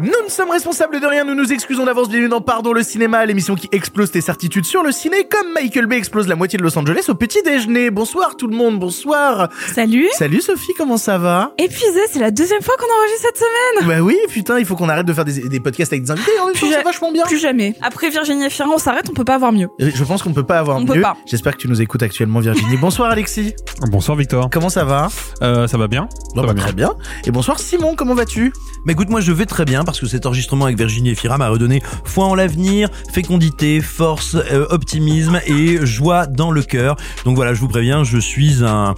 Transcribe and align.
Nous 0.00 0.06
ne 0.24 0.28
sommes 0.30 0.50
responsables 0.50 1.00
de 1.00 1.06
rien, 1.06 1.24
nous 1.24 1.34
nous 1.34 1.52
excusons 1.52 1.84
d'avance, 1.84 2.08
bienvenue 2.08 2.28
dans 2.28 2.40
Pardon 2.40 2.72
le 2.72 2.84
cinéma, 2.84 3.26
l'émission 3.26 3.56
qui 3.56 3.68
explose 3.72 4.12
tes 4.12 4.20
certitudes 4.20 4.64
sur 4.64 4.84
le 4.84 4.92
ciné, 4.92 5.24
comme 5.28 5.52
Michael 5.54 5.86
Bay 5.86 5.96
explose 5.96 6.28
la 6.28 6.36
moitié 6.36 6.56
de 6.56 6.62
Los 6.62 6.78
Angeles 6.78 7.06
au 7.08 7.16
petit 7.16 7.42
déjeuner. 7.42 7.90
Bonsoir 7.90 8.36
tout 8.36 8.46
le 8.46 8.54
monde, 8.54 8.78
bonsoir 8.78 9.48
Salut 9.74 10.06
Salut 10.16 10.40
Sophie, 10.40 10.70
comment 10.78 10.98
ça 10.98 11.18
va? 11.18 11.52
Épuisé, 11.58 11.98
c'est 12.12 12.20
la 12.20 12.30
deuxième 12.30 12.62
fois 12.62 12.74
qu'on 12.78 12.86
enregistre 12.96 13.26
cette 13.26 13.38
semaine 13.38 13.88
Bah 13.88 14.00
oui, 14.04 14.16
putain, 14.28 14.60
il 14.60 14.66
faut 14.66 14.76
qu'on 14.76 14.88
arrête 14.88 15.04
de 15.04 15.12
faire 15.12 15.24
des, 15.24 15.48
des 15.48 15.58
podcasts 15.58 15.92
avec 15.92 16.04
des 16.04 16.12
invités, 16.12 16.30
en 16.40 16.46
temps 16.46 16.52
Plus 16.52 16.70
c'est 16.72 16.82
vachement 16.84 17.10
bien 17.10 17.24
Plus 17.24 17.40
jamais. 17.40 17.74
Après 17.82 18.08
Virginie 18.08 18.44
et 18.46 18.50
Firin, 18.50 18.70
on 18.72 18.78
s'arrête, 18.78 19.06
on 19.10 19.14
peut 19.14 19.24
pas 19.24 19.34
avoir 19.34 19.50
mieux. 19.50 19.68
Euh, 19.80 19.90
Je 19.92 20.04
pense 20.04 20.22
qu'on 20.22 20.30
ne 20.30 20.34
peut 20.36 20.46
pas 20.46 20.60
avoir 20.60 20.76
On 20.76 20.82
mieux. 20.82 20.94
peut 20.94 21.00
pas. 21.00 21.16
J'espère 21.26 21.54
que 21.56 21.60
tu 21.62 21.68
nous 21.68 21.82
écoutes 21.82 22.04
actuellement 22.04 22.38
Virginie. 22.38 22.76
Bonsoir 22.80 23.10
Alexis, 23.10 23.52
Bonsoir 23.90 24.16
Victor. 24.16 24.48
comment 24.52 24.68
ça 24.68 24.84
va? 24.84 25.08
Euh, 25.42 25.66
ça 25.66 25.76
va 25.76 25.88
bien 25.88 26.08
Ça 26.36 26.42
bah, 26.42 26.46
va 26.46 26.54
Très 26.54 26.72
bien. 26.72 26.94
Et 27.26 27.32
bonsoir 27.32 27.58
Simon, 27.58 27.96
comment 27.96 28.14
vas-tu? 28.14 28.52
Mais 28.84 28.92
écoute, 28.92 29.08
moi 29.08 29.20
je 29.20 29.32
vais 29.32 29.46
très 29.46 29.64
bien 29.64 29.82
parce 29.88 30.00
que 30.00 30.06
cet 30.06 30.26
enregistrement 30.26 30.66
avec 30.66 30.76
Virginie 30.76 31.08
et 31.08 31.14
Fira 31.14 31.38
m'a 31.38 31.48
redonné 31.48 31.80
foi 32.04 32.26
en 32.26 32.34
l'avenir, 32.34 32.90
fécondité, 33.10 33.80
force, 33.80 34.34
euh, 34.34 34.66
optimisme 34.68 35.40
et 35.46 35.78
joie 35.86 36.26
dans 36.26 36.50
le 36.50 36.62
cœur. 36.62 36.96
Donc 37.24 37.36
voilà, 37.36 37.54
je 37.54 37.60
vous 37.60 37.68
préviens, 37.68 38.04
je 38.04 38.18
suis 38.18 38.62
un 38.62 38.94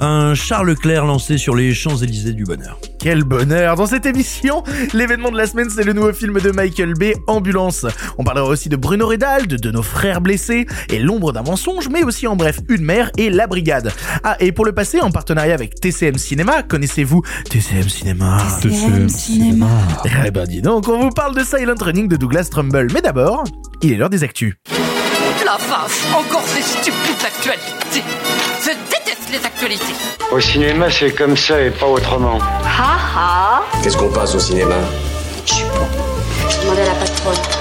un 0.00 0.34
Charles 0.34 0.68
Leclerc 0.68 1.04
lancé 1.04 1.38
sur 1.38 1.54
les 1.54 1.74
Champs-Élysées 1.74 2.32
du 2.32 2.44
bonheur. 2.44 2.78
Quel 2.98 3.24
bonheur 3.24 3.76
Dans 3.76 3.86
cette 3.86 4.06
émission, 4.06 4.62
l'événement 4.94 5.30
de 5.30 5.36
la 5.36 5.46
semaine, 5.46 5.68
c'est 5.70 5.84
le 5.84 5.92
nouveau 5.92 6.12
film 6.12 6.40
de 6.40 6.50
Michael 6.50 6.94
Bay, 6.94 7.14
Ambulance. 7.26 7.86
On 8.18 8.24
parlera 8.24 8.48
aussi 8.48 8.68
de 8.68 8.76
Bruno 8.76 9.06
Redald, 9.06 9.60
de 9.60 9.70
nos 9.70 9.82
frères 9.82 10.20
blessés 10.20 10.66
et 10.88 10.98
l'ombre 10.98 11.32
d'un 11.32 11.42
mensonge, 11.42 11.88
mais 11.88 12.02
aussi 12.02 12.26
en 12.26 12.36
bref, 12.36 12.60
une 12.68 12.84
mère 12.84 13.10
et 13.18 13.30
la 13.30 13.46
brigade. 13.46 13.92
Ah, 14.24 14.36
et 14.40 14.52
pour 14.52 14.64
le 14.64 14.72
passé, 14.72 15.00
en 15.00 15.10
partenariat 15.10 15.54
avec 15.54 15.74
TCM 15.80 16.16
Cinéma, 16.16 16.62
connaissez-vous 16.62 17.22
TCM 17.48 17.88
Cinéma? 17.88 18.38
TCM 18.60 19.08
cinéma. 19.08 19.68
Eh 20.26 20.30
ben 20.30 20.46
dis 20.46 20.62
donc, 20.62 20.88
on 20.88 20.98
vous 21.00 21.10
parle 21.10 21.34
de 21.36 21.44
Silent 21.44 21.74
Running 21.80 22.08
de 22.08 22.16
Douglas 22.16 22.48
Trumbull. 22.50 22.88
Mais 22.92 23.02
d'abord, 23.02 23.44
il 23.82 23.92
est 23.92 23.96
l'heure 23.96 24.10
des 24.10 24.24
actus. 24.24 24.54
La 25.44 25.56
vache, 25.56 26.04
encore 26.14 26.44
ces 26.46 26.62
stupides 26.62 27.24
actualités. 27.24 28.04
Les 29.30 29.46
actualités. 29.46 29.94
Au 30.32 30.40
cinéma, 30.40 30.90
c'est 30.90 31.12
comme 31.12 31.36
ça 31.36 31.60
et 31.60 31.70
pas 31.70 31.86
autrement. 31.86 32.38
Ha 32.64 32.98
ha 33.16 33.62
Qu'est-ce 33.80 33.96
qu'on 33.96 34.10
passe 34.10 34.34
au 34.34 34.40
cinéma? 34.40 34.74
Je 35.46 35.54
suis 35.54 35.64
bon. 35.66 35.86
Je 36.48 36.60
demandais 36.62 36.82
à 36.82 36.86
la 36.86 36.94
patronne. 36.94 37.59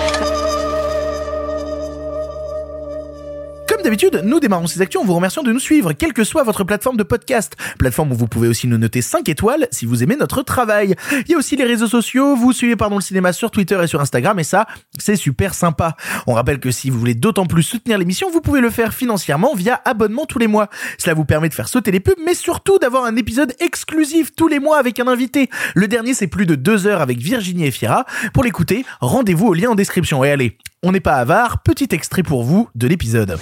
Comme 3.80 3.86
d'habitude, 3.86 4.24
nous 4.26 4.42
démarrons 4.42 4.68
ces 4.68 4.82
actions 4.82 5.00
en 5.00 5.06
vous 5.06 5.14
remerciant 5.14 5.42
de 5.42 5.54
nous 5.54 5.60
suivre, 5.60 5.94
quelle 5.94 6.12
que 6.12 6.26
soit 6.26 6.44
votre 6.44 6.66
plateforme 6.66 6.98
de 6.98 7.04
podcast. 7.04 7.56
Plateforme 7.78 8.12
où 8.12 8.16
vous 8.16 8.28
pouvez 8.28 8.50
aussi 8.50 8.68
nous 8.68 8.78
noter 8.78 9.02
5 9.02 9.30
étoiles 9.30 9.70
si 9.72 9.86
vous 9.86 10.04
aimez 10.04 10.18
notre 10.18 10.42
travail. 10.42 10.96
Il 11.14 11.32
y 11.32 11.34
a 11.34 11.38
aussi 11.38 11.56
les 11.56 11.64
réseaux 11.64 11.88
sociaux, 11.88 12.36
vous 12.36 12.52
suivez 12.52 12.76
Pardon 12.76 12.98
le 12.98 13.02
cinéma 13.02 13.32
sur 13.32 13.52
Twitter 13.52 13.80
et 13.82 13.88
sur 13.88 14.02
Instagram 14.02 14.38
et 14.38 14.44
ça, 14.44 14.68
c'est 14.98 15.16
super 15.16 15.54
sympa. 15.54 15.96
On 16.28 16.34
rappelle 16.34 16.60
que 16.60 16.72
si 16.72 16.90
vous 16.90 17.00
voulez 17.00 17.14
d'autant 17.14 17.46
plus 17.46 17.64
soutenir 17.64 17.98
l'émission, 17.98 18.30
vous 18.30 18.42
pouvez 18.42 18.60
le 18.60 18.70
faire 18.70 18.94
financièrement 18.94 19.56
via 19.56 19.80
abonnement 19.86 20.26
tous 20.26 20.40
les 20.40 20.48
mois. 20.48 20.68
Cela 20.98 21.14
vous 21.14 21.24
permet 21.24 21.48
de 21.48 21.54
faire 21.54 21.70
sauter 21.70 21.92
les 21.92 22.02
pubs, 22.02 22.20
mais 22.26 22.34
surtout 22.34 22.80
d'avoir 22.80 23.06
un 23.06 23.16
épisode 23.16 23.56
exclusif 23.62 24.36
tous 24.36 24.50
les 24.50 24.60
mois 24.60 24.78
avec 24.78 25.00
un 25.00 25.08
invité. 25.08 25.50
Le 25.74 25.88
dernier, 25.88 26.14
c'est 26.14 26.28
plus 26.28 26.46
de 26.46 26.56
2 26.56 26.86
heures 26.86 27.00
avec 27.00 27.20
Virginie 27.20 27.68
et 27.68 27.72
Fiera. 27.72 28.04
Pour 28.34 28.44
l'écouter, 28.44 28.84
rendez-vous 29.00 29.48
au 29.48 29.54
lien 29.54 29.70
en 29.70 29.76
description. 29.76 30.22
Et 30.26 30.32
allez, 30.32 30.58
on 30.84 30.92
n'est 30.92 31.00
pas 31.00 31.16
avare, 31.16 31.64
petit 31.64 31.88
extrait 31.92 32.24
pour 32.24 32.44
vous 32.44 32.68
de 32.76 32.88
l'épisode. 32.88 33.38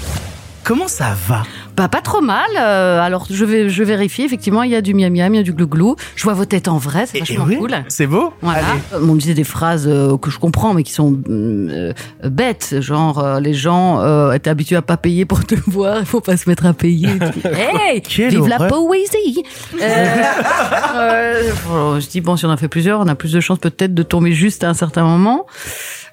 Comment 0.68 0.90
ça 0.90 1.16
va? 1.30 1.44
Bah 1.78 1.88
pas 1.88 2.02
trop 2.02 2.20
mal. 2.20 2.44
euh, 2.60 3.00
alors 3.00 3.26
je 3.30 3.46
vais 3.46 3.70
je 3.70 3.84
vérifie 3.84 4.24
effectivement 4.24 4.64
il 4.64 4.72
y 4.72 4.76
a 4.76 4.82
du 4.82 4.94
miam 4.94 5.14
miam, 5.14 5.34
il 5.34 5.38
y 5.38 5.40
a 5.40 5.44
du 5.44 5.54
glou-glou. 5.54 5.96
Je 6.18 6.24
vois 6.26 6.34
vos 6.34 6.44
têtes 6.44 6.68
en 6.68 6.78
vrai, 6.78 7.06
c'est 7.06 7.20
et 7.20 7.22
vachement 7.22 7.46
oui, 7.48 7.56
cool. 7.58 7.72
C'est 7.88 8.06
beau 8.08 8.34
Voilà. 8.42 8.60
Allez. 8.60 8.80
Euh, 8.94 9.00
On 9.10 9.14
me 9.14 9.20
disait 9.20 9.34
des 9.34 9.46
phrases 9.46 9.88
euh, 9.88 10.18
que 10.18 10.30
je 10.30 10.40
comprends 10.40 10.74
mais 10.74 10.84
qui 10.84 10.92
sont 10.92 11.18
euh, 11.30 11.94
euh, 12.24 12.30
bêtes, 12.30 12.82
genre 12.82 13.20
euh, 13.20 13.40
les 13.40 13.54
gens 13.54 14.02
euh, 14.02 14.34
étaient 14.34 14.50
habitués 14.50 14.76
à 14.76 14.82
pas 14.82 14.98
payer 14.98 15.24
pour 15.24 15.46
te 15.46 15.56
voir, 15.68 16.00
il 16.02 16.06
faut 16.06 16.20
pas 16.20 16.36
se 16.36 16.50
mettre 16.50 16.66
à 16.66 16.74
payer. 16.74 17.08
hey, 17.46 18.02
Quelle 18.02 18.32
vive 18.32 18.48
la 18.50 18.68
poésie. 18.68 19.44
Je 19.80 22.08
dis 22.10 22.20
bon 22.20 22.36
si 22.36 22.46
on 22.46 22.50
en 22.50 22.54
a 22.54 22.58
fait 22.58 22.68
plusieurs, 22.68 23.00
on 23.00 23.08
a 23.08 23.16
plus 23.16 23.32
de 23.32 23.40
chances 23.40 23.60
peut-être 23.60 23.94
de 23.94 24.04
tomber 24.04 24.34
juste 24.34 24.66
à 24.66 24.70
un 24.70 24.74
certain 24.74 25.06
moment. 25.06 25.46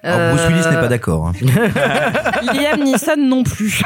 Alors 0.04 0.34
Bruce 0.36 0.46
Willis 0.48 0.62
Euh, 0.66 0.70
n'est 0.70 0.76
pas 0.80 0.88
d'accord. 0.88 1.28
hein. 1.28 1.32
Liam 2.54 2.82
Neeson 2.84 3.16
non 3.18 3.42
plus. 3.42 3.82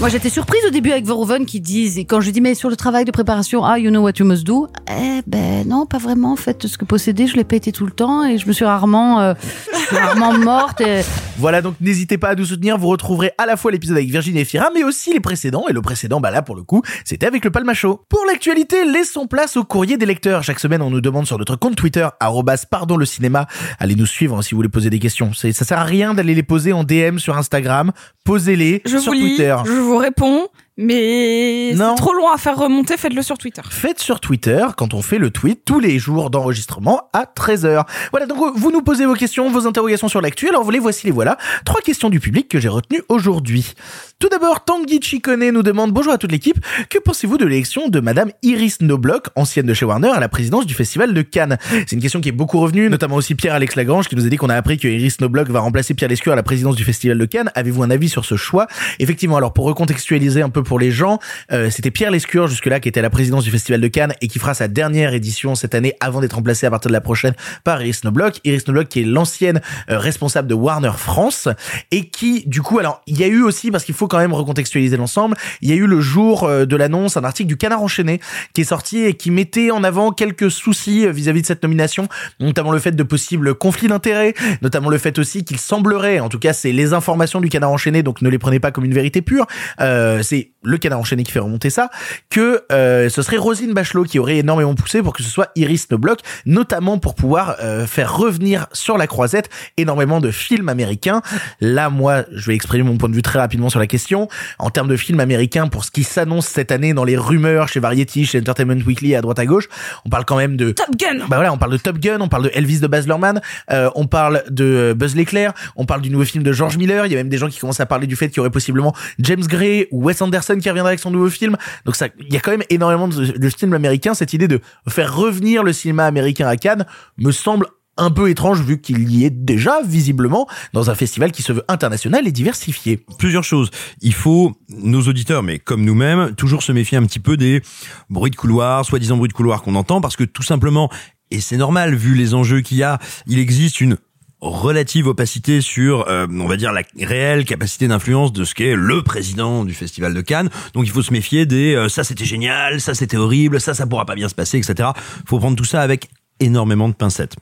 Moi, 0.00 0.08
j'étais 0.08 0.28
surprise 0.30 0.60
au 0.66 0.70
début 0.70 0.92
avec 0.92 1.04
Verhoeven 1.04 1.44
qui 1.44 1.60
disent, 1.60 1.98
et 1.98 2.04
quand 2.04 2.20
je 2.20 2.26
lui 2.26 2.32
dis, 2.32 2.40
mais 2.40 2.54
sur 2.54 2.70
le 2.70 2.76
travail 2.76 3.04
de 3.04 3.10
préparation, 3.10 3.64
ah, 3.64 3.78
you 3.78 3.90
know 3.90 4.00
what 4.02 4.12
you 4.18 4.24
must 4.24 4.44
do. 4.46 4.68
Eh 4.88 5.22
ben, 5.26 5.66
non, 5.66 5.86
pas 5.86 5.98
vraiment. 5.98 6.32
En 6.32 6.36
fait, 6.36 6.66
ce 6.66 6.78
que 6.78 6.84
posséder, 6.84 7.26
je 7.26 7.34
l'ai 7.36 7.44
pas 7.44 7.56
été 7.56 7.72
tout 7.72 7.84
le 7.84 7.90
temps 7.92 8.24
et 8.24 8.38
je 8.38 8.46
me 8.46 8.52
suis 8.52 8.64
rarement, 8.64 9.20
euh, 9.20 9.34
je 9.72 9.78
suis 9.88 9.96
rarement 9.96 10.32
morte. 10.38 10.80
Et... 10.80 11.00
Voilà, 11.38 11.62
donc 11.62 11.74
n'hésitez 11.80 12.16
pas 12.18 12.28
à 12.30 12.34
nous 12.36 12.44
soutenir. 12.44 12.78
Vous 12.78 12.88
retrouverez 12.88 13.32
à 13.38 13.46
la 13.46 13.56
fois 13.56 13.72
l'épisode 13.72 13.96
avec 13.96 14.08
Virginie 14.08 14.40
et 14.40 14.44
Fira, 14.44 14.70
mais 14.74 14.84
aussi 14.84 15.12
les 15.12 15.20
précédents. 15.20 15.64
Et 15.68 15.72
le 15.72 15.82
précédent, 15.82 16.20
bah 16.20 16.30
là, 16.30 16.42
pour 16.42 16.54
le 16.54 16.62
coup, 16.62 16.82
c'était 17.04 17.26
avec 17.26 17.44
le 17.44 17.50
Palma 17.50 17.74
Show. 17.74 18.00
Pour 18.08 18.24
l'actualité, 18.26 18.84
laissons 18.84 19.26
place 19.26 19.56
au 19.56 19.64
courrier 19.64 19.96
des 19.96 20.06
lecteurs. 20.06 20.42
Chaque 20.44 20.60
semaine, 20.60 20.82
on 20.82 20.90
nous 20.90 21.00
demande 21.00 21.26
sur 21.26 21.38
notre 21.38 21.56
compte 21.56 21.74
Twitter, 21.74 22.06
arrobas 22.20 22.64
pardon 22.70 22.96
le 22.96 23.04
cinéma. 23.06 23.46
Allez 23.80 23.96
nous 23.96 24.06
suivre 24.06 24.36
hein, 24.38 24.42
si 24.42 24.52
vous 24.52 24.58
voulez 24.58 24.68
poser 24.68 24.90
des 24.90 24.98
questions. 25.00 25.32
C'est- 25.34 25.47
Ça 25.52 25.64
sert 25.64 25.78
à 25.78 25.84
rien 25.84 26.14
d'aller 26.14 26.34
les 26.34 26.42
poser 26.42 26.72
en 26.72 26.84
DM 26.84 27.18
sur 27.18 27.36
Instagram. 27.36 27.92
Posez-les 28.24 28.82
sur 28.86 29.00
vous 29.00 29.12
lis, 29.12 29.20
Twitter. 29.20 29.56
je 29.64 29.72
vous 29.72 29.96
réponds, 29.96 30.48
mais 30.80 31.74
c'est 31.76 31.94
trop 31.96 32.14
loin 32.14 32.34
à 32.34 32.38
faire 32.38 32.56
remonter, 32.56 32.96
faites-le 32.96 33.22
sur 33.22 33.36
Twitter. 33.36 33.62
Faites 33.68 33.98
sur 33.98 34.20
Twitter 34.20 34.64
quand 34.76 34.94
on 34.94 35.02
fait 35.02 35.18
le 35.18 35.30
tweet 35.30 35.64
tous 35.64 35.80
les 35.80 35.98
jours 35.98 36.30
d'enregistrement 36.30 37.10
à 37.12 37.24
13h. 37.24 37.84
Voilà, 38.12 38.26
donc 38.26 38.56
vous 38.56 38.70
nous 38.70 38.82
posez 38.82 39.04
vos 39.04 39.14
questions, 39.14 39.50
vos 39.50 39.66
interrogations 39.66 40.06
sur 40.06 40.20
l'actu. 40.20 40.48
Alors 40.48 40.62
vous 40.62 40.70
les 40.70 40.78
voici 40.78 41.04
les 41.06 41.12
voilà. 41.12 41.36
Trois 41.64 41.80
questions 41.80 42.10
du 42.10 42.20
public 42.20 42.46
que 42.48 42.60
j'ai 42.60 42.68
retenues 42.68 43.02
aujourd'hui. 43.08 43.74
Tout 44.20 44.28
d'abord, 44.28 44.64
Tanguy 44.64 45.00
Chikone 45.02 45.50
nous 45.50 45.64
demande 45.64 45.92
bonjour 45.92 46.12
à 46.12 46.18
toute 46.18 46.30
l'équipe. 46.30 46.64
Que 46.90 46.98
pensez-vous 46.98 47.38
de 47.38 47.44
l'élection 47.44 47.88
de 47.88 47.98
Madame 47.98 48.30
Iris 48.42 48.80
Noblock, 48.80 49.26
ancienne 49.34 49.66
de 49.66 49.74
chez 49.74 49.84
Warner, 49.84 50.10
à 50.10 50.20
la 50.20 50.28
présidence 50.28 50.64
du 50.64 50.74
Festival 50.74 51.12
de 51.12 51.22
Cannes? 51.22 51.58
C'est 51.70 51.92
une 51.92 52.02
question 52.02 52.20
qui 52.20 52.28
est 52.28 52.32
beaucoup 52.32 52.60
revenue, 52.60 52.88
notamment 52.88 53.16
aussi 53.16 53.34
Pierre-Alex 53.34 53.74
Lagrange 53.74 54.08
qui 54.08 54.14
nous 54.14 54.26
a 54.26 54.28
dit 54.28 54.36
qu'on 54.36 54.48
a 54.48 54.54
appris 54.54 54.78
que 54.78 54.86
Iris 54.86 55.20
Noblock 55.20 55.48
va 55.48 55.58
remplacer 55.58 55.94
Pierre 55.94 56.08
Lescure 56.08 56.32
à 56.32 56.36
la 56.36 56.44
présidence 56.44 56.76
du 56.76 56.84
Festival 56.84 57.18
de 57.18 57.24
Cannes. 57.24 57.50
Avez-vous 57.56 57.82
un 57.82 57.90
avis 57.90 58.08
sur 58.08 58.24
ce 58.24 58.36
choix? 58.36 58.68
Effectivement, 59.00 59.36
alors 59.36 59.52
pour 59.52 59.64
recontextualiser 59.64 60.40
un 60.40 60.50
peu 60.50 60.62
pour 60.68 60.78
les 60.78 60.90
gens, 60.90 61.18
euh, 61.50 61.70
c'était 61.70 61.90
Pierre 61.90 62.10
Lescure 62.10 62.46
jusque-là 62.46 62.78
qui 62.78 62.90
était 62.90 63.00
à 63.00 63.02
la 63.02 63.08
présidence 63.08 63.42
du 63.42 63.50
Festival 63.50 63.80
de 63.80 63.88
Cannes 63.88 64.12
et 64.20 64.28
qui 64.28 64.38
fera 64.38 64.52
sa 64.52 64.68
dernière 64.68 65.14
édition 65.14 65.54
cette 65.54 65.74
année 65.74 65.94
avant 65.98 66.20
d'être 66.20 66.34
remplacé 66.34 66.66
à 66.66 66.70
partir 66.70 66.90
de 66.90 66.92
la 66.92 67.00
prochaine 67.00 67.34
par 67.64 67.80
Iris 67.80 68.04
Noblock. 68.04 68.38
Iris 68.44 68.66
Noblock 68.68 68.88
qui 68.88 69.00
est 69.00 69.04
l'ancienne 69.04 69.62
euh, 69.90 69.98
responsable 69.98 70.46
de 70.46 70.54
Warner 70.54 70.92
France 70.96 71.48
et 71.90 72.10
qui 72.10 72.44
du 72.46 72.60
coup 72.60 72.78
alors 72.78 73.00
il 73.06 73.18
y 73.18 73.24
a 73.24 73.28
eu 73.28 73.42
aussi 73.42 73.70
parce 73.70 73.84
qu'il 73.84 73.94
faut 73.94 74.08
quand 74.08 74.18
même 74.18 74.34
recontextualiser 74.34 74.98
l'ensemble, 74.98 75.36
il 75.62 75.70
y 75.70 75.72
a 75.72 75.76
eu 75.76 75.86
le 75.86 76.00
jour 76.02 76.44
euh, 76.44 76.66
de 76.66 76.76
l'annonce 76.76 77.16
un 77.16 77.24
article 77.24 77.48
du 77.48 77.56
Canard 77.56 77.82
enchaîné 77.82 78.20
qui 78.52 78.60
est 78.60 78.64
sorti 78.64 78.98
et 78.98 79.14
qui 79.14 79.30
mettait 79.30 79.70
en 79.70 79.82
avant 79.84 80.12
quelques 80.12 80.50
soucis 80.50 81.06
euh, 81.06 81.12
vis-à-vis 81.12 81.40
de 81.40 81.46
cette 81.46 81.62
nomination, 81.62 82.08
notamment 82.40 82.72
le 82.72 82.78
fait 82.78 82.92
de 82.92 83.02
possibles 83.02 83.54
conflits 83.54 83.88
d'intérêts, 83.88 84.34
notamment 84.60 84.90
le 84.90 84.98
fait 84.98 85.18
aussi 85.18 85.46
qu'il 85.46 85.58
semblerait, 85.58 86.20
en 86.20 86.28
tout 86.28 86.38
cas 86.38 86.52
c'est 86.52 86.72
les 86.72 86.92
informations 86.92 87.40
du 87.40 87.48
Canard 87.48 87.70
enchaîné 87.70 88.02
donc 88.02 88.20
ne 88.20 88.28
les 88.28 88.38
prenez 88.38 88.60
pas 88.60 88.70
comme 88.70 88.84
une 88.84 88.94
vérité 88.94 89.22
pure, 89.22 89.46
euh, 89.80 90.22
c'est 90.22 90.50
le 90.62 90.78
Canard 90.78 90.98
enchaîné 90.98 91.22
qui 91.22 91.32
fait 91.32 91.38
remonter 91.38 91.70
ça, 91.70 91.90
que 92.30 92.64
euh, 92.72 93.08
ce 93.08 93.22
serait 93.22 93.36
Roselyne 93.36 93.72
Bachelot 93.72 94.04
qui 94.04 94.18
aurait 94.18 94.38
énormément 94.38 94.74
poussé 94.74 95.02
pour 95.02 95.12
que 95.12 95.22
ce 95.22 95.28
soit 95.28 95.50
Iris 95.54 95.90
Noblock, 95.90 96.20
notamment 96.46 96.98
pour 96.98 97.14
pouvoir 97.14 97.56
euh, 97.60 97.86
faire 97.86 98.16
revenir 98.16 98.66
sur 98.72 98.98
la 98.98 99.06
croisette 99.06 99.50
énormément 99.76 100.20
de 100.20 100.30
films 100.30 100.68
américains. 100.68 101.22
Là, 101.60 101.90
moi, 101.90 102.24
je 102.32 102.46
vais 102.46 102.54
exprimer 102.54 102.82
mon 102.82 102.96
point 102.96 103.08
de 103.08 103.14
vue 103.14 103.22
très 103.22 103.38
rapidement 103.38 103.68
sur 103.68 103.80
la 103.80 103.86
question. 103.86 104.28
En 104.58 104.70
termes 104.70 104.88
de 104.88 104.96
films 104.96 105.20
américains, 105.20 105.68
pour 105.68 105.84
ce 105.84 105.90
qui 105.90 106.04
s'annonce 106.04 106.46
cette 106.46 106.72
année 106.72 106.94
dans 106.94 107.04
les 107.04 107.16
rumeurs 107.16 107.68
chez 107.68 107.80
Variety, 107.80 108.26
chez 108.26 108.40
Entertainment 108.40 108.82
Weekly, 108.84 109.14
à 109.14 109.20
droite 109.20 109.38
à 109.38 109.46
gauche, 109.46 109.68
on 110.04 110.08
parle 110.08 110.24
quand 110.24 110.36
même 110.36 110.56
de 110.56 110.72
Top 110.72 110.96
Gun 110.96 111.18
bah 111.28 111.36
voilà, 111.36 111.52
on 111.52 111.58
parle 111.58 111.72
de 111.72 111.76
Top 111.76 111.98
Gun, 111.98 112.20
on 112.20 112.28
parle 112.28 112.44
de 112.44 112.50
Elvis 112.54 112.80
de 112.80 112.86
Baz 112.86 113.06
Luhrmann, 113.06 113.40
euh, 113.70 113.90
on 113.94 114.06
parle 114.06 114.42
de 114.50 114.64
euh, 114.64 114.94
Buzz 114.94 115.14
l'éclair, 115.14 115.52
on 115.76 115.84
parle 115.84 116.00
du 116.00 116.10
nouveau 116.10 116.24
film 116.24 116.42
de 116.42 116.52
George 116.52 116.76
Miller. 116.76 117.06
Il 117.06 117.12
y 117.12 117.14
a 117.14 117.18
même 117.18 117.28
des 117.28 117.38
gens 117.38 117.48
qui 117.48 117.58
commencent 117.58 117.80
à 117.80 117.86
parler 117.86 118.06
du 118.06 118.16
fait 118.16 118.28
qu'il 118.28 118.38
y 118.38 118.40
aurait 118.40 118.50
possiblement 118.50 118.94
James 119.18 119.42
Gray 119.46 119.88
ou 119.90 120.04
Wes 120.04 120.20
Anderson 120.22 120.47
qui 120.56 120.68
reviendra 120.68 120.90
avec 120.90 121.00
son 121.00 121.10
nouveau 121.10 121.30
film. 121.30 121.56
Donc 121.84 121.96
ça, 121.96 122.08
il 122.18 122.32
y 122.32 122.36
a 122.36 122.40
quand 122.40 122.50
même 122.50 122.64
énormément 122.70 123.08
de, 123.08 123.38
de 123.38 123.48
films 123.50 123.74
américains. 123.74 124.14
Cette 124.14 124.32
idée 124.32 124.48
de 124.48 124.60
faire 124.88 125.14
revenir 125.14 125.62
le 125.62 125.72
cinéma 125.72 126.06
américain 126.06 126.48
à 126.48 126.56
Cannes 126.56 126.86
me 127.18 127.30
semble 127.30 127.66
un 127.98 128.10
peu 128.10 128.30
étrange 128.30 128.62
vu 128.62 128.80
qu'il 128.80 129.10
y 129.12 129.24
est 129.24 129.30
déjà 129.30 129.82
visiblement 129.84 130.48
dans 130.72 130.88
un 130.88 130.94
festival 130.94 131.32
qui 131.32 131.42
se 131.42 131.52
veut 131.52 131.64
international 131.68 132.26
et 132.26 132.32
diversifié. 132.32 133.04
Plusieurs 133.18 133.44
choses. 133.44 133.70
Il 134.00 134.14
faut, 134.14 134.56
nos 134.68 135.02
auditeurs, 135.02 135.42
mais 135.42 135.58
comme 135.58 135.84
nous-mêmes, 135.84 136.34
toujours 136.34 136.62
se 136.62 136.72
méfier 136.72 136.96
un 136.96 137.04
petit 137.04 137.18
peu 137.18 137.36
des 137.36 137.60
bruits 138.08 138.30
de 138.30 138.36
couloir, 138.36 138.84
soi-disant 138.84 139.16
bruits 139.16 139.28
de 139.28 139.34
couloir 139.34 139.62
qu'on 139.62 139.74
entend, 139.74 140.00
parce 140.00 140.16
que 140.16 140.24
tout 140.24 140.44
simplement, 140.44 140.90
et 141.30 141.40
c'est 141.40 141.56
normal 141.56 141.94
vu 141.94 142.14
les 142.14 142.34
enjeux 142.34 142.60
qu'il 142.60 142.78
y 142.78 142.82
a, 142.82 142.98
il 143.26 143.38
existe 143.38 143.80
une 143.80 143.98
relative 144.40 145.06
opacité 145.06 145.60
sur, 145.60 146.08
euh, 146.08 146.26
on 146.30 146.46
va 146.46 146.56
dire, 146.56 146.72
la 146.72 146.82
réelle 147.00 147.44
capacité 147.44 147.88
d'influence 147.88 148.32
de 148.32 148.44
ce 148.44 148.54
qu'est 148.54 148.74
le 148.76 149.02
président 149.02 149.64
du 149.64 149.74
Festival 149.74 150.14
de 150.14 150.20
Cannes. 150.20 150.50
Donc 150.74 150.86
il 150.86 150.90
faut 150.90 151.02
se 151.02 151.12
méfier 151.12 151.46
des 151.46 151.74
euh, 151.74 151.88
ça 151.88 152.04
c'était 152.04 152.24
génial, 152.24 152.80
ça 152.80 152.94
c'était 152.94 153.16
horrible, 153.16 153.60
ça 153.60 153.74
ça 153.74 153.86
pourra 153.86 154.06
pas 154.06 154.14
bien 154.14 154.28
se 154.28 154.34
passer, 154.34 154.58
etc. 154.58 154.90
faut 155.26 155.38
prendre 155.38 155.56
tout 155.56 155.64
ça 155.64 155.82
avec 155.82 156.08
énormément 156.40 156.88
de 156.88 156.94
pincettes 156.94 157.36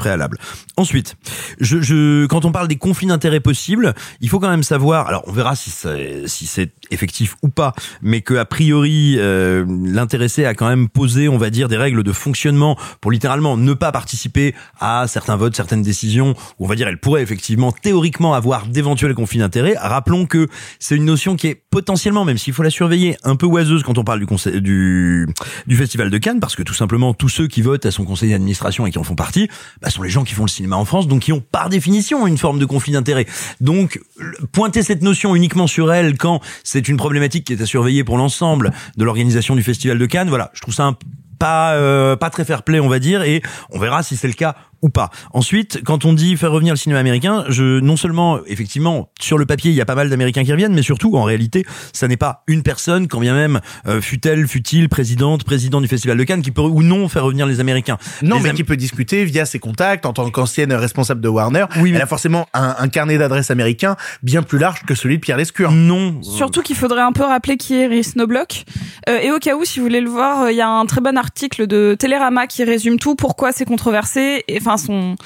préalable. 0.00 0.38
Ensuite, 0.78 1.16
je, 1.60 1.80
je, 1.82 2.26
quand 2.26 2.46
on 2.46 2.52
parle 2.52 2.68
des 2.68 2.76
conflits 2.76 3.06
d'intérêts 3.06 3.40
possibles, 3.40 3.94
il 4.22 4.30
faut 4.30 4.40
quand 4.40 4.48
même 4.48 4.62
savoir. 4.62 5.06
Alors, 5.06 5.22
on 5.26 5.32
verra 5.32 5.54
si 5.54 5.70
c'est 5.70 6.26
si 6.26 6.48
effectif 6.90 7.36
ou 7.42 7.48
pas, 7.50 7.74
mais 8.00 8.22
que 8.22 8.34
a 8.34 8.46
priori 8.46 9.16
euh, 9.18 9.64
l'intéressé 9.84 10.46
a 10.46 10.54
quand 10.54 10.68
même 10.68 10.88
posé, 10.88 11.28
on 11.28 11.36
va 11.36 11.50
dire, 11.50 11.68
des 11.68 11.76
règles 11.76 12.02
de 12.02 12.12
fonctionnement 12.12 12.78
pour 13.02 13.10
littéralement 13.10 13.58
ne 13.58 13.74
pas 13.74 13.92
participer 13.92 14.54
à 14.80 15.04
certains 15.06 15.36
votes, 15.36 15.54
certaines 15.54 15.82
décisions. 15.82 16.34
Où 16.58 16.64
on 16.64 16.66
va 16.66 16.76
dire, 16.76 16.88
elle 16.88 16.98
pourrait 16.98 17.22
effectivement 17.22 17.72
théoriquement 17.72 18.32
avoir 18.32 18.66
d'éventuels 18.66 19.14
conflits 19.14 19.38
d'intérêts. 19.38 19.76
Rappelons 19.78 20.24
que 20.24 20.48
c'est 20.78 20.96
une 20.96 21.04
notion 21.04 21.36
qui 21.36 21.48
est 21.48 21.62
potentiellement, 21.70 22.24
même 22.24 22.38
s'il 22.38 22.54
faut 22.54 22.62
la 22.62 22.70
surveiller, 22.70 23.16
un 23.22 23.36
peu 23.36 23.46
oiseuse 23.46 23.82
quand 23.82 23.98
on 23.98 24.04
parle 24.04 24.20
du 24.20 24.26
conseil 24.26 24.62
du 24.62 25.28
du 25.66 25.76
festival 25.76 26.08
de 26.08 26.18
Cannes, 26.18 26.40
parce 26.40 26.56
que 26.56 26.62
tout 26.62 26.74
simplement 26.74 27.12
tous 27.12 27.28
ceux 27.28 27.46
qui 27.46 27.60
votent 27.60 27.84
à 27.84 27.90
son 27.90 28.04
conseil 28.04 28.30
d'administration 28.30 28.86
et 28.86 28.90
qui 28.90 28.98
en 28.98 29.04
font 29.04 29.14
partie, 29.14 29.48
bah, 29.82 29.89
sont 29.90 30.02
les 30.02 30.10
gens 30.10 30.24
qui 30.24 30.34
font 30.34 30.44
le 30.44 30.50
cinéma 30.50 30.76
en 30.76 30.84
France, 30.84 31.08
donc 31.08 31.22
qui 31.22 31.32
ont 31.32 31.40
par 31.40 31.68
définition 31.68 32.26
une 32.26 32.38
forme 32.38 32.58
de 32.58 32.64
conflit 32.64 32.92
d'intérêt. 32.92 33.26
Donc 33.60 34.00
pointer 34.52 34.82
cette 34.82 35.02
notion 35.02 35.34
uniquement 35.34 35.66
sur 35.66 35.92
elle 35.92 36.16
quand 36.16 36.40
c'est 36.64 36.88
une 36.88 36.96
problématique 36.96 37.46
qui 37.46 37.52
est 37.52 37.62
à 37.62 37.66
surveiller 37.66 38.04
pour 38.04 38.16
l'ensemble 38.16 38.72
de 38.96 39.04
l'organisation 39.04 39.54
du 39.54 39.62
festival 39.62 39.98
de 39.98 40.06
Cannes, 40.06 40.28
voilà, 40.28 40.50
je 40.54 40.60
trouve 40.60 40.74
ça 40.74 40.96
pas 41.38 41.72
euh, 41.72 42.16
pas 42.16 42.28
très 42.28 42.44
fair 42.44 42.62
play 42.62 42.80
on 42.80 42.88
va 42.88 42.98
dire 42.98 43.22
et 43.22 43.42
on 43.70 43.78
verra 43.78 44.02
si 44.02 44.16
c'est 44.16 44.28
le 44.28 44.34
cas 44.34 44.56
ou 44.82 44.88
pas. 44.88 45.10
Ensuite, 45.32 45.82
quand 45.84 46.04
on 46.04 46.12
dit 46.12 46.36
faire 46.36 46.50
revenir 46.52 46.74
le 46.74 46.78
cinéma 46.78 47.00
américain, 47.00 47.44
je 47.48 47.80
non 47.80 47.96
seulement 47.96 48.38
effectivement 48.46 49.08
sur 49.20 49.38
le 49.38 49.46
papier 49.46 49.70
il 49.70 49.76
y 49.76 49.80
a 49.80 49.84
pas 49.84 49.94
mal 49.94 50.08
d'Américains 50.10 50.44
qui 50.44 50.52
reviennent, 50.52 50.74
mais 50.74 50.82
surtout 50.82 51.16
en 51.16 51.22
réalité 51.24 51.64
ça 51.92 52.08
n'est 52.08 52.16
pas 52.16 52.42
une 52.46 52.62
personne, 52.62 53.08
quand 53.08 53.20
bien 53.20 53.34
même 53.34 53.60
euh, 53.86 54.00
fut-elle, 54.00 54.46
fut-il 54.48 54.88
présidente, 54.88 55.44
président 55.44 55.80
du 55.80 55.88
Festival 55.88 56.16
de 56.16 56.24
Cannes, 56.24 56.42
qui 56.42 56.50
peut 56.50 56.62
ou 56.62 56.82
non 56.82 57.08
faire 57.08 57.24
revenir 57.24 57.46
les 57.46 57.60
Américains. 57.60 57.98
Non, 58.22 58.36
Les 58.36 58.42
mais 58.42 58.48
Am- 58.50 58.56
qui 58.56 58.64
peut 58.64 58.76
discuter 58.76 59.24
via 59.24 59.44
ses 59.46 59.58
contacts 59.58 60.06
en 60.06 60.12
tant 60.12 60.28
qu'ancienne 60.30 60.72
responsable 60.72 61.20
de 61.20 61.28
Warner. 61.28 61.64
Oui, 61.76 61.90
mais- 61.90 61.96
Elle 61.96 62.02
a 62.02 62.06
forcément 62.06 62.46
un, 62.54 62.74
un 62.78 62.88
carnet 62.88 63.18
d'adresses 63.18 63.50
américain 63.50 63.96
bien 64.22 64.42
plus 64.42 64.58
large 64.58 64.82
que 64.86 64.94
celui 64.94 65.16
de 65.16 65.20
Pierre 65.20 65.36
Lescure. 65.36 65.70
non. 65.72 66.20
Surtout 66.22 66.62
qu'il 66.62 66.76
faudrait 66.76 67.02
un 67.02 67.12
peu 67.12 67.24
rappeler 67.24 67.56
qui 67.56 67.74
est 67.74 67.86
Rhys 67.86 68.04
Snowblock. 68.04 68.64
Euh, 69.08 69.18
et 69.18 69.30
au 69.30 69.38
cas 69.38 69.56
où, 69.56 69.64
si 69.64 69.78
vous 69.78 69.86
voulez 69.86 70.00
le 70.00 70.08
voir, 70.10 70.42
euh, 70.44 70.52
il 70.52 70.56
y 70.56 70.60
a 70.60 70.68
un 70.68 70.86
très 70.86 71.00
bon 71.00 71.16
article 71.18 71.66
de 71.66 71.94
Télérama 71.98 72.46
qui 72.46 72.64
résume 72.64 72.98
tout, 72.98 73.14
pourquoi 73.14 73.52
c'est 73.52 73.64
controversé, 73.64 74.44
et, 74.48 74.58
enfin 74.60 74.69
son 74.78 75.16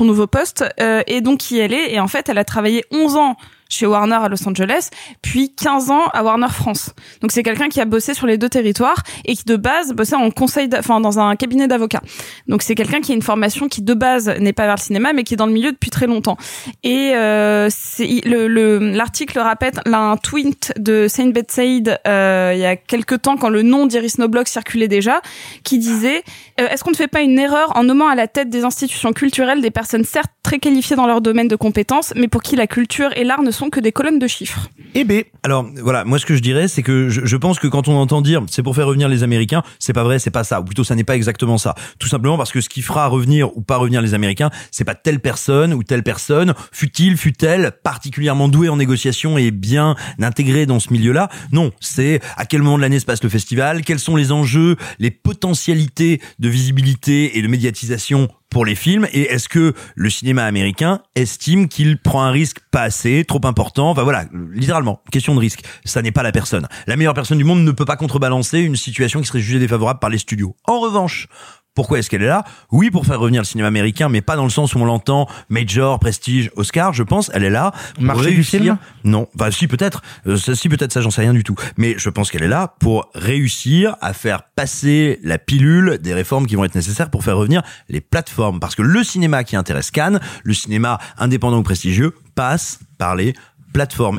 nouveau 0.00 0.26
poste, 0.26 0.64
euh, 0.80 1.02
et 1.06 1.20
donc 1.20 1.38
qui 1.38 1.58
elle 1.58 1.72
est. 1.72 1.92
Et 1.92 2.00
en 2.00 2.08
fait, 2.08 2.28
elle 2.28 2.38
a 2.38 2.44
travaillé 2.44 2.84
11 2.90 3.16
ans 3.16 3.36
chez 3.68 3.86
Warner 3.86 4.16
à 4.16 4.28
Los 4.28 4.46
Angeles, 4.48 4.90
puis 5.22 5.52
15 5.54 5.90
ans 5.90 6.06
à 6.12 6.22
Warner 6.22 6.48
France. 6.50 6.90
Donc 7.20 7.32
c'est 7.32 7.42
quelqu'un 7.42 7.68
qui 7.68 7.80
a 7.80 7.84
bossé 7.84 8.14
sur 8.14 8.26
les 8.26 8.38
deux 8.38 8.48
territoires 8.48 9.02
et 9.24 9.34
qui 9.36 9.44
de 9.44 9.56
base 9.56 9.92
bossait 9.92 10.16
en 10.16 10.30
conseil, 10.30 10.68
enfin 10.78 11.00
dans 11.00 11.18
un 11.18 11.36
cabinet 11.36 11.68
d'avocats. 11.68 12.02
Donc 12.48 12.62
c'est 12.62 12.74
quelqu'un 12.74 13.00
qui 13.00 13.12
a 13.12 13.14
une 13.14 13.22
formation 13.22 13.68
qui 13.68 13.82
de 13.82 13.94
base 13.94 14.28
n'est 14.40 14.52
pas 14.52 14.66
vers 14.66 14.76
le 14.76 14.80
cinéma, 14.80 15.12
mais 15.12 15.24
qui 15.24 15.34
est 15.34 15.36
dans 15.36 15.46
le 15.46 15.52
milieu 15.52 15.72
depuis 15.72 15.90
très 15.90 16.06
longtemps. 16.06 16.36
Et 16.84 17.12
euh, 17.14 17.68
c'est 17.70 18.06
le 18.24 18.46
le- 18.48 18.78
l'article 18.92 19.38
rappelle 19.38 19.72
un 19.86 20.16
tweet 20.16 20.72
de 20.78 21.06
Saint 21.08 21.28
Betside 21.30 21.98
euh, 22.06 22.52
il 22.54 22.60
y 22.60 22.64
a 22.66 22.76
quelques 22.76 23.22
temps 23.22 23.36
quand 23.36 23.48
le 23.48 23.62
nom 23.62 23.86
d'Iris 23.86 24.10
Snowblock 24.14 24.46
circulait 24.48 24.88
déjà, 24.88 25.20
qui 25.64 25.78
disait 25.78 26.22
euh, 26.60 26.68
est-ce 26.68 26.84
qu'on 26.84 26.90
ne 26.90 26.96
fait 26.96 27.08
pas 27.08 27.22
une 27.22 27.38
erreur 27.38 27.76
en 27.76 27.82
nommant 27.84 28.08
à 28.08 28.14
la 28.14 28.28
tête 28.28 28.50
des 28.50 28.64
institutions 28.64 29.12
culturelles 29.12 29.60
des 29.60 29.70
personnes 29.70 30.04
certes 30.04 30.30
très 30.42 30.58
qualifiées 30.58 30.96
dans 30.96 31.06
leur 31.06 31.20
domaine 31.20 31.48
de 31.48 31.56
compétences, 31.56 32.12
mais 32.14 32.28
pour 32.28 32.42
qui 32.42 32.54
la 32.56 32.66
culture 32.66 33.10
et 33.16 33.24
l'art 33.24 33.42
ne 33.42 33.50
sont 33.56 33.70
que 33.70 33.80
des 33.80 33.92
colonnes 33.92 34.18
de 34.18 34.26
chiffres 34.26 34.68
Et 34.94 35.04
B. 35.04 35.24
Alors 35.42 35.66
voilà, 35.82 36.04
moi 36.04 36.18
ce 36.18 36.26
que 36.26 36.36
je 36.36 36.42
dirais, 36.42 36.68
c'est 36.68 36.82
que 36.82 37.08
je, 37.08 37.24
je 37.24 37.36
pense 37.36 37.58
que 37.58 37.66
quand 37.66 37.88
on 37.88 37.96
entend 37.96 38.20
dire 38.20 38.42
c'est 38.48 38.62
pour 38.62 38.74
faire 38.74 38.86
revenir 38.86 39.08
les 39.08 39.22
Américains, 39.22 39.62
c'est 39.78 39.92
pas 39.92 40.04
vrai, 40.04 40.18
c'est 40.18 40.30
pas 40.30 40.44
ça. 40.44 40.60
Ou 40.60 40.64
plutôt, 40.64 40.84
ça 40.84 40.94
n'est 40.94 41.04
pas 41.04 41.16
exactement 41.16 41.58
ça. 41.58 41.74
Tout 41.98 42.08
simplement 42.08 42.36
parce 42.36 42.52
que 42.52 42.60
ce 42.60 42.68
qui 42.68 42.82
fera 42.82 43.06
revenir 43.06 43.56
ou 43.56 43.62
pas 43.62 43.76
revenir 43.76 44.02
les 44.02 44.14
Américains, 44.14 44.50
c'est 44.70 44.84
pas 44.84 44.94
telle 44.94 45.20
personne 45.20 45.72
ou 45.74 45.82
telle 45.82 46.02
personne, 46.02 46.54
fut-il, 46.72 47.16
fut-elle 47.16 47.72
particulièrement 47.82 48.48
douée 48.48 48.68
en 48.68 48.76
négociation 48.76 49.38
et 49.38 49.50
bien 49.50 49.96
intégrée 50.20 50.66
dans 50.66 50.80
ce 50.80 50.92
milieu-là. 50.92 51.28
Non, 51.52 51.72
c'est 51.80 52.20
à 52.36 52.46
quel 52.46 52.62
moment 52.62 52.76
de 52.76 52.82
l'année 52.82 53.00
se 53.00 53.06
passe 53.06 53.22
le 53.22 53.28
festival, 53.28 53.82
quels 53.82 53.98
sont 53.98 54.16
les 54.16 54.32
enjeux, 54.32 54.76
les 54.98 55.10
potentialités 55.10 56.20
de 56.38 56.48
visibilité 56.48 57.38
et 57.38 57.42
de 57.42 57.48
médiatisation 57.48 58.28
pour 58.50 58.64
les 58.64 58.74
films 58.74 59.06
et 59.12 59.22
est-ce 59.22 59.48
que 59.48 59.74
le 59.94 60.10
cinéma 60.10 60.44
américain 60.44 61.02
estime 61.14 61.68
qu'il 61.68 61.98
prend 62.00 62.22
un 62.22 62.30
risque 62.30 62.58
pas 62.70 62.82
assez, 62.82 63.24
trop 63.26 63.40
important? 63.44 63.90
Enfin 63.90 64.02
voilà, 64.02 64.24
littéralement, 64.52 65.02
question 65.10 65.34
de 65.34 65.40
risque. 65.40 65.62
Ça 65.84 66.02
n'est 66.02 66.12
pas 66.12 66.22
la 66.22 66.32
personne. 66.32 66.66
La 66.86 66.96
meilleure 66.96 67.14
personne 67.14 67.38
du 67.38 67.44
monde 67.44 67.64
ne 67.64 67.72
peut 67.72 67.84
pas 67.84 67.96
contrebalancer 67.96 68.60
une 68.60 68.76
situation 68.76 69.20
qui 69.20 69.26
serait 69.26 69.40
jugée 69.40 69.58
défavorable 69.58 70.00
par 70.00 70.10
les 70.10 70.18
studios. 70.18 70.56
En 70.64 70.80
revanche, 70.80 71.28
pourquoi 71.76 72.00
est-ce 72.00 72.10
qu'elle 72.10 72.22
est 72.22 72.26
là? 72.26 72.42
Oui, 72.72 72.90
pour 72.90 73.06
faire 73.06 73.20
revenir 73.20 73.42
le 73.42 73.46
cinéma 73.46 73.68
américain, 73.68 74.08
mais 74.08 74.22
pas 74.22 74.34
dans 74.34 74.42
le 74.42 74.50
sens 74.50 74.74
où 74.74 74.78
on 74.80 74.84
l'entend 74.84 75.28
major, 75.48 76.00
prestige, 76.00 76.50
Oscar. 76.56 76.92
Je 76.92 77.04
pense, 77.04 77.30
elle 77.34 77.44
est 77.44 77.50
là. 77.50 77.72
Pour 77.94 78.02
Marché 78.02 78.32
du 78.32 78.42
film 78.42 78.78
Non, 79.04 79.28
enfin 79.36 79.52
si 79.52 79.68
peut-être, 79.68 80.02
Euh, 80.26 80.36
si 80.36 80.68
peut-être 80.68 80.92
ça, 80.92 81.00
j'en 81.00 81.10
sais 81.10 81.20
rien 81.20 81.34
du 81.34 81.44
tout. 81.44 81.54
Mais 81.76 81.94
je 81.98 82.10
pense 82.10 82.30
qu'elle 82.30 82.42
est 82.42 82.48
là 82.48 82.74
pour 82.80 83.10
réussir 83.14 83.94
à 84.00 84.12
faire 84.12 84.42
passer 84.56 85.20
la 85.22 85.38
pilule 85.38 85.98
des 86.02 86.14
réformes 86.14 86.46
qui 86.46 86.56
vont 86.56 86.64
être 86.64 86.74
nécessaires 86.74 87.10
pour 87.10 87.22
faire 87.22 87.36
revenir 87.36 87.62
les 87.88 88.00
plateformes, 88.00 88.58
parce 88.58 88.74
que 88.74 88.82
le 88.82 89.04
cinéma 89.04 89.44
qui 89.44 89.54
intéresse 89.54 89.90
Cannes, 89.90 90.18
le 90.42 90.54
cinéma 90.54 90.98
indépendant 91.18 91.58
ou 91.58 91.62
prestigieux, 91.62 92.14
passe 92.34 92.80
par 92.98 93.14
les 93.14 93.34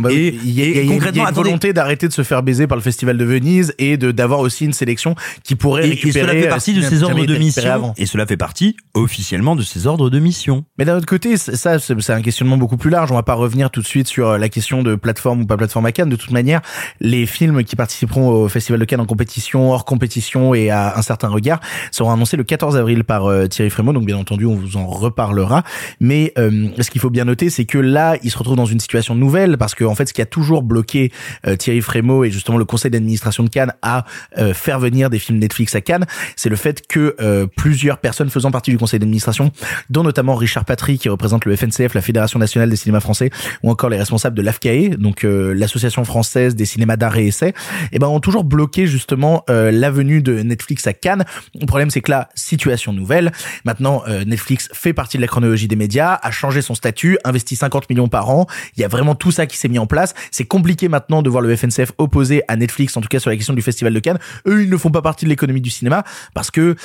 Bah, 0.01 0.11
et, 0.11 0.37
il 0.43 0.51
y 0.51 0.61
a, 0.61 0.65
et 0.65 0.83
y 0.83 0.85
y 0.85 0.89
concrètement, 0.89 1.23
une 1.23 1.29
attendez, 1.29 1.49
volonté 1.49 1.73
d'arrêter 1.73 2.07
de 2.07 2.13
se 2.13 2.23
faire 2.23 2.43
baiser 2.43 2.67
par 2.67 2.77
le 2.77 2.83
festival 2.83 3.17
de 3.17 3.25
Venise 3.25 3.73
et 3.79 3.97
de 3.97 4.11
d'avoir 4.11 4.39
aussi 4.39 4.65
une 4.65 4.73
sélection 4.73 5.15
qui 5.43 5.55
pourrait 5.55 5.83
et, 5.83 5.87
et 5.87 5.89
récupérer. 5.91 6.27
cela 6.27 6.33
fait 6.33 6.47
euh, 6.47 6.49
partie 6.49 6.73
de 6.73 6.81
ses 6.81 7.03
ordres 7.03 7.25
de 7.25 7.35
mission. 7.35 7.71
avant. 7.71 7.93
Et 7.97 8.05
cela 8.05 8.25
fait 8.25 8.37
partie 8.37 8.75
officiellement 8.93 9.55
de 9.55 9.63
ses 9.63 9.87
ordres 9.87 10.09
de 10.09 10.19
mission. 10.19 10.65
Mais 10.77 10.85
d'un 10.85 10.97
autre 10.97 11.05
côté, 11.05 11.37
ça, 11.37 11.79
c'est 11.79 11.99
c'est 11.99 12.13
un 12.13 12.21
questionnement 12.21 12.57
beaucoup 12.57 12.77
plus 12.77 12.89
large. 12.89 13.11
On 13.11 13.15
va 13.15 13.23
pas 13.23 13.33
revenir 13.33 13.69
tout 13.69 13.81
de 13.81 13.87
suite 13.87 14.07
sur 14.07 14.29
euh, 14.29 14.37
la 14.37 14.49
question 14.49 14.83
de 14.83 14.95
plateforme 14.95 15.41
ou 15.41 15.45
pas 15.45 15.57
plateforme 15.57 15.85
à 15.85 15.91
Cannes. 15.91 16.09
De 16.09 16.15
toute 16.15 16.31
manière, 16.31 16.61
les 16.99 17.25
films 17.25 17.63
qui 17.63 17.75
participeront 17.75 18.29
au 18.29 18.47
Festival 18.47 18.79
de 18.79 18.85
Cannes 18.85 18.99
en 18.99 19.05
compétition, 19.05 19.71
hors 19.71 19.85
compétition 19.85 20.53
et 20.53 20.69
à 20.69 20.97
un 20.97 21.01
certain 21.01 21.27
regard 21.27 21.59
seront 21.91 22.11
annoncés 22.11 22.37
le 22.37 22.43
14 22.43 22.77
avril 22.77 23.03
par 23.03 23.25
euh, 23.25 23.47
Thierry 23.47 23.69
Frémaux. 23.69 23.93
Donc, 23.93 24.05
bien 24.05 24.17
entendu, 24.17 24.45
on 24.45 24.55
vous 24.55 24.77
en 24.77 24.87
reparlera. 24.87 25.63
Mais 25.99 26.33
euh, 26.37 26.69
ce 26.79 26.89
qu'il 26.89 27.01
faut 27.01 27.09
bien 27.09 27.25
noter, 27.25 27.49
c'est 27.49 27.65
que 27.65 27.77
là, 27.77 28.17
il 28.23 28.31
se 28.31 28.37
retrouve 28.37 28.55
dans 28.55 28.65
une 28.65 28.79
situation 28.79 29.15
nouvelle 29.15 29.46
parce 29.55 29.75
que, 29.75 29.85
en 29.85 29.95
fait, 29.95 30.07
ce 30.07 30.13
qui 30.13 30.21
a 30.21 30.25
toujours 30.25 30.63
bloqué 30.63 31.11
euh, 31.45 31.55
Thierry 31.55 31.81
Frémaux 31.81 32.25
et 32.25 32.31
justement 32.31 32.57
le 32.57 32.65
conseil 32.65 32.91
d'administration 32.91 33.43
de 33.43 33.49
Cannes 33.49 33.73
à 33.81 34.05
euh, 34.37 34.53
faire 34.53 34.79
venir 34.79 35.09
des 35.09 35.19
films 35.19 35.39
Netflix 35.39 35.75
à 35.75 35.81
Cannes, 35.81 36.05
c'est 36.35 36.49
le 36.49 36.55
fait 36.55 36.85
que 36.87 37.15
euh, 37.21 37.47
plusieurs 37.55 37.99
personnes 37.99 38.29
faisant 38.29 38.51
partie 38.51 38.71
du 38.71 38.77
conseil 38.77 38.99
d'administration 38.99 39.51
dont 39.89 40.03
notamment 40.03 40.35
Richard 40.35 40.65
Patry 40.65 40.97
qui 40.97 41.09
représente 41.09 41.45
le 41.45 41.55
FNCF, 41.55 41.93
la 41.93 42.01
Fédération 42.01 42.39
nationale 42.39 42.69
des 42.69 42.75
cinémas 42.75 42.99
français, 42.99 43.29
ou 43.63 43.71
encore 43.71 43.89
les 43.89 43.97
responsables 43.97 44.35
de 44.35 44.41
l'AFCAE, 44.41 44.97
donc 44.97 45.23
euh, 45.23 45.53
l'association 45.53 46.03
française 46.03 46.55
des 46.55 46.65
cinémas 46.65 46.95
d'art 46.97 47.17
et 47.17 47.27
essai, 47.27 47.53
et 47.91 47.99
ben 47.99 48.07
ont 48.07 48.19
toujours 48.19 48.43
bloqué 48.43 48.87
justement 48.87 49.43
euh, 49.49 49.71
la 49.71 49.91
venue 49.91 50.21
de 50.21 50.41
Netflix 50.41 50.87
à 50.87 50.93
Cannes. 50.93 51.25
Le 51.59 51.65
problème 51.65 51.89
c'est 51.89 52.01
que 52.01 52.11
là, 52.11 52.29
situation 52.35 52.93
nouvelle. 52.93 53.31
Maintenant, 53.65 54.03
euh, 54.07 54.23
Netflix 54.25 54.69
fait 54.73 54.93
partie 54.93 55.17
de 55.17 55.21
la 55.21 55.27
chronologie 55.27 55.67
des 55.67 55.75
médias, 55.75 56.19
a 56.21 56.31
changé 56.31 56.61
son 56.61 56.75
statut, 56.75 57.17
investi 57.23 57.55
50 57.55 57.89
millions 57.89 58.07
par 58.07 58.29
an. 58.29 58.47
Il 58.75 58.81
y 58.81 58.83
a 58.83 58.87
vraiment 58.87 59.15
tout 59.15 59.31
ça 59.37 59.45
qui 59.47 59.55
s'est 59.57 59.69
mis 59.69 59.79
en 59.79 59.87
place. 59.87 60.13
C'est 60.31 60.45
compliqué 60.45 60.89
maintenant 60.89 61.21
de 61.21 61.29
voir 61.29 61.41
le 61.41 61.55
FNCF 61.55 61.93
opposé 61.97 62.41
à 62.47 62.55
Netflix, 62.57 62.97
en 62.97 63.01
tout 63.01 63.07
cas 63.07 63.19
sur 63.19 63.29
la 63.29 63.35
question 63.37 63.53
du 63.53 63.61
Festival 63.61 63.93
de 63.93 63.99
Cannes. 63.99 64.19
Eux, 64.47 64.63
ils 64.63 64.69
ne 64.69 64.77
font 64.77 64.89
pas 64.91 65.01
partie 65.01 65.25
de 65.25 65.29
l'économie 65.29 65.61
du 65.61 65.69
cinéma 65.69 66.03
parce 66.33 66.51
que, 66.51 66.75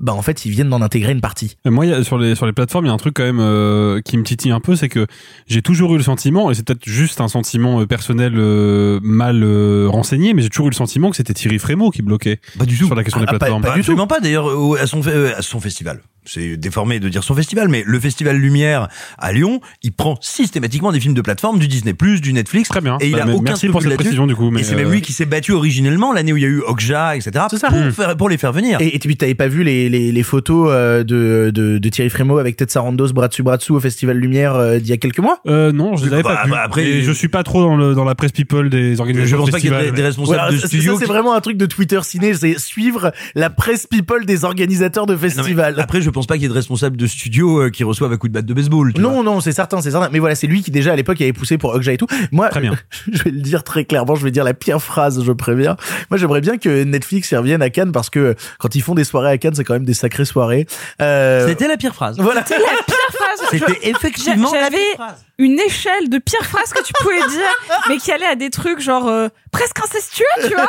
bah 0.00 0.12
en 0.14 0.22
fait, 0.22 0.44
ils 0.44 0.50
viennent 0.50 0.68
d'en 0.70 0.82
intégrer 0.82 1.12
une 1.12 1.20
partie. 1.20 1.56
Et 1.64 1.70
moi, 1.70 1.86
il 1.86 1.90
y 1.90 1.94
a- 1.94 2.02
sur 2.04 2.18
les 2.18 2.34
sur 2.34 2.46
les 2.46 2.52
plateformes, 2.52 2.86
il 2.86 2.88
y 2.88 2.90
a 2.90 2.94
un 2.94 2.98
truc 2.98 3.14
quand 3.14 3.22
même 3.24 3.40
euh, 3.40 4.00
qui 4.00 4.16
me 4.18 4.22
titille 4.24 4.50
un 4.52 4.60
peu, 4.60 4.74
c'est 4.76 4.88
que 4.88 5.06
j'ai 5.46 5.62
toujours 5.62 5.94
eu 5.94 5.98
le 5.98 6.02
sentiment, 6.02 6.50
et 6.50 6.54
c'est 6.54 6.64
peut-être 6.66 6.88
juste 6.88 7.20
un 7.20 7.28
sentiment 7.28 7.80
euh, 7.80 7.86
personnel 7.86 8.34
euh, 8.36 8.98
mal 9.02 9.42
euh, 9.44 9.86
renseigné, 9.88 10.34
mais 10.34 10.42
j'ai 10.42 10.48
toujours 10.48 10.66
eu 10.66 10.70
le 10.70 10.74
sentiment 10.76 11.10
que 11.10 11.16
c'était 11.16 11.34
Thierry 11.34 11.58
Frémaux 11.58 11.90
qui 11.90 12.02
bloquait 12.02 12.40
Pas 12.58 12.64
du 12.64 12.76
tout. 12.78 12.86
sur 12.86 12.94
la 12.94 13.04
question 13.04 13.20
Ah, 13.20 13.26
des 13.26 13.32
pas- 13.32 13.38
plateformes. 13.38 13.62
pas 13.62 13.74
du 13.74 13.80
Absolument 13.80 14.06
pas 14.06 14.20
d'ailleurs 14.20 14.48
à 14.80 14.86
son, 14.86 15.00
euh, 15.06 15.32
à 15.36 15.42
son 15.42 15.60
festival. 15.60 16.00
C'est 16.28 16.56
déformé 16.56 17.00
de 17.00 17.08
dire 17.08 17.24
son 17.24 17.34
festival, 17.34 17.68
mais 17.68 17.82
le 17.86 17.98
festival 18.00 18.36
Lumière 18.36 18.88
à 19.18 19.32
Lyon, 19.32 19.60
il 19.82 19.92
prend 19.92 20.16
systématiquement 20.20 20.92
des 20.92 21.00
films 21.00 21.14
de 21.14 21.20
plateforme, 21.22 21.58
du 21.58 21.68
Disney+, 21.68 21.94
du 22.20 22.32
Netflix. 22.32 22.68
Très 22.68 22.80
bien. 22.80 22.98
Et 23.00 23.08
il 23.08 23.12
Bah, 23.16 23.24
a 23.24 23.28
aucun 23.28 23.42
merci 23.42 23.68
pour 23.68 23.82
cette 23.82 23.94
précision, 23.96 24.26
du 24.26 24.36
coup, 24.36 24.50
mais, 24.50 24.60
et 24.60 24.64
c'est 24.64 24.76
même 24.76 24.88
euh, 24.88 24.92
lui 24.92 25.00
qui 25.00 25.12
s'est 25.12 25.26
battu 25.26 25.52
originellement 25.52 26.12
l'année 26.12 26.32
où 26.32 26.36
il 26.36 26.42
y 26.42 26.46
a 26.46 26.48
eu 26.48 26.60
Okja, 26.60 27.16
etc. 27.16 27.46
C'est 27.50 27.58
ça. 27.58 27.68
Pour, 27.68 27.78
Mm. 27.78 27.92
faire- 27.92 28.16
pour 28.16 28.28
les 28.28 28.38
faire 28.38 28.52
venir. 28.52 28.80
Et, 28.80 28.94
et 28.94 28.98
puis 28.98 29.16
t'avais 29.16 29.34
pas 29.34 29.48
vu 29.48 29.62
les, 29.64 29.88
les, 29.88 30.12
les 30.12 30.22
photos 30.22 30.68
euh, 30.70 31.04
de, 31.04 31.50
de, 31.54 31.78
de 31.78 31.88
Thierry 31.88 32.10
Frémaux 32.10 32.38
avec 32.38 32.56
Ted 32.56 32.70
Sarandos 32.70 33.12
bras 33.12 33.28
dessus 33.28 33.42
bras 33.42 33.56
dessous 33.56 33.74
au 33.76 33.80
Festival 33.80 34.16
Lumière 34.18 34.54
euh, 34.54 34.78
d'il 34.78 34.88
y 34.88 34.92
a 34.92 34.96
quelques 34.96 35.18
mois? 35.20 35.40
Euh, 35.46 35.72
non, 35.72 35.96
je 35.96 36.06
les 36.06 36.12
avais 36.12 36.22
Bah, 36.22 36.36
pas 36.36 36.44
vus. 36.44 36.50
bah, 36.50 36.60
après- 36.64 36.84
Et 36.86 37.02
je 37.02 37.12
suis 37.12 37.28
pas 37.28 37.42
trop 37.42 37.62
dans, 37.62 37.76
le, 37.76 37.94
dans 37.94 38.04
la 38.04 38.14
presse 38.14 38.32
people 38.32 38.68
des 38.70 38.94
je 38.96 39.00
organisateurs 39.00 39.38
pense 39.40 39.50
pas 39.50 39.60
qu'il 39.60 39.70
y 39.72 39.74
ait 39.74 39.92
des, 39.92 40.02
responsables 40.02 40.52
de 40.52 40.58
studio. 40.58 40.92
ça, 40.94 40.98
c'est 41.00 41.04
qui- 41.06 41.10
vraiment 41.10 41.34
un 41.34 41.40
truc 41.40 41.56
de 41.56 41.66
Twitter 41.66 42.00
ciné, 42.02 42.34
c'est 42.34 42.58
suivre 42.58 43.12
la 43.34 43.50
presse 43.50 43.86
people 43.86 44.24
des 44.26 44.44
organisateurs 44.44 45.06
de 45.06 45.14
Non, 45.14 45.18
mais 45.22 45.28
festivals. 45.30 45.78
Après, 45.80 46.00
je 46.02 46.10
pense 46.18 46.26
pas 46.26 46.34
qu'il 46.34 46.42
y 46.42 46.46
ait 46.46 46.48
de 46.48 46.54
responsables 46.54 46.96
de 46.96 47.06
studio 47.06 47.62
euh, 47.62 47.70
qui 47.70 47.84
reçoivent 47.84 48.12
un 48.12 48.16
coup 48.16 48.26
de 48.28 48.32
batte 48.32 48.44
de 48.46 48.54
baseball. 48.54 48.92
tu 48.92 49.00
vois. 49.00 49.10
Non, 49.12 49.22
non, 49.22 49.40
c'est 49.40 49.52
certain, 49.52 49.80
c'est 49.80 49.92
certain. 49.92 50.08
Mais 50.12 50.18
voilà, 50.18 50.34
c'est 50.34 50.48
lui 50.48 50.62
qui 50.62 50.70
déjà 50.72 50.92
à 50.92 50.96
l'époque 50.96 51.20
avait 51.20 51.32
poussé 51.32 51.58
pour 51.58 51.74
Okja 51.74 51.92
et 51.92 51.96
tout. 51.96 52.08
Moi, 52.32 52.48
Très 52.48 52.60
bien. 52.60 52.72
je 53.12 53.22
vais 53.22 53.30
le 53.30 53.40
dire 53.40 53.62
très 53.62 53.84
clairement, 53.84 54.16
je 54.16 54.24
vais 54.24 54.30
dire 54.32 54.42
la 54.44 54.54
pire 54.54 54.82
phrase, 54.82 55.22
je 55.24 55.32
préviens. 55.32 55.76
Moi, 56.10 56.18
j'aimerais 56.18 56.40
bien 56.40 56.58
que 56.58 56.82
Netflix 56.82 57.30
y 57.30 57.36
revienne 57.36 57.62
à 57.62 57.70
Cannes 57.70 57.92
parce 57.92 58.10
que 58.10 58.34
quand 58.58 58.74
ils 58.74 58.82
font 58.82 58.94
des 58.96 59.04
soirées 59.04 59.30
à 59.30 59.38
Cannes, 59.38 59.54
c'est 59.54 59.64
quand 59.64 59.74
même 59.74 59.84
des 59.84 59.94
sacrées 59.94 60.24
soirées. 60.24 60.66
Euh, 61.00 61.46
C'était 61.46 61.68
la 61.68 61.76
pire 61.76 61.94
phrase. 61.94 62.16
voilà. 62.18 62.44
C'est 62.46 62.58
la 62.58 62.64
pire 62.86 62.96
phrase. 63.12 63.48
C'était 63.50 63.88
effectivement 63.90 64.52
la 64.52 64.64
J'avais 64.64 64.76
pire 64.76 64.94
phrase. 64.96 65.24
une 65.38 65.58
échelle 65.60 66.08
de 66.08 66.18
pire 66.18 66.44
phrases 66.44 66.72
que 66.72 66.82
tu 66.82 66.92
pouvais 67.00 67.20
dire, 67.28 67.78
mais 67.88 67.96
qui 67.98 68.12
allait 68.12 68.26
à 68.26 68.34
des 68.34 68.50
trucs 68.50 68.80
genre 68.80 69.08
euh, 69.08 69.28
presque 69.52 69.78
incestueux, 69.82 70.24
tu 70.46 70.54
vois. 70.54 70.68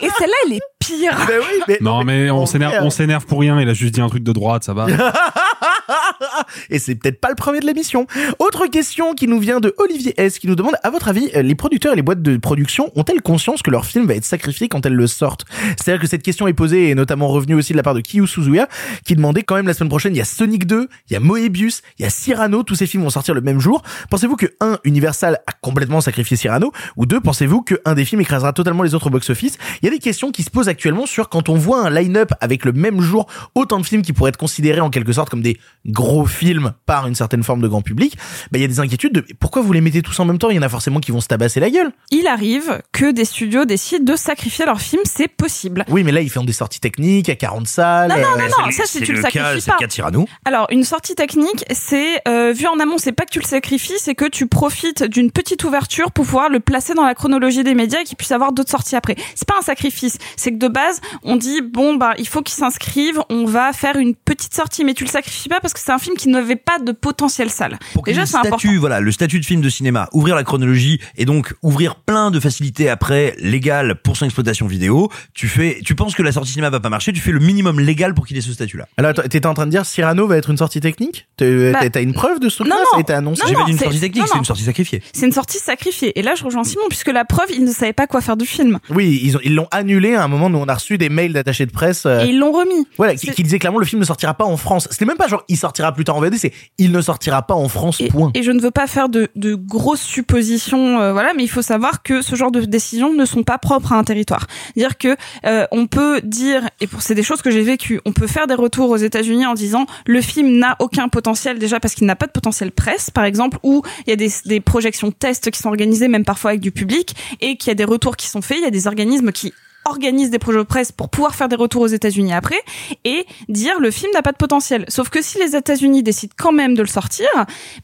Et 0.00 0.08
celle-là, 0.18 0.34
elle 0.46 0.52
est 0.54 0.60
pire. 0.78 1.16
Oui, 1.28 1.62
mais 1.68 1.78
Non, 1.80 2.04
mais 2.04 2.30
on 2.30 2.46
s'énerve, 2.46 2.74
on 2.82 2.90
s'énerve 2.90 3.26
pour 3.26 3.40
rien. 3.40 3.60
Il 3.60 3.68
a 3.68 3.74
juste 3.74 3.94
dit 3.94 4.00
un 4.00 4.08
truc 4.08 4.22
de 4.22 4.32
droite, 4.32 4.64
ça 4.64 4.72
va. 4.74 4.86
Et 6.70 6.78
c'est 6.78 6.94
peut-être 6.94 7.20
pas 7.20 7.28
le 7.30 7.34
premier 7.34 7.60
de 7.60 7.66
l'émission. 7.66 8.06
Autre 8.38 8.66
question 8.66 9.14
qui 9.14 9.26
nous 9.26 9.38
vient 9.38 9.60
de 9.60 9.74
Olivier 9.78 10.14
S 10.20 10.38
qui 10.38 10.46
nous 10.46 10.54
demande 10.54 10.76
à 10.82 10.90
votre 10.90 11.08
avis 11.08 11.30
euh, 11.34 11.42
les 11.42 11.54
producteurs 11.54 11.92
et 11.92 11.96
les 11.96 12.02
boîtes 12.02 12.22
de 12.22 12.36
production 12.36 12.90
ont-elles 12.94 13.22
conscience 13.22 13.62
que 13.62 13.70
leur 13.70 13.84
film 13.84 14.06
va 14.06 14.14
être 14.14 14.24
sacrifié 14.24 14.68
quand 14.68 14.86
elles 14.86 14.94
le 14.94 15.06
sortent? 15.06 15.44
C'est-à-dire 15.76 16.00
que 16.00 16.06
cette 16.06 16.22
question 16.22 16.46
est 16.48 16.52
posée 16.52 16.90
et 16.90 16.94
notamment 16.94 17.28
revenue 17.28 17.54
aussi 17.54 17.72
de 17.72 17.76
la 17.76 17.82
part 17.82 17.94
de 17.94 18.00
Kiyu 18.00 18.26
Suzuya 18.26 18.68
qui 19.04 19.14
demandait 19.16 19.42
quand 19.42 19.56
même 19.56 19.66
la 19.66 19.74
semaine 19.74 19.88
prochaine 19.90 20.14
il 20.14 20.18
y 20.18 20.22
a 20.22 20.24
Sonic 20.26 20.66
2, 20.66 20.88
il 21.08 21.12
y 21.12 21.16
a 21.16 21.20
Moebius, 21.20 21.79
il 21.98 22.02
y 22.02 22.06
a 22.06 22.10
Cyrano, 22.10 22.62
tous 22.62 22.74
ces 22.74 22.86
films 22.86 23.02
vont 23.02 23.10
sortir 23.10 23.34
le 23.34 23.40
même 23.40 23.60
jour. 23.60 23.82
Pensez-vous 24.10 24.36
que 24.36 24.46
un 24.60 24.78
Universal 24.84 25.40
a 25.46 25.52
complètement 25.52 26.00
sacrifié 26.00 26.36
Cyrano? 26.36 26.72
Ou 26.96 27.06
deux 27.06 27.20
pensez-vous 27.20 27.62
que 27.62 27.80
un 27.84 27.94
des 27.94 28.04
films 28.04 28.20
écrasera 28.20 28.52
totalement 28.52 28.82
les 28.82 28.94
autres 28.94 29.08
au 29.08 29.10
box-office? 29.10 29.58
Il 29.82 29.86
y 29.86 29.88
a 29.88 29.90
des 29.90 29.98
questions 29.98 30.30
qui 30.30 30.42
se 30.42 30.50
posent 30.50 30.68
actuellement 30.68 31.06
sur 31.06 31.28
quand 31.28 31.48
on 31.48 31.56
voit 31.56 31.84
un 31.86 31.90
line-up 31.90 32.32
avec 32.40 32.64
le 32.64 32.72
même 32.72 33.00
jour 33.00 33.26
autant 33.54 33.78
de 33.78 33.86
films 33.86 34.02
qui 34.02 34.12
pourraient 34.12 34.30
être 34.30 34.36
considérés 34.36 34.80
en 34.80 34.90
quelque 34.90 35.12
sorte 35.12 35.30
comme 35.30 35.42
des 35.42 35.58
gros 35.86 36.26
films 36.26 36.72
par 36.86 37.06
une 37.06 37.14
certaine 37.14 37.42
forme 37.42 37.60
de 37.60 37.68
grand 37.68 37.82
public, 37.82 38.16
bah 38.50 38.58
il 38.58 38.62
y 38.62 38.64
a 38.64 38.68
des 38.68 38.80
inquiétudes 38.80 39.12
de 39.12 39.24
pourquoi 39.38 39.62
vous 39.62 39.72
les 39.72 39.80
mettez 39.80 40.02
tous 40.02 40.18
en 40.20 40.24
même 40.24 40.38
temps? 40.38 40.50
Il 40.50 40.56
y 40.56 40.58
en 40.58 40.62
a 40.62 40.68
forcément 40.68 41.00
qui 41.00 41.12
vont 41.12 41.20
se 41.20 41.28
tabasser 41.28 41.60
la 41.60 41.70
gueule. 41.70 41.90
Il 42.10 42.26
arrive 42.26 42.80
que 42.92 43.10
des 43.12 43.24
studios 43.24 43.64
décident 43.64 44.04
de 44.04 44.16
sacrifier 44.16 44.64
leur 44.66 44.80
film, 44.80 45.02
c'est 45.04 45.28
possible. 45.28 45.84
Oui, 45.88 46.04
mais 46.04 46.12
là 46.12 46.20
ils 46.20 46.30
font 46.30 46.44
des 46.44 46.52
sorties 46.52 46.80
techniques 46.80 47.28
à 47.28 47.34
40 47.36 47.66
salles. 47.66 48.10
Non, 48.10 48.16
non, 48.16 48.22
euh, 48.22 48.48
non, 48.48 48.64
non, 48.66 48.70
ça 48.70 48.84
c'est 48.86 49.00
tu 49.00 49.12
le 49.12 49.18
le 49.18 49.22
sacrifies 49.22 49.66
pas. 49.66 49.76
cas 49.78 49.88
Cyrano. 49.88 50.26
Alors, 50.44 50.66
une 50.70 50.84
sortie 50.84 51.14
technique, 51.14 51.64
c'est 51.72 52.20
euh, 52.28 52.52
vu 52.52 52.66
en 52.66 52.78
amont, 52.78 52.98
c'est 52.98 53.12
pas 53.12 53.24
que 53.24 53.30
tu 53.30 53.38
le 53.40 53.44
sacrifies, 53.44 53.98
c'est 53.98 54.14
que 54.14 54.28
tu 54.28 54.46
profites 54.46 55.04
d'une 55.04 55.30
petite 55.30 55.64
ouverture 55.64 56.12
pour 56.12 56.24
pouvoir 56.24 56.48
le 56.48 56.60
placer 56.60 56.94
dans 56.94 57.04
la 57.04 57.14
chronologie 57.14 57.64
des 57.64 57.74
médias 57.74 58.00
et 58.00 58.04
qu'il 58.04 58.16
puisse 58.16 58.32
avoir 58.32 58.52
d'autres 58.52 58.70
sorties 58.70 58.96
après. 58.96 59.16
C'est 59.34 59.46
pas 59.46 59.54
un 59.58 59.62
sacrifice, 59.62 60.18
c'est 60.36 60.52
que 60.52 60.58
de 60.58 60.68
base, 60.68 61.00
on 61.22 61.36
dit 61.36 61.60
bon 61.62 61.94
bah 61.94 62.14
il 62.18 62.28
faut 62.28 62.42
qu'il 62.42 62.54
s'inscrive, 62.54 63.20
on 63.30 63.44
va 63.44 63.72
faire 63.72 63.96
une 63.96 64.14
petite 64.14 64.54
sortie, 64.54 64.84
mais 64.84 64.94
tu 64.94 65.04
le 65.04 65.10
sacrifies 65.10 65.48
pas 65.48 65.60
parce 65.60 65.74
que 65.74 65.80
c'est 65.80 65.92
un 65.92 65.98
film 65.98 66.16
qui 66.16 66.28
n'avait 66.28 66.56
pas 66.56 66.78
de 66.78 66.92
potentiel 66.92 67.50
salle. 67.50 67.78
Pour 67.94 68.04
Déjà, 68.04 68.22
le 68.22 68.26
c'est 68.26 68.36
important. 68.36 68.58
statut, 68.58 68.76
voilà, 68.76 69.00
le 69.00 69.12
statut 69.12 69.40
de 69.40 69.44
film 69.44 69.60
de 69.60 69.68
cinéma, 69.68 70.08
ouvrir 70.12 70.34
la 70.36 70.44
chronologie 70.44 71.00
et 71.16 71.24
donc 71.24 71.54
ouvrir 71.62 71.96
plein 71.96 72.30
de 72.30 72.40
facilités 72.40 72.88
après 72.88 73.34
légales 73.38 73.96
pour 74.02 74.16
son 74.16 74.24
exploitation 74.24 74.66
vidéo. 74.66 75.10
Tu 75.34 75.48
fais, 75.48 75.80
tu 75.84 75.94
penses 75.94 76.14
que 76.14 76.22
la 76.22 76.32
sortie 76.32 76.52
cinéma 76.52 76.70
va 76.70 76.80
pas 76.80 76.88
marcher, 76.88 77.12
tu 77.12 77.20
fais 77.20 77.32
le 77.32 77.40
minimum 77.40 77.80
légal 77.80 78.14
pour 78.14 78.26
qu'il 78.26 78.36
ait 78.36 78.42
ce 78.42 78.52
statut-là. 78.52 78.86
Alors 78.96 79.14
t'étais 79.14 79.46
en 79.46 79.54
train 79.54 79.66
de 79.66 79.70
dire 79.70 79.86
Cyrano 79.86 80.26
va 80.26 80.36
être 80.36 80.50
une 80.50 80.56
sortie 80.56 80.80
technique? 80.80 81.28
T'as 81.72 81.80
Bah, 81.80 81.90
t'as 81.90 82.02
une 82.02 82.12
preuve 82.12 82.40
de 82.40 82.48
ce 82.48 82.56
truc-là 82.56 82.74
non, 82.76 82.80
Ça 82.84 82.88
a 82.92 82.96
non. 82.96 83.02
été 83.02 83.12
annoncé 83.12 83.42
Non, 83.42 83.48
J'ai 83.48 83.54
pas 83.54 83.64
dit 83.64 83.70
une 83.72 83.78
c'est- 83.78 83.84
sortie 83.84 84.00
technique, 84.00 84.24
c'est 84.30 84.38
une 84.38 84.44
sortie 84.44 84.62
sacrifiée. 84.64 85.02
C'est 85.12 85.26
une 85.26 85.32
sortie 85.32 85.58
sacrifiée. 85.58 86.18
Et 86.18 86.22
là, 86.22 86.34
je 86.34 86.44
rejoins 86.44 86.64
Simon, 86.64 86.84
puisque 86.88 87.08
la 87.12 87.24
preuve, 87.24 87.46
ils 87.52 87.64
ne 87.64 87.72
savaient 87.72 87.92
pas 87.92 88.06
quoi 88.06 88.20
faire 88.20 88.36
du 88.36 88.46
film. 88.46 88.78
Oui, 88.90 89.20
ils 89.22 89.36
ont 89.36 89.40
ils 89.44 89.54
l'ont 89.54 89.68
annulé 89.70 90.14
à 90.14 90.24
un 90.24 90.28
moment 90.28 90.46
où 90.46 90.60
on 90.62 90.68
a 90.68 90.74
reçu 90.74 90.98
des 90.98 91.08
mails 91.08 91.32
d'attachés 91.32 91.66
de 91.66 91.72
presse. 91.72 92.06
euh, 92.06 92.20
Et 92.24 92.28
ils 92.30 92.38
l'ont 92.38 92.52
remis. 92.52 92.86
Voilà, 92.96 93.14
qui, 93.14 93.30
qui 93.30 93.42
disait 93.42 93.58
clairement 93.58 93.78
le 93.78 93.86
film 93.86 94.00
ne 94.00 94.06
sortira 94.06 94.34
pas 94.34 94.44
en 94.44 94.56
France. 94.56 94.88
C'était 94.90 95.04
même 95.04 95.16
pas 95.16 95.28
genre 95.28 95.44
il 95.48 95.56
sortira 95.56 95.92
plus 95.92 96.04
tard 96.04 96.16
en 96.16 96.20
VD, 96.20 96.38
c'est 96.38 96.52
il 96.78 96.92
ne 96.92 97.00
sortira 97.00 97.42
pas 97.42 97.54
en 97.54 97.68
France. 97.68 98.00
Et, 98.00 98.08
Point. 98.08 98.30
et 98.34 98.42
je 98.42 98.50
ne 98.52 98.60
veux 98.60 98.70
pas 98.70 98.86
faire 98.86 99.08
de, 99.08 99.28
de 99.36 99.54
grosses 99.54 100.00
suppositions, 100.34 101.00
euh, 101.00 101.12
voilà, 101.12 101.32
mais 101.36 101.42
il 101.42 101.48
faut 101.48 101.62
savoir 101.62 102.02
que 102.02 102.22
ce 102.22 102.34
genre 102.36 102.50
de 102.50 102.60
décisions 102.64 103.12
ne 103.12 103.24
sont 103.24 103.42
pas 103.42 103.58
propres 103.58 103.92
à 103.92 103.96
un 103.96 104.04
territoire. 104.04 104.46
Dire 104.76 104.96
que 104.98 105.16
euh, 105.46 105.66
on 105.72 105.86
peut 105.86 106.20
dire, 106.22 106.68
et 106.80 106.86
pour 106.86 107.02
c'est 107.02 107.14
des 107.14 107.22
choses 107.22 107.42
que 107.42 107.50
j'ai 107.50 107.62
vécues, 107.62 108.00
on 108.04 108.12
peut 108.12 108.26
faire 108.26 108.46
des 108.46 108.54
retours 108.54 108.90
aux 108.90 108.96
États-Unis 108.96 109.46
en 109.46 109.54
disant 109.54 109.86
le 110.06 110.20
film 110.20 110.58
n'a 110.58 110.76
aucun 110.78 111.08
potentiel 111.08 111.49
déjà 111.58 111.80
parce 111.80 111.94
qu'il 111.94 112.06
n'a 112.06 112.16
pas 112.16 112.26
de 112.26 112.32
potentiel 112.32 112.72
presse, 112.72 113.10
par 113.10 113.24
exemple, 113.24 113.58
ou 113.62 113.82
il 114.06 114.10
y 114.10 114.12
a 114.12 114.16
des, 114.16 114.30
des 114.44 114.60
projections 114.60 115.10
tests 115.10 115.50
qui 115.50 115.58
sont 115.58 115.68
organisées 115.68 116.08
même 116.08 116.24
parfois 116.24 116.50
avec 116.50 116.60
du 116.60 116.70
public 116.70 117.14
et 117.40 117.56
qu'il 117.56 117.68
y 117.68 117.72
a 117.72 117.74
des 117.74 117.84
retours 117.84 118.16
qui 118.16 118.28
sont 118.28 118.42
faits. 118.42 118.58
Il 118.58 118.64
y 118.64 118.66
a 118.66 118.70
des 118.70 118.86
organismes 118.86 119.32
qui 119.32 119.52
organisent 119.90 120.30
des 120.30 120.38
projets 120.38 120.58
de 120.58 120.62
presse 120.64 120.92
pour 120.92 121.08
pouvoir 121.08 121.34
faire 121.34 121.48
des 121.48 121.56
retours 121.56 121.82
aux 121.82 121.88
États-Unis 121.88 122.32
après 122.32 122.60
et 123.04 123.26
dire 123.48 123.78
le 123.80 123.90
film 123.90 124.10
n'a 124.14 124.22
pas 124.22 124.32
de 124.32 124.36
potentiel. 124.36 124.84
Sauf 124.88 125.10
que 125.10 125.20
si 125.22 125.38
les 125.38 125.56
États-Unis 125.56 126.02
décident 126.02 126.32
quand 126.38 126.52
même 126.52 126.74
de 126.74 126.82
le 126.82 126.88
sortir, 126.88 127.28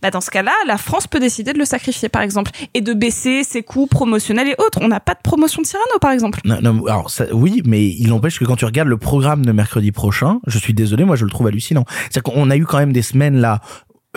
bah 0.03 0.11
dans 0.11 0.21
ce 0.21 0.31
cas-là, 0.31 0.53
la 0.67 0.79
France 0.79 1.07
peut 1.07 1.21
décider 1.21 1.53
de 1.53 1.59
le 1.59 1.65
sacrifier 1.65 2.09
par 2.09 2.23
exemple 2.23 2.51
et 2.75 2.81
de 2.81 2.95
baisser 2.95 3.45
ses 3.45 3.63
coûts 3.63 3.87
promotionnels 3.87 4.49
et 4.49 4.55
autres. 4.59 4.79
On 4.81 4.89
n'a 4.89 5.01
pas 5.01 5.15
de 5.15 5.23
promotion 5.23 5.63
de 5.63 5.67
Cyrano 5.67 5.99
par 6.01 6.13
exemple. 6.13 6.41
Non, 6.45 6.83
oui, 7.33 7.63
mais 7.65 7.87
il 7.87 8.09
n'empêche 8.09 8.39
que 8.39 8.45
quand 8.45 8.57
tu 8.57 8.65
regardes 8.65 8.89
le 8.89 8.99
programme 8.99 9.45
de 9.45 9.53
mercredi 9.53 9.93
prochain, 9.93 10.41
je 10.47 10.59
suis 10.59 10.75
désolé, 10.75 11.05
moi 11.05 11.17
je 11.17 11.25
le 11.25 11.31
trouve 11.31 11.47
hallucinant. 11.49 11.85
C'est-à-dire 12.11 12.23
qu'on 12.23 12.51
a 12.51 12.57
eu 12.57 12.65
quand 12.65 12.79
même 12.79 12.93
des 12.93 13.03
semaines 13.03 13.37
là, 13.37 13.61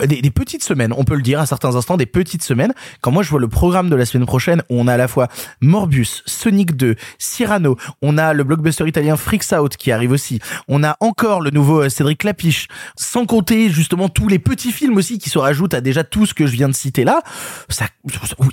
des, 0.06 0.22
des 0.22 0.30
petites 0.30 0.62
semaines, 0.64 0.92
on 0.96 1.04
peut 1.04 1.14
le 1.14 1.22
dire 1.22 1.40
à 1.40 1.46
certains 1.46 1.76
instants, 1.76 1.96
des 1.96 2.06
petites 2.06 2.42
semaines. 2.42 2.72
Quand 3.00 3.10
moi 3.10 3.22
je 3.22 3.30
vois 3.30 3.40
le 3.40 3.48
programme 3.48 3.90
de 3.90 3.96
la 3.96 4.04
semaine 4.06 4.26
prochaine, 4.26 4.62
où 4.70 4.80
on 4.80 4.86
a 4.86 4.94
à 4.94 4.96
la 4.96 5.08
fois 5.08 5.28
Morbius, 5.60 6.22
Sonic 6.26 6.76
2, 6.76 6.96
Cyrano, 7.18 7.76
on 8.02 8.18
a 8.18 8.32
le 8.32 8.44
blockbuster 8.44 8.86
italien 8.86 9.16
Freaks 9.16 9.52
Out 9.52 9.76
qui 9.76 9.92
arrive 9.92 10.12
aussi, 10.12 10.40
on 10.68 10.82
a 10.84 10.96
encore 11.00 11.40
le 11.40 11.50
nouveau 11.50 11.82
euh, 11.82 11.88
Cédric 11.88 12.18
Clapiche, 12.18 12.68
sans 12.96 13.26
compter 13.26 13.70
justement 13.70 14.08
tous 14.08 14.28
les 14.28 14.38
petits 14.38 14.72
films 14.72 14.96
aussi 14.96 15.18
qui 15.18 15.30
se 15.30 15.38
rajoutent 15.38 15.74
à 15.74 15.80
déjà 15.80 16.04
tout 16.04 16.26
ce 16.26 16.34
que 16.34 16.46
je 16.46 16.52
viens 16.52 16.68
de 16.68 16.74
citer 16.74 17.04
là. 17.04 17.20
Ça, 17.68 17.86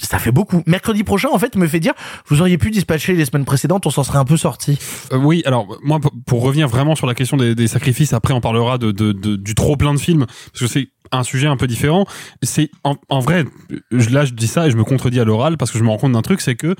ça 0.01 0.19
fait 0.19 0.31
beaucoup. 0.31 0.63
Mercredi 0.65 1.03
prochain, 1.03 1.29
en 1.31 1.39
fait, 1.39 1.55
me 1.55 1.67
fait 1.67 1.79
dire, 1.79 1.93
vous 2.27 2.41
auriez 2.41 2.57
pu 2.57 2.71
dispatcher 2.71 3.13
les 3.13 3.25
semaines 3.25 3.45
précédentes, 3.45 3.85
on 3.85 3.89
s'en 3.89 4.03
serait 4.03 4.17
un 4.19 4.25
peu 4.25 4.37
sorti. 4.37 4.77
Euh, 5.11 5.17
oui, 5.17 5.41
alors 5.45 5.67
moi 5.83 5.99
pour- 5.99 6.11
pour 6.25 6.41
revenir 6.41 6.67
vraiment 6.67 6.95
sur 6.95 7.07
la 7.07 7.13
question 7.15 7.37
des, 7.37 7.55
des 7.55 7.67
sacrifices, 7.67 8.13
après 8.13 8.33
on 8.33 8.41
parlera 8.41 8.77
de, 8.77 8.91
de, 8.91 9.11
de- 9.11 9.35
du 9.35 9.55
trop 9.55 9.77
plein 9.77 9.93
de 9.93 9.99
films 9.99 10.25
parce 10.51 10.59
que 10.61 10.67
c'est 10.67 10.89
un 11.11 11.23
sujet 11.23 11.47
un 11.47 11.57
peu 11.57 11.67
différent. 11.67 12.05
C'est 12.41 12.69
en, 12.83 13.19
vrai, 13.19 13.45
là 13.91 14.25
je 14.25 14.33
dis 14.33 14.47
ça 14.47 14.67
et 14.67 14.71
je 14.71 14.77
me 14.77 14.83
contredis 14.83 15.19
à 15.19 15.25
l'oral 15.25 15.57
parce 15.57 15.71
que 15.71 15.79
je 15.79 15.83
me 15.83 15.89
rends 15.89 15.97
compte 15.97 16.13
d'un 16.13 16.21
truc, 16.21 16.41
c'est 16.41 16.55
que 16.55 16.75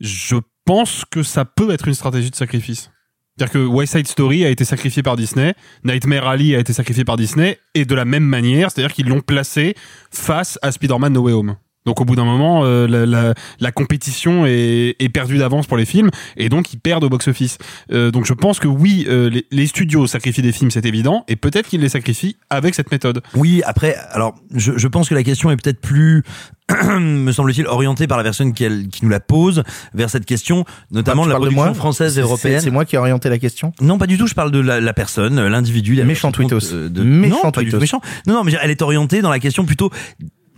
je 0.00 0.36
pense 0.64 1.04
que 1.10 1.22
ça 1.22 1.44
peut 1.44 1.70
être 1.70 1.88
une 1.88 1.94
stratégie 1.94 2.30
de 2.30 2.36
sacrifice. 2.36 2.90
C'est-à-dire 3.36 3.52
que 3.52 3.66
West 3.66 3.96
Side 3.96 4.06
Story 4.06 4.44
a 4.44 4.50
été 4.50 4.64
sacrifié 4.64 5.02
par 5.02 5.16
Disney, 5.16 5.54
Nightmare 5.84 6.26
Alley 6.26 6.54
a 6.54 6.58
été 6.58 6.72
sacrifié 6.72 7.04
par 7.04 7.16
Disney, 7.16 7.58
et 7.74 7.86
de 7.86 7.94
la 7.94 8.04
même 8.04 8.24
manière, 8.24 8.70
c'est-à-dire 8.70 8.92
qu'ils 8.92 9.08
l'ont 9.08 9.22
placé 9.22 9.74
face 10.10 10.58
à 10.60 10.70
Spider-Man 10.70 11.14
No 11.14 11.22
Way 11.22 11.32
Home. 11.32 11.56
Donc 11.84 12.00
au 12.00 12.04
bout 12.04 12.14
d'un 12.14 12.24
moment, 12.24 12.62
euh, 12.64 12.86
la, 12.86 13.06
la, 13.06 13.34
la 13.58 13.72
compétition 13.72 14.46
est, 14.46 14.94
est 15.00 15.08
perdue 15.08 15.38
d'avance 15.38 15.66
pour 15.66 15.76
les 15.76 15.84
films, 15.84 16.10
et 16.36 16.48
donc 16.48 16.72
ils 16.72 16.78
perdent 16.78 17.04
au 17.04 17.08
box-office. 17.08 17.58
Euh, 17.92 18.10
donc 18.12 18.24
je 18.24 18.34
pense 18.34 18.60
que 18.60 18.68
oui, 18.68 19.04
euh, 19.08 19.28
les, 19.30 19.46
les 19.50 19.66
studios 19.66 20.06
sacrifient 20.06 20.42
des 20.42 20.52
films, 20.52 20.70
c'est 20.70 20.86
évident, 20.86 21.24
et 21.28 21.34
peut-être 21.36 21.68
qu'ils 21.68 21.80
les 21.80 21.88
sacrifient 21.88 22.36
avec 22.50 22.74
cette 22.76 22.92
méthode. 22.92 23.20
Oui, 23.34 23.62
après, 23.64 23.96
alors, 24.10 24.34
je, 24.54 24.72
je 24.76 24.88
pense 24.88 25.08
que 25.08 25.14
la 25.14 25.24
question 25.24 25.50
est 25.50 25.56
peut-être 25.56 25.80
plus, 25.80 26.22
me 26.98 27.32
semble-t-il, 27.32 27.66
orientée 27.66 28.06
par 28.06 28.16
la 28.18 28.22
personne 28.24 28.52
qui, 28.54 28.62
elle- 28.64 28.88
qui 28.88 29.04
nous 29.04 29.10
la 29.10 29.20
pose 29.20 29.64
vers 29.94 30.08
cette 30.08 30.24
question, 30.24 30.64
notamment 30.92 31.24
de 31.24 31.30
la 31.30 31.34
de 31.34 31.40
production 31.40 31.64
moi 31.64 31.74
française 31.74 32.16
et 32.18 32.22
européenne. 32.22 32.60
C'est 32.60 32.70
moi 32.70 32.84
qui 32.84 32.94
ai 32.94 32.98
orienté 32.98 33.28
la 33.28 33.38
question. 33.38 33.72
Non, 33.80 33.98
pas 33.98 34.06
du 34.06 34.16
tout. 34.18 34.26
Je 34.28 34.34
parle 34.34 34.52
de 34.52 34.60
la, 34.60 34.80
la 34.80 34.92
personne, 34.92 35.40
l'individu. 35.48 36.00
Méchant 36.04 36.30
tweetos. 36.30 36.72
euh, 36.74 36.88
de... 36.88 37.02
Méchant 37.02 37.40
non, 37.44 37.50
pas 37.50 37.60
du 37.62 37.66
tout 37.70 37.78
tweetos. 37.78 37.80
méchant. 37.80 38.00
Non, 38.26 38.34
non, 38.34 38.44
mais 38.44 38.52
elle 38.62 38.70
est 38.70 38.82
orientée 38.82 39.20
dans 39.20 39.30
la 39.30 39.40
question 39.40 39.64
plutôt. 39.64 39.90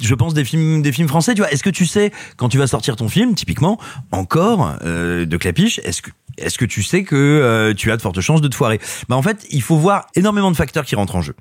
Je 0.01 0.15
pense 0.15 0.35
des 0.35 0.45
films, 0.45 0.83
des 0.83 0.93
films 0.93 1.09
français. 1.09 1.35
Tu 1.35 1.41
vois, 1.41 1.51
est-ce 1.53 1.63
que 1.63 1.71
tu 1.71 1.87
sais 1.87 2.13
quand 2.37 2.49
tu 2.49 2.59
vas 2.59 2.67
sortir 2.67 2.97
ton 2.97 3.09
film, 3.09 3.35
typiquement, 3.35 3.79
encore 4.13 4.77
euh, 4.85 5.25
de 5.25 5.37
Clapiche, 5.37 5.81
est-ce 5.85 6.03
que 6.03 6.11
est-ce 6.37 6.59
que 6.59 6.65
tu 6.65 6.83
sais 6.83 7.05
que 7.05 7.15
euh, 7.15 7.75
tu 7.75 7.93
as 7.93 7.97
de 7.97 8.03
fortes 8.03 8.21
chances 8.21 8.41
de 8.41 8.49
te 8.49 8.57
foirer? 8.57 8.81
Bah 9.09 9.17
en 9.17 9.23
fait, 9.23 9.47
il 9.51 9.63
faut 9.63 9.77
voir 9.77 10.07
énormément 10.17 10.51
de 10.51 10.57
facteurs 10.57 10.85
qui 10.85 10.97
rentrent 10.97 11.15
en 11.15 11.23
jeu. 11.23 11.35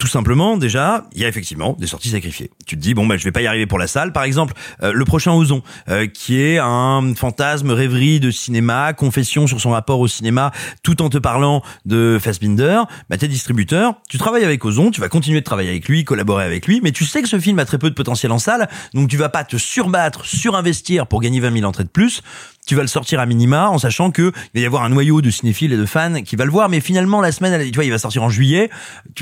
Tout 0.00 0.06
simplement, 0.06 0.56
déjà, 0.56 1.04
il 1.12 1.20
y 1.20 1.26
a 1.26 1.28
effectivement 1.28 1.76
des 1.78 1.86
sorties 1.86 2.08
sacrifiées. 2.08 2.50
Tu 2.66 2.74
te 2.74 2.80
dis 2.80 2.94
bon 2.94 3.06
bah 3.06 3.18
je 3.18 3.24
vais 3.24 3.32
pas 3.32 3.42
y 3.42 3.46
arriver 3.46 3.66
pour 3.66 3.78
la 3.78 3.86
salle. 3.86 4.14
Par 4.14 4.22
exemple, 4.22 4.54
euh, 4.82 4.92
le 4.94 5.04
prochain 5.04 5.34
Ozon, 5.34 5.62
euh, 5.90 6.06
qui 6.06 6.40
est 6.40 6.56
un 6.58 7.14
fantasme, 7.14 7.70
rêverie 7.70 8.18
de 8.18 8.30
cinéma, 8.30 8.94
confession 8.94 9.46
sur 9.46 9.60
son 9.60 9.72
rapport 9.72 10.00
au 10.00 10.08
cinéma, 10.08 10.52
tout 10.82 11.02
en 11.02 11.10
te 11.10 11.18
parlant 11.18 11.62
de 11.84 12.16
Fassbinder. 12.18 12.80
Bah 13.10 13.18
t'es 13.18 13.28
distributeur, 13.28 13.92
tu 14.08 14.16
travailles 14.16 14.44
avec 14.44 14.64
Ozon, 14.64 14.90
tu 14.90 15.02
vas 15.02 15.10
continuer 15.10 15.40
de 15.40 15.44
travailler 15.44 15.68
avec 15.68 15.86
lui, 15.86 16.02
collaborer 16.02 16.44
avec 16.44 16.66
lui, 16.66 16.80
mais 16.82 16.92
tu 16.92 17.04
sais 17.04 17.20
que 17.20 17.28
ce 17.28 17.38
film 17.38 17.58
a 17.58 17.66
très 17.66 17.76
peu 17.76 17.90
de 17.90 17.94
potentiel 17.94 18.32
en 18.32 18.38
salle, 18.38 18.70
donc 18.94 19.10
tu 19.10 19.18
vas 19.18 19.28
pas 19.28 19.44
te 19.44 19.58
surbattre, 19.58 20.24
surinvestir 20.24 21.08
pour 21.08 21.20
gagner 21.20 21.40
20 21.40 21.52
000 21.52 21.66
entrées 21.66 21.84
de 21.84 21.90
plus 21.90 22.22
tu 22.66 22.74
vas 22.76 22.82
le 22.82 22.88
sortir 22.88 23.20
à 23.20 23.26
minima 23.26 23.68
en 23.68 23.78
sachant 23.78 24.10
que 24.10 24.32
il 24.54 24.60
va 24.60 24.62
y 24.62 24.66
avoir 24.66 24.84
un 24.84 24.90
noyau 24.90 25.22
de 25.22 25.30
cinéphiles 25.30 25.72
et 25.72 25.76
de 25.76 25.86
fans 25.86 26.22
qui 26.22 26.36
va 26.36 26.44
le 26.44 26.50
voir 26.50 26.68
mais 26.68 26.80
finalement 26.80 27.20
la 27.20 27.32
semaine 27.32 27.68
tu 27.68 27.74
vois 27.74 27.84
il 27.84 27.90
va 27.90 27.98
sortir 27.98 28.22
en 28.22 28.28
juillet 28.28 28.70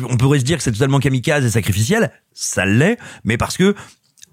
on 0.03 0.17
pourrait 0.17 0.41
se 0.41 0.45
dire 0.45 0.59
que 0.59 0.63
c'est 0.69 0.73
totalement 0.73 0.99
kamikaze 1.01 1.45
et 1.47 1.51
sacrificiel 1.51 2.11
ça 2.35 2.67
l'est 2.67 2.99
mais 3.25 3.39
parce 3.39 3.57
que 3.57 3.75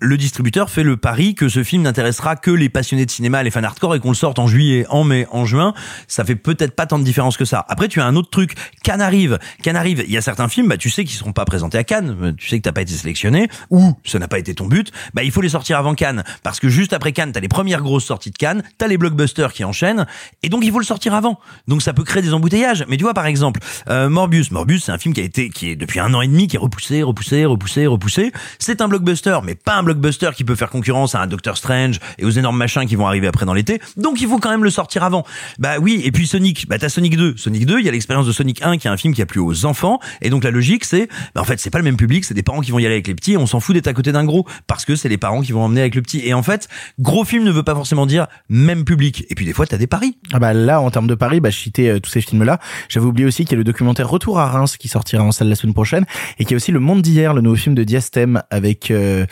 le 0.05 0.17
distributeur 0.17 0.69
fait 0.69 0.83
le 0.83 0.97
pari 0.97 1.35
que 1.35 1.49
ce 1.49 1.63
film 1.63 1.81
n'intéressera 1.81 2.35
que 2.35 2.51
les 2.51 2.69
passionnés 2.69 3.05
de 3.05 3.11
cinéma, 3.11 3.43
les 3.43 3.51
fans 3.51 3.63
hardcore, 3.63 3.95
et 3.95 3.99
qu'on 3.99 4.09
le 4.09 4.15
sorte 4.15 4.39
en 4.39 4.47
juillet, 4.47 4.85
en 4.89 5.03
mai, 5.03 5.27
en 5.31 5.45
juin. 5.45 5.73
Ça 6.07 6.23
fait 6.23 6.35
peut-être 6.35 6.75
pas 6.75 6.85
tant 6.85 6.99
de 6.99 7.03
différence 7.03 7.37
que 7.37 7.45
ça. 7.45 7.65
Après, 7.67 7.87
tu 7.87 7.99
as 7.99 8.05
un 8.05 8.15
autre 8.15 8.29
truc. 8.29 8.55
Cannes 8.83 9.01
arrive. 9.01 9.39
Cannes 9.63 9.75
arrive. 9.75 10.03
Il 10.05 10.11
y 10.11 10.17
a 10.17 10.21
certains 10.21 10.47
films, 10.47 10.67
bah, 10.67 10.77
tu 10.77 10.89
sais 10.89 11.03
qu'ils 11.03 11.17
seront 11.17 11.33
pas 11.33 11.45
présentés 11.45 11.77
à 11.77 11.83
Cannes. 11.83 12.15
Euh, 12.21 12.31
Tu 12.37 12.49
sais 12.49 12.57
que 12.57 12.63
t'as 12.63 12.71
pas 12.71 12.81
été 12.81 12.93
sélectionné, 12.93 13.47
ou 13.69 13.97
ce 14.03 14.17
n'a 14.17 14.27
pas 14.27 14.39
été 14.39 14.53
ton 14.53 14.67
but. 14.67 14.91
Bah, 15.13 15.23
il 15.23 15.31
faut 15.31 15.41
les 15.41 15.49
sortir 15.49 15.77
avant 15.77 15.95
Cannes. 15.95 16.23
Parce 16.43 16.59
que 16.59 16.69
juste 16.69 16.93
après 16.93 17.11
Cannes, 17.11 17.31
t'as 17.31 17.39
les 17.39 17.47
premières 17.47 17.81
grosses 17.81 18.05
sorties 18.05 18.31
de 18.31 18.37
Cannes, 18.37 18.63
t'as 18.77 18.87
les 18.87 18.97
blockbusters 18.97 19.53
qui 19.53 19.63
enchaînent, 19.63 20.05
et 20.43 20.49
donc 20.49 20.63
il 20.63 20.71
faut 20.71 20.79
le 20.79 20.85
sortir 20.85 21.13
avant. 21.13 21.39
Donc 21.67 21.81
ça 21.81 21.93
peut 21.93 22.03
créer 22.03 22.21
des 22.21 22.33
embouteillages. 22.33 22.85
Mais 22.87 22.97
tu 22.97 23.03
vois, 23.03 23.13
par 23.13 23.25
exemple, 23.25 23.59
euh, 23.89 24.09
Morbius. 24.09 24.51
Morbius, 24.51 24.85
c'est 24.85 24.91
un 24.91 24.97
film 24.97 25.13
qui 25.13 25.21
a 25.21 25.23
été, 25.23 25.49
qui 25.49 25.71
est 25.71 25.75
depuis 25.75 25.99
un 25.99 26.13
an 26.13 26.21
et 26.21 26.27
demi, 26.27 26.47
qui 26.47 26.55
est 26.55 26.59
repoussé, 26.59 27.03
repoussé, 27.03 27.45
repoussé, 27.45 27.87
repoussé. 27.87 28.31
C'est 28.59 28.81
un 28.81 28.87
blockbuster, 28.87 29.39
mais 29.43 29.55
pas 29.55 29.75
un 29.75 29.83
blockbuster 29.95 30.31
qui 30.35 30.43
peut 30.43 30.55
faire 30.55 30.69
concurrence 30.69 31.15
à 31.15 31.21
un 31.21 31.27
Doctor 31.27 31.57
Strange 31.57 31.99
et 32.17 32.25
aux 32.25 32.29
énormes 32.29 32.57
machins 32.57 32.85
qui 32.85 32.95
vont 32.95 33.07
arriver 33.07 33.27
après 33.27 33.45
dans 33.45 33.53
l'été. 33.53 33.81
Donc 33.97 34.21
il 34.21 34.27
faut 34.27 34.39
quand 34.39 34.49
même 34.49 34.63
le 34.63 34.69
sortir 34.69 35.03
avant. 35.03 35.25
Bah 35.59 35.77
oui, 35.79 36.01
et 36.03 36.11
puis 36.11 36.27
Sonic, 36.27 36.67
bah 36.67 36.77
t'as 36.77 36.89
Sonic 36.89 37.17
2. 37.17 37.35
Sonic 37.37 37.65
2, 37.65 37.79
il 37.79 37.85
y 37.85 37.89
a 37.89 37.91
l'expérience 37.91 38.27
de 38.27 38.31
Sonic 38.31 38.61
1 38.61 38.77
qui 38.77 38.87
est 38.87 38.91
un 38.91 38.97
film 38.97 39.13
qui 39.13 39.21
a 39.21 39.25
plu 39.25 39.39
aux 39.39 39.65
enfants. 39.65 39.99
Et 40.21 40.29
donc 40.29 40.43
la 40.43 40.51
logique 40.51 40.85
c'est, 40.85 41.07
bah 41.33 41.41
en 41.41 41.45
fait 41.45 41.59
c'est 41.59 41.69
pas 41.69 41.79
le 41.79 41.83
même 41.83 41.97
public, 41.97 42.25
c'est 42.25 42.33
des 42.33 42.43
parents 42.43 42.61
qui 42.61 42.71
vont 42.71 42.79
y 42.79 42.85
aller 42.85 42.95
avec 42.95 43.07
les 43.07 43.15
petits 43.15 43.33
et 43.33 43.37
on 43.37 43.47
s'en 43.47 43.59
fout 43.59 43.75
d'être 43.75 43.87
à 43.87 43.93
côté 43.93 44.11
d'un 44.11 44.23
gros 44.23 44.45
parce 44.67 44.85
que 44.85 44.95
c'est 44.95 45.09
les 45.09 45.17
parents 45.17 45.41
qui 45.41 45.51
vont 45.51 45.63
emmener 45.63 45.81
avec 45.81 45.95
le 45.95 46.01
petit. 46.01 46.21
Et 46.25 46.33
en 46.33 46.43
fait, 46.43 46.67
gros 46.99 47.23
film 47.23 47.43
ne 47.43 47.51
veut 47.51 47.63
pas 47.63 47.75
forcément 47.75 48.05
dire 48.05 48.27
même 48.49 48.85
public. 48.85 49.25
Et 49.29 49.35
puis 49.35 49.45
des 49.45 49.53
fois 49.53 49.65
t'as 49.65 49.77
des 49.77 49.87
paris. 49.87 50.17
Ah 50.33 50.39
bah 50.39 50.53
là, 50.53 50.81
en 50.81 50.89
termes 50.91 51.07
de 51.07 51.15
Paris, 51.15 51.39
bah, 51.39 51.49
je 51.49 51.57
citais 51.57 51.89
euh, 51.89 51.99
tous 51.99 52.09
ces 52.09 52.21
films-là. 52.21 52.59
J'avais 52.89 53.05
oublié 53.05 53.25
aussi 53.27 53.45
qu'il 53.45 53.53
y 53.53 53.55
a 53.55 53.57
le 53.57 53.63
documentaire 53.63 54.09
Retour 54.09 54.39
à 54.39 54.47
Reims 54.47 54.77
qui 54.77 54.87
sortira 54.87 55.23
en 55.23 55.31
salle 55.31 55.49
la 55.49 55.55
semaine 55.55 55.73
prochaine 55.73 56.05
et 56.39 56.45
qu'il 56.45 56.51
y 56.51 56.55
a 56.55 56.57
aussi 56.57 56.71
Le 56.71 56.79
Monde 56.79 57.01
d'hier, 57.01 57.33
le 57.33 57.41
nouveau 57.41 57.55
film 57.55 57.75
de 57.75 57.83
Diastème 57.83 58.41
avec 58.49 58.91
euh, 58.91 59.25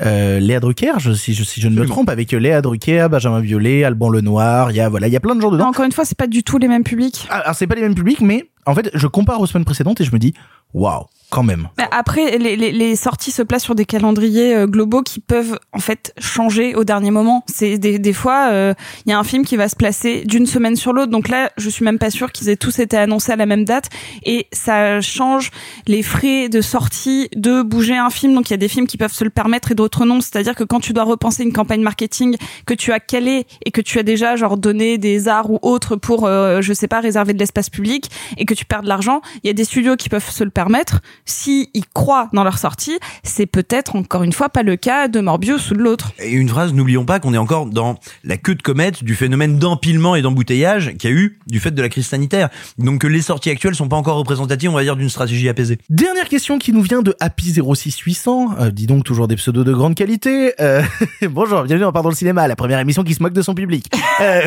Léa 0.00 0.60
Drucker, 0.60 0.98
je, 0.98 1.12
si, 1.12 1.34
je, 1.34 1.44
si 1.44 1.60
je 1.60 1.68
ne 1.68 1.78
me 1.78 1.86
trompe, 1.86 2.08
avec 2.08 2.32
euh, 2.32 2.38
Léa 2.38 2.62
Drucker, 2.62 3.08
Benjamin 3.10 3.40
Violet, 3.40 3.84
Alban 3.84 4.08
Lenoir. 4.10 4.70
Il 4.70 4.76
y 4.76 4.80
a 4.80 4.88
voilà, 4.88 5.08
il 5.08 5.12
y 5.12 5.16
a 5.16 5.20
plein 5.20 5.34
de 5.34 5.40
gens 5.40 5.50
dedans. 5.50 5.68
Encore 5.68 5.84
une 5.84 5.92
fois, 5.92 6.04
c'est 6.04 6.16
pas 6.16 6.26
du 6.26 6.42
tout 6.42 6.58
les 6.58 6.68
mêmes 6.68 6.84
publics. 6.84 7.26
Ah, 7.30 7.40
Alors 7.40 7.54
c'est 7.54 7.66
pas 7.66 7.74
les 7.74 7.82
mêmes 7.82 7.94
publics, 7.94 8.20
mais 8.20 8.50
en 8.66 8.74
fait, 8.74 8.90
je 8.94 9.06
compare 9.06 9.40
aux 9.40 9.46
semaines 9.46 9.64
précédentes 9.64 10.00
et 10.00 10.04
je 10.04 10.12
me 10.12 10.18
dis, 10.18 10.34
waouh, 10.74 11.04
quand 11.30 11.42
même. 11.42 11.68
Après, 11.90 12.38
les, 12.38 12.56
les, 12.56 12.72
les 12.72 12.96
sorties 12.96 13.30
se 13.30 13.42
placent 13.42 13.64
sur 13.64 13.74
des 13.74 13.84
calendriers 13.84 14.54
euh, 14.54 14.66
globaux 14.66 15.02
qui 15.02 15.20
peuvent 15.20 15.58
en 15.72 15.78
fait 15.78 16.12
changer 16.18 16.74
au 16.74 16.84
dernier 16.84 17.10
moment. 17.10 17.44
C'est 17.46 17.78
des, 17.78 17.98
des 17.98 18.12
fois, 18.12 18.48
euh, 18.50 18.74
il 19.06 19.10
y 19.10 19.12
a 19.12 19.18
un 19.18 19.24
film 19.24 19.44
qui 19.44 19.56
va 19.56 19.68
se 19.68 19.76
placer 19.76 20.24
d'une 20.24 20.46
semaine 20.46 20.76
sur 20.76 20.92
l'autre. 20.92 21.10
Donc 21.10 21.28
là, 21.28 21.50
je 21.56 21.68
suis 21.70 21.84
même 21.84 21.98
pas 21.98 22.10
sûre 22.10 22.32
qu'ils 22.32 22.48
aient 22.48 22.56
tous 22.56 22.78
été 22.78 22.96
annoncés 22.96 23.32
à 23.32 23.36
la 23.36 23.46
même 23.46 23.64
date. 23.64 23.88
Et 24.24 24.48
ça 24.52 25.00
change 25.00 25.50
les 25.86 26.02
frais 26.02 26.48
de 26.48 26.60
sortie 26.60 27.28
de 27.34 27.62
bouger 27.62 27.96
un 27.96 28.10
film. 28.10 28.34
Donc 28.34 28.50
il 28.50 28.52
y 28.52 28.54
a 28.54 28.58
des 28.58 28.68
films 28.68 28.86
qui 28.86 28.96
peuvent 28.96 29.12
se 29.12 29.24
le 29.24 29.30
permettre 29.30 29.72
et 29.72 29.74
d'autres 29.74 30.04
non. 30.04 30.20
C'est-à-dire 30.20 30.54
que 30.54 30.64
quand 30.64 30.80
tu 30.80 30.92
dois 30.92 31.04
repenser 31.04 31.42
une 31.42 31.52
campagne 31.52 31.82
marketing 31.82 32.36
que 32.66 32.74
tu 32.74 32.92
as 32.92 33.00
calée 33.00 33.46
et 33.64 33.70
que 33.70 33.80
tu 33.80 33.98
as 33.98 34.02
déjà 34.02 34.36
genre 34.36 34.56
donné 34.56 34.98
des 34.98 35.28
arts 35.28 35.50
ou 35.50 35.58
autres 35.62 35.96
pour, 35.96 36.26
euh, 36.26 36.60
je 36.60 36.72
sais 36.72 36.88
pas, 36.88 37.00
réserver 37.00 37.32
de 37.32 37.38
l'espace 37.38 37.70
public 37.70 38.10
et 38.36 38.44
que 38.44 38.54
tu 38.54 38.64
perds 38.64 38.82
de 38.82 38.88
l'argent, 38.88 39.20
il 39.42 39.46
y 39.46 39.50
a 39.50 39.52
des 39.52 39.64
studios 39.64 39.96
qui 39.96 40.08
peuvent 40.08 40.28
se 40.28 40.44
le 40.44 40.50
permettre 40.50 41.00
si 41.24 41.70
ils 41.74 41.86
croient 41.86 42.28
dans 42.32 42.44
leur 42.44 42.58
sortie, 42.58 42.98
c'est 43.22 43.46
peut-être 43.46 43.96
encore 43.96 44.22
une 44.22 44.32
fois 44.32 44.48
pas 44.48 44.62
le 44.62 44.76
cas 44.76 45.08
de 45.08 45.20
Morbius 45.20 45.70
ou 45.70 45.74
de 45.74 45.80
l'autre. 45.82 46.12
Et 46.18 46.30
une 46.32 46.48
phrase, 46.48 46.72
n'oublions 46.74 47.04
pas 47.04 47.20
qu'on 47.20 47.34
est 47.34 47.38
encore 47.38 47.66
dans 47.66 47.98
la 48.24 48.36
queue 48.36 48.54
de 48.54 48.62
comète 48.62 49.04
du 49.04 49.14
phénomène 49.14 49.58
d'empilement 49.58 50.14
et 50.16 50.22
d'embouteillage 50.22 50.94
qu'il 50.98 51.10
y 51.10 51.12
a 51.12 51.16
eu 51.16 51.38
du 51.46 51.60
fait 51.60 51.70
de 51.70 51.82
la 51.82 51.88
crise 51.88 52.06
sanitaire. 52.06 52.48
Donc 52.78 53.00
que 53.00 53.06
les 53.06 53.22
sorties 53.22 53.50
actuelles 53.50 53.74
sont 53.74 53.88
pas 53.88 53.96
encore 53.96 54.16
représentatives, 54.16 54.70
on 54.70 54.74
va 54.74 54.82
dire, 54.82 54.96
d'une 54.96 55.08
stratégie 55.08 55.48
apaisée. 55.48 55.78
Dernière 55.88 56.28
question 56.28 56.58
qui 56.58 56.72
nous 56.72 56.82
vient 56.82 57.02
de 57.02 57.14
Happy 57.20 57.52
06800. 57.52 58.54
Euh, 58.60 58.70
dis 58.70 58.86
donc 58.86 59.04
toujours 59.04 59.28
des 59.28 59.36
pseudos 59.36 59.64
de 59.64 59.72
grande 59.72 59.94
qualité. 59.94 60.54
Euh, 60.60 60.82
bonjour, 61.30 61.62
bienvenue 61.62 61.84
dans 61.84 61.92
Pardon 61.92 62.08
le 62.08 62.14
cinéma, 62.14 62.48
la 62.48 62.56
première 62.56 62.78
émission 62.80 63.02
qui 63.04 63.14
se 63.14 63.22
moque 63.22 63.32
de 63.32 63.42
son 63.42 63.54
public. 63.54 63.86
Euh, 64.20 64.40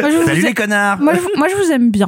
Moi, 0.00 0.10
je 0.10 0.16
vous 0.16 0.26
Salut 0.26 0.42
les 0.42 0.54
connards 0.54 0.98
Moi, 1.00 1.14
je, 1.14 1.38
moi, 1.38 1.48
je 1.48 1.56
vous 1.64 1.72
aime 1.72 1.90
bien. 1.90 2.06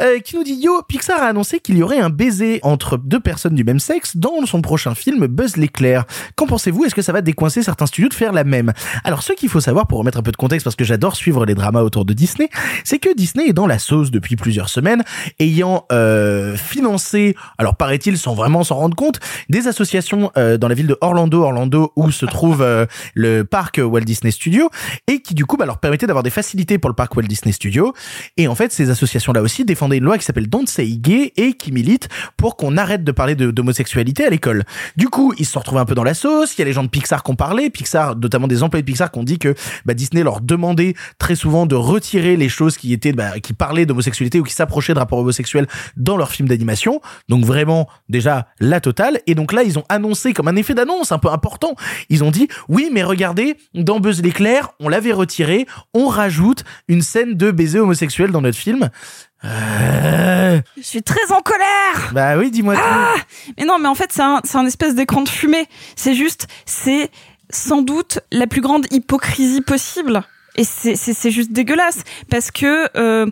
euh, 0.00 0.18
qui 0.20 0.36
nous 0.36 0.42
dit 0.44 0.54
Yo, 0.54 0.82
Pixar 0.88 1.22
a 1.22 1.26
annoncé 1.26 1.60
qu'il 1.60 1.76
y 1.76 1.82
aurait 1.82 2.00
un 2.00 2.10
baiser 2.10 2.60
entre 2.62 2.96
deux 2.96 3.20
personnes 3.20 3.31
du 3.50 3.64
même 3.64 3.80
sexe 3.80 4.16
dans 4.16 4.44
son 4.46 4.62
prochain 4.62 4.94
film 4.94 5.26
Buzz 5.26 5.56
l'éclair. 5.56 6.04
Qu'en 6.36 6.46
pensez-vous? 6.46 6.84
Est-ce 6.84 6.94
que 6.94 7.02
ça 7.02 7.12
va 7.12 7.22
décoincer 7.22 7.62
certains 7.62 7.86
studios 7.86 8.08
de 8.08 8.14
faire 8.14 8.32
la 8.32 8.44
même? 8.44 8.72
Alors, 9.04 9.22
ce 9.22 9.32
qu'il 9.32 9.48
faut 9.48 9.60
savoir 9.60 9.86
pour 9.86 9.98
remettre 9.98 10.18
un 10.18 10.22
peu 10.22 10.32
de 10.32 10.36
contexte, 10.36 10.64
parce 10.64 10.76
que 10.76 10.84
j'adore 10.84 11.16
suivre 11.16 11.46
les 11.46 11.54
dramas 11.54 11.80
autour 11.80 12.04
de 12.04 12.12
Disney, 12.12 12.48
c'est 12.84 12.98
que 12.98 13.14
Disney 13.14 13.48
est 13.48 13.52
dans 13.52 13.66
la 13.66 13.78
sauce 13.78 14.10
depuis 14.10 14.36
plusieurs 14.36 14.68
semaines, 14.68 15.02
ayant 15.40 15.86
euh, 15.92 16.56
financé, 16.56 17.34
alors 17.58 17.76
paraît-il 17.76 18.18
sans 18.18 18.34
vraiment 18.34 18.64
s'en 18.64 18.76
rendre 18.76 18.96
compte, 18.96 19.18
des 19.48 19.66
associations 19.66 20.30
euh, 20.36 20.58
dans 20.58 20.68
la 20.68 20.74
ville 20.74 20.86
de 20.86 20.96
Orlando, 21.00 21.42
Orlando 21.42 21.92
où 21.96 22.10
se 22.10 22.26
trouve 22.26 22.62
euh, 22.62 22.86
le 23.14 23.42
parc 23.44 23.80
Walt 23.82 24.00
Disney 24.00 24.30
Studio, 24.30 24.68
et 25.08 25.20
qui 25.22 25.34
du 25.34 25.46
coup 25.46 25.56
bah, 25.56 25.66
leur 25.66 25.78
permettait 25.78 26.06
d'avoir 26.06 26.22
des 26.22 26.30
facilités 26.30 26.78
pour 26.78 26.90
le 26.90 26.96
parc 26.96 27.16
Walt 27.16 27.26
Disney 27.26 27.52
Studio. 27.52 27.94
Et 28.36 28.48
en 28.48 28.54
fait, 28.54 28.72
ces 28.72 28.90
associations-là 28.90 29.42
aussi 29.42 29.64
défendaient 29.64 29.98
une 29.98 30.04
loi 30.04 30.18
qui 30.18 30.24
s'appelle 30.24 30.48
Don't 30.48 30.66
Say 30.66 30.86
Gay 30.98 31.32
et 31.36 31.54
qui 31.54 31.72
milite 31.72 32.08
pour 32.36 32.56
qu'on 32.56 32.76
arrête 32.76 33.04
de 33.04 33.12
parler 33.12 33.21
de- 33.34 33.50
d'homosexualité 33.50 34.24
à 34.26 34.30
l'école. 34.30 34.64
Du 34.96 35.08
coup, 35.08 35.32
ils 35.38 35.46
se 35.46 35.52
sont 35.52 35.60
retrouvés 35.60 35.80
un 35.80 35.84
peu 35.84 35.94
dans 35.94 36.04
la 36.04 36.14
sauce. 36.14 36.54
Il 36.56 36.58
y 36.60 36.62
a 36.62 36.64
les 36.64 36.72
gens 36.72 36.82
de 36.82 36.88
Pixar 36.88 37.22
qui 37.22 37.30
ont 37.30 37.36
parlé, 37.36 37.70
Pixar, 37.70 38.16
notamment 38.16 38.48
des 38.48 38.62
employés 38.62 38.82
de 38.82 38.86
Pixar 38.86 39.10
qui 39.10 39.18
ont 39.18 39.24
dit 39.24 39.38
que 39.38 39.54
bah, 39.86 39.94
Disney 39.94 40.22
leur 40.22 40.40
demandait 40.40 40.94
très 41.18 41.34
souvent 41.34 41.66
de 41.66 41.74
retirer 41.74 42.36
les 42.36 42.48
choses 42.48 42.76
qui 42.76 42.92
étaient 42.92 43.12
bah, 43.12 43.38
qui 43.40 43.52
parlaient 43.54 43.86
d'homosexualité 43.86 44.40
ou 44.40 44.42
qui 44.44 44.52
s'approchaient 44.54 44.94
de 44.94 44.98
rapports 44.98 45.20
homosexuels 45.20 45.66
dans 45.96 46.16
leurs 46.16 46.30
films 46.30 46.48
d'animation. 46.48 47.00
Donc 47.28 47.44
vraiment 47.44 47.88
déjà 48.08 48.48
la 48.60 48.80
totale. 48.80 49.20
Et 49.26 49.34
donc 49.34 49.52
là, 49.52 49.62
ils 49.62 49.78
ont 49.78 49.84
annoncé 49.88 50.32
comme 50.32 50.48
un 50.48 50.56
effet 50.56 50.74
d'annonce 50.74 51.12
un 51.12 51.18
peu 51.18 51.28
important. 51.30 51.74
Ils 52.08 52.24
ont 52.24 52.30
dit 52.30 52.48
oui, 52.68 52.90
mais 52.92 53.02
regardez, 53.02 53.56
dans 53.74 54.00
Buzz 54.00 54.22
l'éclair, 54.22 54.70
on 54.80 54.88
l'avait 54.88 55.12
retiré, 55.12 55.66
on 55.94 56.08
rajoute 56.08 56.64
une 56.88 57.02
scène 57.02 57.34
de 57.34 57.50
baiser 57.50 57.78
homosexuel 57.78 58.30
dans 58.30 58.40
notre 58.42 58.58
film. 58.58 58.90
Euh... 59.44 60.60
Je 60.76 60.82
suis 60.82 61.02
très 61.02 61.32
en 61.32 61.40
colère. 61.40 62.10
Bah 62.12 62.36
oui, 62.36 62.50
dis-moi. 62.50 62.74
Ah 62.78 63.14
mais 63.58 63.64
non, 63.64 63.78
mais 63.78 63.88
en 63.88 63.94
fait, 63.94 64.12
c'est 64.12 64.22
un, 64.22 64.40
c'est 64.44 64.56
un 64.56 64.66
espèce 64.66 64.94
d'écran 64.94 65.22
de 65.22 65.28
fumée. 65.28 65.68
C'est 65.96 66.14
juste, 66.14 66.46
c'est 66.64 67.10
sans 67.50 67.82
doute 67.82 68.20
la 68.30 68.46
plus 68.46 68.60
grande 68.60 68.86
hypocrisie 68.90 69.60
possible. 69.60 70.22
Et 70.56 70.64
c'est 70.64 71.30
juste 71.30 71.50
dégueulasse 71.52 72.00
parce 72.30 72.50
que 72.50 72.86
euh, 72.96 73.26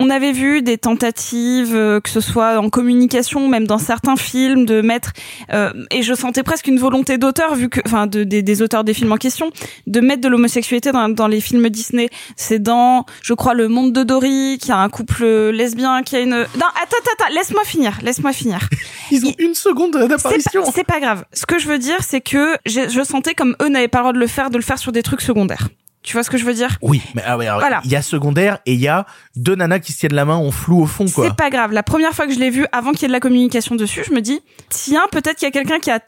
on 0.00 0.10
avait 0.10 0.32
vu 0.32 0.60
des 0.60 0.76
tentatives, 0.76 1.74
euh, 1.74 2.00
que 2.00 2.10
ce 2.10 2.20
soit 2.20 2.58
en 2.58 2.68
communication, 2.68 3.48
même 3.48 3.66
dans 3.66 3.78
certains 3.78 4.16
films, 4.16 4.66
de 4.66 4.80
mettre 4.80 5.12
euh, 5.52 5.72
et 5.92 6.02
je 6.02 6.14
sentais 6.14 6.42
presque 6.42 6.66
une 6.66 6.80
volonté 6.80 7.16
d'auteur 7.16 7.54
vu 7.54 7.68
que, 7.68 7.80
enfin, 7.86 8.08
de, 8.08 8.24
des, 8.24 8.42
des 8.42 8.60
auteurs 8.60 8.82
des 8.82 8.92
films 8.92 9.12
en 9.12 9.16
question, 9.16 9.50
de 9.86 10.00
mettre 10.00 10.20
de 10.20 10.28
l'homosexualité 10.28 10.90
dans, 10.90 11.08
dans 11.08 11.28
les 11.28 11.40
films 11.40 11.68
Disney. 11.68 12.08
C'est 12.36 12.58
dans, 12.58 13.04
je 13.22 13.34
crois, 13.34 13.54
Le 13.54 13.68
Monde 13.68 13.92
de 13.92 14.02
Dory, 14.02 14.58
qui 14.60 14.72
a 14.72 14.78
un 14.78 14.88
couple 14.88 15.24
lesbien, 15.50 16.02
qui 16.02 16.16
a 16.16 16.20
une. 16.20 16.30
Non, 16.30 16.44
attends, 16.44 16.96
attends, 16.98 17.24
attends, 17.24 17.34
laisse-moi 17.34 17.62
finir, 17.64 17.98
laisse-moi 18.02 18.32
finir. 18.32 18.58
Ils 19.12 19.24
ont 19.26 19.34
une 19.38 19.54
seconde 19.54 19.96
C'est 20.00 20.08
d'apparition. 20.08 20.62
pas, 20.64 20.70
c'est 20.74 20.84
pas 20.84 20.98
grave. 20.98 21.24
Ce 21.32 21.46
que 21.46 21.60
je 21.60 21.68
veux 21.68 21.78
dire, 21.78 21.98
c'est 22.00 22.20
que 22.20 22.56
je, 22.66 22.88
je 22.88 23.02
sentais 23.04 23.34
comme 23.34 23.54
eux 23.62 23.68
n'avaient 23.68 23.86
pas 23.86 23.98
le 23.98 24.02
droit 24.02 24.12
de 24.12 24.18
le 24.18 24.26
faire, 24.26 24.50
de 24.50 24.56
le 24.56 24.62
faire 24.62 24.78
sur 24.78 24.90
des 24.90 25.02
trucs 25.02 25.20
secondaires. 25.20 25.68
Tu 26.04 26.12
vois 26.12 26.22
ce 26.22 26.28
que 26.30 26.36
je 26.36 26.44
veux 26.44 26.52
dire? 26.52 26.76
Oui, 26.82 27.00
mais 27.14 27.22
ah 27.26 27.38
ouais, 27.38 27.46
alors, 27.46 27.60
Voilà. 27.60 27.80
il 27.84 27.90
y 27.90 27.96
a 27.96 28.02
secondaire 28.02 28.58
et 28.66 28.74
il 28.74 28.80
y 28.80 28.88
a 28.88 29.06
deux 29.36 29.54
nanas 29.54 29.78
qui 29.80 29.92
se 29.92 29.98
tiennent 30.00 30.14
la 30.14 30.26
main 30.26 30.36
en 30.36 30.50
flou 30.50 30.82
au 30.82 30.86
fond. 30.86 31.06
C'est 31.06 31.34
pas 31.34 31.48
grave. 31.48 31.72
La 31.72 31.82
première 31.82 32.12
fois 32.12 32.26
que 32.26 32.34
je 32.34 32.38
l'ai 32.38 32.50
vu, 32.50 32.66
avant 32.72 32.92
qu'il 32.92 33.02
y 33.02 33.04
ait 33.06 33.08
de 33.08 33.12
la 33.12 33.20
communication 33.20 33.74
dessus, 33.74 34.04
je 34.06 34.12
me 34.12 34.20
dis, 34.20 34.40
tiens, 34.68 35.06
peut-être 35.10 35.38
qu'il 35.38 35.46
y 35.46 35.48
a 35.48 35.50
quelqu'un 35.50 35.80
qui 35.80 35.90
a 35.90 36.00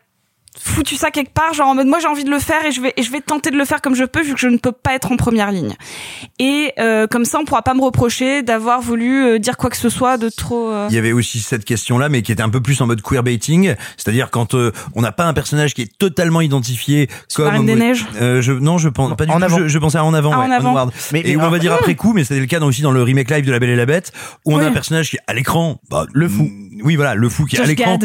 foutu 0.58 0.96
ça 0.96 1.10
quelque 1.10 1.32
part, 1.32 1.52
genre 1.54 1.68
en 1.68 1.74
mode 1.74 1.86
moi 1.86 1.98
j'ai 2.00 2.06
envie 2.08 2.24
de 2.24 2.30
le 2.30 2.38
faire 2.38 2.64
et 2.64 2.72
je 2.72 2.80
vais 2.80 2.92
et 2.96 3.02
je 3.02 3.10
vais 3.10 3.20
tenter 3.20 3.50
de 3.50 3.56
le 3.56 3.64
faire 3.64 3.80
comme 3.82 3.94
je 3.94 4.04
peux 4.04 4.22
vu 4.22 4.34
que 4.34 4.40
je 4.40 4.48
ne 4.48 4.56
peux 4.56 4.72
pas 4.72 4.94
être 4.94 5.12
en 5.12 5.16
première 5.16 5.52
ligne. 5.52 5.74
Et 6.38 6.72
euh, 6.78 7.06
comme 7.06 7.24
ça, 7.24 7.38
on 7.40 7.44
pourra 7.44 7.62
pas 7.62 7.74
me 7.74 7.82
reprocher 7.82 8.42
d'avoir 8.42 8.80
voulu 8.80 9.24
euh, 9.24 9.38
dire 9.38 9.56
quoi 9.56 9.70
que 9.70 9.76
ce 9.76 9.88
soit 9.88 10.16
de 10.18 10.28
trop. 10.28 10.70
euh, 10.70 10.86
Il 10.90 10.94
y 10.94 10.98
avait 10.98 11.12
aussi 11.12 11.40
cette 11.40 11.64
question-là, 11.64 12.08
mais 12.08 12.22
qui 12.22 12.32
était 12.32 12.42
un 12.42 12.48
peu 12.48 12.60
plus 12.60 12.80
en 12.80 12.86
mode 12.86 13.02
queerbaiting, 13.02 13.74
c'est-à-dire 13.96 14.30
quand 14.30 14.54
euh, 14.54 14.72
on 14.94 15.02
n'a 15.02 15.12
pas 15.12 15.24
un 15.24 15.34
personnage 15.34 15.74
qui 15.74 15.82
est 15.82 15.98
totalement 15.98 16.40
identifié 16.40 17.08
Sur 17.28 17.44
comme 17.44 17.52
la 17.52 17.58
Reine 17.58 17.66
des 17.66 17.74
Neiges 17.74 18.06
Euh, 18.20 18.40
je, 18.42 18.52
non, 18.52 18.78
je 18.78 18.88
pense 18.88 19.16
pas 19.16 19.26
du 19.26 19.32
En 19.32 19.38
tout. 19.38 19.44
avant. 19.44 19.58
Je, 19.58 19.68
je 19.68 19.78
pensais 19.78 19.98
à 19.98 20.04
en 20.04 20.14
avant. 20.14 20.32
Ah, 20.32 20.40
ouais, 20.40 20.46
En 20.46 20.50
Avant. 20.76 20.90
Mais- 21.12 21.22
et 21.24 21.36
on 21.36 21.48
va 21.50 21.58
dire 21.58 21.72
après 21.72 21.94
coup, 21.94 22.12
mais 22.12 22.24
c'était 22.24 22.40
le 22.40 22.46
cas 22.46 22.60
aussi 22.60 22.82
dans 22.82 22.92
le 22.92 23.02
remake 23.02 23.30
live 23.30 23.44
de 23.46 23.52
La 23.52 23.58
Belle 23.58 23.70
et 23.70 23.76
la 23.76 23.86
Bête, 23.86 24.12
où 24.44 24.54
on 24.54 24.58
a 24.58 24.66
un 24.66 24.72
personnage 24.72 25.10
qui 25.10 25.18
à 25.26 25.34
l'écran, 25.34 25.80
bah, 25.90 26.06
Le 26.12 26.28
fou. 26.28 26.48
oui 26.82 26.96
voilà, 26.96 27.14
le 27.14 27.28
fou 27.28 27.44
qui 27.44 27.56
est 27.56 27.60
à 27.60 27.64
l'écran 27.66 27.98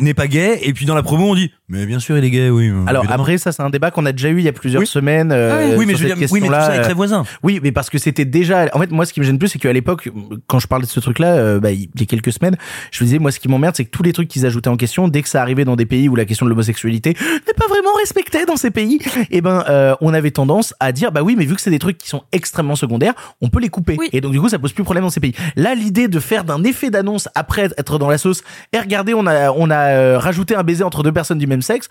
n'est 0.00 0.14
pas 0.14 0.26
gay, 0.28 0.58
et 0.62 0.72
puis 0.72 0.86
dans 0.86 0.94
la 0.94 1.02
promo 1.02 1.30
on 1.30 1.34
dit, 1.34 1.50
mais 1.68 1.86
bien 1.86 1.95
sûr 2.00 2.16
il 2.18 2.24
est 2.24 2.30
gay, 2.30 2.50
oui. 2.50 2.70
Alors 2.86 3.04
évidemment. 3.04 3.22
après 3.22 3.38
ça 3.38 3.52
c'est 3.52 3.62
un 3.62 3.70
débat 3.70 3.90
qu'on 3.90 4.06
a 4.06 4.12
déjà 4.12 4.28
eu 4.28 4.38
il 4.38 4.44
y 4.44 4.48
a 4.48 4.52
plusieurs 4.52 4.80
Oui. 4.80 4.86
semaines. 4.86 5.32
euh, 5.32 5.74
oui, 5.76 5.86
mais 5.86 5.92
sur 5.94 5.98
je 5.98 6.02
veux 6.04 6.08
cette 6.10 6.18
dire, 6.18 6.28
oui, 6.32 6.40
mais 6.40 6.46
tout 6.48 6.52
question-là, 6.52 6.66
ça 6.66 6.76
est 6.76 6.78
euh, 6.80 6.82
très 6.84 6.94
voisin. 6.94 7.24
Oui, 7.42 7.60
mais 7.62 7.72
parce 7.72 7.90
que 7.90 7.98
c'était 7.98 8.24
déjà. 8.24 8.66
En 8.72 8.78
fait, 8.80 8.90
moi, 8.90 9.06
ce 9.06 9.12
qui 9.12 9.20
me 9.20 9.24
gêne 9.24 9.38
plus, 9.38 9.48
c'est 9.48 9.58
qu'à 9.58 9.72
l'époque, 9.72 10.08
quand 10.46 10.58
je 10.58 10.66
parlais 10.66 10.84
de 10.86 10.90
ce 10.90 11.00
truc-là, 11.00 11.34
euh, 11.36 11.60
bah, 11.60 11.70
il 11.72 11.82
y 11.82 12.02
a 12.02 12.06
quelques 12.06 12.32
semaines, 12.32 12.56
je 12.90 13.02
me 13.02 13.06
disais, 13.06 13.18
moi, 13.18 13.30
ce 13.30 13.38
qui 13.40 13.48
m'emmerde, 13.48 13.74
c'est 13.76 13.84
que 13.84 13.90
tous 13.90 14.02
les 14.02 14.12
trucs 14.12 14.28
qu'ils 14.28 14.46
ajoutaient 14.46 14.68
en 14.68 14.76
question, 14.76 15.08
dès 15.08 15.22
que 15.22 15.28
ça 15.28 15.40
arrivait 15.42 15.64
dans 15.64 15.76
des 15.76 15.86
pays 15.86 16.08
où 16.08 16.16
la 16.16 16.24
question 16.24 16.46
de 16.46 16.50
l'homosexualité 16.50 17.16
n'est 17.46 17.54
pas 17.54 17.66
vraiment 17.68 17.92
respectée 17.98 18.44
dans 18.46 18.56
ces 18.56 18.70
pays, 18.70 18.98
eh 19.30 19.40
ben, 19.40 19.64
euh, 19.68 19.94
on 20.00 20.12
avait 20.14 20.30
tendance 20.30 20.74
à 20.80 20.92
dire, 20.92 21.12
bah 21.12 21.22
oui, 21.22 21.34
mais 21.38 21.44
vu 21.44 21.54
que 21.54 21.60
c'est 21.60 21.70
des 21.70 21.78
trucs 21.78 21.98
qui 21.98 22.08
sont 22.08 22.22
extrêmement 22.32 22.76
secondaires, 22.76 23.14
on 23.40 23.48
peut 23.48 23.60
les 23.60 23.68
couper. 23.68 23.96
Et 24.12 24.20
donc, 24.20 24.32
du 24.32 24.40
coup, 24.40 24.48
ça 24.48 24.58
pose 24.58 24.72
plus 24.72 24.84
problème 24.84 25.04
dans 25.04 25.10
ces 25.10 25.20
pays. 25.20 25.34
Là, 25.56 25.74
l'idée 25.74 26.08
de 26.08 26.20
faire 26.20 26.44
d'un 26.44 26.62
effet 26.64 26.90
d'annonce 26.90 27.28
après 27.34 27.68
être 27.78 27.98
dans 27.98 28.08
la 28.10 28.18
sauce, 28.18 28.42
et 28.72 28.78
regardez, 28.78 29.14
on 29.14 29.26
a, 29.26 29.50
on 29.50 29.70
a 29.70 29.76
euh, 29.88 30.18
rajouté 30.18 30.54
un 30.54 30.62
baiser 30.62 30.84
entre 30.84 31.02
deux 31.02 31.12
personnes 31.12 31.38
du 31.38 31.46
même 31.46 31.62
sexe. 31.62 31.85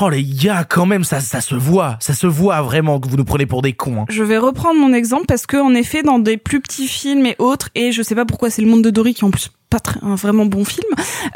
Oh 0.00 0.08
les 0.10 0.22
gars, 0.24 0.64
quand 0.64 0.86
même, 0.86 1.02
ça, 1.04 1.20
ça 1.20 1.40
se 1.40 1.54
voit, 1.54 1.96
ça 2.00 2.12
se 2.12 2.26
voit 2.26 2.60
vraiment 2.62 2.98
que 3.00 3.08
vous 3.08 3.16
nous 3.16 3.24
prenez 3.24 3.46
pour 3.46 3.62
des 3.62 3.72
cons. 3.72 4.02
hein. 4.02 4.04
Je 4.08 4.22
vais 4.22 4.36
reprendre 4.38 4.78
mon 4.78 4.92
exemple 4.92 5.24
parce 5.26 5.46
que 5.46 5.56
en 5.56 5.72
effet 5.74 6.02
dans 6.02 6.18
des 6.18 6.36
plus 6.36 6.60
petits 6.60 6.88
films 6.88 7.24
et 7.26 7.36
autres 7.38 7.68
et 7.74 7.90
je 7.92 8.02
sais 8.02 8.14
pas 8.14 8.24
pourquoi 8.24 8.50
c'est 8.50 8.60
le 8.62 8.68
monde 8.68 8.82
de 8.82 8.90
Dory 8.90 9.14
qui 9.14 9.22
est 9.24 9.24
en 9.26 9.30
plus 9.30 9.50
pas 9.70 9.80
très, 9.80 10.00
un 10.02 10.14
vraiment 10.14 10.46
bon 10.46 10.64
film. 10.64 10.86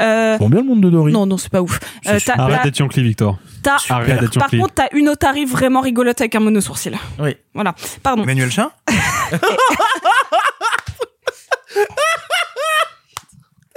Euh, 0.00 0.38
Bon 0.38 0.48
bien 0.48 0.60
le 0.60 0.66
monde 0.66 0.80
de 0.80 0.90
Dory. 0.90 1.12
non 1.12 1.26
non 1.26 1.36
c'est 1.38 1.50
pas 1.52 1.62
ouf. 1.62 1.78
Euh, 2.06 2.18
Arrête 2.36 2.64
d'être 2.64 2.78
Yankee, 2.78 3.02
Victor. 3.02 3.38
t'as- 3.62 3.76
Arrête 3.90 4.20
d'être 4.20 4.38
par 4.38 4.50
contre 4.50 4.74
t'as 4.74 4.88
une 4.92 5.08
otarie 5.08 5.44
vraiment 5.44 5.80
rigolote 5.80 6.20
avec 6.20 6.34
un 6.34 6.40
monosourcil. 6.40 6.96
Oui. 7.20 7.36
Voilà. 7.54 7.74
Pardon. 8.02 8.22
Emmanuel 8.24 8.50
Chin? 8.50 8.70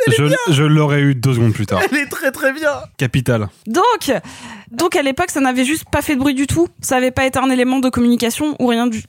Je, 0.07 0.53
je 0.53 0.63
l'aurais 0.63 1.01
eu 1.01 1.15
deux 1.15 1.33
secondes 1.33 1.53
plus 1.53 1.65
tard. 1.65 1.81
Elle 1.91 1.97
est 1.97 2.05
très 2.09 2.31
très 2.31 2.53
bien. 2.53 2.71
Capital. 2.97 3.49
Donc, 3.67 4.11
donc 4.71 4.95
à 4.95 5.01
l'époque, 5.01 5.31
ça 5.31 5.39
n'avait 5.39 5.65
juste 5.65 5.85
pas 5.91 6.01
fait 6.01 6.15
de 6.15 6.19
bruit 6.19 6.33
du 6.33 6.47
tout. 6.47 6.67
Ça 6.81 6.97
avait 6.97 7.11
pas 7.11 7.25
été 7.25 7.39
un 7.39 7.49
élément 7.49 7.79
de 7.79 7.89
communication 7.89 8.55
ou 8.59 8.67
rien 8.67 8.87
du. 8.87 9.03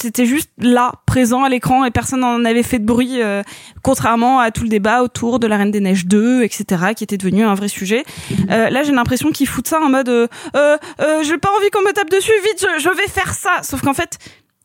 C'était 0.00 0.26
juste 0.26 0.50
là, 0.58 0.92
présent 1.06 1.42
à 1.44 1.48
l'écran, 1.48 1.84
et 1.84 1.90
personne 1.90 2.20
n'en 2.20 2.44
avait 2.44 2.62
fait 2.62 2.78
de 2.78 2.84
bruit, 2.84 3.20
euh, 3.20 3.42
contrairement 3.82 4.38
à 4.40 4.50
tout 4.50 4.62
le 4.62 4.68
débat 4.68 5.02
autour 5.02 5.38
de 5.38 5.46
la 5.46 5.56
Reine 5.56 5.70
des 5.70 5.80
Neiges 5.80 6.06
2, 6.06 6.42
etc., 6.42 6.92
qui 6.96 7.04
était 7.04 7.16
devenu 7.16 7.44
un 7.44 7.54
vrai 7.54 7.68
sujet. 7.68 8.04
Euh, 8.50 8.70
là, 8.70 8.82
j'ai 8.84 8.92
l'impression 8.92 9.30
qu'ils 9.30 9.48
foutent 9.48 9.68
ça 9.68 9.80
en 9.80 9.88
mode, 9.88 10.08
euh, 10.08 10.26
euh, 10.54 10.76
euh, 11.00 11.22
j'ai 11.24 11.38
pas 11.38 11.50
envie 11.58 11.70
qu'on 11.70 11.82
me 11.82 11.92
tape 11.92 12.10
dessus, 12.10 12.32
vite, 12.44 12.60
je, 12.76 12.82
je 12.82 12.88
vais 12.90 13.08
faire 13.08 13.34
ça. 13.34 13.62
Sauf 13.62 13.82
qu'en 13.82 13.94
fait. 13.94 14.18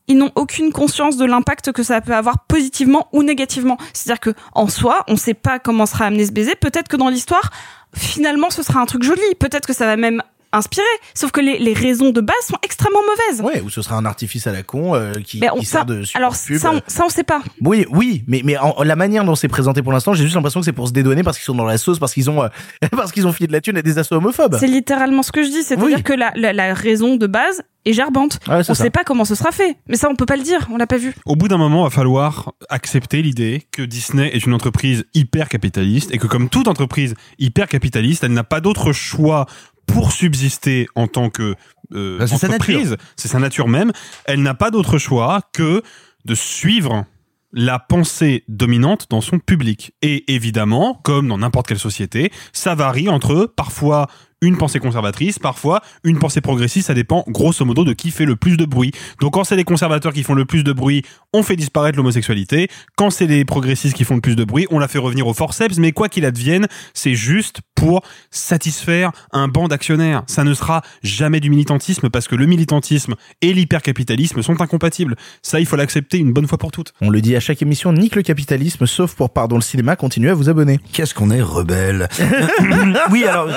Ils 0.08 0.18
n'ont 0.18 0.32
aucune 0.34 0.72
conscience 0.72 1.16
de 1.16 1.24
l'impact 1.24 1.72
que 1.72 1.82
ça 1.82 2.00
peut 2.00 2.14
avoir 2.14 2.44
positivement 2.46 3.08
ou 3.12 3.22
négativement. 3.22 3.76
C'est-à-dire 3.92 4.20
que 4.20 4.30
en 4.52 4.68
soi, 4.68 5.04
on 5.08 5.16
sait 5.16 5.34
pas 5.34 5.58
comment 5.58 5.86
sera 5.86 6.06
amené 6.06 6.26
ce 6.26 6.32
baiser. 6.32 6.54
Peut-être 6.54 6.88
que 6.88 6.96
dans 6.96 7.08
l'histoire, 7.08 7.50
finalement, 7.94 8.50
ce 8.50 8.62
sera 8.62 8.80
un 8.80 8.86
truc 8.86 9.02
joli. 9.02 9.22
Peut-être 9.38 9.66
que 9.66 9.72
ça 9.72 9.86
va 9.86 9.96
même 9.96 10.22
inspirer. 10.52 10.84
Sauf 11.14 11.30
que 11.30 11.40
les, 11.40 11.58
les 11.58 11.72
raisons 11.74 12.10
de 12.10 12.20
base 12.20 12.36
sont 12.46 12.56
extrêmement 12.62 13.00
mauvaises. 13.02 13.40
Ouais, 13.42 13.60
ou 13.62 13.70
ce 13.70 13.82
sera 13.82 13.96
un 13.96 14.04
artifice 14.04 14.46
à 14.46 14.52
la 14.52 14.62
con 14.62 14.94
euh, 14.94 15.12
qui, 15.24 15.38
Mais 15.40 15.50
on- 15.50 15.56
qui 15.58 15.64
ça- 15.66 15.78
sert 15.78 15.86
de 15.86 16.02
alors 16.14 16.34
pub. 16.36 16.58
ça, 16.58 16.72
on, 16.72 16.80
ça, 16.86 17.04
on 17.06 17.08
sait 17.08 17.24
pas. 17.24 17.42
Oui, 17.60 17.86
oui, 17.90 18.24
mais 18.26 18.42
mais 18.44 18.56
en- 18.58 18.82
la 18.82 18.96
manière 18.96 19.24
dont 19.24 19.34
c'est 19.34 19.48
présenté 19.48 19.82
pour 19.82 19.92
l'instant, 19.92 20.14
j'ai 20.14 20.24
juste 20.24 20.34
l'impression 20.36 20.60
que 20.60 20.64
c'est 20.66 20.72
pour 20.72 20.88
se 20.88 20.92
dédouaner 20.92 21.22
parce 21.22 21.38
qu'ils 21.38 21.44
sont 21.46 21.54
dans 21.54 21.64
la 21.64 21.78
sauce, 21.78 21.98
parce 21.98 22.12
qu'ils 22.14 22.30
ont 22.30 22.42
euh, 22.42 22.48
parce 22.92 23.12
qu'ils 23.12 23.26
ont 23.26 23.32
filé 23.32 23.46
de 23.46 23.52
la 23.52 23.60
thune 23.60 23.76
à 23.76 23.82
des 23.82 23.98
assauts 23.98 24.16
homophobes. 24.16 24.56
C'est 24.60 24.66
littéralement 24.66 25.22
ce 25.22 25.32
que 25.32 25.42
je 25.42 25.48
dis. 25.48 25.62
C'est-à-dire 25.62 25.96
Oui. 25.98 26.02
que 26.02 26.12
la, 26.12 26.32
la, 26.36 26.52
la 26.52 26.74
raison 26.74 27.16
de 27.16 27.26
base 27.26 27.62
est 27.84 27.92
gerbante. 27.94 28.38
Ouais, 28.46 28.62
c'est 28.62 28.70
on 28.70 28.74
ça. 28.74 28.84
sait 28.84 28.90
pas 28.90 29.02
comment 29.04 29.24
ce 29.24 29.34
sera 29.34 29.50
fait. 29.50 29.76
Mais 29.88 29.96
ça, 29.96 30.08
on 30.08 30.14
peut 30.14 30.26
pas 30.26 30.36
le 30.36 30.42
dire. 30.44 30.68
On 30.70 30.76
l'a 30.76 30.86
pas 30.86 30.98
vu. 30.98 31.14
Au 31.26 31.34
bout 31.34 31.48
d'un 31.48 31.56
moment, 31.56 31.82
va 31.82 31.90
falloir 31.90 32.52
accepter 32.68 33.22
l'idée 33.22 33.66
que 33.72 33.82
Disney 33.82 34.30
est 34.32 34.46
une 34.46 34.54
entreprise 34.54 35.04
hyper 35.14 35.48
capitaliste 35.48 36.14
et 36.14 36.18
que 36.18 36.28
comme 36.28 36.48
toute 36.48 36.68
entreprise 36.68 37.14
hyper 37.40 37.66
capitaliste, 37.66 38.22
elle 38.22 38.32
n'a 38.34 38.44
pas 38.44 38.60
d'autre 38.60 38.92
choix 38.92 39.46
pour 39.86 40.12
subsister 40.12 40.88
en 40.94 41.06
tant 41.06 41.30
que 41.30 41.54
euh, 41.92 42.18
Bah, 42.18 42.26
entreprise. 42.32 42.96
C'est 43.16 43.28
sa 43.28 43.38
nature 43.38 43.68
même. 43.68 43.92
Elle 44.24 44.42
n'a 44.42 44.54
pas 44.54 44.70
d'autre 44.70 44.98
choix 44.98 45.42
que 45.52 45.82
de 46.24 46.34
suivre 46.34 47.04
la 47.52 47.78
pensée 47.78 48.44
dominante 48.48 49.06
dans 49.10 49.20
son 49.20 49.38
public. 49.38 49.92
Et 50.00 50.32
évidemment, 50.32 50.94
comme 51.02 51.28
dans 51.28 51.38
n'importe 51.38 51.68
quelle 51.68 51.78
société, 51.78 52.32
ça 52.52 52.74
varie 52.74 53.08
entre 53.08 53.46
parfois 53.46 54.08
une 54.42 54.58
pensée 54.58 54.80
conservatrice, 54.80 55.38
parfois 55.38 55.80
une 56.04 56.18
pensée 56.18 56.42
progressiste, 56.42 56.88
ça 56.88 56.94
dépend 56.94 57.24
grosso 57.28 57.64
modo 57.64 57.84
de 57.84 57.94
qui 57.94 58.10
fait 58.10 58.26
le 58.26 58.36
plus 58.36 58.58
de 58.58 58.66
bruit. 58.66 58.92
Donc 59.20 59.34
quand 59.34 59.44
c'est 59.44 59.56
les 59.56 59.64
conservateurs 59.64 60.12
qui 60.12 60.22
font 60.22 60.34
le 60.34 60.44
plus 60.44 60.64
de 60.64 60.72
bruit, 60.72 61.02
on 61.32 61.42
fait 61.42 61.56
disparaître 61.56 61.96
l'homosexualité. 61.96 62.68
Quand 62.96 63.08
c'est 63.10 63.26
les 63.26 63.44
progressistes 63.46 63.96
qui 63.96 64.04
font 64.04 64.16
le 64.16 64.20
plus 64.20 64.36
de 64.36 64.44
bruit, 64.44 64.66
on 64.70 64.78
la 64.78 64.88
fait 64.88 64.98
revenir 64.98 65.26
au 65.26 65.32
forceps, 65.32 65.78
mais 65.78 65.92
quoi 65.92 66.08
qu'il 66.08 66.26
advienne, 66.26 66.66
c'est 66.92 67.14
juste 67.14 67.60
pour 67.74 68.02
satisfaire 68.30 69.12
un 69.32 69.48
banc 69.48 69.68
d'actionnaires. 69.68 70.24
Ça 70.26 70.44
ne 70.44 70.54
sera 70.54 70.82
jamais 71.02 71.40
du 71.40 71.48
militantisme 71.48 72.10
parce 72.10 72.28
que 72.28 72.34
le 72.34 72.46
militantisme 72.46 73.14
et 73.40 73.52
l'hypercapitalisme 73.52 74.42
sont 74.42 74.60
incompatibles. 74.60 75.16
Ça, 75.42 75.60
il 75.60 75.66
faut 75.66 75.76
l'accepter 75.76 76.18
une 76.18 76.32
bonne 76.32 76.46
fois 76.46 76.58
pour 76.58 76.72
toutes. 76.72 76.92
On 77.00 77.10
le 77.10 77.20
dit 77.20 77.36
à 77.36 77.40
chaque 77.40 77.62
émission, 77.62 77.92
nique 77.92 78.16
le 78.16 78.22
capitalisme, 78.22 78.86
sauf 78.86 79.14
pour 79.14 79.30
Pardon 79.30 79.56
le 79.56 79.62
cinéma, 79.62 79.96
continuez 79.96 80.30
à 80.30 80.34
vous 80.34 80.48
abonner. 80.48 80.78
Qu'est-ce 80.92 81.14
qu'on 81.14 81.30
est 81.30 81.42
rebelle. 81.42 82.08
oui, 83.10 83.24
alors 83.24 83.48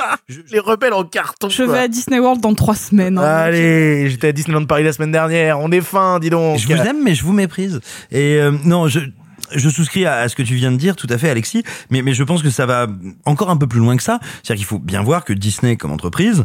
Les 0.51 0.59
rebelles 0.75 0.93
en 0.93 1.03
carton. 1.03 1.49
Je 1.49 1.63
quoi. 1.63 1.73
vais 1.73 1.79
à 1.79 1.87
Disney 1.87 2.19
World 2.19 2.41
dans 2.41 2.53
trois 2.53 2.75
semaines. 2.75 3.17
hein. 3.17 3.23
Allez, 3.23 4.09
j'étais 4.09 4.27
à 4.27 4.31
Disneyland 4.31 4.65
Paris 4.65 4.83
la 4.83 4.93
semaine 4.93 5.11
dernière, 5.11 5.59
on 5.59 5.71
est 5.71 5.81
fin, 5.81 6.19
dis 6.19 6.29
donc. 6.29 6.59
Je 6.59 6.67
vous 6.67 6.73
aime, 6.73 7.01
mais 7.03 7.15
je 7.15 7.23
vous 7.23 7.33
méprise. 7.33 7.79
Et 8.11 8.35
euh, 8.37 8.51
non, 8.63 8.87
je 8.87 8.99
je 9.53 9.69
souscris 9.69 10.05
à, 10.05 10.15
à 10.17 10.29
ce 10.29 10.35
que 10.35 10.41
tu 10.41 10.55
viens 10.55 10.71
de 10.71 10.77
dire, 10.77 10.95
tout 10.95 11.07
à 11.09 11.17
fait, 11.17 11.29
Alexis. 11.29 11.63
Mais 11.91 12.01
mais 12.01 12.13
je 12.13 12.23
pense 12.23 12.41
que 12.41 12.49
ça 12.49 12.65
va 12.65 12.87
encore 13.25 13.49
un 13.49 13.57
peu 13.57 13.67
plus 13.67 13.79
loin 13.79 13.95
que 13.95 14.03
ça. 14.03 14.19
C'est-à-dire 14.43 14.55
qu'il 14.55 14.65
faut 14.65 14.79
bien 14.79 15.03
voir 15.03 15.23
que 15.23 15.33
Disney, 15.33 15.77
comme 15.77 15.91
entreprise, 15.91 16.43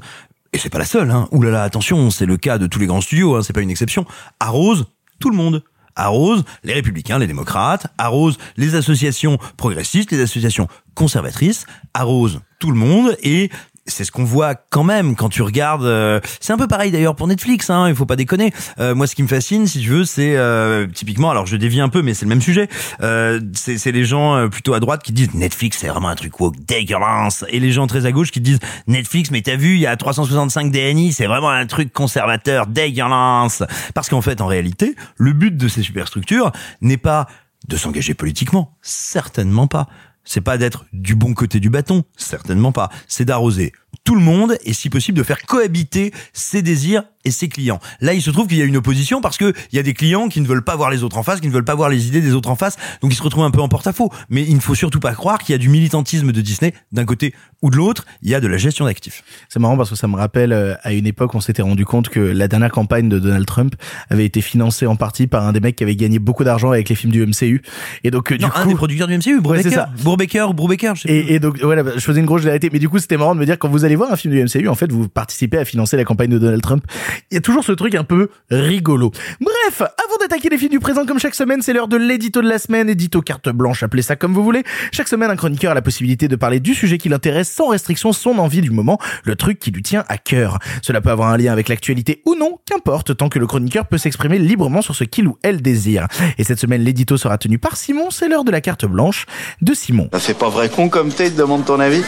et 0.53 0.59
c'est 0.59 0.69
pas 0.71 0.79
la 0.79 0.85
seule. 0.85 1.11
Hein. 1.11 1.29
Ouh 1.31 1.43
là 1.43 1.51
là, 1.51 1.63
attention, 1.63 2.11
c'est 2.11 2.27
le 2.27 2.37
cas 2.37 2.59
de 2.59 2.67
tous 2.67 2.79
les 2.79 2.87
grands 2.87 3.01
studios. 3.01 3.37
Hein, 3.37 3.43
c'est 3.43 3.53
pas 3.53 3.63
une 3.63 3.71
exception. 3.71 4.05
Arrose 4.39 4.87
tout 5.19 5.31
le 5.31 5.37
monde. 5.37 5.63
Arrose 5.97 6.45
les 6.63 6.73
républicains, 6.73 7.19
les 7.19 7.27
démocrates, 7.27 7.89
arrose 7.99 8.39
les 8.57 8.75
associations 8.75 9.39
progressistes, 9.57 10.13
les 10.13 10.21
associations 10.21 10.69
conservatrices, 10.95 11.67
arrose 11.95 12.41
tout 12.61 12.71
le 12.71 12.77
monde 12.77 13.17
et 13.23 13.51
c'est 13.91 14.05
ce 14.05 14.13
qu'on 14.13 14.25
voit 14.25 14.55
quand 14.55 14.85
même 14.85 15.17
quand 15.17 15.29
tu 15.29 15.43
regardes. 15.43 15.85
euh, 15.85 16.21
c'est 16.41 16.53
un 16.53 16.57
peu 16.59 16.69
pareil 16.69 16.91
d'ailleurs 16.91 17.17
pour 17.17 17.27
Netflix. 17.27 17.71
Hein, 17.71 17.89
il 17.89 17.95
faut 17.95 18.07
pas 18.07 18.17
déconner. 18.17 18.53
Euh, 18.79 18.95
moi, 18.95 19.07
ce 19.07 19.15
qui 19.15 19.23
me 19.23 19.29
fascine, 19.29 19.67
si 19.67 19.81
tu 19.81 19.89
veux, 19.91 20.05
c'est 20.05 20.37
euh, 20.37 20.87
typiquement. 20.87 21.31
Alors, 21.31 21.47
je 21.47 21.57
dévie 21.57 21.81
un 21.81 21.89
peu, 21.89 22.03
mais 22.03 22.15
c'est 22.15 22.25
le 22.25 22.31
même 22.31 22.41
sujet. 22.41 22.69
Euh, 23.03 23.41
c'est 23.55 23.93
les 23.93 24.05
gens 24.05 24.37
euh, 24.37 24.49
plutôt 24.49 24.75
à 24.75 24.81
droite 24.81 25.03
qui 25.03 25.13
disent 25.13 25.35
Netflix, 25.35 25.79
c'est 25.79 25.89
vraiment 25.89 26.09
un 26.09 26.15
truc 26.15 26.39
woke 26.41 26.57
dégueulasse, 26.65 27.45
et 27.49 27.61
les 27.61 27.73
gens 27.73 27.87
très 27.87 28.07
à 28.07 28.13
gauche 28.13 28.31
qui 28.31 28.41
disent 28.41 28.61
Netflix, 28.87 29.31
mais 29.31 29.43
t'as 29.43 29.57
vu, 29.57 29.75
il 29.75 29.81
y 29.81 29.87
a 29.87 29.97
365 29.97 30.71
DNI, 30.71 31.13
c'est 31.13 31.27
vraiment 31.27 31.51
un 31.51 31.67
truc 31.67 31.93
conservateur 31.93 32.67
dégueulasse. 32.67 33.63
Parce 33.95 34.09
qu'en 34.09 34.23
fait, 34.23 34.41
en 34.41 34.47
réalité, 34.47 34.95
le 35.17 35.33
but 35.33 35.57
de 35.57 35.69
ces 35.69 35.83
superstructures 35.83 36.53
n'est 36.81 36.97
pas 36.97 37.27
de 37.69 37.77
s'engager 37.77 38.15
politiquement, 38.15 38.77
certainement 38.83 39.67
pas. 39.67 39.87
C'est 40.25 40.41
pas 40.41 40.59
d'être 40.59 40.85
du 40.93 41.15
bon 41.15 41.35
côté 41.35 41.61
du 41.61 41.71
bâton, 41.71 42.05
certainement 42.17 42.73
pas. 42.73 42.91
C'est 43.09 43.25
d'arroser 43.25 43.73
tout 44.05 44.15
le 44.15 44.21
monde 44.21 44.57
et 44.65 44.73
si 44.73 44.91
possible 44.91 45.19
de 45.19 45.23
faire 45.23 45.43
cohabiter 45.47 46.13
ses 46.33 46.63
désirs 46.63 47.05
et 47.25 47.31
ses 47.31 47.49
clients. 47.49 47.81
Là, 48.01 48.15
il 48.15 48.23
se 48.23 48.31
trouve 48.31 48.47
qu'il 48.47 48.57
y 48.59 48.63
a 48.63 48.65
une 48.65 48.77
opposition 48.77 49.21
parce 49.21 49.37
que 49.37 49.53
il 49.73 49.77
y 49.77 49.79
a 49.79 49.83
des 49.83 49.95
clients 49.95 50.29
qui 50.29 50.41
ne 50.41 50.47
veulent 50.47 50.65
pas 50.65 50.77
voir 50.77 50.91
les 50.91 51.03
autres 51.03 51.19
en 51.19 51.23
face, 51.23 51.41
qui 51.41 51.49
ne 51.49 51.53
veulent 51.53 51.65
pas 51.65 51.75
voir 51.75 51.89
les 51.89 52.07
idées 52.09 52.21
des 52.21 52.33
autres 52.35 52.49
en 52.51 52.57
face, 52.57 52.77
donc 53.03 53.13
ils 53.13 53.17
se 53.17 53.23
retrouvent 53.23 53.45
un 53.45 53.51
peu 53.51 53.61
en 53.61 53.69
porte-à-faux. 53.69 54.11
Mais 54.31 54.43
il 54.43 54.55
ne 54.55 54.61
faut 54.61 54.75
surtout 54.75 55.01
pas 55.01 55.13
croire 55.15 55.39
qu'il 55.39 55.53
y 55.53 55.57
a 55.57 55.59
du 55.59 55.69
militantisme 55.69 56.33
de 56.33 56.41
Disney 56.41 56.73
d'un 56.93 57.05
côté 57.05 57.35
ou 57.63 57.71
de 57.71 57.77
l'autre. 57.77 58.07
Il 58.23 58.31
y 58.31 58.35
a 58.35 58.41
de 58.41 58.47
la 58.49 58.57
gestion 58.57 58.87
d'actifs. 58.87 59.23
C'est 59.49 59.59
marrant 59.61 59.77
parce 59.77 59.91
que 59.91 59.97
ça 59.97 60.09
me 60.09 60.17
rappelle 60.17 60.53
euh, 60.53 60.75
à 60.83 60.93
une 60.93 61.07
époque 61.07 61.35
on 61.35 61.41
s'était 61.41 61.63
rendu 61.63 61.85
compte 61.85 62.09
que 62.09 62.21
la 62.21 62.49
dernière 62.49 62.71
campagne 62.71 63.09
de 63.09 63.19
Donald 63.19 63.47
Trump 63.47 63.75
avait 64.09 64.25
été 64.25 64.41
financée 64.41 64.87
en 64.87 64.97
partie 64.97 65.27
par 65.27 65.47
un 65.47 65.53
des 65.53 65.61
mecs 65.61 65.77
qui 65.77 65.83
avait 65.85 65.97
gagné 65.97 66.19
beaucoup 66.19 66.45
d'argent 66.45 66.71
avec 66.71 66.89
les 66.89 66.95
films 66.95 67.13
du 67.13 67.25
MCU 67.27 67.63
et 68.05 68.11
donc 68.11 68.33
euh, 68.33 68.39
du 68.39 68.45
Non, 68.45 68.51
coup 68.51 68.59
un 68.61 68.67
des 68.67 68.75
producteurs 68.75 69.09
du 69.09 69.19
MCU, 69.19 69.35
Ouais, 69.35 69.41
Brubaker, 69.41 69.71
c'est 69.71 69.75
ça. 69.77 69.91
Brubaker, 70.03 70.51
ou 70.51 70.55
Brubaker, 70.55 70.95
je 70.97 71.03
sais 71.03 71.09
plus. 71.09 71.15
Et, 71.17 71.35
et 71.35 71.41
donc 71.41 71.59
voilà, 71.61 71.83
bah, 71.83 71.93
je 71.95 72.01
faisais 72.01 72.21
une 72.21 72.27
grosse 72.27 72.41
généralité, 72.43 72.71
mais 72.73 72.79
du 72.79 72.89
coup 72.89 72.99
c'était 72.99 73.17
marrant 73.17 73.35
de 73.35 73.41
me 73.41 73.45
dire 73.47 73.59
quand 73.59 73.69
vous 73.69 73.85
allez 73.85 73.97
voir 73.97 74.11
un 74.13 74.17
film 74.17 74.33
du 74.35 74.43
MCU, 74.43 74.69
en 74.69 74.75
fait 74.75 74.91
vous 74.91 75.09
participez 75.09 75.59
à 75.59 75.65
financer 75.65 75.97
la 75.97 76.05
campagne 76.05 76.31
de 76.31 76.39
Donald 76.39 76.63
Trump. 76.63 76.85
Il 77.31 77.35
y 77.35 77.39
a 77.39 77.41
toujours 77.41 77.65
ce 77.65 77.73
truc 77.73 77.95
un 77.95 78.05
peu 78.05 78.29
rigolo. 78.51 79.11
Bref, 79.41 79.81
avant 79.81 80.17
d'attaquer 80.21 80.49
les 80.49 80.59
films 80.59 80.71
du 80.71 80.81
présent 80.81 81.07
comme 81.07 81.19
chaque 81.19 81.35
semaine, 81.35 81.63
c'est 81.63 81.73
l'heure 81.73 81.89
de 81.89 81.97
l'édito 81.97 82.43
de 82.43 82.49
la 82.49 82.59
semaine, 82.59 82.89
édito 82.89 83.23
carte 83.23 83.49
blanche, 83.49 83.83
appelez 83.83 84.03
ça 84.03 84.17
comme 84.17 84.35
vous 84.35 84.45
voulez. 84.45 84.65
Chaque 84.93 85.09
semaine, 85.09 85.31
un 85.31 85.37
chroniqueur 85.37 85.73
a 85.73 85.75
la 85.75 85.83
possibilité 85.83 86.29
de 86.29 86.37
parler 86.37 86.61
du 86.61 86.75
sujet 86.75 86.99
qui 86.99 87.09
l'intéresse 87.09 87.51
sans 87.51 87.69
restriction, 87.69 88.13
son 88.13 88.39
envie 88.39 88.61
du 88.61 88.71
moment, 88.71 88.99
le 89.25 89.37
truc 89.37 89.59
qui 89.59 89.71
lui 89.71 89.83
tient 89.83 90.05
à 90.09 90.19
cœur. 90.19 90.59
Cela 90.83 91.01
peut 91.01 91.11
avoir 91.11 91.29
un 91.29 91.37
lien 91.37 91.53
avec 91.53 91.69
l'actualité 91.69 92.23
ou 92.27 92.35
non, 92.35 92.59
qu'importe, 92.67 93.17
tant 93.17 93.29
que 93.29 93.39
le 93.39 93.47
chroniqueur 93.47 93.87
peut 93.87 93.99
s'exprimer 93.99 94.39
librement 94.39 94.83
sur 94.83 94.95
ce 94.95 95.05
qu'il 95.05 95.27
ou 95.27 95.39
elle 95.43 95.63
désire. 95.63 96.07
Et 96.39 96.45
cette 96.45 96.59
semaine, 96.59 96.83
l'édito 96.83 97.17
sera 97.17 97.39
tenu 97.39 97.59
par 97.59 97.77
Simon, 97.77 98.11
c'est 98.11 98.29
l'heure 98.29 98.45
de 98.45 98.51
la 98.51 98.61
carte 98.61 98.85
blanche 98.85 99.27
de 99.61 99.75
Simon. 99.75 100.09
Ça 100.13 100.19
fait 100.19 100.35
pas 100.35 100.49
vrai 100.49 100.69
con 100.69 100.89
comme 100.89 101.13
t'es, 101.13 101.31
te 101.31 101.37
demande 101.37 101.65
ton 101.65 101.81
avis 101.81 102.03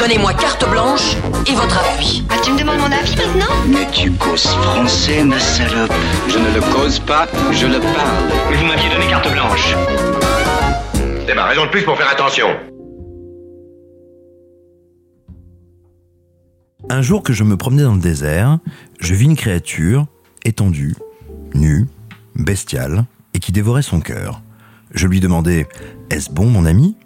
Donnez-moi 0.00 0.32
carte 0.32 0.66
blanche 0.70 1.14
et 1.46 1.52
votre 1.52 1.78
appui. 1.78 2.24
Ah, 2.30 2.36
tu 2.42 2.52
me 2.52 2.58
demandes 2.58 2.78
mon 2.78 2.90
avis 2.90 3.14
maintenant 3.16 3.54
Mais 3.68 3.86
tu 3.92 4.10
causes 4.12 4.46
français, 4.46 5.22
ma 5.22 5.38
salope. 5.38 5.92
Je 6.26 6.38
ne 6.38 6.54
le 6.54 6.60
cause 6.72 6.98
pas, 7.00 7.28
je 7.52 7.66
le 7.66 7.78
parle. 7.80 8.30
Mais 8.50 8.56
vous 8.56 8.64
m'aviez 8.64 8.88
donné 8.88 9.06
carte 9.08 9.30
blanche. 9.30 9.74
C'est 11.26 11.34
ma 11.34 11.44
raison 11.44 11.66
de 11.66 11.70
plus 11.70 11.82
pour 11.82 11.98
faire 11.98 12.08
attention. 12.08 12.46
Un 16.88 17.02
jour 17.02 17.22
que 17.22 17.34
je 17.34 17.44
me 17.44 17.58
promenais 17.58 17.82
dans 17.82 17.94
le 17.94 18.00
désert, 18.00 18.58
je 19.00 19.12
vis 19.12 19.26
une 19.26 19.36
créature 19.36 20.06
étendue, 20.46 20.94
nue, 21.52 21.86
bestiale, 22.36 23.04
et 23.34 23.38
qui 23.38 23.52
dévorait 23.52 23.82
son 23.82 24.00
cœur. 24.00 24.40
Je 24.94 25.06
lui 25.06 25.20
demandai 25.20 25.66
Est-ce 26.08 26.30
bon, 26.30 26.46
mon 26.46 26.64
ami? 26.64 26.96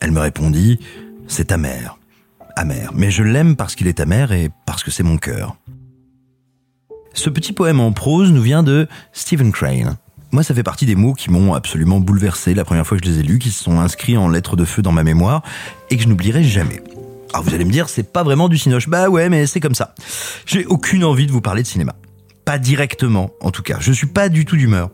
Elle 0.00 0.10
me 0.10 0.18
répondit 0.18 0.80
C'est 1.28 1.52
amer. 1.52 1.98
Amer. 2.56 2.90
Mais 2.94 3.10
je 3.10 3.22
l'aime 3.22 3.56
parce 3.56 3.74
qu'il 3.74 3.86
est 3.86 4.00
amer 4.00 4.32
et 4.32 4.50
parce 4.66 4.82
que 4.82 4.90
c'est 4.90 5.02
mon 5.02 5.16
cœur. 5.16 5.56
Ce 7.14 7.28
petit 7.28 7.52
poème 7.52 7.80
en 7.80 7.92
prose 7.92 8.32
nous 8.32 8.42
vient 8.42 8.62
de 8.62 8.88
Stephen 9.12 9.52
Crane. 9.52 9.96
Moi, 10.30 10.42
ça 10.42 10.54
fait 10.54 10.62
partie 10.62 10.86
des 10.86 10.94
mots 10.94 11.12
qui 11.12 11.30
m'ont 11.30 11.52
absolument 11.52 12.00
bouleversé 12.00 12.54
la 12.54 12.64
première 12.64 12.86
fois 12.86 12.96
que 12.96 13.04
je 13.04 13.10
les 13.10 13.18
ai 13.20 13.22
lus, 13.22 13.38
qui 13.38 13.50
se 13.50 13.62
sont 13.62 13.80
inscrits 13.80 14.16
en 14.16 14.28
lettres 14.28 14.56
de 14.56 14.64
feu 14.64 14.80
dans 14.80 14.92
ma 14.92 15.04
mémoire 15.04 15.42
et 15.90 15.96
que 15.96 16.02
je 16.02 16.08
n'oublierai 16.08 16.42
jamais. 16.42 16.82
Alors 17.34 17.44
vous 17.44 17.54
allez 17.54 17.64
me 17.64 17.70
dire, 17.70 17.88
c'est 17.88 18.12
pas 18.12 18.22
vraiment 18.22 18.48
du 18.48 18.56
cinoche. 18.56 18.88
Bah 18.88 19.08
ouais, 19.08 19.28
mais 19.28 19.46
c'est 19.46 19.60
comme 19.60 19.74
ça. 19.74 19.94
J'ai 20.46 20.64
aucune 20.66 21.04
envie 21.04 21.26
de 21.26 21.32
vous 21.32 21.40
parler 21.40 21.62
de 21.62 21.66
cinéma. 21.66 21.94
Pas 22.44 22.58
directement, 22.58 23.30
en 23.40 23.50
tout 23.52 23.62
cas. 23.62 23.78
Je 23.80 23.92
suis 23.92 24.06
pas 24.06 24.28
du 24.28 24.44
tout 24.44 24.56
d'humeur. 24.56 24.90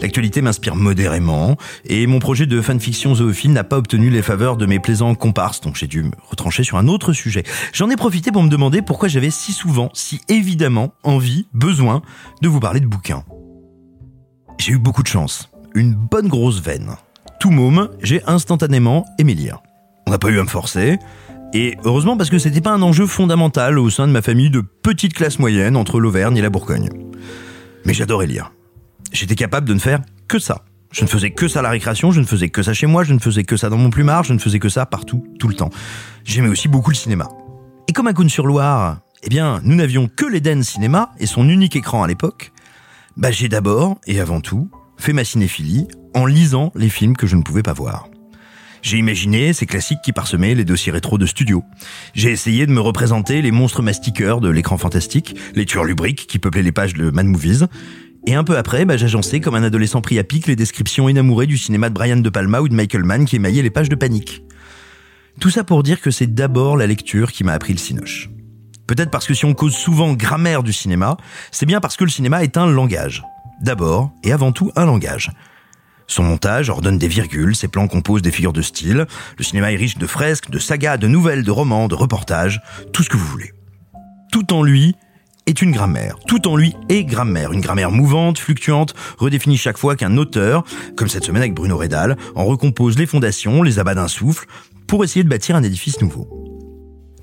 L'actualité 0.00 0.40
m'inspire 0.40 0.76
modérément, 0.76 1.56
et 1.84 2.06
mon 2.06 2.20
projet 2.20 2.46
de 2.46 2.60
fanfiction 2.60 3.14
zoophile 3.16 3.52
n'a 3.52 3.64
pas 3.64 3.78
obtenu 3.78 4.08
les 4.08 4.22
faveurs 4.22 4.56
de 4.56 4.66
mes 4.66 4.78
plaisants 4.78 5.14
comparses, 5.14 5.60
donc 5.60 5.76
j'ai 5.76 5.88
dû 5.88 6.04
me 6.04 6.12
retrancher 6.28 6.62
sur 6.62 6.78
un 6.78 6.86
autre 6.86 7.12
sujet. 7.12 7.42
J'en 7.72 7.90
ai 7.90 7.96
profité 7.96 8.30
pour 8.30 8.42
me 8.42 8.48
demander 8.48 8.82
pourquoi 8.82 9.08
j'avais 9.08 9.30
si 9.30 9.52
souvent, 9.52 9.90
si 9.94 10.20
évidemment, 10.28 10.94
envie, 11.02 11.46
besoin 11.52 12.02
de 12.40 12.48
vous 12.48 12.60
parler 12.60 12.80
de 12.80 12.86
bouquins. 12.86 13.24
J'ai 14.58 14.72
eu 14.72 14.78
beaucoup 14.78 15.02
de 15.02 15.08
chance. 15.08 15.50
Une 15.74 15.94
bonne 15.94 16.28
grosse 16.28 16.62
veine. 16.62 16.92
Tout 17.40 17.50
môme, 17.50 17.88
j'ai 18.00 18.22
instantanément 18.28 19.04
aimé 19.18 19.34
lire. 19.34 19.58
On 20.06 20.12
n'a 20.12 20.18
pas 20.18 20.28
eu 20.28 20.38
à 20.38 20.44
me 20.44 20.48
forcer, 20.48 20.98
et 21.52 21.76
heureusement 21.84 22.16
parce 22.16 22.30
que 22.30 22.38
c'était 22.38 22.60
pas 22.60 22.72
un 22.72 22.82
enjeu 22.82 23.06
fondamental 23.06 23.78
au 23.78 23.90
sein 23.90 24.06
de 24.06 24.12
ma 24.12 24.22
famille 24.22 24.50
de 24.50 24.60
petite 24.60 25.14
classe 25.14 25.38
moyenne 25.38 25.76
entre 25.76 26.00
l'Auvergne 26.00 26.36
et 26.36 26.42
la 26.42 26.50
Bourgogne. 26.50 26.88
Mais 27.84 27.94
j'adorais 27.94 28.26
lire. 28.26 28.52
J'étais 29.12 29.34
capable 29.34 29.68
de 29.68 29.74
ne 29.74 29.78
faire 29.78 30.00
que 30.28 30.38
ça. 30.38 30.64
Je 30.92 31.02
ne 31.02 31.08
faisais 31.08 31.30
que 31.30 31.48
ça 31.48 31.60
à 31.60 31.62
la 31.62 31.70
récréation, 31.70 32.10
je 32.10 32.20
ne 32.20 32.26
faisais 32.26 32.50
que 32.50 32.62
ça 32.62 32.74
chez 32.74 32.86
moi, 32.86 33.02
je 33.02 33.14
ne 33.14 33.18
faisais 33.18 33.44
que 33.44 33.56
ça 33.56 33.70
dans 33.70 33.78
mon 33.78 33.90
plumard, 33.90 34.24
je 34.24 34.34
ne 34.34 34.38
faisais 34.38 34.58
que 34.58 34.68
ça 34.68 34.86
partout, 34.86 35.24
tout 35.38 35.48
le 35.48 35.54
temps. 35.54 35.70
J'aimais 36.24 36.48
aussi 36.48 36.68
beaucoup 36.68 36.90
le 36.90 36.96
cinéma. 36.96 37.28
Et 37.88 37.92
comme 37.92 38.06
à 38.06 38.12
Cône-sur-Loire, 38.12 38.98
eh 39.22 39.28
bien, 39.28 39.60
nous 39.64 39.74
n'avions 39.74 40.08
que 40.08 40.26
l'Eden 40.26 40.62
Cinéma 40.62 41.12
et 41.18 41.26
son 41.26 41.48
unique 41.48 41.76
écran 41.76 42.02
à 42.02 42.06
l'époque, 42.06 42.52
bah 43.16 43.30
j'ai 43.30 43.48
d'abord 43.48 43.98
et 44.06 44.20
avant 44.20 44.40
tout 44.40 44.70
fait 44.98 45.12
ma 45.12 45.24
cinéphilie 45.24 45.86
en 46.14 46.26
lisant 46.26 46.72
les 46.74 46.88
films 46.88 47.16
que 47.16 47.26
je 47.26 47.36
ne 47.36 47.42
pouvais 47.42 47.62
pas 47.62 47.72
voir. 47.72 48.08
J'ai 48.82 48.98
imaginé 48.98 49.52
ces 49.52 49.64
classiques 49.64 50.00
qui 50.02 50.12
parsemaient 50.12 50.56
les 50.56 50.64
dossiers 50.64 50.90
rétro 50.90 51.16
de 51.16 51.24
studio. 51.24 51.64
J'ai 52.14 52.30
essayé 52.30 52.66
de 52.66 52.72
me 52.72 52.80
représenter 52.80 53.40
les 53.40 53.52
monstres 53.52 53.80
mastiqueurs 53.80 54.40
de 54.40 54.50
l'écran 54.50 54.76
fantastique, 54.76 55.36
les 55.54 55.64
tueurs 55.64 55.84
lubriques 55.84 56.26
qui 56.26 56.40
peuplaient 56.40 56.64
les 56.64 56.72
pages 56.72 56.94
de 56.94 57.10
Mad 57.10 57.26
Movies. 57.26 57.66
Et 58.26 58.34
un 58.34 58.42
peu 58.42 58.56
après, 58.56 58.84
bah, 58.84 58.96
j'agençais 58.96 59.40
comme 59.40 59.54
un 59.54 59.62
adolescent 59.62 60.00
pris 60.00 60.18
à 60.18 60.24
pic 60.24 60.48
les 60.48 60.56
descriptions 60.56 61.08
inamourées 61.08 61.46
du 61.46 61.58
cinéma 61.58 61.90
de 61.90 61.94
Brian 61.94 62.16
De 62.16 62.28
Palma 62.28 62.60
ou 62.60 62.68
de 62.68 62.74
Michael 62.74 63.04
Mann 63.04 63.24
qui 63.24 63.36
émaillaient 63.36 63.62
les 63.62 63.70
pages 63.70 63.88
de 63.88 63.94
panique. 63.94 64.42
Tout 65.40 65.50
ça 65.50 65.62
pour 65.62 65.84
dire 65.84 66.00
que 66.00 66.10
c'est 66.10 66.34
d'abord 66.34 66.76
la 66.76 66.88
lecture 66.88 67.30
qui 67.30 67.44
m'a 67.44 67.52
appris 67.52 67.72
le 67.72 67.78
cinoche. 67.78 68.30
Peut-être 68.88 69.10
parce 69.10 69.26
que 69.26 69.34
si 69.34 69.44
on 69.44 69.54
cause 69.54 69.74
souvent 69.74 70.12
grammaire 70.12 70.64
du 70.64 70.72
cinéma, 70.72 71.16
c'est 71.52 71.66
bien 71.66 71.80
parce 71.80 71.96
que 71.96 72.04
le 72.04 72.10
cinéma 72.10 72.42
est 72.42 72.56
un 72.56 72.66
langage. 72.66 73.22
D'abord 73.62 74.10
et 74.24 74.32
avant 74.32 74.50
tout 74.50 74.72
un 74.74 74.86
langage. 74.86 75.30
Son 76.06 76.22
montage 76.22 76.70
ordonne 76.70 76.98
des 76.98 77.08
virgules, 77.08 77.54
ses 77.54 77.68
plans 77.68 77.88
composent 77.88 78.22
des 78.22 78.30
figures 78.30 78.52
de 78.52 78.62
style. 78.62 79.06
Le 79.38 79.44
cinéma 79.44 79.72
est 79.72 79.76
riche 79.76 79.98
de 79.98 80.06
fresques, 80.06 80.50
de 80.50 80.58
sagas, 80.58 80.96
de 80.96 81.08
nouvelles, 81.08 81.44
de 81.44 81.50
romans, 81.50 81.88
de 81.88 81.94
reportages, 81.94 82.60
tout 82.92 83.02
ce 83.02 83.08
que 83.08 83.16
vous 83.16 83.26
voulez. 83.26 83.52
Tout 84.30 84.52
en 84.52 84.62
lui 84.62 84.94
est 85.46 85.60
une 85.62 85.72
grammaire. 85.72 86.16
Tout 86.26 86.48
en 86.48 86.56
lui 86.56 86.74
est 86.88 87.04
grammaire. 87.04 87.52
Une 87.52 87.60
grammaire 87.60 87.90
mouvante, 87.90 88.38
fluctuante, 88.38 88.94
redéfinie 89.18 89.56
chaque 89.56 89.78
fois 89.78 89.96
qu'un 89.96 90.16
auteur, 90.16 90.64
comme 90.96 91.08
cette 91.08 91.24
semaine 91.24 91.42
avec 91.42 91.54
Bruno 91.54 91.76
Redal, 91.76 92.16
en 92.34 92.44
recompose 92.44 92.98
les 92.98 93.06
fondations, 93.06 93.62
les 93.62 93.78
abat 93.78 93.94
d'un 93.94 94.08
souffle, 94.08 94.46
pour 94.86 95.04
essayer 95.04 95.24
de 95.24 95.28
bâtir 95.28 95.56
un 95.56 95.62
édifice 95.62 96.00
nouveau. 96.00 96.28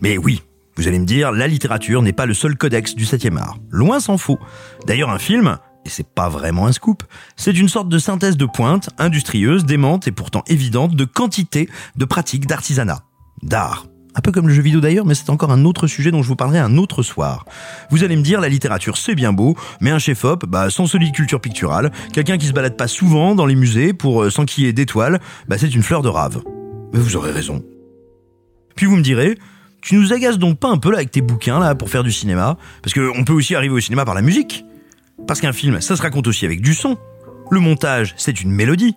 Mais 0.01 0.17
oui, 0.17 0.41
vous 0.75 0.87
allez 0.87 0.99
me 0.99 1.05
dire, 1.05 1.31
la 1.31 1.47
littérature 1.47 2.01
n'est 2.01 2.13
pas 2.13 2.25
le 2.25 2.33
seul 2.33 2.55
codex 2.55 2.95
du 2.95 3.05
7e 3.05 3.37
art. 3.37 3.57
Loin 3.69 3.99
s'en 3.99 4.17
faut. 4.17 4.39
D'ailleurs, 4.85 5.09
un 5.09 5.19
film, 5.19 5.57
et 5.89 5.91
c'est 5.91 6.07
pas 6.07 6.29
vraiment 6.29 6.67
un 6.67 6.71
scoop, 6.71 7.03
c'est 7.35 7.57
une 7.57 7.67
sorte 7.67 7.89
de 7.89 7.97
synthèse 7.97 8.37
de 8.37 8.45
pointe, 8.45 8.91
industrieuse, 8.99 9.65
démente 9.65 10.07
et 10.07 10.11
pourtant 10.11 10.43
évidente 10.45 10.95
de 10.95 11.03
quantité 11.03 11.67
de 11.95 12.05
pratiques 12.05 12.45
d'artisanat, 12.45 13.01
d'art. 13.41 13.87
Un 14.13 14.21
peu 14.21 14.31
comme 14.31 14.47
le 14.47 14.53
jeu 14.53 14.61
vidéo 14.61 14.81
d'ailleurs, 14.81 15.07
mais 15.07 15.15
c'est 15.15 15.31
encore 15.31 15.51
un 15.51 15.65
autre 15.65 15.87
sujet 15.87 16.11
dont 16.11 16.21
je 16.21 16.27
vous 16.27 16.35
parlerai 16.35 16.59
un 16.59 16.77
autre 16.77 17.01
soir. 17.01 17.45
Vous 17.89 18.03
allez 18.03 18.15
me 18.15 18.21
dire, 18.21 18.39
la 18.39 18.49
littérature 18.49 18.97
c'est 18.97 19.15
bien 19.15 19.33
beau, 19.33 19.57
mais 19.81 19.89
un 19.89 19.97
chef-op, 19.97 20.45
bah, 20.45 20.69
sans 20.69 20.85
solide 20.85 21.11
culture 21.11 21.41
picturale, 21.41 21.91
quelqu'un 22.13 22.37
qui 22.37 22.45
se 22.45 22.53
balade 22.53 22.77
pas 22.77 22.87
souvent 22.87 23.33
dans 23.33 23.47
les 23.47 23.55
musées 23.55 23.93
pour 23.93 24.21
euh, 24.21 24.29
s'enquiller 24.29 24.73
d'étoiles, 24.73 25.19
bah, 25.47 25.57
c'est 25.57 25.73
une 25.73 25.83
fleur 25.83 26.03
de 26.03 26.09
rave. 26.09 26.43
Mais 26.93 26.99
vous 26.99 27.15
aurez 27.15 27.31
raison. 27.31 27.63
Puis 28.75 28.85
vous 28.85 28.95
me 28.95 29.01
direz, 29.01 29.39
tu 29.81 29.95
nous 29.95 30.13
agaces 30.13 30.37
donc 30.37 30.59
pas 30.59 30.69
un 30.69 30.77
peu 30.77 30.91
là 30.91 30.97
avec 30.97 31.09
tes 31.09 31.21
bouquins 31.21 31.59
là 31.59 31.73
pour 31.73 31.89
faire 31.89 32.03
du 32.03 32.11
cinéma? 32.11 32.57
Parce 32.83 32.93
qu'on 32.93 33.23
peut 33.23 33.33
aussi 33.33 33.55
arriver 33.55 33.73
au 33.73 33.79
cinéma 33.79 34.05
par 34.05 34.13
la 34.13 34.21
musique. 34.21 34.65
Parce 35.27 35.41
qu'un 35.41 35.53
film, 35.53 35.81
ça 35.81 35.95
se 35.95 36.01
raconte 36.01 36.27
aussi 36.27 36.45
avec 36.45 36.61
du 36.61 36.73
son. 36.73 36.97
Le 37.51 37.59
montage, 37.59 38.13
c'est 38.17 38.41
une 38.41 38.51
mélodie. 38.51 38.95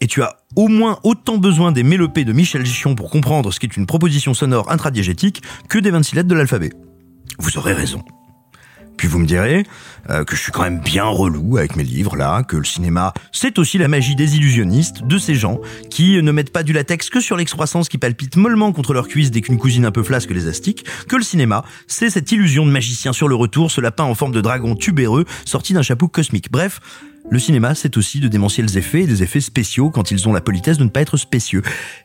Et 0.00 0.06
tu 0.06 0.22
as 0.22 0.36
au 0.56 0.68
moins 0.68 0.98
autant 1.04 1.38
besoin 1.38 1.72
des 1.72 1.82
mélopées 1.82 2.24
de 2.24 2.32
Michel 2.32 2.66
Gichon 2.66 2.94
pour 2.94 3.10
comprendre 3.10 3.52
ce 3.52 3.60
qu'est 3.60 3.76
une 3.76 3.86
proposition 3.86 4.34
sonore 4.34 4.70
intradiégétique 4.70 5.42
que 5.68 5.78
des 5.78 5.90
26 5.90 6.16
lettres 6.16 6.28
de 6.28 6.34
l'alphabet. 6.34 6.70
Vous 7.38 7.58
aurez 7.58 7.72
raison. 7.72 8.02
Puis 8.96 9.08
vous 9.08 9.18
me 9.18 9.26
direz 9.26 9.64
euh, 10.10 10.24
que 10.24 10.36
je 10.36 10.42
suis 10.42 10.52
quand 10.52 10.62
même 10.62 10.80
bien 10.80 11.04
relou 11.04 11.56
avec 11.56 11.76
mes 11.76 11.84
livres 11.84 12.16
là, 12.16 12.42
que 12.42 12.56
le 12.56 12.64
cinéma 12.64 13.12
c'est 13.32 13.58
aussi 13.58 13.78
la 13.78 13.88
magie 13.88 14.14
des 14.14 14.36
illusionnistes, 14.36 15.04
de 15.04 15.18
ces 15.18 15.34
gens 15.34 15.60
qui 15.90 16.22
ne 16.22 16.32
mettent 16.32 16.52
pas 16.52 16.62
du 16.62 16.72
latex 16.72 17.10
que 17.10 17.20
sur 17.20 17.36
l'excroissance 17.36 17.88
qui 17.88 17.98
palpite 17.98 18.36
mollement 18.36 18.72
contre 18.72 18.94
leur 18.94 19.08
cuisse 19.08 19.30
dès 19.30 19.40
qu'une 19.40 19.58
cousine 19.58 19.84
un 19.84 19.90
peu 19.92 20.02
flasque 20.02 20.30
les 20.30 20.46
astique, 20.46 20.84
que 21.08 21.16
le 21.16 21.22
cinéma 21.22 21.64
c'est 21.86 22.10
cette 22.10 22.30
illusion 22.32 22.66
de 22.66 22.70
magicien 22.70 23.12
sur 23.12 23.28
le 23.28 23.34
retour, 23.34 23.70
ce 23.70 23.80
lapin 23.80 24.04
en 24.04 24.14
forme 24.14 24.32
de 24.32 24.40
dragon 24.40 24.74
tubéreux 24.76 25.24
sorti 25.44 25.72
d'un 25.72 25.82
chapeau 25.82 26.08
cosmique. 26.08 26.50
Bref, 26.50 26.80
le 27.30 27.38
cinéma, 27.38 27.74
c'est 27.74 27.96
aussi 27.96 28.20
de 28.20 28.28
démentiels 28.28 28.76
effets 28.76 29.02
et 29.02 29.06
des 29.06 29.22
effets 29.22 29.40
spéciaux 29.40 29.90
quand 29.90 30.10
ils 30.10 30.28
ont 30.28 30.32
la 30.32 30.42
politesse 30.42 30.76
de 30.76 30.84
ne 30.84 30.90
pas 30.90 31.00
être 31.00 31.16
spécieux. 31.16 31.62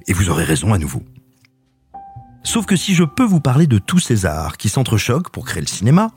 Et 0.08 0.14
vous 0.14 0.30
aurez 0.30 0.46
raison 0.46 0.74
à 0.74 0.78
nouveau. 0.78 1.04
Sauf 2.44 2.66
que 2.66 2.78
si 2.78 2.96
je 2.96 3.04
peux 3.04 3.26
vous 3.26 3.42
parler 3.42 3.68
de 3.68 3.80
tous 3.80 4.00
ces 4.00 4.26
arts 4.26 4.58
qui 4.58 4.70
s'entrechoquent 4.70 5.30
pour 5.30 5.46
créer 5.46 5.62
le 5.62 5.68
cinéma, 5.68 6.12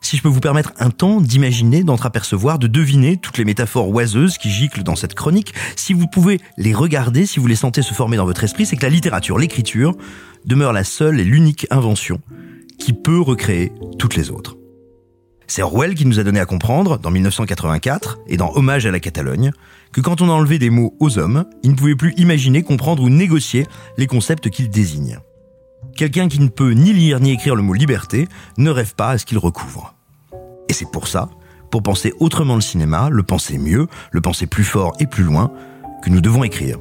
si 0.00 0.16
je 0.16 0.22
peux 0.22 0.28
vous 0.28 0.40
permettre 0.40 0.72
un 0.78 0.90
temps 0.90 1.20
d'imaginer, 1.20 1.82
d'entreapercevoir, 1.82 2.58
de 2.58 2.66
deviner 2.66 3.16
toutes 3.16 3.38
les 3.38 3.44
métaphores 3.44 3.88
oiseuses 3.88 4.38
qui 4.38 4.50
giclent 4.50 4.82
dans 4.82 4.96
cette 4.96 5.14
chronique, 5.14 5.54
si 5.74 5.92
vous 5.92 6.06
pouvez 6.06 6.40
les 6.56 6.74
regarder, 6.74 7.26
si 7.26 7.40
vous 7.40 7.46
les 7.46 7.56
sentez 7.56 7.82
se 7.82 7.94
former 7.94 8.16
dans 8.16 8.24
votre 8.24 8.44
esprit, 8.44 8.66
c'est 8.66 8.76
que 8.76 8.82
la 8.82 8.90
littérature, 8.90 9.38
l'écriture, 9.38 9.94
demeure 10.44 10.72
la 10.72 10.84
seule 10.84 11.20
et 11.20 11.24
l'unique 11.24 11.66
invention 11.70 12.20
qui 12.78 12.92
peut 12.92 13.20
recréer 13.20 13.72
toutes 13.98 14.16
les 14.16 14.30
autres. 14.30 14.56
C'est 15.48 15.62
Orwell 15.62 15.94
qui 15.94 16.06
nous 16.06 16.18
a 16.18 16.24
donné 16.24 16.40
à 16.40 16.46
comprendre, 16.46 16.98
dans 16.98 17.10
1984, 17.10 18.18
et 18.26 18.36
dans 18.36 18.52
Hommage 18.54 18.86
à 18.86 18.90
la 18.90 18.98
Catalogne, 18.98 19.52
que 19.92 20.00
quand 20.00 20.20
on 20.20 20.28
a 20.28 20.32
enlevé 20.32 20.58
des 20.58 20.70
mots 20.70 20.94
aux 20.98 21.18
hommes, 21.18 21.44
ils 21.62 21.70
ne 21.70 21.76
pouvaient 21.76 21.94
plus 21.94 22.14
imaginer, 22.16 22.62
comprendre 22.62 23.02
ou 23.02 23.08
négocier 23.08 23.64
les 23.96 24.06
concepts 24.06 24.50
qu'ils 24.50 24.70
désignent. 24.70 25.18
Quelqu'un 25.96 26.28
qui 26.28 26.40
ne 26.40 26.48
peut 26.48 26.72
ni 26.72 26.92
lire 26.92 27.20
ni 27.20 27.32
écrire 27.32 27.56
le 27.56 27.62
mot 27.62 27.72
liberté 27.72 28.28
ne 28.58 28.68
rêve 28.68 28.94
pas 28.94 29.10
à 29.10 29.18
ce 29.18 29.24
qu'il 29.24 29.38
recouvre. 29.38 29.94
Et 30.68 30.74
c'est 30.74 30.90
pour 30.90 31.08
ça, 31.08 31.30
pour 31.70 31.82
penser 31.82 32.12
autrement 32.20 32.54
le 32.54 32.60
cinéma, 32.60 33.08
le 33.10 33.22
penser 33.22 33.56
mieux, 33.56 33.86
le 34.10 34.20
penser 34.20 34.46
plus 34.46 34.64
fort 34.64 34.94
et 35.00 35.06
plus 35.06 35.24
loin, 35.24 35.50
que 36.02 36.10
nous 36.10 36.20
devons 36.20 36.44
écrire, 36.44 36.78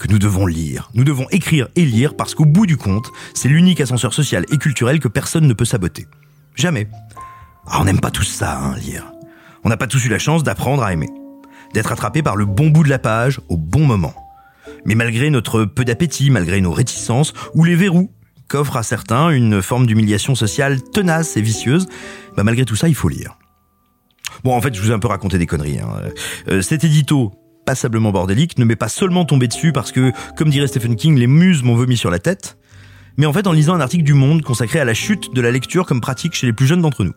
que 0.00 0.08
nous 0.08 0.18
devons 0.18 0.44
lire. 0.44 0.90
Nous 0.94 1.04
devons 1.04 1.28
écrire 1.30 1.68
et 1.76 1.84
lire 1.84 2.16
parce 2.16 2.34
qu'au 2.34 2.46
bout 2.46 2.66
du 2.66 2.76
compte, 2.76 3.12
c'est 3.32 3.48
l'unique 3.48 3.80
ascenseur 3.80 4.12
social 4.12 4.44
et 4.50 4.58
culturel 4.58 4.98
que 4.98 5.06
personne 5.06 5.46
ne 5.46 5.54
peut 5.54 5.64
saboter. 5.64 6.08
Jamais. 6.56 6.88
Ah, 7.68 7.78
on 7.80 7.84
n'aime 7.84 8.00
pas 8.00 8.10
tous 8.10 8.24
ça, 8.24 8.58
hein, 8.58 8.74
lire. 8.76 9.12
On 9.62 9.68
n'a 9.68 9.76
pas 9.76 9.86
tous 9.86 10.04
eu 10.04 10.08
la 10.08 10.18
chance 10.18 10.42
d'apprendre 10.42 10.82
à 10.82 10.92
aimer. 10.92 11.10
D'être 11.74 11.92
attrapé 11.92 12.24
par 12.24 12.34
le 12.34 12.44
bon 12.44 12.70
bout 12.70 12.82
de 12.82 12.90
la 12.90 12.98
page 12.98 13.40
au 13.48 13.56
bon 13.56 13.86
moment. 13.86 14.14
Mais 14.84 14.96
malgré 14.96 15.30
notre 15.30 15.64
peu 15.64 15.84
d'appétit, 15.84 16.30
malgré 16.30 16.60
nos 16.60 16.72
réticences 16.72 17.32
ou 17.54 17.62
les 17.62 17.76
verrous 17.76 18.10
qu'offre 18.48 18.76
à 18.76 18.82
certains 18.82 19.30
une 19.30 19.62
forme 19.62 19.86
d'humiliation 19.86 20.34
sociale 20.34 20.82
tenace 20.82 21.36
et 21.36 21.42
vicieuse, 21.42 21.86
bah 22.36 22.42
malgré 22.42 22.64
tout 22.64 22.76
ça, 22.76 22.88
il 22.88 22.94
faut 22.94 23.08
lire. 23.08 23.36
Bon, 24.44 24.54
en 24.54 24.60
fait, 24.60 24.74
je 24.74 24.80
vous 24.80 24.90
ai 24.90 24.94
un 24.94 24.98
peu 24.98 25.08
raconté 25.08 25.38
des 25.38 25.46
conneries. 25.46 25.80
Hein. 25.80 25.88
Euh, 26.48 26.62
cet 26.62 26.84
édito 26.84 27.32
passablement 27.66 28.12
bordélique 28.12 28.58
ne 28.58 28.64
m'est 28.64 28.76
pas 28.76 28.88
seulement 28.88 29.24
tombé 29.24 29.48
dessus 29.48 29.72
parce 29.72 29.92
que, 29.92 30.12
comme 30.36 30.48
dirait 30.48 30.66
Stephen 30.66 30.96
King, 30.96 31.18
les 31.18 31.26
muses 31.26 31.62
m'ont 31.62 31.74
vomi 31.74 31.96
sur 31.96 32.10
la 32.10 32.18
tête, 32.18 32.56
mais 33.18 33.26
en 33.26 33.32
fait 33.32 33.46
en 33.46 33.52
lisant 33.52 33.74
un 33.74 33.80
article 33.80 34.04
du 34.04 34.14
Monde 34.14 34.42
consacré 34.42 34.80
à 34.80 34.84
la 34.84 34.94
chute 34.94 35.34
de 35.34 35.40
la 35.40 35.50
lecture 35.50 35.84
comme 35.84 36.00
pratique 36.00 36.34
chez 36.34 36.46
les 36.46 36.52
plus 36.52 36.66
jeunes 36.66 36.80
d'entre 36.80 37.04
nous. 37.04 37.12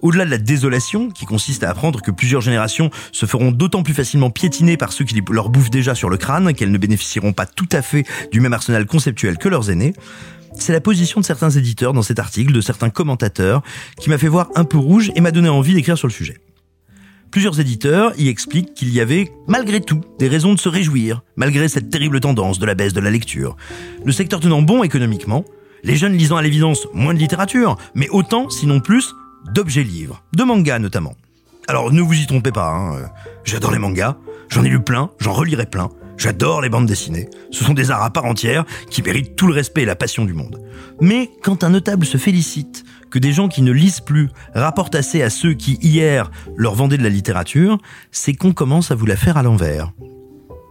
Au-delà 0.00 0.26
de 0.26 0.30
la 0.30 0.38
désolation, 0.38 1.10
qui 1.10 1.24
consiste 1.24 1.64
à 1.64 1.70
apprendre 1.70 2.02
que 2.02 2.10
plusieurs 2.10 2.42
générations 2.42 2.90
se 3.12 3.24
feront 3.24 3.50
d'autant 3.50 3.82
plus 3.82 3.94
facilement 3.94 4.30
piétiner 4.30 4.76
par 4.76 4.92
ceux 4.92 5.04
qui 5.04 5.20
leur 5.30 5.48
bouffent 5.48 5.70
déjà 5.70 5.94
sur 5.94 6.10
le 6.10 6.16
crâne 6.18 6.52
qu'elles 6.52 6.70
ne 6.70 6.78
bénéficieront 6.78 7.32
pas 7.32 7.46
tout 7.46 7.68
à 7.72 7.82
fait 7.82 8.04
du 8.30 8.40
même 8.40 8.52
arsenal 8.52 8.86
conceptuel 8.86 9.38
que 9.38 9.48
leurs 9.48 9.70
aînés, 9.70 9.94
c'est 10.58 10.72
la 10.72 10.80
position 10.80 11.20
de 11.20 11.24
certains 11.24 11.50
éditeurs 11.50 11.92
dans 11.92 12.02
cet 12.02 12.18
article, 12.18 12.52
de 12.52 12.60
certains 12.60 12.90
commentateurs, 12.90 13.62
qui 14.00 14.10
m'a 14.10 14.18
fait 14.18 14.28
voir 14.28 14.48
un 14.54 14.64
peu 14.64 14.78
rouge 14.78 15.12
et 15.14 15.20
m'a 15.20 15.30
donné 15.30 15.48
envie 15.48 15.74
d'écrire 15.74 15.98
sur 15.98 16.08
le 16.08 16.12
sujet. 16.12 16.38
Plusieurs 17.30 17.60
éditeurs 17.60 18.12
y 18.18 18.28
expliquent 18.28 18.74
qu'il 18.74 18.90
y 18.90 19.00
avait, 19.00 19.30
malgré 19.46 19.80
tout, 19.80 20.00
des 20.18 20.28
raisons 20.28 20.54
de 20.54 20.58
se 20.58 20.68
réjouir, 20.68 21.22
malgré 21.36 21.68
cette 21.68 21.90
terrible 21.90 22.20
tendance 22.20 22.58
de 22.58 22.66
la 22.66 22.74
baisse 22.74 22.92
de 22.92 23.00
la 23.00 23.10
lecture. 23.10 23.56
Le 24.04 24.12
secteur 24.12 24.40
tenant 24.40 24.62
bon 24.62 24.82
économiquement, 24.82 25.44
les 25.82 25.96
jeunes 25.96 26.16
lisant 26.16 26.36
à 26.36 26.42
l'évidence 26.42 26.86
moins 26.94 27.14
de 27.14 27.18
littérature, 27.18 27.76
mais 27.94 28.08
autant, 28.08 28.48
sinon 28.48 28.80
plus, 28.80 29.14
d'objets 29.52 29.82
livres, 29.82 30.22
de 30.34 30.44
mangas 30.44 30.78
notamment. 30.78 31.14
Alors 31.68 31.92
ne 31.92 32.00
vous 32.00 32.14
y 32.14 32.26
trompez 32.26 32.52
pas, 32.52 32.70
hein, 32.70 33.10
j'adore 33.44 33.72
les 33.72 33.78
mangas, 33.78 34.16
j'en 34.48 34.64
ai 34.64 34.68
lu 34.68 34.80
plein, 34.80 35.10
j'en 35.18 35.32
relirai 35.32 35.66
plein, 35.66 35.90
j'adore 36.16 36.60
les 36.60 36.68
bandes 36.68 36.86
dessinées, 36.86 37.28
ce 37.50 37.64
sont 37.64 37.74
des 37.74 37.90
arts 37.90 38.02
à 38.02 38.10
part 38.10 38.24
entière 38.24 38.64
qui 38.90 39.02
méritent 39.02 39.36
tout 39.36 39.46
le 39.46 39.54
respect 39.54 39.82
et 39.82 39.86
la 39.86 39.96
passion 39.96 40.24
du 40.24 40.32
monde. 40.34 40.60
Mais 41.00 41.30
quand 41.42 41.64
un 41.64 41.70
notable 41.70 42.06
se 42.06 42.18
félicite 42.18 42.84
que 43.10 43.18
des 43.18 43.32
gens 43.32 43.48
qui 43.48 43.62
ne 43.62 43.72
lisent 43.72 44.00
plus 44.00 44.28
rapportent 44.54 44.94
assez 44.94 45.22
à 45.22 45.30
ceux 45.30 45.54
qui 45.54 45.78
hier 45.82 46.30
leur 46.56 46.74
vendaient 46.74 46.98
de 46.98 47.02
la 47.02 47.08
littérature, 47.08 47.78
c'est 48.10 48.34
qu'on 48.34 48.52
commence 48.52 48.90
à 48.90 48.94
vous 48.94 49.06
la 49.06 49.16
faire 49.16 49.36
à 49.36 49.42
l'envers. 49.42 49.92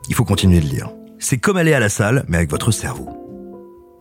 Il 0.09 0.15
faut 0.15 0.25
continuer 0.25 0.59
de 0.59 0.65
lire. 0.65 0.89
C'est 1.19 1.37
comme 1.37 1.57
aller 1.57 1.73
à 1.73 1.79
la 1.79 1.89
salle, 1.89 2.25
mais 2.27 2.37
avec 2.37 2.51
votre 2.51 2.71
cerveau. 2.71 3.09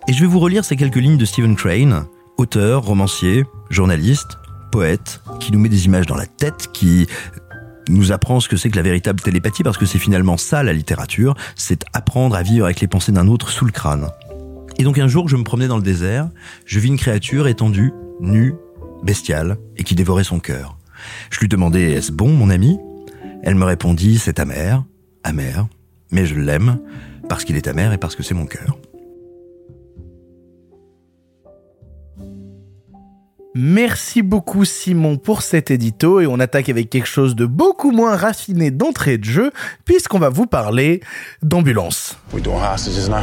Et 0.09 0.12
je 0.12 0.20
vais 0.20 0.26
vous 0.26 0.40
relire 0.40 0.64
ces 0.64 0.76
quelques 0.76 0.96
lignes 0.96 1.16
de 1.16 1.24
Stephen 1.24 1.57
Crane, 1.57 2.04
auteur, 2.37 2.83
romancier, 2.85 3.44
journaliste, 3.70 4.38
poète, 4.70 5.22
qui 5.40 5.52
nous 5.52 5.59
met 5.59 5.68
des 5.68 5.87
images 5.87 6.07
dans 6.07 6.16
la 6.16 6.26
tête, 6.26 6.68
qui 6.72 7.07
nous 7.88 8.12
apprend 8.12 8.40
ce 8.40 8.49
que 8.49 8.57
c'est 8.57 8.70
que 8.70 8.77
la 8.77 8.83
véritable 8.83 9.20
télépathie, 9.20 9.62
parce 9.62 9.79
que 9.79 9.87
c'est 9.87 9.99
finalement 9.99 10.37
ça 10.37 10.62
la 10.62 10.73
littérature, 10.73 11.35
c'est 11.57 11.85
apprendre 11.92 12.37
à 12.37 12.42
vivre 12.42 12.64
avec 12.64 12.81
les 12.81 12.87
pensées 12.87 13.12
d'un 13.12 13.29
autre 13.29 13.51
sous 13.51 13.64
le 13.64 13.73
crâne. 13.73 14.09
Et 14.79 14.85
donc 14.85 14.99
un 14.99 15.09
jour, 15.09 15.29
je 15.29 15.37
me 15.37 15.44
promenais 15.44 15.68
dans 15.68 15.77
le 15.77 15.83
désert, 15.83 16.29
je 16.66 16.81
vis 16.81 16.88
une 16.88 16.97
créature 16.97 17.47
étendue, 17.47 17.92
nue, 18.20 18.55
bestiale, 19.03 19.59
et 19.77 19.85
qui 19.85 19.94
dévorait 19.94 20.25
son 20.25 20.40
cœur. 20.40 20.77
Je 21.31 21.40
lui 21.40 21.49
demandais, 21.49 21.92
est-ce 21.92 22.12
bon, 22.12 22.29
mon 22.29 22.51
ami? 22.51 22.79
Elle 23.42 23.55
me 23.55 23.64
répondit, 23.64 24.18
c'est 24.18 24.38
amer, 24.40 24.85
amer, 25.23 25.66
mais 26.11 26.27
je 26.27 26.35
l'aime, 26.35 26.79
parce 27.29 27.44
qu'il 27.44 27.57
est 27.57 27.68
amer 27.68 27.92
et 27.92 27.99
parce 27.99 28.16
que 28.16 28.23
c'est 28.23 28.35
mon 28.35 28.47
cœur. 28.47 28.79
Merci 33.57 34.23
beaucoup 34.23 34.64
Simon 34.64 35.17
pour 35.17 35.43
cet 35.43 35.71
édito 35.71 36.21
et 36.21 36.27
on 36.27 36.40
attaque 36.40 36.69
avec 36.69 36.90
quelque 36.90 37.07
chose 37.07 37.37
de 37.37 37.47
beaucoup 37.47 37.93
moins 37.93 38.17
raffiné 38.17 38.73
d'entrée 38.73 39.17
de 39.17 39.23
jeu 39.25 39.53
puisqu'on 39.85 40.19
va 40.19 40.29
vous 40.29 40.47
parler 40.47 41.01
d'ambulance. 41.40 42.17
We 42.33 42.43
doing 42.43 42.59
hostages 42.59 43.09
now? 43.09 43.23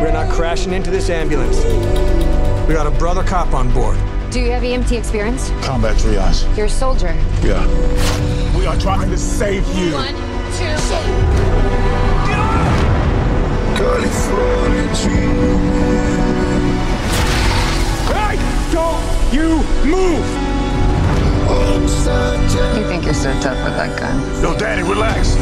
We're 0.00 0.12
not 0.12 0.30
crashing 0.30 0.72
into 0.72 0.90
this 0.90 1.10
ambulance. 1.10 1.58
We 2.66 2.74
got 2.74 2.86
a 2.86 2.90
brother 2.90 3.22
cop 3.22 3.52
on 3.52 3.68
board. 3.74 3.96
Do 4.30 4.40
you 4.40 4.50
have 4.50 4.62
EMT 4.62 4.92
experience? 4.96 5.52
Combat 5.62 5.94
triage. 5.98 6.46
You're 6.56 6.66
a 6.66 6.70
soldier. 6.70 7.14
Yeah. 7.44 7.62
We 8.56 8.66
are 8.66 8.78
trying 8.78 9.10
to 9.10 9.18
save 9.18 9.66
you. 9.76 9.92
One, 9.92 10.14
two. 10.56 10.74
California 13.76 14.88
you 19.32 19.62
move! 19.84 20.26
You 22.76 22.84
think 22.86 23.04
you're 23.04 23.14
so 23.14 23.32
tough 23.40 23.62
with 23.64 23.76
that 23.76 23.98
gun? 23.98 24.42
No, 24.42 24.56
Daddy, 24.56 24.82
relax. 24.82 25.36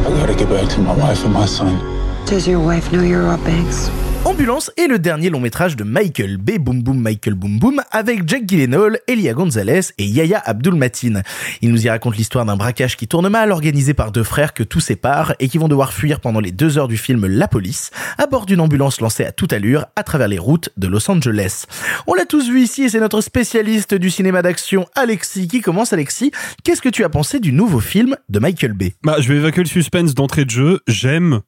I 0.00 0.10
gotta 0.18 0.34
get 0.34 0.48
back 0.48 0.68
to 0.70 0.80
my 0.80 0.94
wife 0.96 1.24
and 1.24 1.32
my 1.32 1.46
son. 1.46 1.78
Does 2.26 2.46
your 2.46 2.60
wife 2.60 2.92
know 2.92 3.02
you're 3.02 3.24
Rob 3.24 3.42
Banks? 3.44 3.88
Ambulance 4.24 4.70
est 4.76 4.86
le 4.86 5.00
dernier 5.00 5.30
long 5.30 5.40
métrage 5.40 5.74
de 5.74 5.82
Michael 5.82 6.36
Bay, 6.36 6.58
Boom 6.58 6.80
Boom 6.80 7.00
Michael 7.00 7.34
Boom 7.34 7.58
Boom, 7.58 7.82
avec 7.90 8.28
Jack 8.28 8.46
Gyllenhaal, 8.46 9.00
Elia 9.08 9.32
Gonzalez 9.32 9.80
et 9.98 10.04
Yahya 10.04 10.40
Abdul 10.44 10.76
Matin. 10.76 11.22
Il 11.60 11.70
nous 11.70 11.86
y 11.86 11.90
raconte 11.90 12.16
l'histoire 12.16 12.44
d'un 12.44 12.54
braquage 12.56 12.96
qui 12.96 13.08
tourne 13.08 13.28
mal, 13.28 13.50
organisé 13.50 13.94
par 13.94 14.12
deux 14.12 14.22
frères 14.22 14.54
que 14.54 14.62
tout 14.62 14.78
sépare 14.78 15.34
et 15.40 15.48
qui 15.48 15.58
vont 15.58 15.66
devoir 15.66 15.92
fuir 15.92 16.20
pendant 16.20 16.38
les 16.38 16.52
deux 16.52 16.78
heures 16.78 16.86
du 16.86 16.96
film 16.96 17.26
La 17.26 17.48
Police, 17.48 17.90
à 18.16 18.28
bord 18.28 18.46
d'une 18.46 18.60
ambulance 18.60 19.00
lancée 19.00 19.24
à 19.24 19.32
toute 19.32 19.52
allure 19.52 19.86
à 19.96 20.04
travers 20.04 20.28
les 20.28 20.38
routes 20.38 20.70
de 20.76 20.86
Los 20.86 21.10
Angeles. 21.10 21.64
On 22.06 22.14
l'a 22.14 22.24
tous 22.24 22.48
vu 22.48 22.60
ici 22.60 22.84
et 22.84 22.88
c'est 22.90 23.00
notre 23.00 23.22
spécialiste 23.22 23.92
du 23.94 24.08
cinéma 24.08 24.40
d'action, 24.40 24.86
Alexis, 24.94 25.48
qui 25.48 25.60
commence. 25.60 25.92
Alexis, 25.92 26.30
qu'est-ce 26.62 26.80
que 26.80 26.88
tu 26.88 27.02
as 27.02 27.08
pensé 27.08 27.40
du 27.40 27.50
nouveau 27.50 27.80
film 27.80 28.16
de 28.28 28.38
Michael 28.38 28.74
Bay 28.74 28.94
Bah, 29.02 29.16
je 29.18 29.28
vais 29.28 29.38
évacuer 29.38 29.64
le 29.64 29.68
suspense 29.68 30.14
d'entrée 30.14 30.44
de 30.44 30.50
jeu. 30.50 30.78
J'aime 30.86 31.40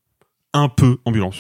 un 0.53 0.69
peu 0.69 0.97
Ambulance. 1.05 1.37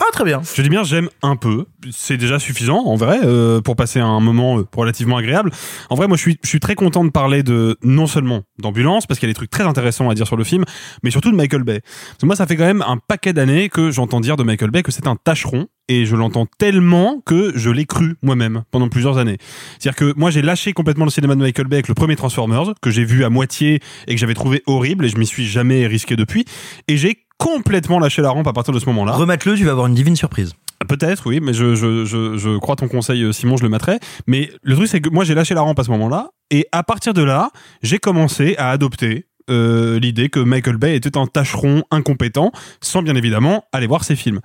Ah, 0.00 0.12
très 0.12 0.24
bien. 0.24 0.40
Je 0.54 0.62
dis 0.62 0.68
bien 0.68 0.84
j'aime 0.84 1.08
un 1.22 1.36
peu. 1.36 1.66
C'est 1.90 2.16
déjà 2.16 2.38
suffisant, 2.38 2.84
en 2.84 2.94
vrai, 2.94 3.18
euh, 3.24 3.60
pour 3.60 3.74
passer 3.74 3.98
un 3.98 4.20
moment 4.20 4.58
euh, 4.58 4.64
relativement 4.76 5.16
agréable. 5.16 5.50
En 5.90 5.96
vrai, 5.96 6.06
moi, 6.06 6.16
je 6.16 6.22
suis, 6.22 6.38
je 6.42 6.48
suis 6.48 6.60
très 6.60 6.76
content 6.76 7.04
de 7.04 7.10
parler 7.10 7.42
de 7.42 7.76
non 7.82 8.06
seulement 8.06 8.42
d'ambulance, 8.60 9.06
parce 9.06 9.18
qu'il 9.18 9.28
y 9.28 9.30
a 9.30 9.32
des 9.32 9.36
trucs 9.36 9.50
très 9.50 9.64
intéressants 9.64 10.08
à 10.08 10.14
dire 10.14 10.26
sur 10.26 10.36
le 10.36 10.44
film, 10.44 10.64
mais 11.02 11.10
surtout 11.10 11.30
de 11.32 11.36
Michael 11.36 11.64
Bay. 11.64 11.80
Parce 11.80 12.18
que 12.20 12.26
moi, 12.26 12.36
ça 12.36 12.46
fait 12.46 12.56
quand 12.56 12.64
même 12.64 12.82
un 12.86 12.96
paquet 12.96 13.32
d'années 13.32 13.68
que 13.68 13.90
j'entends 13.90 14.20
dire 14.20 14.36
de 14.36 14.44
Michael 14.44 14.70
Bay 14.70 14.82
que 14.82 14.92
c'est 14.92 15.06
un 15.08 15.16
tâcheron, 15.16 15.66
et 15.88 16.04
je 16.04 16.14
l'entends 16.14 16.46
tellement 16.58 17.20
que 17.24 17.52
je 17.56 17.70
l'ai 17.70 17.86
cru 17.86 18.16
moi-même 18.22 18.62
pendant 18.70 18.88
plusieurs 18.88 19.18
années. 19.18 19.38
C'est-à-dire 19.78 19.96
que 19.96 20.14
moi, 20.16 20.30
j'ai 20.30 20.42
lâché 20.42 20.72
complètement 20.72 21.06
le 21.06 21.10
cinéma 21.10 21.34
de 21.34 21.40
Michael 21.40 21.66
Bay 21.66 21.76
avec 21.76 21.88
le 21.88 21.94
premier 21.94 22.14
Transformers, 22.14 22.74
que 22.80 22.90
j'ai 22.90 23.04
vu 23.04 23.24
à 23.24 23.30
moitié 23.30 23.80
et 24.06 24.14
que 24.14 24.20
j'avais 24.20 24.34
trouvé 24.34 24.62
horrible, 24.66 25.06
et 25.06 25.08
je 25.08 25.18
m'y 25.18 25.26
suis 25.26 25.46
jamais 25.46 25.86
risqué 25.86 26.14
depuis, 26.14 26.44
et 26.86 26.96
j'ai 26.96 27.24
complètement 27.38 27.98
lâché 27.98 28.20
la 28.22 28.30
rampe 28.30 28.46
à 28.46 28.52
partir 28.52 28.74
de 28.74 28.78
ce 28.78 28.86
moment-là. 28.86 29.12
Remate-le, 29.12 29.54
tu 29.54 29.64
vas 29.64 29.70
avoir 29.72 29.86
une 29.86 29.94
divine 29.94 30.16
surprise. 30.16 30.52
Peut-être, 30.88 31.26
oui, 31.26 31.40
mais 31.40 31.52
je, 31.52 31.74
je, 31.74 32.04
je, 32.04 32.36
je 32.36 32.56
crois 32.58 32.76
ton 32.76 32.86
conseil, 32.88 33.22
euh, 33.24 33.32
Simon, 33.32 33.56
je 33.56 33.62
le 33.64 33.68
mettrai. 33.68 33.98
Mais 34.26 34.50
le 34.62 34.74
truc, 34.76 34.86
c'est 34.88 35.00
que 35.00 35.08
moi, 35.08 35.24
j'ai 35.24 35.34
lâché 35.34 35.54
la 35.54 35.60
rampe 35.62 35.78
à 35.78 35.84
ce 35.84 35.90
moment-là. 35.90 36.30
Et 36.50 36.66
à 36.72 36.82
partir 36.84 37.14
de 37.14 37.22
là, 37.22 37.50
j'ai 37.82 37.98
commencé 37.98 38.54
à 38.58 38.70
adopter 38.70 39.26
euh, 39.50 39.98
l'idée 39.98 40.28
que 40.28 40.38
Michael 40.40 40.76
Bay 40.76 40.94
était 40.94 41.16
un 41.16 41.26
tâcheron 41.26 41.82
incompétent, 41.90 42.52
sans 42.82 43.02
bien 43.02 43.16
évidemment 43.16 43.64
aller 43.72 43.86
voir 43.86 44.04
ses 44.04 44.14
films. 44.14 44.40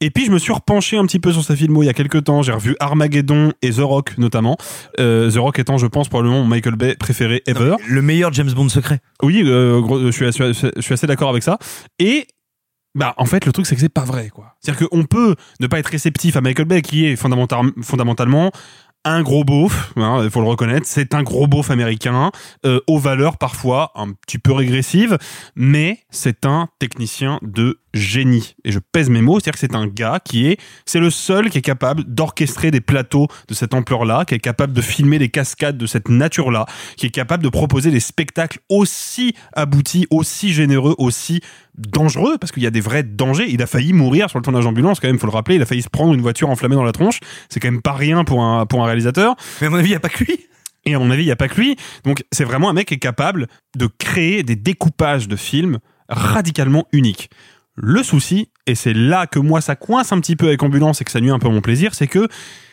Et 0.00 0.10
puis, 0.10 0.24
je 0.24 0.30
me 0.30 0.38
suis 0.38 0.52
repenché 0.52 0.96
un 0.96 1.04
petit 1.06 1.18
peu 1.18 1.32
sur 1.32 1.44
ses 1.44 1.54
films 1.56 1.76
il 1.82 1.86
y 1.86 1.88
a 1.90 1.92
quelques 1.92 2.24
temps. 2.24 2.40
J'ai 2.42 2.52
revu 2.52 2.76
Armageddon 2.80 3.52
et 3.60 3.70
The 3.70 3.80
Rock, 3.80 4.16
notamment. 4.16 4.56
Euh, 5.00 5.30
The 5.30 5.36
Rock 5.36 5.58
étant, 5.58 5.76
je 5.76 5.86
pense, 5.86 6.08
probablement 6.08 6.40
mon 6.42 6.46
Michael 6.46 6.76
Bay 6.76 6.94
préféré 6.94 7.42
ever. 7.46 7.74
Le 7.88 8.00
meilleur 8.00 8.32
James 8.32 8.50
Bond 8.52 8.68
secret. 8.70 9.00
Oui, 9.22 9.42
euh, 9.44 9.82
je 10.06 10.10
suis, 10.12 10.24
assez- 10.24 10.70
je 10.76 10.80
suis 10.80 10.94
assez 10.94 11.06
d'accord 11.06 11.28
avec 11.30 11.42
ça. 11.42 11.58
Et 11.98 12.26
bah, 12.94 13.14
en 13.16 13.24
fait, 13.26 13.46
le 13.46 13.52
truc, 13.52 13.66
c'est 13.66 13.74
que 13.74 13.80
c'est 13.80 13.88
pas 13.88 14.04
vrai, 14.04 14.30
quoi. 14.30 14.54
C'est-à-dire 14.60 14.88
qu'on 14.88 15.04
peut 15.04 15.34
ne 15.60 15.66
pas 15.66 15.78
être 15.78 15.88
réceptif 15.88 16.36
à 16.36 16.40
Michael 16.40 16.66
Bay, 16.66 16.82
qui 16.82 17.06
est 17.06 17.16
fondamental- 17.16 17.72
fondamentalement 17.82 18.52
un 19.04 19.22
gros 19.22 19.44
beauf, 19.44 19.92
hein, 19.96 20.22
il 20.24 20.30
faut 20.30 20.40
le 20.40 20.46
reconnaître, 20.48 20.86
c'est 20.86 21.14
un 21.14 21.22
gros 21.22 21.46
beauf 21.46 21.70
américain, 21.70 22.30
euh, 22.64 22.80
aux 22.86 22.98
valeurs 22.98 23.36
parfois 23.36 23.92
un 23.94 24.12
petit 24.12 24.38
peu 24.38 24.52
régressives, 24.52 25.18
mais 25.54 25.98
c'est 26.10 26.46
un 26.46 26.68
technicien 26.78 27.38
de 27.42 27.80
génie. 27.94 28.54
Et 28.64 28.72
je 28.72 28.78
pèse 28.78 29.08
mes 29.08 29.22
mots, 29.22 29.40
c'est-à-dire 29.40 29.52
que 29.52 29.58
c'est 29.58 29.74
un 29.74 29.86
gars 29.86 30.20
qui 30.22 30.46
est, 30.48 30.58
c'est 30.84 31.00
le 31.00 31.10
seul 31.10 31.48
qui 31.48 31.58
est 31.58 31.62
capable 31.62 32.04
d'orchestrer 32.04 32.70
des 32.70 32.80
plateaux 32.80 33.28
de 33.48 33.54
cette 33.54 33.72
ampleur-là, 33.72 34.24
qui 34.24 34.34
est 34.34 34.40
capable 34.40 34.72
de 34.72 34.82
filmer 34.82 35.18
des 35.18 35.28
cascades 35.28 35.78
de 35.78 35.86
cette 35.86 36.08
nature-là, 36.08 36.66
qui 36.96 37.06
est 37.06 37.10
capable 37.10 37.42
de 37.42 37.48
proposer 37.48 37.90
des 37.90 38.00
spectacles 38.00 38.58
aussi 38.68 39.34
aboutis, 39.54 40.06
aussi 40.10 40.52
généreux, 40.52 40.94
aussi 40.98 41.40
dangereux, 41.76 42.36
parce 42.38 42.52
qu'il 42.52 42.62
y 42.62 42.66
a 42.66 42.70
des 42.70 42.80
vrais 42.80 43.02
dangers. 43.02 43.46
Il 43.48 43.62
a 43.62 43.66
failli 43.66 43.92
mourir 43.92 44.28
sur 44.28 44.38
le 44.38 44.44
tournage 44.44 44.64
d'ambulance, 44.64 45.00
quand 45.00 45.08
même, 45.08 45.18
faut 45.18 45.26
le 45.26 45.32
rappeler. 45.32 45.56
Il 45.56 45.62
a 45.62 45.66
failli 45.66 45.82
se 45.82 45.88
prendre 45.88 46.12
une 46.14 46.20
voiture 46.20 46.50
enflammée 46.50 46.76
dans 46.76 46.84
la 46.84 46.92
tronche. 46.92 47.20
C'est 47.48 47.60
quand 47.60 47.70
même 47.70 47.82
pas 47.82 47.92
rien 47.92 48.24
pour 48.24 48.42
un, 48.42 48.66
pour 48.66 48.82
un 48.82 48.86
réalisateur. 48.86 49.36
Mais 49.60 49.68
à 49.68 49.70
mon 49.70 49.78
avis, 49.78 49.88
il 49.88 49.92
n'y 49.92 49.96
a 49.96 50.00
pas 50.00 50.08
que 50.08 50.24
lui. 50.24 50.46
Et 50.86 50.94
à 50.94 50.98
mon 50.98 51.10
avis, 51.10 51.22
il 51.22 51.26
n'y 51.26 51.32
a 51.32 51.36
pas 51.36 51.48
que 51.48 51.60
lui. 51.60 51.76
Donc, 52.04 52.24
c'est 52.30 52.44
vraiment 52.44 52.68
un 52.68 52.74
mec 52.74 52.88
qui 52.88 52.94
est 52.94 52.98
capable 52.98 53.46
de 53.76 53.86
créer 53.86 54.42
des 54.42 54.56
découpages 54.56 55.28
de 55.28 55.36
films 55.36 55.78
radicalement 56.08 56.86
uniques. 56.92 57.30
Le 57.76 58.02
souci, 58.02 58.50
et 58.66 58.74
c'est 58.74 58.92
là 58.94 59.26
que 59.26 59.38
moi 59.38 59.60
ça 59.60 59.74
coince 59.76 60.12
un 60.12 60.20
petit 60.20 60.36
peu 60.36 60.46
avec 60.46 60.62
Ambulance 60.62 61.00
et 61.00 61.04
que 61.04 61.10
ça 61.10 61.20
nuit 61.20 61.30
un 61.30 61.38
peu 61.38 61.48
à 61.48 61.50
mon 61.50 61.60
plaisir, 61.60 61.94
c'est 61.94 62.06
que 62.06 62.28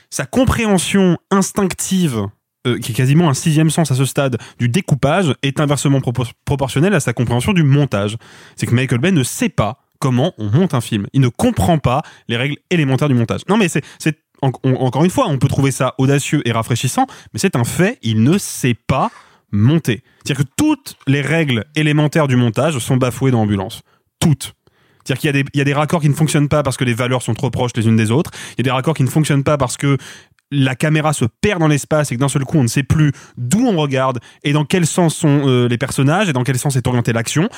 sa 0.09 0.25
compréhension 0.25 1.17
instinctive, 1.31 2.27
euh, 2.67 2.77
qui 2.77 2.91
est 2.91 2.95
quasiment 2.95 3.29
un 3.29 3.33
sixième 3.33 3.69
sens 3.71 3.91
à 3.91 3.95
ce 3.95 4.05
stade, 4.05 4.37
du 4.59 4.69
découpage, 4.69 5.33
est 5.41 5.59
inversement 5.59 5.99
propor- 5.99 6.31
proportionnelle 6.45 6.93
à 6.93 6.99
sa 6.99 7.13
compréhension 7.13 7.53
du 7.53 7.63
montage. 7.63 8.17
C'est 8.55 8.67
que 8.67 8.75
Michael 8.75 8.99
Bay 8.99 9.11
ne 9.11 9.23
sait 9.23 9.49
pas 9.49 9.79
comment 9.99 10.33
on 10.37 10.49
monte 10.49 10.73
un 10.73 10.81
film. 10.81 11.07
Il 11.13 11.21
ne 11.21 11.29
comprend 11.29 11.79
pas 11.79 12.03
les 12.27 12.37
règles 12.37 12.57
élémentaires 12.69 13.07
du 13.07 13.15
montage. 13.15 13.41
Non 13.49 13.57
mais 13.57 13.67
c'est, 13.69 13.83
encore 14.41 15.03
une 15.03 15.09
fois, 15.09 15.27
on 15.29 15.37
peut 15.37 15.47
trouver 15.47 15.71
ça 15.71 15.95
audacieux 15.97 16.47
et 16.47 16.51
rafraîchissant, 16.51 17.07
mais 17.33 17.39
c'est 17.39 17.55
un 17.55 17.63
fait, 17.63 17.97
il 18.03 18.21
ne 18.23 18.37
sait 18.37 18.75
pas 18.75 19.09
monter. 19.51 20.03
C'est-à-dire 20.23 20.45
que 20.45 20.51
toutes 20.57 20.95
les 21.07 21.21
règles 21.21 21.65
élémentaires 21.75 22.27
du 22.27 22.35
montage 22.35 22.77
sont 22.79 22.97
bafouées 22.97 23.31
dans 23.31 23.41
Ambulance. 23.41 23.81
Toutes. 24.19 24.53
C'est-à-dire 25.03 25.19
qu'il 25.21 25.27
y, 25.27 25.29
a 25.29 25.43
des- 25.43 25.49
il 25.53 25.57
y 25.57 25.61
a 25.61 25.65
des 25.65 25.73
raccords 25.73 26.01
qui 26.01 26.09
ne 26.09 26.13
fonctionnent 26.13 26.49
pas 26.49 26.63
parce 26.63 26.77
que 26.77 26.83
les 26.83 26.93
valeurs 26.93 27.21
sont 27.21 27.33
trop 27.33 27.49
proches 27.49 27.71
les 27.75 27.87
unes 27.87 27.95
des 27.95 28.11
autres. 28.11 28.31
Il 28.53 28.59
y 28.59 28.61
a 28.61 28.63
des 28.63 28.71
raccords 28.71 28.93
qui 28.95 29.03
ne 29.03 29.09
fonctionnent 29.09 29.43
pas 29.43 29.57
parce 29.57 29.77
que 29.77 29.97
la 30.51 30.75
caméra 30.75 31.13
se 31.13 31.25
perd 31.25 31.60
dans 31.60 31.67
l'espace 31.67 32.12
et 32.12 32.15
que 32.15 32.19
d'un 32.19 32.27
seul 32.27 32.43
coup 32.43 32.58
on 32.58 32.63
ne 32.63 32.67
sait 32.67 32.83
plus 32.83 33.12
d'où 33.37 33.65
on 33.65 33.77
regarde 33.77 34.19
et 34.43 34.52
dans 34.52 34.65
quel 34.65 34.85
sens 34.85 35.15
sont 35.15 35.47
euh, 35.47 35.67
les 35.67 35.77
personnages 35.77 36.29
et 36.29 36.33
dans 36.33 36.43
quel 36.43 36.60
sens 36.60 36.75
est 36.75 36.87
orientée 36.87 37.13
l'action. 37.13 37.49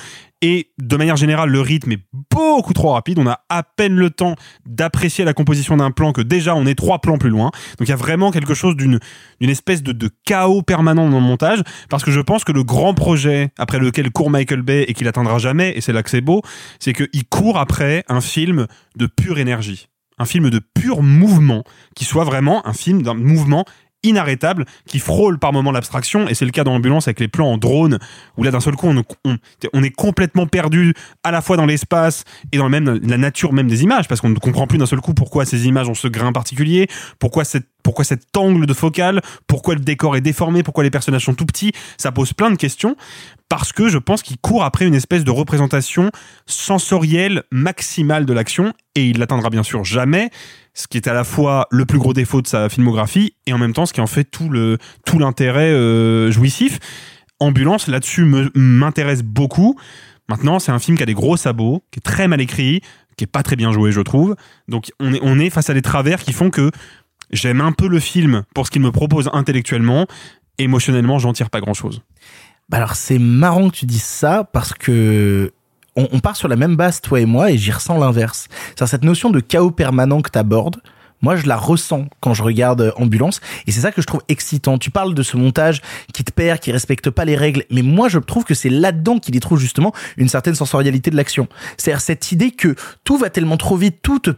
Et 0.41 0.71
de 0.77 0.97
manière 0.97 1.15
générale, 1.15 1.49
le 1.49 1.61
rythme 1.61 1.93
est 1.93 2.01
beaucoup 2.29 2.73
trop 2.73 2.91
rapide. 2.91 3.17
On 3.17 3.27
a 3.27 3.39
à 3.47 3.63
peine 3.63 3.95
le 3.95 4.09
temps 4.09 4.35
d'apprécier 4.65 5.23
la 5.23 5.33
composition 5.33 5.77
d'un 5.77 5.91
plan 5.91 6.11
que 6.11 6.21
déjà 6.21 6.53
on 6.53 6.65
est 6.65 6.75
trois 6.75 6.99
plans 6.99 7.17
plus 7.17 7.29
loin. 7.29 7.49
Donc 7.79 7.87
il 7.87 7.89
y 7.89 7.93
a 7.93 7.97
vraiment 7.97 8.31
quelque 8.31 8.53
chose 8.53 8.75
d'une 8.75 8.99
espèce 9.41 9.81
de, 9.83 9.93
de 9.93 10.09
chaos 10.25 10.61
permanent 10.61 11.09
dans 11.09 11.19
le 11.19 11.25
montage 11.25 11.63
parce 11.89 12.03
que 12.03 12.11
je 12.11 12.19
pense 12.19 12.43
que 12.43 12.51
le 12.51 12.63
grand 12.63 12.93
projet 12.93 13.51
après 13.57 13.79
lequel 13.79 14.11
court 14.11 14.29
Michael 14.29 14.61
Bay 14.61 14.85
et 14.87 14.93
qu'il 14.93 15.07
atteindra 15.07 15.37
jamais, 15.37 15.73
et 15.75 15.81
c'est 15.81 15.93
là 15.93 16.03
que 16.03 16.09
c'est 16.09 16.21
beau, 16.21 16.41
c'est 16.79 16.93
qu'il 16.93 17.25
court 17.25 17.57
après 17.57 18.03
un 18.09 18.21
film 18.21 18.67
de 18.97 19.05
pure 19.05 19.39
énergie 19.39 19.87
un 20.19 20.25
film 20.25 20.49
de 20.49 20.59
pur 20.59 21.01
mouvement, 21.01 21.63
qui 21.95 22.05
soit 22.05 22.23
vraiment 22.23 22.65
un 22.67 22.73
film 22.73 23.01
d'un 23.01 23.13
mouvement 23.13 23.65
inarrêtable, 24.03 24.65
qui 24.85 24.99
frôle 24.99 25.39
par 25.39 25.53
moments 25.53 25.71
l'abstraction, 25.71 26.27
et 26.27 26.35
c'est 26.35 26.45
le 26.45 26.51
cas 26.51 26.63
dans 26.63 26.73
l'ambulance 26.73 27.07
avec 27.07 27.19
les 27.19 27.29
plans 27.29 27.47
en 27.47 27.57
drone, 27.57 27.99
où 28.37 28.43
là 28.43 28.51
d'un 28.51 28.59
seul 28.59 28.75
coup 28.75 28.87
on, 28.93 29.83
est 29.83 29.89
complètement 29.91 30.45
perdu 30.45 30.93
à 31.23 31.31
la 31.31 31.41
fois 31.41 31.57
dans 31.57 31.65
l'espace 31.65 32.25
et 32.51 32.57
dans 32.57 32.69
même 32.69 32.99
la 33.01 33.17
nature 33.17 33.53
même 33.53 33.67
des 33.67 33.83
images, 33.83 34.07
parce 34.07 34.21
qu'on 34.21 34.29
ne 34.29 34.35
comprend 34.35 34.67
plus 34.67 34.77
d'un 34.77 34.85
seul 34.85 34.99
coup 34.99 35.13
pourquoi 35.13 35.45
ces 35.45 35.67
images 35.67 35.87
ont 35.87 35.93
ce 35.95 36.09
grain 36.09 36.33
particulier, 36.33 36.87
pourquoi 37.17 37.45
cette 37.45 37.67
pourquoi 37.81 38.05
cet 38.05 38.35
angle 38.37 38.65
de 38.65 38.73
focale, 38.73 39.21
pourquoi 39.45 39.75
le 39.75 39.81
décor 39.81 40.15
est 40.15 40.21
déformé, 40.21 40.63
pourquoi 40.63 40.85
les 40.85 40.89
personnages 40.89 41.25
sont 41.25 41.33
tout 41.33 41.45
petits, 41.45 41.73
ça 41.97 42.13
pose 42.13 42.31
plein 42.31 42.49
de 42.49 42.55
questions, 42.55 42.95
parce 43.53 43.71
que 43.71 43.87
je 43.87 43.99
pense 43.99 44.23
qu'il 44.23 44.37
court 44.39 44.63
après 44.63 44.87
une 44.87 44.95
espèce 44.95 45.23
de 45.23 45.29
représentation 45.29 46.09
sensorielle 46.47 47.43
maximale 47.51 48.25
de 48.25 48.33
l'action, 48.33 48.73
et 48.95 49.05
il 49.05 49.19
l'atteindra 49.19 49.51
bien 49.51 49.61
sûr 49.61 49.83
jamais, 49.83 50.31
ce 50.73 50.87
qui 50.87 50.97
est 50.97 51.07
à 51.07 51.13
la 51.13 51.23
fois 51.23 51.67
le 51.69 51.85
plus 51.85 51.99
gros 51.99 52.13
défaut 52.13 52.41
de 52.41 52.47
sa 52.47 52.67
filmographie, 52.67 53.35
et 53.45 53.53
en 53.53 53.59
même 53.59 53.73
temps 53.73 53.85
ce 53.85 53.93
qui 53.93 54.01
en 54.01 54.07
fait 54.07 54.23
tout 54.23 54.49
l'intérêt 55.19 55.69
euh, 55.69 56.31
jouissif. 56.31 56.79
Ambulance, 57.39 57.87
là-dessus, 57.87 58.25
m'intéresse 58.55 59.21
beaucoup. 59.21 59.77
Maintenant, 60.29 60.57
c'est 60.57 60.71
un 60.71 60.79
film 60.79 60.97
qui 60.97 61.03
a 61.03 61.05
des 61.05 61.13
gros 61.13 61.37
sabots, 61.37 61.83
qui 61.91 61.99
est 61.99 62.01
très 62.01 62.27
mal 62.27 62.41
écrit, 62.41 62.81
qui 63.17 63.25
est 63.25 63.31
pas 63.31 63.43
très 63.43 63.55
bien 63.55 63.71
joué, 63.71 63.91
je 63.91 64.01
trouve. 64.01 64.35
Donc, 64.67 64.91
on 64.99 65.13
est, 65.13 65.19
on 65.21 65.37
est 65.37 65.51
face 65.51 65.69
à 65.69 65.75
des 65.75 65.83
travers 65.83 66.23
qui 66.23 66.33
font 66.33 66.49
que 66.49 66.71
j'aime 67.29 67.61
un 67.61 67.71
peu 67.71 67.87
le 67.87 67.99
film 67.99 68.45
pour 68.55 68.65
ce 68.65 68.71
qu'il 68.71 68.81
me 68.81 68.91
propose 68.91 69.29
intellectuellement. 69.31 70.07
Émotionnellement, 70.57 71.19
j'en 71.19 71.33
tire 71.33 71.51
pas 71.51 71.61
grand-chose. 71.61 72.01
Bah 72.69 72.77
alors 72.77 72.95
c'est 72.95 73.19
marrant 73.19 73.69
que 73.69 73.75
tu 73.75 73.85
dises 73.85 74.03
ça 74.03 74.43
parce 74.51 74.73
que 74.73 75.53
on, 75.95 76.07
on 76.11 76.19
part 76.19 76.35
sur 76.35 76.47
la 76.47 76.55
même 76.55 76.75
base 76.75 77.01
toi 77.01 77.19
et 77.19 77.25
moi 77.25 77.51
et 77.51 77.57
j'y 77.57 77.71
ressens 77.71 77.97
l'inverse. 77.97 78.47
C'est 78.77 78.85
cette 78.87 79.03
notion 79.03 79.29
de 79.29 79.39
chaos 79.39 79.71
permanent 79.71 80.21
que 80.21 80.29
t'abordes. 80.29 80.81
Moi, 81.23 81.37
je 81.37 81.47
la 81.47 81.55
ressens 81.55 82.07
quand 82.19 82.33
je 82.33 82.43
regarde 82.43 82.81
euh, 82.81 82.91
Ambulance, 82.97 83.39
et 83.65 83.71
c'est 83.71 83.79
ça 83.79 83.93
que 83.93 84.01
je 84.01 84.05
trouve 84.05 84.21
excitant. 84.27 84.77
Tu 84.77 84.91
parles 84.91 85.15
de 85.15 85.23
ce 85.23 85.37
montage 85.37 85.81
qui 86.13 86.25
te 86.25 86.31
perd, 86.33 86.59
qui 86.59 86.71
respecte 86.73 87.09
pas 87.09 87.23
les 87.23 87.37
règles, 87.37 87.63
mais 87.71 87.81
moi, 87.81 88.09
je 88.09 88.19
trouve 88.19 88.43
que 88.43 88.53
c'est 88.53 88.69
là-dedans 88.69 89.19
qu'il 89.19 89.33
y 89.33 89.39
trouve 89.39 89.57
justement 89.57 89.93
une 90.17 90.27
certaine 90.27 90.53
sensorialité 90.53 91.11
de 91.11 91.15
l'action. 91.15 91.47
C'est-à-dire 91.77 92.01
cette 92.01 92.33
idée 92.33 92.51
que 92.51 92.75
tout 93.05 93.17
va 93.17 93.29
tellement 93.29 93.55
trop 93.55 93.77
vite, 93.77 93.99
tout 94.03 94.19
te 94.19 94.31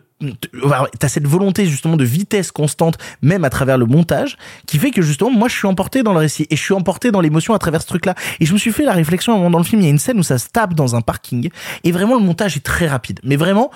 T'as 1.00 1.10
cette 1.10 1.28
volonté 1.28 1.66
justement 1.66 1.98
de 1.98 2.06
vitesse 2.06 2.52
constante, 2.52 2.98
même 3.22 3.44
à 3.44 3.50
travers 3.50 3.78
le 3.78 3.86
montage, 3.86 4.38
qui 4.66 4.80
fait 4.80 4.92
que 4.92 5.02
justement, 5.02 5.30
moi, 5.30 5.50
je 5.50 5.56
suis 5.56 5.68
emporté 5.68 6.04
dans 6.04 6.14
le 6.14 6.20
récit 6.20 6.48
et 6.50 6.56
je 6.56 6.62
suis 6.62 6.74
emporté 6.74 7.12
dans 7.12 7.22
l'émotion 7.22 7.54
à 7.54 7.60
travers 7.60 7.82
ce 7.82 7.88
truc-là. 7.88 8.16
Et 8.40 8.46
je 8.46 8.54
me 8.54 8.58
suis 8.58 8.72
fait 8.72 8.86
la 8.86 8.94
réflexion 8.94 9.34
à 9.34 9.36
un 9.36 9.40
moment 9.40 9.52
dans 9.52 9.60
le 9.60 9.66
film, 9.66 9.82
il 9.82 9.86
y 9.86 9.88
a 9.88 9.92
une 9.92 10.00
scène 10.00 10.18
où 10.20 10.24
ça 10.24 10.38
se 10.38 10.48
tape 10.48 10.74
dans 10.74 10.96
un 10.96 11.02
parking 11.02 11.50
et 11.84 11.92
vraiment 11.92 12.16
le 12.16 12.22
montage 12.22 12.56
est 12.56 12.66
très 12.66 12.88
rapide, 12.88 13.20
mais 13.24 13.36
vraiment 13.36 13.72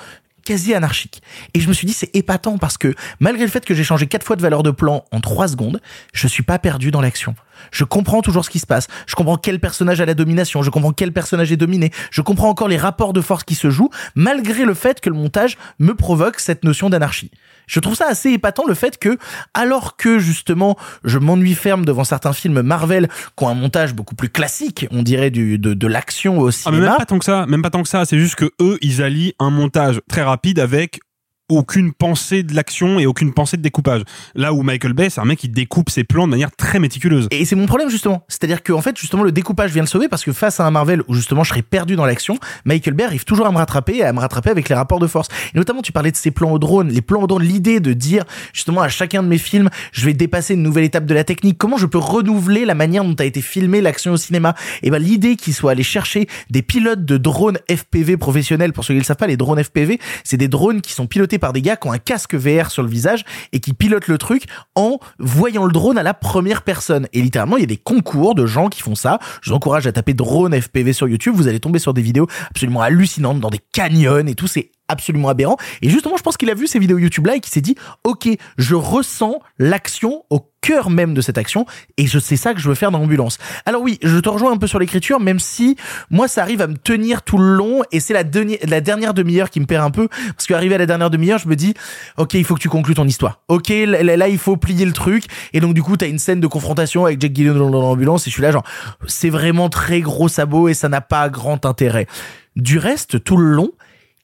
quasi 0.45 0.73
anarchique. 0.73 1.21
Et 1.53 1.59
je 1.59 1.67
me 1.67 1.73
suis 1.73 1.85
dit, 1.85 1.93
c'est 1.93 2.09
épatant 2.15 2.57
parce 2.57 2.77
que 2.77 2.95
malgré 3.19 3.43
le 3.43 3.51
fait 3.51 3.65
que 3.65 3.75
j'ai 3.75 3.83
changé 3.83 4.07
quatre 4.07 4.25
fois 4.25 4.35
de 4.35 4.41
valeur 4.41 4.63
de 4.63 4.71
plan 4.71 5.05
en 5.11 5.19
trois 5.19 5.47
secondes, 5.47 5.79
je 6.13 6.27
suis 6.27 6.43
pas 6.43 6.57
perdu 6.57 6.89
dans 6.89 7.01
l'action. 7.01 7.35
Je 7.71 7.83
comprends 7.83 8.21
toujours 8.21 8.45
ce 8.45 8.49
qui 8.49 8.59
se 8.59 8.65
passe. 8.67 8.87
Je 9.07 9.15
comprends 9.15 9.37
quel 9.37 9.59
personnage 9.59 10.01
a 10.01 10.05
la 10.05 10.13
domination. 10.13 10.63
Je 10.63 10.69
comprends 10.69 10.91
quel 10.93 11.11
personnage 11.13 11.51
est 11.51 11.57
dominé. 11.57 11.91
Je 12.11 12.21
comprends 12.21 12.49
encore 12.49 12.67
les 12.67 12.77
rapports 12.77 13.13
de 13.13 13.21
force 13.21 13.43
qui 13.43 13.55
se 13.55 13.69
jouent, 13.69 13.89
malgré 14.15 14.65
le 14.65 14.73
fait 14.73 15.01
que 15.01 15.09
le 15.09 15.15
montage 15.15 15.57
me 15.79 15.93
provoque 15.93 16.39
cette 16.39 16.63
notion 16.63 16.89
d'anarchie. 16.89 17.31
Je 17.67 17.79
trouve 17.79 17.95
ça 17.95 18.07
assez 18.09 18.31
épatant 18.31 18.65
le 18.67 18.73
fait 18.73 18.97
que, 18.97 19.17
alors 19.53 19.95
que 19.95 20.17
justement, 20.19 20.75
je 21.03 21.19
m'ennuie 21.19 21.53
ferme 21.53 21.85
devant 21.85 22.03
certains 22.03 22.33
films 22.33 22.61
Marvel 22.63 23.07
qui 23.37 23.43
ont 23.43 23.49
un 23.49 23.53
montage 23.53 23.93
beaucoup 23.93 24.15
plus 24.15 24.29
classique, 24.29 24.87
on 24.91 25.03
dirait 25.03 25.29
du, 25.29 25.59
de, 25.59 25.73
de 25.75 25.87
l'action 25.87 26.39
au 26.39 26.45
Ah, 26.45 26.45
mais 26.47 26.51
cinéma. 26.51 26.87
même 26.89 26.97
pas 26.97 27.05
tant 27.05 27.19
que 27.19 27.25
ça, 27.25 27.45
même 27.45 27.61
pas 27.61 27.69
tant 27.69 27.83
que 27.83 27.89
ça. 27.89 28.05
C'est 28.05 28.17
juste 28.17 28.35
que 28.35 28.51
eux, 28.59 28.77
ils 28.81 29.03
allient 29.03 29.33
un 29.39 29.51
montage 29.51 30.01
très 30.09 30.23
rapide 30.23 30.59
avec 30.59 30.99
aucune 31.49 31.91
pensée 31.93 32.43
de 32.43 32.53
l'action 32.55 32.99
et 32.99 33.05
aucune 33.05 33.33
pensée 33.33 33.57
de 33.57 33.61
découpage. 33.61 34.03
Là 34.35 34.53
où 34.53 34.61
Michael 34.61 34.93
Bay, 34.93 35.09
c'est 35.09 35.19
un 35.19 35.25
mec 35.25 35.39
qui 35.39 35.49
découpe 35.49 35.89
ses 35.89 36.03
plans 36.03 36.25
de 36.25 36.31
manière 36.31 36.55
très 36.55 36.79
méticuleuse. 36.79 37.27
Et 37.31 37.43
c'est 37.45 37.55
mon 37.55 37.65
problème 37.65 37.89
justement. 37.89 38.23
C'est-à-dire 38.27 38.63
qu'en 38.63 38.81
fait, 38.81 38.97
justement, 38.97 39.23
le 39.23 39.31
découpage 39.31 39.71
vient 39.71 39.81
le 39.81 39.87
sauver 39.87 40.07
parce 40.07 40.23
que 40.23 40.31
face 40.31 40.59
à 40.59 40.65
un 40.65 40.71
Marvel 40.71 41.01
où 41.07 41.15
justement 41.15 41.43
je 41.43 41.49
serais 41.49 41.61
perdu 41.61 41.95
dans 41.95 42.05
l'action, 42.05 42.37
Michael 42.65 42.93
Bay 42.93 43.03
arrive 43.03 43.25
toujours 43.25 43.47
à 43.47 43.51
me 43.51 43.57
rattraper 43.57 43.97
et 43.97 44.03
à 44.03 44.13
me 44.13 44.19
rattraper 44.19 44.51
avec 44.51 44.69
les 44.69 44.75
rapports 44.75 44.99
de 44.99 45.07
force. 45.07 45.27
Et 45.53 45.57
notamment, 45.57 45.81
tu 45.81 45.91
parlais 45.91 46.11
de 46.11 46.15
ces 46.15 46.31
plans 46.31 46.51
au 46.51 46.59
drone, 46.59 46.89
les 46.89 47.01
plans 47.01 47.23
au 47.23 47.27
drone, 47.27 47.43
l'idée 47.43 47.79
de 47.79 47.93
dire 47.93 48.23
justement 48.53 48.81
à 48.81 48.89
chacun 48.89 49.23
de 49.23 49.27
mes 49.27 49.37
films, 49.37 49.69
je 49.91 50.05
vais 50.05 50.13
dépasser 50.13 50.53
une 50.53 50.63
nouvelle 50.63 50.83
étape 50.83 51.05
de 51.05 51.13
la 51.13 51.23
technique. 51.23 51.57
Comment 51.57 51.77
je 51.77 51.87
peux 51.87 51.97
renouveler 51.97 52.65
la 52.65 52.75
manière 52.75 53.03
dont 53.03 53.15
a 53.15 53.25
été 53.25 53.41
filmé 53.41 53.81
l'action 53.81 54.13
au 54.13 54.17
cinéma? 54.17 54.53
Et 54.83 54.91
ben 54.91 54.99
l'idée 54.99 55.35
qu'il 55.35 55.53
soit 55.53 55.71
allé 55.71 55.83
chercher 55.83 56.27
des 56.49 56.61
pilotes 56.61 57.05
de 57.05 57.17
drones 57.17 57.57
FPV 57.69 58.17
professionnels. 58.17 58.73
Pour 58.73 58.83
ceux 58.83 58.93
qui 58.93 58.97
ne 58.97 59.01
le 59.01 59.05
savent 59.05 59.17
pas, 59.17 59.27
les 59.27 59.37
drones 59.37 59.63
FPV, 59.63 59.99
c'est 60.23 60.37
des 60.37 60.47
drones 60.47 60.81
qui 60.81 60.93
sont 60.93 61.07
pilotés 61.07 61.38
par 61.39 61.53
des 61.53 61.61
gars 61.61 61.75
qui 61.75 61.87
ont 61.87 61.91
un 61.91 61.97
casque 61.97 62.35
VR 62.35 62.71
sur 62.71 62.83
le 62.83 62.89
visage 62.89 63.25
et 63.51 63.59
qui 63.59 63.73
pilotent 63.73 64.07
le 64.07 64.17
truc 64.17 64.43
en 64.75 64.99
voyant 65.17 65.65
le 65.65 65.71
drone 65.71 65.97
à 65.97 66.03
la 66.03 66.13
première 66.13 66.61
personne. 66.61 67.07
Et 67.13 67.21
littéralement, 67.21 67.57
il 67.57 67.61
y 67.61 67.63
a 67.63 67.67
des 67.67 67.77
concours 67.77 68.35
de 68.35 68.45
gens 68.45 68.69
qui 68.69 68.81
font 68.81 68.95
ça. 68.95 69.19
Je 69.41 69.49
vous 69.49 69.55
encourage 69.55 69.87
à 69.87 69.91
taper 69.91 70.13
drone 70.13 70.59
FPV 70.59 70.93
sur 70.93 71.07
YouTube. 71.07 71.33
Vous 71.35 71.47
allez 71.47 71.59
tomber 71.59 71.79
sur 71.79 71.93
des 71.93 72.01
vidéos 72.01 72.27
absolument 72.49 72.81
hallucinantes 72.81 73.39
dans 73.39 73.49
des 73.49 73.59
canyons 73.73 74.27
et 74.27 74.35
tout. 74.35 74.47
C'est 74.47 74.71
absolument 74.89 75.29
aberrant. 75.29 75.57
Et 75.81 75.89
justement, 75.89 76.17
je 76.17 76.23
pense 76.23 76.35
qu'il 76.35 76.49
a 76.49 76.53
vu 76.53 76.67
ces 76.67 76.79
vidéos 76.79 76.97
YouTube 76.97 77.27
là 77.27 77.35
et 77.35 77.39
qu'il 77.39 77.53
s'est 77.53 77.61
dit, 77.61 77.75
OK, 78.03 78.27
je 78.57 78.75
ressens 78.75 79.39
l'action 79.57 80.23
au 80.29 80.49
cœur 80.61 80.89
même 80.89 81.13
de 81.13 81.21
cette 81.21 81.37
action 81.37 81.65
et 81.97 82.05
je 82.05 82.19
sais 82.19 82.35
ça 82.35 82.53
que 82.53 82.59
je 82.59 82.67
veux 82.67 82.75
faire 82.75 82.91
dans 82.91 82.99
l'ambulance. 82.99 83.37
Alors 83.65 83.81
oui, 83.81 83.97
je 84.03 84.17
te 84.17 84.29
rejoins 84.29 84.51
un 84.51 84.57
peu 84.57 84.67
sur 84.67 84.79
l'écriture, 84.79 85.19
même 85.19 85.39
si 85.39 85.75
moi 86.09 86.27
ça 86.27 86.41
arrive 86.41 86.61
à 86.61 86.67
me 86.67 86.75
tenir 86.75 87.21
tout 87.21 87.37
le 87.37 87.55
long 87.55 87.81
et 87.91 87.99
c'est 87.99 88.13
la, 88.13 88.23
dernière 88.23 89.13
demi-heure 89.13 89.49
qui 89.49 89.59
me 89.59 89.65
perd 89.65 89.85
un 89.85 89.91
peu 89.91 90.07
parce 90.35 90.47
qu'arrivé 90.47 90.75
à 90.75 90.77
la 90.77 90.85
dernière 90.85 91.09
demi-heure, 91.09 91.39
je 91.39 91.47
me 91.47 91.55
dis, 91.55 91.73
OK, 92.17 92.33
il 92.33 92.43
faut 92.43 92.55
que 92.55 92.59
tu 92.59 92.69
conclues 92.69 92.95
ton 92.95 93.05
histoire. 93.05 93.41
OK, 93.47 93.69
là, 93.69 94.27
il 94.27 94.37
faut 94.37 94.57
plier 94.57 94.85
le 94.85 94.93
truc 94.93 95.25
et 95.53 95.59
donc 95.59 95.73
du 95.73 95.83
coup, 95.83 95.97
t'as 95.97 96.07
une 96.07 96.19
scène 96.19 96.39
de 96.39 96.47
confrontation 96.47 97.05
avec 97.05 97.21
Jack 97.21 97.33
Gyllenhaal 97.33 97.71
dans 97.71 97.81
l'ambulance 97.81 98.27
et 98.27 98.29
je 98.29 98.35
suis 98.35 98.43
là 98.43 98.51
genre, 98.51 98.65
c'est 99.07 99.29
vraiment 99.29 99.69
très 99.69 100.01
gros 100.01 100.27
sabot 100.27 100.67
et 100.67 100.73
ça 100.73 100.89
n'a 100.89 101.01
pas 101.01 101.29
grand 101.29 101.65
intérêt. 101.65 102.07
Du 102.55 102.77
reste, 102.77 103.23
tout 103.23 103.37
le 103.37 103.51
long, 103.51 103.71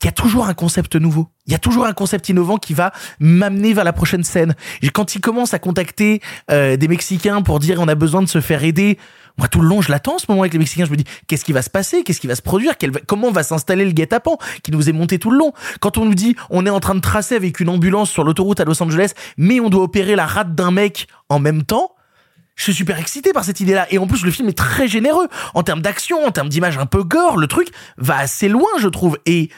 il 0.06 0.08
y 0.08 0.10
a 0.10 0.12
toujours 0.12 0.46
un 0.46 0.54
concept 0.54 0.96
nouveau. 0.96 1.30
Il 1.48 1.52
y 1.52 1.56
a 1.56 1.58
toujours 1.58 1.88
un 1.88 1.94
concept 1.94 2.30
innovant 2.30 2.58
qui 2.58 2.76
va 2.76 2.92
m'amener 3.20 3.74
vers 3.74 3.84
la 3.84 3.92
prochaine 3.92 4.24
scène. 4.24 4.54
Et 4.84 4.90
quand 4.90 5.16
il 5.16 5.20
commence 5.20 5.56
à 5.56 5.60
contacter 5.60 6.22
euh, 6.52 6.78
des 6.78 6.88
Mexicains 6.88 7.42
pour 7.42 7.58
dire 7.60 7.80
on 7.80 7.88
a 7.88 7.96
besoin 7.96 8.22
de 8.22 8.28
se 8.28 8.40
faire 8.40 8.64
aider, 8.64 9.00
moi 9.40 9.48
tout 9.48 9.62
le 9.62 9.68
long 9.68 9.82
je 9.82 9.90
l'attends 9.92 10.20
ce 10.20 10.26
moment 10.30 10.44
avec 10.44 10.54
les 10.54 10.60
Mexicains. 10.60 10.86
Je 10.86 10.92
me 10.92 10.96
dis 10.96 11.06
qu'est-ce 11.26 11.44
qui 11.44 11.54
va 11.54 11.64
se 11.64 11.72
passer, 11.72 12.04
qu'est-ce 12.04 12.20
qui 12.20 12.28
va 12.28 12.36
se 12.36 12.44
produire, 12.44 12.78
Quel 12.78 12.92
va- 12.92 13.00
comment 13.08 13.32
va 13.32 13.42
s'installer 13.42 13.84
le 13.84 13.94
guet-apens 13.94 14.38
qui 14.62 14.72
nous 14.72 14.88
est 14.88 14.94
monté 14.94 15.18
tout 15.18 15.32
le 15.32 15.40
long? 15.40 15.54
Quand 15.80 15.98
on 15.98 16.06
nous 16.06 16.14
dit 16.14 16.36
on 16.52 16.68
est 16.68 16.70
en 16.70 16.80
train 16.80 16.94
de 16.94 17.02
tracer 17.02 17.34
avec 17.36 17.60
une 17.60 17.70
ambulance 17.70 18.12
sur 18.12 18.24
l'autoroute 18.24 18.60
à 18.60 18.66
Los 18.66 18.84
Angeles, 18.84 19.14
mais 19.38 19.60
on 19.60 19.70
doit 19.72 19.82
opérer 19.82 20.16
la 20.16 20.28
rate 20.28 20.54
d'un 20.54 20.70
mec 20.70 21.08
en 21.30 21.40
même 21.40 21.64
temps. 21.64 21.94
Je 22.58 22.64
suis 22.64 22.74
super 22.74 22.98
excité 23.00 23.34
par 23.34 23.44
cette 23.44 23.60
idée-là. 23.60 23.86
Et 23.92 23.98
en 23.98 24.08
plus, 24.08 24.24
le 24.24 24.32
film 24.32 24.48
est 24.48 24.58
très 24.58 24.88
généreux. 24.88 25.28
En 25.56 25.64
termes 25.64 25.82
d'action, 25.82 26.26
en 26.26 26.32
termes 26.32 26.48
d'image 26.48 26.78
un 26.78 26.86
peu 26.86 27.04
gore, 27.04 27.36
le 27.36 27.48
truc 27.48 27.68
va 27.98 28.16
assez 28.18 28.48
loin, 28.48 28.70
je 28.80 28.88
trouve. 28.88 29.18
Et 29.26 29.50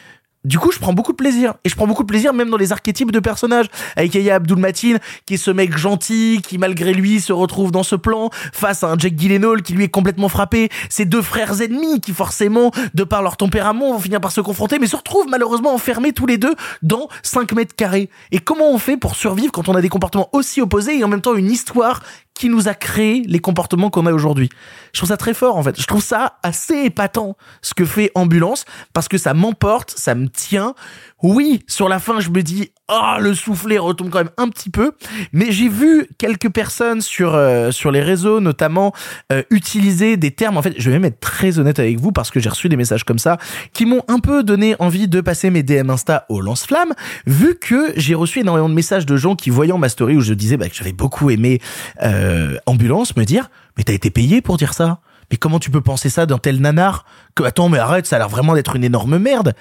du 0.45 0.59
coup, 0.59 0.71
je 0.71 0.79
prends 0.79 0.93
beaucoup 0.93 1.11
de 1.11 1.17
plaisir. 1.17 1.55
Et 1.63 1.69
je 1.69 1.75
prends 1.75 1.87
beaucoup 1.87 2.03
de 2.03 2.07
plaisir 2.07 2.33
même 2.33 2.49
dans 2.49 2.57
les 2.57 2.71
archétypes 2.71 3.11
de 3.11 3.19
personnages. 3.19 3.67
Avec 3.95 4.13
Yahya 4.15 4.35
Abdul 4.35 4.57
Mateen, 4.57 4.99
qui 5.25 5.33
est 5.33 5.37
ce 5.37 5.51
mec 5.51 5.77
gentil, 5.77 6.41
qui 6.41 6.57
malgré 6.57 6.93
lui 6.93 7.19
se 7.19 7.33
retrouve 7.33 7.71
dans 7.71 7.83
ce 7.83 7.95
plan, 7.95 8.29
face 8.53 8.83
à 8.83 8.87
un 8.87 8.97
Jack 8.97 9.15
Gyllenhaal 9.17 9.61
qui 9.61 9.73
lui 9.73 9.83
est 9.83 9.89
complètement 9.89 10.29
frappé. 10.29 10.69
Ces 10.89 11.05
deux 11.05 11.21
frères 11.21 11.61
ennemis 11.61 11.99
qui 11.99 12.13
forcément, 12.13 12.71
de 12.93 13.03
par 13.03 13.21
leur 13.23 13.35
tempérament, 13.35 13.93
vont 13.93 13.99
finir 13.99 14.21
par 14.21 14.31
se 14.31 14.39
confronter, 14.39 14.79
mais 14.79 14.87
se 14.87 14.95
retrouvent 14.95 15.27
malheureusement 15.27 15.73
enfermés 15.73 16.13
tous 16.13 16.25
les 16.25 16.37
deux 16.37 16.55
dans 16.81 17.09
5 17.23 17.51
mètres 17.53 17.75
carrés. 17.75 18.09
Et 18.31 18.39
comment 18.39 18.71
on 18.71 18.77
fait 18.77 18.97
pour 18.97 19.15
survivre 19.15 19.51
quand 19.51 19.67
on 19.67 19.75
a 19.75 19.81
des 19.81 19.89
comportements 19.89 20.29
aussi 20.31 20.61
opposés 20.61 20.97
et 20.97 21.03
en 21.03 21.09
même 21.09 21.21
temps 21.21 21.35
une 21.35 21.51
histoire 21.51 22.01
qui 22.37 22.49
nous 22.49 22.67
a 22.67 22.73
créé 22.73 23.23
les 23.25 23.39
comportements 23.39 23.89
qu'on 23.89 24.05
a 24.05 24.13
aujourd'hui. 24.13 24.49
Je 24.93 24.99
trouve 24.99 25.09
ça 25.09 25.17
très 25.17 25.33
fort 25.33 25.57
en 25.57 25.63
fait. 25.63 25.79
Je 25.79 25.87
trouve 25.87 26.03
ça 26.03 26.37
assez 26.43 26.75
épatant 26.75 27.35
ce 27.61 27.73
que 27.73 27.85
fait 27.85 28.11
Ambulance 28.15 28.65
parce 28.93 29.07
que 29.07 29.17
ça 29.17 29.33
m'emporte, 29.33 29.91
ça 29.91 30.15
me 30.15 30.29
tient. 30.29 30.75
Oui, 31.23 31.63
sur 31.67 31.89
la 31.89 31.97
fin, 31.99 32.19
je 32.19 32.29
me 32.29 32.43
dis 32.43 32.69
ah 32.87 33.17
le 33.19 33.33
soufflet 33.33 33.79
retombe 33.79 34.11
quand 34.11 34.19
même 34.19 34.29
un 34.37 34.49
petit 34.49 34.69
peu, 34.69 34.91
mais 35.33 35.51
j'ai 35.51 35.67
vu 35.67 36.07
quelques 36.19 36.49
personnes 36.49 37.01
sur 37.01 37.33
euh, 37.33 37.71
sur 37.71 37.91
les 37.91 38.01
réseaux 38.01 38.39
notamment 38.39 38.93
euh, 39.31 39.41
utiliser 39.49 40.15
des 40.15 40.29
termes. 40.29 40.57
En 40.57 40.61
fait, 40.61 40.75
je 40.77 40.89
vais 40.91 40.99
même 40.99 41.05
être 41.05 41.19
très 41.19 41.57
honnête 41.57 41.79
avec 41.79 41.99
vous 41.99 42.11
parce 42.11 42.29
que 42.29 42.39
j'ai 42.39 42.49
reçu 42.49 42.69
des 42.69 42.75
messages 42.75 43.03
comme 43.03 43.17
ça 43.17 43.39
qui 43.73 43.87
m'ont 43.87 44.03
un 44.07 44.19
peu 44.19 44.43
donné 44.43 44.75
envie 44.77 45.07
de 45.07 45.19
passer 45.19 45.49
mes 45.49 45.63
DM 45.63 45.89
Insta 45.89 46.27
au 46.29 46.39
lance-flamme 46.39 46.93
vu 47.25 47.55
que 47.55 47.93
j'ai 47.95 48.13
reçu 48.13 48.41
énormément 48.41 48.69
de 48.69 48.75
messages 48.75 49.07
de 49.07 49.17
gens 49.17 49.35
qui 49.35 49.49
voyant 49.49 49.79
ma 49.79 49.89
story 49.89 50.17
où 50.17 50.21
je 50.21 50.35
disais 50.35 50.55
bah, 50.55 50.69
que 50.69 50.75
j'avais 50.75 50.93
beaucoup 50.93 51.31
aimé 51.31 51.59
euh, 52.03 52.57
Ambulance 52.67 53.17
me 53.17 53.23
dire 53.23 53.49
mais 53.75 53.83
t'as 53.83 53.93
été 53.93 54.11
payé 54.11 54.41
pour 54.43 54.57
dire 54.57 54.75
ça? 54.75 54.99
Mais 55.31 55.37
comment 55.37 55.59
tu 55.59 55.71
peux 55.71 55.81
penser 55.81 56.09
ça 56.09 56.27
d'un 56.27 56.37
tel 56.37 56.61
nanar? 56.61 57.05
Que 57.33 57.43
attends 57.43 57.69
mais 57.69 57.79
arrête 57.79 58.05
ça 58.05 58.17
a 58.17 58.19
l'air 58.19 58.29
vraiment 58.29 58.53
d'être 58.53 58.75
une 58.75 58.83
énorme 58.83 59.17
merde 59.17 59.55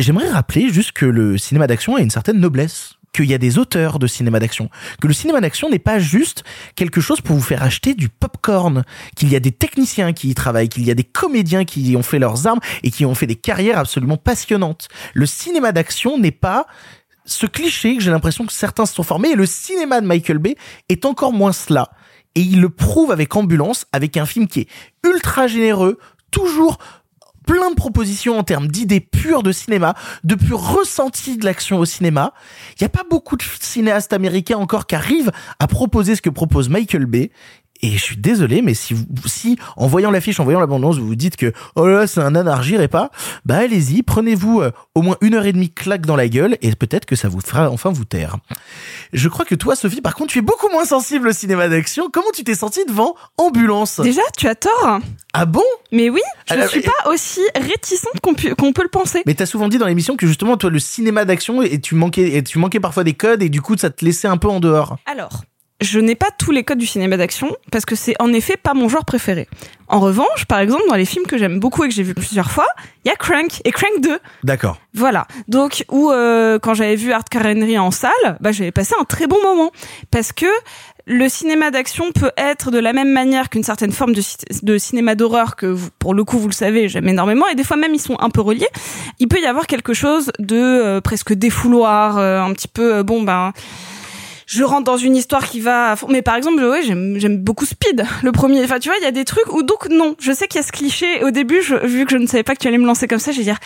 J'aimerais 0.00 0.30
rappeler 0.30 0.72
juste 0.72 0.92
que 0.92 1.06
le 1.06 1.38
cinéma 1.38 1.66
d'action 1.66 1.96
a 1.96 2.00
une 2.00 2.10
certaine 2.10 2.40
noblesse 2.40 2.96
qu'il 3.12 3.26
y 3.26 3.34
a 3.34 3.38
des 3.38 3.58
auteurs 3.58 3.98
de 3.98 4.06
cinéma 4.06 4.40
d'action, 4.40 4.70
que 5.00 5.06
le 5.06 5.12
cinéma 5.12 5.40
d'action 5.40 5.68
n'est 5.68 5.78
pas 5.78 5.98
juste 5.98 6.44
quelque 6.74 7.00
chose 7.00 7.20
pour 7.20 7.36
vous 7.36 7.42
faire 7.42 7.62
acheter 7.62 7.94
du 7.94 8.08
popcorn, 8.08 8.84
qu'il 9.16 9.30
y 9.30 9.36
a 9.36 9.40
des 9.40 9.52
techniciens 9.52 10.12
qui 10.12 10.30
y 10.30 10.34
travaillent, 10.34 10.68
qu'il 10.68 10.84
y 10.84 10.90
a 10.90 10.94
des 10.94 11.04
comédiens 11.04 11.64
qui 11.64 11.82
y 11.82 11.96
ont 11.96 12.02
fait 12.02 12.18
leurs 12.18 12.46
armes 12.46 12.60
et 12.82 12.90
qui 12.90 13.04
ont 13.04 13.14
fait 13.14 13.26
des 13.26 13.36
carrières 13.36 13.78
absolument 13.78 14.16
passionnantes. 14.16 14.88
Le 15.12 15.26
cinéma 15.26 15.72
d'action 15.72 16.18
n'est 16.18 16.30
pas 16.30 16.66
ce 17.24 17.46
cliché 17.46 17.96
que 17.96 18.02
j'ai 18.02 18.10
l'impression 18.10 18.46
que 18.46 18.52
certains 18.52 18.86
se 18.86 18.94
sont 18.94 19.02
formés 19.02 19.30
et 19.30 19.36
le 19.36 19.46
cinéma 19.46 20.00
de 20.00 20.06
Michael 20.06 20.38
Bay 20.38 20.56
est 20.88 21.04
encore 21.04 21.32
moins 21.32 21.52
cela. 21.52 21.90
Et 22.34 22.40
il 22.40 22.60
le 22.60 22.70
prouve 22.70 23.12
avec 23.12 23.36
Ambulance, 23.36 23.86
avec 23.92 24.16
un 24.16 24.24
film 24.24 24.48
qui 24.48 24.60
est 24.60 24.68
ultra 25.04 25.46
généreux, 25.46 25.98
toujours 26.30 26.78
plein 27.46 27.70
de 27.70 27.74
propositions 27.74 28.38
en 28.38 28.44
termes 28.44 28.68
d'idées 28.68 29.00
pures 29.00 29.42
de 29.42 29.52
cinéma, 29.52 29.94
de 30.24 30.34
pur 30.34 30.60
ressenti 30.60 31.36
de 31.36 31.44
l'action 31.44 31.78
au 31.78 31.84
cinéma. 31.84 32.34
Il 32.72 32.82
n'y 32.82 32.86
a 32.86 32.90
pas 32.90 33.04
beaucoup 33.08 33.36
de 33.36 33.42
cinéastes 33.60 34.12
américains 34.12 34.58
encore 34.58 34.86
qui 34.86 34.94
arrivent 34.94 35.32
à 35.58 35.66
proposer 35.66 36.16
ce 36.16 36.22
que 36.22 36.30
propose 36.30 36.68
Michael 36.68 37.06
Bay. 37.06 37.30
Et 37.84 37.90
je 37.90 37.98
suis 38.02 38.16
désolé, 38.16 38.62
mais 38.62 38.74
si 38.74 38.94
vous, 38.94 39.04
si, 39.26 39.58
en 39.76 39.88
voyant 39.88 40.12
l'affiche, 40.12 40.38
en 40.38 40.44
voyant 40.44 40.60
l'abondance, 40.60 40.98
vous 40.98 41.06
vous 41.08 41.14
dites 41.16 41.36
que, 41.36 41.52
oh 41.74 41.86
là, 41.88 42.06
c'est 42.06 42.20
un 42.20 42.30
nanar, 42.30 42.62
j'irai 42.62 42.86
pas, 42.86 43.10
bah, 43.44 43.56
allez-y, 43.58 44.02
prenez-vous 44.04 44.60
euh, 44.60 44.70
au 44.94 45.02
moins 45.02 45.16
une 45.20 45.34
heure 45.34 45.46
et 45.46 45.52
demie 45.52 45.70
claque 45.70 46.06
dans 46.06 46.14
la 46.14 46.28
gueule, 46.28 46.56
et 46.62 46.72
peut-être 46.76 47.06
que 47.06 47.16
ça 47.16 47.28
vous 47.28 47.40
fera 47.40 47.70
enfin 47.70 47.90
vous 47.90 48.04
taire. 48.04 48.36
Je 49.12 49.28
crois 49.28 49.44
que 49.44 49.56
toi, 49.56 49.74
Sophie, 49.74 50.00
par 50.00 50.14
contre, 50.14 50.32
tu 50.32 50.38
es 50.38 50.42
beaucoup 50.42 50.68
moins 50.70 50.84
sensible 50.84 51.26
au 51.28 51.32
cinéma 51.32 51.68
d'action. 51.68 52.08
Comment 52.12 52.30
tu 52.32 52.44
t'es 52.44 52.54
sentie 52.54 52.84
devant 52.86 53.16
Ambulance? 53.36 53.98
Déjà, 54.00 54.22
tu 54.38 54.46
as 54.46 54.54
tort. 54.54 55.00
Ah 55.32 55.44
bon? 55.44 55.64
Mais 55.90 56.08
oui, 56.08 56.20
je 56.48 56.54
Alors, 56.54 56.66
ne 56.66 56.70
suis 56.70 56.82
pas 56.82 57.10
aussi 57.10 57.40
réticente 57.56 58.20
qu'on 58.22 58.34
pu- 58.34 58.54
qu'on 58.54 58.72
peut 58.72 58.82
le 58.84 58.88
penser. 58.90 59.22
Mais 59.26 59.34
t'as 59.34 59.46
souvent 59.46 59.66
dit 59.68 59.78
dans 59.78 59.86
l'émission 59.86 60.16
que 60.16 60.26
justement, 60.26 60.56
toi, 60.56 60.70
le 60.70 60.78
cinéma 60.78 61.24
d'action, 61.24 61.62
et 61.62 61.80
tu 61.80 61.96
manquais, 61.96 62.36
et 62.36 62.44
tu 62.44 62.58
manquais 62.60 62.80
parfois 62.80 63.02
des 63.02 63.14
codes, 63.14 63.42
et 63.42 63.48
du 63.48 63.60
coup, 63.60 63.76
ça 63.76 63.90
te 63.90 64.04
laissait 64.04 64.28
un 64.28 64.36
peu 64.36 64.48
en 64.48 64.60
dehors. 64.60 64.98
Alors, 65.10 65.42
je 65.82 66.00
n'ai 66.00 66.14
pas 66.14 66.28
tous 66.38 66.50
les 66.52 66.64
codes 66.64 66.78
du 66.78 66.86
cinéma 66.86 67.16
d'action 67.16 67.54
parce 67.70 67.84
que 67.84 67.94
c'est 67.94 68.14
en 68.20 68.32
effet 68.32 68.56
pas 68.56 68.74
mon 68.74 68.88
genre 68.88 69.04
préféré. 69.04 69.48
En 69.88 70.00
revanche, 70.00 70.46
par 70.46 70.58
exemple, 70.60 70.84
dans 70.88 70.94
les 70.94 71.04
films 71.04 71.26
que 71.26 71.36
j'aime 71.36 71.60
beaucoup 71.60 71.84
et 71.84 71.88
que 71.88 71.94
j'ai 71.94 72.02
vu 72.02 72.14
plusieurs 72.14 72.50
fois, 72.50 72.66
il 73.04 73.08
y 73.08 73.10
a 73.12 73.16
Crank 73.16 73.60
et 73.64 73.70
Crank 73.72 74.00
2. 74.00 74.18
D'accord. 74.42 74.78
Voilà. 74.94 75.26
Donc, 75.48 75.84
où 75.90 76.10
euh, 76.10 76.58
quand 76.58 76.72
j'avais 76.72 76.96
vu 76.96 77.12
Art 77.12 77.24
Henry 77.34 77.78
en 77.78 77.90
salle, 77.90 78.10
bah, 78.40 78.52
j'avais 78.52 78.70
passé 78.72 78.94
un 78.98 79.04
très 79.04 79.26
bon 79.26 79.36
moment 79.42 79.70
parce 80.10 80.32
que 80.32 80.46
le 81.04 81.28
cinéma 81.28 81.70
d'action 81.72 82.12
peut 82.12 82.30
être 82.36 82.70
de 82.70 82.78
la 82.78 82.92
même 82.92 83.10
manière 83.12 83.50
qu'une 83.50 83.64
certaine 83.64 83.90
forme 83.92 84.12
de, 84.14 84.20
ci- 84.20 84.36
de 84.62 84.78
cinéma 84.78 85.14
d'horreur 85.16 85.56
que 85.56 85.66
vous, 85.66 85.88
pour 85.98 86.14
le 86.14 86.22
coup 86.22 86.38
vous 86.38 86.46
le 86.46 86.52
savez 86.54 86.88
j'aime 86.88 87.08
énormément 87.08 87.44
et 87.48 87.56
des 87.56 87.64
fois 87.64 87.76
même 87.76 87.92
ils 87.92 88.00
sont 88.00 88.16
un 88.20 88.30
peu 88.30 88.40
reliés. 88.40 88.68
Il 89.18 89.26
peut 89.26 89.40
y 89.40 89.46
avoir 89.46 89.66
quelque 89.66 89.94
chose 89.94 90.30
de 90.38 90.56
euh, 90.56 91.00
presque 91.00 91.32
défouloir, 91.32 92.18
euh, 92.18 92.40
un 92.40 92.52
petit 92.52 92.68
peu 92.68 92.98
euh, 92.98 93.02
bon 93.02 93.22
ben 93.24 93.52
je 94.54 94.64
rentre 94.64 94.84
dans 94.84 94.96
une 94.96 95.16
histoire 95.16 95.48
qui 95.48 95.60
va 95.60 95.94
mais 96.08 96.20
par 96.22 96.36
exemple 96.36 96.62
ouais 96.62 96.82
j'aime 96.82 97.16
j'aime 97.18 97.38
beaucoup 97.38 97.64
Speed 97.64 98.04
le 98.22 98.32
premier 98.32 98.62
enfin 98.64 98.78
tu 98.78 98.88
vois 98.88 98.98
il 99.00 99.04
y 99.04 99.06
a 99.06 99.12
des 99.12 99.24
trucs 99.24 99.50
où 99.52 99.62
donc 99.62 99.88
non 99.88 100.14
je 100.20 100.32
sais 100.32 100.46
qu'il 100.46 100.60
y 100.60 100.64
a 100.64 100.66
ce 100.66 100.72
cliché 100.72 101.22
au 101.24 101.30
début 101.30 101.62
je, 101.62 101.74
vu 101.86 102.04
que 102.04 102.10
je 102.12 102.16
ne 102.18 102.26
savais 102.26 102.42
pas 102.42 102.54
que 102.54 102.60
tu 102.60 102.68
allais 102.68 102.78
me 102.78 102.86
lancer 102.86 103.08
comme 103.08 103.18
ça 103.18 103.32
j'ai 103.32 103.42
dire 103.44 103.58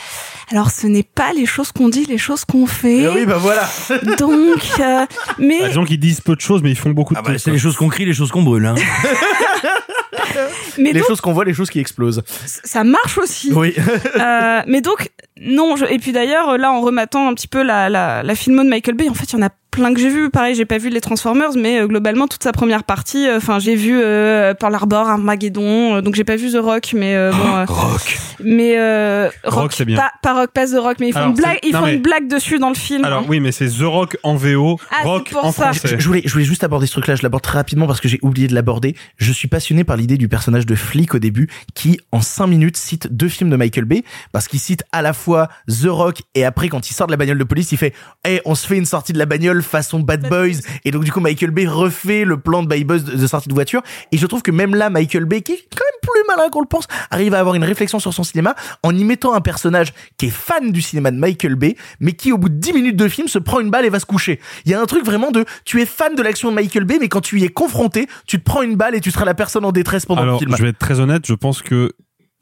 alors 0.53 0.71
ce 0.71 0.87
n'est 0.87 1.03
pas 1.03 1.33
les 1.33 1.47
choses 1.47 1.73
qu'on 1.73 1.89
dit 1.89 2.05
les 2.05 2.19
choses 2.19 2.45
qu'on 2.45 2.67
fait 2.67 2.99
Eh 3.03 3.09
oui, 3.09 3.27
bah 3.27 3.39
voilà. 3.39 3.69
donc 4.19 4.63
euh, 4.81 5.07
mais 5.39 5.61
Bah, 5.61 5.69
des 5.69 5.73
gens 5.75 5.85
qui 5.85 5.99
disent 5.99 6.21
peu 6.21 6.37
de 6.37 6.41
choses, 6.41 6.63
mais 6.63 6.71
ils 6.71 6.77
font 6.77 6.91
beaucoup 6.91 7.15
de 7.15 7.19
Ah 7.19 7.23
bah, 7.23 7.31
trucs, 7.31 7.41
c'est 7.41 7.51
les 7.51 7.59
choses 7.59 7.77
qu'on 7.77 7.89
crie, 7.89 8.05
les 8.05 8.15
choses 8.15 8.31
qu'on 8.31 8.43
brûle. 8.43 8.67
Hein. 8.67 8.75
mais 10.79 10.93
les 10.93 11.01
donc, 11.01 11.09
choses 11.09 11.21
qu'on 11.21 11.33
voit, 11.33 11.45
les 11.45 11.55
choses 11.55 11.71
qui 11.71 11.81
explosent. 11.81 12.23
ça 12.27 12.85
marche 12.85 13.19
aussi 13.19 13.53
Oui. 13.53 13.75
Euh, 14.21 14.63
mais 14.67 14.81
donc 14.81 15.11
non 15.41 15.77
je, 15.77 15.85
et 15.87 15.99
puis 15.99 16.13
d'ailleurs 16.13 16.57
là 16.59 16.71
en 16.73 16.81
rematant 16.81 17.29
un 17.29 17.35
petit 17.35 17.49
peu 17.49 17.63
la 17.63 17.89
la, 17.89 18.23
la 18.23 18.35
filmo 18.35 18.63
de 18.63 18.69
Michael 18.69 18.95
Bay 18.95 19.09
en 19.09 19.15
fait 19.15 19.25
il 19.33 19.39
y 19.39 19.43
en 19.43 19.47
a 19.47 19.51
plein 19.77 19.95
que 19.95 20.01
j'ai 20.01 20.09
vu 20.09 20.31
pareil 20.31 20.55
j'ai 20.55 20.65
pas 20.65 20.79
vu 20.79 20.89
les 20.89 21.01
Transformers 21.01 21.51
mais 21.57 21.81
euh, 21.81 21.87
globalement 21.87 22.27
toute 22.27 22.43
sa 22.43 22.53
première 22.53 22.83
partie 22.85 23.29
euh, 23.29 23.37
enfin 23.37 23.59
j'ai 23.59 23.75
vu 23.77 23.93
euh, 24.03 24.55
Pearl 24.55 24.75
Harbor 24.75 25.09
Armageddon 25.09 25.97
euh, 25.97 26.01
donc 26.01 26.15
j'ai 26.15 26.25
pas 26.25 26.37
vu 26.37 26.51
The 26.51 26.57
Rock 26.61 26.93
mais 26.95 27.15
euh, 27.15 27.31
bon 27.33 27.39
euh, 27.57 27.65
Rock. 27.67 28.19
mais 28.43 28.79
euh, 28.79 29.29
Rock, 29.45 29.73
c'est 29.75 29.85
bien. 29.85 29.97
pas, 29.99 30.11
pas 30.23 30.35
Rock 30.35 30.51
pas 30.53 30.67
The 30.67 30.77
Rock 30.79 30.97
mais 31.01 31.09
ils 31.09 31.13
font 31.13 31.19
Alors, 31.19 31.31
une 31.31 31.37
blague 31.37 31.59
c'est- 31.63 31.69
ils 31.69 31.73
non, 31.73 31.79
font 31.81 31.87
mais- 31.87 31.95
une 31.95 32.03
blague 32.03 32.29
dessus 32.29 32.59
dans 32.59 32.69
le 32.71 32.75
film 32.75 33.05
Alors 33.05 33.25
oui, 33.29 33.39
mais 33.41 33.53
c'est 33.53 33.69
The 33.69 33.83
Rock 33.83 34.17
en 34.23 34.35
VO, 34.35 34.79
Ah, 34.91 35.03
Rock 35.05 35.31
pour 35.31 35.45
en 35.45 35.53
ça. 35.53 35.73
français. 35.73 35.89
Je, 35.97 35.99
je 36.01 36.07
voulais, 36.09 36.23
je 36.25 36.33
voulais 36.33 36.45
juste 36.45 36.65
aborder 36.65 36.87
ce 36.87 36.93
truc-là, 36.93 37.15
je 37.17 37.23
l'aborde 37.23 37.43
très 37.43 37.59
rapidement 37.59 37.87
parce 37.87 38.01
que 38.01 38.09
j'ai 38.09 38.19
oublié 38.23 38.49
de 38.49 38.55
l'aborder. 38.55 38.97
Je 39.19 39.33
suis 39.33 39.49
passionné 39.49 39.85
par 39.85 39.97
l'idée 39.97 40.17
du 40.17 40.29
personnage 40.29 40.67
de 40.67 40.75
flic 40.75 41.15
au 41.15 41.19
début 41.19 41.49
qui, 41.75 42.01
en 42.13 42.21
5 42.21 42.47
minutes, 42.47 42.77
cite 42.77 43.09
deux 43.13 43.29
films 43.29 43.51
de 43.51 43.57
Michael 43.57 43.85
Bay 43.85 44.05
parce 44.33 44.49
qu'il 44.49 44.59
cite 44.61 44.85
à 44.93 45.03
la 45.03 45.13
fois 45.13 45.49
The 45.69 45.87
Rock 45.89 46.23
et 46.35 46.45
après, 46.45 46.69
quand 46.69 46.89
il 46.89 46.95
sort 46.95 47.07
de 47.07 47.13
la 47.13 47.17
bagnole 47.17 47.39
de 47.39 47.45
police, 47.45 47.73
il 47.73 47.79
fait 47.79 47.93
Eh, 48.27 48.41
on 48.45 48.55
se 48.55 48.67
fait 48.67 48.77
une 48.77 48.87
sortie 48.87 49.13
de 49.13 49.19
la 49.19 49.27
bagnole 49.27 49.63
façon 49.67 50.01
Bad 50.01 50.29
Boys. 50.29 50.61
Et 50.85 50.91
donc, 50.91 51.05
du 51.05 51.13
coup, 51.13 51.21
Michael 51.21 51.51
Bay 51.51 51.67
refait 51.67 52.25
le 52.25 52.39
plan 52.39 52.63
de 52.63 52.69
Bad 52.69 52.85
Boys 52.85 52.99
de, 53.01 53.17
de 53.17 53.27
sortie 53.27 53.49
de 53.49 53.55
voiture. 53.55 53.83
Et 54.13 54.19
je 54.19 54.27
trouve 54.27 54.43
que 54.43 54.51
même 54.51 54.75
là, 54.75 54.91
Michael 54.91 55.25
Bay, 55.25 55.43
qui 55.43 55.53
est 55.53 55.57
quand 55.75 55.85
même 55.85 56.01
plus 56.03 56.23
malin 56.29 56.49
qu'on 56.51 56.61
le 56.61 56.67
pense, 56.67 56.87
arrive 57.11 57.35
à 57.35 57.41
avoir 57.41 57.55
une 57.55 57.65
réflexion 57.65 57.99
sur 57.99 58.15
son 58.15 58.25
cinéma 58.25 58.55
en 58.83 58.97
y 58.97 59.05
mettant 59.05 59.35
un 59.35 59.41
personnage 59.41 59.93
qui 60.17 60.27
est 60.27 60.31
fan 60.31 60.71
du 60.73 60.81
cinéma 60.83 61.11
de 61.11 61.17
Michael 61.19 61.55
Bay, 61.57 61.77
mais 62.01 62.13
qui, 62.13 62.33
au 62.33 62.39
bout 62.39 62.49
de 62.49 62.55
10 62.55 62.73
minutes 62.73 62.97
de 62.97 63.09
film, 63.09 63.29
se 63.29 63.39
prend 63.39 63.61
une 63.61 63.71
balle 63.71 63.85
et 63.85 63.91
va 63.91 64.01
se 64.01 64.07
coucher. 64.07 64.41
Il 64.65 64.71
y 64.71 64.75
a 64.75 64.81
un 64.81 64.87
truc 64.87 65.05
vraiment 65.05 65.31
de, 65.31 65.45
tu 65.65 65.81
es 65.83 65.87
fan 65.87 66.15
de 66.15 66.23
l'action 66.23 66.51
de 66.51 66.55
Michael 66.57 66.85
Bay, 66.85 66.99
mais 67.01 67.09
quand 67.09 67.21
tu 67.21 67.41
y 67.41 67.45
es 67.45 67.49
confronté, 67.49 68.07
tu 68.27 68.39
te 68.39 68.45
prends 68.45 68.63
une 68.63 68.77
balle 68.77 68.95
et 68.95 69.01
tu 69.01 69.11
seras 69.11 69.25
la 69.25 69.35
personne 69.35 69.65
en 69.65 69.73
détresse 69.73 70.07
pendant 70.07 70.23
le 70.23 70.29
Alors, 70.29 70.39
film. 70.39 70.55
je 70.57 70.63
vais 70.63 70.69
être 70.71 70.79
très 70.79 71.01
honnête, 71.01 71.27
je 71.27 71.35
pense 71.35 71.63
que 71.63 71.93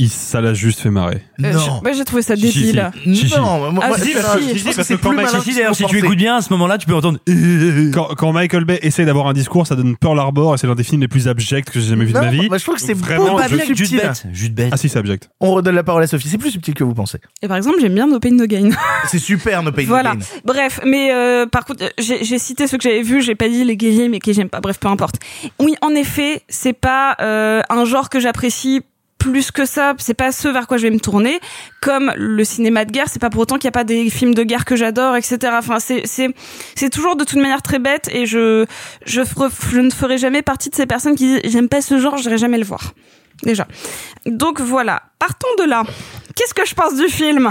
il, 0.00 0.10
ça 0.10 0.40
l'a 0.40 0.54
juste 0.54 0.80
fait 0.80 0.90
marrer. 0.90 1.22
Euh, 1.42 1.52
non. 1.52 1.58
je- 1.80 1.84
ouais, 1.88 1.94
j'ai 1.94 2.04
trouvé 2.04 2.20
ça 2.22 2.34
débile 2.34 2.90
si. 3.04 3.14
Si, 3.16 3.28
si. 3.28 3.36
Non, 3.36 3.70
moi, 3.70 3.80
Ah, 3.84 3.88
moi, 3.88 3.98
si, 3.98 4.06
si, 4.06 4.12
que 4.12 4.20
parce 4.74 4.88
c'est 4.88 4.94
que 4.96 5.00
plus 5.00 5.10
Michael- 5.10 5.14
malin 5.26 5.28
Si, 5.28 5.36
que 5.36 5.42
si, 5.52 5.54
d'ailleurs, 5.56 5.76
tu 5.76 5.98
écoutes 5.98 6.16
bien, 6.16 6.36
à 6.36 6.42
ce 6.42 6.52
moment-là, 6.52 6.78
tu 6.78 6.86
peux 6.86 6.94
entendre. 6.96 7.18
Quand, 7.92 8.08
quand 8.16 8.32
Michael 8.32 8.64
Bay 8.64 8.80
essaie 8.82 9.04
d'avoir 9.04 9.28
un 9.28 9.32
discours, 9.32 9.66
ça 9.68 9.76
donne 9.76 9.96
Pearl 9.96 10.18
Harbor 10.18 10.54
et 10.54 10.58
c'est 10.58 10.66
l'un 10.66 10.74
des 10.74 10.82
films 10.82 11.00
les 11.00 11.06
plus 11.08 11.28
abjects 11.28 11.70
que 11.70 11.78
j'ai 11.78 11.90
jamais 11.90 12.04
vu 12.06 12.12
de 12.12 12.18
ma 12.18 12.28
vie. 12.28 12.48
moi, 12.48 12.58
je 12.58 12.64
trouve 12.64 12.74
que 12.74 12.80
c'est 12.80 12.94
Vraiment, 12.94 13.36
Pas 13.36 13.46
juste 13.48 13.66
subtil. 13.66 13.98
bête. 13.98 14.24
Juste 14.32 14.52
bête. 14.52 14.70
Ah 14.72 14.76
si, 14.76 14.88
c'est 14.88 14.98
abject. 14.98 15.28
On 15.40 15.52
redonne 15.54 15.74
la 15.76 15.84
parole 15.84 16.02
à 16.02 16.06
Sophie. 16.08 16.28
C'est 16.28 16.38
plus 16.38 16.50
subtil 16.50 16.74
que 16.74 16.82
vous 16.84 16.94
pensez. 16.94 17.18
et 17.42 17.46
par 17.48 17.56
exemple 17.56 17.78
j'aime 17.80 17.94
bien 17.94 18.06
No 18.08 18.18
Pain 18.18 18.30
No 18.30 18.46
Gain 18.46 18.70
C'est 19.08 19.18
super, 19.18 19.62
No 19.62 19.70
Pain 19.72 19.82
No 19.82 19.88
Voilà. 19.88 20.14
Gain. 20.16 20.24
Bref, 20.44 20.80
mais 20.84 21.12
euh, 21.12 21.46
par 21.46 21.64
contre, 21.64 21.84
euh, 21.84 21.88
j'ai 21.98 22.38
cité 22.38 22.66
ceux 22.66 22.78
que 22.78 22.82
j'avais 22.84 23.02
vus, 23.02 23.22
j'ai 23.22 23.34
pas 23.36 23.48
dit 23.48 23.64
les 23.64 23.76
gays 23.76 24.08
mais 24.08 24.18
que 24.18 24.32
j'aime 24.32 24.48
pas. 24.48 24.60
Bref, 24.60 24.78
peu 24.80 24.88
importe. 24.88 25.16
Oui, 25.60 25.74
en 25.82 25.90
effet, 25.90 26.42
c'est 26.48 26.72
pas 26.72 27.16
euh, 27.20 27.62
un 27.70 27.84
genre 27.84 28.08
que 28.10 28.18
j'apprécie 28.20 28.80
plus 29.24 29.50
que 29.50 29.64
ça. 29.64 29.94
C'est 29.98 30.14
pas 30.14 30.32
ce 30.32 30.48
vers 30.48 30.66
quoi 30.66 30.76
je 30.76 30.82
vais 30.82 30.90
me 30.90 31.00
tourner. 31.00 31.40
Comme 31.80 32.12
le 32.16 32.44
cinéma 32.44 32.84
de 32.84 32.92
guerre, 32.92 33.06
c'est 33.10 33.18
pas 33.18 33.30
pour 33.30 33.40
autant 33.40 33.56
qu'il 33.56 33.64
y 33.64 33.68
a 33.68 33.72
pas 33.72 33.84
des 33.84 34.10
films 34.10 34.34
de 34.34 34.42
guerre 34.42 34.66
que 34.66 34.76
j'adore, 34.76 35.16
etc. 35.16 35.38
Enfin, 35.52 35.80
c'est 35.80 36.02
c'est 36.06 36.28
c'est 36.74 36.90
toujours 36.90 37.16
de 37.16 37.24
toute 37.24 37.40
manière 37.40 37.62
très 37.62 37.78
bête 37.78 38.08
et 38.12 38.26
je 38.26 38.66
je 39.06 39.22
je 39.72 39.80
ne 39.80 39.90
ferai 39.90 40.18
jamais 40.18 40.42
partie 40.42 40.68
de 40.68 40.74
ces 40.74 40.84
personnes 40.86 41.14
qui 41.14 41.26
disent 41.26 41.40
j'aime 41.44 41.68
pas 41.70 41.80
ce 41.80 41.98
genre, 41.98 42.18
j'irai 42.18 42.36
jamais 42.36 42.58
le 42.58 42.64
voir. 42.64 42.92
Déjà. 43.42 43.66
Donc 44.26 44.60
voilà. 44.60 45.02
Partons 45.18 45.48
de 45.58 45.64
là. 45.64 45.84
Qu'est-ce 46.36 46.54
que 46.54 46.66
je 46.66 46.74
pense 46.74 46.94
du 46.94 47.08
film? 47.08 47.50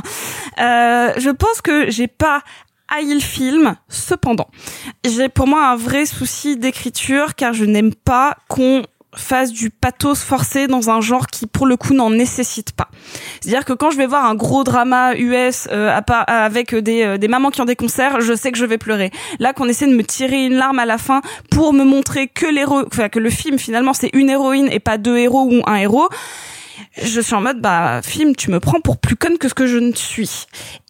Euh, 0.59 1.13
Je 1.17 1.29
pense 1.31 1.61
que 1.61 1.89
j'ai 1.89 2.07
pas 2.07 2.41
haï 2.87 3.13
le 3.13 3.19
film. 3.19 3.75
Cependant, 3.89 4.49
j'ai 5.03 5.27
pour 5.29 5.47
moi 5.47 5.67
un 5.67 5.75
vrai 5.75 6.05
souci 6.05 6.55
d'écriture 6.57 7.33
car 7.35 7.53
je 7.53 7.65
n'aime 7.65 7.93
pas 7.95 8.37
qu'on 8.47 8.83
fasse 9.15 9.51
du 9.51 9.69
pathos 9.69 10.23
forcé 10.23 10.67
dans 10.67 10.89
un 10.89 11.01
genre 11.01 11.27
qui 11.27 11.47
pour 11.47 11.65
le 11.67 11.77
coup 11.77 11.93
n'en 11.93 12.09
nécessite 12.09 12.71
pas. 12.71 12.89
C'est-à-dire 13.41 13.65
que 13.65 13.73
quand 13.73 13.91
je 13.91 13.97
vais 13.97 14.07
voir 14.07 14.25
un 14.25 14.35
gros 14.35 14.63
drama 14.63 15.15
US 15.15 15.67
euh, 15.71 15.99
part- 16.01 16.25
avec 16.27 16.73
des, 16.75 17.03
euh, 17.03 17.17
des 17.17 17.27
mamans 17.27 17.49
qui 17.51 17.61
ont 17.61 17.65
des 17.65 17.75
concerts, 17.75 18.21
je 18.21 18.33
sais 18.33 18.51
que 18.51 18.57
je 18.57 18.65
vais 18.65 18.77
pleurer. 18.77 19.11
Là 19.39 19.53
qu'on 19.53 19.67
essaie 19.67 19.87
de 19.87 19.95
me 19.95 20.03
tirer 20.03 20.45
une 20.45 20.55
larme 20.55 20.79
à 20.79 20.85
la 20.85 20.97
fin 20.97 21.21
pour 21.51 21.73
me 21.73 21.83
montrer 21.83 22.27
que 22.27 22.45
enfin 22.85 23.09
que 23.09 23.19
le 23.19 23.29
film 23.29 23.57
finalement 23.59 23.93
c'est 23.93 24.09
une 24.13 24.29
héroïne 24.29 24.67
et 24.71 24.79
pas 24.79 24.97
deux 24.97 25.17
héros 25.17 25.43
ou 25.51 25.61
un 25.65 25.75
héros, 25.75 26.09
je 27.01 27.21
suis 27.21 27.33
en 27.33 27.41
mode 27.41 27.61
bah 27.61 28.01
film 28.03 28.35
tu 28.35 28.51
me 28.51 28.59
prends 28.59 28.79
pour 28.79 28.97
plus 28.97 29.15
conne 29.15 29.37
que 29.37 29.47
ce 29.47 29.53
que 29.53 29.67
je 29.67 29.77
ne 29.77 29.93
suis 29.93 30.45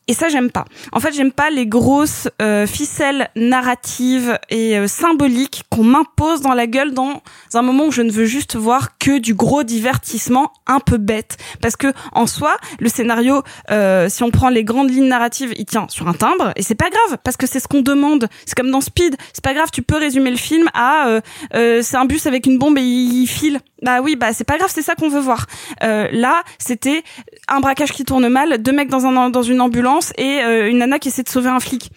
Et 0.07 0.13
ça, 0.13 0.27
j'aime 0.27 0.51
pas. 0.51 0.65
En 0.91 0.99
fait, 0.99 1.13
j'aime 1.13 1.31
pas 1.31 1.49
les 1.49 1.65
grosses 1.65 2.27
euh, 2.41 2.67
ficelles 2.67 3.29
narratives 3.35 4.37
et 4.49 4.77
euh, 4.77 4.87
symboliques 4.87 5.63
qu'on 5.69 5.83
m'impose 5.83 6.41
dans 6.41 6.53
la 6.53 6.67
gueule 6.67 6.93
dans 6.93 7.21
un 7.53 7.61
moment 7.61 7.85
où 7.85 7.91
je 7.91 8.01
ne 8.01 8.11
veux 8.11 8.25
juste 8.25 8.55
voir 8.55 8.97
que 8.97 9.17
du 9.17 9.33
gros 9.33 9.63
divertissement 9.63 10.51
un 10.67 10.79
peu 10.79 10.97
bête. 10.97 11.37
Parce 11.61 11.75
que 11.75 11.93
en 12.11 12.27
soi, 12.27 12.55
le 12.79 12.89
scénario, 12.89 13.43
euh, 13.71 14.09
si 14.09 14.23
on 14.23 14.31
prend 14.31 14.49
les 14.49 14.63
grandes 14.63 14.89
lignes 14.89 15.07
narratives, 15.07 15.53
il 15.57 15.65
tient 15.65 15.87
sur 15.89 16.07
un 16.07 16.13
timbre 16.13 16.51
et 16.55 16.63
c'est 16.63 16.75
pas 16.75 16.89
grave 16.89 17.17
parce 17.23 17.37
que 17.37 17.47
c'est 17.47 17.59
ce 17.59 17.67
qu'on 17.67 17.81
demande. 17.81 18.27
C'est 18.45 18.55
comme 18.55 18.71
dans 18.71 18.81
Speed. 18.81 19.15
C'est 19.33 19.43
pas 19.43 19.53
grave, 19.53 19.69
tu 19.71 19.81
peux 19.81 19.97
résumer 19.97 20.31
le 20.31 20.37
film 20.37 20.67
à 20.73 21.07
euh, 21.07 21.21
euh, 21.55 21.81
c'est 21.81 21.97
un 21.97 22.05
bus 22.05 22.25
avec 22.27 22.45
une 22.45 22.57
bombe 22.57 22.77
et 22.77 22.81
il 22.81 23.27
file. 23.27 23.59
Bah 23.84 23.99
oui, 24.01 24.15
bah 24.15 24.31
c'est 24.31 24.45
pas 24.45 24.57
grave, 24.57 24.71
c'est 24.73 24.81
ça 24.81 24.95
qu'on 24.95 25.09
veut 25.09 25.19
voir. 25.19 25.45
Euh, 25.84 26.07
là, 26.11 26.41
c'était 26.57 27.03
un 27.49 27.59
braquage 27.59 27.91
qui 27.91 28.05
tourne 28.05 28.27
mal, 28.29 28.61
deux 28.61 28.71
mecs 28.71 28.89
dans 28.89 29.05
un 29.05 29.29
dans 29.29 29.43
une 29.43 29.59
ambulance 29.59 30.13
et 30.17 30.41
euh, 30.41 30.69
une 30.69 30.77
nana 30.77 30.99
qui 30.99 31.09
essaie 31.09 31.23
de 31.23 31.29
sauver 31.29 31.49
un 31.49 31.59
flic. 31.59 31.91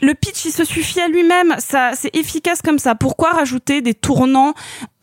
Le 0.00 0.14
pitch, 0.14 0.44
il 0.44 0.52
se 0.52 0.64
suffit 0.64 1.00
à 1.00 1.08
lui-même. 1.08 1.56
Ça, 1.58 1.90
c'est 1.94 2.14
efficace 2.14 2.62
comme 2.62 2.78
ça. 2.78 2.94
Pourquoi 2.94 3.32
rajouter 3.32 3.80
des 3.82 3.94
tournants 3.94 4.54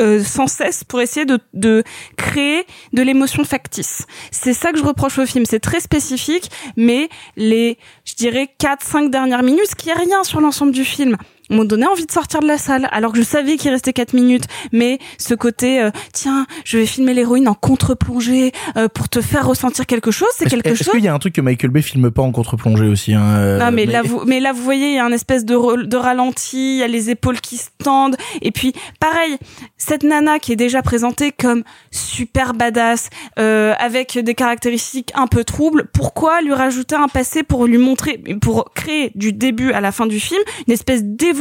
euh, 0.01 0.23
sans 0.23 0.47
cesse 0.47 0.85
pour 0.85 1.01
essayer 1.01 1.25
de, 1.25 1.37
de 1.53 1.83
créer 2.15 2.65
de 2.93 3.01
l'émotion 3.01 3.43
factice? 3.43 4.05
C'est 4.31 4.53
ça 4.53 4.71
que 4.71 4.79
je 4.79 4.83
reproche 4.85 5.19
au 5.19 5.25
film. 5.25 5.45
C'est 5.45 5.59
très 5.59 5.81
spécifique, 5.81 6.49
mais 6.77 7.09
les, 7.35 7.77
je 8.05 8.15
dirais, 8.15 8.49
4-5 8.57 9.09
dernières 9.09 9.43
minutes, 9.43 9.67
ce 9.69 9.75
qui 9.75 9.89
est 9.89 9.93
rien 9.93 10.23
sur 10.23 10.39
l'ensemble 10.39 10.71
du 10.71 10.85
film 10.85 11.17
m'ont 11.49 11.63
donné 11.65 11.85
envie 11.85 12.05
de 12.05 12.11
sortir 12.11 12.39
de 12.39 12.47
la 12.47 12.57
salle 12.57 12.87
alors 12.91 13.11
que 13.11 13.17
je 13.19 13.23
savais 13.23 13.57
qu'il 13.57 13.71
restait 13.71 13.93
4 13.93 14.13
minutes. 14.13 14.45
Mais 14.71 14.99
ce 15.17 15.33
côté 15.35 15.81
euh, 15.81 15.91
tiens 16.13 16.45
je 16.63 16.77
vais 16.77 16.85
filmer 16.85 17.13
l'héroïne 17.13 17.47
en 17.47 17.53
contre-plongée 17.53 18.51
euh, 18.77 18.87
pour 18.87 19.09
te 19.09 19.21
faire 19.21 19.45
ressentir 19.47 19.85
quelque 19.85 20.11
chose 20.11 20.27
c'est 20.37 20.49
quelque 20.49 20.67
Est-ce 20.69 20.83
chose 20.83 20.93
qu'il 20.93 21.03
y 21.03 21.07
a 21.07 21.13
un 21.13 21.19
truc 21.19 21.33
que 21.35 21.41
Michael 21.41 21.69
Bay 21.71 21.81
filme 21.81 22.09
pas 22.11 22.21
en 22.23 22.31
contre-plongée 22.31 22.87
aussi 22.87 23.13
hein, 23.13 23.23
euh, 23.35 23.59
non 23.59 23.71
mais, 23.71 23.85
là 23.85 24.01
vous 24.01 24.23
mais 24.25 24.39
là 24.39 24.53
vous 24.53 24.63
voyez 24.63 24.87
il 24.89 24.95
y 24.95 24.99
a 24.99 25.05
un 25.05 25.11
espèce 25.11 25.45
de, 25.45 25.55
re- 25.55 25.85
de 25.85 25.97
ralenti 25.97 26.75
il 26.75 26.79
y 26.79 26.83
a 26.83 26.87
les 26.87 27.09
épaules 27.09 27.39
qui 27.41 27.57
se 27.57 27.69
tendent. 27.83 28.15
Et 28.41 28.51
puis 28.51 28.73
pareil 28.99 29.37
cette 29.77 30.03
nana 30.03 30.39
qui 30.39 30.51
est 30.53 30.55
déjà 30.57 30.81
présentée 30.81 31.31
comme 31.31 31.63
super 31.91 32.53
badass 32.53 33.09
euh, 33.39 33.73
avec 33.79 34.17
des 34.17 34.33
caractéristiques 34.35 35.11
un 35.15 35.27
peu 35.27 35.43
troubles 35.43 35.85
pourquoi 35.93 36.41
lui 36.41 36.53
rajouter 36.53 36.95
un 36.95 37.07
passé 37.07 37.43
pour 37.43 37.65
lui 37.67 37.77
montrer 37.77 38.21
pour 38.41 38.71
créer 38.73 39.11
du 39.15 39.31
début 39.31 39.71
à 39.71 39.81
la 39.81 39.91
fin 39.91 40.07
du 40.07 40.19
film 40.19 40.41
une 40.67 40.73
espèce 40.73 41.03
d'évolution 41.03 41.34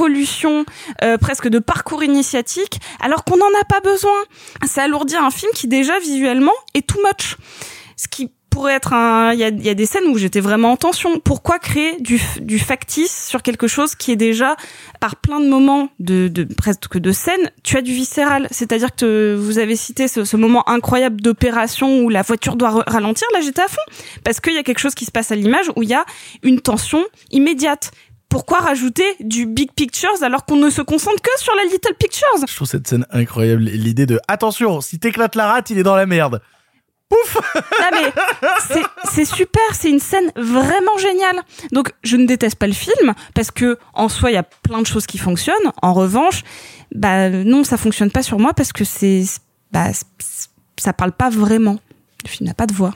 euh, 1.03 1.18
presque 1.18 1.49
de 1.49 1.59
parcours 1.59 2.03
initiatique 2.03 2.80
alors 3.01 3.24
qu'on 3.24 3.36
n'en 3.36 3.61
a 3.61 3.64
pas 3.64 3.80
besoin. 3.80 4.11
Ça 4.66 4.84
alourdit 4.84 5.16
un 5.16 5.30
film 5.30 5.53
qui 5.55 5.68
déjà 5.68 5.99
visuellement 5.99 6.53
est 6.74 6.86
too 6.86 7.01
much. 7.05 7.36
Ce 7.97 8.09
qui 8.09 8.30
pourrait 8.55 8.74
être 8.74 8.92
un 8.92 9.32
il 9.32 9.40
y 9.40 9.68
a, 9.68 9.74
des 9.74 9.86
scènes 9.86 10.05
où 10.07 10.16
j'étais 10.16 10.38
vraiment 10.38 10.72
en 10.72 10.76
tension. 10.76 11.18
Pourquoi 11.18 11.59
créer 11.59 12.01
du, 12.01 12.20
du 12.40 12.61
factice 12.61 13.26
sur 13.26 13.42
quelque 13.42 13.66
chose 13.66 13.97
qui 13.97 14.12
est 14.12 14.16
déjà 14.16 14.57
par 15.01 15.16
plein 15.16 15.40
de 15.40 15.49
moments 15.49 15.88
de, 15.99 16.28
de 16.28 16.45
presque 16.45 16.99
de 16.99 17.11
scènes 17.11 17.51
tu 17.64 17.76
as 17.76 17.82
du 17.82 17.92
viscéral? 17.92 18.47
C'est-à-dire 18.53 18.95
que 18.95 19.36
vous 19.36 19.59
avez 19.59 19.74
cité 19.74 20.07
ce, 20.07 20.36
moment 20.36 20.68
incroyable 20.68 21.20
d'opération 21.20 22.03
où 22.03 22.09
la 22.09 22.22
voiture 22.22 22.55
doit 22.55 22.84
ralentir. 22.86 23.26
Là 23.34 23.40
j'étais 23.40 23.62
à 23.62 23.68
fond. 23.68 23.82
Parce 24.22 24.38
qu'il 24.38 24.55
y 24.55 24.59
a 24.59 24.62
quelque 24.62 24.78
chose 24.78 24.95
qui 24.95 25.05
se 25.05 25.11
passe 25.11 25.32
à 25.32 25.34
l'image 25.34 25.72
où 25.74 25.82
il 25.82 25.88
y 25.88 25.95
a 25.95 26.05
une 26.45 26.61
tension 26.61 27.05
immédiate 27.32 27.90
pourquoi 28.35 28.59
rajouter 28.59 29.05
du 29.20 29.47
big 29.47 29.70
pictures 29.76 30.11
alors 30.22 30.45
qu'on 30.45 30.57
ne 30.57 30.68
se 30.68 30.82
concentre 30.82 31.22
que 31.22 31.30
sur 31.41 31.55
la 31.55 31.62
little 31.70 31.95
pictures? 31.95 32.26
Je 32.49 32.53
trouve 32.57 32.66
cette 32.66 32.89
scène 32.89 33.07
incroyable. 33.11 33.62
L'idée 33.62 34.07
de 34.07 34.18
attention, 34.26 34.80
si 34.80 34.99
t'éclates 34.99 35.37
la 35.37 35.47
rate, 35.47 35.70
il 35.70 35.78
est 35.78 35.85
dans 35.85 35.95
la 35.95 36.05
merde. 36.05 36.43
Non 37.12 37.91
mais 37.93 38.12
c'est- 39.12 39.24
super, 39.24 39.62
c'est 39.72 39.89
une 39.89 40.01
scène 40.01 40.32
vraiment 40.35 40.99
géniale. 40.99 41.43
Donc 41.70 41.93
je 42.03 42.16
ne 42.16 42.26
déteste 42.26 42.57
pas 42.59 42.66
le 42.66 42.72
film 42.72 43.14
parce 43.35 43.53
que 43.53 43.78
en 43.93 44.09
soi 44.09 44.32
il 44.32 44.35
y 44.35 44.37
a 44.37 44.43
plein 44.43 44.82
de 44.82 44.87
choses 44.87 45.07
qui 45.07 45.18
fonctionnent. 45.18 45.70
En 45.80 45.93
revanche, 45.93 46.43
bah 46.93 47.30
non 47.30 47.62
ça 47.62 47.76
fonctionne 47.76 48.11
pas 48.11 48.24
sur 48.24 48.41
moi 48.41 48.53
parce 48.53 48.72
que 48.72 48.82
c'est 48.82 49.22
bah 49.70 49.91
ça 50.76 50.93
parle 50.93 51.12
pas 51.12 51.30
vraiment. 51.30 51.78
Le 52.24 52.28
film 52.30 52.49
n'a 52.49 52.55
pas 52.55 52.66
de 52.66 52.74
voix. 52.74 52.95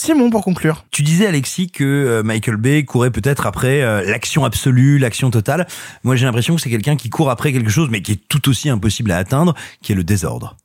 Simon, 0.00 0.30
pour 0.30 0.44
conclure. 0.44 0.84
Tu 0.92 1.02
disais 1.02 1.26
Alexis 1.26 1.72
que 1.72 1.82
euh, 1.82 2.22
Michael 2.22 2.56
Bay 2.56 2.84
courait 2.84 3.10
peut-être 3.10 3.48
après 3.48 3.82
euh, 3.82 4.08
l'action 4.08 4.44
absolue, 4.44 4.96
l'action 4.96 5.28
totale. 5.28 5.66
Moi 6.04 6.14
j'ai 6.14 6.24
l'impression 6.24 6.54
que 6.54 6.60
c'est 6.60 6.70
quelqu'un 6.70 6.94
qui 6.94 7.10
court 7.10 7.30
après 7.30 7.52
quelque 7.52 7.68
chose 7.68 7.88
mais 7.90 8.00
qui 8.00 8.12
est 8.12 8.28
tout 8.28 8.48
aussi 8.48 8.68
impossible 8.68 9.10
à 9.10 9.16
atteindre, 9.16 9.56
qui 9.82 9.90
est 9.90 9.96
le 9.96 10.04
désordre 10.04 10.56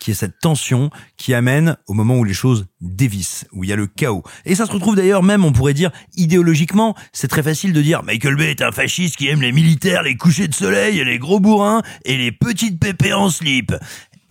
qui 0.00 0.10
est 0.10 0.14
cette 0.14 0.40
tension 0.40 0.90
qui 1.16 1.32
amène 1.32 1.76
au 1.86 1.94
moment 1.94 2.16
où 2.16 2.24
les 2.24 2.34
choses 2.34 2.66
dévissent, 2.80 3.46
où 3.52 3.62
il 3.62 3.70
y 3.70 3.72
a 3.72 3.76
le 3.76 3.86
chaos. 3.86 4.24
Et 4.44 4.56
ça 4.56 4.66
se 4.66 4.72
retrouve 4.72 4.96
d'ailleurs 4.96 5.22
même, 5.22 5.44
on 5.44 5.52
pourrait 5.52 5.74
dire, 5.74 5.92
idéologiquement, 6.16 6.96
c'est 7.12 7.28
très 7.28 7.44
facile 7.44 7.72
de 7.72 7.80
dire 7.80 8.02
Michael 8.02 8.34
Bay 8.34 8.50
est 8.50 8.62
un 8.62 8.72
fasciste 8.72 9.14
qui 9.14 9.28
aime 9.28 9.42
les 9.42 9.52
militaires, 9.52 10.02
les 10.02 10.16
couchers 10.16 10.48
de 10.48 10.54
soleil, 10.54 11.04
les 11.04 11.20
gros 11.20 11.38
bourrins 11.38 11.82
et 12.04 12.16
les 12.16 12.32
petites 12.32 12.80
pépées 12.80 13.12
en 13.12 13.30
slip. 13.30 13.72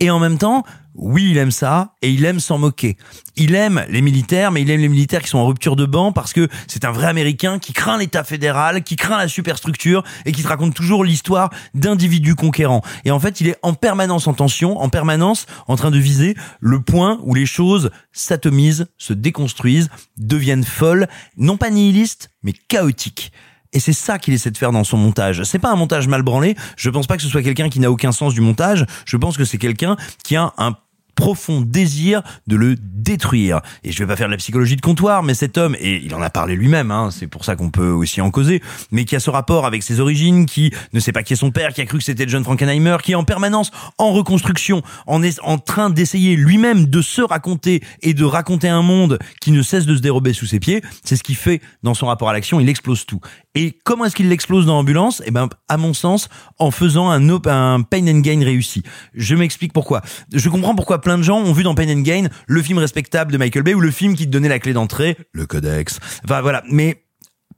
Et 0.02 0.10
en 0.10 0.18
même 0.18 0.36
temps, 0.36 0.64
oui, 0.96 1.28
il 1.30 1.38
aime 1.38 1.52
ça 1.52 1.94
et 2.02 2.10
il 2.10 2.24
aime 2.24 2.40
s'en 2.40 2.58
moquer. 2.58 2.96
Il 3.36 3.54
aime 3.54 3.86
les 3.88 4.02
militaires, 4.02 4.50
mais 4.50 4.62
il 4.62 4.70
aime 4.72 4.80
les 4.80 4.88
militaires 4.88 5.22
qui 5.22 5.28
sont 5.28 5.38
en 5.38 5.46
rupture 5.46 5.76
de 5.76 5.86
banc 5.86 6.10
parce 6.10 6.32
que 6.32 6.48
c'est 6.66 6.84
un 6.84 6.90
vrai 6.90 7.06
Américain 7.06 7.60
qui 7.60 7.72
craint 7.72 7.98
l'État 7.98 8.24
fédéral, 8.24 8.82
qui 8.82 8.96
craint 8.96 9.16
la 9.16 9.28
superstructure 9.28 10.02
et 10.26 10.32
qui 10.32 10.42
te 10.42 10.48
raconte 10.48 10.74
toujours 10.74 11.04
l'histoire 11.04 11.50
d'individus 11.74 12.34
conquérants. 12.34 12.82
Et 13.04 13.12
en 13.12 13.20
fait, 13.20 13.40
il 13.40 13.46
est 13.46 13.56
en 13.62 13.74
permanence 13.74 14.26
en 14.26 14.34
tension, 14.34 14.76
en 14.80 14.88
permanence 14.88 15.46
en 15.68 15.76
train 15.76 15.92
de 15.92 15.98
viser 15.98 16.34
le 16.58 16.80
point 16.80 17.20
où 17.22 17.32
les 17.32 17.46
choses 17.46 17.92
s'atomisent, 18.10 18.88
se 18.98 19.12
déconstruisent, 19.12 19.88
deviennent 20.16 20.64
folles, 20.64 21.06
non 21.36 21.56
pas 21.56 21.70
nihilistes, 21.70 22.30
mais 22.42 22.54
chaotiques. 22.66 23.30
Et 23.72 23.80
c'est 23.80 23.92
ça 23.92 24.18
qu'il 24.18 24.34
essaie 24.34 24.50
de 24.50 24.58
faire 24.58 24.72
dans 24.72 24.84
son 24.84 24.96
montage. 24.96 25.42
C'est 25.44 25.58
pas 25.58 25.70
un 25.70 25.76
montage 25.76 26.08
mal 26.08 26.22
branlé. 26.22 26.56
Je 26.76 26.90
pense 26.90 27.06
pas 27.06 27.16
que 27.16 27.22
ce 27.22 27.28
soit 27.28 27.42
quelqu'un 27.42 27.68
qui 27.68 27.80
n'a 27.80 27.90
aucun 27.90 28.12
sens 28.12 28.34
du 28.34 28.40
montage. 28.40 28.86
Je 29.06 29.16
pense 29.16 29.36
que 29.36 29.44
c'est 29.44 29.58
quelqu'un 29.58 29.96
qui 30.24 30.36
a 30.36 30.52
un 30.58 30.76
profond 31.14 31.60
désir 31.60 32.22
de 32.46 32.56
le 32.56 32.76
détruire. 32.76 33.60
Et 33.84 33.92
je 33.92 33.98
vais 33.98 34.06
pas 34.06 34.16
faire 34.16 34.28
de 34.28 34.32
la 34.32 34.38
psychologie 34.38 34.76
de 34.76 34.80
comptoir, 34.80 35.22
mais 35.22 35.34
cet 35.34 35.58
homme, 35.58 35.76
et 35.78 36.02
il 36.04 36.14
en 36.14 36.22
a 36.22 36.30
parlé 36.30 36.54
lui-même, 36.54 36.90
hein, 36.90 37.10
c'est 37.10 37.26
pour 37.26 37.44
ça 37.44 37.56
qu'on 37.56 37.70
peut 37.70 37.90
aussi 37.90 38.20
en 38.20 38.30
causer, 38.30 38.62
mais 38.90 39.04
qui 39.04 39.16
a 39.16 39.20
ce 39.20 39.30
rapport 39.30 39.66
avec 39.66 39.82
ses 39.82 40.00
origines, 40.00 40.46
qui 40.46 40.72
ne 40.92 41.00
sait 41.00 41.12
pas 41.12 41.22
qui 41.22 41.32
est 41.32 41.36
son 41.36 41.50
père, 41.50 41.72
qui 41.72 41.80
a 41.80 41.86
cru 41.86 41.98
que 41.98 42.04
c'était 42.04 42.28
John 42.28 42.44
Frankenheimer, 42.44 42.96
qui 43.02 43.12
est 43.12 43.16
en 43.16 43.24
permanence 43.24 43.70
en 43.98 44.12
reconstruction, 44.12 44.82
en, 45.06 45.22
est, 45.22 45.40
en 45.42 45.58
train 45.58 45.90
d'essayer 45.90 46.36
lui-même 46.36 46.86
de 46.86 47.02
se 47.02 47.22
raconter 47.22 47.82
et 48.02 48.14
de 48.14 48.24
raconter 48.24 48.68
un 48.68 48.82
monde 48.82 49.18
qui 49.40 49.50
ne 49.50 49.62
cesse 49.62 49.86
de 49.86 49.96
se 49.96 50.00
dérober 50.00 50.32
sous 50.32 50.46
ses 50.46 50.60
pieds, 50.60 50.82
c'est 51.04 51.16
ce 51.16 51.22
qu'il 51.22 51.36
fait 51.36 51.60
dans 51.82 51.94
son 51.94 52.06
rapport 52.06 52.28
à 52.28 52.32
l'action, 52.32 52.60
il 52.60 52.68
explose 52.68 53.06
tout. 53.06 53.20
Et 53.54 53.76
comment 53.84 54.06
est-ce 54.06 54.16
qu'il 54.16 54.28
l'explose 54.30 54.64
dans 54.64 54.78
Ambulance? 54.78 55.22
Eh 55.26 55.30
ben, 55.30 55.48
à 55.68 55.76
mon 55.76 55.92
sens, 55.92 56.30
en 56.58 56.70
faisant 56.70 57.10
un, 57.10 57.28
un 57.28 57.82
pain 57.82 58.06
and 58.06 58.20
gain 58.20 58.42
réussi. 58.42 58.82
Je 59.14 59.34
m'explique 59.34 59.74
pourquoi. 59.74 60.00
Je 60.32 60.48
comprends 60.48 60.74
pourquoi 60.74 61.01
plein 61.02 61.18
de 61.18 61.22
gens 61.22 61.38
ont 61.38 61.52
vu 61.52 61.62
dans 61.62 61.74
Pain 61.74 61.88
and 61.88 62.00
Gain 62.00 62.28
le 62.46 62.62
film 62.62 62.78
respectable 62.78 63.32
de 63.32 63.38
Michael 63.38 63.62
Bay 63.62 63.74
ou 63.74 63.80
le 63.80 63.90
film 63.90 64.14
qui 64.14 64.26
te 64.26 64.30
donnait 64.30 64.48
la 64.48 64.58
clé 64.58 64.72
d'entrée, 64.72 65.16
le 65.32 65.46
codex. 65.46 65.98
Enfin 66.24 66.40
voilà, 66.40 66.62
mais 66.70 67.02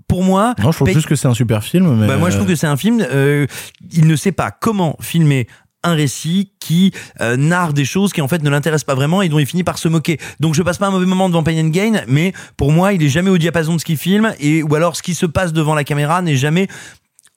pour 0.09 0.23
moi, 0.23 0.55
Non, 0.63 0.71
je 0.71 0.77
trouve 0.77 0.91
juste 0.91 1.07
que 1.07 1.17
c'est 1.17 1.29
un 1.29 1.35
super 1.35 1.65
film. 1.65 1.97
Mais 1.99 2.07
bah, 2.07 2.17
moi, 2.17 2.31
je 2.31 2.37
trouve 2.37 2.49
que 2.49 2.55
c'est 2.57 2.67
un 2.67 2.77
film. 2.77 3.01
euh, 3.01 3.47
il 3.93 4.07
ne 4.07 4.17
sait 4.17 4.33
pas 4.33 4.51
comment 4.51 4.97
filmer 5.01 5.47
un 5.83 5.95
récit 5.95 6.53
qui 6.61 6.93
euh, 7.21 7.37
narre 7.37 7.73
des 7.75 7.85
choses 7.85 8.13
qui 8.13 8.21
en 8.23 8.29
fait 8.29 8.43
ne 8.43 8.51
l'intéressent 8.51 8.85
pas 8.87 8.95
vraiment 8.95 9.23
et 9.23 9.29
dont 9.29 9.39
il 9.39 9.47
finit 9.47 9.65
par 9.65 9.79
se 9.79 9.89
moquer. 9.89 10.19
Donc 10.41 10.55
je 10.55 10.63
passe 10.63 10.79
pas 10.79 10.87
un 10.87 10.91
mauvais 10.91 11.07
moment 11.07 11.29
devant 11.29 11.43
Pain 11.43 11.59
and 11.63 11.69
Gain, 11.69 12.03
mais 12.09 12.33
pour 12.57 12.73
moi 12.73 12.93
il 12.95 13.03
est 13.03 13.09
jamais 13.11 13.31
au 13.31 13.39
diapason 13.39 13.75
de 13.75 13.81
ce 13.81 13.85
qu'il 13.85 13.99
filme 13.99 14.33
et 14.41 14.63
ou 14.63 14.75
alors 14.75 14.97
ce 14.97 15.03
qui 15.03 15.15
se 15.15 15.27
passe 15.27 15.53
devant 15.53 15.75
la 15.75 15.85
caméra 15.85 16.23
n'est 16.23 16.37
jamais 16.37 16.69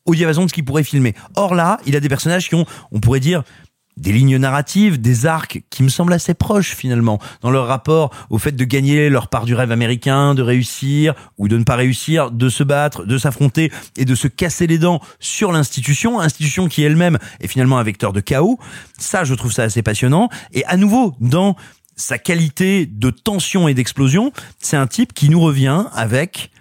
au 0.06 0.16
diapason 0.16 0.46
de 0.46 0.50
ce 0.50 0.54
qu'il 0.54 0.64
pourrait 0.64 0.84
filmer. 0.84 1.14
Or 1.36 1.54
là, 1.54 1.80
il 1.86 1.96
a 1.98 2.00
des 2.00 2.08
personnages 2.08 2.48
qui 2.48 2.56
ont, 2.56 2.66
on 2.94 3.02
pourrait 3.02 3.20
dire, 3.20 3.44
des 3.98 4.12
lignes 4.12 4.38
narratives, 4.38 5.02
des 5.02 5.26
arcs 5.26 5.64
qui 5.70 5.84
me 5.84 5.90
semblent 5.90 6.14
assez 6.14 6.34
proches 6.34 6.76
finalement 6.76 7.20
dans 7.42 7.50
leur 7.50 7.68
rapport 7.68 8.12
au 8.30 8.38
fait 8.38 8.52
de 8.52 8.64
gagner 8.64 9.10
leur 9.10 9.28
part 9.28 9.46
du 9.46 9.56
rêve 9.56 9.72
américain, 9.72 10.36
de 10.36 10.42
réussir 10.42 11.14
ou 11.38 11.48
de 11.48 11.58
ne 11.58 11.64
pas 11.64 11.76
réussir, 11.76 12.32
de 12.32 12.50
se 12.50 12.64
battre, 12.64 13.06
de 13.06 13.18
s'affronter 13.18 13.72
et 13.96 14.06
de 14.06 14.16
se 14.16 14.28
casser 14.28 14.68
les 14.68 14.78
dents 14.78 15.02
sur 15.20 15.52
l'institution, 15.52 16.20
institution 16.20 16.68
qui 16.68 16.84
elle-même 16.84 17.18
est 17.42 17.48
finalement 17.48 17.80
un 17.80 17.84
vecteur 17.84 18.14
de 18.14 18.22
chaos. 18.22 18.60
Ça, 18.98 19.24
je 19.24 19.34
trouve 19.34 19.52
ça 19.52 19.64
assez 19.64 19.82
passionnant. 19.82 20.30
Et 20.54 20.64
à 20.66 20.78
nouveau, 20.78 21.16
dans 21.20 21.56
sa 21.96 22.20
qualité 22.20 22.86
de 22.86 23.10
tension 23.10 23.68
et 23.68 23.74
d'explosion, 23.74 24.32
c'est 24.60 24.78
un 24.78 24.88
type 24.88 25.14
qui 25.14 25.30
nous 25.30 25.42
revient 25.42 25.86
avec 25.94 26.52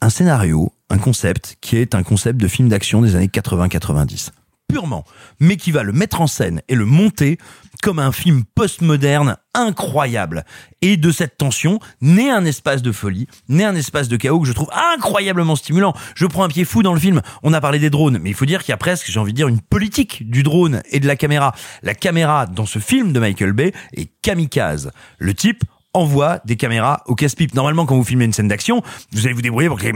un 0.00 0.10
scénario, 0.10 0.72
un 0.88 0.98
concept 0.98 1.56
qui 1.60 1.76
est 1.76 1.94
un 1.94 2.02
concept 2.02 2.40
de 2.40 2.48
film 2.48 2.68
d'action 2.68 3.02
des 3.02 3.16
années 3.16 3.26
80-90 3.26 4.30
purement, 4.70 5.04
mais 5.40 5.56
qui 5.56 5.72
va 5.72 5.82
le 5.82 5.92
mettre 5.92 6.20
en 6.20 6.26
scène 6.26 6.62
et 6.68 6.74
le 6.74 6.84
monter 6.84 7.38
comme 7.82 7.98
un 7.98 8.12
film 8.12 8.44
postmoderne 8.54 9.36
incroyable. 9.54 10.44
Et 10.82 10.96
de 10.96 11.10
cette 11.10 11.38
tension, 11.38 11.80
naît 12.00 12.30
un 12.30 12.44
espace 12.44 12.82
de 12.82 12.92
folie, 12.92 13.26
naît 13.48 13.64
un 13.64 13.74
espace 13.74 14.08
de 14.08 14.16
chaos 14.16 14.40
que 14.40 14.46
je 14.46 14.52
trouve 14.52 14.70
incroyablement 14.94 15.56
stimulant. 15.56 15.94
Je 16.14 16.26
prends 16.26 16.44
un 16.44 16.48
pied 16.48 16.64
fou 16.64 16.82
dans 16.82 16.94
le 16.94 17.00
film. 17.00 17.22
On 17.42 17.52
a 17.52 17.60
parlé 17.60 17.78
des 17.78 17.90
drones, 17.90 18.18
mais 18.18 18.30
il 18.30 18.34
faut 18.34 18.46
dire 18.46 18.60
qu'il 18.60 18.72
y 18.72 18.74
a 18.74 18.78
presque, 18.78 19.10
j'ai 19.10 19.20
envie 19.20 19.32
de 19.32 19.36
dire, 19.36 19.48
une 19.48 19.60
politique 19.60 20.30
du 20.30 20.42
drone 20.42 20.82
et 20.90 21.00
de 21.00 21.06
la 21.06 21.16
caméra. 21.16 21.54
La 21.82 21.94
caméra 21.94 22.46
dans 22.46 22.66
ce 22.66 22.78
film 22.78 23.12
de 23.12 23.20
Michael 23.20 23.52
Bay 23.52 23.72
est 23.94 24.10
kamikaze. 24.22 24.92
Le 25.18 25.34
type 25.34 25.64
envoie 25.92 26.40
des 26.44 26.56
caméras 26.56 27.02
au 27.06 27.14
casse-pipe. 27.14 27.54
Normalement, 27.54 27.86
quand 27.86 27.96
vous 27.96 28.04
filmez 28.04 28.24
une 28.24 28.32
scène 28.32 28.48
d'action, 28.48 28.82
vous 29.12 29.26
allez 29.26 29.34
vous 29.34 29.42
débrouiller 29.42 29.68
pour 29.68 29.78
que, 29.78 29.86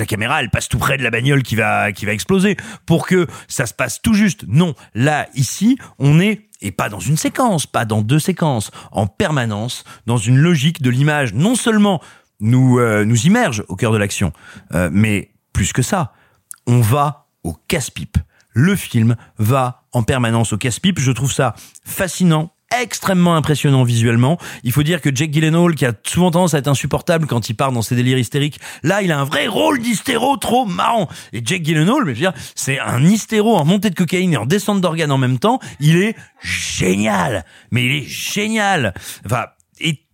la- 0.00 0.06
caméra, 0.06 0.40
elle 0.40 0.50
passe 0.50 0.68
tout 0.68 0.78
près 0.78 0.96
de 0.96 1.02
la 1.02 1.10
bagnole 1.10 1.42
qui 1.42 1.56
va, 1.56 1.92
qui 1.92 2.06
va 2.06 2.12
exploser, 2.12 2.56
pour 2.86 3.06
que 3.06 3.26
ça 3.48 3.66
se 3.66 3.74
passe 3.74 4.00
tout 4.00 4.14
juste. 4.14 4.44
Non, 4.48 4.74
là, 4.94 5.28
ici, 5.34 5.78
on 5.98 6.20
est 6.20 6.48
et 6.62 6.72
pas 6.72 6.88
dans 6.90 7.00
une 7.00 7.16
séquence, 7.16 7.66
pas 7.66 7.84
dans 7.86 8.02
deux 8.02 8.18
séquences, 8.18 8.70
en 8.92 9.06
permanence, 9.06 9.84
dans 10.06 10.18
une 10.18 10.36
logique 10.36 10.82
de 10.82 10.90
l'image, 10.90 11.32
non 11.32 11.54
seulement 11.54 12.02
nous, 12.40 12.78
euh, 12.78 13.04
nous 13.04 13.26
immerge 13.26 13.64
au 13.68 13.76
cœur 13.76 13.92
de 13.92 13.96
l'action, 13.96 14.32
euh, 14.74 14.90
mais 14.92 15.30
plus 15.54 15.72
que 15.72 15.82
ça, 15.82 16.12
on 16.66 16.80
va 16.80 17.28
au 17.44 17.54
casse-pipe. 17.68 18.18
Le 18.52 18.76
film 18.76 19.16
va 19.38 19.84
en 19.92 20.02
permanence 20.02 20.52
au 20.52 20.58
casse-pipe. 20.58 20.98
Je 21.00 21.12
trouve 21.12 21.32
ça 21.32 21.54
fascinant 21.84 22.52
extrêmement 22.78 23.34
impressionnant 23.34 23.84
visuellement. 23.84 24.38
Il 24.62 24.72
faut 24.72 24.82
dire 24.82 25.00
que 25.00 25.14
Jake 25.14 25.32
Gyllenhaal, 25.32 25.74
qui 25.74 25.86
a 25.86 25.92
souvent 26.06 26.30
tendance 26.30 26.54
à 26.54 26.58
être 26.58 26.68
insupportable 26.68 27.26
quand 27.26 27.48
il 27.48 27.54
part 27.54 27.72
dans 27.72 27.82
ses 27.82 27.96
délires 27.96 28.18
hystériques, 28.18 28.60
là, 28.82 29.02
il 29.02 29.12
a 29.12 29.18
un 29.18 29.24
vrai 29.24 29.46
rôle 29.46 29.80
d'hystéro 29.80 30.36
trop 30.36 30.64
marrant. 30.64 31.08
Et 31.32 31.42
Jake 31.44 31.62
Gyllenhaal, 31.62 32.04
mais 32.04 32.14
je 32.14 32.20
veux 32.20 32.30
dire, 32.30 32.32
c'est 32.54 32.78
un 32.78 33.04
hystéro 33.04 33.56
en 33.56 33.64
montée 33.64 33.90
de 33.90 33.94
cocaïne 33.94 34.32
et 34.32 34.36
en 34.36 34.46
descente 34.46 34.80
d'organes 34.80 35.12
en 35.12 35.18
même 35.18 35.38
temps. 35.38 35.58
Il 35.80 35.96
est 35.96 36.14
génial. 36.40 37.44
Mais 37.70 37.84
il 37.84 37.92
est 37.92 38.08
génial. 38.08 38.94
Enfin, 39.26 39.46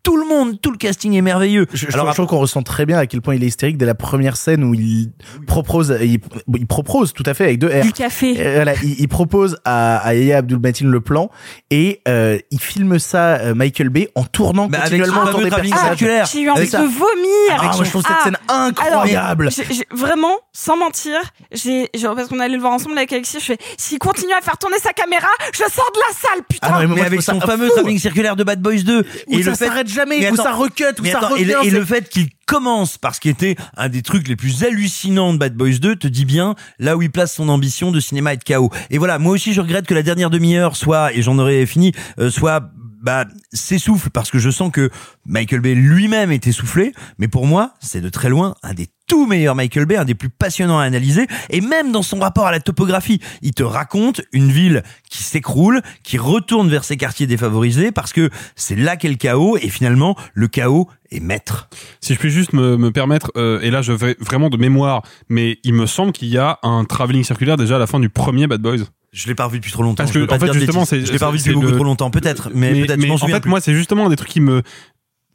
tout 0.07 0.17
le 0.17 0.25
monde, 0.25 0.61
tout 0.61 0.71
le 0.71 0.77
casting 0.77 1.15
est 1.15 1.21
merveilleux. 1.21 1.67
Je, 1.73 1.87
je, 1.87 1.91
je 1.91 1.97
trouve 2.15 2.27
qu'on 2.27 2.39
ressent 2.39 2.63
très 2.63 2.87
bien 2.87 2.97
à 2.97 3.07
quel 3.07 3.21
point 3.23 3.35
il 3.35 3.43
est 3.43 3.49
hystérique 3.49 3.77
dès 3.77 3.87
la 3.87 3.97
première 3.97 4.37
scène 4.37 4.63
où 4.63 4.73
il 4.73 5.11
propose, 5.49 5.99
il, 6.01 6.21
il 6.57 6.67
propose 6.69 7.13
tout 7.13 7.25
à 7.27 7.35
fait 7.35 7.43
avec 7.43 7.59
deux 7.59 7.67
R. 7.67 7.83
Du 7.83 7.93
café. 7.93 8.37
Euh, 8.39 8.55
voilà, 8.55 8.75
il, 8.85 9.01
il 9.01 9.09
propose 9.09 9.59
à, 9.65 9.97
à 9.97 10.15
Yahya 10.15 10.39
Abdul-Mateen 10.39 10.89
le 10.89 11.01
plan 11.01 11.29
et 11.73 12.03
euh, 12.07 12.39
il 12.53 12.61
filme 12.61 13.01
ça 13.01 13.37
euh, 13.39 13.55
Michael 13.57 13.89
Bay 13.89 14.09
en 14.15 14.23
tournant 14.23 14.69
Bah, 14.69 14.79
continuellement 14.83 15.25
autour 15.25 15.41
des 15.41 15.51
personnages. 15.51 15.81
circulaire. 15.89 16.27
J'ai 16.33 16.41
eu 16.43 16.51
envie 16.51 16.71
de 16.71 16.77
vomir. 16.77 17.59
Ah, 17.59 17.73
moi, 17.75 17.85
je 17.85 17.91
trouve 17.91 18.03
cette 18.03 18.13
Ah, 18.17 18.23
scène 18.23 18.37
incroyable. 18.49 19.49
alors, 19.59 19.83
vraiment, 19.91 20.37
sans 20.53 20.77
mentir, 20.77 21.17
j'ai, 21.53 21.91
parce 22.01 22.29
qu'on 22.29 22.39
allait 22.39 22.55
le 22.55 22.61
voir 22.61 22.73
ensemble 22.75 22.97
avec 22.97 23.13
Alexis, 23.13 23.39
je 23.41 23.45
fais, 23.45 23.59
s'il 23.77 23.99
continue 23.99 24.33
à 24.39 24.41
faire 24.41 24.57
tourner 24.59 24.77
sa 24.81 24.93
caméra, 24.93 25.27
je 25.53 25.59
sors 25.59 25.91
de 25.93 25.99
la 26.09 26.15
salle, 26.15 26.45
putain. 26.49 26.69
Ah 26.71 26.83
non, 26.83 26.89
mais 26.89 26.95
mais 26.95 27.07
avec 27.07 27.23
son 27.23 27.41
fameux 27.41 27.69
travelling 27.71 27.99
circulaire 27.99 28.37
de 28.37 28.45
Bad 28.45 28.61
Boys 28.61 28.83
2 28.85 29.05
Où 29.29 29.43
ça 29.43 29.51
le 29.51 29.57
fait- 29.57 29.67
jamais, 29.97 30.21
Mais 30.21 30.31
où 30.31 30.35
attends, 30.35 30.43
ça 30.45 30.59
où 30.59 30.67
mais 31.03 31.11
ça 31.11 31.19
attends, 31.19 31.37
et, 31.37 31.55
revient. 31.55 31.71
le 31.71 31.85
fait 31.85 32.09
qu'il 32.09 32.29
commence 32.47 32.99
par 32.99 33.15
ce 33.15 33.21
qui 33.21 33.29
était 33.29 33.57
un 33.77 33.89
des 33.89 34.03
trucs 34.03 34.29
les 34.29 34.37
plus 34.37 34.63
hallucinants 34.63 35.33
de 35.33 35.39
Bad 35.39 35.55
Boys 35.55 35.79
2 35.81 35.97
te 35.97 36.07
dit 36.07 36.25
bien 36.25 36.55
là 36.79 36.97
où 36.97 37.03
il 37.03 37.11
place 37.11 37.35
son 37.35 37.49
ambition 37.49 37.91
de 37.91 37.99
cinéma 37.99 38.35
et 38.35 38.37
de 38.37 38.45
chaos. 38.45 38.71
Et 38.91 38.99
voilà, 38.99 39.19
moi 39.19 39.33
aussi 39.33 39.53
je 39.53 39.61
regrette 39.61 39.87
que 39.87 39.95
la 39.95 40.03
dernière 40.03 40.31
demi-heure 40.31 40.77
soit 40.77 41.13
et 41.13 41.23
j'en 41.23 41.39
aurais 41.39 41.67
fini 41.67 41.93
euh, 42.19 42.31
soit 42.31 42.71
bah 43.03 43.27
s'essouffle 43.53 44.11
parce 44.11 44.31
que 44.31 44.39
je 44.39 44.51
sens 44.51 44.71
que 44.73 44.91
Michael 45.25 45.61
Bay 45.61 45.75
lui-même 45.75 46.33
est 46.33 46.47
essoufflé, 46.47 46.93
mais 47.19 47.29
pour 47.29 47.47
moi, 47.47 47.75
c'est 47.81 48.01
de 48.01 48.09
très 48.09 48.29
loin 48.29 48.55
un 48.63 48.75
des 48.75 48.89
tout 49.07 49.27
meilleurs 49.27 49.55
Michael 49.55 49.87
Bay, 49.87 49.97
un 49.97 50.05
des 50.05 50.15
plus 50.15 50.31
passionnants 50.31 50.79
à 50.79 50.85
analyser, 50.85 51.27
et 51.51 51.61
même 51.61 51.93
dans 51.93 52.03
son 52.03 52.19
rapport 52.19 52.47
à 52.47 52.51
la 52.51 52.61
topographie, 52.61 53.21
il 53.43 53.53
te 53.53 53.63
raconte 53.63 54.21
une 54.33 54.51
ville 54.51 54.83
qui 55.09 55.23
s'écroule, 55.23 55.81
qui 56.03 56.19
retourne 56.19 56.69
vers 56.69 56.85
ses 56.85 56.97
quartiers 56.97 57.27
défavorisés, 57.27 57.93
parce 57.93 58.13
que 58.13 58.31
c'est 58.57 58.77
là 58.77 58.97
qu'est 58.97 59.09
le 59.09 59.15
chaos, 59.15 59.57
et 59.59 59.69
finalement, 59.69 60.17
le 60.35 60.49
chaos 60.49 60.89
est 61.11 61.21
maître. 61.21 61.69
Si 62.01 62.15
je 62.15 62.19
puis 62.19 62.31
juste 62.31 62.53
me, 62.53 62.77
me 62.77 62.91
permettre, 62.91 63.31
euh, 63.37 63.61
et 63.61 63.71
là 63.71 63.81
je 63.81 63.93
vais 63.93 64.17
vraiment 64.19 64.51
de 64.51 64.57
mémoire, 64.57 65.03
mais 65.29 65.59
il 65.63 65.75
me 65.75 65.87
semble 65.87 66.13
qu'il 66.13 66.29
y 66.29 66.39
a 66.39 66.59
un 66.63 66.85
travelling 66.85 67.23
circulaire 67.23 67.57
déjà 67.57 67.77
à 67.77 67.79
la 67.79 67.87
fin 67.87 68.01
du 68.01 68.09
premier 68.09 68.49
Bad 68.49 68.61
Boys. 68.61 68.85
Je 69.17 69.27
l'ai 69.29 69.35
pas 69.35 69.47
revu 69.47 69.59
depuis 69.59 69.73
trop 69.73 69.83
longtemps. 69.83 70.05
Parce 70.05 70.13
je 70.13 70.21
que 70.21 70.25
pas 70.27 70.37
en 70.37 70.39
fait 70.39 70.53
justement 70.53 70.85
c'est 70.85 71.05
je 71.07 71.11
l'ai 71.13 71.19
pas 71.19 71.29
revu 71.29 71.39
depuis 71.39 71.55
beaucoup 71.55 71.67
le- 71.69 71.73
trop 71.75 71.85
longtemps, 71.85 72.11
peut-être, 72.11 72.51
mais, 72.55 72.73
mais, 72.73 72.87
peut-être. 72.87 73.01
mais 73.01 73.07
je 73.07 73.13
en 73.13 73.27
fait 73.29 73.41
plus. 73.41 73.49
moi 73.49 73.61
c'est 73.61 73.75
justement 73.75 74.09
des 74.11 74.17
trucs 74.17 74.29
qui 74.29 74.41
me 74.41 74.63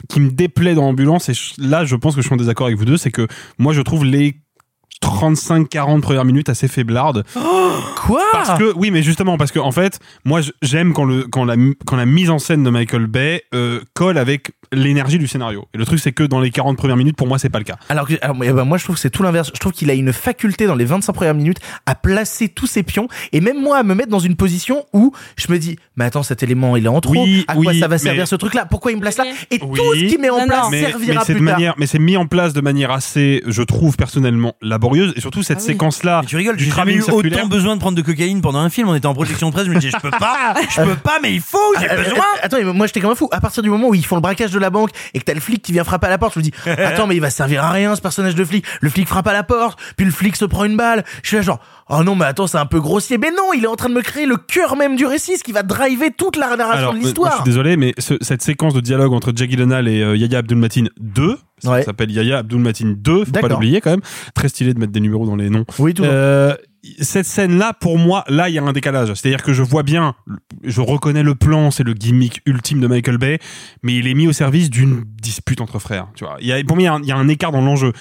qui 0.09 0.19
me 0.19 0.29
déplaît 0.31 0.73
dans 0.75 0.83
l'ambulance 0.83 1.29
et 1.29 1.33
je- 1.33 1.53
là 1.57 1.83
je 1.85 1.95
pense 1.95 2.15
que 2.15 2.21
je 2.21 2.27
suis 2.27 2.33
en 2.33 2.37
désaccord 2.37 2.67
avec 2.67 2.77
vous 2.77 2.85
deux, 2.85 2.97
c'est 2.97 3.11
que 3.11 3.27
moi 3.57 3.73
je 3.73 3.81
trouve 3.81 4.05
les 4.05 4.40
35-40 5.01 6.01
premières 6.01 6.25
minutes 6.25 6.49
assez 6.49 6.67
faiblardes. 6.67 7.23
Quoi 7.97 8.23
Parce 8.31 8.57
que 8.57 8.73
oui, 8.75 8.91
mais 8.91 9.03
justement 9.03 9.37
parce 9.37 9.51
que 9.51 9.59
en 9.59 9.71
fait, 9.71 9.99
moi 10.25 10.41
j'aime 10.61 10.93
quand 10.93 11.05
le 11.05 11.23
quand 11.23 11.45
la 11.45 11.55
quand 11.85 11.95
la 11.95 12.05
mise 12.05 12.29
en 12.29 12.39
scène 12.39 12.63
de 12.63 12.69
Michael 12.69 13.07
Bay 13.07 13.43
euh, 13.53 13.81
colle 13.93 14.17
avec 14.17 14.51
l'énergie 14.71 15.17
du 15.19 15.27
scénario. 15.27 15.65
Et 15.73 15.77
le 15.77 15.85
truc 15.85 15.99
c'est 15.99 16.11
que 16.13 16.23
dans 16.23 16.39
les 16.39 16.49
40 16.49 16.77
premières 16.77 16.95
minutes, 16.97 17.15
pour 17.17 17.27
moi 17.27 17.37
c'est 17.39 17.49
pas 17.49 17.59
le 17.59 17.65
cas. 17.65 17.77
Alors 17.89 18.07
que 18.07 18.13
alors, 18.21 18.37
eh 18.43 18.51
ben, 18.51 18.63
moi 18.63 18.77
je 18.77 18.83
trouve 18.85 18.95
que 18.95 19.01
c'est 19.01 19.09
tout 19.09 19.23
l'inverse. 19.23 19.51
Je 19.53 19.59
trouve 19.59 19.73
qu'il 19.73 19.89
a 19.89 19.93
une 19.93 20.13
faculté 20.13 20.65
dans 20.65 20.75
les 20.75 20.85
25 20.85 21.11
premières 21.13 21.33
minutes 21.35 21.59
à 21.85 21.95
placer 21.95 22.47
tous 22.49 22.67
ses 22.67 22.83
pions 22.83 23.07
et 23.33 23.41
même 23.41 23.61
moi 23.61 23.77
à 23.77 23.83
me 23.83 23.93
mettre 23.95 24.09
dans 24.09 24.19
une 24.19 24.35
position 24.35 24.85
où 24.93 25.11
je 25.35 25.51
me 25.51 25.57
dis 25.59 25.77
mais 25.97 26.05
attends 26.05 26.23
cet 26.23 26.41
élément 26.43 26.75
il 26.77 26.85
est 26.85 26.89
en 26.89 27.01
trop. 27.01 27.11
Oui, 27.23 27.43
à 27.47 27.55
quoi 27.55 27.71
oui, 27.71 27.79
ça 27.79 27.87
va 27.87 27.95
mais- 27.95 27.99
servir 27.99 28.27
ce 28.27 28.35
truc 28.35 28.53
là 28.53 28.65
Pourquoi 28.65 28.91
il 28.91 28.95
me 28.95 29.01
place 29.01 29.17
là? 29.17 29.25
Et 29.51 29.59
Oui. 29.61 29.77
tout 29.79 29.93
ce 29.95 30.05
qu'il 30.05 30.19
met 30.19 30.29
en 30.29 30.39
Non, 30.39 30.47
place 30.47 30.63
non. 30.63 30.69
mais, 30.71 30.81
servira 30.81 31.13
mais 31.27 31.33
de 31.33 31.37
plus 31.39 31.45
tard. 31.45 31.55
manière, 31.55 31.73
mais 31.77 31.85
c'est 31.87 31.99
mis 31.99 32.17
en 32.17 32.25
place 32.25 32.53
de 32.53 32.61
manière 32.61 32.91
assez, 32.91 33.43
je 33.47 33.61
trouve 33.63 33.97
personnellement 33.97 34.53
laborieuse 34.91 35.13
et 35.15 35.21
surtout 35.21 35.43
cette 35.43 35.57
Ah 35.57 35.61
oui. 35.61 35.67
séquence-là. 35.67 36.19
Mais 36.21 36.27
tu 36.27 36.35
rigoles, 36.37 36.57
j'ai 36.59 36.71
jamais 36.71 36.93
eu 36.93 37.01
circulaire. 37.01 37.39
autant 37.39 37.47
besoin 37.47 37.75
de 37.75 37.79
prendre 37.79 37.97
de 37.97 38.01
cocaïne 38.01 38.41
pendant 38.41 38.59
un 38.59 38.69
film. 38.69 38.89
On 38.89 38.95
était 38.95 39.05
en 39.07 39.13
protection 39.13 39.49
de 39.49 39.53
presse, 39.53 39.65
je 39.65 39.71
me 39.71 39.79
disais, 39.79 39.91
je 39.95 40.01
peux 40.01 40.11
pas, 40.11 40.53
je 40.69 40.81
peux 40.81 40.95
pas, 40.95 41.19
mais 41.21 41.33
il 41.33 41.41
faut, 41.41 41.57
j'ai 41.79 41.89
Euh, 41.91 42.03
besoin. 42.03 42.19
euh, 42.19 42.39
Attends, 42.43 42.57
mais 42.57 42.73
moi 42.73 42.87
j'étais 42.87 42.99
comme 43.01 43.11
un 43.11 43.15
fou. 43.15 43.27
À 43.31 43.39
partir 43.41 43.63
du 43.63 43.69
moment 43.69 43.87
où 43.89 43.93
ils 43.95 44.05
font 44.05 44.15
le 44.15 44.21
braquage 44.21 44.51
de 44.51 44.59
la 44.59 44.69
banque 44.69 44.89
et 45.13 45.19
que 45.19 45.23
t'as 45.25 45.33
le 45.33 45.39
flic 45.39 45.61
qui 45.61 45.71
vient 45.71 45.83
frapper 45.83 46.07
à 46.07 46.09
la 46.09 46.17
porte, 46.17 46.33
je 46.35 46.39
me 46.39 46.43
dis 46.43 46.51
attends 46.65 47.07
mais 47.07 47.15
il 47.15 47.21
va 47.21 47.29
servir 47.29 47.63
à 47.63 47.71
rien 47.71 47.95
ce 47.95 48.01
personnage 48.01 48.35
de 48.35 48.43
flic. 48.45 48.65
Le 48.81 48.89
flic 48.89 49.07
frappe 49.07 49.27
à 49.27 49.33
la 49.33 49.43
porte, 49.43 49.79
puis 49.97 50.05
le 50.05 50.11
flic 50.11 50.35
se 50.35 50.45
prend 50.45 50.63
une 50.65 50.77
balle. 50.77 51.03
Je 51.23 51.27
suis 51.29 51.37
là 51.37 51.43
genre 51.43 51.59
oh 51.89 52.03
non 52.03 52.15
mais 52.15 52.25
attends 52.25 52.47
c'est 52.47 52.57
un 52.57 52.65
peu 52.65 52.79
grossier. 52.79 53.17
Mais 53.17 53.31
non, 53.31 53.53
il 53.55 53.63
est 53.63 53.67
en 53.67 53.75
train 53.75 53.89
de 53.89 53.93
me 53.93 54.01
créer 54.01 54.25
le 54.25 54.37
cœur 54.37 54.75
même 54.75 54.95
du 54.95 55.05
récit, 55.05 55.37
ce 55.37 55.43
qui 55.43 55.51
va 55.51 55.63
driver 55.63 56.09
toute 56.15 56.35
la 56.37 56.55
narration 56.55 56.77
Alors, 56.79 56.93
de 56.93 56.97
moi, 56.97 57.01
je 57.03 57.07
l'histoire. 57.07 57.35
suis 57.35 57.43
désolé, 57.43 57.77
mais 57.77 57.93
ce- 57.97 58.17
cette 58.21 58.41
séquence 58.41 58.73
de 58.73 58.81
dialogue 58.81 59.13
entre 59.13 59.31
Jake 59.35 59.49
Gyllenhaal 59.51 59.87
et 59.87 60.01
euh, 60.01 60.15
Yahya 60.17 60.39
Abdul-Mateen 60.39 60.89
2, 60.99 61.37
ça 61.63 61.71
Ouais. 61.71 61.83
s'appelle 61.83 62.11
Yahya 62.11 62.39
Abdul-Mateen 62.39 62.95
2, 62.95 63.25
faut 63.25 63.31
pas 63.31 63.47
l'oublier 63.47 63.81
quand 63.81 63.91
même. 63.91 64.01
Très 64.35 64.49
stylé 64.49 64.73
de 64.73 64.79
mettre 64.79 64.91
des 64.91 64.99
numéros 64.99 65.25
dans 65.25 65.35
les 65.35 65.49
noms. 65.49 65.65
Oui 65.79 65.93
tout. 65.93 66.03
Euh, 66.03 66.55
cette 66.99 67.27
scène-là, 67.27 67.73
pour 67.79 67.99
moi, 67.99 68.23
là, 68.27 68.49
il 68.49 68.55
y 68.55 68.57
a 68.57 68.63
un 68.63 68.73
décalage. 68.73 69.13
C'est-à-dire 69.13 69.43
que 69.43 69.53
je 69.53 69.61
vois 69.61 69.83
bien, 69.83 70.15
je 70.63 70.81
reconnais 70.81 71.21
le 71.21 71.35
plan, 71.35 71.69
c'est 71.69 71.83
le 71.83 71.93
gimmick 71.93 72.41
ultime 72.47 72.79
de 72.81 72.87
Michael 72.87 73.17
Bay, 73.19 73.37
mais 73.83 73.93
il 73.95 74.07
est 74.07 74.15
mis 74.15 74.27
au 74.27 74.31
service 74.33 74.69
d'une 74.71 75.03
dispute 75.05 75.61
entre 75.61 75.77
frères. 75.77 76.07
Tu 76.15 76.23
vois, 76.25 76.37
il 76.41 76.47
y 76.47 76.51
a, 76.53 76.63
pour 76.63 76.75
moi, 76.77 76.81
il 76.81 76.85
y 76.85 76.87
a 76.87 76.93
un- 76.93 77.01
il 77.03 77.07
y, 77.07 77.11
a 77.11 77.17
un 77.17 77.27
écart 77.27 77.51
dans 77.51 77.61
l'enjeu. 77.61 77.93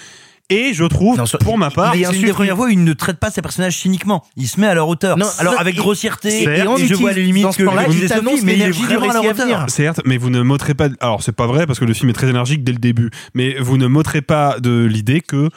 Et 0.51 0.75
je 0.75 0.85
trouve, 0.85 1.17
Non, 1.17 1.25
pour 1.41 1.57
ma 1.57 1.71
part, 1.71 1.95
C'est 1.95 2.15
une 2.17 2.23
des 2.23 2.33
premières 2.33 2.57
fois 2.57 2.67
où 2.67 2.71
il 2.71 2.83
ne 2.83 2.93
traite 2.93 3.19
pas 3.19 3.31
ses 3.31 3.41
personnages 3.41 3.77
cyniquement. 3.77 4.25
Il 4.37 4.49
se 4.49 4.61
met 4.61 4.67
à 4.67 4.75
leur 4.75 4.89
hauteur. 4.89 5.17
Non, 5.17 5.27
Alors 5.39 5.59
avec 5.61 5.77
et- 5.77 5.79
grossièreté, 5.79 6.43
et- 6.43 6.67
on 6.67 6.77
je 6.77 6.95
vois 6.95 7.13
les 7.13 7.23
limites 7.23 7.45
dans 7.45 7.53
ce 7.53 7.59
que 7.59 7.91
disait 7.91 8.09
t'annonce 8.09 8.33
Sophie, 8.35 8.45
mais 8.45 8.53
il 8.55 8.57
est 8.57 8.59
l'énergie 8.59 8.81
du 8.87 8.87
à 8.97 9.13
leur 9.13 9.25
hauteur. 9.25 9.71
Certes, 9.71 10.01
mais 10.05 10.17
vous 10.17 10.29
ne 10.31 10.43
m'ôterez 10.43 10.75
pas. 10.75 10.89
Alors 11.01 11.23
c'est 11.23 11.33
pas 11.33 11.47
vrai 11.47 11.67
parce 11.67 11.79
que 11.79 11.85
le 11.85 11.95
film 11.95 12.11
est 12.11 12.15
très 12.15 12.29
énergique 12.29 12.65
dès 12.65 12.73
le 12.73 12.79
début. 12.79 13.11
Mais 13.35 13.57
vous 13.61 13.77
ne 13.77 13.87
m'ôterez 13.87 14.23
pas 14.23 14.59
de 14.59 14.85
l'idée 14.85 15.21
que 15.21 15.49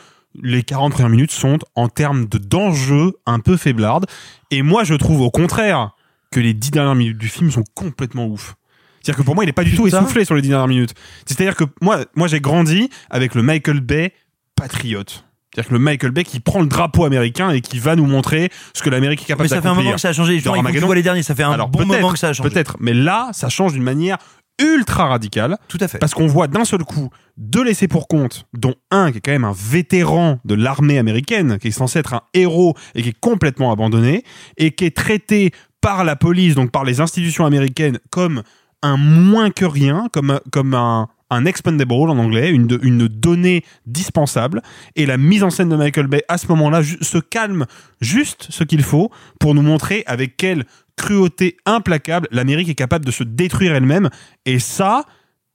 les 0.42 0.64
40 0.64 0.94
premières 0.94 1.10
minutes 1.10 1.32
sont 1.32 1.58
en 1.76 1.88
termes 1.90 2.28
de 2.28 2.38
d'enjeu 2.38 3.14
un 3.26 3.40
peu 3.40 3.58
faiblardes. 3.58 4.06
Et 4.52 4.62
moi, 4.62 4.84
je 4.84 4.94
trouve 4.94 5.22
au 5.22 5.32
contraire 5.32 5.92
que 6.32 6.40
les 6.40 6.54
10 6.54 6.72
dernières 6.72 6.96
minutes 6.96 7.18
du 7.18 7.28
film 7.30 7.52
sont 7.52 7.64
complètement 7.76 8.28
ouf. 8.28 8.56
C'est-à-dire 9.02 9.20
que 9.20 9.26
pour 9.26 9.36
moi, 9.36 9.44
il 9.44 9.50
est 9.50 9.54
pas 9.54 9.64
du 9.66 9.76
tout 9.76 9.86
essoufflé 9.86 10.24
sur 10.24 10.34
les 10.34 10.42
10 10.42 10.50
dernières 10.50 10.68
minutes. 10.68 10.94
C'est-à-dire 11.26 11.56
que 11.56 11.66
moi, 11.82 12.06
moi, 12.16 12.28
j'ai 12.28 12.40
grandi 12.40 12.90
avec 13.10 13.36
le 13.36 13.44
Michael 13.44 13.82
Bay 13.82 14.14
patriote. 14.56 15.26
C'est-à-dire 15.54 15.70
que 15.70 15.74
le 15.74 15.80
Michael 15.80 16.12
Bay 16.12 16.24
qui 16.24 16.40
prend 16.40 16.62
le 16.62 16.68
drapeau 16.68 17.06
américain 17.06 17.52
et 17.52 17.62
qui 17.62 17.78
va 17.78 17.96
nous 17.96 18.08
montrer 18.08 18.50
ce 18.74 18.82
que 18.82 18.90
l'Amérique 18.90 19.22
est 19.22 19.26
capable 19.26 19.44
Mais 19.44 19.56
ça 19.56 19.62
fait 19.62 19.68
un 19.68 19.76
moment 19.76 19.94
que 19.94 20.02
ça 20.02 20.10
a 20.10 20.14
changé. 20.14 20.40
Vois 20.40 20.96
les 20.96 21.04
derniers. 21.04 21.24
Ça 21.24 21.36
fait 21.36 21.44
un 21.44 21.52
Alors, 21.52 21.70
bon 21.70 21.86
moment 21.86 22.12
que 22.12 22.18
ça 22.20 22.30
a 22.30 22.34
changé. 22.34 22.50
Peut-être, 22.50 22.78
mais 22.80 22.94
là, 22.94 23.30
ça 23.34 23.50
change 23.50 23.74
d'une 23.74 23.84
manière 23.84 24.18
ultra 24.60 25.08
radicale. 25.08 25.58
Tout 25.68 25.78
à 25.80 25.88
fait. 25.88 26.00
Parce 26.00 26.14
qu'on 26.14 26.28
voit 26.28 26.48
d'un 26.48 26.66
seul 26.66 26.84
coup 26.84 27.10
deux 27.38 27.64
laissés 27.64 27.88
pour 27.88 28.08
compte, 28.08 28.48
dont 28.54 28.76
un 28.92 29.12
qui 29.12 29.18
est 29.18 29.22
quand 29.22 29.32
même 29.32 29.46
un 29.46 29.56
vétéran 29.56 30.40
de 30.46 30.56
l'armée 30.56 30.98
américaine, 30.98 31.58
qui 31.60 31.70
est 31.70 31.72
censé 31.72 32.00
être 32.00 32.14
un 32.14 32.22
héros 32.34 32.76
et 32.96 33.04
qui 33.04 33.10
est 33.10 33.20
complètement 33.20 33.72
abandonné, 33.72 34.24
et 34.58 34.72
qui 34.72 34.86
est 34.86 34.96
traité 34.96 35.52
par 35.82 36.04
la 36.04 36.16
police, 36.16 36.56
donc 36.56 36.72
par 36.72 36.84
les 36.84 37.02
institutions 37.02 37.46
américaines, 37.46 38.00
comme 38.10 38.44
un 38.82 38.98
moins 38.98 39.50
que 39.50 39.66
rien, 39.66 40.08
comme, 40.12 40.40
comme 40.52 40.74
un, 40.74 41.08
un 41.34 41.46
expendable 41.46 41.94
en 41.94 42.18
anglais, 42.18 42.50
une, 42.50 42.80
une 42.82 43.08
donnée 43.08 43.64
dispensable. 43.86 44.62
Et 44.96 45.06
la 45.06 45.18
mise 45.18 45.44
en 45.44 45.50
scène 45.50 45.70
de 45.70 45.76
Michael 45.76 46.08
Bay 46.08 46.24
à 46.28 46.38
ce 46.38 46.48
moment-là 46.48 46.82
se 46.84 47.18
calme 47.18 47.66
juste 48.02 48.48
ce 48.50 48.64
qu'il 48.64 48.84
faut 48.84 49.12
pour 49.40 49.54
nous 49.54 49.62
montrer 49.62 50.04
avec 50.08 50.38
quelle 50.38 50.66
cruauté 50.96 51.58
implacable 51.66 52.28
l'Amérique 52.32 52.70
est 52.70 52.76
capable 52.76 53.06
de 53.06 53.12
se 53.12 53.24
détruire 53.24 53.76
elle-même. 53.76 54.10
Et 54.46 54.60
ça, 54.60 55.06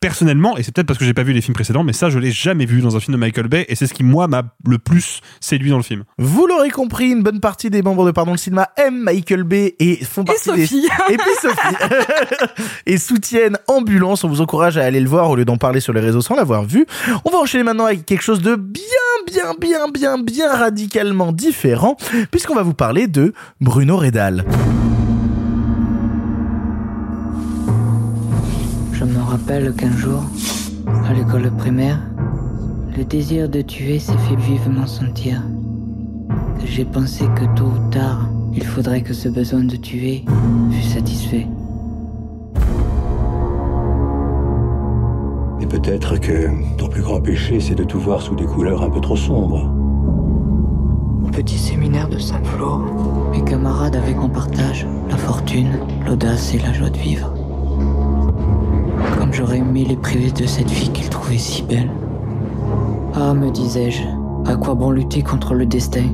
personnellement, 0.01 0.57
et 0.57 0.63
c'est 0.63 0.75
peut-être 0.75 0.87
parce 0.87 0.99
que 0.99 1.05
j'ai 1.05 1.15
pas 1.15 1.23
vu 1.23 1.33
les 1.33 1.41
films 1.41 1.55
précédents, 1.55 1.85
mais 1.85 1.93
ça 1.93 2.11
je 2.11 2.19
l'ai 2.19 2.31
jamais 2.31 2.67
vu 2.67 2.81
dans 2.81 2.97
un 2.97 3.01
film 3.01 3.15
de 3.15 3.21
Michael 3.21 3.49
Bay, 3.49 3.67
et 3.69 3.75
c'est 3.75 3.87
ce 3.87 3.95
qui 3.95 4.05
moi 4.05 4.29
m'a 4.29 4.43
le 4.67 4.79
plus 4.79 5.21
séduit 5.41 5.71
dans 5.71 5.77
le 5.77 5.83
film. 5.83 6.05
Vous 6.19 6.47
l'aurez 6.47 6.71
compris, 6.71 7.11
une 7.11 7.23
bonne 7.23 7.41
partie 7.41 7.71
des 7.71 7.83
membres 7.83 8.07
de 8.07 8.11
Pardon 8.11 8.33
le 8.33 8.39
cinéma 8.39 8.69
aiment 8.77 9.03
Michael 9.03 9.45
Bay 9.45 9.75
et 9.79 9.97
font 10.05 10.23
Et 10.23 10.27
partie 10.27 10.53
des 10.53 10.67
Sophie. 10.67 10.89
et 11.11 11.17
puis 11.17 11.31
Sophie 11.41 11.77
et 12.87 12.99
soutiennent 12.99 13.59
Ambulance. 13.67 14.25
On 14.25 14.29
vous 14.29 14.41
encourage 14.41 14.77
à 14.79 14.85
aller 14.85 15.01
le 15.01 15.09
voir 15.09 15.31
au 15.31 15.37
lieu 15.37 15.45
d'en 15.45 15.57
parler 15.57 15.81
sur 15.81 15.93
les 15.93 16.01
réseaux 16.01 16.21
sans 16.21 16.35
l'avoir 16.35 16.65
vu. 16.65 16.87
On 17.25 17.31
va 17.31 17.39
enchaîner 17.39 17.65
maintenant 17.65 17.87
avec 17.87 18.07
quelque 18.07 18.23
chose 18.23 18.41
de 18.41 18.57
bien, 18.57 18.83
bien, 19.27 19.55
bien, 19.61 19.89
bien, 19.89 20.19
bien 20.19 20.53
radicalement 20.53 21.33
différent, 21.33 21.97
puisqu'on 22.31 22.55
va 22.55 22.63
vous 22.63 22.75
parler 22.75 23.07
de 23.07 23.33
Bruno 23.61 23.97
Redal. 23.97 24.45
Rappelle 29.29 29.74
qu'un 29.74 29.93
jour, 29.93 30.22
À 31.07 31.12
l'école 31.12 31.51
primaire, 31.51 32.01
le 32.97 33.05
désir 33.05 33.49
de 33.49 33.61
tuer 33.61 33.99
s'est 33.99 34.16
fait 34.26 34.37
vivement 34.37 34.87
sentir. 34.87 35.43
Que 36.59 36.66
j'ai 36.66 36.87
pensé 36.87 37.24
que 37.37 37.45
tôt 37.55 37.66
ou 37.66 37.91
tard, 37.91 38.26
il 38.55 38.64
faudrait 38.64 39.03
que 39.03 39.12
ce 39.12 39.29
besoin 39.29 39.64
de 39.64 39.76
tuer 39.76 40.24
fût 40.70 40.83
satisfait. 40.83 41.47
Et 45.61 45.66
peut-être 45.66 46.18
que 46.18 46.49
ton 46.79 46.89
plus 46.89 47.03
grand 47.03 47.20
péché, 47.20 47.61
c'est 47.61 47.74
de 47.74 47.85
tout 47.85 48.01
voir 48.01 48.22
sous 48.22 48.35
des 48.35 48.47
couleurs 48.47 48.83
un 48.83 48.91
peu 48.91 49.01
trop 49.01 49.16
sombres. 49.16 49.70
Au 51.22 51.29
petit 51.29 51.59
séminaire 51.59 52.09
de 52.09 52.18
Saint-Flour, 52.18 52.81
mes 53.33 53.45
camarades 53.45 53.97
avaient 53.97 54.16
en 54.16 54.31
partage 54.31 54.87
la 55.11 55.18
fortune, 55.18 55.79
l'audace 56.07 56.55
et 56.55 56.59
la 56.59 56.72
joie 56.72 56.91
de 56.91 56.99
vivre. 56.99 57.35
J'aurais 59.31 59.59
aimé 59.59 59.85
les 59.85 59.97
priver 59.97 60.31
de 60.31 60.47
cette 60.47 60.70
vie 60.70 60.91
qu'ils 60.91 61.09
trouvaient 61.09 61.39
si 61.39 61.62
belle. 61.62 61.91
Ah, 63.14 63.35
me 63.35 63.51
disais-je, 63.51 64.03
à 64.47 64.57
quoi 64.57 64.74
bon 64.74 64.91
lutter 64.91 65.22
contre 65.22 65.55
le 65.55 65.66
destin? 65.66 66.07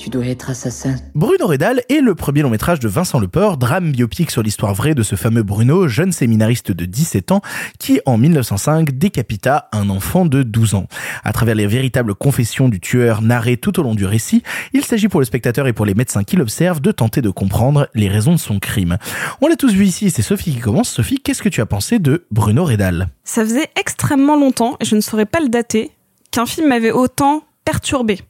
Tu 0.00 0.08
dois 0.08 0.24
être 0.24 0.48
assassin. 0.48 0.96
Bruno 1.14 1.46
Redal 1.46 1.82
est 1.90 2.00
le 2.00 2.14
premier 2.14 2.40
long 2.40 2.48
métrage 2.48 2.80
de 2.80 2.88
Vincent 2.88 3.20
Leport, 3.20 3.58
drame 3.58 3.92
biopique 3.92 4.30
sur 4.30 4.42
l'histoire 4.42 4.72
vraie 4.72 4.94
de 4.94 5.02
ce 5.02 5.14
fameux 5.14 5.42
Bruno, 5.42 5.88
jeune 5.88 6.10
séminariste 6.10 6.72
de 6.72 6.86
17 6.86 7.32
ans, 7.32 7.42
qui 7.78 8.00
en 8.06 8.16
1905 8.16 8.92
décapita 8.92 9.68
un 9.72 9.90
enfant 9.90 10.24
de 10.24 10.42
12 10.42 10.74
ans. 10.74 10.86
À 11.22 11.34
travers 11.34 11.54
les 11.54 11.66
véritables 11.66 12.14
confessions 12.14 12.70
du 12.70 12.80
tueur 12.80 13.20
narrées 13.20 13.58
tout 13.58 13.78
au 13.78 13.82
long 13.82 13.94
du 13.94 14.06
récit, 14.06 14.42
il 14.72 14.86
s'agit 14.86 15.08
pour 15.08 15.20
le 15.20 15.26
spectateur 15.26 15.66
et 15.66 15.74
pour 15.74 15.84
les 15.84 15.92
médecins 15.92 16.24
qui 16.24 16.36
l'observent 16.36 16.80
de 16.80 16.92
tenter 16.92 17.20
de 17.20 17.28
comprendre 17.28 17.86
les 17.94 18.08
raisons 18.08 18.32
de 18.32 18.38
son 18.38 18.58
crime. 18.58 18.96
On 19.42 19.48
l'a 19.48 19.56
tous 19.56 19.74
vu 19.74 19.84
ici, 19.84 20.08
c'est 20.08 20.22
Sophie 20.22 20.54
qui 20.54 20.60
commence. 20.60 20.88
Sophie, 20.88 21.20
qu'est-ce 21.20 21.42
que 21.42 21.50
tu 21.50 21.60
as 21.60 21.66
pensé 21.66 21.98
de 21.98 22.24
Bruno 22.30 22.64
Redal? 22.64 23.08
Ça 23.24 23.44
faisait 23.44 23.68
extrêmement 23.78 24.36
longtemps, 24.36 24.78
et 24.80 24.86
je 24.86 24.96
ne 24.96 25.02
saurais 25.02 25.26
pas 25.26 25.40
le 25.40 25.50
dater, 25.50 25.90
qu'un 26.30 26.46
film 26.46 26.68
m'avait 26.68 26.90
autant 26.90 27.44
perturbé. 27.66 28.20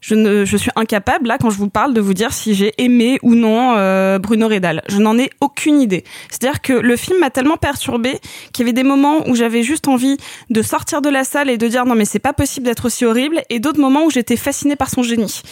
Je, 0.00 0.14
ne, 0.14 0.44
je 0.44 0.56
suis 0.56 0.70
incapable, 0.76 1.28
là, 1.28 1.38
quand 1.38 1.50
je 1.50 1.58
vous 1.58 1.68
parle, 1.68 1.94
de 1.94 2.00
vous 2.00 2.14
dire 2.14 2.32
si 2.32 2.54
j'ai 2.54 2.72
aimé 2.78 3.18
ou 3.22 3.34
non 3.34 3.74
euh, 3.76 4.18
Bruno 4.18 4.48
Redal. 4.48 4.82
Je 4.88 4.98
n'en 4.98 5.18
ai 5.18 5.30
aucune 5.40 5.80
idée. 5.80 6.04
C'est-à-dire 6.30 6.60
que 6.60 6.72
le 6.72 6.96
film 6.96 7.18
m'a 7.20 7.30
tellement 7.30 7.56
perturbé 7.56 8.20
qu'il 8.52 8.64
y 8.64 8.68
avait 8.68 8.72
des 8.72 8.82
moments 8.82 9.28
où 9.28 9.34
j'avais 9.34 9.62
juste 9.62 9.88
envie 9.88 10.16
de 10.50 10.62
sortir 10.62 11.02
de 11.02 11.08
la 11.08 11.24
salle 11.24 11.50
et 11.50 11.58
de 11.58 11.66
dire 11.68 11.84
non 11.84 11.94
mais 11.94 12.04
c'est 12.04 12.18
pas 12.18 12.32
possible 12.32 12.66
d'être 12.66 12.86
aussi 12.86 13.04
horrible, 13.04 13.42
et 13.50 13.60
d'autres 13.60 13.80
moments 13.80 14.04
où 14.04 14.10
j'étais 14.10 14.36
fascinée 14.36 14.76
par 14.76 14.90
son 14.90 15.02
génie. 15.02 15.42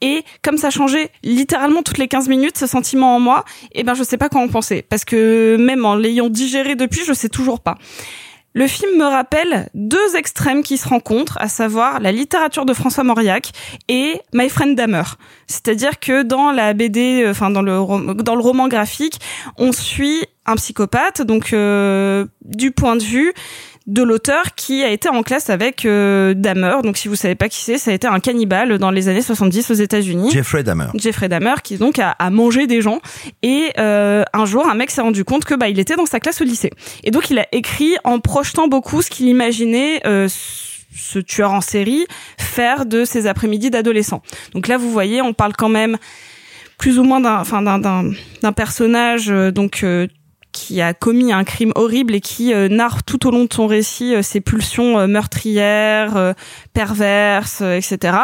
Et 0.00 0.22
comme 0.42 0.58
ça 0.58 0.70
changeait 0.70 1.10
littéralement 1.22 1.82
toutes 1.82 1.98
les 1.98 2.08
15 2.08 2.28
minutes, 2.28 2.58
ce 2.58 2.66
sentiment 2.66 3.16
en 3.16 3.20
moi, 3.20 3.44
et 3.72 3.82
ben 3.82 3.94
je 3.94 4.02
sais 4.02 4.18
pas 4.18 4.28
quoi 4.28 4.40
en 4.40 4.48
penser. 4.48 4.82
Parce 4.82 5.04
que 5.04 5.56
même 5.58 5.84
en 5.84 5.94
l'ayant 5.94 6.28
digéré 6.28 6.74
depuis, 6.76 7.02
je 7.06 7.12
sais 7.12 7.28
toujours 7.28 7.60
pas. 7.60 7.76
Le 8.56 8.66
film 8.66 8.96
me 8.96 9.04
rappelle 9.04 9.68
deux 9.74 10.16
extrêmes 10.16 10.62
qui 10.62 10.78
se 10.78 10.88
rencontrent, 10.88 11.36
à 11.42 11.46
savoir 11.46 12.00
la 12.00 12.10
littérature 12.10 12.64
de 12.64 12.72
François 12.72 13.04
Mauriac 13.04 13.50
et 13.88 14.18
My 14.32 14.48
Friend 14.48 14.74
Dahmer. 14.74 15.02
C'est-à-dire 15.46 16.00
que 16.00 16.22
dans 16.22 16.52
la 16.52 16.72
BD, 16.72 17.22
euh, 17.22 17.32
enfin 17.32 17.50
dans 17.50 17.60
le 17.60 18.14
dans 18.14 18.34
le 18.34 18.40
roman 18.40 18.66
graphique, 18.68 19.20
on 19.58 19.72
suit 19.72 20.24
un 20.46 20.56
psychopathe, 20.56 21.20
donc 21.20 21.52
euh, 21.52 22.24
du 22.46 22.70
point 22.70 22.96
de 22.96 23.02
vue 23.02 23.34
de 23.86 24.02
l'auteur 24.02 24.54
qui 24.56 24.82
a 24.82 24.90
été 24.90 25.08
en 25.08 25.22
classe 25.22 25.48
avec 25.48 25.84
euh, 25.84 26.34
Dahmer. 26.34 26.76
Donc 26.82 26.96
si 26.96 27.06
vous 27.06 27.14
savez 27.14 27.36
pas 27.36 27.48
qui 27.48 27.60
c'est, 27.60 27.78
ça 27.78 27.92
a 27.92 27.94
été 27.94 28.06
un 28.06 28.18
cannibale 28.18 28.78
dans 28.78 28.90
les 28.90 29.08
années 29.08 29.22
70 29.22 29.70
aux 29.70 29.74
États-Unis. 29.74 30.30
Jeffrey 30.32 30.64
Dahmer. 30.64 30.88
Jeffrey 30.94 31.28
Dahmer 31.28 31.54
qui 31.62 31.76
donc 31.76 31.98
a, 31.98 32.10
a 32.10 32.30
mangé 32.30 32.66
des 32.66 32.80
gens 32.80 33.00
et 33.42 33.70
euh, 33.78 34.24
un 34.32 34.44
jour 34.44 34.68
un 34.68 34.74
mec 34.74 34.90
s'est 34.90 35.02
rendu 35.02 35.24
compte 35.24 35.44
que 35.44 35.54
bah 35.54 35.68
il 35.68 35.78
était 35.78 35.94
dans 35.94 36.06
sa 36.06 36.18
classe 36.18 36.40
au 36.40 36.44
lycée 36.44 36.70
et 37.04 37.10
donc 37.12 37.30
il 37.30 37.38
a 37.38 37.46
écrit 37.52 37.96
en 38.02 38.18
projetant 38.18 38.66
beaucoup 38.66 39.02
ce 39.02 39.10
qu'il 39.10 39.28
imaginait 39.28 40.00
euh, 40.04 40.28
ce 40.96 41.18
tueur 41.20 41.52
en 41.52 41.60
série 41.60 42.06
faire 42.38 42.86
de 42.86 43.04
ses 43.04 43.26
après-midi 43.26 43.70
d'adolescent. 43.70 44.22
Donc 44.52 44.66
là 44.66 44.78
vous 44.78 44.90
voyez 44.90 45.22
on 45.22 45.32
parle 45.32 45.52
quand 45.56 45.68
même 45.68 45.96
plus 46.78 46.98
ou 46.98 47.04
moins 47.04 47.20
d'un 47.20 47.38
enfin 47.38 47.62
d'un 47.62 47.78
d'un 47.78 48.10
d'un 48.42 48.52
personnage 48.52 49.30
euh, 49.30 49.50
donc 49.50 49.82
euh, 49.82 50.06
qui 50.56 50.80
a 50.80 50.94
commis 50.94 51.34
un 51.34 51.44
crime 51.44 51.72
horrible 51.74 52.14
et 52.14 52.20
qui 52.22 52.54
euh, 52.54 52.68
narre 52.68 53.02
tout 53.02 53.28
au 53.28 53.30
long 53.30 53.44
de 53.44 53.52
son 53.52 53.66
récit 53.66 54.14
euh, 54.14 54.22
ses 54.22 54.40
pulsions 54.40 54.98
euh, 54.98 55.06
meurtrières, 55.06 56.34
perverses, 56.72 57.60
etc. 57.60 58.16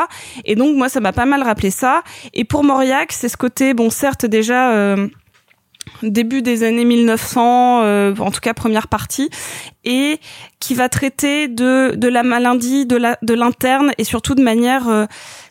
Et 0.46 0.54
donc 0.54 0.76
moi 0.76 0.88
ça 0.88 1.00
m'a 1.00 1.12
pas 1.12 1.26
mal 1.26 1.42
rappelé 1.42 1.70
ça. 1.70 2.02
Et 2.32 2.44
pour 2.44 2.64
Mauriac, 2.64 3.12
c'est 3.12 3.28
ce 3.28 3.36
côté 3.36 3.74
bon 3.74 3.90
certes 3.90 4.24
déjà 4.24 4.96
début 6.02 6.42
des 6.42 6.62
années 6.62 6.84
1900, 6.84 7.82
euh, 7.82 8.14
en 8.18 8.30
tout 8.30 8.40
cas 8.40 8.54
première 8.54 8.88
partie, 8.88 9.30
et 9.84 10.18
qui 10.60 10.74
va 10.74 10.88
traiter 10.88 11.48
de 11.48 11.94
de 11.94 12.08
la 12.08 12.22
maladie, 12.22 12.86
de 12.86 12.96
la 12.96 13.18
de 13.22 13.34
l'interne 13.34 13.92
et 13.98 14.04
surtout 14.04 14.34
de 14.34 14.42
manière 14.42 14.88
euh, 14.88 15.06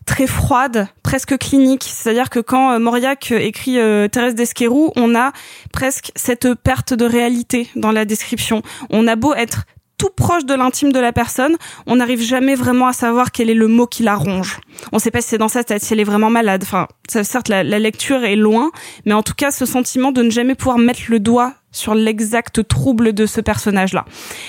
très 0.05 0.27
froide, 0.27 0.87
presque 1.03 1.37
clinique. 1.37 1.83
C'est-à-dire 1.83 2.29
que 2.29 2.39
quand 2.39 2.71
euh, 2.71 2.79
Mauriac 2.79 3.31
écrit 3.31 3.79
euh, 3.79 4.07
Thérèse 4.07 4.35
d'Esquerou, 4.35 4.91
on 4.95 5.15
a 5.15 5.31
presque 5.71 6.11
cette 6.15 6.53
perte 6.55 6.93
de 6.93 7.05
réalité 7.05 7.69
dans 7.75 7.91
la 7.91 8.05
description. 8.05 8.61
On 8.89 9.07
a 9.07 9.15
beau 9.15 9.33
être 9.33 9.65
tout 10.01 10.09
proche 10.09 10.45
de 10.45 10.55
l'intime 10.55 10.91
de 10.91 10.99
la 10.99 11.13
personne, 11.13 11.57
on 11.85 11.97
n'arrive 11.97 12.23
jamais 12.23 12.55
vraiment 12.55 12.87
à 12.87 12.93
savoir 12.93 13.31
quel 13.31 13.51
est 13.51 13.53
le 13.53 13.67
mot 13.67 13.85
qui 13.85 14.01
la 14.01 14.15
ronge. 14.15 14.59
On 14.91 14.97
sait 14.97 15.11
pas 15.11 15.21
si 15.21 15.27
c'est 15.29 15.37
dans 15.37 15.47
sa 15.47 15.63
tête, 15.63 15.83
si 15.83 15.93
elle 15.93 15.99
est 15.99 16.03
vraiment 16.03 16.31
malade. 16.31 16.63
Enfin, 16.63 16.87
certes, 17.07 17.49
la 17.49 17.63
lecture 17.63 18.23
est 18.23 18.35
loin, 18.35 18.71
mais 19.05 19.13
en 19.13 19.21
tout 19.21 19.35
cas, 19.35 19.51
ce 19.51 19.67
sentiment 19.67 20.11
de 20.11 20.23
ne 20.23 20.31
jamais 20.31 20.55
pouvoir 20.55 20.79
mettre 20.79 21.01
le 21.09 21.19
doigt 21.19 21.53
sur 21.71 21.95
l'exact 21.95 22.67
trouble 22.67 23.13
de 23.13 23.25
ce 23.25 23.41
personnage-là. 23.41 24.05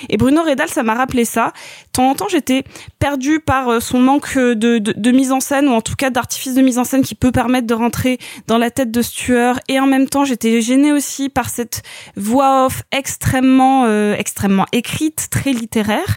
Et 0.09 0.17
Bruno 0.17 0.43
Redal, 0.43 0.69
ça 0.69 0.83
m'a 0.83 0.95
rappelé 0.95 1.25
ça. 1.25 1.53
De 1.87 1.93
temps 1.93 2.11
en 2.11 2.15
temps, 2.15 2.29
j'étais 2.29 2.65
perdue 2.99 3.41
par 3.41 3.69
euh, 3.69 3.81
son 3.81 3.99
manque 3.99 4.37
de, 4.37 5.11
mise 5.11 5.33
en 5.33 5.41
scène, 5.41 5.69
ou 5.69 5.73
en 5.73 5.81
tout 5.81 5.95
cas 5.95 6.11
d'artifice 6.11 6.55
de 6.55 6.63
mise 6.63 6.79
en 6.79 6.85
scène 6.85 7.03
qui 7.03 7.15
peut 7.15 7.33
permettre 7.33 7.67
de 7.67 7.75
rentrer 7.75 8.19
dans 8.47 8.59
la 8.59 8.71
tête 8.71 8.91
de 8.91 9.03
ce 9.03 9.15
tueur. 9.15 9.61
Et 9.69 9.79
en 9.79 9.87
même 9.87 10.09
temps, 10.09 10.25
j'étais 10.25 10.61
gênée 10.61 10.93
aussi 10.93 11.29
par 11.29 11.49
cette 11.49 11.83
voix 12.17 12.67
off 12.67 12.83
extrêmement, 12.93 13.85
euh, 13.87 14.15
extrêmement 14.17 14.67
écrite, 14.73 15.29
très 15.31 15.53
littéraire. 15.53 16.17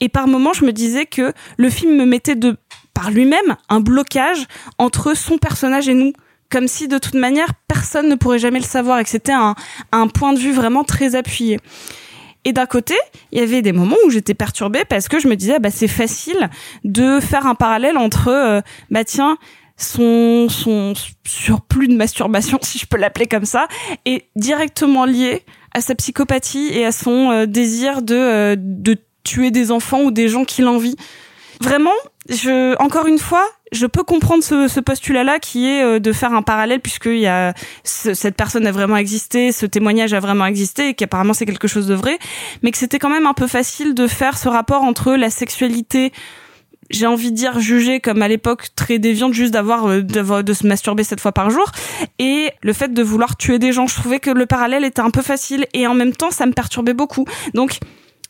Et 0.00 0.08
par 0.08 0.26
moments, 0.26 0.52
je 0.52 0.64
me 0.64 0.72
disais 0.72 1.06
que 1.06 1.32
le 1.56 1.70
film 1.70 1.96
me 1.96 2.06
mettait 2.06 2.34
de 2.36 2.56
par 2.94 3.10
lui-même 3.10 3.56
un 3.68 3.80
blocage 3.80 4.46
entre 4.78 5.14
son 5.14 5.36
personnage 5.36 5.86
et 5.86 5.94
nous 5.94 6.14
comme 6.50 6.68
si 6.68 6.88
de 6.88 6.98
toute 6.98 7.14
manière 7.14 7.48
personne 7.68 8.08
ne 8.08 8.14
pourrait 8.14 8.38
jamais 8.38 8.58
le 8.58 8.64
savoir 8.64 8.98
et 8.98 9.04
que 9.04 9.10
c'était 9.10 9.32
un, 9.32 9.54
un 9.92 10.08
point 10.08 10.32
de 10.32 10.38
vue 10.38 10.52
vraiment 10.52 10.84
très 10.84 11.14
appuyé. 11.14 11.58
Et 12.44 12.52
d'un 12.52 12.66
côté, 12.66 12.94
il 13.32 13.40
y 13.40 13.42
avait 13.42 13.60
des 13.60 13.72
moments 13.72 13.96
où 14.06 14.10
j'étais 14.10 14.34
perturbée 14.34 14.84
parce 14.88 15.08
que 15.08 15.18
je 15.18 15.26
me 15.26 15.34
disais 15.34 15.58
bah 15.58 15.70
c'est 15.70 15.88
facile 15.88 16.48
de 16.84 17.18
faire 17.18 17.44
un 17.46 17.56
parallèle 17.56 17.98
entre 17.98 18.28
euh, 18.28 18.60
bah 18.90 19.02
tiens 19.02 19.36
son 19.76 20.48
son 20.48 20.94
surplus 21.26 21.88
de 21.88 21.96
masturbation 21.96 22.58
si 22.62 22.78
je 22.78 22.86
peux 22.86 22.98
l'appeler 22.98 23.26
comme 23.26 23.44
ça 23.44 23.66
est 24.04 24.26
directement 24.36 25.04
lié 25.04 25.42
à 25.74 25.80
sa 25.80 25.96
psychopathie 25.96 26.70
et 26.72 26.86
à 26.86 26.92
son 26.92 27.32
euh, 27.32 27.46
désir 27.46 28.00
de 28.00 28.14
euh, 28.14 28.56
de 28.56 28.96
tuer 29.24 29.50
des 29.50 29.72
enfants 29.72 30.02
ou 30.02 30.10
des 30.12 30.28
gens 30.28 30.44
qui 30.44 30.62
l'envient. 30.62 30.94
Vraiment, 31.60 31.90
je 32.28 32.74
encore 32.82 33.06
une 33.06 33.18
fois, 33.18 33.44
je 33.72 33.86
peux 33.86 34.02
comprendre 34.02 34.42
ce, 34.42 34.68
ce 34.68 34.80
postulat-là 34.80 35.38
qui 35.38 35.66
est 35.68 35.82
euh, 35.82 35.98
de 35.98 36.12
faire 36.12 36.32
un 36.32 36.42
parallèle 36.42 36.80
puisque 36.80 37.06
il 37.06 37.18
y 37.18 37.26
a 37.26 37.52
ce- 37.84 38.14
cette 38.14 38.36
personne 38.36 38.66
a 38.66 38.72
vraiment 38.72 38.96
existé, 38.96 39.52
ce 39.52 39.66
témoignage 39.66 40.12
a 40.14 40.20
vraiment 40.20 40.46
existé 40.46 40.88
et 40.88 40.94
qu'apparemment 40.94 41.34
c'est 41.34 41.46
quelque 41.46 41.68
chose 41.68 41.86
de 41.86 41.94
vrai, 41.94 42.18
mais 42.62 42.70
que 42.72 42.78
c'était 42.78 42.98
quand 42.98 43.10
même 43.10 43.26
un 43.26 43.34
peu 43.34 43.46
facile 43.46 43.94
de 43.94 44.06
faire 44.06 44.38
ce 44.38 44.48
rapport 44.48 44.82
entre 44.84 45.14
la 45.14 45.30
sexualité 45.30 46.12
j'ai 46.88 47.06
envie 47.08 47.32
de 47.32 47.36
dire 47.36 47.58
jugée 47.58 47.98
comme 47.98 48.22
à 48.22 48.28
l'époque 48.28 48.68
très 48.76 49.00
déviante 49.00 49.32
juste 49.32 49.52
d'avoir 49.52 49.86
euh, 49.88 50.02
d'avoir- 50.02 50.44
de 50.44 50.52
se 50.52 50.64
masturber 50.68 51.02
sept 51.02 51.18
fois 51.18 51.32
par 51.32 51.50
jour 51.50 51.64
et 52.20 52.50
le 52.62 52.72
fait 52.72 52.94
de 52.94 53.02
vouloir 53.02 53.36
tuer 53.36 53.58
des 53.58 53.72
gens. 53.72 53.88
Je 53.88 53.96
trouvais 53.96 54.20
que 54.20 54.30
le 54.30 54.46
parallèle 54.46 54.84
était 54.84 55.00
un 55.00 55.10
peu 55.10 55.20
facile 55.22 55.66
et 55.74 55.88
en 55.88 55.94
même 55.94 56.12
temps 56.14 56.30
ça 56.30 56.46
me 56.46 56.52
perturbait 56.52 56.94
beaucoup. 56.94 57.24
Donc 57.54 57.80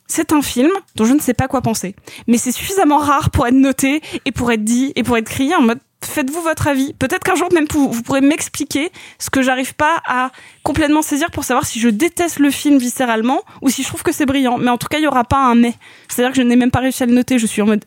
c'est 0.07 0.31
un 0.31 0.41
film 0.41 0.71
dont 0.95 1.05
je 1.05 1.13
ne 1.13 1.19
sais 1.19 1.33
pas 1.33 1.47
quoi 1.47 1.61
penser. 1.61 1.95
Mais 2.27 2.37
c'est 2.37 2.51
suffisamment 2.51 2.97
rare 2.97 3.29
pour 3.29 3.45
être 3.47 3.53
noté 3.53 4.01
et 4.25 4.31
pour 4.31 4.51
être 4.51 4.63
dit 4.63 4.93
et 4.95 5.03
pour 5.03 5.17
être 5.17 5.29
crié 5.29 5.55
en 5.55 5.61
mode 5.61 5.79
faites-vous 6.03 6.41
votre 6.41 6.67
avis. 6.67 6.93
Peut-être 6.93 7.23
qu'un 7.23 7.35
jour 7.35 7.49
même 7.53 7.65
vous, 7.71 8.01
pourrez 8.03 8.21
m'expliquer 8.21 8.91
ce 9.19 9.29
que 9.29 9.41
j'arrive 9.41 9.75
pas 9.75 10.01
à 10.05 10.31
complètement 10.63 11.01
saisir 11.01 11.31
pour 11.31 11.43
savoir 11.43 11.65
si 11.65 11.79
je 11.79 11.89
déteste 11.89 12.39
le 12.39 12.51
film 12.51 12.77
viscéralement 12.77 13.41
ou 13.61 13.69
si 13.69 13.83
je 13.83 13.87
trouve 13.87 14.03
que 14.03 14.11
c'est 14.11 14.25
brillant. 14.25 14.57
Mais 14.57 14.69
en 14.69 14.77
tout 14.77 14.87
cas, 14.87 14.99
il 14.99 15.03
y 15.03 15.07
aura 15.07 15.23
pas 15.23 15.43
un 15.43 15.55
mais. 15.55 15.73
C'est-à-dire 16.07 16.31
que 16.31 16.37
je 16.37 16.47
n'ai 16.47 16.55
même 16.55 16.71
pas 16.71 16.79
réussi 16.79 17.03
à 17.03 17.05
le 17.05 17.13
noter. 17.13 17.39
Je 17.39 17.45
suis 17.45 17.61
en 17.61 17.65
mode 17.65 17.85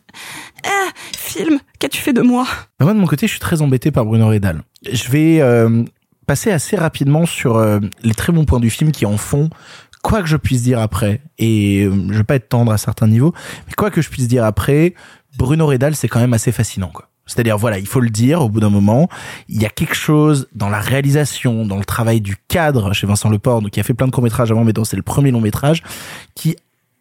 ah, 0.65 0.89
film, 1.17 1.59
qu'as-tu 1.79 2.01
fait 2.01 2.13
de 2.13 2.21
moi? 2.21 2.45
Bah, 2.79 2.85
Moi, 2.85 2.93
de 2.93 2.99
mon 2.99 3.07
côté, 3.07 3.27
je 3.27 3.31
suis 3.31 3.39
très 3.39 3.61
embêté 3.61 3.91
par 3.91 4.05
Bruno 4.05 4.27
Redal. 4.27 4.61
Je 4.91 5.09
vais 5.09 5.41
euh, 5.41 5.83
passer 6.27 6.51
assez 6.51 6.75
rapidement 6.75 7.25
sur 7.25 7.57
euh, 7.57 7.79
les 8.03 8.13
très 8.13 8.33
bons 8.33 8.45
points 8.45 8.59
du 8.59 8.69
film 8.69 8.91
qui 8.91 9.05
en 9.05 9.17
font 9.17 9.49
quoi 10.01 10.21
que 10.21 10.27
je 10.27 10.37
puisse 10.37 10.63
dire 10.63 10.79
après. 10.79 11.21
Et 11.37 11.83
euh, 11.83 12.07
je 12.09 12.17
vais 12.17 12.23
pas 12.23 12.35
être 12.35 12.49
tendre 12.49 12.71
à 12.71 12.77
certains 12.77 13.07
niveaux, 13.07 13.33
mais 13.67 13.73
quoi 13.73 13.91
que 13.91 14.01
je 14.01 14.09
puisse 14.09 14.27
dire 14.27 14.43
après, 14.43 14.93
Bruno 15.37 15.67
Redal, 15.67 15.95
c'est 15.95 16.07
quand 16.07 16.19
même 16.19 16.33
assez 16.33 16.51
fascinant, 16.51 16.89
quoi. 16.93 17.07
C'est-à-dire, 17.27 17.57
voilà, 17.57 17.79
il 17.79 17.87
faut 17.87 18.01
le 18.01 18.09
dire, 18.09 18.41
au 18.41 18.49
bout 18.49 18.59
d'un 18.59 18.69
moment, 18.69 19.07
il 19.47 19.61
y 19.61 19.65
a 19.65 19.69
quelque 19.69 19.95
chose 19.95 20.49
dans 20.53 20.69
la 20.69 20.81
réalisation, 20.81 21.65
dans 21.65 21.77
le 21.77 21.85
travail 21.85 22.19
du 22.19 22.35
cadre 22.47 22.93
chez 22.93 23.07
Vincent 23.07 23.29
Leport, 23.29 23.61
qui 23.71 23.79
a 23.79 23.83
fait 23.83 23.93
plein 23.93 24.07
de 24.07 24.11
courts-métrages 24.11 24.51
avant, 24.51 24.65
mais 24.65 24.73
dont 24.73 24.83
c'est 24.83 24.97
le 24.97 25.01
premier 25.01 25.31
long-métrage, 25.31 25.81
qui 26.35 26.57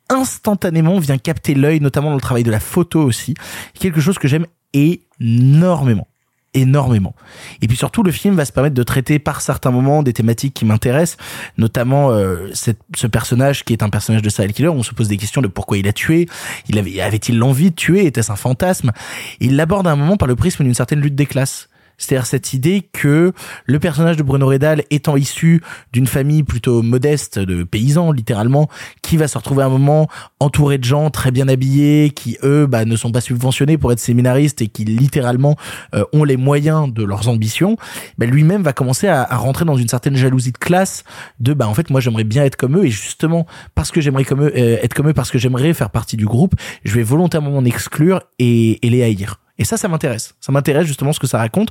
instantanément 0.09 0.99
vient 0.99 1.19
capter 1.19 1.55
l'œil, 1.55 1.81
notamment 1.81 2.11
dans 2.11 2.17
le 2.17 2.21
travail 2.21 2.45
de 2.45 2.51
la 2.51 2.61
photo 2.61 3.03
aussi. 3.03 3.35
Quelque 3.75 4.01
chose 4.01 4.19
que 4.19 4.29
j'aime 4.29 4.47
énormément 4.73 6.07
énormément. 6.55 7.15
Et 7.63 7.69
puis 7.69 7.77
surtout, 7.77 8.03
le 8.03 8.13
film 8.13 8.35
va 8.35 8.45
se 8.45 8.53
permettre 8.53 8.75
de 8.75 8.83
traiter 8.83 9.19
par 9.19 9.41
certains 9.41 9.71
moments 9.71 10.03
des 10.03 10.13
thématiques 10.13 10.55
qui 10.55 10.65
m'intéressent, 10.65 11.17
notamment 11.59 12.11
euh, 12.11 12.51
cette, 12.53 12.81
ce 12.97 13.07
personnage 13.07 13.65
qui 13.65 13.73
est 13.73 13.83
un 13.83 13.91
personnage 13.91 14.23
de 14.23 14.29
serial 14.29 14.53
killer. 14.53 14.69
On 14.69 14.83
se 14.83 14.93
pose 14.93 15.09
des 15.09 15.17
questions 15.17 15.43
de 15.43 15.49
pourquoi 15.49 15.79
il 15.79 15.89
a 15.89 15.93
tué. 15.93 16.27
Il 16.69 16.79
avait 16.79 17.01
avait-il 17.01 17.39
l'envie 17.39 17.71
de 17.71 17.77
tuer 17.77 18.07
Était-ce 18.07 18.33
un 18.33 18.37
fantasme? 18.37 18.93
Il 19.41 19.57
l'aborde 19.57 19.87
à 19.87 19.93
un 19.93 19.97
moment 19.97 20.17
par 20.17 20.29
le 20.29 20.37
prisme 20.37 20.65
d'une 20.65 20.75
certaine 20.75 21.01
lutte 21.01 21.15
des 21.15 21.27
classes. 21.27 21.70
C'est-à-dire 22.01 22.27
cette 22.27 22.53
idée 22.53 22.89
que 22.93 23.33
le 23.67 23.79
personnage 23.79 24.17
de 24.17 24.23
Bruno 24.23 24.49
Redal 24.49 24.83
étant 24.91 25.17
issu 25.17 25.63
d'une 25.93 26.07
famille 26.07 26.43
plutôt 26.43 26.83
modeste 26.83 27.39
de 27.39 27.63
paysans, 27.63 28.11
littéralement, 28.11 28.69
qui 29.03 29.17
va 29.17 29.29
se 29.29 29.39
retrouver 29.39 29.63
à 29.63 29.67
un 29.67 29.71
moment 29.71 30.09
entouré 30.41 30.79
de 30.79 30.85
gens 30.85 31.11
très 31.11 31.31
bien 31.31 31.47
habillés, 31.47 32.11
qui 32.11 32.39
eux 32.43 32.67
bah, 32.67 32.85
ne 32.85 32.97
sont 32.97 33.13
pas 33.13 33.21
subventionnés 33.21 33.79
pour 33.79 33.93
être 33.93 34.01
séminaristes 34.01 34.63
et 34.63 34.69
qui 34.69 34.85
littéralement 34.85 35.57
euh, 35.95 36.05
ont 36.13 36.25
les 36.25 36.37
moyens 36.37 36.93
de 36.93 37.05
leurs 37.05 37.29
ambitions, 37.29 37.77
bah, 38.19 38.27
lui-même 38.27 38.63
va 38.63 38.73
commencer 38.73 39.07
à, 39.07 39.23
à, 39.23 39.37
rentrer 39.37 39.65
dans 39.65 39.77
une 39.77 39.89
certaine 39.89 40.17
jalousie 40.17 40.53
de 40.53 40.59
classe, 40.59 41.05
de 41.39 41.53
bah 41.53 41.69
en 41.69 41.75
fait 41.75 41.91
moi 41.91 42.01
j'aimerais 42.01 42.25
bien 42.25 42.45
être 42.45 42.57
comme 42.57 42.79
eux 42.79 42.87
et 42.87 42.91
justement 42.91 43.47
parce 43.75 43.91
que 43.91 44.01
j'aimerais 44.01 44.25
comme 44.25 44.43
eux 44.43 44.53
euh, 44.57 44.79
être 44.83 44.95
comme 44.95 45.09
eux 45.09 45.15
parce 45.15 45.31
que 45.31 45.39
j'aimerais 45.39 45.75
faire 45.75 45.91
partie 45.91 46.17
du 46.17 46.27
groupe, 46.27 46.55
je 46.85 46.95
vais 46.95 47.03
volontairement 47.03 47.51
m'en 47.51 47.65
exclure 47.65 48.23
et, 48.39 48.85
et 48.87 48.91
les 48.91 49.03
haïr. 49.03 49.39
Et 49.61 49.65
ça, 49.65 49.77
ça 49.77 49.87
m'intéresse. 49.87 50.35
Ça 50.41 50.51
m'intéresse 50.51 50.87
justement 50.87 51.13
ce 51.13 51.21
que 51.21 51.27
ça 51.27 51.39
raconte. 51.39 51.69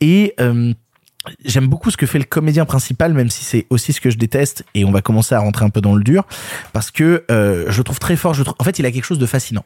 Et 0.00 0.34
euh, 0.40 0.72
j'aime 1.44 1.66
beaucoup 1.66 1.90
ce 1.90 1.96
que 1.96 2.06
fait 2.06 2.18
le 2.18 2.24
comédien 2.24 2.64
principal, 2.64 3.12
même 3.12 3.28
si 3.28 3.44
c'est 3.44 3.66
aussi 3.70 3.92
ce 3.92 4.00
que 4.00 4.08
je 4.08 4.16
déteste. 4.16 4.64
Et 4.74 4.84
on 4.84 4.92
va 4.92 5.02
commencer 5.02 5.34
à 5.34 5.40
rentrer 5.40 5.64
un 5.64 5.70
peu 5.70 5.80
dans 5.80 5.96
le 5.96 6.04
dur, 6.04 6.24
parce 6.72 6.92
que 6.92 7.24
euh, 7.32 7.66
je 7.68 7.82
trouve 7.82 7.98
très 7.98 8.16
fort. 8.16 8.36
En 8.58 8.64
fait, 8.64 8.78
il 8.78 8.86
a 8.86 8.92
quelque 8.92 9.04
chose 9.04 9.18
de 9.18 9.26
fascinant, 9.26 9.64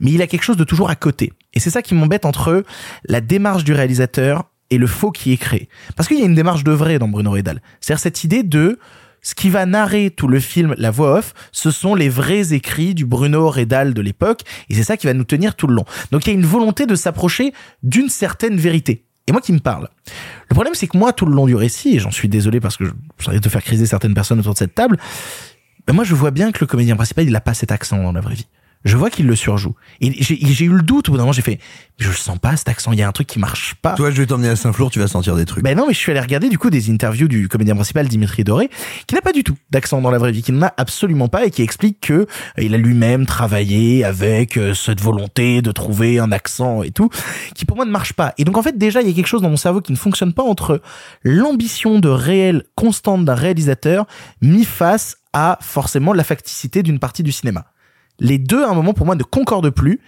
mais 0.00 0.10
il 0.10 0.20
a 0.22 0.26
quelque 0.26 0.42
chose 0.42 0.56
de 0.56 0.64
toujours 0.64 0.90
à 0.90 0.96
côté. 0.96 1.32
Et 1.54 1.60
c'est 1.60 1.70
ça 1.70 1.82
qui 1.82 1.94
m'embête 1.94 2.24
entre 2.24 2.64
la 3.06 3.20
démarche 3.20 3.62
du 3.62 3.72
réalisateur 3.72 4.50
et 4.70 4.78
le 4.78 4.88
faux 4.88 5.12
qui 5.12 5.32
est 5.32 5.36
créé. 5.36 5.68
Parce 5.94 6.08
qu'il 6.08 6.18
y 6.18 6.22
a 6.22 6.26
une 6.26 6.34
démarche 6.34 6.64
de 6.64 6.72
vrai 6.72 6.98
dans 6.98 7.06
Bruno 7.06 7.30
Redal. 7.30 7.62
C'est-à-dire 7.80 8.00
cette 8.00 8.24
idée 8.24 8.42
de 8.42 8.80
ce 9.24 9.34
qui 9.34 9.50
va 9.50 9.66
narrer 9.66 10.10
tout 10.10 10.28
le 10.28 10.38
film, 10.38 10.76
la 10.78 10.92
voix 10.92 11.18
off, 11.18 11.34
ce 11.50 11.72
sont 11.72 11.96
les 11.96 12.08
vrais 12.08 12.52
écrits 12.52 12.94
du 12.94 13.04
Bruno 13.06 13.50
Redal 13.50 13.92
de 13.92 14.02
l'époque, 14.02 14.42
et 14.68 14.74
c'est 14.74 14.84
ça 14.84 14.96
qui 14.96 15.08
va 15.08 15.14
nous 15.14 15.24
tenir 15.24 15.56
tout 15.56 15.66
le 15.66 15.74
long. 15.74 15.84
Donc 16.12 16.26
il 16.26 16.30
y 16.30 16.32
a 16.32 16.38
une 16.38 16.46
volonté 16.46 16.86
de 16.86 16.94
s'approcher 16.94 17.52
d'une 17.82 18.08
certaine 18.08 18.56
vérité. 18.56 19.04
Et 19.26 19.32
moi 19.32 19.40
qui 19.40 19.54
me 19.54 19.58
parle. 19.58 19.88
Le 20.50 20.54
problème, 20.54 20.74
c'est 20.74 20.86
que 20.86 20.98
moi, 20.98 21.14
tout 21.14 21.24
le 21.24 21.34
long 21.34 21.46
du 21.46 21.54
récit, 21.54 21.96
et 21.96 21.98
j'en 21.98 22.10
suis 22.10 22.28
désolé 22.28 22.60
parce 22.60 22.76
que 22.76 22.84
je 23.18 23.30
risque 23.30 23.42
de 23.42 23.48
faire 23.48 23.62
criser 23.62 23.86
certaines 23.86 24.12
personnes 24.12 24.38
autour 24.38 24.52
de 24.52 24.58
cette 24.58 24.74
table, 24.74 24.98
ben 25.86 25.94
moi 25.94 26.04
je 26.04 26.14
vois 26.14 26.30
bien 26.30 26.52
que 26.52 26.60
le 26.60 26.66
comédien 26.66 26.94
principal, 26.94 27.24
il 27.24 27.32
n'a 27.32 27.40
pas 27.40 27.54
cet 27.54 27.72
accent 27.72 28.02
dans 28.02 28.12
la 28.12 28.20
vraie 28.20 28.34
vie 28.34 28.46
je 28.84 28.96
vois 28.96 29.10
qu'il 29.10 29.26
le 29.26 29.34
surjoue. 29.36 29.74
Et 30.00 30.12
j'ai 30.20 30.64
eu 30.64 30.72
le 30.72 30.82
doute 30.82 31.08
au 31.08 31.12
bout 31.12 31.18
d'un 31.18 31.24
moment, 31.24 31.32
j'ai 31.32 31.42
fait, 31.42 31.58
je 31.98 32.08
le 32.08 32.14
sens 32.14 32.38
pas 32.38 32.56
cet 32.56 32.68
accent, 32.68 32.92
il 32.92 32.98
y 32.98 33.02
a 33.02 33.08
un 33.08 33.12
truc 33.12 33.26
qui 33.26 33.38
marche 33.38 33.74
pas. 33.80 33.94
Toi, 33.94 34.10
je 34.10 34.20
vais 34.20 34.26
t'emmener 34.26 34.48
à 34.48 34.56
Saint-Flour, 34.56 34.90
tu 34.90 34.98
vas 34.98 35.08
sentir 35.08 35.36
des 35.36 35.46
trucs. 35.46 35.64
Ben 35.64 35.76
non, 35.76 35.86
mais 35.86 35.94
je 35.94 35.98
suis 35.98 36.10
allé 36.10 36.20
regarder 36.20 36.48
du 36.48 36.58
coup 36.58 36.70
des 36.70 36.90
interviews 36.90 37.28
du 37.28 37.48
comédien 37.48 37.74
principal 37.74 38.06
Dimitri 38.08 38.44
Doré, 38.44 38.68
qui 39.06 39.14
n'a 39.14 39.22
pas 39.22 39.32
du 39.32 39.42
tout 39.42 39.56
d'accent 39.70 40.00
dans 40.00 40.10
la 40.10 40.18
vraie 40.18 40.32
vie, 40.32 40.42
qui 40.42 40.52
n'en 40.52 40.66
a 40.66 40.74
absolument 40.76 41.28
pas 41.28 41.46
et 41.46 41.50
qui 41.50 41.62
explique 41.62 42.00
que 42.00 42.12
euh, 42.12 42.26
il 42.58 42.74
a 42.74 42.78
lui-même 42.78 43.26
travaillé 43.26 44.04
avec 44.04 44.56
euh, 44.56 44.74
cette 44.74 45.00
volonté 45.00 45.62
de 45.62 45.72
trouver 45.72 46.18
un 46.18 46.32
accent 46.32 46.82
et 46.82 46.90
tout, 46.90 47.08
qui 47.54 47.64
pour 47.64 47.76
moi 47.76 47.86
ne 47.86 47.90
marche 47.90 48.12
pas. 48.12 48.34
Et 48.38 48.44
donc 48.44 48.56
en 48.58 48.62
fait, 48.62 48.76
déjà, 48.76 49.00
il 49.00 49.08
y 49.08 49.10
a 49.10 49.14
quelque 49.14 49.26
chose 49.26 49.42
dans 49.42 49.50
mon 49.50 49.56
cerveau 49.56 49.80
qui 49.80 49.92
ne 49.92 49.96
fonctionne 49.96 50.34
pas 50.34 50.42
entre 50.42 50.82
l'ambition 51.22 51.98
de 52.00 52.08
réel 52.08 52.64
constante 52.74 53.24
d'un 53.24 53.34
réalisateur 53.34 54.06
mis 54.42 54.64
face 54.64 55.16
à 55.32 55.58
forcément 55.60 56.12
la 56.12 56.24
facticité 56.24 56.82
d'une 56.82 56.98
partie 56.98 57.22
du 57.22 57.32
cinéma 57.32 57.66
les 58.20 58.38
deux 58.38 58.64
à 58.64 58.70
un 58.70 58.74
moment 58.74 58.94
pour 58.94 59.06
moi 59.06 59.14
ne 59.14 59.22
concordent 59.22 59.70
plus 59.70 60.00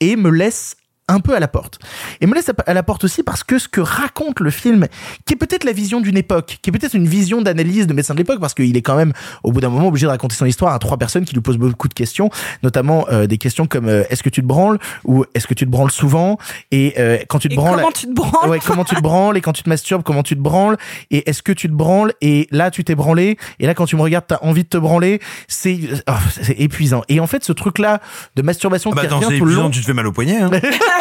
et 0.00 0.16
me 0.16 0.30
laissent 0.30 0.76
un 1.08 1.20
peu 1.20 1.34
à 1.34 1.40
la 1.40 1.48
porte. 1.48 1.78
Et 2.20 2.26
me 2.26 2.34
laisse 2.34 2.50
à 2.66 2.74
la 2.74 2.82
porte 2.82 3.04
aussi 3.04 3.22
parce 3.22 3.44
que 3.44 3.58
ce 3.58 3.68
que 3.68 3.80
raconte 3.80 4.40
le 4.40 4.50
film, 4.50 4.86
qui 5.26 5.34
est 5.34 5.36
peut-être 5.36 5.64
la 5.64 5.72
vision 5.72 6.00
d'une 6.00 6.16
époque, 6.16 6.58
qui 6.62 6.70
est 6.70 6.72
peut-être 6.72 6.94
une 6.94 7.08
vision 7.08 7.42
d'analyse 7.42 7.86
de 7.86 7.92
médecin 7.92 8.14
de 8.14 8.18
l'époque, 8.18 8.40
parce 8.40 8.54
qu'il 8.54 8.76
est 8.76 8.82
quand 8.82 8.96
même, 8.96 9.12
au 9.42 9.52
bout 9.52 9.60
d'un 9.60 9.68
moment, 9.68 9.88
obligé 9.88 10.06
de 10.06 10.10
raconter 10.10 10.34
son 10.34 10.46
histoire 10.46 10.72
à 10.72 10.78
trois 10.78 10.96
personnes 10.96 11.24
qui 11.24 11.34
lui 11.34 11.42
posent 11.42 11.58
beaucoup 11.58 11.88
de 11.88 11.94
questions, 11.94 12.30
notamment 12.62 13.06
euh, 13.10 13.26
des 13.26 13.38
questions 13.38 13.66
comme 13.66 13.88
euh, 13.88 14.04
est-ce 14.08 14.22
que 14.22 14.28
tu 14.28 14.40
te 14.40 14.46
branles 14.46 14.78
ou 15.04 15.24
est-ce 15.34 15.46
que 15.46 15.54
tu 15.54 15.66
te 15.66 15.70
branles 15.70 15.90
souvent? 15.90 16.38
Et 16.70 16.94
euh, 16.98 17.18
quand 17.28 17.38
tu 17.38 17.48
te 17.48 17.54
et 17.54 17.56
branles, 17.56 17.76
comment 17.76 17.92
tu 17.92 18.06
te 18.06 18.12
branles? 18.12 18.50
Ouais, 18.50 18.58
comment 18.64 18.84
tu 18.84 18.94
te 18.94 19.02
branles? 19.02 19.36
Et 19.36 19.40
quand 19.40 19.52
tu 19.52 19.62
te 19.62 19.68
masturbes, 19.68 20.02
comment 20.02 20.22
tu 20.22 20.36
te 20.36 20.40
branles? 20.40 20.76
Et 21.10 21.28
est-ce 21.28 21.42
que 21.42 21.52
tu 21.52 21.68
te 21.68 21.74
branles? 21.74 22.12
Et 22.20 22.48
là 22.50 22.70
tu 22.70 22.84
t'es 22.84 22.94
branlé 22.94 23.36
et 23.58 23.66
là 23.66 23.74
quand 23.74 23.86
tu 23.86 23.96
me 23.96 24.02
regardes 24.02 24.26
t'as 24.26 24.38
envie 24.42 24.64
de 24.64 24.68
te 24.68 24.78
branler, 24.78 25.20
c'est 25.48 25.78
oh, 26.08 26.12
épuisant. 26.56 27.02
Et 27.08 27.20
en 27.20 27.26
fait, 27.26 27.44
ce 27.44 27.52
truc-là 27.52 28.00
de 28.36 28.42
masturbation 28.42 28.90
ah 28.92 28.96
bah 28.96 29.00
qui 29.02 29.06
attends, 29.08 29.20
revient 29.20 29.38
tout 29.38 29.44
le 29.44 29.54
long, 29.54 29.70
tu 29.70 29.80
te 29.80 29.86
fais 29.86 29.92
mal 29.92 30.06
au 30.06 30.12
poignet. 30.12 30.38
Hein. 30.38 30.50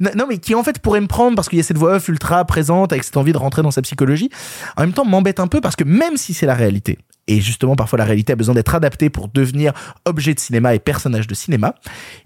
non 0.00 0.26
mais 0.28 0.38
qui 0.38 0.54
en 0.54 0.62
fait 0.62 0.78
pourrait 0.78 1.00
me 1.00 1.06
prendre 1.06 1.36
parce 1.36 1.48
qu'il 1.48 1.58
y 1.58 1.60
a 1.60 1.64
cette 1.64 1.78
voix 1.78 1.94
off 1.94 2.08
ultra 2.08 2.44
présente 2.44 2.92
avec 2.92 3.04
cette 3.04 3.16
envie 3.16 3.32
de 3.32 3.38
rentrer 3.38 3.62
dans 3.62 3.70
sa 3.70 3.82
psychologie 3.82 4.30
en 4.76 4.82
même 4.82 4.92
temps 4.92 5.04
m'embête 5.04 5.40
un 5.40 5.46
peu 5.46 5.60
parce 5.60 5.76
que 5.76 5.84
même 5.84 6.16
si 6.16 6.34
c'est 6.34 6.46
la 6.46 6.54
réalité 6.54 6.98
et 7.26 7.40
justement 7.40 7.76
parfois 7.76 7.98
la 7.98 8.04
réalité 8.04 8.32
a 8.32 8.36
besoin 8.36 8.54
d'être 8.54 8.74
adaptée 8.74 9.10
pour 9.10 9.28
devenir 9.28 9.72
objet 10.04 10.34
de 10.34 10.40
cinéma 10.40 10.74
et 10.74 10.78
personnage 10.78 11.26
de 11.26 11.34
cinéma 11.34 11.74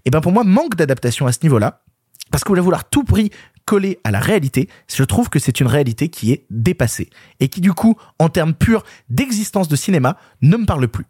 et 0.04 0.10
ben 0.10 0.20
pour 0.20 0.32
moi 0.32 0.44
manque 0.44 0.76
d'adaptation 0.76 1.26
à 1.26 1.32
ce 1.32 1.38
niveau-là 1.42 1.82
parce 2.30 2.44
que 2.44 2.52
vous 2.52 2.62
vouloir 2.62 2.88
tout 2.88 3.04
prix 3.04 3.30
coller 3.68 3.98
à 4.02 4.10
la 4.10 4.20
réalité, 4.20 4.66
je 4.90 5.04
trouve 5.04 5.28
que 5.28 5.38
c'est 5.38 5.60
une 5.60 5.66
réalité 5.66 6.08
qui 6.08 6.32
est 6.32 6.46
dépassée 6.48 7.10
et 7.38 7.48
qui 7.48 7.60
du 7.60 7.74
coup, 7.74 7.96
en 8.18 8.30
termes 8.30 8.54
purs 8.54 8.82
d'existence 9.10 9.68
de 9.68 9.76
cinéma, 9.76 10.16
ne 10.40 10.56
me 10.56 10.64
parle 10.64 10.88
plus. 10.88 11.04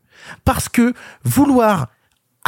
Parce 0.44 0.68
que 0.68 0.92
vouloir 1.22 1.86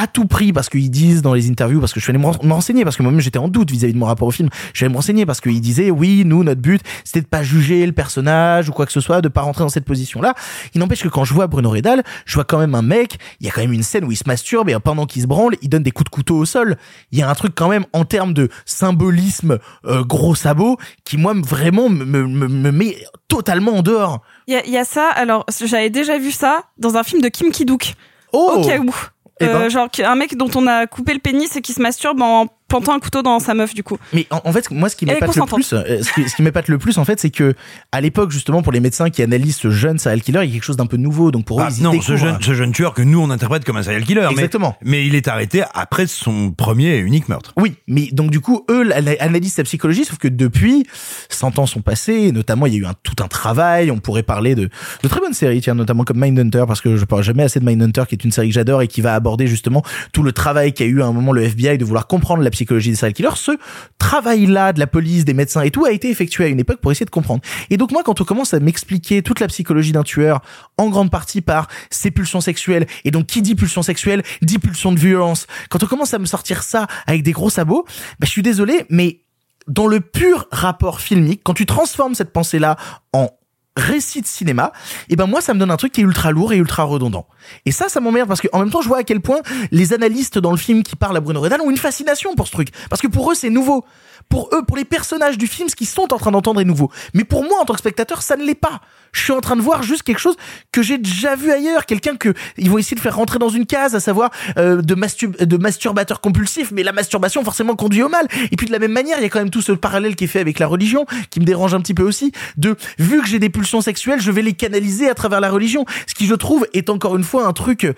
à 0.00 0.06
tout 0.06 0.24
prix 0.24 0.54
parce 0.54 0.70
qu'ils 0.70 0.90
disent 0.90 1.20
dans 1.20 1.34
les 1.34 1.50
interviews 1.50 1.78
parce 1.78 1.92
que 1.92 2.00
je 2.00 2.04
suis 2.04 2.10
allé 2.10 2.18
me 2.18 2.54
renseigner 2.54 2.84
parce 2.84 2.96
que 2.96 3.02
moi-même 3.02 3.20
j'étais 3.20 3.38
en 3.38 3.48
doute 3.48 3.70
vis-à-vis 3.70 3.92
de 3.92 3.98
mon 3.98 4.06
rapport 4.06 4.28
au 4.28 4.30
film. 4.30 4.48
Je 4.72 4.78
suis 4.78 4.86
allé 4.86 4.92
me 4.92 4.96
renseigner 4.96 5.26
parce 5.26 5.42
qu'ils 5.42 5.60
disaient 5.60 5.90
oui 5.90 6.22
nous 6.24 6.42
notre 6.42 6.62
but 6.62 6.80
c'était 7.04 7.20
de 7.20 7.26
pas 7.26 7.42
juger 7.42 7.84
le 7.84 7.92
personnage 7.92 8.70
ou 8.70 8.72
quoi 8.72 8.86
que 8.86 8.92
ce 8.92 9.00
soit 9.00 9.20
de 9.20 9.28
pas 9.28 9.42
rentrer 9.42 9.62
dans 9.62 9.68
cette 9.68 9.84
position 9.84 10.22
là 10.22 10.34
il 10.74 10.80
n'empêche 10.80 11.02
que 11.02 11.08
quand 11.08 11.24
je 11.24 11.34
vois 11.34 11.48
Bruno 11.48 11.68
Redal 11.68 12.02
je 12.24 12.34
vois 12.34 12.44
quand 12.44 12.58
même 12.58 12.74
un 12.74 12.82
mec 12.82 13.18
il 13.40 13.46
y 13.46 13.50
a 13.50 13.52
quand 13.52 13.60
même 13.60 13.74
une 13.74 13.82
scène 13.82 14.04
où 14.04 14.10
il 14.10 14.16
se 14.16 14.24
masturbe 14.26 14.70
et 14.70 14.76
pendant 14.82 15.04
qu'il 15.04 15.20
se 15.20 15.26
branle 15.26 15.56
il 15.60 15.68
donne 15.68 15.82
des 15.82 15.90
coups 15.90 16.10
de 16.10 16.14
couteau 16.14 16.38
au 16.38 16.46
sol. 16.46 16.78
Il 17.12 17.18
y 17.18 17.22
a 17.22 17.28
un 17.28 17.34
truc 17.34 17.52
quand 17.54 17.68
même 17.68 17.84
en 17.92 18.06
termes 18.06 18.32
de 18.32 18.48
symbolisme 18.64 19.58
euh, 19.84 20.02
gros 20.02 20.34
sabot 20.34 20.78
qui 21.04 21.18
moi 21.18 21.34
vraiment 21.36 21.90
me, 21.90 22.04
me, 22.04 22.26
me 22.26 22.70
met 22.70 22.96
totalement 23.28 23.72
en 23.72 23.82
dehors. 23.82 24.22
Il 24.46 24.54
y 24.54 24.56
a, 24.56 24.66
y 24.66 24.78
a 24.78 24.84
ça. 24.84 25.10
Alors 25.10 25.44
j'avais 25.62 25.90
déjà 25.90 26.18
vu 26.18 26.30
ça 26.30 26.64
dans 26.78 26.96
un 26.96 27.02
film 27.02 27.20
de 27.20 27.28
Kim 27.28 27.50
Ki-duk. 27.50 27.94
Oh 28.32 28.54
au 28.56 28.64
cas 28.64 28.78
où 28.78 28.94
Eh 29.40 29.46
ben. 29.46 29.62
euh, 29.62 29.70
genre 29.70 29.88
un 30.04 30.14
mec 30.14 30.36
dont 30.36 30.50
on 30.54 30.66
a 30.66 30.86
coupé 30.86 31.14
le 31.14 31.18
pénis 31.18 31.54
et 31.56 31.62
qui 31.62 31.72
se 31.72 31.80
masturbe 31.80 32.20
en 32.22 32.46
plantant 32.70 32.94
un 32.94 33.00
couteau 33.00 33.20
dans 33.22 33.38
sa 33.40 33.52
meuf 33.52 33.74
du 33.74 33.82
coup. 33.82 33.98
Mais 34.14 34.26
en, 34.30 34.40
en 34.44 34.52
fait, 34.52 34.70
moi, 34.70 34.88
ce 34.88 34.96
qui 34.96 35.04
m'épate 35.04 35.36
le 35.36 35.44
plus, 35.44 35.72
euh, 35.74 36.02
ce 36.02 36.12
qui, 36.12 36.28
ce 36.28 36.34
qui 36.36 36.42
m'épate 36.42 36.68
le 36.68 36.78
plus, 36.78 36.96
en 36.96 37.04
fait, 37.04 37.20
c'est 37.20 37.28
que 37.30 37.54
à 37.92 38.00
l'époque, 38.00 38.30
justement, 38.30 38.62
pour 38.62 38.72
les 38.72 38.80
médecins 38.80 39.10
qui 39.10 39.20
analysent 39.22 39.56
ce 39.56 39.70
jeune 39.70 39.98
serial 39.98 40.22
killer, 40.22 40.40
il 40.44 40.48
y 40.48 40.50
a 40.50 40.54
quelque 40.54 40.64
chose 40.64 40.76
d'un 40.78 40.86
peu 40.86 40.96
nouveau. 40.96 41.30
Donc 41.30 41.44
pour 41.44 41.60
eux, 41.60 41.64
Ah, 41.66 41.70
ils 41.76 41.82
non, 41.82 42.00
ce 42.00 42.16
jeune, 42.16 42.38
ce 42.40 42.54
jeune 42.54 42.72
tueur 42.72 42.94
que 42.94 43.02
nous 43.02 43.20
on 43.20 43.28
interprète 43.30 43.64
comme 43.64 43.76
un 43.76 43.82
serial 43.82 44.04
killer. 44.04 44.22
mais- 44.22 44.30
Exactement. 44.32 44.76
Mais, 44.82 45.06
il 45.06 45.14
est 45.14 45.28
arrêté 45.28 45.62
après 45.74 46.06
son 46.06 46.50
premier 46.52 46.94
et 46.94 46.98
unique 46.98 47.28
meurtre. 47.28 47.52
Oui, 47.58 47.74
mais 47.88 48.08
donc 48.12 48.30
du 48.30 48.40
coup, 48.40 48.64
eux 48.70 48.88
analysent 49.20 49.54
sa 49.54 49.64
psychologie, 49.64 50.04
sauf 50.04 50.18
que 50.18 50.28
depuis, 50.28 50.86
100 51.28 51.58
ans 51.58 51.66
sont 51.66 51.80
passés, 51.82 52.12
et 52.14 52.32
notamment 52.32 52.66
il 52.66 52.74
y 52.74 52.76
a 52.76 52.80
eu 52.80 52.86
un, 52.86 52.94
tout 53.02 53.22
un 53.22 53.28
travail, 53.28 53.90
on 53.90 53.98
pourrait 53.98 54.22
parler 54.22 54.54
de, 54.54 54.68
de 55.02 55.08
très 55.08 55.20
bonnes 55.20 55.32
séries, 55.34 55.60
tiens, 55.60 55.74
notamment 55.74 56.04
comme 56.04 56.18
Mindhunter, 56.20 56.64
parce 56.68 56.80
que 56.80 56.96
je 56.96 57.04
parle 57.04 57.22
jamais 57.24 57.42
assez 57.42 57.58
de 57.60 57.64
Mindhunter, 57.64 58.04
qui 58.08 58.14
est 58.14 58.24
une 58.24 58.30
série 58.32 58.48
que 58.48 58.54
j'adore 58.54 58.82
et 58.82 58.88
qui 58.88 59.00
va 59.00 59.14
aborder 59.14 59.46
justement 59.48 59.82
tout 60.12 60.22
le 60.22 60.32
travail 60.32 60.72
qu'a 60.72 60.84
eu 60.84 61.02
à 61.02 61.06
un 61.06 61.12
moment 61.12 61.32
le 61.32 61.42
FBI 61.42 61.76
de 61.78 61.84
vouloir 61.84 62.06
comprendre 62.06 62.42
la 62.42 62.50
psychologie 62.50 62.59
des 62.64 62.94
serial. 62.94 63.36
Ce 63.36 63.52
travail-là 63.98 64.72
de 64.72 64.80
la 64.80 64.86
police, 64.86 65.24
des 65.24 65.34
médecins 65.34 65.62
et 65.62 65.70
tout 65.70 65.84
a 65.84 65.92
été 65.92 66.10
effectué 66.10 66.44
à 66.44 66.48
une 66.48 66.60
époque 66.60 66.80
pour 66.80 66.90
essayer 66.90 67.06
de 67.06 67.10
comprendre. 67.10 67.42
Et 67.70 67.76
donc 67.76 67.92
moi, 67.92 68.02
quand 68.04 68.20
on 68.20 68.24
commence 68.24 68.54
à 68.54 68.60
m'expliquer 68.60 69.22
toute 69.22 69.40
la 69.40 69.46
psychologie 69.48 69.92
d'un 69.92 70.02
tueur, 70.02 70.40
en 70.78 70.88
grande 70.88 71.10
partie 71.10 71.40
par 71.40 71.68
ses 71.90 72.10
pulsions 72.10 72.40
sexuelles, 72.40 72.86
et 73.04 73.10
donc 73.10 73.26
qui 73.26 73.42
dit 73.42 73.54
pulsion 73.54 73.82
sexuelle, 73.82 74.22
dit 74.42 74.58
pulsion 74.58 74.92
de 74.92 74.98
violence, 74.98 75.46
quand 75.68 75.82
on 75.82 75.86
commence 75.86 76.14
à 76.14 76.18
me 76.18 76.26
sortir 76.26 76.62
ça 76.62 76.86
avec 77.06 77.22
des 77.22 77.32
gros 77.32 77.50
sabots, 77.50 77.84
bah, 78.18 78.26
je 78.26 78.30
suis 78.30 78.42
désolé, 78.42 78.84
mais 78.88 79.20
dans 79.68 79.86
le 79.86 80.00
pur 80.00 80.48
rapport 80.50 81.00
filmique, 81.00 81.42
quand 81.44 81.54
tu 81.54 81.66
transformes 81.66 82.14
cette 82.14 82.32
pensée-là 82.32 82.76
en 83.12 83.30
récit 83.76 84.20
de 84.20 84.26
cinéma, 84.26 84.72
et 85.08 85.16
ben 85.16 85.26
moi 85.26 85.40
ça 85.40 85.54
me 85.54 85.58
donne 85.58 85.70
un 85.70 85.76
truc 85.76 85.92
qui 85.92 86.00
est 86.00 86.04
ultra 86.04 86.32
lourd 86.32 86.52
et 86.52 86.56
ultra 86.56 86.82
redondant. 86.82 87.26
Et 87.66 87.72
ça, 87.72 87.88
ça 87.88 88.00
m'emmerde 88.00 88.28
parce 88.28 88.40
que 88.40 88.48
en 88.52 88.58
même 88.60 88.70
temps 88.70 88.82
je 88.82 88.88
vois 88.88 88.98
à 88.98 89.04
quel 89.04 89.20
point 89.20 89.38
les 89.70 89.92
analystes 89.92 90.38
dans 90.38 90.50
le 90.50 90.56
film 90.56 90.82
qui 90.82 90.96
parlent 90.96 91.16
à 91.16 91.20
Bruno 91.20 91.40
Redal 91.40 91.60
ont 91.60 91.70
une 91.70 91.76
fascination 91.76 92.34
pour 92.34 92.46
ce 92.46 92.52
truc, 92.52 92.68
parce 92.88 93.00
que 93.00 93.06
pour 93.06 93.30
eux 93.30 93.34
c'est 93.34 93.50
nouveau. 93.50 93.84
Pour 94.30 94.48
eux, 94.54 94.62
pour 94.64 94.76
les 94.78 94.86
personnages 94.86 95.36
du 95.36 95.46
film, 95.48 95.68
ce 95.68 95.76
qu'ils 95.76 95.86
sont 95.88 96.14
en 96.14 96.16
train 96.16 96.30
d'entendre 96.30 96.60
est 96.60 96.64
nouveau. 96.64 96.90
Mais 97.14 97.24
pour 97.24 97.42
moi, 97.42 97.60
en 97.60 97.64
tant 97.66 97.74
que 97.74 97.80
spectateur, 97.80 98.22
ça 98.22 98.36
ne 98.36 98.44
l'est 98.44 98.54
pas. 98.54 98.80
Je 99.12 99.22
suis 99.24 99.32
en 99.32 99.40
train 99.40 99.56
de 99.56 99.60
voir 99.60 99.82
juste 99.82 100.04
quelque 100.04 100.20
chose 100.20 100.36
que 100.70 100.82
j'ai 100.82 100.98
déjà 100.98 101.34
vu 101.34 101.50
ailleurs. 101.50 101.84
Quelqu'un 101.84 102.14
que 102.16 102.32
ils 102.56 102.70
vont 102.70 102.78
essayer 102.78 102.94
de 102.94 103.00
faire 103.00 103.16
rentrer 103.16 103.40
dans 103.40 103.48
une 103.48 103.66
case, 103.66 103.96
à 103.96 104.00
savoir 104.00 104.30
euh, 104.56 104.80
de, 104.82 104.94
mastu- 104.94 105.36
de 105.44 105.56
masturbateur 105.56 106.20
compulsif. 106.20 106.70
Mais 106.70 106.84
la 106.84 106.92
masturbation 106.92 107.42
forcément 107.42 107.74
conduit 107.74 108.02
au 108.04 108.08
mal. 108.08 108.28
Et 108.52 108.56
puis 108.56 108.68
de 108.68 108.72
la 108.72 108.78
même 108.78 108.92
manière, 108.92 109.18
il 109.18 109.22
y 109.22 109.26
a 109.26 109.28
quand 109.28 109.40
même 109.40 109.50
tout 109.50 109.62
ce 109.62 109.72
parallèle 109.72 110.14
qui 110.14 110.24
est 110.24 110.28
fait 110.28 110.40
avec 110.40 110.60
la 110.60 110.68
religion, 110.68 111.06
qui 111.30 111.40
me 111.40 111.44
dérange 111.44 111.74
un 111.74 111.80
petit 111.80 111.94
peu 111.94 112.04
aussi. 112.04 112.30
De 112.56 112.76
vu 112.98 113.20
que 113.20 113.26
j'ai 113.26 113.40
des 113.40 113.50
pulsions 113.50 113.80
sexuelles, 113.80 114.20
je 114.20 114.30
vais 114.30 114.42
les 114.42 114.52
canaliser 114.52 115.10
à 115.10 115.14
travers 115.14 115.40
la 115.40 115.50
religion. 115.50 115.84
Ce 116.06 116.14
qui, 116.14 116.26
je 116.26 116.34
trouve, 116.36 116.68
est 116.72 116.88
encore 116.88 117.16
une 117.16 117.24
fois 117.24 117.46
un 117.48 117.52
truc 117.52 117.88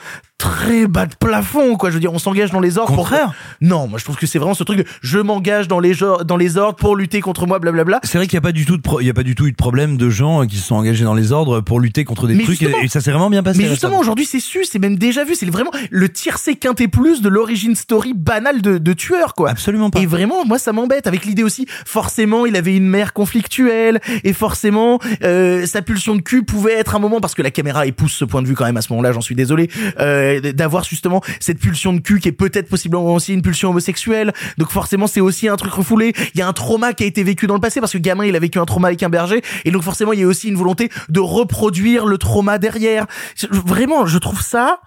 très 0.42 0.88
bas 0.88 1.06
de 1.06 1.14
plafond, 1.14 1.76
quoi. 1.76 1.90
Je 1.90 1.94
veux 1.94 2.00
dire, 2.00 2.12
on 2.12 2.18
s'engage 2.18 2.50
dans 2.50 2.58
les 2.58 2.76
ordres. 2.76 2.96
Contraire. 2.96 3.26
Pour... 3.26 3.68
Non, 3.68 3.86
moi 3.86 4.00
je 4.00 4.04
trouve 4.04 4.16
que 4.16 4.26
c'est 4.26 4.40
vraiment 4.40 4.54
ce 4.54 4.64
truc 4.64 4.78
de 4.78 4.84
je 5.00 5.18
m'engage 5.18 5.68
dans 5.68 5.78
les 5.78 5.92
dans 6.24 6.36
les 6.36 6.56
ordres 6.56 6.76
pour 6.76 6.96
lutter 6.96 7.20
contre 7.20 7.46
moi, 7.46 7.60
blablabla. 7.60 8.00
C'est 8.02 8.18
vrai 8.18 8.26
qu'il 8.26 8.36
n'y 8.36 8.42
a 8.44 8.48
pas 8.48 8.52
du 8.52 8.66
tout 8.66 8.76
de 8.76 8.82
il 9.00 9.06
y 9.06 9.10
a 9.10 9.14
pas 9.14 9.22
du 9.22 9.36
tout 9.36 9.46
eu 9.46 9.52
de 9.52 9.56
problème 9.56 9.96
de 9.96 10.10
gens 10.10 10.44
qui 10.46 10.56
se 10.56 10.66
sont 10.66 10.74
engagés 10.74 11.04
dans 11.04 11.14
les 11.14 11.30
ordres 11.30 11.60
pour 11.60 11.78
lutter 11.78 12.04
contre 12.04 12.26
des 12.26 12.34
Mais 12.34 12.42
trucs 12.42 12.60
et, 12.62 12.88
ça 12.88 13.00
s'est 13.00 13.12
vraiment 13.12 13.30
bien 13.30 13.42
passé. 13.42 13.60
Mais 13.62 13.68
justement, 13.68 13.98
aujourd'hui, 14.00 14.24
c'est 14.24 14.40
su, 14.40 14.64
c'est 14.64 14.78
même 14.78 14.96
déjà 14.96 15.24
vu, 15.24 15.34
c'est 15.34 15.46
vraiment 15.46 15.70
le 15.90 16.08
tiercé 16.08 16.56
quinté 16.56 16.88
plus 16.88 17.22
de 17.22 17.28
l'origine 17.28 17.76
story 17.76 18.12
banale 18.14 18.62
de, 18.62 18.78
de 18.78 18.92
tueur, 18.92 19.34
quoi. 19.34 19.50
Absolument 19.50 19.90
pas. 19.90 20.00
Et 20.00 20.06
vraiment, 20.06 20.44
moi, 20.44 20.58
ça 20.58 20.72
m'embête 20.72 21.06
avec 21.06 21.24
l'idée 21.24 21.42
aussi, 21.42 21.66
forcément, 21.86 22.46
il 22.46 22.56
avait 22.56 22.76
une 22.76 22.88
mère 22.88 23.12
conflictuelle, 23.12 24.00
et 24.24 24.32
forcément, 24.32 24.98
euh, 25.22 25.66
sa 25.66 25.82
pulsion 25.82 26.16
de 26.16 26.22
cul 26.22 26.42
pouvait 26.42 26.74
être 26.74 26.94
un 26.94 26.98
moment, 26.98 27.20
parce 27.20 27.34
que 27.34 27.42
la 27.42 27.50
caméra 27.50 27.86
épouse 27.86 28.12
ce 28.12 28.24
point 28.24 28.42
de 28.42 28.48
vue 28.48 28.54
quand 28.54 28.64
même 28.64 28.76
à 28.76 28.82
ce 28.82 28.92
moment-là, 28.92 29.12
j'en 29.12 29.20
suis 29.20 29.34
désolé, 29.34 29.70
euh, 30.00 30.31
d'avoir 30.40 30.84
justement 30.84 31.20
cette 31.40 31.58
pulsion 31.58 31.92
de 31.92 32.00
cul 32.00 32.20
qui 32.20 32.28
est 32.28 32.32
peut-être 32.32 32.68
possiblement 32.68 33.12
aussi 33.14 33.34
une 33.34 33.42
pulsion 33.42 33.70
homosexuelle. 33.70 34.32
Donc 34.58 34.70
forcément, 34.70 35.06
c'est 35.06 35.20
aussi 35.20 35.48
un 35.48 35.56
truc 35.56 35.72
refoulé. 35.72 36.12
Il 36.34 36.38
y 36.38 36.42
a 36.42 36.48
un 36.48 36.52
trauma 36.52 36.92
qui 36.92 37.04
a 37.04 37.06
été 37.06 37.22
vécu 37.22 37.46
dans 37.46 37.54
le 37.54 37.60
passé, 37.60 37.80
parce 37.80 37.92
que 37.92 37.98
gamin, 37.98 38.24
il 38.24 38.36
a 38.36 38.38
vécu 38.38 38.58
un 38.58 38.64
trauma 38.64 38.88
avec 38.88 39.02
un 39.02 39.08
berger, 39.08 39.42
et 39.64 39.70
donc 39.70 39.82
forcément, 39.82 40.12
il 40.12 40.20
y 40.20 40.22
a 40.22 40.26
aussi 40.26 40.48
une 40.48 40.56
volonté 40.56 40.90
de 41.08 41.20
reproduire 41.20 42.06
le 42.06 42.18
trauma 42.18 42.58
derrière. 42.58 43.06
Vraiment, 43.50 44.06
je 44.06 44.18
trouve 44.18 44.42
ça 44.42 44.80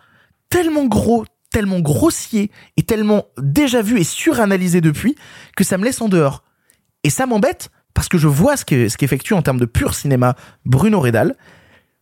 tellement 0.50 0.86
gros, 0.86 1.26
tellement 1.52 1.80
grossier 1.80 2.52
et 2.78 2.84
tellement 2.84 3.26
déjà 3.38 3.82
vu 3.82 4.00
et 4.00 4.04
suranalysé 4.04 4.82
depuis 4.82 5.16
que 5.56 5.64
ça 5.64 5.78
me 5.78 5.84
laisse 5.86 6.02
en 6.02 6.10
dehors. 6.10 6.44
Et 7.04 7.10
ça 7.10 7.26
m'embête 7.26 7.70
parce 7.94 8.10
que 8.10 8.18
je 8.18 8.28
vois 8.28 8.58
ce 8.58 8.66
que- 8.66 8.90
ce 8.90 8.98
qu'effectue 8.98 9.34
en 9.34 9.42
termes 9.42 9.60
de 9.60 9.66
pur 9.66 9.96
cinéma 9.96 10.36
Bruno 10.66 11.00
Redal. 11.00 11.36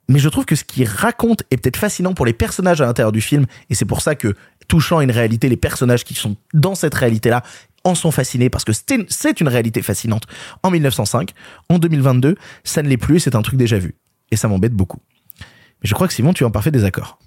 Mais 0.10 0.20
je 0.20 0.30
trouve 0.30 0.46
que 0.46 0.56
ce 0.56 0.64
qu'il 0.64 0.88
raconte 0.88 1.44
est 1.50 1.58
peut-être 1.58 1.78
fascinant 1.78 2.14
pour 2.14 2.26
les 2.26 2.34
personnages 2.34 2.82
à 2.82 2.86
l'intérieur 2.86 3.12
du 3.12 3.22
film. 3.22 3.46
Et 3.70 3.76
c'est 3.76 3.86
pour 3.86 4.02
ça 4.02 4.16
que, 4.16 4.36
touchant 4.68 4.98
à 4.98 5.04
une 5.04 5.12
réalité, 5.12 5.48
les 5.50 5.58
personnages 5.58 6.04
qui 6.04 6.14
sont 6.14 6.36
dans 6.54 6.76
cette 6.76 6.94
réalité-là 6.94 7.44
en 7.84 7.96
sont 7.96 8.12
fascinés 8.12 8.50
parce 8.50 8.64
que 8.64 8.72
c'est 8.74 9.42
une 9.42 9.48
réalité 9.48 9.82
fascinante 9.82 10.24
en 10.62 10.72
1905. 10.72 11.32
En 11.70 11.80
2022, 11.80 12.36
ça 12.64 12.82
ne 12.82 12.88
l'est 12.88 12.98
plus 12.98 13.18
et 13.18 13.20
c'est 13.20 13.36
un 13.36 13.42
truc 13.42 13.56
déjà 13.56 13.78
vu. 13.78 13.96
Et 14.32 14.36
ça 14.36 14.48
m'embête 14.48 14.74
beaucoup. 14.74 15.00
Mais 15.40 15.90
je 15.90 15.94
crois 15.94 16.08
que 16.08 16.14
Simon, 16.14 16.34
tu 16.34 16.44
es 16.44 16.48
en 16.48 16.52
parfait 16.52 16.72
désaccord. 16.72 17.20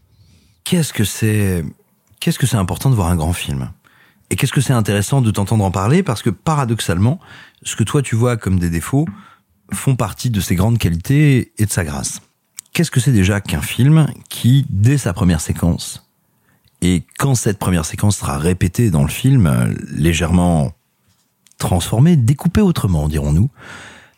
Qu'est-ce 0.64 0.92
que 0.92 1.04
c'est 1.04 1.64
qu'est-ce 2.20 2.38
que 2.38 2.46
c'est 2.46 2.56
important 2.56 2.90
de 2.90 2.94
voir 2.94 3.08
un 3.08 3.16
grand 3.16 3.32
film? 3.32 3.70
Et 4.30 4.36
qu'est-ce 4.36 4.52
que 4.52 4.60
c'est 4.60 4.72
intéressant 4.72 5.20
de 5.20 5.30
t'entendre 5.30 5.64
en 5.64 5.70
parler? 5.70 6.02
Parce 6.02 6.22
que 6.22 6.30
paradoxalement, 6.30 7.20
ce 7.62 7.76
que 7.76 7.84
toi 7.84 8.02
tu 8.02 8.16
vois 8.16 8.36
comme 8.36 8.58
des 8.58 8.70
défauts 8.70 9.06
font 9.72 9.94
partie 9.94 10.30
de 10.30 10.40
ses 10.40 10.54
grandes 10.54 10.78
qualités 10.78 11.52
et 11.58 11.66
de 11.66 11.70
sa 11.70 11.84
grâce. 11.84 12.20
Qu'est-ce 12.76 12.90
que 12.90 13.00
c'est 13.00 13.10
déjà 13.10 13.40
qu'un 13.40 13.62
film 13.62 14.06
qui 14.28 14.66
dès 14.68 14.98
sa 14.98 15.14
première 15.14 15.40
séquence 15.40 16.06
et 16.82 17.04
quand 17.16 17.34
cette 17.34 17.58
première 17.58 17.86
séquence 17.86 18.18
sera 18.18 18.36
répétée 18.36 18.90
dans 18.90 19.00
le 19.00 19.08
film 19.08 19.46
euh, 19.46 19.72
légèrement 19.92 20.72
transformée, 21.56 22.16
découpée 22.16 22.60
autrement 22.60 23.08
dirons-nous, 23.08 23.48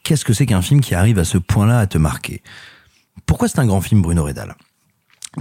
qu'est-ce 0.02 0.24
que 0.24 0.32
c'est 0.32 0.44
qu'un 0.44 0.60
film 0.60 0.80
qui 0.80 0.96
arrive 0.96 1.20
à 1.20 1.24
ce 1.24 1.38
point-là 1.38 1.78
à 1.78 1.86
te 1.86 1.98
marquer? 1.98 2.42
Pourquoi 3.26 3.46
c'est 3.46 3.60
un 3.60 3.66
grand 3.66 3.80
film 3.80 4.02
Bruno 4.02 4.24
Redal? 4.24 4.56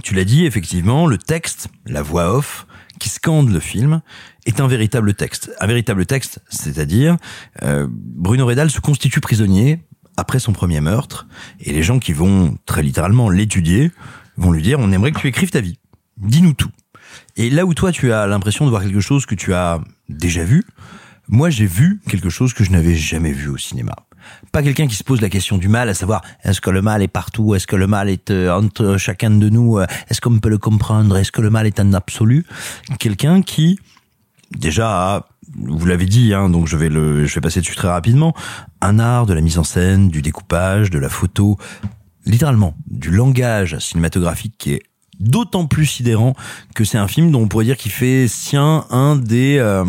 Tu 0.04 0.14
l'as 0.14 0.24
dit, 0.24 0.46
effectivement, 0.46 1.08
le 1.08 1.18
texte, 1.18 1.70
la 1.86 2.02
voix 2.02 2.32
off, 2.32 2.68
qui 3.00 3.08
scande 3.08 3.50
le 3.50 3.58
film, 3.58 4.00
est 4.46 4.60
un 4.60 4.68
véritable 4.68 5.14
texte. 5.14 5.50
Un 5.58 5.66
véritable 5.66 6.06
texte, 6.06 6.40
c'est-à-dire, 6.50 7.16
euh, 7.64 7.88
Bruno 7.90 8.46
Redal 8.46 8.70
se 8.70 8.78
constitue 8.78 9.20
prisonnier 9.20 9.80
après 10.18 10.40
son 10.40 10.52
premier 10.52 10.80
meurtre, 10.80 11.28
et 11.60 11.72
les 11.72 11.84
gens 11.84 12.00
qui 12.00 12.12
vont, 12.12 12.58
très 12.66 12.82
littéralement, 12.82 13.30
l'étudier, 13.30 13.92
vont 14.36 14.50
lui 14.50 14.62
dire, 14.62 14.80
on 14.80 14.90
aimerait 14.90 15.12
que 15.12 15.20
tu 15.20 15.28
écrives 15.28 15.50
ta 15.50 15.60
vie. 15.60 15.78
Dis-nous 16.16 16.54
tout. 16.54 16.70
Et 17.36 17.50
là 17.50 17.64
où 17.64 17.72
toi, 17.72 17.92
tu 17.92 18.12
as 18.12 18.26
l'impression 18.26 18.64
de 18.64 18.70
voir 18.70 18.82
quelque 18.82 19.00
chose 19.00 19.26
que 19.26 19.36
tu 19.36 19.54
as 19.54 19.80
déjà 20.08 20.42
vu, 20.42 20.64
moi, 21.28 21.50
j'ai 21.50 21.66
vu 21.66 22.00
quelque 22.08 22.30
chose 22.30 22.52
que 22.52 22.64
je 22.64 22.72
n'avais 22.72 22.96
jamais 22.96 23.32
vu 23.32 23.48
au 23.48 23.56
cinéma. 23.56 23.94
Pas 24.50 24.62
quelqu'un 24.62 24.88
qui 24.88 24.96
se 24.96 25.04
pose 25.04 25.20
la 25.20 25.28
question 25.28 25.56
du 25.56 25.68
mal, 25.68 25.88
à 25.88 25.94
savoir 25.94 26.22
est-ce 26.42 26.60
que 26.60 26.70
le 26.70 26.82
mal 26.82 27.00
est 27.00 27.08
partout, 27.08 27.54
est-ce 27.54 27.68
que 27.68 27.76
le 27.76 27.86
mal 27.86 28.08
est 28.08 28.30
euh, 28.32 28.52
entre 28.52 28.96
chacun 28.96 29.30
de 29.30 29.48
nous, 29.48 29.78
euh, 29.78 29.86
est-ce 30.10 30.20
qu'on 30.20 30.40
peut 30.40 30.48
le 30.48 30.58
comprendre, 30.58 31.16
est-ce 31.16 31.30
que 31.30 31.40
le 31.40 31.50
mal 31.50 31.66
est 31.66 31.78
un 31.78 31.94
absolu? 31.94 32.44
Quelqu'un 32.98 33.40
qui 33.40 33.78
déjà 34.50 35.14
a, 35.14 35.28
vous 35.56 35.86
l'avez 35.86 36.06
dit, 36.06 36.34
hein, 36.34 36.48
donc 36.48 36.66
je 36.66 36.76
vais 36.76 36.88
le, 36.88 37.26
je 37.26 37.34
vais 37.34 37.40
passer 37.40 37.60
dessus 37.60 37.74
très 37.74 37.88
rapidement, 37.88 38.34
un 38.80 38.98
art 38.98 39.26
de 39.26 39.34
la 39.34 39.40
mise 39.40 39.58
en 39.58 39.64
scène, 39.64 40.08
du 40.08 40.22
découpage, 40.22 40.90
de 40.90 40.98
la 40.98 41.08
photo, 41.08 41.56
littéralement 42.26 42.74
du 42.86 43.10
langage 43.10 43.78
cinématographique 43.78 44.54
qui 44.58 44.74
est 44.74 44.82
d'autant 45.18 45.66
plus 45.66 45.86
sidérant 45.86 46.34
que 46.74 46.84
c'est 46.84 46.98
un 46.98 47.08
film 47.08 47.30
dont 47.30 47.42
on 47.42 47.48
pourrait 47.48 47.64
dire 47.64 47.76
qu'il 47.76 47.90
fait 47.90 48.28
sien 48.28 48.86
un 48.90 49.16
des 49.16 49.58
euh, 49.58 49.84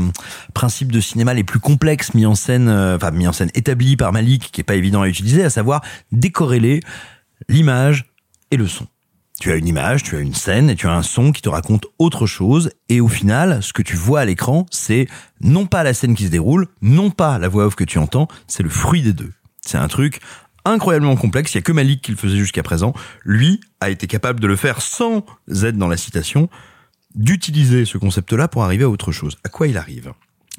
principes 0.54 0.92
de 0.92 1.00
cinéma 1.00 1.34
les 1.34 1.44
plus 1.44 1.60
complexes 1.60 2.14
mis 2.14 2.26
en 2.26 2.36
scène, 2.36 2.68
euh, 2.68 2.96
enfin 2.96 3.12
mis 3.12 3.28
en 3.28 3.34
scène 3.34 3.52
établi 3.54 3.96
par 3.96 4.12
Malik, 4.12 4.52
qui 4.52 4.62
est 4.62 4.64
pas 4.64 4.76
évident 4.76 5.02
à 5.02 5.08
utiliser, 5.08 5.44
à 5.44 5.50
savoir 5.50 5.82
décorréler 6.12 6.80
l'image 7.48 8.06
et 8.52 8.58
le 8.58 8.68
son. 8.68 8.88
Tu 9.40 9.54
as 9.54 9.56
une 9.56 9.68
image, 9.68 10.04
tu 10.04 10.18
as 10.18 10.20
une 10.20 10.34
scène 10.34 10.70
et 10.70 10.76
tu 10.76 10.86
as 10.88 10.94
un 10.94 11.02
son 11.02 11.32
qui 11.32 11.42
te 11.42 11.48
raconte 11.48 11.86
autre 11.98 12.26
chose 12.26 12.72
et 12.90 13.00
au 13.00 13.08
final, 13.08 13.64
ce 13.64 13.72
que 13.72 13.82
tu 13.82 13.96
vois 13.96 14.20
à 14.20 14.26
l'écran, 14.26 14.66
c'est 14.70 15.08
non 15.40 15.66
pas 15.66 15.84
la 15.84 15.94
scène 15.94 16.14
qui 16.14 16.26
se 16.26 16.30
déroule, 16.30 16.68
non 16.82 17.10
pas 17.10 17.40
la 17.40 17.48
voix 17.48 17.66
off 17.66 17.76
que 17.76 17.86
tu 17.86 18.00
entends, 18.00 18.28
c'est 18.48 18.64
le 18.64 18.70
fruit 18.70 19.02
des 19.02 19.14
deux. 19.14 19.32
C'est 19.62 19.78
un 19.78 19.88
truc 19.88 20.20
incroyablement 20.66 21.16
complexe, 21.16 21.54
il 21.54 21.56
y 21.56 21.60
a 21.60 21.62
que 21.62 21.72
Malik 21.72 22.02
qui 22.02 22.12
le 22.12 22.18
faisait 22.18 22.36
jusqu'à 22.36 22.64
présent. 22.64 22.94
Lui 23.24 23.62
a 23.80 23.90
été 23.90 24.08
capable 24.08 24.42
de 24.42 24.48
le 24.48 24.58
faire 24.58 24.82
sans 24.82 25.26
être 25.48 25.78
dans 25.78 25.88
la 25.88 25.98
citation, 25.98 26.50
d'utiliser 27.16 27.86
ce 27.86 27.98
concept-là 27.98 28.50
pour 28.50 28.66
arriver 28.66 28.84
à 28.84 28.90
autre 28.90 29.14
chose. 29.14 29.38
À 29.46 29.50
quoi 29.50 29.68
il 29.68 29.78
arrive? 29.78 30.12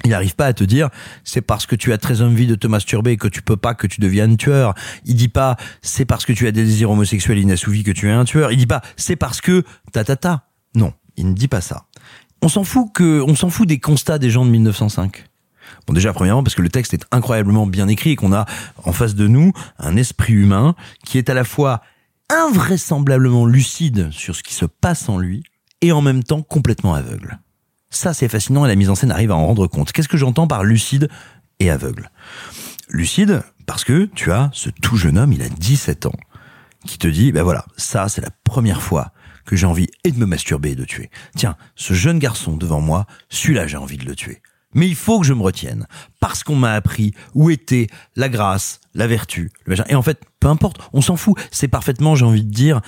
Il 0.03 0.11
n'arrive 0.11 0.35
pas 0.35 0.47
à 0.47 0.53
te 0.53 0.63
dire 0.63 0.89
c'est 1.23 1.41
parce 1.41 1.65
que 1.65 1.75
tu 1.75 1.93
as 1.93 1.97
très 1.97 2.21
envie 2.21 2.47
de 2.47 2.55
te 2.55 2.67
masturber 2.67 3.17
que 3.17 3.27
tu 3.27 3.41
peux 3.41 3.57
pas 3.57 3.73
que 3.73 3.87
tu 3.87 4.01
deviennes 4.01 4.37
tueur. 4.37 4.73
Il 5.05 5.15
dit 5.15 5.29
pas 5.29 5.57
c'est 5.81 6.05
parce 6.05 6.25
que 6.25 6.33
tu 6.33 6.47
as 6.47 6.51
des 6.51 6.65
désirs 6.65 6.91
homosexuels 6.91 7.39
inassouvis 7.39 7.83
que 7.83 7.91
tu 7.91 8.07
es 8.07 8.11
un 8.11 8.25
tueur. 8.25 8.51
Il 8.51 8.57
dit 8.57 8.67
pas 8.67 8.81
c'est 8.97 9.15
parce 9.15 9.41
que 9.41 9.63
ta 9.91 10.03
ta 10.03 10.15
ta. 10.15 10.47
Non, 10.75 10.93
il 11.17 11.27
ne 11.27 11.33
dit 11.33 11.47
pas 11.47 11.61
ça. 11.61 11.85
On 12.41 12.49
s'en 12.49 12.63
fout 12.63 12.87
que 12.93 13.21
on 13.21 13.35
s'en 13.35 13.49
fout 13.49 13.67
des 13.67 13.79
constats 13.79 14.17
des 14.17 14.29
gens 14.29 14.45
de 14.45 14.51
1905. 14.51 15.25
Bon 15.87 15.93
déjà 15.93 16.13
premièrement 16.13 16.43
parce 16.43 16.55
que 16.55 16.61
le 16.61 16.69
texte 16.69 16.93
est 16.93 17.05
incroyablement 17.11 17.67
bien 17.67 17.87
écrit 17.87 18.11
et 18.11 18.15
qu'on 18.15 18.33
a 18.33 18.45
en 18.83 18.91
face 18.93 19.15
de 19.15 19.27
nous 19.27 19.53
un 19.79 19.95
esprit 19.95 20.33
humain 20.33 20.75
qui 21.05 21.17
est 21.17 21.29
à 21.29 21.33
la 21.33 21.43
fois 21.43 21.81
invraisemblablement 22.29 23.45
lucide 23.45 24.09
sur 24.11 24.35
ce 24.35 24.43
qui 24.43 24.53
se 24.53 24.65
passe 24.65 25.09
en 25.09 25.17
lui 25.17 25.43
et 25.81 25.91
en 25.91 26.01
même 26.01 26.23
temps 26.23 26.41
complètement 26.41 26.93
aveugle. 26.93 27.39
Ça, 27.91 28.13
c'est 28.13 28.29
fascinant 28.29 28.65
et 28.65 28.69
la 28.69 28.75
mise 28.75 28.89
en 28.89 28.95
scène 28.95 29.11
arrive 29.11 29.31
à 29.31 29.35
en 29.35 29.45
rendre 29.45 29.67
compte. 29.67 29.91
Qu'est-ce 29.91 30.07
que 30.07 30.17
j'entends 30.17 30.47
par 30.47 30.63
lucide 30.63 31.09
et 31.59 31.69
aveugle? 31.69 32.09
Lucide, 32.89 33.43
parce 33.65 33.83
que 33.83 34.05
tu 34.15 34.31
as 34.31 34.49
ce 34.53 34.69
tout 34.69 34.95
jeune 34.95 35.17
homme, 35.17 35.33
il 35.33 35.41
a 35.41 35.49
17 35.49 36.05
ans, 36.05 36.15
qui 36.87 36.97
te 36.97 37.07
dit, 37.07 37.31
ben 37.31 37.43
voilà, 37.43 37.65
ça, 37.77 38.07
c'est 38.07 38.21
la 38.21 38.31
première 38.45 38.81
fois 38.81 39.11
que 39.45 39.55
j'ai 39.55 39.65
envie 39.65 39.87
et 40.05 40.11
de 40.11 40.17
me 40.17 40.25
masturber 40.25 40.71
et 40.71 40.75
de 40.75 40.85
tuer. 40.85 41.09
Tiens, 41.35 41.57
ce 41.75 41.93
jeune 41.93 42.19
garçon 42.19 42.55
devant 42.55 42.79
moi, 42.79 43.05
celui-là, 43.29 43.67
j'ai 43.67 43.77
envie 43.77 43.97
de 43.97 44.05
le 44.05 44.15
tuer. 44.15 44.41
Mais 44.73 44.87
il 44.87 44.95
faut 44.95 45.19
que 45.19 45.25
je 45.25 45.33
me 45.33 45.41
retienne, 45.41 45.85
parce 46.19 46.43
qu'on 46.43 46.55
m'a 46.55 46.73
appris 46.73 47.13
où 47.33 47.49
était 47.49 47.87
la 48.15 48.29
grâce, 48.29 48.79
la 48.93 49.07
vertu, 49.07 49.51
le 49.65 49.71
machin. 49.71 49.85
Et 49.89 49.95
en 49.95 50.01
fait, 50.01 50.21
peu 50.39 50.47
importe, 50.47 50.77
on 50.93 51.01
s'en 51.01 51.15
fout. 51.15 51.37
C'est 51.51 51.67
parfaitement, 51.67 52.15
j'ai 52.15 52.25
envie 52.25 52.43
de 52.43 52.51
dire, 52.51 52.81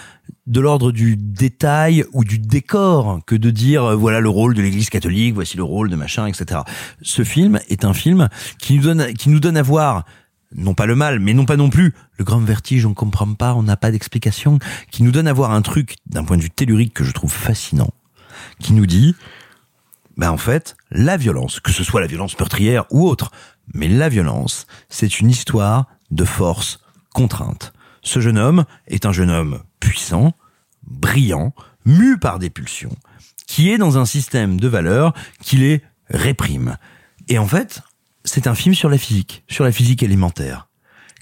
de 0.47 0.59
l'ordre 0.59 0.91
du 0.91 1.15
détail 1.15 2.05
ou 2.13 2.23
du 2.23 2.39
décor 2.39 3.19
que 3.25 3.35
de 3.35 3.49
dire 3.49 3.83
euh, 3.83 3.95
voilà 3.95 4.19
le 4.19 4.29
rôle 4.29 4.53
de 4.53 4.61
l'Église 4.61 4.89
catholique, 4.89 5.33
voici 5.33 5.57
le 5.57 5.63
rôle 5.63 5.89
de 5.89 5.95
machin, 5.95 6.27
etc. 6.27 6.61
Ce 7.01 7.23
film 7.23 7.59
est 7.69 7.85
un 7.85 7.93
film 7.93 8.29
qui 8.59 8.75
nous 8.75 8.83
donne, 8.83 9.13
qui 9.13 9.29
nous 9.29 9.39
donne 9.39 9.57
à 9.57 9.61
voir 9.61 10.05
non 10.55 10.73
pas 10.73 10.85
le 10.85 10.95
mal, 10.95 11.19
mais 11.19 11.33
non 11.33 11.45
pas 11.45 11.57
non 11.57 11.69
plus 11.69 11.93
le 12.17 12.25
grand 12.25 12.39
vertige, 12.39 12.85
on 12.85 12.93
comprend 12.93 13.33
pas, 13.33 13.55
on 13.55 13.63
n'a 13.63 13.77
pas 13.77 13.91
d'explication, 13.91 14.59
qui 14.91 15.03
nous 15.03 15.11
donne 15.11 15.27
à 15.27 15.33
voir 15.33 15.51
un 15.51 15.61
truc 15.61 15.95
d'un 16.05 16.23
point 16.23 16.37
de 16.37 16.43
vue 16.43 16.49
tellurique 16.49 16.93
que 16.93 17.03
je 17.03 17.11
trouve 17.11 17.31
fascinant, 17.31 17.91
qui 18.59 18.73
nous 18.73 18.85
dit 18.85 19.15
ben 20.17 20.31
en 20.31 20.37
fait, 20.37 20.75
la 20.91 21.17
violence, 21.17 21.59
que 21.59 21.71
ce 21.71 21.83
soit 21.83 22.01
la 22.01 22.07
violence 22.07 22.37
meurtrière 22.37 22.85
ou 22.91 23.07
autre, 23.07 23.31
mais 23.73 23.87
la 23.87 24.09
violence, 24.09 24.67
c'est 24.89 25.19
une 25.19 25.29
histoire 25.29 25.87
de 26.11 26.25
force 26.25 26.79
contrainte. 27.13 27.73
Ce 28.01 28.19
jeune 28.19 28.37
homme 28.37 28.65
est 28.87 29.05
un 29.05 29.11
jeune 29.11 29.31
homme 29.31 29.63
puissant, 29.79 30.33
brillant, 30.85 31.53
mu 31.85 32.17
par 32.17 32.39
des 32.39 32.49
pulsions, 32.49 32.95
qui 33.47 33.71
est 33.71 33.77
dans 33.77 33.97
un 33.97 34.05
système 34.05 34.59
de 34.59 34.67
valeurs 34.67 35.13
qui 35.41 35.57
les 35.57 35.81
réprime. 36.09 36.77
Et 37.27 37.37
en 37.37 37.47
fait, 37.47 37.81
c'est 38.25 38.47
un 38.47 38.55
film 38.55 38.75
sur 38.75 38.89
la 38.89 38.97
physique, 38.97 39.43
sur 39.47 39.63
la 39.63 39.71
physique 39.71 40.03
élémentaire. 40.03 40.67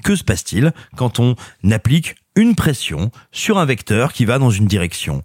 Que 0.03 0.15
se 0.15 0.23
passe-t-il 0.23 0.73
quand 0.95 1.19
on 1.19 1.35
applique 1.71 2.15
une 2.35 2.55
pression 2.55 3.11
sur 3.31 3.57
un 3.59 3.65
vecteur 3.65 4.13
qui 4.13 4.25
va 4.25 4.39
dans 4.39 4.49
une 4.49 4.65
direction 4.65 5.23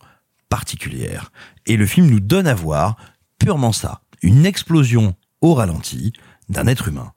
particulière? 0.49 1.33
Et 1.67 1.77
le 1.77 1.87
film 1.87 2.09
nous 2.09 2.21
donne 2.21 2.47
à 2.47 2.55
voir 2.55 2.97
purement 3.39 3.73
ça, 3.73 4.01
une 4.23 4.47
explosion 4.47 5.15
au 5.41 5.55
ralenti 5.55 6.13
d'un 6.49 6.67
être 6.67 6.89
humain. 6.89 7.13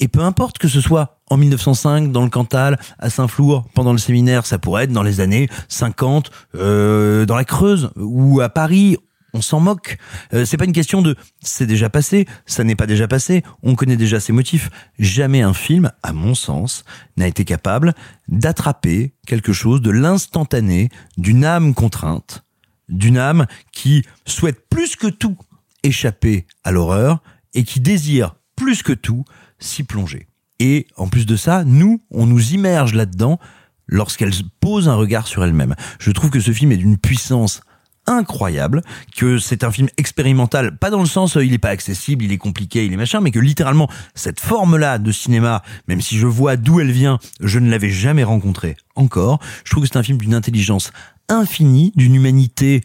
Et 0.00 0.08
peu 0.08 0.20
importe 0.20 0.58
que 0.58 0.68
ce 0.68 0.80
soit 0.80 1.20
en 1.30 1.36
1905 1.36 2.10
dans 2.10 2.24
le 2.24 2.30
Cantal, 2.30 2.78
à 2.98 3.10
Saint-Flour 3.10 3.68
pendant 3.74 3.92
le 3.92 3.98
séminaire, 3.98 4.44
ça 4.44 4.58
pourrait 4.58 4.84
être 4.84 4.92
dans 4.92 5.02
les 5.02 5.20
années 5.20 5.48
50 5.68 6.30
euh, 6.56 7.26
dans 7.26 7.36
la 7.36 7.44
Creuse 7.44 7.90
ou 7.96 8.40
à 8.40 8.48
Paris. 8.48 8.96
On 9.32 9.40
s'en 9.40 9.60
moque. 9.60 9.98
Euh, 10.32 10.44
c'est 10.44 10.56
pas 10.56 10.64
une 10.64 10.72
question 10.72 11.02
de 11.02 11.16
c'est 11.40 11.66
déjà 11.66 11.90
passé, 11.90 12.26
ça 12.46 12.62
n'est 12.62 12.76
pas 12.76 12.86
déjà 12.86 13.08
passé, 13.08 13.42
on 13.62 13.74
connaît 13.74 13.96
déjà 13.96 14.20
ses 14.20 14.32
motifs. 14.32 14.70
Jamais 14.98 15.42
un 15.42 15.54
film, 15.54 15.90
à 16.02 16.12
mon 16.12 16.34
sens, 16.34 16.84
n'a 17.16 17.26
été 17.26 17.44
capable 17.44 17.94
d'attraper 18.28 19.14
quelque 19.26 19.52
chose 19.52 19.80
de 19.80 19.90
l'instantané, 19.90 20.88
d'une 21.18 21.44
âme 21.44 21.74
contrainte, 21.74 22.44
d'une 22.88 23.18
âme 23.18 23.46
qui 23.72 24.04
souhaite 24.24 24.68
plus 24.68 24.94
que 24.96 25.08
tout 25.08 25.36
échapper 25.84 26.46
à 26.64 26.72
l'horreur 26.72 27.22
et 27.54 27.62
qui 27.62 27.80
désire 27.80 28.34
plus 28.56 28.82
que 28.82 28.92
tout 28.92 29.24
s'y 29.58 29.84
plonger. 29.84 30.26
Et 30.58 30.86
en 30.96 31.08
plus 31.08 31.26
de 31.26 31.36
ça, 31.36 31.64
nous, 31.64 32.02
on 32.10 32.26
nous 32.26 32.52
immerge 32.52 32.94
là-dedans 32.94 33.38
lorsqu'elle 33.86 34.32
pose 34.60 34.88
un 34.88 34.94
regard 34.94 35.26
sur 35.26 35.44
elle-même. 35.44 35.74
Je 35.98 36.10
trouve 36.10 36.30
que 36.30 36.40
ce 36.40 36.52
film 36.52 36.72
est 36.72 36.76
d'une 36.76 36.98
puissance 36.98 37.60
incroyable, 38.06 38.82
que 39.16 39.38
c'est 39.38 39.64
un 39.64 39.70
film 39.70 39.88
expérimental, 39.96 40.76
pas 40.76 40.90
dans 40.90 41.00
le 41.00 41.06
sens 41.06 41.36
euh, 41.36 41.44
il 41.44 41.54
est 41.54 41.58
pas 41.58 41.70
accessible, 41.70 42.24
il 42.24 42.32
est 42.32 42.38
compliqué, 42.38 42.84
il 42.84 42.92
est 42.92 42.98
machin, 42.98 43.20
mais 43.20 43.30
que 43.30 43.38
littéralement 43.38 43.88
cette 44.14 44.40
forme-là 44.40 44.98
de 44.98 45.10
cinéma, 45.10 45.62
même 45.88 46.02
si 46.02 46.18
je 46.18 46.26
vois 46.26 46.56
d'où 46.56 46.80
elle 46.80 46.92
vient, 46.92 47.18
je 47.40 47.58
ne 47.58 47.70
l'avais 47.70 47.90
jamais 47.90 48.24
rencontrée 48.24 48.76
encore. 48.94 49.40
Je 49.64 49.70
trouve 49.70 49.84
que 49.84 49.88
c'est 49.90 49.98
un 49.98 50.02
film 50.02 50.18
d'une 50.18 50.34
intelligence 50.34 50.92
infinie, 51.30 51.92
d'une 51.96 52.14
humanité 52.14 52.82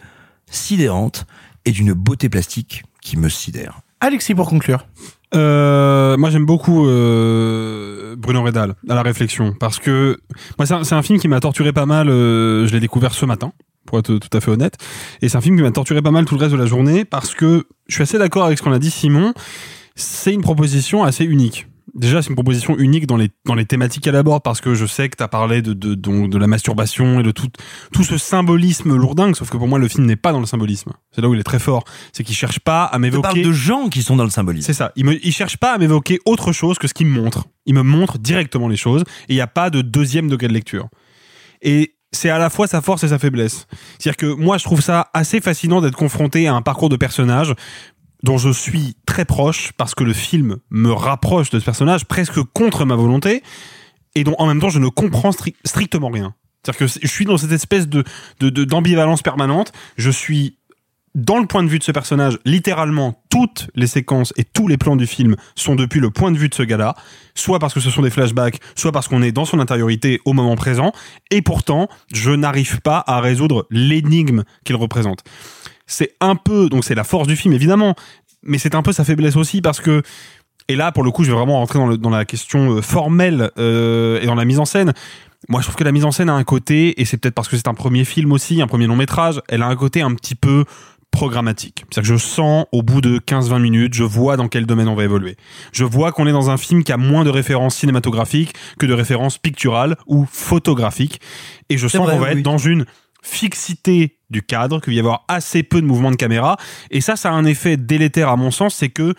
sidérante 0.49 1.27
et 1.65 1.71
d'une 1.71 1.93
beauté 1.93 2.29
plastique 2.29 2.83
qui 3.01 3.17
me 3.17 3.29
sidère. 3.29 3.81
Alexis, 4.01 4.35
pour 4.35 4.49
conclure. 4.49 4.85
Euh, 5.35 6.17
moi 6.17 6.31
j'aime 6.31 6.45
beaucoup 6.45 6.87
euh, 6.87 8.15
Bruno 8.17 8.41
Redal 8.41 8.73
à 8.89 8.95
la 8.95 9.03
réflexion 9.03 9.53
parce 9.59 9.77
que 9.77 10.17
moi 10.57 10.65
c'est 10.65 10.73
un, 10.73 10.83
c'est 10.83 10.95
un 10.95 11.03
film 11.03 11.19
qui 11.19 11.27
m'a 11.27 11.39
torturé 11.39 11.71
pas 11.71 11.85
mal. 11.85 12.09
euh, 12.09 12.65
je 12.65 12.73
l'ai 12.73 12.79
découvert 12.79 13.13
ce 13.13 13.27
matin 13.27 13.53
pour 13.85 13.99
être 13.99 14.17
tout 14.17 14.35
à 14.35 14.41
fait 14.41 14.49
honnête 14.49 14.77
et 15.21 15.29
c'est 15.29 15.37
un 15.37 15.41
film 15.41 15.55
qui 15.55 15.61
m'a 15.61 15.69
torturé 15.69 16.01
pas 16.01 16.09
mal 16.09 16.25
tout 16.25 16.33
le 16.33 16.39
reste 16.39 16.53
de 16.53 16.57
la 16.57 16.65
journée 16.65 17.05
parce 17.05 17.35
que 17.35 17.67
je 17.87 17.93
suis 17.93 18.01
assez 18.01 18.17
d'accord 18.17 18.45
avec 18.45 18.57
ce 18.57 18.63
qu'on 18.63 18.71
a 18.71 18.79
dit 18.79 18.89
Simon. 18.89 19.33
C'est 19.95 20.33
une 20.33 20.41
proposition 20.41 21.03
assez 21.03 21.25
unique. 21.25 21.67
Déjà, 21.95 22.21
c'est 22.21 22.29
une 22.29 22.35
proposition 22.35 22.77
unique 22.77 23.07
dans 23.07 23.17
les 23.17 23.29
dans 23.45 23.55
les 23.55 23.65
thématiques 23.65 24.03
qu'elle 24.03 24.15
aborde 24.15 24.43
parce 24.43 24.61
que 24.61 24.73
je 24.73 24.85
sais 24.85 25.09
que 25.09 25.17
tu 25.17 25.23
as 25.23 25.27
parlé 25.27 25.61
de 25.61 25.73
de, 25.73 25.95
de 25.95 26.37
la 26.37 26.47
masturbation 26.47 27.19
et 27.19 27.23
de 27.23 27.31
tout 27.31 27.49
tout 27.91 28.03
ce 28.03 28.17
symbolisme 28.17 28.95
lourdingue. 28.95 29.35
Sauf 29.35 29.49
que 29.49 29.57
pour 29.57 29.67
moi, 29.67 29.79
le 29.79 29.87
film 29.87 30.05
n'est 30.05 30.15
pas 30.15 30.31
dans 30.31 30.39
le 30.39 30.45
symbolisme. 30.45 30.91
C'est 31.11 31.21
là 31.21 31.29
où 31.29 31.33
il 31.33 31.39
est 31.39 31.43
très 31.43 31.59
fort. 31.59 31.83
C'est 32.13 32.23
qu'il 32.23 32.35
cherche 32.35 32.59
pas 32.59 32.83
à 32.83 32.99
m'évoquer. 32.99 33.21
parle 33.21 33.41
de 33.41 33.51
gens 33.51 33.89
qui 33.89 34.03
sont 34.03 34.15
dans 34.15 34.23
le 34.23 34.29
symbolisme. 34.29 34.67
C'est 34.67 34.73
ça. 34.73 34.91
Il 34.95 35.05
me, 35.05 35.25
il 35.25 35.31
cherche 35.31 35.57
pas 35.57 35.73
à 35.73 35.77
m'évoquer 35.77 36.19
autre 36.25 36.51
chose 36.51 36.77
que 36.77 36.87
ce 36.87 36.93
qu'il 36.93 37.07
me 37.07 37.21
montre. 37.21 37.45
Il 37.65 37.73
me 37.75 37.83
montre 37.83 38.17
directement 38.17 38.67
les 38.67 38.77
choses 38.77 39.01
et 39.27 39.33
il 39.33 39.35
n'y 39.35 39.41
a 39.41 39.47
pas 39.47 39.69
de 39.69 39.81
deuxième 39.81 40.27
degré 40.29 40.47
de 40.47 40.53
lecture. 40.53 40.89
Et 41.61 41.95
c'est 42.11 42.29
à 42.29 42.39
la 42.39 42.49
fois 42.49 42.67
sa 42.67 42.81
force 42.81 43.03
et 43.03 43.09
sa 43.09 43.19
faiblesse. 43.19 43.67
C'est-à-dire 43.97 44.17
que 44.17 44.25
moi, 44.25 44.57
je 44.57 44.63
trouve 44.63 44.81
ça 44.81 45.09
assez 45.13 45.41
fascinant 45.41 45.81
d'être 45.81 45.95
confronté 45.95 46.47
à 46.47 46.55
un 46.55 46.61
parcours 46.61 46.89
de 46.89 46.95
personnage 46.95 47.53
dont 48.23 48.37
je 48.37 48.49
suis 48.49 48.95
très 49.05 49.25
proche 49.25 49.71
parce 49.77 49.95
que 49.95 50.03
le 50.03 50.13
film 50.13 50.57
me 50.69 50.91
rapproche 50.91 51.49
de 51.49 51.59
ce 51.59 51.65
personnage 51.65 52.05
presque 52.05 52.41
contre 52.53 52.85
ma 52.85 52.95
volonté 52.95 53.43
et 54.15 54.23
dont 54.23 54.35
en 54.39 54.47
même 54.47 54.59
temps 54.59 54.69
je 54.69 54.79
ne 54.79 54.87
comprends 54.89 55.29
stri- 55.31 55.55
strictement 55.65 56.09
rien. 56.09 56.33
C'est-à-dire 56.63 56.79
que 56.87 56.99
je 57.01 57.07
suis 57.07 57.25
dans 57.25 57.37
cette 57.37 57.51
espèce 57.53 57.87
de- 57.87 58.03
d'ambivalence 58.39 59.21
permanente. 59.21 59.71
Je 59.97 60.09
suis 60.09 60.57
dans 61.15 61.39
le 61.39 61.47
point 61.47 61.63
de 61.63 61.69
vue 61.69 61.79
de 61.79 61.83
ce 61.83 61.91
personnage, 61.91 62.37
littéralement 62.45 63.23
toutes 63.29 63.69
les 63.73 63.87
séquences 63.87 64.31
et 64.37 64.43
tous 64.43 64.67
les 64.67 64.77
plans 64.77 64.95
du 64.95 65.07
film 65.07 65.35
sont 65.55 65.73
depuis 65.75 65.99
le 65.99 66.11
point 66.11 66.31
de 66.31 66.37
vue 66.37 66.49
de 66.49 66.53
ce 66.53 66.61
gars-là, 66.61 66.93
soit 67.33 67.57
parce 67.57 67.73
que 67.73 67.79
ce 67.79 67.89
sont 67.89 68.03
des 68.03 68.11
flashbacks, 68.11 68.59
soit 68.75 68.91
parce 68.91 69.07
qu'on 69.07 69.23
est 69.23 69.31
dans 69.31 69.45
son 69.45 69.59
intériorité 69.59 70.19
au 70.25 70.33
moment 70.33 70.55
présent, 70.55 70.91
et 71.31 71.41
pourtant, 71.41 71.89
je 72.13 72.29
n'arrive 72.31 72.79
pas 72.81 73.03
à 73.07 73.21
résoudre 73.21 73.65
l'énigme 73.71 74.43
qu'il 74.65 74.75
représente. 74.75 75.23
C'est 75.91 76.13
un 76.21 76.35
peu, 76.35 76.69
donc 76.69 76.83
c'est 76.85 76.95
la 76.95 77.03
force 77.03 77.27
du 77.27 77.35
film 77.35 77.53
évidemment, 77.53 77.95
mais 78.43 78.57
c'est 78.57 78.75
un 78.75 78.81
peu 78.81 78.93
sa 78.93 79.03
faiblesse 79.03 79.35
aussi 79.35 79.61
parce 79.61 79.81
que 79.81 80.01
et 80.69 80.75
là, 80.75 80.91
pour 80.91 81.03
le 81.03 81.09
coup, 81.09 81.23
je 81.23 81.31
vais 81.31 81.37
vraiment 81.37 81.57
rentrer 81.57 81.79
dans, 81.79 81.87
le- 81.87 81.97
dans 81.97 82.11
la 82.11 82.25
question 82.25 82.75
euh, 82.77 82.81
formelle 82.81 83.49
euh, 83.57 84.21
et 84.21 84.27
dans 84.27 84.35
la 84.35 84.45
mise 84.45 84.59
en 84.59 84.65
scène. 84.65 84.93
Moi, 85.47 85.61
je 85.61 85.65
trouve 85.65 85.75
que 85.75 85.83
la 85.83 85.91
mise 85.91 86.05
en 86.05 86.11
scène 86.11 86.29
a 86.29 86.33
un 86.33 86.43
côté, 86.43 87.01
et 87.01 87.05
c'est 87.05 87.17
peut-être 87.17 87.33
parce 87.33 87.47
que 87.47 87.57
c'est 87.57 87.67
un 87.67 87.73
premier 87.73 88.05
film 88.05 88.31
aussi, 88.31 88.61
un 88.61 88.67
premier 88.67 88.85
long 88.85 88.95
métrage, 88.95 89.41
elle 89.49 89.63
a 89.63 89.67
un 89.67 89.75
côté 89.75 90.01
un 90.01 90.13
petit 90.13 90.35
peu 90.35 90.65
programmatique. 91.11 91.85
C'est-à-dire 91.89 92.13
que 92.13 92.17
je 92.19 92.23
sens 92.23 92.65
au 92.71 92.83
bout 92.83 93.01
de 93.01 93.17
15-20 93.17 93.59
minutes, 93.59 93.93
je 93.95 94.03
vois 94.03 94.37
dans 94.37 94.47
quel 94.47 94.65
domaine 94.65 94.87
on 94.87 94.95
va 94.95 95.03
évoluer. 95.05 95.37
Je 95.71 95.83
vois 95.85 96.11
qu'on 96.11 96.27
est 96.27 96.31
dans 96.31 96.49
un 96.51 96.57
film 96.57 96.83
qui 96.83 96.91
a 96.91 96.97
moins 96.97 97.23
de 97.23 97.29
références 97.31 97.75
cinématographiques 97.75 98.53
que 98.77 98.85
de 98.85 98.93
références 98.93 99.37
picturales 99.39 99.97
ou 100.05 100.27
photographiques. 100.31 101.19
Et 101.69 101.77
je 101.77 101.87
sens 101.87 102.07
qu'on 102.07 102.19
va 102.19 102.27
oui. 102.31 102.37
être 102.37 102.43
dans 102.43 102.57
une 102.59 102.85
fixité 103.21 104.17
du 104.29 104.41
cadre, 104.43 104.79
qu'il 104.81 104.93
va 104.93 104.97
y 104.97 104.99
avoir 104.99 105.25
assez 105.27 105.63
peu 105.63 105.81
de 105.81 105.85
mouvements 105.87 106.11
de 106.11 106.15
caméra. 106.15 106.57
Et 106.91 107.01
ça, 107.01 107.15
ça 107.15 107.29
a 107.29 107.33
un 107.33 107.45
effet 107.45 107.77
délétère 107.77 108.29
à 108.29 108.35
mon 108.35 108.51
sens, 108.51 108.75
c'est 108.75 108.89
que 108.89 109.13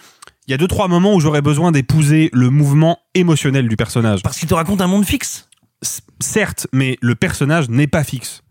il 0.47 0.51
y 0.51 0.55
a 0.55 0.57
deux 0.57 0.69
trois 0.69 0.89
moments 0.89 1.15
où 1.15 1.21
j'aurais 1.21 1.43
besoin 1.43 1.71
d'épouser 1.71 2.29
le 2.33 2.51
mouvement 2.51 2.99
émotionnel 3.15 3.69
du 3.69 3.77
personnage. 3.77 4.23
Parce 4.23 4.39
qu'il 4.39 4.49
te 4.49 4.55
raconte 4.55 4.81
un 4.81 4.87
monde 4.89 5.05
fixe. 5.05 5.49
C- 5.83 6.03
Certes, 6.21 6.67
mais 6.73 6.99
le 7.01 7.15
personnage 7.15 7.69
n'est 7.69 7.87
pas 7.87 8.03
fixe. 8.05 8.43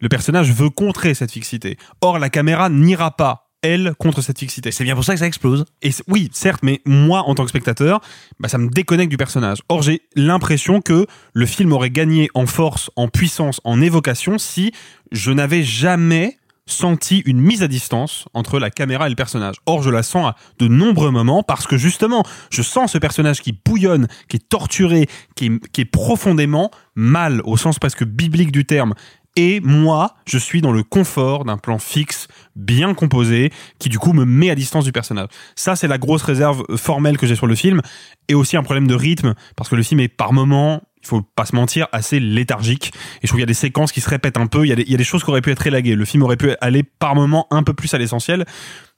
Le 0.00 0.08
personnage 0.08 0.52
veut 0.52 0.68
contrer 0.70 1.14
cette 1.14 1.32
fixité. 1.32 1.78
Or, 2.02 2.18
la 2.18 2.28
caméra 2.28 2.68
n'ira 2.68 3.16
pas, 3.16 3.45
elle, 3.66 3.94
contre 3.98 4.20
cette 4.22 4.38
fixité. 4.38 4.70
C'est 4.70 4.84
bien 4.84 4.94
pour 4.94 5.04
ça 5.04 5.14
que 5.14 5.20
ça 5.20 5.26
explose. 5.26 5.64
Et 5.82 5.90
oui, 6.08 6.30
certes, 6.32 6.62
mais 6.62 6.80
moi, 6.84 7.20
en 7.20 7.34
tant 7.34 7.44
que 7.44 7.50
spectateur, 7.50 8.00
bah, 8.40 8.48
ça 8.48 8.58
me 8.58 8.68
déconnecte 8.68 9.10
du 9.10 9.16
personnage. 9.16 9.58
Or, 9.68 9.82
j'ai 9.82 10.02
l'impression 10.14 10.80
que 10.80 11.06
le 11.32 11.46
film 11.46 11.72
aurait 11.72 11.90
gagné 11.90 12.28
en 12.34 12.46
force, 12.46 12.90
en 12.96 13.08
puissance, 13.08 13.60
en 13.64 13.80
évocation 13.80 14.38
si 14.38 14.72
je 15.12 15.30
n'avais 15.30 15.62
jamais 15.62 16.38
senti 16.66 17.20
une 17.26 17.40
mise 17.40 17.62
à 17.62 17.68
distance 17.68 18.26
entre 18.34 18.58
la 18.58 18.70
caméra 18.70 19.06
et 19.06 19.10
le 19.10 19.16
personnage. 19.16 19.56
Or, 19.66 19.82
je 19.82 19.90
la 19.90 20.02
sens 20.02 20.26
à 20.26 20.36
de 20.58 20.66
nombreux 20.66 21.10
moments 21.10 21.42
parce 21.42 21.66
que 21.66 21.76
justement, 21.76 22.24
je 22.50 22.62
sens 22.62 22.92
ce 22.92 22.98
personnage 22.98 23.40
qui 23.40 23.52
bouillonne, 23.52 24.08
qui 24.28 24.36
est 24.36 24.48
torturé, 24.48 25.06
qui 25.36 25.60
est 25.78 25.84
profondément 25.84 26.70
mal, 26.96 27.40
au 27.44 27.56
sens 27.56 27.78
presque 27.78 28.04
biblique 28.04 28.50
du 28.50 28.64
terme. 28.64 28.94
Et 29.36 29.60
moi, 29.60 30.14
je 30.26 30.38
suis 30.38 30.62
dans 30.62 30.72
le 30.72 30.82
confort 30.82 31.44
d'un 31.44 31.58
plan 31.58 31.78
fixe, 31.78 32.26
bien 32.56 32.94
composé, 32.94 33.52
qui 33.78 33.90
du 33.90 33.98
coup 33.98 34.14
me 34.14 34.24
met 34.24 34.48
à 34.48 34.54
distance 34.54 34.84
du 34.84 34.92
personnage. 34.92 35.28
Ça, 35.54 35.76
c'est 35.76 35.88
la 35.88 35.98
grosse 35.98 36.22
réserve 36.22 36.64
euh, 36.70 36.78
formelle 36.78 37.18
que 37.18 37.26
j'ai 37.26 37.36
sur 37.36 37.46
le 37.46 37.54
film, 37.54 37.82
et 38.28 38.34
aussi 38.34 38.56
un 38.56 38.62
problème 38.62 38.86
de 38.86 38.94
rythme, 38.94 39.34
parce 39.54 39.68
que 39.68 39.76
le 39.76 39.82
film 39.82 40.00
est 40.00 40.08
par 40.08 40.32
moments, 40.32 40.82
il 41.02 41.06
faut 41.06 41.22
pas 41.22 41.44
se 41.44 41.54
mentir, 41.54 41.86
assez 41.92 42.18
léthargique. 42.18 42.92
Et 42.94 43.20
je 43.22 43.26
trouve 43.28 43.36
qu'il 43.36 43.42
y 43.42 43.42
a 43.42 43.46
des 43.46 43.54
séquences 43.54 43.92
qui 43.92 44.00
se 44.00 44.08
répètent 44.08 44.38
un 44.38 44.46
peu, 44.46 44.64
il 44.64 44.70
y 44.70 44.72
a 44.72 44.76
des, 44.76 44.82
il 44.82 44.90
y 44.90 44.94
a 44.94 44.98
des 44.98 45.04
choses 45.04 45.22
qui 45.22 45.30
auraient 45.30 45.42
pu 45.42 45.50
être 45.50 45.66
élaguées. 45.66 45.94
Le 45.94 46.04
film 46.06 46.22
aurait 46.22 46.38
pu 46.38 46.52
aller 46.60 46.82
par 46.82 47.14
moments 47.14 47.46
un 47.50 47.62
peu 47.62 47.74
plus 47.74 47.92
à 47.92 47.98
l'essentiel. 47.98 48.46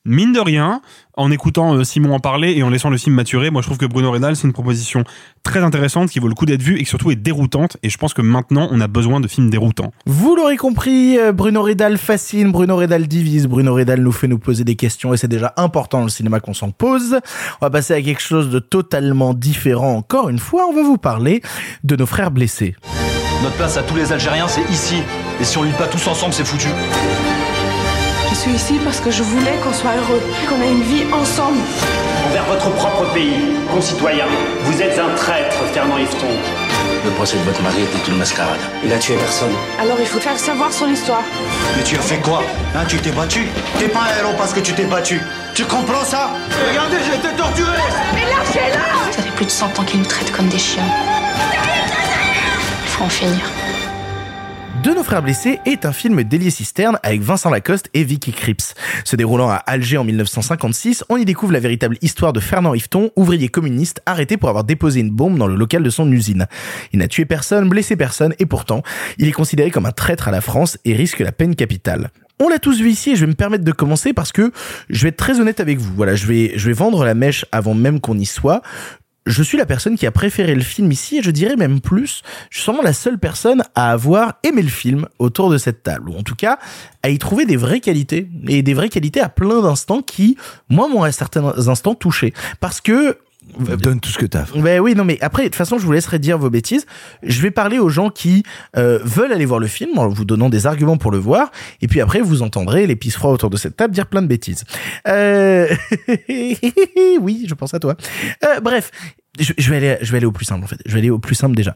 Mine 0.04 0.32
de 0.32 0.40
rien, 0.40 0.80
en 1.16 1.30
écoutant 1.30 1.74
euh, 1.74 1.84
Simon 1.84 2.14
en 2.14 2.20
parler 2.20 2.52
et 2.52 2.62
en 2.62 2.70
laissant 2.70 2.88
le 2.88 2.96
film 2.96 3.16
maturer, 3.16 3.50
moi 3.50 3.62
je 3.62 3.66
trouve 3.66 3.78
que 3.78 3.84
Bruno 3.84 4.10
Renal 4.10 4.36
c'est 4.36 4.46
une 4.46 4.52
proposition 4.52 5.04
très 5.42 5.60
intéressante 5.60 6.08
qui 6.08 6.18
vaut 6.18 6.28
le 6.28 6.34
coup 6.34 6.46
d'être 6.46 6.62
vue 6.62 6.76
et 6.76 6.78
qui 6.78 6.84
surtout 6.86 7.10
est 7.10 7.16
déroutante. 7.16 7.76
Et 7.82 7.90
je 7.90 7.98
pense 7.98 8.14
que 8.14 8.22
maintenant 8.22 8.68
on 8.70 8.80
a 8.80 8.86
besoin 8.86 9.20
de 9.20 9.28
films 9.28 9.50
déroutants. 9.50 9.92
Vous 10.06 10.36
l'aurez 10.36 10.56
compris, 10.56 11.18
euh, 11.18 11.32
Bruno 11.32 11.62
Redal 11.62 11.98
fascine, 11.98 12.52
Bruno 12.52 12.76
Redal 12.76 13.06
divise, 13.08 13.48
Bruno 13.48 13.74
Redal 13.74 14.00
nous 14.00 14.12
fait 14.12 14.28
nous 14.28 14.38
poser 14.38 14.64
des 14.64 14.76
questions 14.76 15.12
et 15.12 15.16
c'est 15.16 15.28
déjà 15.28 15.52
important 15.56 15.98
dans 15.98 16.04
le 16.04 16.10
cinéma 16.10 16.40
qu'on 16.40 16.54
s'en 16.54 16.70
pose. 16.70 17.18
On 17.60 17.66
va 17.66 17.70
passer 17.70 17.92
à 17.94 18.00
quelque 18.00 18.22
chose 18.22 18.50
de 18.50 18.60
totalement 18.60 19.34
différent 19.34 19.94
encore 19.94 20.28
une 20.28 20.38
fois, 20.38 20.66
on 20.70 20.74
va 20.74 20.82
vous 20.82 20.98
parler 20.98 21.42
de 21.84 21.96
nos 21.96 22.06
frères 22.06 22.30
blessés. 22.30 22.76
Notre 23.42 23.56
place 23.56 23.76
à 23.76 23.82
tous 23.82 23.96
les 23.96 24.12
Algériens, 24.12 24.48
c'est 24.48 24.64
ici. 24.70 24.96
Et 25.40 25.44
si 25.44 25.58
on 25.58 25.62
lutte 25.62 25.76
pas 25.76 25.86
tous 25.86 26.06
ensemble, 26.08 26.32
c'est 26.32 26.44
foutu. 26.44 26.68
Je 28.30 28.34
suis 28.34 28.50
ici 28.52 28.78
parce 28.84 29.00
que 29.00 29.10
je 29.10 29.22
voulais 29.22 29.56
qu'on 29.62 29.72
soit 29.72 29.92
heureux, 29.96 30.22
qu'on 30.48 30.60
ait 30.62 30.70
une 30.70 30.82
vie 30.82 31.04
ensemble. 31.12 31.58
Envers 32.28 32.44
votre 32.44 32.70
propre 32.72 33.04
pays, 33.14 33.56
concitoyens, 33.72 34.26
vous 34.62 34.82
êtes 34.82 34.98
un 34.98 35.14
traître, 35.14 35.56
Fernand 35.72 35.96
Yveton. 35.98 36.26
Le 37.04 37.10
procès 37.12 37.38
de 37.38 37.42
votre 37.44 37.62
mari 37.62 37.82
était 37.82 38.10
une 38.10 38.18
mascarade. 38.18 38.60
Il 38.84 38.92
a 38.92 38.98
tué 38.98 39.14
personne. 39.16 39.52
Alors 39.80 39.96
il 39.98 40.06
faut 40.06 40.20
faire 40.20 40.38
savoir 40.38 40.72
son 40.72 40.88
histoire. 40.88 41.22
Mais 41.76 41.82
tu 41.82 41.96
as 41.96 42.02
fait 42.02 42.18
quoi? 42.18 42.42
Hein, 42.74 42.84
tu 42.86 42.98
t'es 42.98 43.12
battu? 43.12 43.46
T'es 43.78 43.88
pas 43.88 44.00
un 44.00 44.18
héros 44.20 44.34
parce 44.36 44.52
que 44.52 44.60
tu 44.60 44.72
t'es 44.74 44.84
battu. 44.84 45.20
Tu 45.54 45.64
comprends 45.64 46.04
ça? 46.04 46.30
Regardez, 46.68 46.98
j'ai 47.06 47.16
été 47.16 47.34
torturé 47.36 47.78
Mais 48.14 48.24
lâchez-la 48.24 49.12
Ça 49.12 49.22
fait 49.22 49.30
plus 49.36 49.46
de 49.46 49.50
100 49.50 49.78
ans 49.78 49.84
qu'ils 49.84 50.00
nous 50.00 50.06
traitent 50.06 50.32
comme 50.32 50.48
des 50.48 50.58
chiens. 50.58 50.84
Il 52.82 52.88
faut 52.88 53.04
en 53.04 53.08
finir. 53.08 53.40
De 54.84 54.90
nos 54.90 55.02
frères 55.02 55.22
blessés 55.22 55.58
est 55.66 55.86
un 55.86 55.92
film 55.92 56.22
d'Elie 56.22 56.52
Cisterne 56.52 57.00
avec 57.02 57.20
Vincent 57.20 57.50
Lacoste 57.50 57.90
et 57.94 58.04
Vicky 58.04 58.32
Krieps. 58.32 58.74
Se 59.04 59.16
déroulant 59.16 59.48
à 59.48 59.56
Alger 59.56 59.98
en 59.98 60.04
1956, 60.04 61.04
on 61.08 61.16
y 61.16 61.24
découvre 61.24 61.52
la 61.52 61.58
véritable 61.58 61.96
histoire 62.00 62.32
de 62.32 62.38
Fernand 62.38 62.74
Yveton, 62.74 63.10
ouvrier 63.16 63.48
communiste 63.48 64.00
arrêté 64.06 64.36
pour 64.36 64.48
avoir 64.48 64.62
déposé 64.62 65.00
une 65.00 65.10
bombe 65.10 65.36
dans 65.36 65.48
le 65.48 65.56
local 65.56 65.82
de 65.82 65.90
son 65.90 66.10
usine. 66.12 66.46
Il 66.92 67.00
n'a 67.00 67.08
tué 67.08 67.24
personne, 67.24 67.68
blessé 67.68 67.96
personne 67.96 68.34
et 68.38 68.46
pourtant, 68.46 68.82
il 69.18 69.26
est 69.26 69.32
considéré 69.32 69.72
comme 69.72 69.86
un 69.86 69.92
traître 69.92 70.28
à 70.28 70.30
la 70.30 70.40
France 70.40 70.78
et 70.84 70.94
risque 70.94 71.18
la 71.20 71.32
peine 71.32 71.56
capitale. 71.56 72.10
On 72.38 72.48
l'a 72.48 72.60
tous 72.60 72.80
vu 72.80 72.90
ici 72.90 73.10
et 73.10 73.16
je 73.16 73.22
vais 73.22 73.30
me 73.30 73.34
permettre 73.34 73.64
de 73.64 73.72
commencer 73.72 74.12
parce 74.12 74.30
que 74.30 74.52
je 74.90 75.02
vais 75.02 75.08
être 75.08 75.16
très 75.16 75.40
honnête 75.40 75.58
avec 75.58 75.78
vous. 75.78 75.92
Voilà, 75.96 76.14
je 76.14 76.26
vais 76.26 76.72
vendre 76.72 77.04
la 77.04 77.14
mèche 77.14 77.44
avant 77.50 77.74
même 77.74 78.00
qu'on 78.00 78.16
y 78.16 78.26
soit 78.26 78.62
je 79.28 79.42
suis 79.42 79.58
la 79.58 79.66
personne 79.66 79.96
qui 79.96 80.06
a 80.06 80.10
préféré 80.10 80.54
le 80.54 80.62
film 80.62 80.90
ici 80.90 81.18
et 81.18 81.22
je 81.22 81.30
dirais 81.30 81.56
même 81.56 81.80
plus, 81.80 82.22
je 82.50 82.56
suis 82.56 82.64
sûrement 82.64 82.82
la 82.82 82.92
seule 82.92 83.18
personne 83.18 83.62
à 83.74 83.92
avoir 83.92 84.34
aimé 84.42 84.62
le 84.62 84.68
film 84.68 85.06
autour 85.18 85.50
de 85.50 85.58
cette 85.58 85.82
table, 85.82 86.08
ou 86.08 86.16
en 86.16 86.22
tout 86.22 86.34
cas 86.34 86.58
à 87.02 87.10
y 87.10 87.18
trouver 87.18 87.44
des 87.44 87.56
vraies 87.56 87.80
qualités, 87.80 88.28
et 88.48 88.62
des 88.62 88.74
vraies 88.74 88.88
qualités 88.88 89.20
à 89.20 89.28
plein 89.28 89.62
d'instants 89.62 90.02
qui, 90.02 90.36
moi, 90.68 90.88
m'ont 90.88 91.02
à 91.02 91.12
certains 91.12 91.68
instants 91.68 91.94
touché. 91.94 92.32
Parce 92.60 92.80
que 92.80 93.18
Donne 93.58 94.00
tout 94.00 94.10
ce 94.10 94.18
que 94.18 94.26
t'as. 94.26 94.44
ben 94.54 94.80
oui, 94.80 94.94
non, 94.94 95.04
mais 95.04 95.18
après, 95.20 95.44
de 95.44 95.48
toute 95.48 95.56
façon, 95.56 95.78
je 95.78 95.86
vous 95.86 95.92
laisserai 95.92 96.18
dire 96.18 96.38
vos 96.38 96.50
bêtises. 96.50 96.86
Je 97.22 97.40
vais 97.40 97.50
parler 97.50 97.78
aux 97.78 97.88
gens 97.88 98.10
qui 98.10 98.42
euh, 98.76 98.98
veulent 99.02 99.32
aller 99.32 99.46
voir 99.46 99.60
le 99.60 99.66
film 99.66 99.98
en 99.98 100.08
vous 100.08 100.24
donnant 100.24 100.48
des 100.48 100.66
arguments 100.66 100.96
pour 100.96 101.10
le 101.10 101.18
voir. 101.18 101.50
Et 101.80 101.88
puis 101.88 102.00
après, 102.00 102.20
vous 102.20 102.42
entendrez 102.42 102.86
les 102.86 102.96
pisse 102.96 103.16
froids 103.16 103.32
autour 103.32 103.50
de 103.50 103.56
cette 103.56 103.76
table 103.76 103.94
dire 103.94 104.06
plein 104.06 104.22
de 104.22 104.26
bêtises. 104.26 104.64
Euh... 105.06 105.68
oui, 107.20 107.46
je 107.48 107.54
pense 107.54 107.74
à 107.74 107.78
toi. 107.78 107.96
Euh, 108.44 108.60
bref, 108.60 108.90
je, 109.38 109.52
je 109.56 109.70
vais 109.70 109.76
aller, 109.76 109.96
je 110.00 110.12
vais 110.12 110.18
aller 110.18 110.26
au 110.26 110.32
plus 110.32 110.44
simple 110.44 110.64
en 110.64 110.68
fait. 110.68 110.78
Je 110.86 110.92
vais 110.92 110.98
aller 110.98 111.10
au 111.10 111.18
plus 111.18 111.34
simple 111.34 111.54
déjà. 111.54 111.74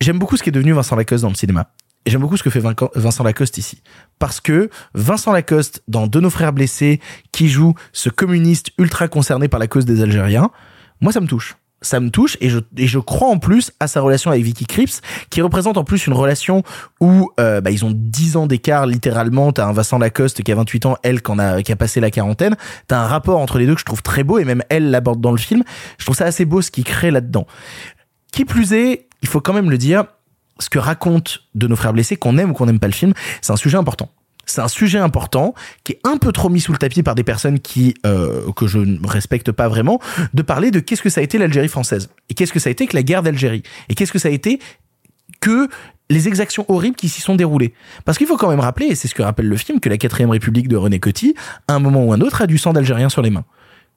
J'aime 0.00 0.18
beaucoup 0.18 0.36
ce 0.36 0.42
qui 0.42 0.50
est 0.50 0.52
devenu 0.52 0.72
Vincent 0.72 0.96
Lacoste 0.96 1.22
dans 1.22 1.30
le 1.30 1.34
cinéma. 1.34 1.70
Et 2.06 2.10
j'aime 2.10 2.20
beaucoup 2.20 2.36
ce 2.36 2.44
que 2.44 2.50
fait 2.50 2.62
Vincent 2.94 3.24
Lacoste 3.24 3.58
ici. 3.58 3.82
Parce 4.20 4.40
que 4.40 4.70
Vincent 4.94 5.32
Lacoste, 5.32 5.82
dans 5.88 6.06
De 6.06 6.20
nos 6.20 6.30
frères 6.30 6.52
blessés, 6.52 7.00
qui 7.32 7.48
joue 7.48 7.74
ce 7.92 8.08
communiste 8.08 8.70
ultra 8.78 9.08
concerné 9.08 9.48
par 9.48 9.58
la 9.58 9.66
cause 9.66 9.84
des 9.84 10.02
Algériens, 10.02 10.50
moi 11.00 11.12
ça 11.12 11.20
me 11.20 11.26
touche. 11.26 11.56
Ça 11.82 11.98
me 11.98 12.10
touche 12.10 12.38
et 12.40 12.48
je, 12.48 12.60
et 12.76 12.86
je 12.86 13.00
crois 13.00 13.28
en 13.28 13.38
plus 13.38 13.72
à 13.80 13.88
sa 13.88 14.00
relation 14.00 14.30
avec 14.30 14.44
Vicky 14.44 14.66
Krieps, 14.66 15.02
qui 15.30 15.42
représente 15.42 15.76
en 15.76 15.84
plus 15.84 16.06
une 16.06 16.12
relation 16.12 16.62
où 17.00 17.30
euh, 17.40 17.60
bah, 17.60 17.72
ils 17.72 17.84
ont 17.84 17.92
10 17.92 18.36
ans 18.36 18.46
d'écart 18.46 18.86
littéralement. 18.86 19.52
T'as 19.52 19.66
un 19.66 19.72
Vincent 19.72 19.98
Lacoste 19.98 20.42
qui 20.44 20.52
a 20.52 20.54
28 20.54 20.86
ans, 20.86 20.96
elle 21.02 21.20
qui, 21.22 21.30
en 21.32 21.40
a, 21.40 21.60
qui 21.62 21.72
a 21.72 21.76
passé 21.76 22.00
la 22.00 22.12
quarantaine. 22.12 22.56
T'as 22.86 23.00
un 23.00 23.06
rapport 23.06 23.40
entre 23.40 23.58
les 23.58 23.66
deux 23.66 23.74
que 23.74 23.80
je 23.80 23.84
trouve 23.84 24.02
très 24.02 24.22
beau 24.22 24.38
et 24.38 24.44
même 24.44 24.62
elle 24.68 24.90
l'aborde 24.90 25.20
dans 25.20 25.32
le 25.32 25.38
film. 25.38 25.64
Je 25.98 26.04
trouve 26.04 26.16
ça 26.16 26.24
assez 26.24 26.44
beau 26.44 26.62
ce 26.62 26.70
qu'il 26.70 26.84
crée 26.84 27.10
là-dedans. 27.10 27.48
Qui 28.32 28.44
plus 28.44 28.72
est, 28.72 29.08
il 29.22 29.28
faut 29.28 29.40
quand 29.40 29.52
même 29.52 29.70
le 29.70 29.78
dire, 29.78 30.04
ce 30.58 30.70
que 30.70 30.78
raconte 30.78 31.42
de 31.54 31.66
nos 31.66 31.76
frères 31.76 31.92
blessés, 31.92 32.16
qu'on 32.16 32.38
aime 32.38 32.50
ou 32.50 32.52
qu'on 32.54 32.66
n'aime 32.66 32.78
pas 32.78 32.86
le 32.86 32.92
film, 32.92 33.12
c'est 33.40 33.52
un 33.52 33.56
sujet 33.56 33.76
important. 33.76 34.10
C'est 34.46 34.60
un 34.60 34.68
sujet 34.68 34.98
important 34.98 35.54
qui 35.82 35.92
est 35.92 36.00
un 36.04 36.18
peu 36.18 36.30
trop 36.30 36.48
mis 36.48 36.60
sous 36.60 36.72
le 36.72 36.78
tapis 36.78 37.02
par 37.02 37.16
des 37.16 37.24
personnes 37.24 37.58
qui 37.58 37.94
euh, 38.06 38.52
que 38.52 38.68
je 38.68 38.78
ne 38.78 39.04
respecte 39.06 39.50
pas 39.50 39.68
vraiment, 39.68 40.00
de 40.34 40.42
parler 40.42 40.70
de 40.70 40.78
qu'est-ce 40.78 41.02
que 41.02 41.10
ça 41.10 41.20
a 41.20 41.24
été 41.24 41.36
l'Algérie 41.36 41.68
française 41.68 42.08
et 42.30 42.34
qu'est-ce 42.34 42.52
que 42.52 42.60
ça 42.60 42.68
a 42.68 42.70
été 42.70 42.86
que 42.86 42.94
la 42.94 43.02
guerre 43.02 43.24
d'Algérie 43.24 43.64
et 43.88 43.94
qu'est-ce 43.94 44.12
que 44.12 44.20
ça 44.20 44.28
a 44.28 44.30
été 44.30 44.60
que 45.40 45.68
les 46.08 46.28
exactions 46.28 46.64
horribles 46.68 46.96
qui 46.96 47.08
s'y 47.08 47.20
sont 47.20 47.34
déroulées. 47.34 47.74
Parce 48.04 48.16
qu'il 48.16 48.28
faut 48.28 48.36
quand 48.36 48.48
même 48.48 48.60
rappeler, 48.60 48.86
et 48.86 48.94
c'est 48.94 49.08
ce 49.08 49.14
que 49.14 49.22
rappelle 49.22 49.48
le 49.48 49.56
film, 49.56 49.80
que 49.80 49.88
la 49.88 49.98
quatrième 49.98 50.30
république 50.30 50.68
de 50.68 50.76
René 50.76 51.00
Coty, 51.00 51.34
à 51.66 51.74
un 51.74 51.80
moment 51.80 52.04
ou 52.04 52.12
un 52.12 52.20
autre, 52.20 52.42
a 52.42 52.46
du 52.46 52.58
sang 52.58 52.72
d'Algériens 52.72 53.08
sur 53.08 53.22
les 53.22 53.30
mains. 53.30 53.44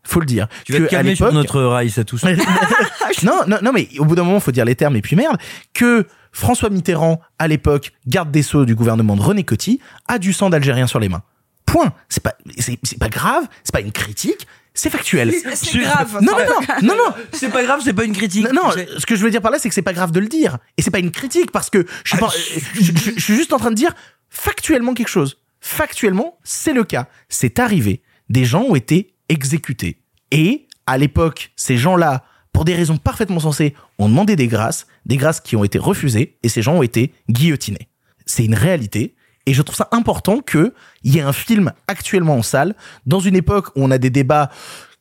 Faut 0.04 0.20
le 0.20 0.26
dire. 0.26 0.48
Tu 0.66 0.74
vas 0.74 0.80
te 0.80 0.90
calmer 0.90 1.16
sur 1.16 1.32
notre 1.32 1.62
rail, 1.62 1.90
ça 1.90 2.04
tous. 2.04 2.24
non, 3.24 3.42
non, 3.48 3.58
non, 3.62 3.72
mais 3.72 3.90
au 4.00 4.06
bout 4.06 4.16
d'un 4.16 4.24
moment, 4.24 4.40
faut 4.40 4.52
dire 4.52 4.66
les 4.66 4.76
termes 4.76 4.96
et 4.96 5.02
puis 5.02 5.16
merde, 5.16 5.38
que 5.74 6.08
François 6.32 6.70
Mitterrand, 6.70 7.20
à 7.40 7.48
l'époque, 7.48 7.92
garde 8.08 8.32
des 8.32 8.44
sceaux 8.44 8.66
du 8.66 8.76
gouvernement 8.76 9.16
de 9.16 9.22
René 9.22 9.44
Coty, 9.44 9.80
a 10.08 10.20
du 10.20 10.34
sang 10.34 10.50
d'Algériens 10.50 10.88
sur 10.88 11.00
les 11.00 11.10
mains. 11.10 11.24
Point. 11.66 11.94
C'est 12.10 12.24
pas, 12.24 12.34
c'est, 12.58 12.80
c'est 12.84 12.98
pas 13.00 13.10
grave, 13.10 13.48
c'est 13.64 13.74
pas 13.74 13.82
une 13.82 13.92
critique, 13.92 14.48
c'est 14.74 14.90
factuel. 14.90 15.32
C'est- 15.44 15.56
c'est 15.56 15.78
grave. 15.80 16.20
Non, 16.22 16.32
non, 16.34 16.38
non, 16.40 16.88
non, 16.88 16.96
non. 16.96 17.14
C'est 17.34 17.50
pas 17.50 17.64
grave, 17.64 17.82
c'est 17.84 17.94
pas 17.94 18.06
une 18.06 18.14
critique. 18.16 18.46
Non, 18.52 18.64
non, 18.66 18.72
ce 18.98 19.06
que 19.06 19.16
je 19.16 19.24
veux 19.24 19.30
dire 19.32 19.42
par 19.42 19.52
là, 19.52 19.60
c'est 19.60 19.68
que 19.70 19.76
c'est 19.76 19.82
pas 19.82 19.94
grave 19.94 20.12
de 20.12 20.20
le 20.20 20.28
dire. 20.28 20.58
Et 20.78 20.82
c'est 20.82 20.92
pas 20.92 21.00
une 21.00 21.12
critique 21.12 21.52
parce 21.52 21.70
que 21.70 21.86
je 22.04 22.10
suis, 22.12 22.18
pas- 22.20 22.32
je, 22.76 22.82
je- 22.82 23.12
je 23.18 23.20
suis 23.24 23.36
juste 23.36 23.52
en 23.54 23.58
train 23.60 23.70
de 23.72 23.76
dire 23.76 23.94
factuellement 24.30 24.94
quelque 24.94 25.10
chose. 25.10 25.38
Factuellement, 25.60 26.38
c'est 26.44 26.74
le 26.74 26.84
cas. 26.84 27.08
C'est 27.28 27.60
arrivé. 27.60 28.02
Des 28.30 28.46
gens 28.46 28.62
ont 28.64 28.76
été 28.76 29.14
exécutés. 29.28 30.02
Et, 30.32 30.68
à 30.86 30.98
l'époque, 30.98 31.52
ces 31.56 31.78
gens-là, 31.78 32.24
pour 32.54 32.66
des 32.66 32.76
raisons 32.76 32.98
parfaitement 32.98 33.40
sensées, 33.40 33.74
ont 33.98 34.10
demandé 34.10 34.36
des 34.36 34.48
grâces, 34.48 34.88
des 35.06 35.18
grâces 35.18 35.40
qui 35.40 35.56
ont 35.56 35.64
été 35.64 35.80
refusées, 35.80 36.38
et 36.44 36.50
ces 36.50 36.62
gens 36.62 36.76
ont 36.76 36.84
été 36.84 37.14
guillotinés. 37.30 37.90
C'est 38.26 38.46
une 38.46 38.56
réalité. 38.56 39.16
Et 39.46 39.54
je 39.54 39.62
trouve 39.62 39.76
ça 39.76 39.88
important 39.92 40.40
qu'il 40.42 40.72
y 41.04 41.18
ait 41.18 41.22
un 41.22 41.34
film 41.34 41.72
actuellement 41.88 42.36
en 42.36 42.44
salle, 42.44 42.76
dans 43.06 43.20
une 43.20 43.36
époque 43.36 43.68
où 43.76 43.84
on 43.84 43.92
a 43.92 43.98
des 43.98 44.10
débats 44.10 44.52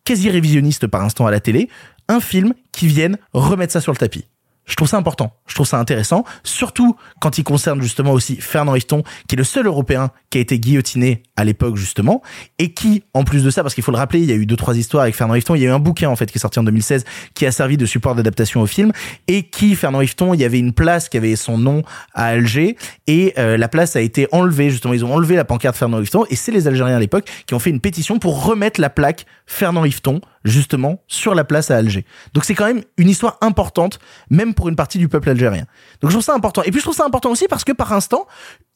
quasi 0.04 0.30
révisionnistes 0.30 0.86
par 0.86 1.02
instant 1.02 1.26
à 1.26 1.30
la 1.30 1.40
télé, 1.40 1.68
un 2.08 2.20
film 2.20 2.54
qui 2.72 2.86
vienne 2.86 3.18
remettre 3.32 3.72
ça 3.72 3.80
sur 3.80 3.92
le 3.92 3.98
tapis. 3.98 4.24
Je 4.68 4.76
trouve 4.76 4.88
ça 4.88 4.98
important, 4.98 5.32
je 5.46 5.54
trouve 5.54 5.66
ça 5.66 5.78
intéressant, 5.78 6.24
surtout 6.44 6.94
quand 7.20 7.38
il 7.38 7.44
concerne 7.44 7.80
justement 7.80 8.12
aussi 8.12 8.36
Fernand 8.36 8.74
Hifton, 8.74 9.02
qui 9.26 9.34
est 9.34 9.38
le 9.38 9.44
seul 9.44 9.66
Européen 9.66 10.10
qui 10.30 10.38
a 10.38 10.40
été 10.42 10.60
guillotiné 10.60 11.22
à 11.36 11.44
l'époque 11.44 11.76
justement, 11.76 12.22
et 12.58 12.74
qui, 12.74 13.02
en 13.14 13.24
plus 13.24 13.42
de 13.42 13.50
ça, 13.50 13.62
parce 13.62 13.74
qu'il 13.74 13.82
faut 13.82 13.92
le 13.92 13.96
rappeler, 13.96 14.20
il 14.20 14.26
y 14.26 14.32
a 14.32 14.34
eu 14.34 14.44
deux 14.44 14.56
trois 14.56 14.76
histoires 14.76 15.04
avec 15.04 15.16
Fernand 15.16 15.34
Hifton, 15.34 15.54
il 15.54 15.62
y 15.62 15.66
a 15.66 15.70
eu 15.70 15.72
un 15.72 15.78
bouquin 15.78 16.10
en 16.10 16.16
fait 16.16 16.30
qui 16.30 16.36
est 16.36 16.40
sorti 16.40 16.58
en 16.58 16.64
2016, 16.64 17.04
qui 17.34 17.46
a 17.46 17.52
servi 17.52 17.78
de 17.78 17.86
support 17.86 18.14
d'adaptation 18.14 18.60
au 18.60 18.66
film, 18.66 18.92
et 19.26 19.44
qui, 19.44 19.74
Fernand 19.74 20.02
Hifton, 20.02 20.34
il 20.34 20.40
y 20.40 20.44
avait 20.44 20.58
une 20.58 20.72
place 20.72 21.08
qui 21.08 21.16
avait 21.16 21.34
son 21.34 21.56
nom 21.56 21.82
à 22.12 22.26
Alger, 22.26 22.76
et 23.06 23.32
euh, 23.38 23.56
la 23.56 23.68
place 23.68 23.96
a 23.96 24.02
été 24.02 24.28
enlevée, 24.32 24.70
justement, 24.70 24.92
ils 24.92 25.04
ont 25.04 25.14
enlevé 25.14 25.34
la 25.34 25.44
pancarte 25.46 25.76
Fernand 25.76 26.00
Hifton, 26.00 26.26
et 26.28 26.36
c'est 26.36 26.52
les 26.52 26.68
Algériens 26.68 26.96
à 26.96 27.00
l'époque 27.00 27.28
qui 27.46 27.54
ont 27.54 27.58
fait 27.58 27.70
une 27.70 27.80
pétition 27.80 28.18
pour 28.18 28.44
remettre 28.44 28.80
la 28.80 28.90
plaque 28.90 29.24
Fernand 29.46 29.84
Hifton, 29.84 30.20
justement, 30.48 31.02
sur 31.06 31.34
la 31.34 31.44
place 31.44 31.70
à 31.70 31.76
Alger. 31.76 32.04
Donc 32.34 32.44
c'est 32.44 32.54
quand 32.54 32.66
même 32.66 32.82
une 32.96 33.08
histoire 33.08 33.38
importante, 33.40 33.98
même 34.30 34.54
pour 34.54 34.68
une 34.68 34.76
partie 34.76 34.98
du 34.98 35.08
peuple 35.08 35.30
algérien. 35.30 35.64
Donc 36.00 36.10
je 36.10 36.16
trouve 36.16 36.24
ça 36.24 36.34
important. 36.34 36.62
Et 36.62 36.70
puis 36.70 36.80
je 36.80 36.84
trouve 36.84 36.96
ça 36.96 37.04
important 37.04 37.30
aussi 37.30 37.46
parce 37.48 37.64
que 37.64 37.72
par 37.72 37.92
instant, 37.92 38.26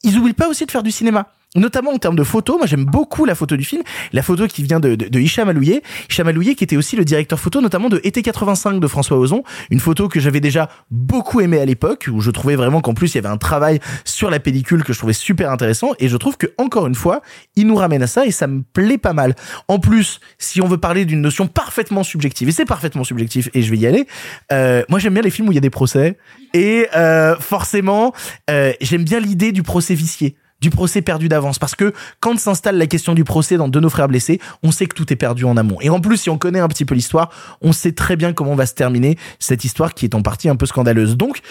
ils 0.03 0.17
oublient 0.17 0.33
pas 0.33 0.47
aussi 0.47 0.65
de 0.65 0.71
faire 0.71 0.83
du 0.83 0.91
cinéma. 0.91 1.27
Notamment 1.55 1.91
en 1.91 1.99
termes 1.99 2.15
de 2.15 2.23
photos, 2.23 2.57
moi 2.57 2.65
j'aime 2.65 2.85
beaucoup 2.85 3.25
la 3.25 3.35
photo 3.35 3.55
du 3.55 3.63
film, 3.63 3.83
la 4.11 4.23
photo 4.23 4.47
qui 4.47 4.63
vient 4.63 4.79
de, 4.79 4.95
de, 4.95 5.07
de 5.07 5.19
Hicham 5.19 5.49
Alouye. 5.49 5.81
Qui 6.09 6.63
était 6.63 6.77
aussi 6.77 6.95
le 6.95 7.05
directeur 7.05 7.39
photo 7.39 7.61
notamment 7.61 7.89
de 7.89 8.01
Été 8.03 8.21
85 8.21 8.79
de 8.79 8.87
François 8.87 9.17
Ozon, 9.17 9.43
une 9.69 9.79
photo 9.79 10.07
que 10.07 10.19
j'avais 10.19 10.39
déjà 10.39 10.69
beaucoup 10.89 11.41
aimée 11.41 11.59
à 11.59 11.65
l'époque, 11.65 12.09
où 12.11 12.21
je 12.21 12.31
trouvais 12.31 12.55
vraiment 12.55 12.81
qu'en 12.81 12.93
plus 12.93 13.13
il 13.13 13.15
y 13.15 13.17
avait 13.19 13.29
un 13.29 13.37
travail 13.37 13.79
sur 14.03 14.29
la 14.29 14.39
pellicule 14.39 14.83
que 14.83 14.93
je 14.93 14.97
trouvais 14.97 15.13
super 15.13 15.51
intéressant, 15.51 15.91
et 15.99 16.07
je 16.07 16.17
trouve 16.17 16.37
que 16.37 16.47
encore 16.57 16.87
une 16.87 16.95
fois, 16.95 17.21
il 17.55 17.67
nous 17.67 17.75
ramène 17.75 18.01
à 18.01 18.07
ça 18.07 18.25
et 18.25 18.31
ça 18.31 18.47
me 18.47 18.61
plaît 18.61 18.97
pas 18.97 19.13
mal. 19.13 19.35
En 19.67 19.79
plus, 19.79 20.19
si 20.37 20.61
on 20.61 20.67
veut 20.67 20.77
parler 20.77 21.05
d'une 21.05 21.21
notion 21.21 21.47
parfaitement 21.47 22.03
subjective, 22.03 22.49
et 22.49 22.51
c'est 22.51 22.65
parfaitement 22.65 23.03
subjectif, 23.03 23.49
et 23.53 23.61
je 23.61 23.71
vais 23.71 23.77
y 23.77 23.87
aller, 23.87 24.07
euh, 24.51 24.83
moi 24.89 24.99
j'aime 24.99 25.13
bien 25.13 25.23
les 25.23 25.29
films 25.29 25.49
où 25.49 25.51
il 25.51 25.55
y 25.55 25.59
a 25.59 25.61
des 25.61 25.69
procès, 25.69 26.17
et 26.53 26.87
euh, 26.95 27.35
forcément, 27.37 28.13
euh, 28.49 28.73
j'aime 28.81 29.03
bien 29.03 29.19
l'idée 29.19 29.51
du 29.51 29.63
procès 29.63 29.95
vicié 29.95 30.35
du 30.63 30.69
procès 30.69 31.01
perdu 31.01 31.27
d'avance 31.27 31.59
parce 31.59 31.75
que 31.75 31.93
quand 32.21 32.39
s'installe 32.39 32.77
la 32.77 32.87
question 32.87 33.13
du 33.13 33.25
procès 33.25 33.57
dans 33.57 33.67
de 33.67 33.79
nos 33.79 33.89
frères 33.89 34.07
blessés, 34.07 34.39
on 34.63 34.71
sait 34.71 34.85
que 34.85 34.95
tout 34.95 35.11
est 35.11 35.17
perdu 35.17 35.43
en 35.43 35.57
amont. 35.57 35.77
Et 35.81 35.89
en 35.89 35.99
plus, 35.99 36.17
si 36.17 36.29
on 36.29 36.37
connaît 36.37 36.59
un 36.59 36.69
petit 36.69 36.85
peu 36.85 36.95
l'histoire, 36.95 37.29
on 37.61 37.73
sait 37.73 37.91
très 37.91 38.15
bien 38.15 38.31
comment 38.31 38.55
va 38.55 38.65
se 38.65 38.73
terminer 38.73 39.17
cette 39.39 39.65
histoire 39.65 39.93
qui 39.93 40.05
est 40.05 40.15
en 40.15 40.21
partie 40.21 40.47
un 40.47 40.55
peu 40.55 40.65
scandaleuse. 40.65 41.17
Donc, 41.17 41.41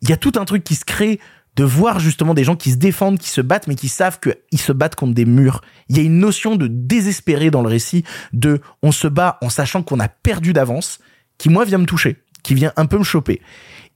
il 0.00 0.08
y 0.08 0.12
a 0.12 0.16
tout 0.16 0.32
un 0.36 0.46
truc 0.46 0.64
qui 0.64 0.74
se 0.74 0.86
crée 0.86 1.20
de 1.54 1.64
voir 1.64 2.00
justement 2.00 2.32
des 2.32 2.44
gens 2.44 2.56
qui 2.56 2.70
se 2.70 2.76
défendent, 2.76 3.18
qui 3.18 3.28
se 3.28 3.42
battent, 3.42 3.66
mais 3.68 3.74
qui 3.74 3.88
savent 3.88 4.18
qu'ils 4.20 4.60
se 4.60 4.72
battent 4.72 4.96
contre 4.96 5.12
des 5.12 5.26
murs. 5.26 5.60
Il 5.90 5.98
y 5.98 6.00
a 6.00 6.02
une 6.02 6.18
notion 6.18 6.56
de 6.56 6.66
désespéré 6.66 7.50
dans 7.50 7.60
le 7.60 7.68
récit, 7.68 8.04
de 8.32 8.62
on 8.82 8.90
se 8.90 9.06
bat 9.06 9.38
en 9.42 9.50
sachant 9.50 9.82
qu'on 9.82 10.00
a 10.00 10.08
perdu 10.08 10.54
d'avance, 10.54 10.98
qui 11.36 11.50
moi 11.50 11.66
vient 11.66 11.76
me 11.76 11.84
toucher, 11.84 12.16
qui 12.42 12.54
vient 12.54 12.72
un 12.76 12.86
peu 12.86 12.96
me 12.96 13.04
choper. 13.04 13.42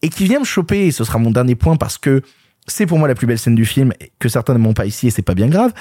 Et 0.03 0.11
qui 0.11 0.25
vient 0.25 0.41
me 0.41 0.45
choper, 0.45 0.87
et 0.87 0.93
ce 0.93 1.03
sera 1.03 1.19
mon 1.19 1.31
dernier 1.31 1.55
point 1.55 1.77
parce 1.77 1.97
que 1.97 2.21
c'est 2.67 2.87
pour 2.87 2.99
moi 2.99 3.09
la 3.09 3.15
plus 3.15 3.27
belle 3.27 3.39
scène 3.39 3.55
du 3.55 3.65
film, 3.65 3.93
que 4.19 4.29
certains 4.29 4.55
n'aiment 4.55 4.75
pas 4.75 4.87
ici 4.87 5.07
et 5.07 5.11
c'est 5.11 5.23
pas 5.23 5.35
bien 5.35 5.49
grave, 5.49 5.73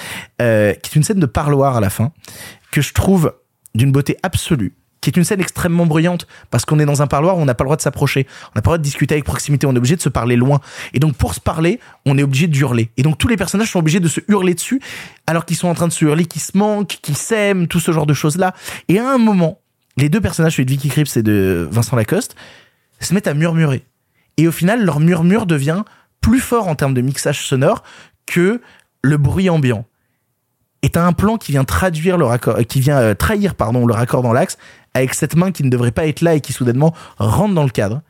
euh, 0.42 0.74
qui 0.74 0.92
est 0.92 0.96
une 0.96 1.04
scène 1.04 1.20
de 1.20 1.26
parloir 1.26 1.78
à 1.78 1.80
la 1.80 1.90
fin, 1.90 2.12
que 2.72 2.82
je 2.82 2.94
trouve 2.94 3.34
d'une 3.74 3.92
beauté 3.92 4.18
absolue, 4.24 4.74
qui 5.02 5.10
est 5.10 5.18
une 5.18 5.24
scène 5.24 5.42
extrêmement 5.42 5.86
bruyante, 5.86 6.28
parce 6.50 6.66
qu'on 6.66 6.80
est 6.80 6.86
dans 6.86 7.02
un 7.02 7.08
parloir 7.08 7.38
où 7.38 7.42
on 7.42 7.46
n'a 7.46 7.54
pas 7.54 7.64
le 7.64 7.68
droit 7.68 7.78
de 7.78 7.82
s'approcher, 7.82 8.26
on 8.44 8.58
n'a 8.58 8.62
pas 8.62 8.72
le 8.72 8.78
droit 8.78 8.78
de 8.78 8.84
discuter 8.84 9.16
avec 9.16 9.26
proximité, 9.26 9.68
on 9.68 9.74
est 9.74 9.78
obligé 9.78 9.96
de 9.96 10.02
se 10.02 10.10
parler 10.10 10.36
loin. 10.36 10.62
Et 10.94 11.00
donc 11.00 11.16
pour 11.16 11.34
se 11.34 11.40
parler, 11.40 11.80
on 12.06 12.18
est 12.18 12.24
obligé 12.24 12.48
d'hurler. 12.48 12.90
Et 12.98 13.04
donc 13.04 13.18
tous 13.18 13.28
les 13.28 13.38
personnages 13.38 13.72
sont 13.72 13.80
obligés 13.80 14.00
de 14.00 14.08
se 14.08 14.22
hurler 14.28 14.54
dessus, 14.54 14.82
alors 15.28 15.46
qu'ils 15.46 15.58
sont 15.58 15.68
en 15.68 15.76
train 15.76 15.88
de 15.88 15.94
se 15.94 16.06
hurler, 16.06 16.26
qu'ils 16.26 16.42
se 16.42 16.58
manquent, 16.58 16.98
qu'ils 17.02 17.18
s'aiment, 17.18 17.68
tout 17.68 17.80
ce 17.80 17.92
genre 17.92 18.06
de 18.06 18.14
choses-là. 18.14 18.54
Et 18.88 19.00
à 19.00 19.10
un 19.10 19.18
moment, 19.18 19.60
les 19.98 20.10
deux 20.10 20.22
personnages, 20.22 20.54
celui 20.54 20.66
de 20.66 20.72
Vicky 20.72 20.90
Krieps 20.90 21.18
et 21.18 21.24
de 21.24 21.68
Vincent 21.72 21.96
Lacoste, 21.96 22.36
se 23.00 23.14
mettent 23.14 23.28
à 23.28 23.34
murmurer. 23.34 23.84
Et 24.38 24.48
au 24.48 24.52
final, 24.52 24.84
leur 24.84 25.00
murmure 25.00 25.46
devient 25.46 25.84
plus 26.26 26.40
fort 26.40 26.68
en 26.68 26.74
termes 26.74 26.96
de 26.96 27.02
mixage 27.02 27.46
sonore 27.46 27.84
que 28.26 28.60
le 29.04 29.18
bruit 29.18 29.48
ambiant. 29.48 29.86
Et 30.82 30.90
t'as 30.90 31.04
un 31.04 31.14
plan 31.14 31.38
qui 31.38 31.52
vient 31.52 31.64
traduire 31.64 32.18
le 32.18 32.26
raccord, 32.26 32.58
qui 32.68 32.80
vient 32.80 32.98
euh, 32.98 33.14
trahir 33.14 33.54
pardon 33.54 33.86
le 33.86 33.94
raccord 33.94 34.24
dans 34.24 34.34
l'axe 34.34 34.58
avec 34.96 35.14
cette 35.14 35.36
main 35.36 35.52
qui 35.52 35.64
ne 35.64 35.70
devrait 35.70 35.92
pas 35.92 36.08
être 36.08 36.22
là 36.22 36.34
et 36.34 36.42
qui 36.42 36.52
soudainement 36.52 36.96
rentre 37.20 37.54
dans 37.54 37.64
le 37.64 37.70
cadre. 37.70 38.02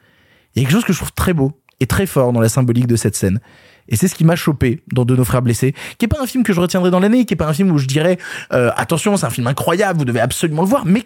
Il 0.55 0.61
y 0.61 0.65
a 0.65 0.65
quelque 0.65 0.77
chose 0.77 0.85
que 0.85 0.93
je 0.93 0.97
trouve 0.99 1.11
très 1.11 1.33
beau 1.33 1.59
et 1.81 1.87
très 1.87 2.05
fort 2.05 2.31
dans 2.31 2.39
la 2.39 2.47
symbolique 2.47 2.87
de 2.87 2.95
cette 2.95 3.17
scène. 3.17 3.41
Et 3.89 3.97
c'est 3.97 4.07
ce 4.07 4.15
qui 4.15 4.23
m'a 4.23 4.37
chopé 4.37 4.81
dans 4.93 5.03
De 5.03 5.13
nos 5.13 5.25
frères 5.25 5.41
blessés, 5.41 5.75
qui 5.97 6.05
est 6.05 6.07
pas 6.07 6.21
un 6.21 6.25
film 6.25 6.45
que 6.45 6.53
je 6.53 6.61
retiendrai 6.61 6.91
dans 6.91 7.01
l'année, 7.01 7.25
qui 7.25 7.33
est 7.33 7.37
pas 7.37 7.49
un 7.49 7.53
film 7.53 7.69
où 7.69 7.77
je 7.77 7.85
dirais 7.85 8.17
euh, 8.53 8.71
attention 8.77 9.17
c'est 9.17 9.25
un 9.25 9.29
film 9.29 9.47
incroyable, 9.47 9.99
vous 9.99 10.05
devez 10.05 10.21
absolument 10.21 10.61
le 10.61 10.69
voir, 10.69 10.85
mais 10.85 11.03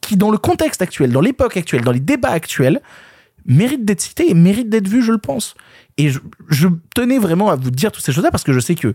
qui 0.00 0.16
dans 0.16 0.30
le 0.30 0.38
contexte 0.38 0.80
actuel, 0.80 1.12
dans 1.12 1.20
l'époque 1.20 1.58
actuelle, 1.58 1.82
dans 1.82 1.92
les 1.92 2.00
débats 2.00 2.30
actuels, 2.30 2.80
mérite 3.44 3.84
d'être 3.84 4.00
cité 4.00 4.30
et 4.30 4.34
mérite 4.34 4.70
d'être 4.70 4.88
vu, 4.88 5.02
je 5.02 5.12
le 5.12 5.18
pense. 5.18 5.54
Et 5.98 6.10
je, 6.10 6.20
je 6.48 6.68
tenais 6.94 7.18
vraiment 7.18 7.50
à 7.50 7.56
vous 7.56 7.70
dire 7.70 7.92
toutes 7.92 8.04
ces 8.04 8.12
choses-là 8.12 8.30
parce 8.30 8.44
que 8.44 8.52
je 8.52 8.60
sais 8.60 8.74
que 8.74 8.94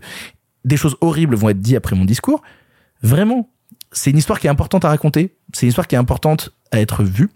des 0.64 0.76
choses 0.76 0.96
horribles 1.00 1.36
vont 1.36 1.50
être 1.50 1.60
dites 1.60 1.76
après 1.76 1.94
mon 1.94 2.04
discours. 2.04 2.42
Vraiment, 3.02 3.50
c'est 3.92 4.10
une 4.10 4.18
histoire 4.18 4.40
qui 4.40 4.46
est 4.46 4.50
importante 4.50 4.84
à 4.84 4.88
raconter, 4.88 5.36
c'est 5.52 5.66
une 5.66 5.68
histoire 5.68 5.86
qui 5.86 5.94
est 5.94 5.98
importante 5.98 6.50
à 6.72 6.80
être 6.80 7.04
vue. 7.04 7.30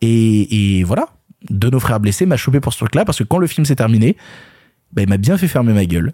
Et, 0.00 0.78
et 0.78 0.84
voilà, 0.84 1.08
de 1.48 1.70
nos 1.70 1.80
frères 1.80 2.00
blessés 2.00 2.26
m'a 2.26 2.36
chopé 2.36 2.60
pour 2.60 2.72
ce 2.72 2.78
truc-là 2.78 3.04
parce 3.04 3.18
que 3.18 3.24
quand 3.24 3.38
le 3.38 3.46
film 3.46 3.64
s'est 3.64 3.76
terminé, 3.76 4.16
bah, 4.92 5.02
il 5.02 5.08
m'a 5.08 5.16
bien 5.16 5.38
fait 5.38 5.48
fermer 5.48 5.72
ma 5.72 5.86
gueule. 5.86 6.12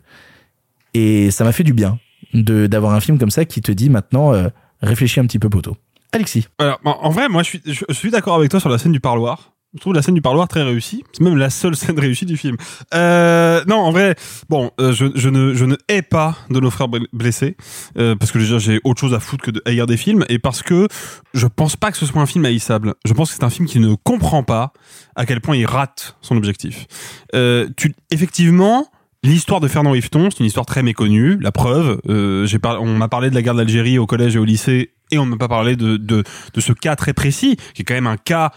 Et 0.94 1.30
ça 1.30 1.44
m'a 1.44 1.52
fait 1.52 1.64
du 1.64 1.72
bien 1.72 1.98
de 2.34 2.66
d'avoir 2.66 2.94
un 2.94 3.00
film 3.00 3.18
comme 3.18 3.30
ça 3.30 3.44
qui 3.44 3.60
te 3.60 3.72
dit 3.72 3.90
maintenant 3.90 4.34
euh, 4.34 4.48
réfléchis 4.80 5.20
un 5.20 5.26
petit 5.26 5.38
peu 5.38 5.48
poteau. 5.48 5.76
Alexis. 6.12 6.46
Alors, 6.58 6.78
en 6.84 7.08
vrai, 7.08 7.30
moi, 7.30 7.42
je 7.42 7.48
suis, 7.48 7.62
je 7.64 7.94
suis 7.94 8.10
d'accord 8.10 8.36
avec 8.36 8.50
toi 8.50 8.60
sur 8.60 8.68
la 8.68 8.76
scène 8.76 8.92
du 8.92 9.00
parloir. 9.00 9.51
Je 9.74 9.80
trouve 9.80 9.94
la 9.94 10.02
scène 10.02 10.14
du 10.14 10.20
parloir 10.20 10.48
très 10.48 10.62
réussie. 10.62 11.02
C'est 11.12 11.22
même 11.24 11.36
la 11.38 11.48
seule 11.48 11.74
scène 11.76 11.98
réussie 11.98 12.26
du 12.26 12.36
film. 12.36 12.56
Euh, 12.94 13.64
non, 13.66 13.76
en 13.76 13.90
vrai, 13.90 14.14
bon, 14.50 14.70
euh, 14.80 14.92
je, 14.92 15.06
je 15.14 15.28
ne, 15.30 15.54
je 15.54 15.64
ne 15.64 15.76
hais 15.88 16.02
pas 16.02 16.36
de 16.50 16.60
nos 16.60 16.70
frères 16.70 16.88
bl- 16.88 17.06
blessés 17.14 17.56
euh, 17.96 18.14
parce 18.14 18.32
que 18.32 18.38
déjà 18.38 18.58
j'ai 18.58 18.80
autre 18.84 19.00
chose 19.00 19.14
à 19.14 19.20
foutre 19.20 19.44
que 19.44 19.50
de 19.50 19.62
haïr 19.64 19.86
des 19.86 19.96
films 19.96 20.24
et 20.28 20.38
parce 20.38 20.62
que 20.62 20.88
je 21.32 21.46
pense 21.46 21.76
pas 21.76 21.90
que 21.90 21.96
ce 21.96 22.04
soit 22.04 22.20
un 22.20 22.26
film 22.26 22.44
haïssable. 22.44 22.94
Je 23.06 23.12
pense 23.14 23.30
que 23.30 23.36
c'est 23.36 23.44
un 23.44 23.50
film 23.50 23.66
qui 23.66 23.78
ne 23.80 23.94
comprend 23.94 24.42
pas 24.42 24.72
à 25.16 25.24
quel 25.24 25.40
point 25.40 25.56
il 25.56 25.64
rate 25.66 26.16
son 26.20 26.36
objectif. 26.36 26.86
Euh, 27.34 27.68
tu, 27.76 27.94
effectivement. 28.10 28.86
L'histoire 29.24 29.60
de 29.60 29.68
Fernand 29.68 29.94
Yveton, 29.94 30.30
c'est 30.32 30.40
une 30.40 30.46
histoire 30.46 30.66
très 30.66 30.82
méconnue. 30.82 31.38
La 31.40 31.52
preuve, 31.52 32.00
euh, 32.08 32.44
par- 32.60 32.82
on 32.82 32.96
m'a 32.96 33.06
parlé 33.06 33.30
de 33.30 33.36
la 33.36 33.42
guerre 33.42 33.54
d'Algérie 33.54 33.96
au 33.96 34.04
collège 34.04 34.34
et 34.34 34.38
au 34.40 34.44
lycée, 34.44 34.90
et 35.12 35.18
on 35.18 35.26
ne 35.26 35.30
m'a 35.30 35.36
pas 35.36 35.46
parlé 35.46 35.76
de, 35.76 35.96
de, 35.96 36.24
de 36.52 36.60
ce 36.60 36.72
cas 36.72 36.96
très 36.96 37.12
précis, 37.12 37.56
qui 37.72 37.82
est 37.82 37.84
quand 37.84 37.94
même 37.94 38.08
un 38.08 38.16
cas 38.16 38.50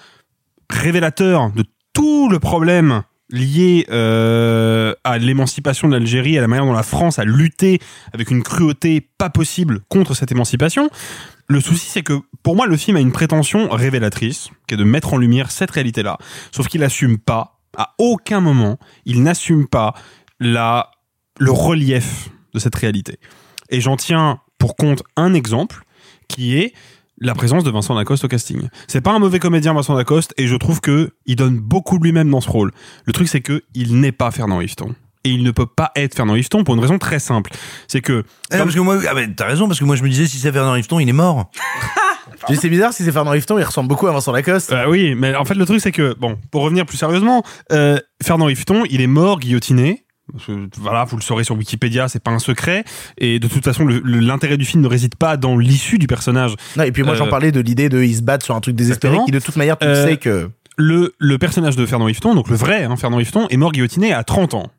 révélateur 0.69 1.51
de 1.51 1.63
tout 1.93 2.29
le 2.29 2.39
problème 2.39 3.03
lié 3.29 3.85
euh, 3.89 4.93
à 5.03 5.17
l'émancipation 5.17 5.87
de 5.87 5.93
l'Algérie, 5.93 6.37
à 6.37 6.41
la 6.41 6.47
manière 6.47 6.65
dont 6.65 6.73
la 6.73 6.83
France 6.83 7.19
a 7.19 7.25
lutté 7.25 7.79
avec 8.13 8.29
une 8.29 8.43
cruauté 8.43 9.01
pas 9.01 9.29
possible 9.29 9.81
contre 9.89 10.13
cette 10.13 10.31
émancipation. 10.31 10.89
Le 11.47 11.59
souci, 11.59 11.87
c'est 11.89 12.03
que 12.03 12.19
pour 12.43 12.55
moi, 12.55 12.67
le 12.67 12.77
film 12.77 12.97
a 12.97 12.99
une 12.99 13.11
prétention 13.11 13.69
révélatrice, 13.69 14.49
qui 14.67 14.75
est 14.75 14.77
de 14.77 14.83
mettre 14.83 15.13
en 15.13 15.17
lumière 15.17 15.51
cette 15.51 15.71
réalité-là. 15.71 16.17
Sauf 16.51 16.67
qu'il 16.67 16.81
n'assume 16.81 17.17
pas, 17.17 17.59
à 17.77 17.93
aucun 17.97 18.41
moment, 18.41 18.79
il 19.05 19.23
n'assume 19.23 19.67
pas 19.67 19.93
la, 20.39 20.91
le 21.39 21.51
relief 21.51 22.29
de 22.53 22.59
cette 22.59 22.75
réalité. 22.75 23.19
Et 23.69 23.81
j'en 23.81 23.95
tiens 23.95 24.39
pour 24.57 24.75
compte 24.75 25.03
un 25.15 25.33
exemple, 25.33 25.83
qui 26.27 26.57
est 26.57 26.73
la 27.19 27.33
présence 27.33 27.63
de 27.63 27.71
Vincent 27.71 27.93
Lacoste 27.93 28.25
au 28.25 28.27
casting. 28.27 28.67
C'est 28.87 29.01
pas 29.01 29.11
un 29.11 29.19
mauvais 29.19 29.39
comédien 29.39 29.73
Vincent 29.73 29.93
Lacoste 29.93 30.33
et 30.37 30.47
je 30.47 30.55
trouve 30.55 30.81
que 30.81 31.11
il 31.25 31.35
donne 31.35 31.59
beaucoup 31.59 31.97
de 31.97 32.03
lui-même 32.03 32.29
dans 32.29 32.41
ce 32.41 32.49
rôle. 32.49 32.71
Le 33.05 33.13
truc 33.13 33.27
c'est 33.27 33.41
que 33.41 33.63
il 33.73 33.99
n'est 33.99 34.11
pas 34.11 34.31
Fernand 34.31 34.61
Yveton. 34.61 34.95
Et 35.23 35.29
il 35.29 35.41
ne 35.43 35.51
peut 35.51 35.65
pas 35.65 35.91
être 35.95 36.13
Fernand 36.15 36.35
Yveton 36.35 36.63
pour 36.63 36.75
une 36.75 36.81
raison 36.81 36.99
très 36.99 37.19
simple. 37.19 37.51
C'est 37.87 38.01
que 38.01 38.23
Ah, 38.51 38.59
parce 38.59 38.75
que 38.75 38.79
moi, 38.79 38.99
ah 39.09 39.13
ben, 39.15 39.33
t'as 39.33 39.47
raison, 39.47 39.67
parce 39.67 39.79
que 39.79 39.85
moi 39.85 39.95
je 39.95 40.03
me 40.03 40.09
disais 40.09 40.27
si 40.27 40.37
c'est 40.37 40.51
Fernand 40.51 40.75
Yveton, 40.75 40.99
il 40.99 41.09
est 41.09 41.13
mort. 41.13 41.49
C'est 42.53 42.69
bizarre 42.69 42.93
si 42.93 43.03
c'est 43.03 43.11
Fernand 43.11 43.33
Yveton, 43.33 43.57
il 43.57 43.63
ressemble 43.63 43.87
beaucoup 43.89 44.07
à 44.07 44.11
Vincent 44.11 44.31
Lacoste. 44.31 44.71
Euh, 44.71 44.85
oui, 44.87 45.15
mais 45.15 45.35
en 45.35 45.45
fait 45.45 45.55
le 45.55 45.65
truc 45.65 45.79
c'est 45.81 45.91
que 45.91 46.13
bon, 46.13 46.37
pour 46.51 46.61
revenir 46.61 46.85
plus 46.85 46.97
sérieusement, 46.97 47.43
euh, 47.71 47.97
Fernand 48.21 48.49
Yveton, 48.49 48.83
il 48.89 49.01
est 49.01 49.07
mort 49.07 49.39
guillotiné. 49.39 50.04
Parce 50.31 50.45
que, 50.45 50.67
Voilà, 50.77 51.03
vous 51.05 51.15
le 51.17 51.21
saurez 51.21 51.43
sur 51.43 51.55
Wikipédia, 51.55 52.07
c'est 52.07 52.21
pas 52.23 52.31
un 52.31 52.39
secret. 52.39 52.83
Et 53.17 53.39
de 53.39 53.47
toute 53.47 53.63
façon, 53.63 53.85
l'intérêt 53.85 54.57
du 54.57 54.65
film 54.65 54.81
ne 54.83 54.87
réside 54.87 55.15
pas 55.15 55.37
dans 55.37 55.57
l'issue 55.57 55.97
du 55.99 56.07
personnage. 56.07 56.55
Non, 56.77 56.83
et 56.83 56.91
puis 56.91 57.03
moi, 57.03 57.15
j'en 57.15 57.27
Euh, 57.27 57.29
parlais 57.29 57.51
de 57.51 57.59
l'idée 57.59 57.89
de 57.89 58.01
ils 58.01 58.15
se 58.17 58.21
battent 58.21 58.43
sur 58.43 58.55
un 58.55 58.61
truc 58.61 58.75
désespéré 58.75 59.17
qui, 59.25 59.31
de 59.31 59.39
toute 59.39 59.55
manière, 59.55 59.77
tu 59.77 59.85
Euh, 59.87 60.05
sais 60.07 60.17
que. 60.17 60.49
le, 60.77 61.13
le 61.19 61.37
personnage 61.37 61.75
de 61.75 61.85
Fernand 61.85 62.07
Yveton, 62.07 62.33
donc 62.35 62.49
le 62.49 62.55
vrai 62.55 62.83
hein, 62.83 62.95
Fernand 62.97 63.19
Yveton, 63.19 63.47
est 63.49 63.57
mort 63.57 63.71
guillotiné 63.71 64.13
à 64.13 64.23
30 64.23 64.55
ans. 64.55 64.71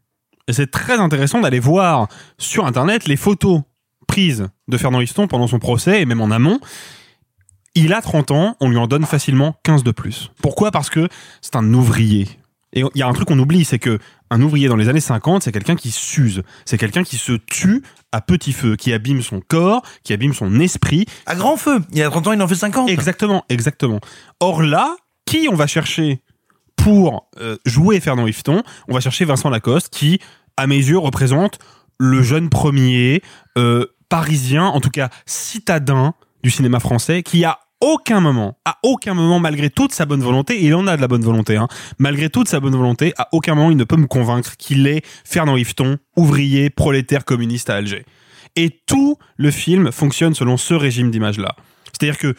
Et 0.49 0.53
c'est 0.53 0.71
très 0.71 0.99
intéressant 1.01 1.41
d'aller 1.41 1.59
voir 1.61 2.09
sur 2.39 2.67
Internet 2.67 3.07
les 3.07 3.17
photos 3.17 3.63
prises 4.07 4.49
de 4.69 4.77
Fernand 4.77 5.01
Yveton 5.01 5.27
pendant 5.27 5.47
son 5.49 5.59
procès 5.59 6.03
et 6.03 6.07
même 6.07 6.21
en 6.21 6.31
amont. 6.31 6.61
Il 7.75 7.93
a 7.93 8.01
30 8.01 8.31
ans, 8.31 8.57
on 8.61 8.71
lui 8.71 8.79
en 8.79 8.87
donne 8.87 9.05
facilement 9.05 9.57
15 9.65 9.85
de 9.85 9.91
plus. 9.91 10.31
Pourquoi? 10.41 10.71
Parce 10.71 10.89
que 10.89 11.09
c'est 11.43 11.57
un 11.57 11.75
ouvrier. 11.75 12.27
Et 12.73 12.81
il 12.95 12.99
y 12.99 13.03
a 13.03 13.07
un 13.07 13.13
truc 13.13 13.29
qu'on 13.29 13.39
oublie, 13.39 13.65
c'est 13.65 13.79
que 13.79 13.99
un 14.31 14.43
ouvrier 14.43 14.69
dans 14.69 14.77
les 14.77 14.89
années 14.89 15.01
50, 15.01 15.43
c'est 15.43 15.53
quelqu'un 15.53 15.77
qui 15.77 15.91
s'use. 15.91 16.43
C'est 16.65 16.79
quelqu'un 16.79 17.05
qui 17.05 17.17
se 17.17 17.33
tue 17.33 17.83
à 18.13 18.21
petit 18.21 18.53
feu, 18.53 18.77
qui 18.77 18.93
abîme 18.93 19.23
son 19.23 19.41
corps, 19.41 19.83
qui 20.03 20.13
abîme 20.13 20.35
son 20.35 20.61
esprit. 20.61 21.07
À 21.27 21.35
grand 21.35 21.57
feu. 21.57 21.81
Il 21.93 21.99
y 21.99 22.03
a 22.03 22.11
30 22.11 22.27
ans, 22.29 22.33
il 22.33 22.43
en 22.43 22.49
fait 22.49 22.55
50. 22.55 22.89
Exactement, 22.89 23.45
exactement. 23.49 24.01
Or 24.41 24.63
là, 24.63 24.97
qui 25.27 25.49
on 25.51 25.55
va 25.55 25.67
chercher 25.67 26.23
pour 26.77 27.29
euh, 27.41 27.57
jouer 27.65 28.01
Fernand 28.01 28.27
Yveton? 28.27 28.63
On 28.89 28.95
va 28.95 29.01
chercher 29.01 29.25
Vincent 29.25 29.51
Lacoste, 29.51 29.91
qui, 29.91 30.21
à 30.57 30.67
mes 30.67 30.77
yeux, 30.77 30.99
représente 30.99 31.59
le 31.99 32.23
jeune 32.23 32.51
premier 32.51 33.23
euh, 33.57 33.87
parisien, 34.09 34.65
en 34.65 34.81
tout 34.81 34.91
cas 34.91 35.09
citadin 35.25 36.15
du 36.43 36.51
cinéma 36.51 36.81
français, 36.81 37.23
qui 37.23 37.45
a 37.45 37.59
aucun 37.81 38.21
moment, 38.21 38.59
à 38.65 38.79
aucun 38.83 39.15
moment, 39.15 39.39
malgré 39.39 39.71
toute 39.71 39.93
sa 39.93 40.07
bonne 40.07 40.23
volonté, 40.23 40.65
il 40.65 40.75
en 40.75 40.87
a 40.87 40.97
de 40.97 41.01
la 41.01 41.09
bonne 41.09 41.23
volonté, 41.23 41.57
hein, 41.57 41.69
malgré 41.99 42.31
toute 42.31 42.49
sa 42.49 42.61
bonne 42.61 42.75
volonté, 42.75 43.13
à 43.19 43.29
aucun 43.33 43.55
moment 43.55 43.71
il 43.71 43.77
ne 43.77 43.85
peut 43.85 43.97
me 43.97 44.07
convaincre 44.07 44.57
qu'il 44.57 44.87
est 44.87 45.05
Fernand 45.25 45.57
Yveton, 45.57 45.99
ouvrier, 46.17 46.71
prolétaire 46.71 47.25
communiste 47.25 47.71
à 47.71 47.77
Alger. 47.77 48.05
Et 48.57 48.71
tout 48.87 49.19
le 49.37 49.51
film 49.51 49.93
fonctionne 49.93 50.35
selon 50.35 50.57
ce 50.57 50.75
régime 50.75 51.11
d'image-là. 51.11 51.55
C'est-à-dire 51.93 52.19
que, 52.19 52.35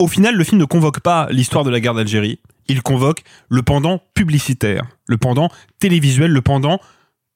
au 0.00 0.08
final, 0.08 0.34
le 0.34 0.44
film 0.44 0.58
ne 0.58 0.64
convoque 0.64 1.00
pas 1.00 1.28
l'histoire 1.30 1.62
de 1.64 1.70
la 1.70 1.78
guerre 1.78 1.94
d'Algérie, 1.94 2.40
il 2.68 2.82
convoque 2.82 3.22
le 3.48 3.62
pendant 3.62 4.00
publicitaire, 4.14 4.84
le 5.06 5.18
pendant 5.18 5.50
télévisuel, 5.78 6.30
le 6.30 6.42
pendant 6.42 6.80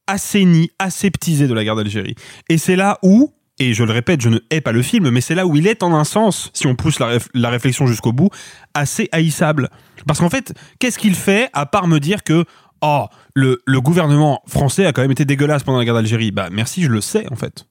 assaini, 0.07 0.71
aseptisé 0.79 1.47
de 1.49 1.55
la 1.55 1.65
guerre 1.65 1.77
d'Algérie. 1.77 2.15
Et 2.49 2.59
c'est 2.59 2.77
là 2.77 2.99
où, 3.03 3.33
et 3.59 3.75
je 3.75 3.85
le 3.85 3.93
répète, 3.93 4.21
je 4.21 4.29
ne 4.29 4.39
hais 4.51 4.61
pas 4.61 4.73
le 4.73 4.83
film, 4.83 5.11
mais 5.11 5.21
c'est 5.21 5.35
là 5.35 5.47
où 5.47 5.57
il 5.57 5.67
est 5.67 5.83
en 5.83 5.95
un 5.95 6.05
sens, 6.05 6.51
si 6.55 6.67
on 6.67 6.75
pousse 6.75 6.99
la, 6.99 7.17
réf- 7.17 7.29
la 7.35 7.51
réflexion 7.51 7.87
jusqu'au 7.87 8.13
bout, 8.13 8.31
assez 8.75 9.09
haïssable. 9.13 9.69
Parce 10.07 10.19
qu'en 10.19 10.31
fait, 10.31 10.55
qu'est-ce 10.81 10.99
qu'il 10.99 11.15
fait 11.15 11.51
à 11.53 11.67
part 11.67 11.87
me 11.87 12.01
dire 12.01 12.23
que 12.25 12.45
oh, 12.83 13.07
le, 13.35 13.61
le 13.67 13.81
gouvernement 13.81 14.43
français 14.47 14.87
a 14.87 14.93
quand 14.93 15.03
même 15.03 15.13
été 15.13 15.25
dégueulasse 15.25 15.63
pendant 15.63 15.79
la 15.79 15.85
guerre 15.85 15.95
d'Algérie? 15.95 16.33
Bah 16.33 16.49
merci, 16.51 16.83
je 16.83 16.91
le 16.91 17.01
sais 17.01 17.27
en 17.31 17.37
fait. 17.37 17.67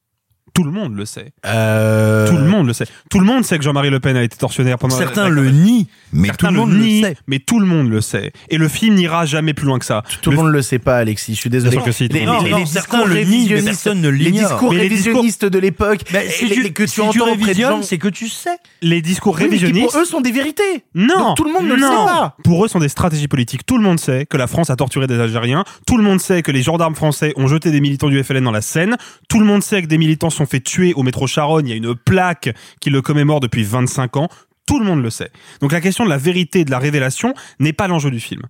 Tout 0.54 0.64
le 0.64 0.72
monde 0.72 0.96
le 0.96 1.06
sait. 1.06 1.34
Euh... 1.46 2.28
Tout 2.28 2.38
le 2.38 2.44
monde 2.46 2.68
le 2.68 2.74
sait. 2.74 2.86
Tout 3.10 3.20
le 3.20 3.26
monde 3.26 3.44
sait 3.44 3.58
que 3.58 3.64
Jean-Marie 3.64 3.90
Le 3.90 4.00
Pen 4.00 4.16
a 4.16 4.22
été 4.24 4.38
tortionnaire 4.38 4.78
pendant 4.78 4.96
Certains 4.96 5.24
la- 5.24 5.30
le 5.30 5.50
nient, 5.50 5.86
mais 6.12 6.28
Certains 6.28 6.50
tout 6.50 6.54
le 6.54 6.60
monde 6.60 6.72
le 6.74 6.78
nient, 6.78 7.02
sait. 7.04 7.16
Mais 7.26 7.40
tout 7.40 7.60
le 7.60 7.66
monde 7.66 7.90
le 7.90 8.02
sait. 8.02 8.32
Et 8.50 8.58
le 8.60 8.68
film 8.68 8.94
n'ira 8.96 9.26
jamais 9.26 9.54
plus 9.56 9.66
loin 9.66 9.80
que 9.80 9.86
ça. 9.86 10.04
Tout 10.22 10.30
le 10.30 10.36
monde 10.38 10.52
le 10.52 10.62
sait 10.62 10.78
pas, 10.78 10.98
Alexis. 10.98 11.34
Je 11.34 11.40
suis 11.40 11.50
désolé. 11.50 11.72
Sûr 11.72 11.84
que 11.84 11.92
si, 11.92 12.08
les, 12.08 12.20
les- 12.20 12.26
Non, 12.28 12.42
discours 12.44 12.68
certains 12.68 13.06
le 13.06 13.16
nient, 13.16 13.16
mais 13.16 13.20
révisionnistes, 13.24 13.66
personne 13.66 14.02
ne 14.02 14.10
les 14.10 14.26
l'ignore. 14.26 14.50
discours 14.52 14.74
Mais 14.74 14.78
les 14.84 14.90
discours- 14.90 15.06
révisionnistes 15.14 15.46
de 15.46 15.58
l'époque, 15.60 16.00
Bah, 16.14 16.20
si 16.30 16.48
que 16.72 16.84
tu 16.84 16.88
si 16.88 17.02
entends 17.02 17.82
c'est 17.82 17.98
que 17.98 18.08
tu 18.10 18.30
sais. 18.30 18.58
Les 18.84 19.02
discours 19.02 19.36
Oui, 19.36 19.44
révisionnistes. 19.44 19.92
pour 19.92 20.02
eux 20.02 20.06
sont 20.06 20.22
des 20.22 20.32
vérités. 20.32 20.84
Non, 20.94 21.18
Donc 21.30 21.38
tout 21.38 21.46
le 21.46 21.52
monde 21.52 21.66
ne 21.68 21.74
le 21.74 21.82
non. 21.82 21.90
sait 21.90 22.12
pas. 22.14 22.38
Pour 22.44 22.64
eux, 22.64 22.68
ce 22.68 22.74
sont 22.74 22.80
des 22.80 22.90
stratégies 22.90 23.28
politiques. 23.28 23.66
Tout 23.66 23.78
le 23.78 23.84
monde 23.84 24.00
sait 24.00 24.28
que 24.28 24.38
la 24.38 24.46
France 24.48 24.70
a 24.70 24.76
torturé 24.76 25.08
des 25.08 25.20
Algériens. 25.20 25.64
Tout 25.88 25.98
le 25.98 26.04
monde 26.04 26.20
sait 26.22 26.44
que 26.44 26.52
les 26.52 26.62
gendarmes 26.62 26.94
français 26.96 27.34
ont 27.38 27.48
jeté 27.48 27.72
des 27.72 27.82
militants 27.82 28.10
du 28.10 28.24
FLN 28.24 28.44
dans 28.44 28.52
la 28.52 28.62
Seine. 28.62 28.98
Tout 29.30 29.40
le 29.40 29.46
monde 29.46 29.64
sait 29.64 29.82
que 29.82 29.88
des 29.88 29.98
militants 29.98 30.30
se 30.30 30.43
fait 30.46 30.60
tuer 30.60 30.94
au 30.94 31.04
métro 31.04 31.28
Charonne. 31.28 31.68
Il 31.68 31.70
y 31.70 31.74
a 31.74 31.78
une 31.78 31.96
plaque 31.96 32.56
qui 32.80 32.90
le 32.90 33.02
commémore 33.02 33.40
depuis 33.40 33.64
25 33.64 34.18
ans. 34.18 34.30
Tout 34.66 34.80
le 34.80 34.86
monde 34.86 35.02
le 35.02 35.10
sait. 35.10 35.32
Donc 35.62 35.72
la 35.72 35.82
question 35.82 36.06
de 36.06 36.10
la 36.10 36.18
vérité 36.18 36.66
de 36.66 36.72
la 36.72 36.80
révélation 36.80 37.34
n'est 37.60 37.74
pas 37.74 37.88
l'enjeu 37.88 38.12
du 38.12 38.20
film. 38.20 38.42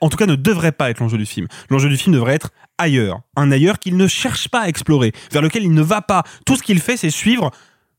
En 0.00 0.08
tout 0.08 0.16
cas, 0.16 0.26
ne 0.26 0.36
devrait 0.36 0.72
pas 0.72 0.90
être 0.90 1.00
l'enjeu 1.00 1.18
du 1.18 1.26
film. 1.26 1.48
L'enjeu 1.68 1.88
du 1.88 1.96
film 1.96 2.14
devrait 2.14 2.34
être 2.34 2.50
ailleurs. 2.78 3.20
Un 3.36 3.50
ailleurs 3.50 3.78
qu'il 3.78 3.96
ne 3.96 4.06
cherche 4.06 4.48
pas 4.48 4.60
à 4.60 4.68
explorer, 4.68 5.12
vers 5.32 5.42
lequel 5.42 5.64
il 5.64 5.72
ne 5.72 5.82
va 5.82 6.02
pas. 6.02 6.22
Tout 6.46 6.56
ce 6.56 6.62
qu'il 6.62 6.80
fait, 6.80 6.96
c'est 6.96 7.10
suivre 7.10 7.50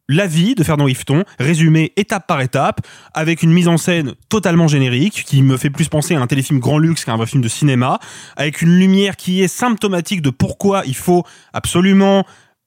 la 0.10 0.28
vie 0.28 0.56
de 0.56 0.64
Fernand 0.64 0.88
Yveton, 0.88 1.24
résumé 1.40 1.94
étape 1.96 2.28
par 2.28 2.42
étape, 2.42 2.82
avec 3.14 3.42
une 3.42 3.52
mise 3.52 3.68
en 3.68 3.78
scène 3.78 4.14
totalement 4.30 4.68
générique, 4.68 5.24
qui 5.26 5.42
me 5.42 5.58
fait 5.58 5.70
plus 5.70 5.88
penser 5.88 6.16
à 6.16 6.22
un 6.22 6.28
téléfilm 6.28 6.60
grand 6.60 6.78
luxe 6.78 7.06
qu'à 7.06 7.14
un 7.14 7.18
vrai 7.18 7.26
film 7.26 7.42
de 7.42 7.48
cinéma, 7.48 8.00
avec 8.36 8.62
une 8.62 8.78
lumière 8.78 9.16
qui 9.16 9.42
est 9.42 9.48
symptomatique 9.48 10.22
de 10.22 10.30
pourquoi 10.30 10.84
il 10.86 10.96
faut 10.96 11.24
absolument 11.54 12.26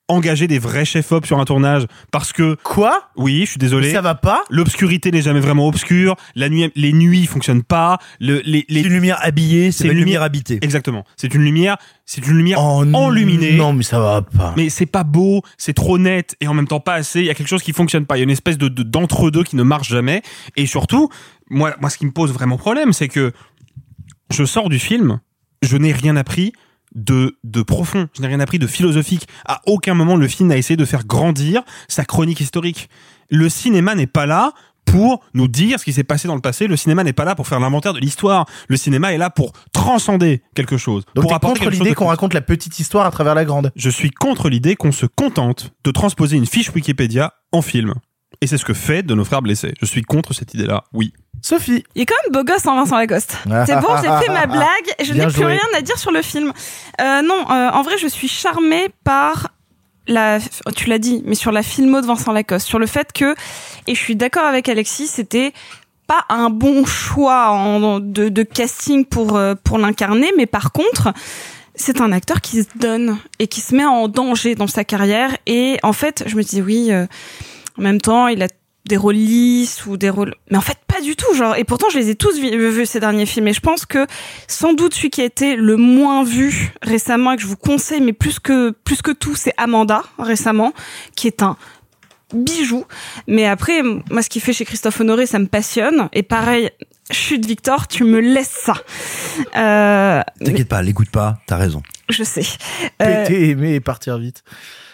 engager 0.09 0.47
des 0.47 0.59
vrais 0.59 0.85
chefs-op 0.85 1.27
sur 1.27 1.39
un 1.41 1.45
tournage, 1.45 1.87
parce 2.13 2.33
que... 2.33 2.57
Quoi? 2.63 3.09
Oui, 3.17 3.41
je 3.45 3.51
suis 3.51 3.59
désolé. 3.59 3.91
Ça 3.93 4.01
va 4.01 4.15
pas? 4.15 4.45
L'obscurité 4.51 5.11
n'est 5.11 5.23
jamais 5.23 5.41
vraiment 5.41 5.67
obscure, 5.67 6.15
la 6.35 6.49
nuit, 6.49 6.71
les 6.77 6.93
nuits 6.93 7.27
fonctionnent 7.27 7.65
pas, 7.65 7.99
le, 8.21 8.41
les, 8.45 8.65
les... 8.69 8.83
C'est 8.83 8.87
une 8.89 8.93
lumière 8.95 9.19
habillée, 9.23 9.73
c'est 9.73 9.85
une 9.85 9.91
lumière 9.91 10.05
lumière- 10.05 10.23
habitée. 10.23 10.59
Exactement. 10.63 11.05
C'est 11.17 11.35
une 11.35 11.43
lumière, 11.43 11.77
c'est 12.05 12.25
une 12.27 12.37
lumière 12.37 12.59
Oh, 12.61 12.85
enluminée. 12.93 13.57
Non, 13.57 13.73
mais 13.73 13.83
ça 13.83 13.99
va 13.99 14.23
pas. 14.23 14.55
Mais 14.57 14.69
c'est 14.69 14.87
pas 14.87 15.03
beau, 15.03 15.43
c'est 15.59 15.75
trop 15.75 15.99
net 15.99 16.37
et 16.41 16.47
en 16.47 16.55
même 16.55 16.69
temps 16.69 16.81
pas 16.81 16.95
assez. 16.95 17.21
Il 17.21 17.27
y 17.27 17.31
a 17.31 17.35
quelque 17.35 17.49
chose 17.49 17.63
qui 17.63 17.73
fonctionne 17.73 18.07
pas. 18.07 18.17
Il 18.17 18.21
y 18.21 18.23
a 18.23 18.25
une 18.25 18.31
espèce 18.31 18.59
de 18.59 18.69
de- 18.69 18.83
d'entre-deux 18.85 19.43
qui 19.43 19.57
ne 19.57 19.63
marche 19.65 19.89
jamais. 19.89 20.23
Et 20.57 20.67
surtout, 20.67 21.09
moi, 21.51 21.75
moi, 21.81 21.91
ce 21.91 21.99
qui 21.99 22.07
me 22.07 22.13
pose 22.13 22.33
vraiment 22.33 22.57
problème, 22.59 22.93
c'est 22.93 23.09
que 23.09 23.33
je 24.33 24.45
sors 24.45 24.69
du 24.69 24.79
film, 24.79 25.21
je 25.63 25.77
n'ai 25.77 25.93
rien 25.93 26.17
appris 26.17 26.53
de, 26.95 27.37
de 27.45 27.63
profond, 27.63 28.09
je 28.15 28.23
n'ai 28.23 28.29
rien 28.29 28.41
appris 28.41 28.59
de 28.59 28.67
philosophique. 28.67 29.29
À 29.47 29.61
aucun 29.67 29.95
moment, 29.95 30.17
le 30.17 30.29
film 30.29 30.49
n'a 30.49 30.57
essayé 30.57 30.77
de 30.77 30.85
faire 30.85 31.05
grandir 31.05 31.63
sa 31.89 32.05
chronique 32.05 32.41
historique. 32.41 32.89
Le 33.31 33.49
cinéma 33.49 33.95
n'est 33.95 34.07
pas 34.07 34.27
là 34.27 34.53
pour 34.87 35.23
nous 35.35 35.49
dire 35.49 35.79
ce 35.79 35.85
qui 35.85 35.93
s'est 35.93 36.05
passé 36.05 36.29
dans 36.29 36.35
le 36.35 36.41
passé. 36.41 36.67
Le 36.67 36.77
cinéma 36.77 37.05
n'est 37.05 37.13
pas 37.13 37.25
là 37.25 37.35
pour 37.35 37.47
faire 37.47 37.61
l'inventaire 37.61 37.93
de 37.93 37.99
l'histoire. 37.99 38.47
Le 38.69 38.77
cinéma 38.77 39.13
est 39.13 39.19
là 39.19 39.31
pour 39.31 39.53
transcender 39.73 40.43
quelque 40.55 40.79
chose. 40.79 41.05
Donc 41.15 41.25
pour 41.25 41.35
apporter 41.35 41.65
contre 41.65 41.71
l'idée 41.73 41.95
qu'on 41.95 42.07
raconte 42.07 42.33
la 42.33 42.41
petite 42.41 42.79
histoire 42.79 43.05
à 43.05 43.11
travers 43.11 43.35
la 43.35 43.45
grande. 43.45 43.73
je 43.77 43.91
suis 43.91 44.11
contre 44.11 44.49
l'idée 44.49 44.77
qu'on 44.77 44.93
se 44.93 45.07
contente 45.07 45.73
de 45.85 45.91
transposer 45.91 46.37
une 46.37 46.47
fiche 46.47 46.73
Wikipédia 46.75 47.35
en 47.53 47.63
film. 47.63 47.95
Et 48.41 48.47
c'est 48.47 48.59
ce 48.59 48.65
que 48.65 48.75
fait 48.75 49.03
de 49.03 49.15
nos 49.15 49.25
frères 49.25 49.43
blessés. 49.43 49.75
Je 49.81 49.87
suis 49.87 50.03
contre 50.03 50.35
cette 50.35 50.53
idée-là, 50.55 50.85
oui. 50.93 51.13
Sophie. 51.43 51.85
Il 51.95 52.03
est 52.03 52.07
quand 52.07 52.15
même 52.25 52.33
beau 52.33 52.45
gosse 52.45 52.67
en 52.67 52.75
Vincent 52.77 52.97
Lacoste. 52.99 53.37
C'est 53.67 53.81
bon, 53.81 53.89
j'ai 54.03 54.25
fait 54.27 54.33
ma 54.33 54.47
blague. 54.59 54.67
Je 55.03 55.13
n'ai 55.13 55.27
plus 55.27 55.45
rien 55.45 55.61
à 55.77 55.81
dire 55.81 55.99
sur 55.99 56.11
le 56.11 56.23
film. 56.23 56.53
Euh, 57.01 57.23
non, 57.23 57.51
euh, 57.51 57.71
en 57.71 57.83
vrai, 57.83 57.97
je 57.99 58.07
suis 58.09 58.29
charmée 58.29 58.89
par 59.05 59.49
la, 60.09 60.39
tu 60.75 60.89
l'as 60.89 60.99
dit, 60.99 61.23
mais 61.27 61.35
sur 61.35 61.53
la 61.53 61.63
filmo 61.63 62.01
de 62.01 62.07
Vincent 62.07 62.33
Lacoste, 62.33 62.67
sur 62.67 62.79
le 62.79 62.87
fait 62.87 63.13
que, 63.13 63.35
et 63.87 63.95
je 63.95 64.01
suis 64.01 64.17
d'accord 64.17 64.45
avec 64.45 64.69
Alexis, 64.69 65.07
c'était 65.09 65.53
pas 66.07 66.25
un 66.29 66.51
bon 66.51 66.85
choix 66.85 67.49
en- 67.51 67.99
de, 68.01 68.29
de 68.29 68.43
casting 68.45 69.05
pour 69.05 69.37
euh, 69.37 69.55
pour 69.65 69.79
l'incarner, 69.79 70.31
mais 70.37 70.47
par 70.47 70.71
contre, 70.73 71.13
c'est 71.75 72.01
un 72.01 72.13
acteur 72.13 72.41
qui 72.41 72.63
se 72.63 72.69
donne 72.77 73.19
et 73.41 73.49
qui 73.49 73.61
se 73.61 73.75
met 73.75 73.85
en 73.85 74.07
danger 74.09 74.55
dans 74.55 74.69
sa 74.69 74.85
carrière. 74.85 75.37
Et 75.47 75.79
en 75.83 75.93
fait, 75.93 76.23
je 76.27 76.37
me 76.37 76.43
dis 76.45 76.63
oui, 76.63 76.93
euh, 76.93 77.07
en 77.79 77.83
même 77.83 78.01
temps, 78.01 78.29
il 78.29 78.43
a 78.43 78.49
des 78.89 78.97
rôles 78.97 79.17
lisses 79.17 79.85
ou 79.87 79.97
des 79.97 80.11
rôles, 80.11 80.35
mais 80.51 80.57
en 80.57 80.61
fait 80.61 80.79
pas 80.87 81.01
du 81.01 81.17
tout. 81.17 81.35
Genre, 81.35 81.57
et 81.57 81.65
pourtant 81.65 81.89
je 81.93 81.99
les 81.99 82.11
ai 82.11 82.15
tous 82.15 82.39
vi- 82.39 82.57
vus 82.57 82.87
ces 82.87 83.01
derniers 83.01 83.27
films. 83.27 83.49
Et 83.49 83.53
je 83.53 83.61
pense 83.61 83.85
que 83.85 84.07
sans 84.47 84.75
doute 84.75 84.95
celui 84.95 85.11
qui 85.11 85.21
a 85.23 85.25
été 85.25 85.57
le 85.57 85.77
moins 85.77 86.23
vu 86.23 86.73
récemment 86.83 87.33
et 87.33 87.37
que 87.37 87.43
je 87.43 87.49
vous 87.49 87.57
conseille, 87.57 88.01
mais 88.01 88.13
plus 88.13 88.39
que 88.39 88.71
plus 88.71 89.03
que 89.03 89.11
tout, 89.11 89.35
c'est 89.35 89.53
Amanda 89.57 90.05
récemment, 90.21 90.73
qui 91.17 91.27
est 91.27 91.43
un 91.43 91.57
bijou. 92.33 92.85
Mais 93.27 93.47
après, 93.47 93.83
moi, 93.83 94.23
ce 94.23 94.29
qu'il 94.29 94.41
fait 94.43 94.53
chez 94.53 94.65
Christophe 94.65 95.01
Honoré, 95.01 95.27
ça 95.27 95.39
me 95.41 95.47
passionne. 95.47 96.09
Et 96.13 96.23
pareil, 96.23 96.71
chute 97.11 97.45
Victor, 97.45 97.89
tu 97.89 98.05
me 98.05 98.21
laisses 98.21 98.57
ça. 98.65 98.75
Euh, 99.57 100.23
T'inquiète 100.45 100.69
pas, 100.69 100.83
l'écoute 100.83 101.11
pas, 101.11 101.39
t'as 101.47 101.57
raison. 101.57 101.83
je 102.09 102.23
sais. 102.25 102.47
Euh, 103.03 103.25
Péter, 103.25 103.51
aimer 103.51 103.75
et 103.75 103.81
partir 103.81 104.19
vite. 104.19 104.43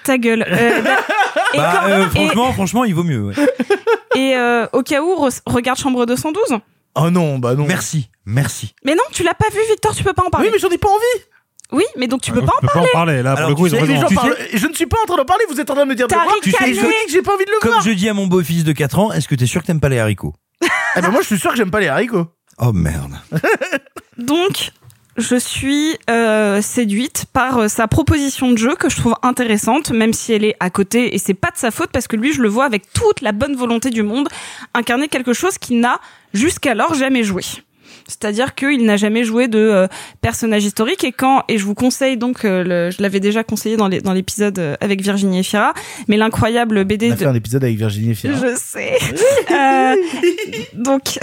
ta 0.04 0.18
gueule. 0.18 0.44
Euh, 0.48 0.82
bah, 0.82 0.96
et 1.54 1.56
Bah, 1.58 1.72
quand- 1.82 1.88
euh, 1.90 2.06
et- 2.06 2.10
franchement, 2.10 2.52
franchement, 2.52 2.84
il 2.84 2.94
vaut 2.94 3.04
mieux. 3.04 3.22
ouais. 3.22 3.34
Et, 4.14 4.36
euh, 4.36 4.66
au 4.74 4.82
cas 4.82 5.00
où, 5.00 5.14
re- 5.14 5.40
regarde 5.46 5.78
Chambre 5.78 6.04
212. 6.04 6.58
Oh 6.96 7.10
non, 7.10 7.38
bah 7.38 7.54
non. 7.54 7.64
Merci, 7.66 8.10
merci. 8.26 8.74
Mais 8.84 8.94
non, 8.94 9.02
tu 9.10 9.22
l'as 9.22 9.32
pas 9.32 9.48
vu, 9.50 9.58
Victor, 9.70 9.94
tu 9.94 10.04
peux 10.04 10.12
pas 10.12 10.22
en 10.26 10.28
parler. 10.30 10.48
Oui, 10.48 10.52
mais 10.52 10.58
j'en 10.58 10.68
ai 10.68 10.76
pas 10.76 10.88
envie. 10.90 11.24
Oui, 11.72 11.84
mais 11.96 12.06
donc 12.06 12.20
tu 12.20 12.30
peux 12.32 12.40
Ouais, 12.40 12.44
pas 12.46 12.52
en 12.58 12.60
peux 12.60 12.66
pas 12.66 12.80
en 12.80 12.86
parler. 12.92 13.22
Là, 13.22 13.30
pour 13.30 13.38
Alors, 13.38 13.48
le 13.50 13.54
coup, 13.56 13.66
tu 13.68 13.74
ils 13.74 13.78
ont 13.78 13.80
sais, 13.80 13.86
Les 13.86 13.92
raison. 13.94 14.02
gens 14.02 14.08
Tu 14.08 14.14
parlent- 14.16 14.36
sais- 14.36 14.58
Je 14.58 14.66
ne 14.66 14.74
suis 14.74 14.84
pas 14.84 14.98
en 15.02 15.06
train 15.06 15.16
d'en 15.16 15.24
parler, 15.24 15.44
vous 15.48 15.58
êtes 15.58 15.70
en 15.70 15.74
train 15.74 15.84
de 15.84 15.88
me 15.88 15.94
dire 15.94 16.06
de 16.06 16.12
T'as 16.12 16.22
voir. 16.24 16.34
Tu 16.42 16.50
sais. 16.50 16.74
Je 16.74 16.80
j'ai 17.10 17.22
pas 17.22 17.32
envie 17.34 17.46
de 17.46 17.50
le 17.50 17.60
Comme 17.62 17.70
voir. 17.70 17.82
je 17.82 17.90
dis 17.92 18.08
à 18.10 18.12
mon 18.14 18.26
beau-fils 18.26 18.64
de 18.64 18.72
4 18.72 18.98
ans, 18.98 19.10
est-ce 19.12 19.26
que 19.26 19.34
t'es 19.34 19.46
sûr 19.46 19.62
que 19.62 19.66
t'aimes 19.66 19.80
pas 19.80 19.88
les 19.88 19.98
haricots? 19.98 20.34
Eh 20.96 21.00
ben 21.00 21.08
moi, 21.10 21.22
je 21.22 21.26
suis 21.28 21.38
sûr 21.38 21.50
que 21.52 21.56
j'aime 21.56 21.70
pas 21.70 21.80
les 21.80 21.88
haricots. 21.88 22.26
Oh 22.58 22.72
merde. 22.74 23.12
Donc, 24.18 24.70
je 25.16 25.36
suis 25.36 25.96
euh, 26.08 26.62
séduite 26.62 27.26
par 27.32 27.58
euh, 27.58 27.68
sa 27.68 27.86
proposition 27.86 28.50
de 28.50 28.56
jeu 28.56 28.74
que 28.74 28.88
je 28.88 28.96
trouve 28.96 29.14
intéressante, 29.22 29.90
même 29.90 30.12
si 30.12 30.32
elle 30.32 30.44
est 30.44 30.56
à 30.60 30.70
côté 30.70 31.14
et 31.14 31.18
c'est 31.18 31.34
pas 31.34 31.50
de 31.50 31.58
sa 31.58 31.70
faute 31.70 31.90
parce 31.92 32.08
que 32.08 32.16
lui, 32.16 32.32
je 32.32 32.40
le 32.40 32.48
vois 32.48 32.64
avec 32.64 32.92
toute 32.92 33.20
la 33.20 33.32
bonne 33.32 33.54
volonté 33.54 33.90
du 33.90 34.02
monde 34.02 34.28
incarner 34.74 35.08
quelque 35.08 35.32
chose 35.32 35.58
qu'il 35.58 35.80
n'a 35.80 36.00
jusqu'alors 36.32 36.94
jamais 36.94 37.24
joué. 37.24 37.42
C'est-à-dire 38.06 38.54
qu'il 38.54 38.84
n'a 38.84 38.96
jamais 38.96 39.24
joué 39.24 39.48
de 39.48 39.58
euh, 39.58 39.86
personnage 40.20 40.64
historique 40.64 41.04
et 41.04 41.12
quand 41.12 41.44
et 41.48 41.58
je 41.58 41.64
vous 41.64 41.74
conseille 41.74 42.16
donc 42.16 42.44
euh, 42.44 42.62
le- 42.64 42.90
je 42.90 43.02
l'avais 43.02 43.20
déjà 43.20 43.44
conseillé 43.44 43.76
dans 43.76 43.88
les 43.88 44.00
dans 44.00 44.12
l'épisode 44.12 44.58
euh, 44.58 44.74
avec 44.80 45.00
Virginie 45.02 45.40
Efira, 45.40 45.72
mais 46.08 46.16
l'incroyable 46.16 46.84
BD 46.84 47.08
On 47.08 47.12
a 47.12 47.14
de 47.14 47.18
fait 47.20 47.26
un 47.26 47.34
épisode 47.34 47.64
avec 47.64 47.76
Virginie 47.76 48.14
Fira. 48.14 48.34
je 48.40 48.56
sais. 48.56 48.92
Euh, 49.50 49.96
donc 50.74 51.18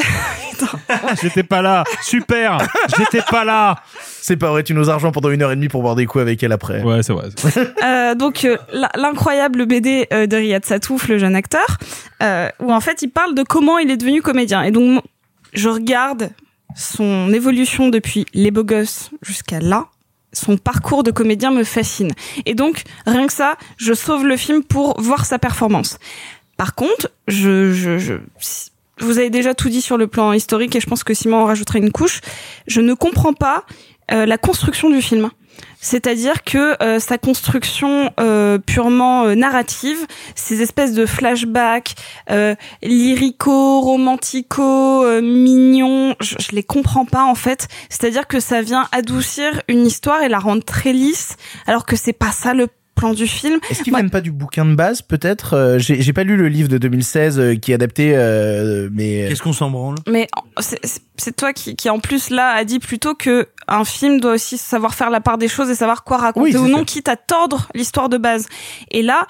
J'étais 1.22 1.44
pas 1.44 1.62
là. 1.62 1.84
Super. 2.02 2.58
J'étais 2.98 3.22
pas 3.30 3.44
là. 3.46 3.78
C'est 4.22 4.36
pas 4.38 4.50
vrai, 4.52 4.64
tu 4.64 4.74
nous 4.74 4.90
argent 4.90 5.12
pendant 5.12 5.30
une 5.30 5.42
heure 5.42 5.52
et 5.52 5.56
demie 5.56 5.70
pour 5.70 5.82
boire 5.82 5.96
des 5.96 6.06
coups 6.06 6.22
avec 6.22 6.42
elle 6.44 6.52
après. 6.52 6.82
Ouais, 6.84 7.02
c'est 7.04 7.14
vrai. 7.14 7.30
Euh, 7.84 8.16
donc 8.16 8.44
euh, 8.46 8.58
l'incroyable 8.96 9.66
BD 9.66 10.08
euh, 10.14 10.28
de 10.28 10.36
Riyad 10.36 10.66
Satouf, 10.66 11.08
le 11.08 11.18
jeune 11.18 11.36
acteur, 11.36 11.78
euh, 12.22 12.50
où 12.60 12.72
en 12.74 12.80
fait 12.82 13.02
il 13.02 13.10
parle 13.10 13.36
de 13.36 13.44
comment 13.44 13.78
il 13.80 13.90
est 13.92 13.98
devenu 13.98 14.22
comédien. 14.22 14.64
Et 14.64 14.72
donc 14.72 15.02
je 15.54 15.70
regarde 15.70 16.30
son 16.76 17.32
évolution 17.34 17.90
depuis 17.90 18.26
Les 18.34 18.52
Beaux 18.52 18.64
Gosses 18.64 19.10
jusqu'à 19.22 19.60
là. 19.60 19.88
Son 20.32 20.58
parcours 20.58 21.04
de 21.04 21.12
comédien 21.12 21.52
me 21.52 21.64
fascine. 21.64 22.12
Et 22.46 22.54
donc 22.54 22.84
rien 23.06 23.26
que 23.26 23.34
ça, 23.34 23.58
je 23.78 23.94
sauve 23.94 24.26
le 24.26 24.38
film 24.38 24.64
pour 24.64 25.00
voir 25.02 25.26
sa 25.26 25.40
performance. 25.40 25.98
Par 26.56 26.76
contre, 26.76 27.10
je, 27.28 28.20
vous 29.00 29.18
avez 29.18 29.30
déjà 29.30 29.56
tout 29.56 29.70
dit 29.70 29.82
sur 29.82 29.98
le 29.98 30.08
plan 30.08 30.34
historique 30.34 30.76
et 30.76 30.80
je 30.80 30.88
pense 30.88 31.04
que 31.04 31.14
Simon 31.14 31.38
en 31.38 31.46
rajouterait 31.46 31.80
une 31.80 31.92
couche. 31.92 32.22
Je 32.68 32.82
ne 32.82 32.94
comprends 32.94 33.34
pas 33.34 33.66
euh, 34.12 34.26
la 34.26 34.38
construction 34.38 34.90
du 34.90 35.02
film. 35.02 35.30
C'est-à-dire 35.82 36.44
que 36.44 36.82
euh, 36.84 37.00
sa 37.00 37.18
construction 37.18 38.12
euh, 38.20 38.58
purement 38.58 39.24
euh, 39.24 39.36
narrative, 39.36 39.98
ces 40.36 40.62
espèces 40.62 40.94
de 40.94 41.06
flashbacks 41.06 41.96
euh, 42.30 42.56
lyrico, 42.84 43.80
romantico, 43.82 45.06
euh, 45.06 45.22
mignons, 45.22 46.16
je, 46.20 46.36
je 46.40 46.52
les 46.56 46.64
comprends 46.64 47.06
pas 47.06 47.24
en 47.24 47.36
fait. 47.36 47.68
C'est-à-dire 47.90 48.28
que 48.28 48.40
ça 48.40 48.62
vient 48.62 48.88
adoucir 48.92 49.62
une 49.68 49.86
histoire 49.86 50.22
et 50.22 50.30
la 50.30 50.40
rendre 50.40 50.64
très 50.64 50.94
lisse, 50.94 51.38
alors 51.66 51.86
que 51.86 51.96
c'est 51.96 52.14
pas 52.14 52.32
ça 52.32 52.54
le 52.54 52.68
plan 53.00 53.14
du 53.14 53.28
film. 53.28 53.60
Est-ce 53.70 53.82
qu'ils 53.84 53.94
viennent 53.94 54.10
pas 54.10 54.22
du 54.22 54.32
bouquin 54.32 54.66
de 54.66 54.76
base, 54.76 55.02
peut-être 55.02 55.56
Euh, 55.56 55.80
J'ai 55.80 56.14
pas 56.14 56.24
lu 56.24 56.36
le 56.36 56.48
livre 56.50 56.68
de 56.70 56.78
2016 56.78 57.40
euh, 57.40 57.56
qui 57.56 57.72
est 57.72 57.76
adapté, 57.76 58.12
euh, 58.16 58.90
mais... 58.92 59.26
Qu'est-ce 59.30 59.42
qu'on 59.42 59.54
s'en 59.54 59.70
branle? 59.70 59.96
Mais 60.08 60.28
c'est- 60.60 61.36
toi 61.36 61.54
qui, 61.54 61.76
qui 61.76 61.90
en 61.90 62.00
plus 62.00 62.30
là 62.30 62.50
a 62.52 62.64
dit 62.64 62.80
plutôt 62.80 63.14
que 63.16 63.48
un 63.68 63.84
film 63.86 64.20
doit 64.20 64.34
aussi 64.34 64.58
savoir 64.58 64.94
faire 64.96 65.10
la 65.10 65.22
part 65.22 65.38
des 65.38 65.48
choses 65.48 65.70
et 65.70 65.76
savoir 65.76 66.04
quoi 66.04 66.18
raconter 66.18 66.58
Oui, 66.58 66.64
ou 66.64 66.68
non, 66.68 66.80
ça. 66.80 66.86
quitte 66.86 67.08
à 67.10 67.16
tordre 67.16 67.68
l'histoire 67.76 68.10
de 68.10 68.18
base. 68.18 68.48
Et 68.92 69.02
là, 69.04 69.28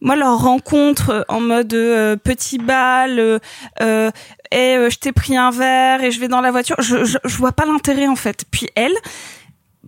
moi 0.00 0.16
leur 0.16 0.38
rencontre 0.38 1.24
en 1.28 1.40
mode 1.40 1.72
euh, 1.74 2.16
petit 2.16 2.58
bal, 2.58 3.18
euh, 3.18 3.38
euh, 3.82 4.10
et 4.50 4.76
euh, 4.76 4.90
je 4.90 4.98
t'ai 4.98 5.12
pris 5.12 5.36
un 5.36 5.50
verre 5.50 6.02
et 6.02 6.10
je 6.10 6.18
vais 6.20 6.28
dans 6.28 6.40
la 6.40 6.50
voiture, 6.50 6.76
je, 6.80 7.04
je, 7.04 7.18
je 7.24 7.36
vois 7.36 7.52
pas 7.52 7.64
l'intérêt 7.66 8.06
en 8.06 8.16
fait. 8.16 8.44
Puis 8.50 8.68
elle, 8.74 8.94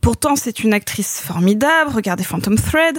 pourtant 0.00 0.36
c'est 0.36 0.60
une 0.60 0.72
actrice 0.72 1.20
formidable. 1.20 1.90
Regardez 1.94 2.24
Phantom 2.24 2.56
Thread. 2.56 2.98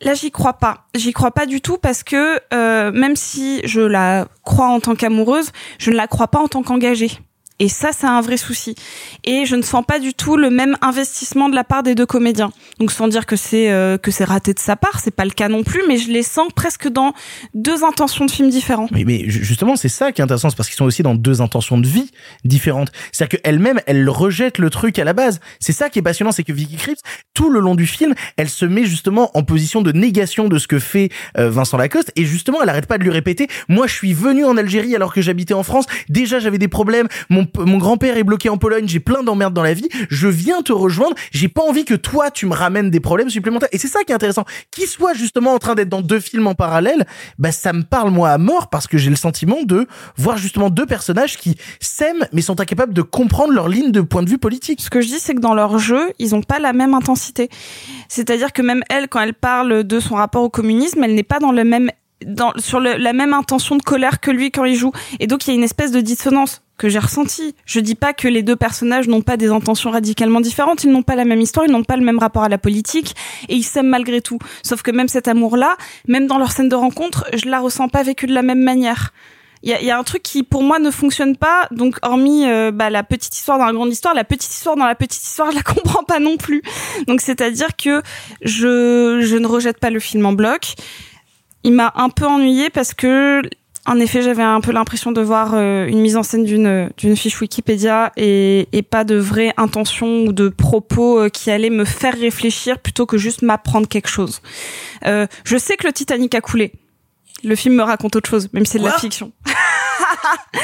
Là, 0.00 0.14
j'y 0.14 0.32
crois 0.32 0.54
pas. 0.54 0.86
J'y 0.94 1.12
crois 1.12 1.30
pas 1.30 1.46
du 1.46 1.60
tout 1.60 1.78
parce 1.78 2.02
que 2.02 2.40
euh, 2.52 2.90
même 2.90 3.14
si 3.14 3.60
je 3.64 3.80
la 3.80 4.26
crois 4.42 4.66
en 4.66 4.80
tant 4.80 4.96
qu'amoureuse, 4.96 5.52
je 5.78 5.90
ne 5.90 5.96
la 5.96 6.08
crois 6.08 6.28
pas 6.28 6.40
en 6.40 6.48
tant 6.48 6.62
qu'engagée. 6.62 7.10
Et 7.58 7.68
ça, 7.68 7.90
c'est 7.96 8.06
un 8.06 8.20
vrai 8.20 8.36
souci. 8.36 8.74
Et 9.24 9.44
je 9.46 9.54
ne 9.56 9.62
sens 9.62 9.84
pas 9.86 9.98
du 9.98 10.14
tout 10.14 10.36
le 10.36 10.50
même 10.50 10.76
investissement 10.80 11.48
de 11.48 11.54
la 11.54 11.64
part 11.64 11.82
des 11.82 11.94
deux 11.94 12.06
comédiens. 12.06 12.52
Donc, 12.78 12.90
sans 12.90 13.08
dire 13.08 13.26
que 13.26 13.36
c'est 13.36 13.70
euh, 13.70 13.98
que 13.98 14.10
c'est 14.10 14.24
raté 14.24 14.52
de 14.54 14.58
sa 14.58 14.74
part, 14.74 15.00
c'est 15.00 15.14
pas 15.14 15.24
le 15.24 15.30
cas 15.30 15.48
non 15.48 15.62
plus, 15.62 15.80
mais 15.86 15.96
je 15.96 16.10
les 16.10 16.22
sens 16.22 16.48
presque 16.54 16.88
dans 16.88 17.12
deux 17.54 17.84
intentions 17.84 18.24
de 18.26 18.30
films 18.30 18.50
différents. 18.50 18.88
Mais, 18.90 19.04
mais 19.04 19.28
ju- 19.28 19.44
justement, 19.44 19.76
c'est 19.76 19.88
ça 19.88 20.12
qui 20.12 20.20
est 20.20 20.24
intéressant, 20.24 20.50
c'est 20.50 20.56
parce 20.56 20.68
qu'ils 20.68 20.76
sont 20.76 20.84
aussi 20.84 21.02
dans 21.02 21.14
deux 21.14 21.40
intentions 21.40 21.78
de 21.78 21.86
vie 21.86 22.10
différentes. 22.44 22.90
C'est-à-dire 23.12 23.40
qu'elle-même, 23.40 23.80
elle 23.86 24.08
rejette 24.08 24.58
le 24.58 24.70
truc 24.70 24.98
à 24.98 25.04
la 25.04 25.12
base. 25.12 25.40
C'est 25.60 25.72
ça 25.72 25.88
qui 25.88 25.98
est 25.98 26.02
passionnant, 26.02 26.32
c'est 26.32 26.44
que 26.44 26.52
Vicky 26.52 26.76
Krieps, 26.76 27.00
tout 27.34 27.50
le 27.50 27.60
long 27.60 27.74
du 27.74 27.86
film, 27.86 28.14
elle 28.36 28.48
se 28.48 28.64
met 28.64 28.84
justement 28.84 29.30
en 29.36 29.42
position 29.44 29.82
de 29.82 29.92
négation 29.92 30.48
de 30.48 30.58
ce 30.58 30.66
que 30.66 30.78
fait 30.78 31.10
euh, 31.38 31.50
Vincent 31.50 31.76
Lacoste, 31.76 32.12
et 32.16 32.24
justement, 32.24 32.62
elle 32.62 32.68
arrête 32.68 32.86
pas 32.86 32.98
de 32.98 33.04
lui 33.04 33.10
répéter, 33.10 33.46
moi 33.68 33.86
je 33.86 33.94
suis 33.94 34.12
venu 34.14 34.44
en 34.44 34.56
Algérie 34.56 34.96
alors 34.96 35.12
que 35.14 35.22
j'habitais 35.22 35.54
en 35.54 35.62
France, 35.62 35.86
déjà 36.08 36.38
j'avais 36.40 36.58
des 36.58 36.68
problèmes, 36.68 37.08
mon, 37.58 37.78
grand-père 37.78 38.16
est 38.16 38.24
bloqué 38.24 38.48
en 38.48 38.58
Pologne, 38.58 38.86
j'ai 38.86 39.00
plein 39.00 39.22
d'emmerdes 39.22 39.54
dans 39.54 39.62
la 39.62 39.74
vie, 39.74 39.88
je 40.10 40.28
viens 40.28 40.62
te 40.62 40.72
rejoindre, 40.72 41.14
j'ai 41.30 41.48
pas 41.48 41.62
envie 41.62 41.84
que 41.84 41.94
toi 41.94 42.30
tu 42.30 42.46
me 42.46 42.54
ramènes 42.54 42.90
des 42.90 43.00
problèmes 43.00 43.30
supplémentaires. 43.30 43.68
Et 43.72 43.78
c'est 43.78 43.88
ça 43.88 44.04
qui 44.04 44.12
est 44.12 44.14
intéressant. 44.14 44.44
Qu'il 44.70 44.86
soit 44.86 45.14
justement 45.14 45.52
en 45.54 45.58
train 45.58 45.74
d'être 45.74 45.88
dans 45.88 46.02
deux 46.02 46.20
films 46.20 46.46
en 46.46 46.54
parallèle, 46.54 47.06
bah 47.38 47.52
ça 47.52 47.72
me 47.72 47.82
parle 47.82 48.10
moi 48.10 48.30
à 48.30 48.38
mort 48.38 48.70
parce 48.70 48.86
que 48.86 48.98
j'ai 48.98 49.10
le 49.10 49.16
sentiment 49.16 49.62
de 49.62 49.86
voir 50.16 50.36
justement 50.36 50.70
deux 50.70 50.86
personnages 50.86 51.38
qui 51.38 51.56
s'aiment 51.80 52.26
mais 52.32 52.42
sont 52.42 52.60
incapables 52.60 52.94
de 52.94 53.02
comprendre 53.02 53.52
leur 53.52 53.68
ligne 53.68 53.92
de 53.92 54.00
point 54.00 54.22
de 54.22 54.30
vue 54.30 54.38
politique. 54.38 54.80
Ce 54.80 54.90
que 54.90 55.00
je 55.00 55.08
dis, 55.08 55.18
c'est 55.18 55.34
que 55.34 55.40
dans 55.40 55.54
leur 55.54 55.78
jeu, 55.78 56.12
ils 56.18 56.34
ont 56.34 56.42
pas 56.42 56.58
la 56.58 56.72
même 56.72 56.94
intensité. 56.94 57.48
C'est-à-dire 58.08 58.52
que 58.52 58.62
même 58.62 58.82
elle, 58.90 59.08
quand 59.08 59.20
elle 59.20 59.34
parle 59.34 59.84
de 59.84 60.00
son 60.00 60.14
rapport 60.14 60.42
au 60.42 60.50
communisme, 60.50 61.02
elle 61.04 61.14
n'est 61.14 61.22
pas 61.22 61.38
dans 61.38 61.52
le 61.52 61.64
même 61.64 61.90
dans, 62.26 62.52
sur 62.56 62.80
la 62.80 63.12
même 63.12 63.34
intention 63.34 63.76
de 63.76 63.82
colère 63.82 64.20
que 64.20 64.30
lui 64.30 64.50
quand 64.50 64.64
il 64.64 64.76
joue. 64.76 64.92
Et 65.20 65.26
donc 65.26 65.46
il 65.46 65.50
y 65.50 65.52
a 65.52 65.56
une 65.56 65.64
espèce 65.64 65.90
de 65.90 66.00
dissonance 66.00 66.61
que 66.78 66.88
j'ai 66.88 66.98
ressentie. 66.98 67.54
Je 67.64 67.80
dis 67.80 67.94
pas 67.94 68.12
que 68.12 68.28
les 68.28 68.42
deux 68.42 68.56
personnages 68.56 69.08
n'ont 69.08 69.22
pas 69.22 69.36
des 69.36 69.50
intentions 69.50 69.90
radicalement 69.90 70.40
différentes, 70.40 70.84
ils 70.84 70.90
n'ont 70.90 71.02
pas 71.02 71.16
la 71.16 71.24
même 71.24 71.40
histoire, 71.40 71.66
ils 71.66 71.72
n'ont 71.72 71.84
pas 71.84 71.96
le 71.96 72.04
même 72.04 72.18
rapport 72.18 72.42
à 72.42 72.48
la 72.48 72.58
politique, 72.58 73.14
et 73.48 73.54
ils 73.54 73.62
s'aiment 73.62 73.88
malgré 73.88 74.20
tout. 74.20 74.38
Sauf 74.62 74.82
que 74.82 74.90
même 74.90 75.08
cet 75.08 75.28
amour-là, 75.28 75.76
même 76.08 76.26
dans 76.26 76.38
leur 76.38 76.52
scène 76.52 76.68
de 76.68 76.74
rencontre, 76.74 77.26
je 77.34 77.48
la 77.48 77.60
ressens 77.60 77.88
pas 77.88 78.02
vécue 78.02 78.26
de 78.26 78.34
la 78.34 78.42
même 78.42 78.62
manière. 78.62 79.12
Il 79.62 79.70
y 79.70 79.74
a, 79.74 79.80
y 79.80 79.90
a 79.92 79.98
un 79.98 80.02
truc 80.02 80.24
qui 80.24 80.42
pour 80.42 80.64
moi 80.64 80.80
ne 80.80 80.90
fonctionne 80.90 81.36
pas 81.36 81.68
donc 81.70 81.96
hormis 82.02 82.46
euh, 82.46 82.72
bah, 82.72 82.90
la 82.90 83.04
petite 83.04 83.36
histoire 83.36 83.58
dans 83.58 83.66
la 83.66 83.72
grande 83.72 83.92
histoire 83.92 84.12
la 84.12 84.24
petite 84.24 84.52
histoire 84.52 84.74
dans 84.74 84.86
la 84.86 84.96
petite 84.96 85.22
histoire 85.22 85.52
je 85.52 85.56
la 85.56 85.62
comprends 85.74 86.02
pas 86.02 86.18
non 86.18 86.36
plus 86.36 86.62
donc 87.06 87.20
c'est 87.20 87.40
à 87.40 87.48
dire 87.48 87.76
que 87.76 88.02
je 88.40 89.20
je 89.22 89.36
ne 89.36 89.46
rejette 89.46 89.78
pas 89.78 89.90
le 89.90 90.00
film 90.00 90.26
en 90.26 90.32
bloc 90.32 90.74
il 91.62 91.72
m'a 91.72 91.92
un 91.94 92.08
peu 92.08 92.26
ennuyé 92.26 92.70
parce 92.70 92.92
que 92.92 93.42
en 93.86 93.98
effet 93.98 94.22
j'avais 94.22 94.42
un 94.42 94.60
peu 94.60 94.72
l'impression 94.72 95.12
de 95.12 95.20
voir 95.20 95.54
euh, 95.54 95.86
une 95.86 96.00
mise 96.00 96.16
en 96.16 96.22
scène 96.22 96.44
d'une 96.44 96.90
d'une 96.96 97.16
fiche 97.16 97.40
Wikipédia 97.40 98.12
et, 98.16 98.68
et 98.72 98.82
pas 98.82 99.04
de 99.04 99.16
vraie 99.16 99.52
intention 99.56 100.24
ou 100.24 100.32
de 100.32 100.48
propos 100.48 101.18
euh, 101.18 101.28
qui 101.28 101.50
allaient 101.50 101.70
me 101.70 101.84
faire 101.84 102.14
réfléchir 102.14 102.78
plutôt 102.78 103.06
que 103.06 103.18
juste 103.18 103.42
m'apprendre 103.42 103.88
quelque 103.88 104.08
chose 104.08 104.40
euh, 105.06 105.26
je 105.44 105.56
sais 105.56 105.76
que 105.76 105.86
le 105.86 105.92
Titanic 105.92 106.34
a 106.34 106.40
coulé 106.40 106.72
Le 107.44 107.56
film 107.56 107.74
me 107.74 107.82
raconte 107.82 108.14
autre 108.14 108.30
chose, 108.30 108.48
même 108.52 108.64
si 108.64 108.72
c'est 108.72 108.78
de 108.78 108.84
la 108.84 108.92
fiction. 108.92 109.32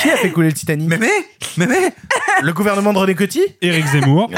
Qui 0.01 0.11
a 0.11 0.17
fait 0.17 0.31
couler 0.31 0.49
le 0.49 0.55
Titanic? 0.55 0.89
Mais 0.89 0.99
mais 0.99 1.11
mais 1.57 1.67
mais 1.67 1.93
Le 2.41 2.53
gouvernement 2.53 2.93
de 2.93 2.99
René 2.99 3.15
Coty? 3.17 3.41
Éric 3.63 3.87
Zemmour. 3.87 4.31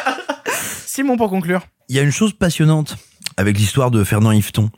Simon 0.86 1.16
pour 1.16 1.30
conclure. 1.30 1.62
Il 1.88 1.96
y 1.96 1.98
a 1.98 2.02
une 2.02 2.12
chose 2.12 2.34
passionnante 2.34 2.96
avec 3.38 3.56
l'histoire 3.56 3.90
de 3.90 4.04
Fernand 4.04 4.32
Yveton, 4.32 4.70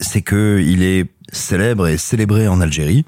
c'est 0.00 0.22
que 0.22 0.60
il 0.64 0.82
est 0.82 1.06
célèbre 1.32 1.88
et 1.88 1.98
célébré 1.98 2.46
en 2.46 2.60
Algérie 2.60 3.04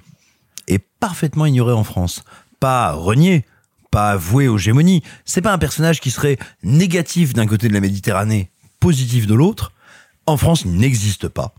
et 0.66 0.78
parfaitement 0.78 1.46
ignoré 1.46 1.72
en 1.72 1.84
France. 1.84 2.24
Pas 2.58 2.92
renié, 2.92 3.44
pas 3.90 4.16
voué 4.16 4.48
aux 4.48 4.58
gémonies. 4.58 5.02
C'est 5.24 5.42
pas 5.42 5.52
un 5.52 5.58
personnage 5.58 6.00
qui 6.00 6.10
serait 6.10 6.38
négatif 6.62 7.34
d'un 7.34 7.46
côté 7.46 7.68
de 7.68 7.74
la 7.74 7.80
Méditerranée, 7.80 8.50
positif 8.80 9.26
de 9.26 9.34
l'autre. 9.34 9.72
En 10.26 10.36
France, 10.36 10.62
il 10.64 10.72
n'existe 10.72 11.28
pas. 11.28 11.54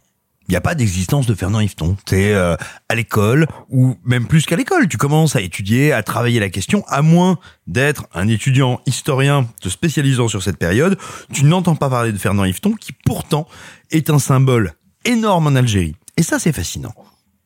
Il 0.48 0.52
n'y 0.52 0.58
a 0.58 0.62
pas 0.62 0.76
d'existence 0.76 1.26
de 1.26 1.34
Fernand 1.34 1.60
Yveton. 1.60 1.98
T'es 2.06 2.34
euh, 2.34 2.56
à 2.88 2.96
l'école, 2.96 3.48
ou 3.70 3.96
même 4.04 4.28
plus 4.28 4.46
qu'à 4.46 4.56
l'école. 4.56 4.88
Tu 4.88 4.98
commences 4.98 5.36
à 5.36 5.42
étudier, 5.42 5.92
à 5.92 6.04
travailler 6.04 6.40
la 6.40 6.50
question, 6.50 6.84
à 6.88 7.02
moins 7.02 7.40
d'être 7.66 8.06
un 8.14 8.28
étudiant 8.28 8.80
historien 8.86 9.48
te 9.60 9.70
spécialisant 9.70 10.28
sur 10.28 10.44
cette 10.44 10.58
période, 10.58 11.00
tu 11.34 11.46
n'entends 11.46 11.76
pas 11.76 11.90
parler 11.90 12.12
de 12.12 12.18
Fernand 12.18 12.46
Yveton, 12.46 12.74
qui 12.74 12.92
pourtant 12.92 13.48
est 13.90 14.12
un 14.12 14.20
symbole 14.20 14.74
énorme 15.04 15.48
en 15.48 15.56
Algérie. 15.56 15.96
Et 16.18 16.24
ça, 16.24 16.40
c'est 16.40 16.54
fascinant. 16.54 16.94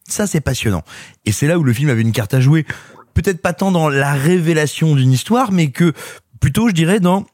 Ça, 0.07 0.27
c'est 0.27 0.41
passionnant. 0.41 0.83
Et 1.25 1.31
c'est 1.31 1.47
là 1.47 1.59
où 1.59 1.63
le 1.63 1.73
film 1.73 1.89
avait 1.89 2.01
une 2.01 2.11
carte 2.11 2.33
à 2.33 2.39
jouer. 2.39 2.65
Peut-être 3.13 3.41
pas 3.41 3.53
tant 3.53 3.71
dans 3.71 3.89
la 3.89 4.13
révélation 4.13 4.95
d'une 4.95 5.11
histoire, 5.11 5.51
mais 5.51 5.71
que 5.71 5.93
plutôt, 6.39 6.69
je 6.69 6.73
dirais, 6.73 6.99
dans 6.99 7.25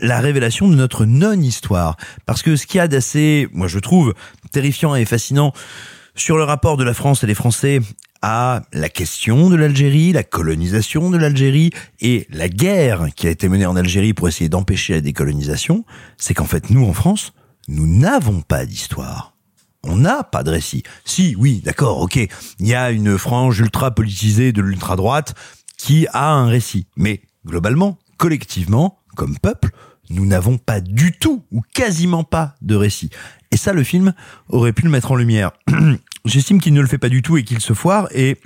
la 0.00 0.20
révélation 0.20 0.68
de 0.68 0.74
notre 0.74 1.04
non-histoire. 1.04 1.96
Parce 2.26 2.42
que 2.42 2.56
ce 2.56 2.66
qu'il 2.66 2.78
y 2.78 2.80
a 2.80 2.88
d'assez, 2.88 3.48
moi 3.52 3.68
je 3.68 3.78
trouve, 3.78 4.14
terrifiant 4.50 4.94
et 4.94 5.04
fascinant 5.04 5.52
sur 6.14 6.36
le 6.36 6.44
rapport 6.44 6.76
de 6.76 6.84
la 6.84 6.94
France 6.94 7.22
et 7.22 7.26
des 7.26 7.34
Français 7.34 7.80
à 8.20 8.62
la 8.72 8.88
question 8.88 9.48
de 9.48 9.54
l'Algérie, 9.54 10.12
la 10.12 10.24
colonisation 10.24 11.10
de 11.10 11.16
l'Algérie 11.16 11.70
et 12.00 12.26
la 12.30 12.48
guerre 12.48 13.06
qui 13.14 13.28
a 13.28 13.30
été 13.30 13.48
menée 13.48 13.66
en 13.66 13.76
Algérie 13.76 14.14
pour 14.14 14.26
essayer 14.26 14.48
d'empêcher 14.48 14.94
la 14.94 15.00
décolonisation, 15.00 15.84
c'est 16.16 16.34
qu'en 16.34 16.44
fait, 16.44 16.70
nous, 16.70 16.84
en 16.84 16.92
France, 16.92 17.32
nous 17.68 17.86
n'avons 17.86 18.40
pas 18.40 18.66
d'histoire. 18.66 19.37
On 19.88 19.96
n'a 19.96 20.22
pas 20.22 20.42
de 20.42 20.50
récit. 20.50 20.82
Si, 21.04 21.34
oui, 21.38 21.62
d'accord, 21.64 22.00
ok. 22.00 22.16
Il 22.16 22.66
y 22.66 22.74
a 22.74 22.90
une 22.90 23.16
frange 23.16 23.58
ultra 23.60 23.90
politisée 23.90 24.52
de 24.52 24.60
l'ultra-droite 24.60 25.34
qui 25.78 26.06
a 26.12 26.30
un 26.30 26.46
récit. 26.46 26.86
Mais 26.96 27.22
globalement, 27.46 27.98
collectivement, 28.18 28.98
comme 29.16 29.38
peuple, 29.38 29.70
nous 30.10 30.26
n'avons 30.26 30.58
pas 30.58 30.80
du 30.80 31.12
tout 31.12 31.42
ou 31.50 31.62
quasiment 31.74 32.22
pas 32.22 32.54
de 32.60 32.74
récit. 32.74 33.08
Et 33.50 33.56
ça, 33.56 33.72
le 33.72 33.82
film 33.82 34.12
aurait 34.48 34.74
pu 34.74 34.82
le 34.82 34.90
mettre 34.90 35.12
en 35.12 35.16
lumière. 35.16 35.52
J'estime 36.26 36.60
qu'il 36.60 36.74
ne 36.74 36.82
le 36.82 36.86
fait 36.86 36.98
pas 36.98 37.08
du 37.08 37.22
tout 37.22 37.38
et 37.38 37.44
qu'il 37.44 37.60
se 37.60 37.72
foire. 37.72 38.08
Et 38.12 38.36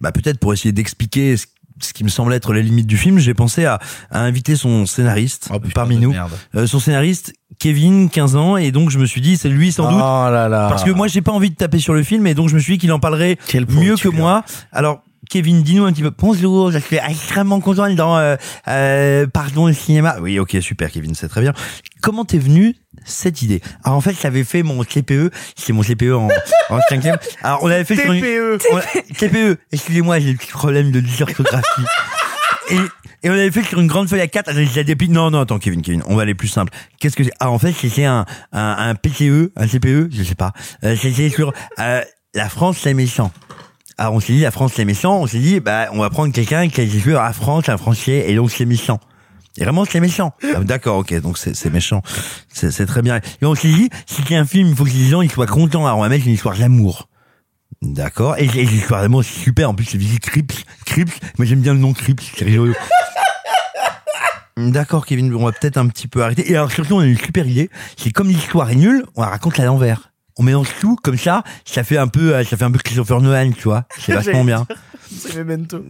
bah, 0.00 0.12
peut-être 0.12 0.38
pour 0.38 0.52
essayer 0.52 0.72
d'expliquer 0.72 1.36
ce, 1.36 1.46
ce 1.80 1.92
qui 1.92 2.04
me 2.04 2.08
semble 2.08 2.32
être 2.32 2.52
les 2.52 2.62
limites 2.62 2.86
du 2.86 2.96
film, 2.96 3.18
j'ai 3.18 3.34
pensé 3.34 3.64
à, 3.64 3.78
à 4.10 4.20
inviter 4.20 4.56
son 4.56 4.86
scénariste 4.86 5.50
parmi 5.74 5.96
nous. 5.96 6.14
Euh, 6.54 6.66
son 6.66 6.78
scénariste, 6.78 7.32
Kevin, 7.58 8.08
15 8.10 8.36
ans. 8.36 8.56
Et 8.56 8.70
donc 8.72 8.90
je 8.90 8.98
me 8.98 9.06
suis 9.06 9.20
dit, 9.20 9.36
c'est 9.36 9.48
lui 9.48 9.72
sans 9.72 9.90
doute. 9.90 10.00
Oh 10.00 10.30
là 10.30 10.48
là. 10.48 10.68
Parce 10.68 10.84
que 10.84 10.90
moi, 10.90 11.08
j'ai 11.08 11.22
pas 11.22 11.32
envie 11.32 11.50
de 11.50 11.56
taper 11.56 11.78
sur 11.78 11.94
le 11.94 12.02
film. 12.02 12.26
Et 12.26 12.34
donc 12.34 12.48
je 12.48 12.54
me 12.54 12.60
suis 12.60 12.74
dit 12.74 12.78
qu'il 12.78 12.92
en 12.92 12.98
parlerait 13.00 13.38
mieux 13.68 13.96
que 13.96 14.08
moi. 14.08 14.44
Alors, 14.72 15.02
Kevin, 15.34 15.64
dis-nous 15.64 15.84
un 15.84 15.92
petit 15.92 16.02
peu. 16.02 16.12
Bonjour, 16.16 16.70
je 16.70 16.78
suis 16.78 16.94
extrêmement 16.96 17.58
content 17.58 17.88
d'être 17.88 17.96
dans 17.96 18.16
euh, 18.16 18.36
euh, 18.68 19.26
Pardon 19.26 19.66
le 19.66 19.72
cinéma. 19.72 20.18
Oui, 20.20 20.38
ok, 20.38 20.56
super, 20.60 20.92
Kevin, 20.92 21.16
c'est 21.16 21.26
très 21.26 21.40
bien. 21.40 21.52
Comment 22.00 22.24
t'es 22.24 22.38
venu 22.38 22.76
cette 23.04 23.42
idée? 23.42 23.60
Alors 23.82 23.98
en 23.98 24.00
fait, 24.00 24.14
j'avais 24.22 24.44
fait 24.44 24.62
mon 24.62 24.84
TPE, 24.84 25.32
c'est 25.56 25.72
mon 25.72 25.82
TPE 25.82 26.12
en, 26.14 26.28
en 26.70 26.78
cinquième. 26.88 27.16
Alors 27.42 27.64
on 27.64 27.66
avait 27.66 27.82
fait 27.82 27.96
une- 27.96 28.58
on 28.70 28.76
a- 28.76 28.82
TPE. 29.18 29.58
Excusez-moi, 29.72 30.20
j'ai 30.20 30.26
des 30.34 30.38
petits 30.38 30.52
problèmes 30.52 30.92
de 30.92 31.00
dysorthographie. 31.00 31.82
Et, 32.70 32.76
et 33.24 33.28
on 33.30 33.32
avait 33.32 33.50
fait 33.50 33.62
sur 33.64 33.78
une 33.80 33.88
grande 33.88 34.08
feuille 34.08 34.20
à 34.22 34.28
4 34.28 34.48
avec 34.48 34.72
la 34.76 34.84
dépit. 34.84 35.08
Non, 35.10 35.30
non, 35.32 35.40
attends, 35.40 35.58
Kevin, 35.58 35.82
Kevin, 35.82 36.02
on 36.06 36.14
va 36.14 36.22
aller 36.22 36.34
plus 36.36 36.48
simple. 36.48 36.72
Qu'est-ce 37.00 37.16
que 37.16 37.24
c'est? 37.24 37.32
Ah, 37.40 37.50
en 37.50 37.58
fait, 37.58 37.72
c'était 37.72 38.04
un, 38.04 38.24
un, 38.52 38.76
un 38.78 38.94
PCE, 38.94 39.50
un 39.56 39.66
CPE, 39.66 40.08
je 40.12 40.22
sais 40.22 40.34
pas. 40.36 40.52
Euh, 40.84 40.94
c'était 40.96 41.28
sur 41.28 41.52
euh, 41.80 42.00
la 42.34 42.48
France, 42.48 42.78
c'est 42.80 42.94
méchant. 42.94 43.32
Alors 43.96 44.14
on 44.14 44.20
s'est 44.20 44.32
dit, 44.32 44.40
la 44.40 44.50
France, 44.50 44.72
c'est 44.74 44.84
méchant. 44.84 45.20
On 45.20 45.26
s'est 45.26 45.38
dit, 45.38 45.60
bah, 45.60 45.88
on 45.92 45.98
va 45.98 46.10
prendre 46.10 46.32
quelqu'un 46.32 46.68
qui 46.68 46.80
a 46.80 46.86
joué 46.86 47.14
à 47.14 47.32
France, 47.32 47.68
un 47.68 47.76
Français, 47.76 48.24
et 48.28 48.34
donc 48.34 48.50
c'est 48.50 48.64
méchant. 48.64 48.98
Et 49.56 49.62
vraiment, 49.62 49.84
c'est 49.84 50.00
méchant. 50.00 50.32
Ah, 50.42 50.60
D'accord, 50.64 50.98
ok, 50.98 51.14
donc 51.20 51.38
c'est 51.38 51.70
méchant. 51.70 52.02
C'est 52.52 52.72
c'est 52.72 52.86
très 52.86 53.02
bien. 53.02 53.20
Et 53.40 53.46
on 53.46 53.54
s'est 53.54 53.68
dit, 53.68 53.88
si 54.06 54.22
c'est 54.26 54.34
un 54.34 54.44
film, 54.44 54.68
il 54.68 54.74
faut 54.74 54.84
que 54.84 54.90
les 54.90 55.08
gens 55.08 55.22
ils 55.22 55.30
soient 55.30 55.46
contents. 55.46 55.86
Alors 55.86 55.98
on 55.98 56.02
va 56.02 56.08
mettre 56.08 56.26
une 56.26 56.32
histoire 56.32 56.56
d'amour. 56.56 57.08
D'accord. 57.82 58.36
Et, 58.38 58.44
et 58.46 58.64
l'histoire 58.64 59.02
d'amour, 59.02 59.22
c'est 59.22 59.38
super. 59.38 59.70
En 59.70 59.74
plus, 59.74 59.84
c'est 59.84 59.98
visite 59.98 60.20
Crips. 60.20 60.64
Crips. 60.86 61.12
Moi, 61.38 61.46
j'aime 61.46 61.60
bien 61.60 61.74
le 61.74 61.78
nom 61.78 61.92
Crips. 61.92 62.32
C'est 62.36 62.44
rigolo. 62.44 62.72
D'accord, 64.56 65.04
Kevin. 65.06 65.32
On 65.34 65.44
va 65.44 65.52
peut-être 65.52 65.76
un 65.76 65.86
petit 65.88 66.08
peu 66.08 66.22
arrêter. 66.22 66.50
Et 66.50 66.56
alors, 66.56 66.70
surtout, 66.72 66.94
on 66.94 67.00
a 67.00 67.06
une 67.06 67.18
super 67.18 67.46
idée. 67.46 67.70
C'est 67.96 68.10
comme 68.10 68.28
l'histoire 68.28 68.70
est 68.70 68.76
nulle, 68.76 69.04
on 69.16 69.22
la 69.22 69.28
raconte 69.28 69.58
à 69.60 69.64
l'envers. 69.64 70.10
On 70.36 70.42
mélange 70.42 70.68
tout, 70.80 70.96
comme 71.02 71.16
ça, 71.16 71.44
ça 71.64 71.84
fait 71.84 71.96
un 71.98 72.08
peu, 72.08 72.34
euh, 72.34 72.44
ça 72.44 72.56
fait 72.56 72.64
un 72.64 72.70
peu 72.72 72.78
Christopher 72.78 73.20
Nolan, 73.20 73.52
tu 73.52 73.62
vois. 73.64 73.84
C'est 73.98 74.12
vachement 74.14 74.44
bien. 74.44 74.66
C'est 75.16 75.36
Memento. 75.36 75.84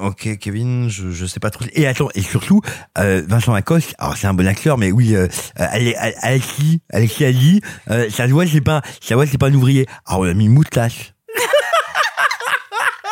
Ok, 0.00 0.38
Kevin, 0.40 0.88
je, 0.88 1.10
je 1.12 1.26
sais 1.26 1.38
pas 1.38 1.50
trop. 1.50 1.64
Et 1.74 1.86
attends, 1.86 2.08
et 2.16 2.22
surtout, 2.22 2.60
euh, 2.98 3.22
Vincent 3.28 3.52
Lacoste, 3.52 3.94
alors 3.98 4.16
c'est 4.16 4.26
un 4.26 4.34
bon 4.34 4.46
acteur, 4.48 4.76
mais 4.78 4.90
oui, 4.90 5.14
euh, 5.14 5.28
euh, 5.60 5.66
Ale- 5.70 5.94
Ale- 5.96 6.14
Alexis, 6.22 6.80
Alexis 6.92 7.24
Ali, 7.24 7.60
euh, 7.90 8.10
ça 8.10 8.26
se 8.26 8.32
voit, 8.32 8.44
c'est 8.48 8.60
pas, 8.60 8.82
ça 9.00 9.14
voit, 9.14 9.26
c'est 9.26 9.38
pas 9.38 9.46
un 9.46 9.54
ouvrier. 9.54 9.86
Alors 10.06 10.22
on 10.22 10.28
a 10.28 10.34
mis 10.34 10.46
une 10.46 10.52
moustache. 10.52 11.12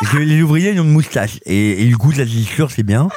Les 0.13 0.41
ouvriers, 0.41 0.71
ils 0.71 0.79
ont 0.81 0.83
une 0.83 0.91
moustache. 0.91 1.39
Et, 1.45 1.83
et 1.83 1.85
du 1.85 1.95
coup, 1.97 2.11
la 2.11 2.25
texture, 2.25 2.69
c'est 2.71 2.83
bien. 2.83 3.07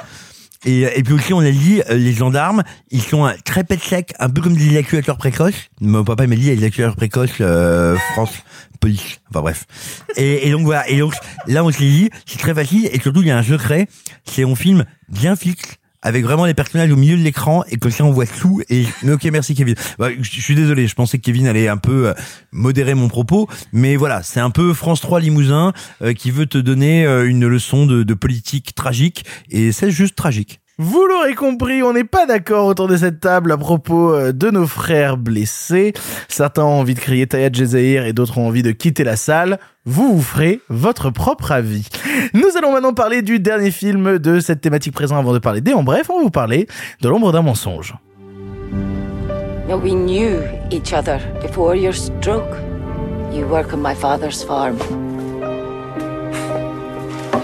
Et, 0.64 0.82
et 0.82 1.02
puis 1.02 1.14
aussi, 1.14 1.32
on 1.32 1.40
a 1.40 1.50
dit, 1.50 1.82
euh, 1.90 1.94
les 1.94 2.12
gendarmes, 2.12 2.62
ils 2.90 3.02
sont 3.02 3.26
euh, 3.26 3.32
très 3.44 3.64
pète 3.64 3.82
sec, 3.82 4.12
un 4.18 4.28
peu 4.28 4.40
comme 4.40 4.56
des 4.56 4.68
éjaculateurs 4.68 5.18
précoces. 5.18 5.70
Mon 5.80 6.04
papa 6.04 6.26
m'a 6.26 6.34
dit, 6.34 6.46
les 6.46 6.52
éjaculateurs 6.52 6.96
précoces, 6.96 7.30
euh, 7.40 7.96
France, 8.12 8.32
police. 8.80 9.20
Enfin 9.30 9.40
bref. 9.40 9.66
Et, 10.16 10.48
et 10.48 10.50
donc 10.50 10.62
voilà. 10.62 10.88
Et 10.88 10.98
donc, 10.98 11.14
là, 11.46 11.64
on 11.64 11.70
s'est 11.70 11.80
dit, 11.80 12.10
c'est 12.24 12.38
très 12.38 12.54
facile. 12.54 12.88
Et 12.92 13.00
surtout, 13.00 13.22
il 13.22 13.28
y 13.28 13.30
a 13.30 13.38
un 13.38 13.42
secret. 13.42 13.88
C'est 14.24 14.44
on 14.44 14.54
filme 14.54 14.84
bien 15.08 15.36
fixe. 15.36 15.76
Avec 16.06 16.22
vraiment 16.22 16.46
les 16.46 16.54
personnages 16.54 16.92
au 16.92 16.96
milieu 16.96 17.16
de 17.16 17.22
l'écran 17.22 17.64
et 17.68 17.90
ça 17.90 18.04
on 18.04 18.12
voit 18.12 18.28
tout 18.28 18.62
et 18.70 18.86
ok 19.08 19.24
merci 19.32 19.56
Kevin. 19.56 19.74
Bah, 19.98 20.10
je 20.16 20.40
suis 20.40 20.54
désolé, 20.54 20.86
je 20.86 20.94
pensais 20.94 21.18
que 21.18 21.24
Kevin 21.24 21.48
allait 21.48 21.66
un 21.66 21.78
peu 21.78 22.06
euh, 22.06 22.14
modérer 22.52 22.94
mon 22.94 23.08
propos, 23.08 23.48
mais 23.72 23.96
voilà, 23.96 24.22
c'est 24.22 24.38
un 24.38 24.50
peu 24.50 24.72
France 24.72 25.00
3 25.00 25.18
Limousin 25.18 25.72
euh, 26.02 26.12
qui 26.12 26.30
veut 26.30 26.46
te 26.46 26.58
donner 26.58 27.04
euh, 27.04 27.28
une 27.28 27.48
leçon 27.48 27.86
de 27.86 28.14
politique 28.14 28.72
tragique 28.76 29.24
et 29.50 29.72
c'est 29.72 29.90
juste 29.90 30.14
tragique. 30.14 30.60
Vous 30.78 31.06
l'aurez 31.06 31.34
compris, 31.34 31.82
on 31.82 31.94
n'est 31.94 32.04
pas 32.04 32.26
d'accord 32.26 32.66
autour 32.66 32.86
de 32.86 32.98
cette 32.98 33.18
table 33.20 33.50
à 33.50 33.56
propos 33.56 34.12
euh, 34.12 34.32
de 34.32 34.50
nos 34.50 34.66
frères 34.66 35.16
blessés. 35.16 35.94
Certains 36.28 36.64
ont 36.64 36.80
envie 36.80 36.92
de 36.92 37.00
crier 37.00 37.26
Tayat 37.26 37.48
Jezaïr 37.50 38.04
et 38.04 38.12
d'autres 38.12 38.36
ont 38.36 38.46
envie 38.46 38.62
de 38.62 38.72
quitter 38.72 39.02
la 39.02 39.16
salle. 39.16 39.58
Vous 39.86 40.16
vous 40.16 40.22
ferez 40.22 40.60
votre 40.68 41.08
propre 41.08 41.50
avis. 41.52 41.88
Nous 42.34 42.58
allons 42.58 42.72
maintenant 42.72 42.92
parler 42.92 43.22
du 43.22 43.40
dernier 43.40 43.70
film 43.70 44.18
de 44.18 44.38
cette 44.38 44.60
thématique 44.60 44.92
présente 44.92 45.18
avant 45.18 45.32
de 45.32 45.38
parler 45.38 45.62
des 45.62 45.72
en 45.72 45.82
bref, 45.82 46.10
on 46.10 46.18
va 46.18 46.24
vous 46.24 46.30
parler 46.30 46.66
de 47.00 47.08
l'ombre 47.08 47.32
d'un 47.32 47.40
mensonge. 47.40 47.94
No, 49.70 49.78
we 49.78 49.94
knew 49.94 50.42
each 50.70 50.92
other 50.92 51.18
before 51.40 51.74
your 51.74 51.94
stroke. 51.94 52.54
You 53.32 53.46
work 53.46 53.72
on 53.72 53.78
my 53.78 53.94
father's 53.94 54.44
farm. 54.44 54.76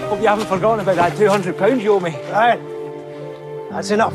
Hope 0.07 0.21
you 0.21 0.27
haven't 0.27 0.47
forgotten 0.47 0.87
about 0.87 0.97
that 0.97 1.17
200 1.17 1.57
pounds 1.57 1.83
you 1.83 1.93
owe 1.93 1.99
me. 1.99 2.11
Aye. 2.31 2.72
That's 3.73 3.89
enough. 3.89 4.13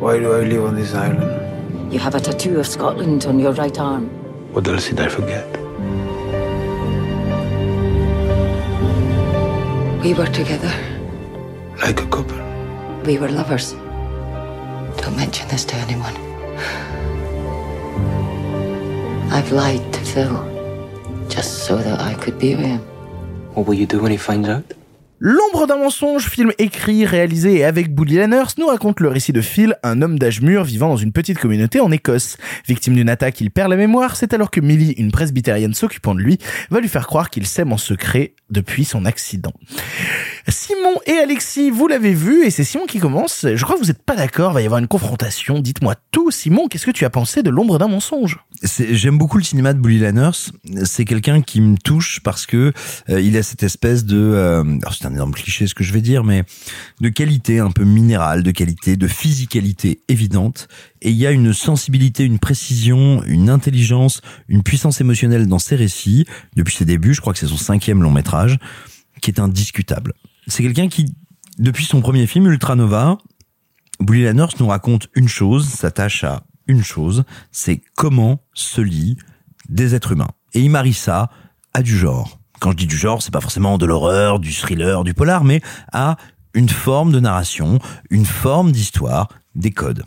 Why 0.00 0.18
do 0.18 0.34
I 0.34 0.42
live 0.42 0.64
on 0.66 0.76
this 0.76 0.92
island? 0.92 1.90
You 1.90 1.98
have 1.98 2.14
a 2.14 2.20
tattoo 2.20 2.60
of 2.60 2.66
Scotland 2.66 3.24
on 3.24 3.38
your 3.38 3.52
right 3.52 3.78
arm. 3.80 4.10
What 4.52 4.68
else 4.68 4.88
did 4.88 5.00
I 5.00 5.08
forget? 5.08 5.46
We 10.02 10.12
were 10.12 10.26
together. 10.26 10.74
Like 11.80 12.02
a 12.02 12.06
couple. 12.08 12.36
We 13.06 13.16
were 13.16 13.28
lovers. 13.28 13.72
Don't 15.00 15.16
mention 15.16 15.48
this 15.48 15.64
to 15.64 15.76
anyone. 15.76 16.14
I've 19.32 19.50
lied 19.52 19.90
to 19.94 20.00
Phil 20.00 20.36
just 21.30 21.64
so 21.66 21.78
that 21.78 21.98
I 21.98 22.12
could 22.12 22.38
be 22.38 22.54
with 22.54 22.66
him. 22.66 22.80
What 23.54 23.66
will 23.66 23.74
you 23.74 23.86
do 23.86 24.02
when 24.02 24.10
he 24.10 24.18
finds 24.18 24.50
out? 24.50 24.64
L'ombre 25.18 25.66
d'un 25.66 25.78
mensonge, 25.78 26.28
film 26.28 26.52
écrit, 26.58 27.06
réalisé 27.06 27.56
et 27.56 27.64
avec 27.64 27.94
Bully 27.94 28.16
Lanners, 28.16 28.52
nous 28.58 28.66
raconte 28.66 29.00
le 29.00 29.08
récit 29.08 29.32
de 29.32 29.40
Phil, 29.40 29.74
un 29.82 30.02
homme 30.02 30.18
d'âge 30.18 30.42
mûr 30.42 30.62
vivant 30.62 30.90
dans 30.90 30.96
une 30.98 31.12
petite 31.12 31.38
communauté 31.38 31.80
en 31.80 31.90
Écosse. 31.90 32.36
Victime 32.68 32.92
d'une 32.92 33.08
attaque, 33.08 33.40
il 33.40 33.50
perd 33.50 33.70
la 33.70 33.76
mémoire, 33.76 34.14
c'est 34.14 34.34
alors 34.34 34.50
que 34.50 34.60
Millie, 34.60 34.92
une 34.98 35.10
presbytérienne 35.10 35.72
s'occupant 35.72 36.14
de 36.14 36.20
lui, 36.20 36.36
va 36.68 36.80
lui 36.80 36.88
faire 36.88 37.06
croire 37.06 37.30
qu'il 37.30 37.46
s'aime 37.46 37.72
en 37.72 37.78
secret 37.78 38.34
depuis 38.50 38.84
son 38.84 39.04
accident. 39.04 39.52
Simon 40.48 40.94
et 41.06 41.12
Alexis, 41.12 41.70
vous 41.70 41.88
l'avez 41.88 42.14
vu, 42.14 42.46
et 42.46 42.50
c'est 42.50 42.62
Simon 42.62 42.86
qui 42.86 43.00
commence. 43.00 43.46
Je 43.54 43.62
crois 43.64 43.74
que 43.74 43.80
vous 43.80 43.88
n'êtes 43.88 44.02
pas 44.02 44.14
d'accord, 44.14 44.52
va 44.52 44.62
y 44.62 44.64
avoir 44.64 44.78
une 44.78 44.86
confrontation. 44.86 45.58
Dites-moi 45.58 45.96
tout. 46.12 46.30
Simon, 46.30 46.68
qu'est-ce 46.68 46.86
que 46.86 46.92
tu 46.92 47.04
as 47.04 47.10
pensé 47.10 47.42
de 47.42 47.50
l'ombre 47.50 47.78
d'un 47.78 47.88
mensonge 47.88 48.38
J'aime 48.62 49.18
beaucoup 49.18 49.38
le 49.38 49.44
cinéma 49.44 49.72
de 49.72 49.80
Bully 49.80 49.98
Lanners. 49.98 50.50
C'est 50.84 51.04
quelqu'un 51.04 51.42
qui 51.42 51.60
me 51.60 51.76
touche 51.76 52.20
parce 52.22 52.46
que 52.46 52.72
euh, 53.08 53.20
il 53.20 53.36
a 53.36 53.42
cette 53.42 53.64
espèce 53.64 54.04
de, 54.04 54.16
euh, 54.16 54.64
c'est 54.92 55.06
un 55.06 55.12
énorme 55.12 55.32
cliché 55.32 55.66
ce 55.66 55.74
que 55.74 55.84
je 55.84 55.92
vais 55.92 56.00
dire, 56.00 56.22
mais 56.22 56.44
de 57.00 57.08
qualité 57.08 57.58
un 57.58 57.70
peu 57.70 57.84
minérale, 57.84 58.42
de 58.42 58.50
qualité, 58.52 58.96
de 58.96 59.08
physicalité 59.08 60.00
évidente. 60.08 60.68
Et 61.06 61.10
il 61.10 61.16
y 61.16 61.26
a 61.26 61.30
une 61.30 61.52
sensibilité, 61.52 62.24
une 62.24 62.40
précision, 62.40 63.22
une 63.26 63.48
intelligence, 63.48 64.22
une 64.48 64.64
puissance 64.64 65.00
émotionnelle 65.00 65.46
dans 65.46 65.60
ses 65.60 65.76
récits. 65.76 66.26
Depuis 66.56 66.74
ses 66.74 66.84
débuts, 66.84 67.14
je 67.14 67.20
crois 67.20 67.32
que 67.32 67.38
c'est 67.38 67.46
son 67.46 67.56
cinquième 67.56 68.02
long 68.02 68.10
métrage, 68.10 68.58
qui 69.22 69.30
est 69.30 69.38
indiscutable. 69.38 70.14
C'est 70.48 70.64
quelqu'un 70.64 70.88
qui, 70.88 71.06
depuis 71.60 71.84
son 71.84 72.00
premier 72.00 72.26
film 72.26 72.48
Ultranova, 72.48 73.18
Bully 74.00 74.24
Lanners 74.24 74.56
nous 74.58 74.66
raconte 74.66 75.06
une 75.14 75.28
chose, 75.28 75.68
s'attache 75.68 76.24
à 76.24 76.42
une 76.66 76.82
chose, 76.82 77.22
c'est 77.52 77.80
comment 77.94 78.42
se 78.52 78.80
lient 78.80 79.16
des 79.68 79.94
êtres 79.94 80.10
humains. 80.10 80.32
Et 80.54 80.60
il 80.60 80.70
marie 80.70 80.92
ça 80.92 81.30
à 81.72 81.82
du 81.82 81.96
genre. 81.96 82.40
Quand 82.58 82.72
je 82.72 82.78
dis 82.78 82.88
du 82.88 82.96
genre, 82.96 83.22
c'est 83.22 83.32
pas 83.32 83.40
forcément 83.40 83.78
de 83.78 83.86
l'horreur, 83.86 84.40
du 84.40 84.52
thriller, 84.52 85.04
du 85.04 85.14
polar, 85.14 85.44
mais 85.44 85.60
à 85.92 86.16
une 86.52 86.68
forme 86.68 87.12
de 87.12 87.20
narration, 87.20 87.78
une 88.10 88.26
forme 88.26 88.72
d'histoire, 88.72 89.28
des 89.54 89.70
codes. 89.70 90.02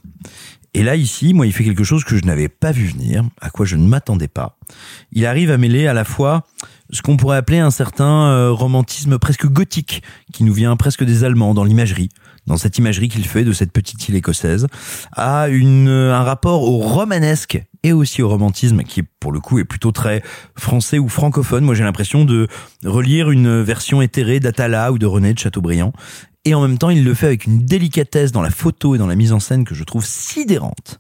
Et 0.74 0.84
là, 0.84 0.96
ici, 0.96 1.34
moi, 1.34 1.48
il 1.48 1.54
fait 1.54 1.64
quelque 1.64 1.84
chose 1.84 2.04
que 2.04 2.16
je 2.16 2.26
n'avais 2.26 2.48
pas 2.50 2.72
vu 2.72 2.86
venir, 2.86 3.24
à 3.42 3.50
quoi 3.50 3.66
je 3.66 3.76
ne 3.76 3.88
m'attendais 3.88 4.28
pas. 4.28 4.58
Il 5.12 5.26
arrive 5.26 5.50
à 5.52 5.58
mêler 5.58 5.88
à 5.88 5.94
la 5.94 6.04
fois 6.04 6.46
ce 6.92 7.02
qu'on 7.02 7.18
pourrait 7.18 7.38
appeler 7.38 7.60
un 7.60 7.72
certain 7.72 8.30
euh, 8.30 8.52
romantisme 8.52 9.18
presque 9.18 9.48
gothique, 9.48 10.04
qui 10.32 10.44
nous 10.44 10.54
vient 10.54 10.76
presque 10.76 11.04
des 11.04 11.24
Allemands 11.24 11.54
dans 11.54 11.64
l'imagerie, 11.64 12.10
dans 12.48 12.58
cette 12.58 12.78
imagerie 12.78 13.10
qu'il 13.10 13.26
fait 13.26 13.44
de 13.44 13.52
cette 13.52 13.72
petite 13.72 14.08
île 14.10 14.16
écossaise, 14.16 14.68
à 15.12 15.50
une, 15.50 15.88
euh, 15.88 16.14
un 16.14 16.24
rapport 16.24 16.64
au 16.64 16.78
romanesque 16.78 17.62
et 17.84 17.94
aussi 17.94 18.22
au 18.22 18.30
romantisme 18.30 18.84
qui, 18.84 19.04
pour 19.04 19.32
le 19.32 19.40
coup, 19.40 19.60
est 19.60 19.66
plutôt 19.66 19.92
très 19.92 20.22
français 20.56 21.00
ou 21.00 21.08
francophone. 21.08 21.64
Moi, 21.64 21.76
j'ai 21.76 21.84
l'impression 21.84 22.26
de 22.26 22.48
relire 22.84 23.32
une 23.32 23.62
version 23.62 24.02
éthérée 24.02 24.40
d'Atala 24.40 24.92
ou 24.92 24.98
de 24.98 25.06
René 25.06 25.34
de 25.34 25.40
Chateaubriand. 25.40 25.94
Et 26.46 26.54
en 26.54 26.62
même 26.62 26.78
temps, 26.78 26.90
il 26.90 27.04
le 27.04 27.14
fait 27.14 27.28
avec 27.28 27.46
une 27.46 27.66
délicatesse 27.66 28.32
dans 28.32 28.42
la 28.42 28.50
photo 28.50 28.96
et 28.96 28.98
dans 28.98 29.08
la 29.08 29.16
mise 29.16 29.34
en 29.34 29.40
scène 29.40 29.66
que 29.66 29.76
je 29.76 29.84
trouve 29.84 30.06
sidérante. 30.06 31.00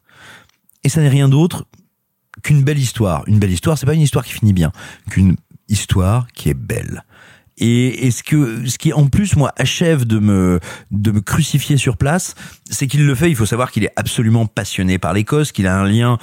Et 0.83 0.89
ça 0.89 1.01
n'est 1.01 1.09
rien 1.09 1.29
d'autre 1.29 1.65
qu'une 2.43 2.63
belle 2.63 2.79
histoire. 2.79 3.23
Une 3.27 3.39
belle 3.39 3.51
histoire, 3.51 3.77
c'est 3.77 3.85
pas 3.85 3.93
une 3.93 4.01
histoire 4.01 4.25
qui 4.25 4.33
finit 4.33 4.53
bien, 4.53 4.71
qu'une 5.09 5.35
histoire 5.67 6.27
qui 6.33 6.49
est 6.49 6.53
belle. 6.53 7.03
Et, 7.57 8.07
et 8.07 8.11
ce 8.11 8.23
que, 8.23 8.65
ce 8.65 8.77
qui 8.77 8.93
en 8.93 9.07
plus 9.07 9.35
moi 9.35 9.53
achève 9.57 10.05
de 10.05 10.19
me 10.19 10.61
de 10.91 11.11
me 11.11 11.19
crucifier 11.19 11.75
sur 11.75 11.97
place, 11.97 12.35
c'est 12.69 12.87
qu'il 12.87 13.05
le 13.05 13.15
fait. 13.15 13.29
Il 13.29 13.35
faut 13.35 13.45
savoir 13.45 13.71
qu'il 13.71 13.83
est 13.83 13.91
absolument 13.97 14.45
passionné 14.45 14.97
par 14.97 15.13
l'Écosse, 15.13 15.51
qu'il 15.51 15.67
a 15.67 15.77
un 15.77 15.85
lien, 15.85 16.17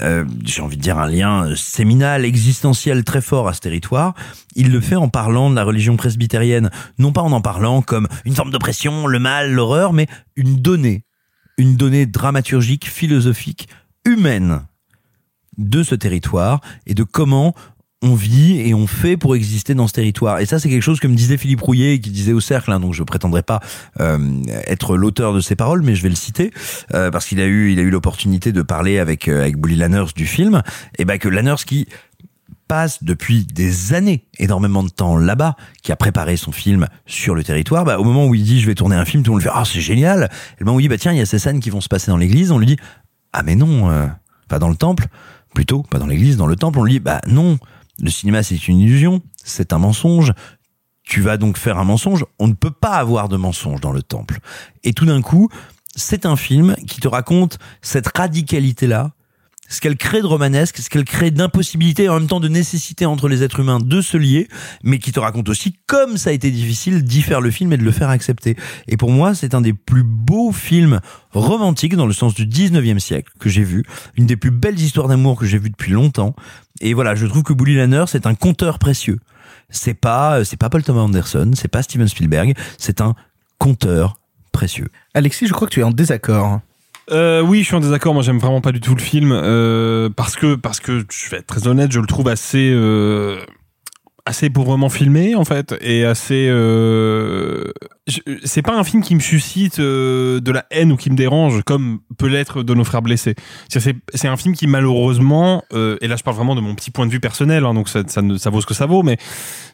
euh, 0.00 0.24
j'ai 0.44 0.62
envie 0.62 0.76
de 0.76 0.82
dire 0.82 0.98
un 0.98 1.08
lien 1.08 1.48
euh, 1.48 1.56
séminal, 1.56 2.24
existentiel 2.24 3.04
très 3.04 3.20
fort 3.20 3.48
à 3.48 3.52
ce 3.52 3.60
territoire. 3.60 4.14
Il 4.54 4.70
le 4.70 4.80
fait 4.80 4.96
en 4.96 5.08
parlant 5.08 5.50
de 5.50 5.56
la 5.56 5.64
religion 5.64 5.96
presbytérienne, 5.96 6.70
non 6.98 7.12
pas 7.12 7.22
en 7.22 7.32
en 7.32 7.40
parlant 7.40 7.82
comme 7.82 8.08
une 8.24 8.34
forme 8.34 8.50
d'oppression, 8.50 9.06
le 9.06 9.18
mal, 9.18 9.52
l'horreur, 9.52 9.92
mais 9.92 10.06
une 10.36 10.56
donnée, 10.56 11.04
une 11.56 11.76
donnée 11.76 12.06
dramaturgique, 12.06 12.88
philosophique, 12.88 13.68
humaine 14.04 14.62
de 15.56 15.82
ce 15.82 15.94
territoire 15.94 16.60
et 16.86 16.94
de 16.94 17.02
comment 17.02 17.54
on 18.02 18.14
vit 18.14 18.60
et 18.60 18.74
on 18.74 18.86
fait 18.86 19.16
pour 19.16 19.34
exister 19.34 19.74
dans 19.74 19.88
ce 19.88 19.92
territoire. 19.92 20.38
Et 20.38 20.46
ça, 20.46 20.58
c'est 20.58 20.68
quelque 20.68 20.82
chose 20.82 21.00
que 21.00 21.08
me 21.08 21.16
disait 21.16 21.36
Philippe 21.36 21.60
Rouillet, 21.60 21.94
et 21.94 22.00
qui 22.00 22.10
disait 22.10 22.32
au 22.32 22.40
cercle, 22.40 22.70
hein, 22.70 22.78
donc 22.78 22.94
je 22.94 23.02
prétendrai 23.02 23.42
pas 23.42 23.60
euh, 24.00 24.42
être 24.66 24.96
l'auteur 24.96 25.34
de 25.34 25.40
ces 25.40 25.56
paroles, 25.56 25.82
mais 25.82 25.94
je 25.94 26.02
vais 26.02 26.08
le 26.08 26.14
citer 26.14 26.52
euh, 26.94 27.10
parce 27.10 27.26
qu'il 27.26 27.40
a 27.40 27.46
eu, 27.46 27.72
il 27.72 27.78
a 27.78 27.82
eu 27.82 27.90
l'opportunité 27.90 28.52
de 28.52 28.62
parler 28.62 28.98
avec 28.98 29.26
euh, 29.26 29.40
avec 29.40 29.58
Bully 29.58 29.76
Lanners 29.76 30.12
du 30.14 30.26
film, 30.26 30.62
et 30.96 31.04
ben 31.04 31.18
que 31.18 31.28
Lanners 31.28 31.64
qui 31.66 31.88
passe 32.68 33.02
depuis 33.02 33.44
des 33.46 33.94
années 33.94 34.26
énormément 34.38 34.82
de 34.84 34.90
temps 34.90 35.16
là-bas, 35.16 35.56
qui 35.82 35.90
a 35.90 35.96
préparé 35.96 36.36
son 36.36 36.52
film 36.52 36.86
sur 37.06 37.34
le 37.34 37.42
territoire, 37.42 37.84
bah, 37.84 37.98
au 37.98 38.04
moment 38.04 38.26
où 38.26 38.34
il 38.34 38.44
dit 38.44 38.60
je 38.60 38.66
vais 38.66 38.74
tourner 38.74 38.94
un 38.94 39.06
film, 39.06 39.24
tout 39.24 39.30
le 39.32 39.36
monde 39.36 39.42
fait 39.42 39.50
ah 39.52 39.64
c'est 39.64 39.80
génial. 39.80 40.28
Et 40.52 40.60
le 40.60 40.66
moment 40.66 40.76
où 40.76 40.80
il 40.80 40.84
dit 40.84 40.88
bah 40.88 40.98
tiens 40.98 41.12
il 41.12 41.18
y 41.18 41.22
a 41.22 41.26
ces 41.26 41.40
scènes 41.40 41.58
qui 41.58 41.70
vont 41.70 41.80
se 41.80 41.88
passer 41.88 42.12
dans 42.12 42.16
l'église, 42.16 42.52
on 42.52 42.58
lui 42.58 42.66
dit 42.66 42.76
ah 43.32 43.42
mais 43.42 43.56
non, 43.56 43.90
euh, 43.90 44.06
pas 44.48 44.60
dans 44.60 44.68
le 44.68 44.76
temple, 44.76 45.08
plutôt 45.52 45.82
pas 45.82 45.98
dans 45.98 46.06
l'église, 46.06 46.36
dans 46.36 46.46
le 46.46 46.56
temple, 46.56 46.78
on 46.78 46.84
lui 46.84 46.92
dit 46.92 47.00
bah 47.00 47.20
non, 47.26 47.58
le 48.00 48.10
cinéma 48.10 48.42
c'est 48.42 48.68
une 48.68 48.78
illusion, 48.78 49.22
c'est 49.42 49.72
un 49.72 49.78
mensonge. 49.78 50.32
Tu 51.02 51.20
vas 51.22 51.36
donc 51.38 51.56
faire 51.56 51.78
un 51.78 51.84
mensonge. 51.84 52.24
On 52.38 52.48
ne 52.48 52.52
peut 52.52 52.70
pas 52.70 52.96
avoir 52.96 53.28
de 53.28 53.36
mensonge 53.36 53.80
dans 53.80 53.92
le 53.92 54.02
temple. 54.02 54.40
Et 54.84 54.92
tout 54.92 55.06
d'un 55.06 55.22
coup, 55.22 55.48
c'est 55.96 56.26
un 56.26 56.36
film 56.36 56.76
qui 56.86 57.00
te 57.00 57.08
raconte 57.08 57.58
cette 57.80 58.16
radicalité-là, 58.16 59.12
ce 59.68 59.80
qu'elle 59.80 59.96
crée 59.96 60.20
de 60.20 60.26
romanesque, 60.26 60.78
ce 60.78 60.88
qu'elle 60.88 61.04
crée 61.04 61.30
d'impossibilité 61.30 62.04
et 62.04 62.08
en 62.08 62.18
même 62.18 62.28
temps 62.28 62.40
de 62.40 62.48
nécessité 62.48 63.06
entre 63.06 63.28
les 63.28 63.42
êtres 63.42 63.60
humains 63.60 63.78
de 63.78 64.00
se 64.00 64.16
lier, 64.16 64.48
mais 64.82 64.98
qui 64.98 65.12
te 65.12 65.20
raconte 65.20 65.48
aussi 65.48 65.76
comme 65.86 66.16
ça 66.16 66.30
a 66.30 66.32
été 66.32 66.50
difficile 66.50 67.04
d'y 67.04 67.22
faire 67.22 67.40
le 67.40 67.50
film 67.50 67.72
et 67.72 67.76
de 67.76 67.84
le 67.84 67.92
faire 67.92 68.08
accepter. 68.08 68.56
Et 68.88 68.96
pour 68.96 69.10
moi, 69.10 69.34
c'est 69.34 69.54
un 69.54 69.60
des 69.60 69.74
plus 69.74 70.02
beaux 70.02 70.52
films 70.52 71.00
romantiques 71.32 71.96
dans 71.96 72.06
le 72.06 72.12
sens 72.12 72.34
du 72.34 72.46
19e 72.46 72.98
siècle 72.98 73.32
que 73.38 73.48
j'ai 73.48 73.62
vu, 73.62 73.84
une 74.16 74.26
des 74.26 74.36
plus 74.36 74.50
belles 74.50 74.80
histoires 74.80 75.08
d'amour 75.08 75.38
que 75.38 75.46
j'ai 75.46 75.58
vues 75.58 75.70
depuis 75.70 75.92
longtemps. 75.92 76.34
Et 76.80 76.94
voilà, 76.94 77.14
je 77.14 77.26
trouve 77.26 77.42
que 77.42 77.52
Bully 77.52 77.76
Lanner, 77.76 78.04
c'est 78.06 78.26
un 78.26 78.34
conteur 78.34 78.78
précieux. 78.78 79.18
C'est 79.70 79.94
pas, 79.94 80.44
c'est 80.44 80.56
pas 80.56 80.70
Paul 80.70 80.82
Thomas 80.82 81.02
Anderson, 81.02 81.50
c'est 81.54 81.68
pas 81.68 81.82
Steven 81.82 82.08
Spielberg, 82.08 82.54
c'est 82.78 83.02
un 83.02 83.14
conteur 83.58 84.18
précieux. 84.52 84.88
Alexis, 85.12 85.46
je 85.46 85.52
crois 85.52 85.68
que 85.68 85.74
tu 85.74 85.80
es 85.80 85.84
en 85.84 85.90
désaccord. 85.90 86.60
Euh, 87.10 87.40
oui, 87.40 87.60
je 87.60 87.64
suis 87.64 87.74
en 87.74 87.80
désaccord. 87.80 88.14
Moi, 88.14 88.22
j'aime 88.22 88.38
vraiment 88.38 88.60
pas 88.60 88.72
du 88.72 88.80
tout 88.80 88.94
le 88.94 89.00
film 89.00 89.32
euh, 89.32 90.08
parce 90.10 90.36
que 90.36 90.54
parce 90.54 90.80
que 90.80 91.04
je 91.10 91.30
vais 91.30 91.38
être 91.38 91.46
très 91.46 91.66
honnête, 91.66 91.92
je 91.92 92.00
le 92.00 92.06
trouve 92.06 92.28
assez 92.28 92.70
euh, 92.72 93.40
assez 94.28 94.50
pauvrement 94.50 94.90
filmé 94.90 95.34
en 95.34 95.44
fait 95.44 95.74
et 95.80 96.04
assez. 96.04 96.48
Euh, 96.50 97.72
c'est 98.44 98.62
pas 98.62 98.76
un 98.76 98.84
film 98.84 99.02
qui 99.02 99.14
me 99.14 99.20
suscite 99.20 99.78
euh, 99.78 100.40
de 100.40 100.52
la 100.52 100.66
haine 100.70 100.92
ou 100.92 100.96
qui 100.96 101.10
me 101.10 101.16
dérange 101.16 101.62
comme 101.64 102.00
peut 102.18 102.26
l'être 102.26 102.62
de 102.62 102.74
nos 102.74 102.84
frères 102.84 103.02
blessés. 103.02 103.34
C'est 103.68 104.28
un 104.28 104.36
film 104.36 104.54
qui 104.54 104.66
malheureusement 104.66 105.64
euh, 105.72 105.96
et 106.02 106.08
là 106.08 106.16
je 106.16 106.22
parle 106.22 106.36
vraiment 106.36 106.54
de 106.54 106.60
mon 106.60 106.74
petit 106.74 106.90
point 106.90 107.06
de 107.06 107.10
vue 107.10 107.20
personnel, 107.20 107.64
hein, 107.64 107.72
donc 107.72 107.88
ça, 107.88 108.02
ça, 108.06 108.20
ça 108.36 108.50
vaut 108.50 108.60
ce 108.60 108.66
que 108.66 108.74
ça 108.74 108.86
vaut, 108.86 109.02
mais 109.02 109.16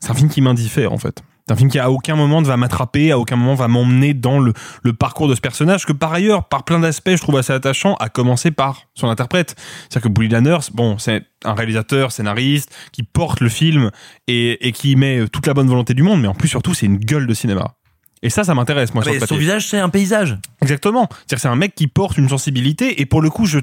c'est 0.01 0.11
un 0.11 0.15
film 0.15 0.28
qui 0.28 0.40
m'indiffère 0.40 0.93
en 0.93 0.98
fait. 0.98 1.23
C'est 1.46 1.52
un 1.52 1.56
film 1.56 1.70
qui 1.70 1.78
à 1.78 1.90
aucun 1.90 2.16
moment 2.16 2.40
ne 2.40 2.46
va 2.46 2.56
m'attraper, 2.56 3.12
à 3.12 3.18
aucun 3.18 3.36
moment 3.36 3.54
va 3.54 3.68
m'emmener 3.68 4.14
dans 4.14 4.38
le, 4.38 4.54
parcours 4.98 5.28
de 5.28 5.34
ce 5.34 5.42
personnage 5.42 5.84
que 5.84 5.92
par 5.92 6.12
ailleurs, 6.12 6.48
par 6.48 6.64
plein 6.64 6.78
d'aspects, 6.78 7.10
je 7.10 7.20
trouve 7.20 7.36
assez 7.36 7.52
attachant, 7.52 7.96
à 7.96 8.08
commencer 8.08 8.50
par 8.50 8.84
son 8.94 9.08
interprète. 9.08 9.54
C'est-à-dire 9.90 10.08
que 10.08 10.08
Bully 10.08 10.28
Lanners, 10.28 10.70
bon, 10.72 10.96
c'est 10.96 11.22
un 11.44 11.52
réalisateur, 11.52 12.12
scénariste, 12.12 12.74
qui 12.92 13.02
porte 13.02 13.40
le 13.40 13.50
film 13.50 13.90
et 14.26 14.72
qui 14.72 14.96
met 14.96 15.28
toute 15.28 15.46
la 15.46 15.52
bonne 15.52 15.68
volonté 15.68 15.92
du 15.92 16.02
monde, 16.02 16.22
mais 16.22 16.28
en 16.28 16.34
plus 16.34 16.48
surtout, 16.48 16.72
c'est 16.72 16.86
une 16.86 16.96
gueule 16.96 17.26
de 17.26 17.34
cinéma. 17.34 17.74
Et 18.24 18.30
ça, 18.30 18.42
ça 18.42 18.55
m'intéresse, 18.55 18.94
moi, 18.94 19.05
sur 19.05 19.12
Mais 19.12 19.18
le 19.18 19.20
son 19.20 19.34
papier. 19.34 19.38
visage, 19.38 19.68
c'est 19.68 19.78
un 19.78 19.90
paysage. 19.90 20.38
Exactement. 20.62 21.09
C'est-à-dire 21.10 21.40
c'est 21.40 21.48
un 21.48 21.56
mec 21.56 21.74
qui 21.74 21.86
porte 21.88 22.16
une 22.16 22.28
sensibilité 22.30 23.02
et 23.02 23.06
pour 23.06 23.20
le 23.20 23.28
coup, 23.28 23.44
je, 23.44 23.59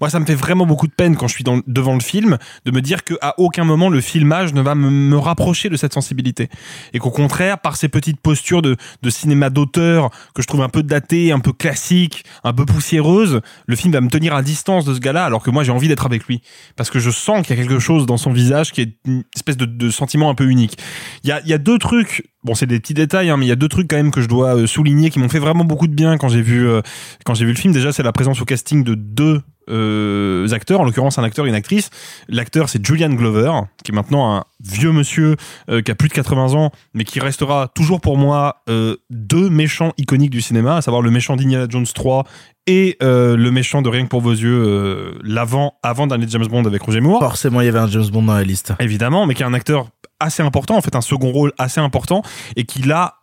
moi, 0.00 0.10
ça 0.10 0.20
me 0.20 0.26
fait 0.26 0.34
vraiment 0.34 0.66
beaucoup 0.66 0.86
de 0.86 0.92
peine 0.92 1.16
quand 1.16 1.28
je 1.28 1.32
suis 1.32 1.44
dans, 1.44 1.60
devant 1.66 1.94
le 1.94 2.00
film 2.00 2.36
de 2.66 2.70
me 2.70 2.82
dire 2.82 3.04
qu'à 3.04 3.34
aucun 3.38 3.64
moment 3.64 3.88
le 3.88 4.02
filmage 4.02 4.52
ne 4.52 4.60
va 4.60 4.74
me, 4.74 4.90
me 4.90 5.16
rapprocher 5.16 5.70
de 5.70 5.76
cette 5.78 5.94
sensibilité 5.94 6.50
et 6.92 6.98
qu'au 6.98 7.10
contraire, 7.10 7.58
par 7.58 7.76
ces 7.76 7.88
petites 7.88 8.20
postures 8.20 8.60
de, 8.60 8.76
de 9.02 9.10
cinéma 9.10 9.48
d'auteur 9.48 10.10
que 10.34 10.42
je 10.42 10.46
trouve 10.46 10.60
un 10.60 10.68
peu 10.68 10.82
datées, 10.82 11.32
un 11.32 11.40
peu 11.40 11.54
classiques, 11.54 12.24
un 12.44 12.52
peu 12.52 12.66
poussiéreuses, 12.66 13.40
le 13.66 13.76
film 13.76 13.94
va 13.94 14.02
me 14.02 14.10
tenir 14.10 14.34
à 14.34 14.42
distance 14.42 14.84
de 14.84 14.92
ce 14.92 15.00
gars-là 15.00 15.24
alors 15.24 15.42
que 15.42 15.50
moi 15.50 15.64
j'ai 15.64 15.72
envie 15.72 15.88
d'être 15.88 16.04
avec 16.04 16.26
lui 16.26 16.42
parce 16.76 16.90
que 16.90 16.98
je 16.98 17.10
sens 17.10 17.46
qu'il 17.46 17.56
y 17.56 17.58
a 17.58 17.62
quelque 17.62 17.78
chose 17.78 18.04
dans 18.04 18.18
son 18.18 18.30
visage 18.32 18.72
qui 18.72 18.82
est 18.82 18.92
une 19.06 19.24
espèce 19.34 19.56
de, 19.56 19.64
de 19.64 19.88
sentiment 19.88 20.28
un 20.28 20.34
peu 20.34 20.44
unique. 20.50 20.76
Il 21.24 21.30
y 21.30 21.32
a, 21.32 21.40
il 21.40 21.48
y 21.48 21.54
a 21.54 21.58
deux 21.58 21.78
trucs 21.78 22.24
Bon, 22.44 22.54
c'est 22.56 22.66
des 22.66 22.80
petits 22.80 22.94
détails, 22.94 23.30
hein, 23.30 23.36
mais 23.36 23.46
il 23.46 23.48
y 23.48 23.52
a 23.52 23.56
deux 23.56 23.68
trucs 23.68 23.88
quand 23.88 23.96
même 23.96 24.10
que 24.10 24.20
je 24.20 24.26
dois 24.26 24.56
euh, 24.56 24.66
souligner 24.66 25.10
qui 25.10 25.20
m'ont 25.20 25.28
fait 25.28 25.38
vraiment 25.38 25.64
beaucoup 25.64 25.86
de 25.86 25.94
bien 25.94 26.18
quand 26.18 26.28
j'ai 26.28 26.42
vu 26.42 26.68
euh, 26.68 26.80
quand 27.24 27.34
j'ai 27.34 27.44
vu 27.44 27.52
le 27.52 27.58
film. 27.58 27.72
Déjà, 27.72 27.92
c'est 27.92 28.02
la 28.02 28.12
présence 28.12 28.40
au 28.40 28.44
casting 28.44 28.82
de 28.82 28.94
deux 28.94 29.42
euh, 29.68 30.52
acteurs, 30.52 30.80
en 30.80 30.84
l'occurrence 30.84 31.18
un 31.18 31.24
acteur 31.24 31.46
et 31.46 31.48
une 31.48 31.54
actrice. 31.54 31.90
L'acteur, 32.28 32.68
c'est 32.68 32.84
Julian 32.84 33.10
Glover, 33.10 33.52
qui 33.84 33.92
est 33.92 33.94
maintenant 33.94 34.36
un 34.36 34.44
vieux 34.64 34.92
monsieur 34.92 35.36
euh, 35.70 35.82
qui 35.82 35.90
a 35.90 35.94
plus 35.94 36.08
de 36.08 36.14
80 36.14 36.54
ans, 36.54 36.70
mais 36.94 37.04
qui 37.04 37.20
restera 37.20 37.68
toujours 37.74 38.00
pour 38.00 38.16
moi 38.16 38.62
euh, 38.68 38.96
deux 39.10 39.50
méchants 39.50 39.92
iconiques 39.98 40.30
du 40.30 40.40
cinéma, 40.40 40.76
à 40.76 40.82
savoir 40.82 41.02
le 41.02 41.10
méchant 41.10 41.36
d'Indiana 41.36 41.66
Jones 41.68 41.86
3 41.86 42.24
et 42.66 42.96
le 43.00 43.50
méchant 43.50 43.82
de 43.82 43.88
Rien 43.88 44.04
que 44.04 44.08
pour 44.08 44.20
vos 44.20 44.30
yeux, 44.30 45.18
l'avant 45.24 45.74
avant 45.82 46.06
dernier 46.06 46.26
James 46.28 46.46
Bond 46.46 46.64
avec 46.64 46.80
Roger 46.80 47.00
Moore. 47.00 47.18
Forcément, 47.18 47.60
il 47.60 47.64
y 47.64 47.68
avait 47.68 47.80
un 47.80 47.88
James 47.88 48.06
Bond 48.06 48.22
dans 48.22 48.34
la 48.34 48.44
liste. 48.44 48.72
Évidemment, 48.78 49.26
mais 49.26 49.34
qui 49.34 49.42
est 49.42 49.46
un 49.46 49.52
acteur 49.52 49.88
assez 50.20 50.42
important, 50.42 50.76
en 50.76 50.80
fait 50.80 50.94
un 50.94 51.00
second 51.00 51.32
rôle 51.32 51.52
assez 51.58 51.80
important, 51.80 52.22
et 52.56 52.64
qui 52.64 52.82
là 52.82 53.21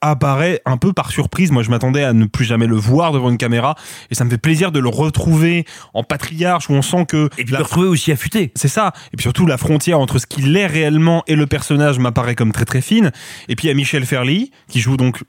apparaît 0.00 0.60
un 0.64 0.76
peu 0.76 0.92
par 0.92 1.10
surprise. 1.10 1.50
Moi, 1.50 1.62
je 1.62 1.70
m'attendais 1.70 2.04
à 2.04 2.12
ne 2.12 2.24
plus 2.24 2.44
jamais 2.44 2.66
le 2.66 2.76
voir 2.76 3.12
devant 3.12 3.30
une 3.30 3.38
caméra, 3.38 3.74
et 4.10 4.14
ça 4.14 4.24
me 4.24 4.30
fait 4.30 4.38
plaisir 4.38 4.72
de 4.72 4.78
le 4.80 4.88
retrouver 4.88 5.64
en 5.94 6.02
patriarche 6.02 6.68
où 6.68 6.72
on 6.72 6.82
sent 6.82 7.06
que 7.06 7.28
et 7.38 7.44
puis 7.44 7.54
le 7.54 7.62
retrouver 7.62 7.88
aussi 7.88 8.12
affûté. 8.12 8.52
C'est 8.54 8.68
ça. 8.68 8.92
Et 9.12 9.16
puis 9.16 9.22
surtout 9.22 9.46
la 9.46 9.58
frontière 9.58 9.98
entre 9.98 10.18
ce 10.18 10.26
qu'il 10.26 10.56
est 10.56 10.66
réellement 10.66 11.22
et 11.26 11.36
le 11.36 11.46
personnage 11.46 11.98
m'apparaît 11.98 12.34
comme 12.34 12.52
très 12.52 12.64
très 12.64 12.80
fine. 12.80 13.12
Et 13.48 13.56
puis 13.56 13.66
il 13.66 13.68
y 13.68 13.70
a 13.70 13.74
Michel 13.74 14.06
Ferly 14.06 14.50
qui 14.68 14.80
joue 14.80 14.96
donc 14.96 15.22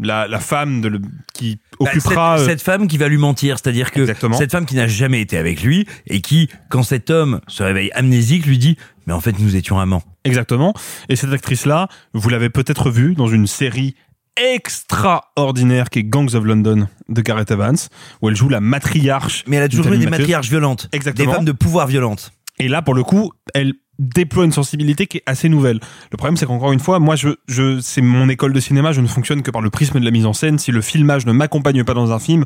la, 0.00 0.28
la 0.28 0.38
femme 0.38 0.80
de 0.80 0.88
le, 0.88 1.00
qui 1.34 1.58
Bah, 1.80 1.90
occupera 1.90 2.38
cette, 2.38 2.46
euh, 2.46 2.50
cette 2.50 2.62
femme 2.62 2.86
qui 2.86 2.98
va 2.98 3.08
lui 3.08 3.16
mentir, 3.16 3.58
c'est-à-dire 3.58 3.90
que 3.90 4.06
cette 4.06 4.52
femme 4.52 4.66
qui 4.66 4.76
n'a 4.76 4.86
jamais 4.86 5.20
été 5.20 5.36
avec 5.36 5.62
lui 5.62 5.86
et 6.06 6.20
qui, 6.20 6.48
quand 6.68 6.82
cet 6.82 7.10
homme 7.10 7.40
se 7.48 7.62
réveille 7.62 7.90
amnésique, 7.94 8.46
lui 8.46 8.58
dit 8.58 8.76
mais 9.06 9.14
en 9.14 9.20
fait 9.20 9.38
nous 9.38 9.56
étions 9.56 9.78
amants. 9.80 10.02
Exactement. 10.24 10.74
Et 11.08 11.16
cette 11.16 11.32
actrice-là, 11.32 11.88
vous 12.12 12.28
l'avez 12.28 12.50
peut-être 12.50 12.90
vue 12.90 13.14
dans 13.14 13.26
une 13.26 13.46
série 13.46 13.94
extraordinaire 14.38 15.90
qui 15.90 16.00
est 16.00 16.04
Gangs 16.04 16.34
of 16.34 16.44
London 16.44 16.88
de 17.08 17.20
Gareth 17.22 17.50
Evans, 17.50 17.76
où 18.22 18.28
elle 18.28 18.36
joue 18.36 18.48
la 18.48 18.60
matriarche. 18.60 19.44
Mais 19.46 19.56
elle 19.56 19.64
a 19.64 19.68
toujours 19.68 19.86
Tammy 19.86 19.98
des 19.98 20.06
matriarches 20.06 20.48
violentes, 20.48 20.88
Exactement. 20.92 21.30
des 21.30 21.34
femmes 21.36 21.44
de 21.44 21.52
pouvoir 21.52 21.86
violentes. 21.86 22.32
Et 22.58 22.68
là, 22.68 22.82
pour 22.82 22.94
le 22.94 23.04
coup, 23.04 23.32
elle 23.54 23.74
déploie 23.98 24.44
une 24.44 24.52
sensibilité 24.52 25.06
qui 25.06 25.18
est 25.18 25.22
assez 25.26 25.48
nouvelle. 25.48 25.80
Le 26.10 26.16
problème, 26.16 26.36
c'est 26.36 26.46
qu'encore 26.46 26.72
une 26.72 26.80
fois, 26.80 26.98
moi, 26.98 27.16
je, 27.16 27.30
je, 27.48 27.80
c'est 27.80 28.00
mon 28.00 28.28
école 28.28 28.52
de 28.52 28.60
cinéma, 28.60 28.92
je 28.92 29.00
ne 29.00 29.06
fonctionne 29.06 29.42
que 29.42 29.50
par 29.50 29.62
le 29.62 29.70
prisme 29.70 29.98
de 29.98 30.04
la 30.04 30.10
mise 30.10 30.26
en 30.26 30.32
scène. 30.32 30.58
Si 30.58 30.70
le 30.70 30.80
filmage 30.80 31.26
ne 31.26 31.32
m'accompagne 31.32 31.84
pas 31.84 31.94
dans 31.94 32.12
un 32.12 32.18
film, 32.18 32.44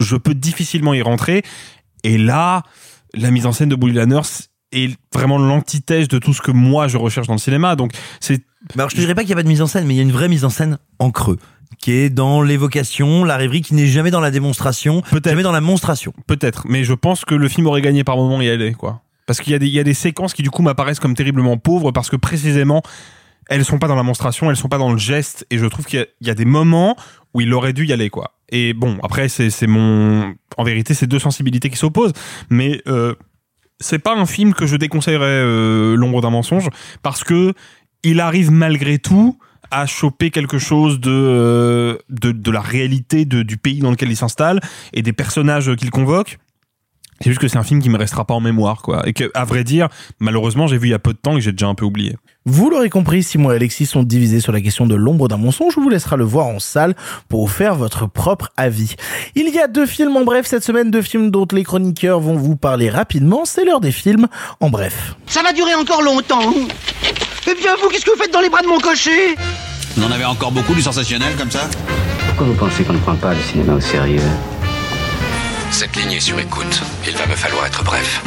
je 0.00 0.16
peux 0.16 0.34
difficilement 0.34 0.94
y 0.94 1.02
rentrer. 1.02 1.42
Et 2.04 2.16
là, 2.18 2.62
la 3.14 3.30
mise 3.30 3.46
en 3.46 3.52
scène 3.52 3.68
de 3.68 3.76
Bully 3.76 3.94
Lanners 3.94 4.48
est 4.72 4.96
vraiment 5.14 5.38
l'antithèse 5.38 6.08
de 6.08 6.18
tout 6.18 6.34
ce 6.34 6.42
que 6.42 6.50
moi 6.50 6.88
je 6.88 6.98
recherche 6.98 7.26
dans 7.26 7.34
le 7.34 7.38
cinéma. 7.38 7.74
Donc, 7.76 7.92
c'est 8.20 8.42
Mais 8.74 8.80
alors 8.80 8.90
je 8.90 8.96
te 8.96 9.00
dirais 9.00 9.14
pas 9.14 9.22
qu'il 9.22 9.30
y 9.30 9.32
a 9.32 9.36
pas 9.36 9.42
de 9.42 9.48
mise 9.48 9.62
en 9.62 9.66
scène, 9.66 9.86
mais 9.86 9.94
il 9.94 9.96
y 9.96 10.00
a 10.00 10.02
une 10.02 10.12
vraie 10.12 10.28
mise 10.28 10.44
en 10.44 10.50
scène 10.50 10.78
en 10.98 11.10
creux, 11.10 11.38
qui 11.78 11.92
est 11.92 12.10
dans 12.10 12.42
l'évocation, 12.42 13.24
la 13.24 13.36
rêverie, 13.36 13.62
qui 13.62 13.74
n'est 13.74 13.86
jamais 13.86 14.10
dans 14.10 14.20
la 14.20 14.30
démonstration, 14.30 15.02
jamais 15.24 15.42
dans 15.42 15.52
la 15.52 15.60
monstration. 15.60 16.12
Peut-être, 16.26 16.66
mais 16.68 16.84
je 16.84 16.94
pense 16.94 17.24
que 17.24 17.34
le 17.34 17.48
film 17.48 17.66
aurait 17.66 17.82
gagné 17.82 18.04
par 18.04 18.16
moment 18.16 18.40
y 18.40 18.48
aller, 18.48 18.74
quoi. 18.74 19.02
Parce 19.26 19.40
qu'il 19.40 19.52
y 19.52 19.56
a 19.56 19.58
des, 19.58 19.66
il 19.66 19.72
y 19.74 19.78
a 19.78 19.84
des 19.84 19.94
séquences 19.94 20.32
qui 20.32 20.42
du 20.42 20.50
coup 20.50 20.62
m'apparaissent 20.62 21.00
comme 21.00 21.14
terriblement 21.14 21.58
pauvres 21.58 21.92
parce 21.92 22.08
que 22.08 22.16
précisément 22.16 22.82
elles 23.48 23.64
sont 23.64 23.78
pas 23.78 23.88
dans 23.88 23.94
la 23.94 24.02
monstration, 24.02 24.50
elles 24.50 24.56
sont 24.56 24.68
pas 24.68 24.78
dans 24.78 24.92
le 24.92 24.98
geste 24.98 25.46
et 25.50 25.58
je 25.58 25.66
trouve 25.66 25.86
qu'il 25.86 25.98
y 25.98 26.02
a, 26.02 26.06
il 26.20 26.26
y 26.26 26.30
a 26.30 26.34
des 26.34 26.44
moments 26.44 26.96
où 27.34 27.40
il 27.40 27.52
aurait 27.52 27.72
dû 27.72 27.86
y 27.86 27.92
aller, 27.92 28.10
quoi. 28.10 28.34
Et 28.50 28.72
bon, 28.72 28.98
après 29.02 29.28
c'est, 29.28 29.50
c'est 29.50 29.66
mon, 29.66 30.34
en 30.56 30.64
vérité 30.64 30.94
c'est 30.94 31.06
deux 31.06 31.18
sensibilités 31.18 31.70
qui 31.70 31.76
s'opposent, 31.76 32.12
mais 32.50 32.80
euh, 32.88 33.14
c'est 33.80 33.98
pas 33.98 34.14
un 34.14 34.26
film 34.26 34.54
que 34.54 34.66
je 34.66 34.76
déconseillerais 34.76 35.26
euh, 35.26 35.94
l'ombre 35.96 36.20
d'un 36.20 36.30
mensonge 36.30 36.68
parce 37.02 37.24
que 37.24 37.54
il 38.02 38.20
arrive 38.20 38.50
malgré 38.50 38.98
tout 38.98 39.38
à 39.70 39.86
choper 39.86 40.30
quelque 40.30 40.58
chose 40.58 40.98
de 41.00 41.10
euh, 41.10 41.98
de, 42.08 42.32
de 42.32 42.50
la 42.50 42.60
réalité 42.60 43.24
de- 43.24 43.42
du 43.42 43.56
pays 43.58 43.80
dans 43.80 43.90
lequel 43.90 44.10
il 44.10 44.16
s'installe 44.16 44.60
et 44.94 45.02
des 45.02 45.12
personnages 45.12 45.74
qu'il 45.76 45.90
convoque. 45.90 46.38
C'est 47.20 47.30
juste 47.30 47.40
que 47.40 47.48
c'est 47.48 47.58
un 47.58 47.64
film 47.64 47.82
qui 47.82 47.88
me 47.90 47.98
restera 47.98 48.24
pas 48.24 48.34
en 48.34 48.38
mémoire, 48.40 48.80
quoi. 48.80 49.02
Et 49.08 49.12
que, 49.12 49.28
à 49.34 49.44
vrai 49.44 49.64
dire, 49.64 49.88
malheureusement, 50.20 50.68
j'ai 50.68 50.78
vu 50.78 50.86
il 50.86 50.90
y 50.92 50.94
a 50.94 51.00
peu 51.00 51.12
de 51.12 51.18
temps 51.18 51.32
et 51.32 51.34
que 51.34 51.40
j'ai 51.40 51.50
déjà 51.50 51.66
un 51.66 51.74
peu 51.74 51.84
oublié. 51.84 52.14
Vous 52.46 52.70
l'aurez 52.70 52.90
compris, 52.90 53.24
Simon 53.24 53.50
et 53.50 53.56
Alexis 53.56 53.86
sont 53.86 54.04
divisés 54.04 54.38
sur 54.38 54.52
la 54.52 54.60
question 54.60 54.86
de 54.86 54.94
l'ombre 54.94 55.26
d'un 55.26 55.36
mensonge. 55.36 55.74
On 55.76 55.80
vous 55.82 55.88
laissera 55.88 56.16
le 56.16 56.22
voir 56.22 56.46
en 56.46 56.60
salle 56.60 56.94
pour 57.28 57.40
vous 57.44 57.52
faire 57.52 57.74
votre 57.74 58.06
propre 58.08 58.50
avis. 58.56 58.94
Il 59.34 59.52
y 59.52 59.58
a 59.58 59.66
deux 59.66 59.84
films 59.86 60.16
en 60.16 60.22
bref 60.22 60.46
cette 60.46 60.62
semaine, 60.62 60.92
deux 60.92 61.02
films 61.02 61.32
dont 61.32 61.46
les 61.50 61.64
chroniqueurs 61.64 62.20
vont 62.20 62.36
vous 62.36 62.54
parler 62.54 62.88
rapidement. 62.88 63.44
C'est 63.44 63.64
l'heure 63.64 63.80
des 63.80 63.90
films 63.92 64.28
en 64.60 64.70
bref. 64.70 65.16
Ça 65.26 65.42
va 65.42 65.52
durer 65.52 65.74
encore 65.74 66.02
longtemps. 66.02 66.54
Eh 67.50 67.54
bien, 67.54 67.74
vous, 67.80 67.88
qu'est-ce 67.88 68.04
que 68.04 68.10
vous 68.10 68.22
faites 68.22 68.32
dans 68.32 68.40
les 68.42 68.50
bras 68.50 68.60
de 68.60 68.66
mon 68.66 68.78
cocher? 68.78 69.34
Vous 69.96 70.04
en 70.04 70.10
avez 70.10 70.26
encore 70.26 70.52
beaucoup 70.52 70.74
du 70.74 70.82
sensationnel 70.82 71.34
comme 71.36 71.50
ça 71.50 71.68
Pourquoi 72.26 72.46
vous 72.46 72.54
pensez 72.54 72.84
qu'on 72.84 72.92
ne 72.92 72.98
prend 72.98 73.14
pas 73.16 73.32
le 73.32 73.40
cinéma 73.40 73.74
au 73.74 73.80
sérieux? 73.80 74.20
Cette 75.70 75.96
ligne 75.96 76.12
est 76.12 76.20
sur 76.20 76.38
écoute. 76.38 76.82
Il 77.06 77.16
va 77.16 77.26
me 77.26 77.34
falloir 77.34 77.64
être 77.64 77.82
bref. 77.84 78.22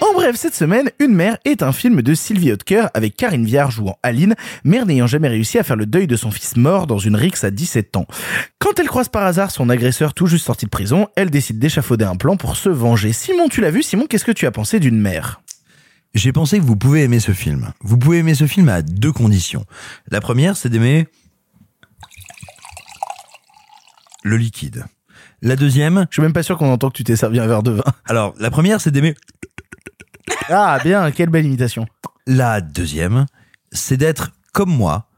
En 0.00 0.14
bref, 0.14 0.36
cette 0.36 0.54
semaine, 0.54 0.90
Une 1.00 1.14
mère 1.14 1.36
est 1.44 1.62
un 1.62 1.72
film 1.72 2.00
de 2.00 2.14
Sylvie 2.14 2.52
Hotker 2.52 2.86
avec 2.94 3.14
Karine 3.14 3.44
Viard 3.44 3.70
jouant 3.70 3.98
Aline, 4.02 4.36
mère 4.64 4.86
n'ayant 4.86 5.06
jamais 5.06 5.28
réussi 5.28 5.58
à 5.58 5.62
faire 5.62 5.76
le 5.76 5.84
deuil 5.84 6.06
de 6.06 6.16
son 6.16 6.30
fils 6.30 6.56
mort 6.56 6.86
dans 6.86 6.98
une 6.98 7.16
rixe 7.16 7.44
à 7.44 7.50
17 7.50 7.96
ans. 7.98 8.06
Quand 8.58 8.78
elle 8.78 8.88
croise 8.88 9.10
par 9.10 9.24
hasard 9.24 9.50
son 9.50 9.68
agresseur 9.68 10.14
tout 10.14 10.26
juste 10.26 10.46
sorti 10.46 10.64
de 10.64 10.70
prison, 10.70 11.08
elle 11.14 11.28
décide 11.28 11.58
d'échafauder 11.58 12.06
un 12.06 12.16
plan 12.16 12.36
pour 12.38 12.56
se 12.56 12.70
venger. 12.70 13.12
Simon, 13.12 13.48
tu 13.48 13.60
l'as 13.60 13.70
vu? 13.70 13.82
Simon, 13.82 14.06
qu'est-ce 14.06 14.24
que 14.24 14.32
tu 14.32 14.46
as 14.46 14.50
pensé 14.50 14.80
d'Une 14.80 14.98
mère? 14.98 15.41
J'ai 16.14 16.32
pensé 16.32 16.58
que 16.58 16.64
vous 16.64 16.76
pouvez 16.76 17.02
aimer 17.04 17.20
ce 17.20 17.32
film. 17.32 17.72
Vous 17.80 17.96
pouvez 17.96 18.18
aimer 18.18 18.34
ce 18.34 18.46
film 18.46 18.68
à 18.68 18.82
deux 18.82 19.12
conditions. 19.12 19.64
La 20.10 20.20
première, 20.20 20.56
c'est 20.56 20.68
d'aimer 20.68 21.08
le 24.22 24.36
liquide. 24.36 24.84
La 25.40 25.56
deuxième, 25.56 26.06
Je 26.10 26.16
suis 26.16 26.22
même 26.22 26.32
pas 26.32 26.42
sûr 26.42 26.56
qu'on 26.58 26.70
entend 26.70 26.88
que 26.90 26.96
tu 26.96 27.04
t'es 27.04 27.16
servi 27.16 27.40
un 27.40 27.46
verre 27.46 27.62
de 27.62 27.72
vin. 27.72 27.82
alors 28.06 28.34
la 28.38 28.50
première, 28.50 28.80
c'est 28.80 28.90
d'aimer 28.90 29.14
Ah 30.48 30.78
bien, 30.84 31.10
quelle 31.10 31.30
belle 31.30 31.46
imitation. 31.46 31.86
La 32.26 32.60
deuxième, 32.60 33.26
c'est 33.72 33.96
d'être 33.96 34.30
comme 34.52 34.70
moi 34.70 35.08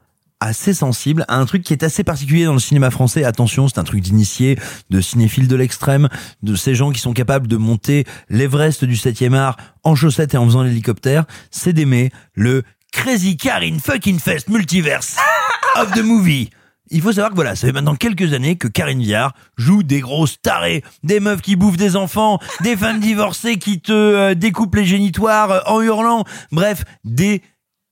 assez 0.44 0.74
sensible 0.74 1.24
à 1.28 1.38
un 1.38 1.46
truc 1.46 1.62
qui 1.62 1.72
est 1.72 1.82
assez 1.82 2.04
particulier 2.04 2.44
dans 2.44 2.52
le 2.52 2.58
cinéma 2.58 2.90
français. 2.90 3.24
Attention, 3.24 3.68
c'est 3.68 3.78
un 3.78 3.84
truc 3.84 4.00
d'initié, 4.00 4.58
de 4.90 5.00
cinéphile 5.00 5.48
de 5.48 5.56
l'extrême, 5.56 6.08
de 6.42 6.54
ces 6.54 6.74
gens 6.74 6.92
qui 6.92 7.00
sont 7.00 7.12
capables 7.12 7.48
de 7.48 7.56
monter 7.56 8.04
l'Everest 8.28 8.84
du 8.84 8.94
7e 8.94 9.34
art 9.34 9.56
en 9.82 9.94
chaussettes 9.94 10.34
et 10.34 10.36
en 10.36 10.44
faisant 10.44 10.62
l'hélicoptère. 10.62 11.24
C'est 11.50 11.72
d'aimer 11.72 12.10
le 12.34 12.62
Crazy 12.92 13.36
Karine 13.36 13.80
fucking 13.80 14.18
Fest 14.18 14.48
Multiverse 14.48 15.16
of 15.76 15.92
the 15.92 16.02
Movie. 16.02 16.50
Il 16.90 17.00
faut 17.00 17.12
savoir 17.12 17.30
que 17.30 17.34
voilà, 17.34 17.56
ça 17.56 17.66
fait 17.66 17.72
maintenant 17.72 17.96
quelques 17.96 18.34
années 18.34 18.56
que 18.56 18.68
Karine 18.68 19.02
Viard 19.02 19.34
joue 19.56 19.82
des 19.82 20.00
grosses 20.00 20.40
tarées, 20.42 20.84
des 21.02 21.18
meufs 21.18 21.40
qui 21.40 21.56
bouffent 21.56 21.78
des 21.78 21.96
enfants, 21.96 22.38
des 22.60 22.76
femmes 22.76 23.00
divorcées 23.00 23.56
qui 23.56 23.80
te 23.80 23.92
euh, 23.92 24.34
découpent 24.34 24.74
les 24.74 24.84
génitoires 24.84 25.50
euh, 25.50 25.60
en 25.66 25.80
hurlant, 25.80 26.24
bref, 26.52 26.84
des 27.04 27.42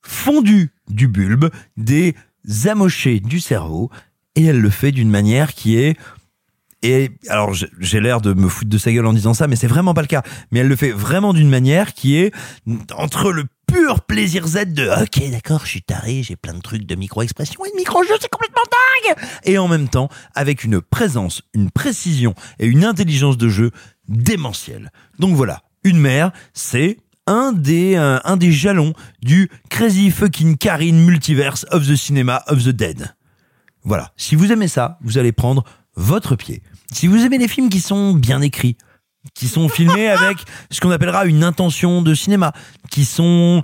fondus 0.03 0.73
du 0.89 1.09
bulbe, 1.09 1.51
des 1.77 2.15
amochés 2.67 3.21
du 3.21 3.41
cerveau, 3.41 3.91
et 4.35 4.45
elle 4.45 4.61
le 4.61 4.71
fait 4.71 4.93
d'une 4.93 5.11
manière 5.11 5.55
qui 5.55 5.77
est 5.77 5.97
et 6.85 7.13
alors 7.29 7.55
j'ai- 7.55 7.69
j'ai 7.79 8.01
l'air 8.01 8.21
de 8.21 8.33
me 8.35 8.49
foutre 8.49 8.69
de 8.71 8.77
sa 8.79 8.91
gueule 8.93 9.07
en 9.07 9.13
disant 9.13 9.35
ça, 9.35 9.47
mais 9.47 9.55
c'est 9.55 9.69
vraiment 9.69 9.95
pas 9.95 10.01
le 10.01 10.09
cas. 10.09 10.23
Mais 10.51 10.59
elle 10.61 10.67
le 10.67 10.75
fait 10.75 10.91
vraiment 10.91 11.33
d'une 11.33 11.49
manière 11.49 11.95
qui 11.95 12.17
est 12.17 12.33
entre 12.97 13.31
le 13.31 13.45
pur 13.69 14.01
plaisir 14.01 14.45
Z 14.49 14.65
de 14.73 14.89
ok 15.03 15.31
d'accord, 15.31 15.61
je 15.65 15.71
suis 15.71 15.83
taré, 15.83 16.25
j'ai 16.25 16.35
plein 16.35 16.55
de 16.55 16.61
trucs 16.61 16.85
de 16.85 16.95
micro-expression 16.97 17.65
et 17.65 17.71
de 17.71 17.77
micro-jeu, 17.77 18.15
c'est 18.21 18.29
complètement 18.29 18.63
dingue. 19.15 19.25
Et 19.45 19.59
en 19.59 19.69
même 19.69 19.89
temps 19.89 20.09
avec 20.35 20.65
une 20.65 20.81
présence, 20.81 21.43
une 21.55 21.71
précision 21.71 22.35
et 22.59 22.67
une 22.67 22.85
intelligence 22.85 23.37
de 23.39 23.49
jeu 23.49 23.71
démentielle. 24.09 24.91
Donc 25.21 25.37
voilà, 25.37 25.63
une 25.85 25.99
mère, 26.01 26.33
c'est 26.53 26.97
un 27.27 27.53
des 27.53 27.97
euh, 27.97 28.19
un 28.25 28.37
des 28.37 28.53
jalons 28.53 28.95
du 29.23 29.51
crazy 29.71 30.11
fucking 30.11 30.57
Karine 30.57 31.05
multiverse 31.05 31.67
of 31.71 31.87
the 31.87 31.97
cinema 31.97 32.43
of 32.49 32.65
the 32.65 32.71
dead. 32.71 33.15
Voilà. 33.85 34.13
Si 34.17 34.37
vous 34.37 34.53
aimez 34.53 34.69
ça, 34.69 34.99
vous 35.03 35.19
allez 35.19 35.33
prendre 35.33 35.65
votre 35.97 36.37
pied. 36.37 36.63
Si 36.93 37.07
vous 37.07 37.25
aimez 37.25 37.39
les 37.39 37.49
films 37.49 37.69
qui 37.69 37.81
sont 37.81 38.15
bien 38.15 38.41
écrits, 38.41 38.77
qui 39.35 39.49
sont 39.49 39.69
filmés 39.69 40.09
avec 40.09 40.39
ce 40.71 40.81
qu'on 40.81 40.91
appellera 40.91 41.27
une 41.27 41.45
intention 41.45 42.03
de 42.03 42.15
cinéma, 42.15 42.53
qui 42.91 43.05
sont 43.05 43.63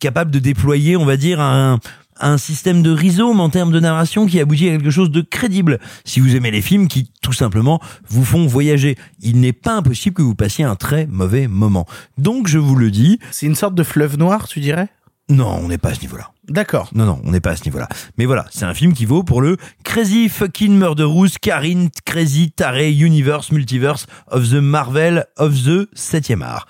capables 0.00 0.30
de 0.30 0.38
déployer, 0.38 0.96
on 0.96 1.04
va 1.04 1.16
dire, 1.16 1.40
un, 1.40 1.78
un 2.20 2.38
système 2.38 2.82
de 2.82 2.90
rhizome 2.90 3.40
en 3.40 3.50
termes 3.50 3.72
de 3.72 3.80
narration 3.80 4.26
qui 4.26 4.40
aboutit 4.40 4.68
à 4.68 4.72
quelque 4.72 4.90
chose 4.90 5.10
de 5.10 5.20
crédible. 5.20 5.78
Si 6.04 6.20
vous 6.20 6.36
aimez 6.36 6.50
les 6.50 6.62
films 6.62 6.88
qui, 6.88 7.10
tout 7.22 7.32
simplement, 7.32 7.80
vous 8.08 8.24
font 8.24 8.46
voyager, 8.46 8.96
il 9.20 9.40
n'est 9.40 9.52
pas 9.52 9.74
impossible 9.74 10.14
que 10.14 10.22
vous 10.22 10.34
passiez 10.34 10.64
un 10.64 10.76
très 10.76 11.06
mauvais 11.06 11.48
moment. 11.48 11.86
Donc, 12.16 12.48
je 12.48 12.58
vous 12.58 12.76
le 12.76 12.90
dis. 12.90 13.18
C'est 13.30 13.46
une 13.46 13.54
sorte 13.54 13.74
de 13.74 13.82
fleuve 13.82 14.18
noir, 14.18 14.48
tu 14.48 14.60
dirais? 14.60 14.88
Non, 15.30 15.60
on 15.62 15.68
n'est 15.68 15.78
pas 15.78 15.90
à 15.90 15.94
ce 15.94 16.00
niveau-là. 16.00 16.30
D'accord. 16.48 16.88
Non, 16.94 17.04
non, 17.04 17.20
on 17.24 17.30
n'est 17.30 17.40
pas 17.40 17.50
à 17.50 17.56
ce 17.56 17.64
niveau-là. 17.64 17.88
Mais 18.16 18.24
voilà, 18.24 18.46
c'est 18.50 18.64
un 18.64 18.72
film 18.72 18.94
qui 18.94 19.04
vaut 19.04 19.22
pour 19.22 19.42
le 19.42 19.58
Crazy 19.84 20.30
Fucking 20.30 20.72
Murderous 20.78 21.28
Karine 21.42 21.90
Crazy 22.06 22.50
Taré 22.50 22.90
Universe 22.90 23.52
Multiverse 23.52 24.06
of 24.28 24.48
the 24.48 24.54
Marvel 24.54 25.26
of 25.36 25.54
the 25.64 25.86
7e 25.94 26.42
art. 26.42 26.66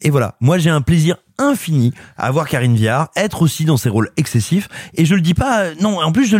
Et 0.00 0.10
voilà, 0.10 0.34
moi 0.40 0.58
j'ai 0.58 0.70
un 0.70 0.80
plaisir 0.80 1.16
infini 1.42 1.92
à 2.16 2.30
voir 2.30 2.48
Karine 2.48 2.74
Viard 2.74 3.10
être 3.16 3.42
aussi 3.42 3.64
dans 3.64 3.76
ses 3.76 3.88
rôles 3.88 4.10
excessifs 4.16 4.68
et 4.94 5.04
je 5.04 5.14
le 5.14 5.20
dis 5.20 5.34
pas 5.34 5.74
non 5.80 6.00
en 6.00 6.12
plus 6.12 6.34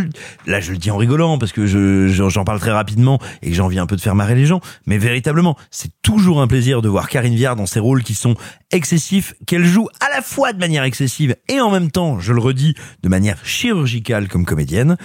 là 0.46 0.60
je 0.60 0.72
le 0.72 0.78
dis 0.78 0.90
en 0.90 0.96
rigolant 0.96 1.38
parce 1.38 1.52
que 1.52 1.66
je 1.66 2.08
j'en 2.08 2.28
j'en 2.28 2.44
parle 2.44 2.60
très 2.60 2.72
rapidement 2.72 3.18
et 3.42 3.50
que 3.50 3.54
j'ai 3.54 3.62
envie 3.62 3.78
un 3.78 3.86
peu 3.86 3.96
de 3.96 4.00
faire 4.00 4.14
marrer 4.14 4.34
les 4.34 4.46
gens 4.46 4.60
mais 4.86 4.98
véritablement 4.98 5.56
c'est 5.70 5.90
toujours 6.02 6.40
un 6.40 6.46
plaisir 6.46 6.82
de 6.82 6.88
voir 6.88 7.08
Karine 7.08 7.34
Viard 7.34 7.56
dans 7.56 7.66
ses 7.66 7.80
rôles 7.80 8.02
qui 8.02 8.14
sont 8.14 8.34
excessifs 8.70 9.34
qu'elle 9.46 9.64
joue 9.64 9.88
à 10.00 10.14
la 10.14 10.22
fois 10.22 10.52
de 10.52 10.58
manière 10.58 10.84
excessive 10.84 11.36
et 11.48 11.60
en 11.60 11.70
même 11.70 11.90
temps 11.90 12.20
je 12.20 12.32
le 12.32 12.40
redis 12.40 12.74
de 13.02 13.08
manière 13.08 13.44
chirurgicale 13.44 14.28
comme 14.28 14.44
comédienne 14.44 14.96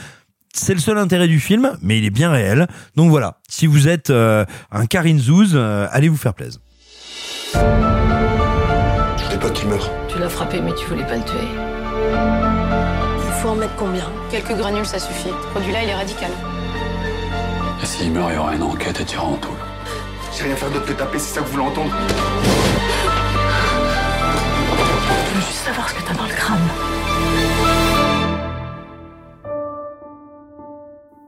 c'est 0.57 0.74
le 0.74 0.80
seul 0.80 0.98
intérêt 0.98 1.28
du 1.28 1.40
film, 1.40 1.78
mais 1.82 1.99
il 1.99 2.06
est 2.06 2.10
bien 2.10 2.32
réel. 2.32 2.68
Donc 2.95 3.10
voilà, 3.10 3.40
si 3.48 3.68
vous 3.68 3.88
êtes 3.88 4.10
euh, 4.10 4.44
un 4.72 4.86
Karine 4.86 5.19
Zouz, 5.19 5.52
euh, 5.53 5.88
allez 5.91 6.10
vous 6.10 6.18
faire 6.18 6.34
plaisir. 6.34 6.60
Je 9.48 9.53
voulais 9.53 9.53
pas 9.53 9.60
qu'il 9.60 9.69
meure. 9.69 9.90
Tu 10.10 10.19
l'as 10.19 10.30
frappé, 10.30 10.60
mais 10.60 10.74
tu 10.74 10.86
voulais 10.88 11.06
pas 11.06 11.15
le 11.15 11.24
tuer. 11.24 11.48
faut 13.41 13.49
en 13.49 13.56
mettre 13.56 13.76
combien? 13.78 14.11
Quelques 14.30 14.56
granules, 14.57 14.86
ça 14.86 14.99
suffit. 14.99 15.30
Ce 15.30 15.48
produit-là, 15.52 15.84
il 15.84 15.90
est 15.90 15.95
radical. 15.95 16.32
Et 17.82 17.86
s'il 17.86 18.11
meurt, 18.11 18.30
il 18.32 18.36
y 18.36 18.38
aura 18.38 18.56
une 18.56 18.64
enquête 18.64 18.99
et 18.99 19.06
tu 19.06 19.18
en 19.18 19.36
tout. 19.36 19.56
J'ai 20.36 20.44
rien 20.45 20.56
faire 20.56 20.69
d'autre 20.69 20.86
que 20.86 20.94
taper, 20.94 21.19
c'est 21.19 21.36
ça 21.36 21.41
que 21.41 21.45
vous 21.45 21.53
voulez 21.53 21.65
entendre 21.65 21.91
Je 25.30 25.36
veux 25.36 25.41
juste 25.41 25.65
savoir 25.65 25.88
ce 25.90 25.94
que 25.94 26.02
t'as 26.02 26.14
dans 26.14 26.24
le 26.24 26.34
crâne. 26.34 27.07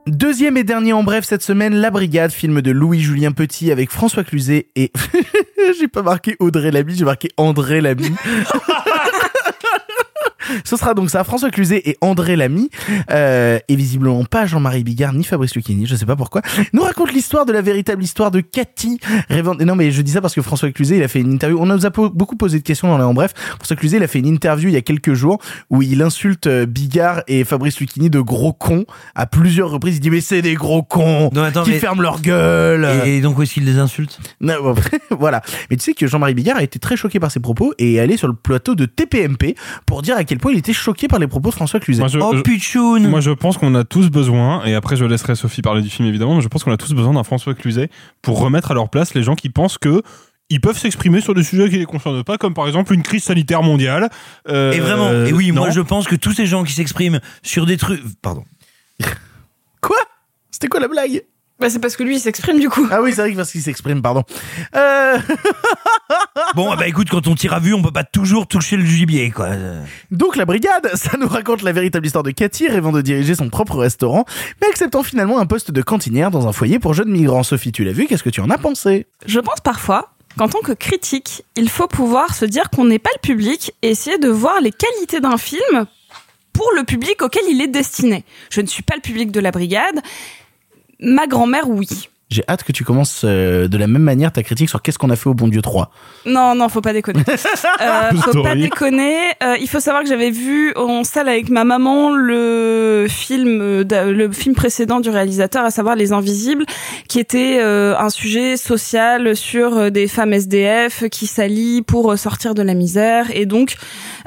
Deuxième 0.10 0.58
et 0.58 0.64
dernier 0.64 0.92
en 0.92 1.04
bref 1.04 1.24
cette 1.24 1.44
semaine, 1.44 1.76
La 1.76 1.92
Brigade, 1.92 2.32
film 2.32 2.62
de 2.62 2.72
Louis-Julien 2.72 3.32
Petit 3.32 3.72
avec 3.72 3.92
François 3.92 4.24
Cluzet 4.24 4.68
et... 4.76 4.92
j'ai 5.80 5.88
pas 5.88 6.02
marqué 6.02 6.36
Audrey 6.40 6.72
Lamy, 6.72 6.96
j'ai 6.96 7.06
marqué 7.06 7.30
André 7.38 7.80
Lamy. 7.80 8.10
Ce 10.64 10.76
sera 10.78 10.94
donc 10.94 11.10
ça, 11.10 11.24
François 11.24 11.50
Cluzet 11.50 11.82
et 11.86 11.98
André 12.02 12.36
Lamy, 12.36 12.70
euh, 13.12 13.60
et 13.68 13.76
visiblement 13.76 14.24
pas 14.26 14.46
Jean-Marie 14.46 14.84
Bigard 14.84 15.14
ni 15.14 15.24
Fabrice 15.24 15.56
Lucchini, 15.56 15.86
je 15.86 15.96
sais 15.96 16.06
pas 16.06 16.16
pourquoi, 16.16 16.42
nous 16.74 16.82
raconte 16.82 17.12
l'histoire 17.14 17.46
de 17.46 17.52
la 17.54 17.62
véritable 17.62 18.04
histoire 18.04 18.32
de 18.32 18.42
Cathy, 18.42 19.00
rêvant... 19.30 19.56
Non 19.56 19.76
mais 19.76 19.92
je 19.92 20.02
dis 20.02 20.12
ça 20.12 20.22
parce 20.22 20.34
que 20.36 20.42
François 20.42 20.72
Cluzet, 20.72 20.98
il 20.98 21.04
a 21.04 21.08
fait 21.08 21.20
une 21.22 21.32
interview, 21.34 21.60
on 21.60 21.66
nous 21.66 21.86
a 21.86 21.90
beaucoup 21.90 22.36
posé 22.36 22.60
de 22.60 22.64
questions 22.64 22.88
dans 22.88 22.98
les 22.98 23.04
en 23.04 23.14
bref, 23.14 23.34
François 23.58 23.76
Cluzet, 23.76 23.98
il 23.98 24.04
a 24.04 24.08
fait 24.08 24.20
une 24.20 24.28
interview 24.28 24.70
il 24.70 24.74
y 24.74 24.78
a 24.78 24.82
quelques 24.82 25.14
jours 25.14 25.40
où 25.70 25.82
il 25.82 26.02
insulte 26.02 26.48
euh, 26.48 26.66
Bigard 26.66 27.22
et 27.28 27.44
Fabrice 27.44 27.80
Lucchini 27.80 28.10
de 28.10 28.20
gros 28.20 28.54
cons 28.54 28.86
à 29.16 29.26
plusieurs 29.26 29.70
reprises, 29.70 29.98
il 29.98 30.00
dit 30.00 30.10
mais 30.10 30.22
c'est 30.22 30.42
des 30.42 30.56
gros 30.56 30.84
cons 30.84 31.30
Non, 31.34 31.44
attends, 31.44 31.64
qui 31.64 31.72
mais- 31.72 31.80
ferment 31.80 32.02
leur 32.02 32.22
gueule. 32.22 32.88
Et, 33.06 33.18
et 33.18 33.22
donc 33.22 33.38
où 33.38 33.44
est-ce 33.44 33.54
qu'il 33.54 33.66
les 33.66 33.78
insulte 33.78 34.20
non, 34.42 34.56
bon, 34.62 34.76
voilà. 35.20 35.42
Mais 35.70 35.76
tu 35.78 35.84
sais 35.84 35.94
que 35.94 36.08
Jean-Marie 36.08 36.34
Bigard 36.34 36.58
a 36.58 36.64
été 36.64 36.80
très 36.80 36.96
choqué 36.96 37.20
par 37.20 37.32
ses 37.32 37.40
propos 37.40 37.74
et 37.78 37.96
est 37.96 38.00
allé 38.00 38.18
sur 38.18 38.28
le 38.28 38.34
plateau 38.34 38.76
de 38.76 38.86
TPMP 38.86 39.56
pour 39.86 40.02
dire 40.02 40.16
à 40.18 40.24
quel 40.24 40.39
point 40.40 40.52
il 40.52 40.58
était 40.58 40.74
choqué 40.74 41.08
par 41.08 41.20
les 41.20 41.28
propos 41.28 41.50
de 41.50 41.56
François 41.56 41.80
Cluzet. 41.80 42.00
Moi, 42.00 42.08
je- 42.08 42.18
Oh 42.20 42.36
je- 42.36 42.42
puchoun 42.42 43.08
Moi, 43.08 43.20
je 43.22 43.32
pense 43.32 43.58
qu'on 43.58 43.76
a 43.76 43.84
tous 43.84 44.10
besoin, 44.10 44.64
et 44.66 44.74
après 44.74 44.96
je 44.96 45.06
laisserai 45.06 45.36
Sophie 45.36 45.62
parler 45.62 45.82
du 45.84 45.90
film 45.90 46.08
évidemment, 46.08 46.36
mais 46.36 46.42
je 46.42 46.48
pense 46.48 46.64
qu'on 46.64 46.72
a 46.72 46.78
tous 46.78 46.94
besoin 46.94 47.14
d'un 47.14 47.24
François 47.24 47.54
Cluzet 47.54 47.90
pour 48.22 48.40
remettre 48.40 48.72
à 48.72 48.74
leur 48.74 48.90
place 48.90 49.14
les 49.14 49.22
gens 49.24 49.36
qui 49.36 49.50
pensent 49.50 49.78
que 49.78 50.02
ils 50.52 50.60
peuvent 50.60 50.78
s'exprimer 50.80 51.22
sur 51.22 51.36
des 51.36 51.44
sujets 51.44 51.70
qui 51.70 51.78
les 51.78 51.86
concernent 51.86 52.24
pas, 52.24 52.38
comme 52.40 52.56
par 52.56 52.66
exemple 52.68 52.94
une 52.96 53.04
crise 53.04 53.24
sanitaire 53.24 53.62
mondiale. 53.62 54.10
Euh, 54.48 54.72
Et 54.72 54.80
vraiment, 54.80 55.12
et 55.12 55.32
oui, 55.32 55.52
moi 55.52 55.70
je 55.70 55.82
pense 55.82 56.08
que 56.08 56.16
tous 56.16 56.32
ces 56.34 56.48
gens 56.48 56.64
qui 56.64 56.74
s'expriment 56.74 57.20
sur 57.44 57.68
des 57.68 57.78
trucs... 57.78 58.02
Pardon. 58.24 58.44
Quoi? 59.82 59.98
C'était 60.52 60.68
quoi 60.68 60.80
la 60.80 60.88
blague? 60.88 61.24
Bah, 61.60 61.70
c'est 61.70 61.80
parce 61.80 61.98
que 61.98 62.04
lui, 62.04 62.16
il 62.16 62.20
s'exprime 62.20 62.60
du 62.60 62.70
coup. 62.70 62.88
Ah 62.90 63.02
oui, 63.02 63.12
c'est 63.14 63.22
vrai 63.22 63.32
que 63.32 63.38
parce 63.38 63.52
qu'il 63.52 63.62
s'exprime, 63.62 64.02
pardon. 64.02 64.24
Euh... 64.76 65.18
Bon, 66.56 66.76
bah 66.76 66.88
écoute, 66.88 67.10
quand 67.10 67.28
on 67.28 67.36
tire 67.36 67.54
à 67.54 67.60
vue, 67.60 67.74
on 67.74 67.82
peut 67.82 67.92
pas 67.92 68.04
toujours 68.04 68.48
toucher 68.48 68.76
le 68.76 68.86
gibier, 68.86 69.30
quoi. 69.30 69.50
Donc 70.10 70.36
la 70.36 70.46
brigade, 70.46 70.90
ça 70.96 71.12
nous 71.20 71.28
raconte 71.28 71.62
la 71.62 71.72
véritable 71.72 72.06
histoire 72.06 72.24
de 72.24 72.32
Cathy 72.32 72.68
rêvant 72.68 72.92
de 72.92 73.02
diriger 73.02 73.36
son 73.36 73.50
propre 73.50 73.78
restaurant, 73.78 74.26
mais 74.62 74.68
acceptant 74.68 75.04
finalement 75.04 75.40
un 75.40 75.46
poste 75.46 75.72
de 75.72 75.82
cantinière 75.82 76.32
dans 76.32 76.48
un 76.48 76.52
foyer 76.52 76.80
pour 76.80 76.94
jeunes 76.94 77.12
migrants. 77.12 77.44
Sophie, 77.44 77.72
tu 77.72 77.84
l'as 77.84 77.92
vu, 77.92 78.08
qu'est-ce 78.08 78.24
que 78.24 78.30
tu 78.30 78.42
en 78.42 78.50
as 78.50 78.58
pensé? 78.58 79.06
Je 79.26 79.40
pense 79.40 79.60
parfois 79.62 80.10
qu'en 80.38 80.48
tant 80.48 80.62
que 80.62 80.72
critique, 80.72 81.44
il 81.56 81.70
faut 81.70 81.88
pouvoir 81.88 82.34
se 82.34 82.46
dire 82.46 82.70
qu'on 82.72 82.86
n'est 82.86 83.00
pas 83.00 83.12
le 83.16 83.22
public 83.22 83.74
et 83.82 83.90
essayer 83.90 84.18
de 84.18 84.30
voir 84.30 84.60
les 84.62 84.72
qualités 84.72 85.20
d'un 85.20 85.38
film 85.38 85.86
pour 86.54 86.70
le 86.76 86.84
public 86.84 87.22
auquel 87.22 87.44
il 87.50 87.62
est 87.62 87.68
destiné. 87.68 88.26
Je 88.50 88.62
ne 88.62 88.68
suis 88.68 88.84
pas 88.84 88.96
le 88.96 89.02
public 89.02 89.32
de 89.32 89.40
la 89.40 89.52
brigade. 89.52 90.02
Ma 91.00 91.28
grand-mère, 91.28 91.70
oui. 91.70 91.88
J'ai 92.30 92.44
hâte 92.48 92.64
que 92.64 92.72
tu 92.72 92.84
commences 92.84 93.24
euh, 93.26 93.68
de 93.68 93.76
la 93.76 93.88
même 93.88 94.04
manière 94.04 94.32
ta 94.32 94.44
critique 94.44 94.70
sur 94.70 94.84
Qu'est-ce 94.84 95.00
qu'on 95.00 95.10
a 95.10 95.16
fait 95.16 95.30
au 95.30 95.34
bon 95.34 95.48
Dieu 95.48 95.64
3. 95.64 95.90
Non, 96.28 96.54
non, 96.54 96.70
faut 96.70 96.82
pas 96.82 96.94
déconner. 96.94 97.24
Euh, 97.82 98.12
faut 98.22 98.44
pas 98.44 98.56
déconner. 98.56 99.18
Euh, 99.42 99.56
il 99.60 99.70
faut 99.70 99.80
savoir 99.80 100.04
que 100.04 100.10
j'avais 100.10 100.32
vu 100.32 100.74
en 100.76 101.04
salle 101.04 101.30
avec 101.30 101.50
ma 101.50 101.64
maman 101.64 102.14
le 102.14 103.08
film, 103.10 103.62
euh, 103.62 104.12
le 104.12 104.32
film 104.32 104.54
précédent 104.54 105.00
du 105.00 105.10
réalisateur, 105.10 105.64
à 105.64 105.72
savoir 105.72 105.96
Les 105.96 106.12
Invisibles, 106.12 106.66
qui 107.08 107.20
était 107.20 107.60
euh, 107.62 107.98
un 107.98 108.10
sujet 108.10 108.58
social 108.58 109.36
sur 109.36 109.92
des 109.92 110.08
femmes 110.08 110.34
SDF 110.34 111.08
qui 111.10 111.26
s'allient 111.26 111.82
pour 111.82 112.18
sortir 112.18 112.54
de 112.54 112.62
la 112.62 112.74
misère 112.74 113.28
et 113.34 113.46
donc 113.46 113.76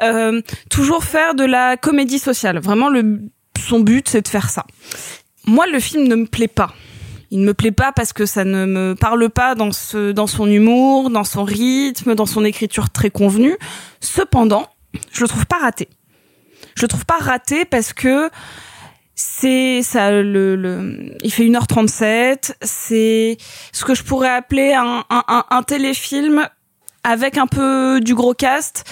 euh, 0.02 0.40
toujours 0.70 1.04
faire 1.04 1.34
de 1.34 1.44
la 1.44 1.76
comédie 1.76 2.18
sociale. 2.18 2.58
Vraiment, 2.58 2.88
le 2.88 3.20
son 3.58 3.80
but, 3.80 4.08
c'est 4.08 4.22
de 4.22 4.28
faire 4.28 4.48
ça. 4.50 4.64
Moi, 5.46 5.66
le 5.66 5.80
film 5.80 6.06
ne 6.08 6.14
me 6.14 6.26
plaît 6.26 6.48
pas. 6.48 6.72
Il 7.30 7.40
ne 7.40 7.46
me 7.46 7.54
plaît 7.54 7.72
pas 7.72 7.92
parce 7.92 8.12
que 8.12 8.26
ça 8.26 8.44
ne 8.44 8.66
me 8.66 8.94
parle 8.94 9.30
pas 9.30 9.54
dans 9.54 9.72
son 9.72 10.46
humour, 10.46 11.08
dans 11.08 11.24
son 11.24 11.44
rythme, 11.44 12.14
dans 12.14 12.26
son 12.26 12.44
écriture 12.44 12.90
très 12.90 13.10
convenue. 13.10 13.56
Cependant, 14.00 14.66
je 15.12 15.22
le 15.22 15.28
trouve 15.28 15.46
pas 15.46 15.58
raté. 15.58 15.88
Je 16.74 16.82
le 16.82 16.88
trouve 16.88 17.06
pas 17.06 17.18
raté 17.18 17.64
parce 17.64 17.92
que 17.92 18.28
c'est 19.14 19.82
ça 19.82 20.10
il 20.12 21.30
fait 21.30 21.44
1h37, 21.44 22.54
c'est 22.62 23.36
ce 23.72 23.84
que 23.84 23.94
je 23.94 24.02
pourrais 24.02 24.30
appeler 24.30 24.74
un 24.74 25.62
téléfilm 25.62 26.48
avec 27.04 27.36
un 27.36 27.46
peu 27.46 28.00
du 28.00 28.14
gros 28.14 28.34
cast 28.34 28.84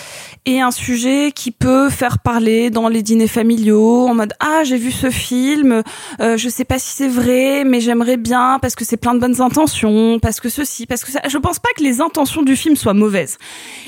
et 0.46 0.60
un 0.60 0.70
sujet 0.70 1.32
qui 1.32 1.50
peut 1.50 1.90
faire 1.90 2.18
parler 2.18 2.70
dans 2.70 2.88
les 2.88 3.02
dîners 3.02 3.28
familiaux 3.28 4.08
en 4.08 4.14
mode 4.14 4.32
ah 4.40 4.62
j'ai 4.64 4.78
vu 4.78 4.90
ce 4.90 5.10
film 5.10 5.82
euh, 6.20 6.36
je 6.36 6.48
sais 6.48 6.64
pas 6.64 6.78
si 6.78 6.90
c'est 6.96 7.08
vrai 7.08 7.62
mais 7.64 7.80
j'aimerais 7.80 8.16
bien 8.16 8.58
parce 8.60 8.74
que 8.74 8.84
c'est 8.84 8.96
plein 8.96 9.14
de 9.14 9.20
bonnes 9.20 9.40
intentions 9.40 10.18
parce 10.18 10.40
que 10.40 10.48
ceci 10.48 10.86
parce 10.86 11.04
que 11.04 11.12
ça 11.12 11.20
je 11.28 11.38
pense 11.38 11.58
pas 11.58 11.68
que 11.76 11.82
les 11.82 12.00
intentions 12.00 12.42
du 12.42 12.56
film 12.56 12.76
soient 12.76 12.94
mauvaises. 12.94 13.38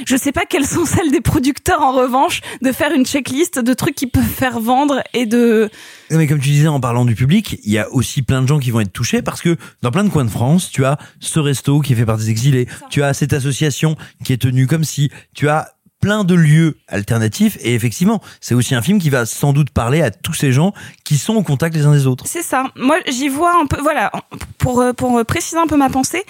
Je 0.07 0.17
sais 0.17 0.33
pas 0.33 0.45
quelles 0.45 0.67
sont 0.67 0.85
celles 0.87 1.11
des 1.11 1.21
producteurs 1.21 1.83
en 1.83 1.93
revanche 1.93 2.41
de 2.61 2.71
faire 2.73 2.93
une 2.93 3.07
checklist 3.07 3.59
de 3.59 3.75
trucs 3.75 3.95
qui 3.95 4.07
peuvent 4.07 4.23
faire 4.23 4.61
vendre 4.61 5.03
et 5.15 5.27
de 5.27 5.71
Non, 6.13 6.19
Mais 6.19 6.27
comme 6.27 6.41
tu 6.41 6.51
disais 6.51 6.69
en 6.69 6.79
parlant 6.79 7.07
du 7.07 7.15
public, 7.15 7.59
il 7.65 7.73
y 7.73 7.79
a 7.79 7.91
aussi 7.91 8.21
plein 8.21 8.43
de 8.43 8.47
gens 8.47 8.59
qui 8.59 8.71
vont 8.71 8.81
être 8.81 8.93
touchés 8.93 9.23
parce 9.23 9.41
que 9.41 9.57
dans 9.81 9.91
plein 9.91 10.05
de 10.05 10.11
coins 10.11 10.27
de 10.27 10.31
France, 10.31 10.71
tu 10.71 10.85
as 10.85 10.99
ce 11.21 11.41
resto 11.41 11.81
qui 11.81 11.95
est 11.95 11.97
fait 11.97 12.05
par 12.05 12.19
des 12.19 12.29
exilés, 12.29 12.69
tu 12.91 13.03
as 13.03 13.15
cette 13.15 13.33
association 13.33 13.97
qui 14.23 14.35
est 14.35 14.37
tenue 14.37 14.67
comme 14.67 14.85
si, 14.85 15.11
tu 15.35 15.49
as 15.49 15.73
plein 16.01 16.25
de 16.25 16.35
lieux 16.35 16.77
alternatifs 16.89 17.57
et 17.61 17.75
effectivement, 17.75 18.21
c'est 18.41 18.55
aussi 18.55 18.75
un 18.75 18.83
film 18.83 18.99
qui 18.99 19.09
va 19.09 19.25
sans 19.25 19.55
doute 19.55 19.71
parler 19.71 20.03
à 20.03 20.11
tous 20.11 20.35
ces 20.35 20.53
gens 20.53 20.75
qui 21.05 21.17
sont 21.17 21.35
au 21.35 21.43
contact 21.43 21.75
les 21.75 21.87
uns 21.87 21.93
des 21.93 22.07
autres. 22.07 22.25
C'est 22.27 22.43
ça. 22.43 22.65
Moi, 22.77 22.99
j'y 23.09 23.29
vois 23.29 23.59
un 23.59 23.67
peu. 23.67 23.81
Voilà, 23.81 24.11
pour 24.59 24.81
euh, 24.81 24.93
pour 24.93 25.25
préciser 25.25 25.59
un 25.59 25.67
peu 25.67 25.77
ma 25.77 25.89
pensée, 25.89 26.25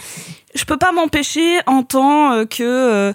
je 0.54 0.64
peux 0.64 0.76
pas 0.76 0.92
m'empêcher 0.92 1.58
en 1.66 1.82
tant 1.82 2.32
euh, 2.32 2.44
que 2.44 2.62
euh, 2.62 3.12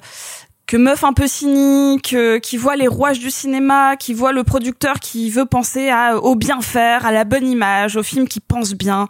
que 0.67 0.75
meuf 0.75 1.03
un 1.05 1.13
peu 1.13 1.27
cynique, 1.27 2.13
euh, 2.13 2.39
qui 2.39 2.57
voit 2.57 2.75
les 2.75 2.87
rouages 2.87 3.19
du 3.19 3.31
cinéma, 3.31 3.95
qui 3.95 4.13
voit 4.13 4.33
le 4.33 4.43
producteur 4.43 4.99
qui 4.99 5.29
veut 5.29 5.45
penser 5.45 5.89
à 5.89 6.17
au 6.17 6.35
bien 6.35 6.61
faire, 6.61 7.05
à 7.05 7.11
la 7.11 7.23
bonne 7.23 7.47
image, 7.47 7.95
au 7.95 8.03
film 8.03 8.27
qui 8.27 8.41
pense 8.41 8.73
bien. 8.73 9.07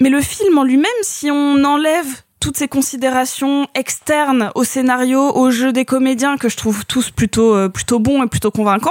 Mais 0.00 0.10
le 0.10 0.20
film 0.20 0.56
en 0.56 0.62
lui-même, 0.62 0.90
si 1.02 1.30
on 1.30 1.64
enlève 1.64 2.06
toutes 2.38 2.56
ces 2.56 2.68
considérations 2.68 3.66
externes 3.74 4.50
au 4.54 4.64
scénario, 4.64 5.34
au 5.34 5.50
jeu 5.50 5.72
des 5.72 5.84
comédiens 5.84 6.36
que 6.36 6.48
je 6.48 6.56
trouve 6.56 6.84
tous 6.86 7.10
plutôt 7.10 7.54
euh, 7.54 7.68
plutôt 7.68 7.98
bons 7.98 8.22
et 8.22 8.28
plutôt 8.28 8.50
convaincants, 8.50 8.90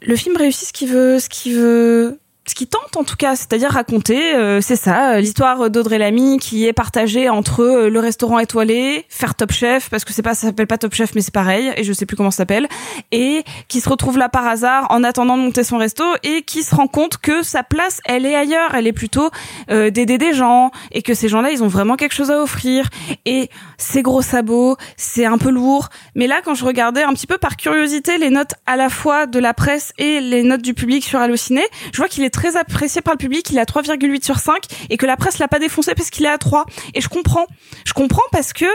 le 0.00 0.16
film 0.16 0.36
réussit 0.36 0.68
ce 0.68 0.72
qu'il 0.72 0.88
veut, 0.88 1.18
ce 1.18 1.28
qu'il 1.28 1.56
veut, 1.56 2.18
ce 2.46 2.56
qu'il 2.56 2.66
tente 2.66 2.96
en 2.96 3.04
tout 3.04 3.14
cas, 3.14 3.36
c'est-à-dire 3.36 3.70
raconter, 3.70 4.34
euh, 4.34 4.60
c'est 4.60 4.76
ça, 4.76 5.12
euh, 5.12 5.20
l'histoire 5.20 5.70
d'Audrey 5.70 5.98
Lamy 5.98 6.38
qui 6.38 6.66
est 6.66 6.72
partagée 6.72 7.28
entre 7.28 7.62
euh, 7.62 7.88
le 7.88 8.00
restaurant 8.00 8.40
étoilé, 8.40 9.06
faire 9.08 9.36
Top 9.36 9.52
Chef 9.52 9.88
parce 9.90 10.04
que 10.04 10.12
c'est 10.12 10.22
pas 10.22 10.34
ça 10.34 10.48
s'appelle 10.48 10.66
pas 10.66 10.76
Top 10.76 10.92
Chef 10.92 11.14
mais 11.14 11.20
c'est 11.20 11.32
pareil 11.32 11.72
et 11.76 11.84
je 11.84 11.92
sais 11.92 12.04
plus 12.04 12.16
comment 12.16 12.32
ça 12.32 12.38
s'appelle 12.38 12.66
et 13.12 13.44
qui 13.68 13.80
se 13.80 13.88
retrouve 13.88 14.18
là 14.18 14.28
par 14.28 14.44
hasard 14.46 14.88
en 14.90 15.04
attendant 15.04 15.36
de 15.36 15.42
monter 15.42 15.62
son 15.62 15.78
resto 15.78 16.02
et 16.24 16.42
qui 16.42 16.64
se 16.64 16.74
rend 16.74 16.88
compte 16.88 17.18
que 17.18 17.44
sa 17.44 17.62
place 17.62 18.00
elle 18.06 18.26
est 18.26 18.34
ailleurs, 18.34 18.74
elle 18.74 18.88
est 18.88 18.92
plutôt 18.92 19.30
euh, 19.70 19.90
d'aider 19.90 20.18
des 20.18 20.34
gens 20.34 20.72
et 20.90 21.02
que 21.02 21.14
ces 21.14 21.28
gens-là 21.28 21.52
ils 21.52 21.62
ont 21.62 21.68
vraiment 21.68 21.94
quelque 21.94 22.14
chose 22.14 22.32
à 22.32 22.42
offrir 22.42 22.88
et 23.24 23.50
c'est 23.78 24.02
gros 24.02 24.22
sabots, 24.22 24.76
c'est 24.96 25.26
un 25.26 25.38
peu 25.38 25.50
lourd, 25.50 25.90
mais 26.16 26.26
là 26.26 26.40
quand 26.44 26.54
je 26.54 26.64
regardais 26.64 27.04
un 27.04 27.14
petit 27.14 27.28
peu 27.28 27.38
par 27.38 27.56
curiosité 27.56 28.18
les 28.18 28.30
notes 28.30 28.54
à 28.66 28.76
la 28.76 28.88
fois 28.88 29.26
de 29.26 29.38
la 29.38 29.54
presse 29.54 29.92
et 29.98 30.18
les 30.18 30.42
notes 30.42 30.62
du 30.62 30.74
public 30.74 31.04
sur 31.04 31.20
Allociné, 31.20 31.62
je 31.92 31.98
vois 31.98 32.08
qu'il 32.08 32.24
est 32.24 32.31
très 32.32 32.56
apprécié 32.56 33.02
par 33.02 33.14
le 33.14 33.18
public, 33.18 33.50
il 33.50 33.58
à 33.58 33.64
3,8 33.64 34.24
sur 34.24 34.38
5 34.38 34.64
et 34.90 34.96
que 34.96 35.06
la 35.06 35.16
presse 35.16 35.38
l'a 35.38 35.48
pas 35.48 35.60
défoncé 35.60 35.94
parce 35.94 36.10
qu'il 36.10 36.24
est 36.24 36.30
à 36.30 36.38
3 36.38 36.66
et 36.94 37.00
je 37.00 37.08
comprends. 37.08 37.46
Je 37.84 37.92
comprends 37.92 38.22
parce 38.32 38.52
que 38.52 38.66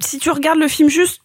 si 0.00 0.18
tu 0.18 0.30
regardes 0.30 0.58
le 0.58 0.68
film 0.68 0.88
juste 0.88 1.22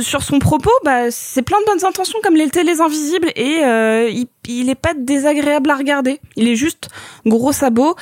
sur 0.00 0.22
son 0.22 0.38
propos, 0.38 0.72
bah 0.84 1.10
c'est 1.10 1.42
plein 1.42 1.60
de 1.60 1.66
bonnes 1.66 1.84
intentions 1.84 2.18
comme 2.22 2.34
l'étaient 2.34 2.64
les 2.64 2.80
invisibles 2.80 3.30
et 3.36 3.64
euh, 3.64 4.08
il, 4.10 4.26
il 4.48 4.68
est 4.68 4.74
pas 4.74 4.94
désagréable 4.94 5.70
à 5.70 5.76
regarder. 5.76 6.20
Il 6.36 6.48
est 6.48 6.56
juste 6.56 6.88
gros 7.24 7.52
sabot 7.52 7.94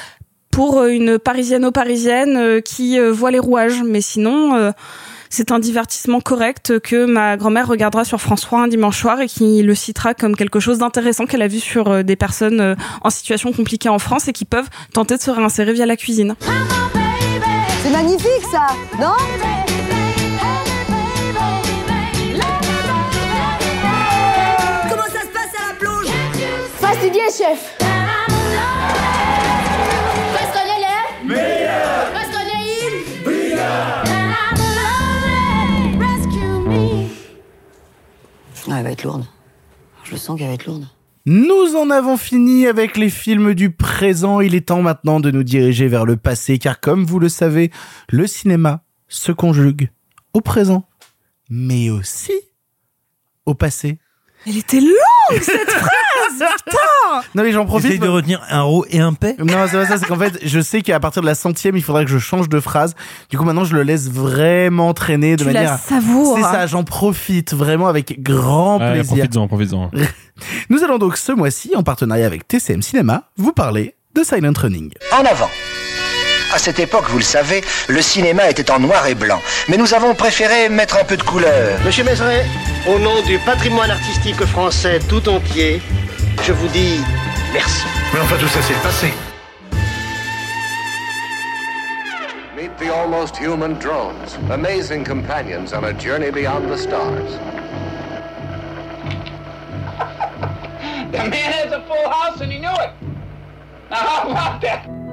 pour 0.50 0.84
une 0.84 1.18
parisiano-parisienne 1.18 2.36
euh, 2.36 2.60
qui 2.60 2.98
euh, 2.98 3.12
voit 3.12 3.30
les 3.30 3.38
rouages. 3.38 3.82
Mais 3.82 4.00
sinon, 4.00 4.72
c'est 5.34 5.50
un 5.50 5.58
divertissement 5.58 6.20
correct 6.20 6.78
que 6.78 7.06
ma 7.06 7.36
grand-mère 7.36 7.66
regardera 7.66 8.04
sur 8.04 8.20
France 8.20 8.42
3 8.42 8.60
un 8.60 8.68
dimanche 8.68 9.00
soir 9.00 9.20
et 9.20 9.26
qui 9.26 9.62
le 9.62 9.74
citera 9.74 10.14
comme 10.14 10.36
quelque 10.36 10.60
chose 10.60 10.78
d'intéressant 10.78 11.26
qu'elle 11.26 11.42
a 11.42 11.48
vu 11.48 11.58
sur 11.58 11.88
euh, 11.88 12.02
des 12.04 12.14
personnes 12.14 12.60
euh, 12.60 12.76
en 13.02 13.10
situation 13.10 13.52
compliquée 13.52 13.88
en 13.88 13.98
France 13.98 14.28
et 14.28 14.32
qui 14.32 14.44
peuvent 14.44 14.68
tenter 14.92 15.16
de 15.16 15.22
se 15.22 15.32
réinsérer 15.32 15.72
via 15.72 15.86
la 15.86 15.96
cuisine. 15.96 16.36
C'est 17.82 17.90
magnifique 17.90 18.28
ça, 18.52 18.68
non? 19.00 19.12
Comment 24.88 25.02
ça 25.02 25.20
se 25.20 25.32
passe 25.32 25.52
à 25.58 25.72
la 25.72 25.74
plonge? 25.80 26.06
Didier, 27.02 27.22
chef 27.36 27.93
Ah, 38.68 38.78
elle 38.78 38.84
va 38.84 38.92
être 38.92 39.04
lourde. 39.04 39.26
Je 40.04 40.16
sens 40.16 40.38
qu'elle 40.38 40.48
va 40.48 40.54
être 40.54 40.66
lourde. 40.66 40.86
Nous 41.26 41.74
en 41.76 41.88
avons 41.88 42.16
fini 42.16 42.66
avec 42.66 42.96
les 42.96 43.08
films 43.08 43.54
du 43.54 43.70
présent. 43.70 44.40
Il 44.40 44.54
est 44.54 44.68
temps 44.68 44.82
maintenant 44.82 45.20
de 45.20 45.30
nous 45.30 45.42
diriger 45.42 45.88
vers 45.88 46.04
le 46.04 46.16
passé, 46.16 46.58
car 46.58 46.80
comme 46.80 47.04
vous 47.04 47.18
le 47.18 47.30
savez, 47.30 47.70
le 48.10 48.26
cinéma 48.26 48.84
se 49.08 49.32
conjugue 49.32 49.90
au 50.34 50.40
présent, 50.40 50.86
mais 51.48 51.88
aussi 51.88 52.32
au 53.46 53.54
passé. 53.54 53.98
Elle 54.46 54.58
était 54.58 54.80
longue 54.80 55.40
cette 55.42 55.70
phrase 55.70 56.50
Putain 56.66 57.22
Non 57.34 57.42
mais 57.42 57.52
j'en 57.52 57.64
profite. 57.64 57.86
Essaye 57.90 57.98
de 57.98 58.08
retenir 58.08 58.42
un 58.50 58.62
ro 58.62 58.84
et 58.90 59.00
un 59.00 59.14
paix 59.14 59.36
Non, 59.38 59.46
c'est 59.66 59.72
pas 59.76 59.86
ça, 59.86 59.98
c'est 59.98 60.06
qu'en 60.06 60.18
fait, 60.18 60.38
je 60.44 60.60
sais 60.60 60.82
qu'à 60.82 61.00
partir 61.00 61.22
de 61.22 61.26
la 61.26 61.34
centième, 61.34 61.76
il 61.76 61.82
faudra 61.82 62.04
que 62.04 62.10
je 62.10 62.18
change 62.18 62.48
de 62.48 62.60
phrase. 62.60 62.94
Du 63.30 63.38
coup, 63.38 63.44
maintenant, 63.44 63.64
je 63.64 63.74
le 63.74 63.82
laisse 63.82 64.10
vraiment 64.10 64.92
traîner 64.92 65.36
de 65.36 65.44
Tu 65.44 65.50
la 65.50 65.52
manière. 65.62 65.78
savoures. 65.78 66.36
C'est 66.36 66.42
ça, 66.42 66.66
j'en 66.66 66.84
profite 66.84 67.54
vraiment 67.54 67.86
avec 67.88 68.22
grand 68.22 68.78
Ouais, 68.78 68.92
plaisir. 68.92 69.16
profites-en, 69.16 69.48
profites-en. 69.48 69.90
Nous 70.70 70.82
allons 70.84 70.98
donc 70.98 71.16
ce 71.16 71.32
mois-ci, 71.32 71.72
en 71.76 71.82
partenariat 71.82 72.26
avec 72.26 72.46
TCM 72.46 72.82
Cinéma, 72.82 73.30
vous 73.36 73.52
parler 73.52 73.94
de 74.14 74.22
Silent 74.22 74.52
Running. 74.56 74.90
En 75.12 75.24
avant. 75.24 75.48
À 76.54 76.58
cette 76.58 76.78
époque, 76.78 77.06
vous 77.08 77.18
le 77.18 77.24
savez, 77.24 77.64
le 77.88 78.00
cinéma 78.00 78.48
était 78.48 78.70
en 78.70 78.78
noir 78.78 79.04
et 79.08 79.16
blanc. 79.16 79.42
Mais 79.66 79.76
nous 79.76 79.92
avons 79.92 80.14
préféré 80.14 80.68
mettre 80.68 80.96
un 80.96 81.02
peu 81.02 81.16
de 81.16 81.22
couleur. 81.24 81.80
Monsieur 81.84 82.04
Mézeret, 82.04 82.46
au 82.86 82.96
nom 83.00 83.22
du 83.22 83.38
patrimoine 83.40 83.90
artistique 83.90 84.40
français 84.44 85.00
tout 85.08 85.28
entier, 85.28 85.82
je 86.44 86.52
vous 86.52 86.68
dis 86.68 87.00
merci. 87.52 87.82
Mais 88.12 88.20
enfin, 88.20 88.36
tout 88.38 88.46
ça, 88.46 88.60
c'est 88.62 88.74
le 88.74 88.78
passé. 88.78 89.12
Meet 92.56 92.78
the 92.78 92.88
almost 92.88 93.36
human 93.36 93.76
drones, 93.80 94.38
amazing 94.52 95.04
companions 95.04 95.72
on 95.76 95.82
a 95.82 95.92
journey 95.92 96.30
beyond 96.30 96.68
the 96.70 96.78
stars. 96.78 97.36
The 101.10 101.18
man 101.18 101.52
has 101.52 101.72
a 101.72 101.80
full 101.80 102.08
house 102.08 102.40
and 102.40 102.52
he 102.52 102.60
knew 102.60 102.68
it. 102.68 102.92
Now, 103.90 103.96
how 103.96 104.30
about 104.30 104.60
that? 104.60 105.03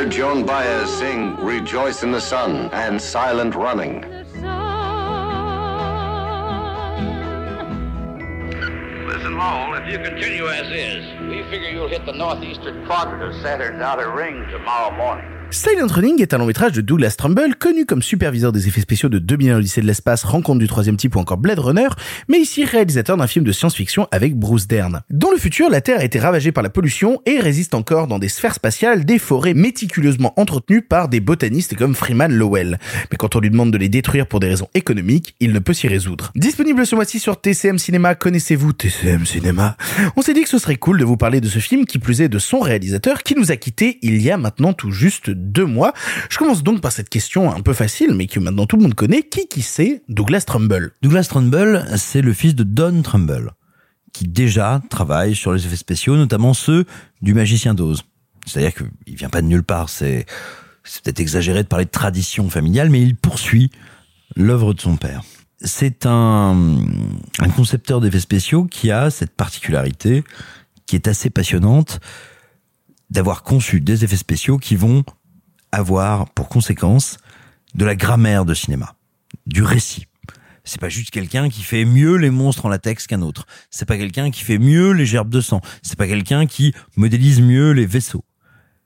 Hear 0.00 0.08
Joan 0.08 0.46
Baez 0.46 0.88
sing 0.96 1.36
Rejoice 1.36 2.02
in 2.02 2.10
the 2.10 2.22
Sun 2.22 2.70
and 2.72 2.98
Silent 2.98 3.54
Running. 3.54 4.00
Listen, 9.06 9.36
Lowell, 9.36 9.74
if 9.74 9.92
you 9.92 9.98
continue 9.98 10.48
as 10.48 10.72
is, 10.72 11.20
we 11.28 11.42
figure 11.50 11.68
you'll 11.68 11.86
hit 11.86 12.06
the 12.06 12.14
northeastern 12.14 12.86
quadrant 12.86 13.22
of 13.22 13.42
Saturn's 13.42 13.82
outer 13.82 14.10
ring 14.10 14.46
tomorrow 14.50 14.96
morning. 14.96 15.39
Silent 15.52 15.88
Running 15.88 16.22
est 16.22 16.32
un 16.32 16.38
long 16.38 16.46
métrage 16.46 16.72
de 16.72 16.80
Douglas 16.80 17.14
Trumbull, 17.18 17.56
connu 17.56 17.84
comme 17.84 18.02
superviseur 18.02 18.52
des 18.52 18.68
effets 18.68 18.82
spéciaux 18.82 19.08
de 19.08 19.18
2001 19.18 19.58
Odyssée 19.58 19.80
de 19.80 19.86
l'espace, 19.86 20.22
Rencontre 20.22 20.60
du 20.60 20.68
troisième 20.68 20.96
type 20.96 21.16
ou 21.16 21.18
encore 21.18 21.38
Blade 21.38 21.58
Runner, 21.58 21.88
mais 22.28 22.38
ici 22.38 22.64
réalisateur 22.64 23.16
d'un 23.16 23.26
film 23.26 23.44
de 23.44 23.50
science-fiction 23.50 24.06
avec 24.12 24.36
Bruce 24.36 24.68
Dern. 24.68 25.02
Dans 25.10 25.32
le 25.32 25.38
futur, 25.38 25.68
la 25.68 25.80
Terre 25.80 25.98
a 25.98 26.04
été 26.04 26.20
ravagée 26.20 26.52
par 26.52 26.62
la 26.62 26.70
pollution 26.70 27.20
et 27.26 27.40
résiste 27.40 27.74
encore 27.74 28.06
dans 28.06 28.20
des 28.20 28.28
sphères 28.28 28.54
spatiales 28.54 29.04
des 29.04 29.18
forêts 29.18 29.54
méticuleusement 29.54 30.38
entretenues 30.38 30.82
par 30.82 31.08
des 31.08 31.18
botanistes 31.18 31.74
comme 31.74 31.96
Freeman 31.96 32.32
Lowell. 32.32 32.78
Mais 33.10 33.16
quand 33.16 33.34
on 33.34 33.40
lui 33.40 33.50
demande 33.50 33.72
de 33.72 33.78
les 33.78 33.88
détruire 33.88 34.28
pour 34.28 34.38
des 34.38 34.48
raisons 34.48 34.68
économiques, 34.74 35.34
il 35.40 35.52
ne 35.52 35.58
peut 35.58 35.74
s'y 35.74 35.88
résoudre. 35.88 36.30
Disponible 36.36 36.86
ce 36.86 36.94
mois-ci 36.94 37.18
sur 37.18 37.40
TCM 37.40 37.78
Cinéma, 37.78 38.14
connaissez-vous 38.14 38.72
TCM 38.72 39.26
Cinéma? 39.26 39.76
On 40.14 40.22
s'est 40.22 40.34
dit 40.34 40.44
que 40.44 40.48
ce 40.48 40.58
serait 40.58 40.76
cool 40.76 41.00
de 41.00 41.04
vous 41.04 41.16
parler 41.16 41.40
de 41.40 41.48
ce 41.48 41.58
film 41.58 41.86
qui 41.86 41.98
plus 41.98 42.20
est 42.20 42.28
de 42.28 42.38
son 42.38 42.60
réalisateur 42.60 43.24
qui 43.24 43.34
nous 43.34 43.50
a 43.50 43.56
quittés 43.56 43.98
il 44.02 44.22
y 44.22 44.30
a 44.30 44.36
maintenant 44.36 44.72
tout 44.74 44.92
juste 44.92 45.28
deux 45.40 45.64
mois. 45.64 45.92
Je 46.28 46.38
commence 46.38 46.62
donc 46.62 46.80
par 46.80 46.92
cette 46.92 47.08
question 47.08 47.52
un 47.52 47.60
peu 47.60 47.72
facile, 47.72 48.14
mais 48.14 48.26
que 48.26 48.38
maintenant 48.38 48.66
tout 48.66 48.76
le 48.76 48.82
monde 48.82 48.94
connaît. 48.94 49.22
Qui 49.22 49.46
qui 49.48 49.62
c'est 49.62 50.02
Douglas 50.08 50.42
Trumbull 50.46 50.92
Douglas 51.02 51.26
Trumbull, 51.28 51.84
c'est 51.96 52.22
le 52.22 52.32
fils 52.32 52.54
de 52.54 52.62
Don 52.62 53.02
Trumbull, 53.02 53.50
qui 54.12 54.28
déjà 54.28 54.80
travaille 54.90 55.34
sur 55.34 55.52
les 55.52 55.66
effets 55.66 55.76
spéciaux, 55.76 56.16
notamment 56.16 56.54
ceux 56.54 56.84
du 57.22 57.34
magicien 57.34 57.74
d'Oz. 57.74 58.04
C'est-à-dire 58.46 58.74
qu'il 58.74 59.16
vient 59.16 59.28
pas 59.28 59.42
de 59.42 59.46
nulle 59.46 59.62
part, 59.62 59.88
c'est, 59.88 60.26
peut-être 61.02 61.20
exagéré 61.20 61.62
de 61.62 61.68
parler 61.68 61.84
de 61.84 61.90
tradition 61.90 62.48
familiale, 62.48 62.90
mais 62.90 63.02
il 63.02 63.14
poursuit 63.16 63.70
l'œuvre 64.36 64.74
de 64.74 64.80
son 64.80 64.96
père. 64.96 65.22
C'est 65.62 66.06
un 66.06 66.56
concepteur 67.54 68.00
d'effets 68.00 68.20
spéciaux 68.20 68.64
qui 68.64 68.90
a 68.90 69.10
cette 69.10 69.36
particularité, 69.36 70.24
qui 70.86 70.96
est 70.96 71.06
assez 71.06 71.28
passionnante, 71.28 72.00
d'avoir 73.10 73.42
conçu 73.42 73.80
des 73.80 74.04
effets 74.04 74.16
spéciaux 74.16 74.58
qui 74.58 74.76
vont 74.76 75.04
avoir 75.72 76.28
pour 76.30 76.48
conséquence 76.48 77.18
de 77.74 77.84
la 77.84 77.94
grammaire 77.94 78.44
de 78.44 78.54
cinéma, 78.54 78.94
du 79.46 79.62
récit. 79.62 80.06
C'est 80.64 80.80
pas 80.80 80.88
juste 80.88 81.10
quelqu'un 81.10 81.48
qui 81.48 81.62
fait 81.62 81.84
mieux 81.84 82.16
les 82.16 82.30
monstres 82.30 82.66
en 82.66 82.68
latex 82.68 83.06
qu'un 83.06 83.22
autre. 83.22 83.46
C'est 83.70 83.86
pas 83.86 83.96
quelqu'un 83.96 84.30
qui 84.30 84.44
fait 84.44 84.58
mieux 84.58 84.92
les 84.92 85.06
gerbes 85.06 85.30
de 85.30 85.40
sang. 85.40 85.60
C'est 85.82 85.96
pas 85.96 86.06
quelqu'un 86.06 86.46
qui 86.46 86.74
modélise 86.96 87.40
mieux 87.40 87.72
les 87.72 87.86
vaisseaux. 87.86 88.24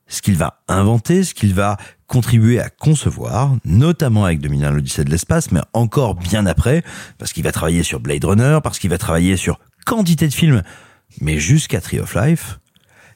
Ce 0.07 0.21
qu'il 0.21 0.35
va 0.35 0.61
inventer, 0.67 1.23
ce 1.23 1.33
qu'il 1.33 1.53
va 1.53 1.77
contribuer 2.07 2.59
à 2.59 2.69
concevoir, 2.69 3.55
notamment 3.65 4.25
avec 4.25 4.39
2001 4.39 4.71
l'Odyssée 4.71 5.03
de 5.03 5.09
l'espace, 5.09 5.51
mais 5.51 5.61
encore 5.73 6.15
bien 6.15 6.45
après, 6.45 6.83
parce 7.17 7.33
qu'il 7.33 7.43
va 7.43 7.51
travailler 7.51 7.81
sur 7.81 7.99
Blade 7.99 8.23
Runner, 8.23 8.59
parce 8.63 8.77
qu'il 8.77 8.91
va 8.91 8.99
travailler 8.99 9.35
sur 9.35 9.59
quantité 9.85 10.27
de 10.27 10.33
films, 10.33 10.61
mais 11.21 11.39
jusqu'à 11.39 11.81
Tree 11.81 11.99
of 11.99 12.15
Life, 12.15 12.59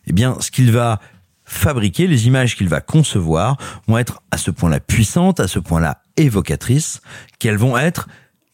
eh 0.08 0.14
bien, 0.14 0.38
ce 0.40 0.50
qu'il 0.50 0.72
va 0.72 1.00
fabriquer, 1.50 2.08
les 2.08 2.28
images 2.28 2.56
qu'il 2.56 2.70
va 2.70 2.80
concevoir 2.80 3.58
vont 3.88 3.98
être 3.98 4.22
à 4.32 4.38
ce 4.38 4.52
point-là 4.52 4.80
puissantes, 4.80 5.40
à 5.40 5.48
ce 5.48 5.60
point-là 5.60 6.02
évocatrices, 6.16 7.02
qu'elles 7.40 7.58
vont 7.58 7.78
être 7.78 8.08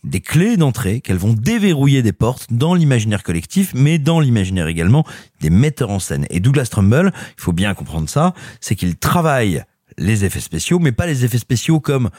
des 0.03 0.21
clés 0.21 0.55
d'entrée, 0.55 1.01
qu'elles 1.01 1.17
vont 1.17 1.33
déverrouiller 1.33 2.03
des 2.03 2.13
portes 2.13 2.47
dans 2.51 2.73
l'imaginaire 2.73 3.23
collectif, 3.23 3.73
mais 3.75 3.97
dans 3.97 4.19
l'imaginaire 4.19 4.67
également 4.67 5.03
des 5.41 5.49
metteurs 5.49 5.89
en 5.89 5.99
scène. 5.99 6.25
Et 6.29 6.39
Douglas 6.39 6.67
Trumbull, 6.71 7.11
il 7.37 7.41
faut 7.41 7.53
bien 7.53 7.73
comprendre 7.73 8.07
ça, 8.07 8.33
c'est 8.61 8.75
qu'il 8.75 8.95
travaille 8.97 9.63
les 9.97 10.23
effets 10.23 10.39
spéciaux, 10.39 10.79
mais 10.79 10.91
pas 10.91 11.07
les 11.07 11.25
effets 11.25 11.37
spéciaux 11.37 11.79
comme 11.79 12.09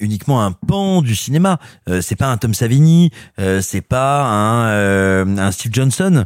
uniquement 0.00 0.44
un 0.44 0.52
pan 0.52 1.02
du 1.02 1.14
cinéma. 1.14 1.58
Euh, 1.88 2.00
c'est 2.00 2.16
pas 2.16 2.28
un 2.28 2.36
Tom 2.36 2.54
Savini, 2.54 3.10
euh, 3.38 3.60
c'est 3.60 3.80
pas 3.80 4.24
un, 4.24 4.68
euh, 4.68 5.36
un 5.36 5.50
Steve 5.50 5.72
Johnson 5.72 6.24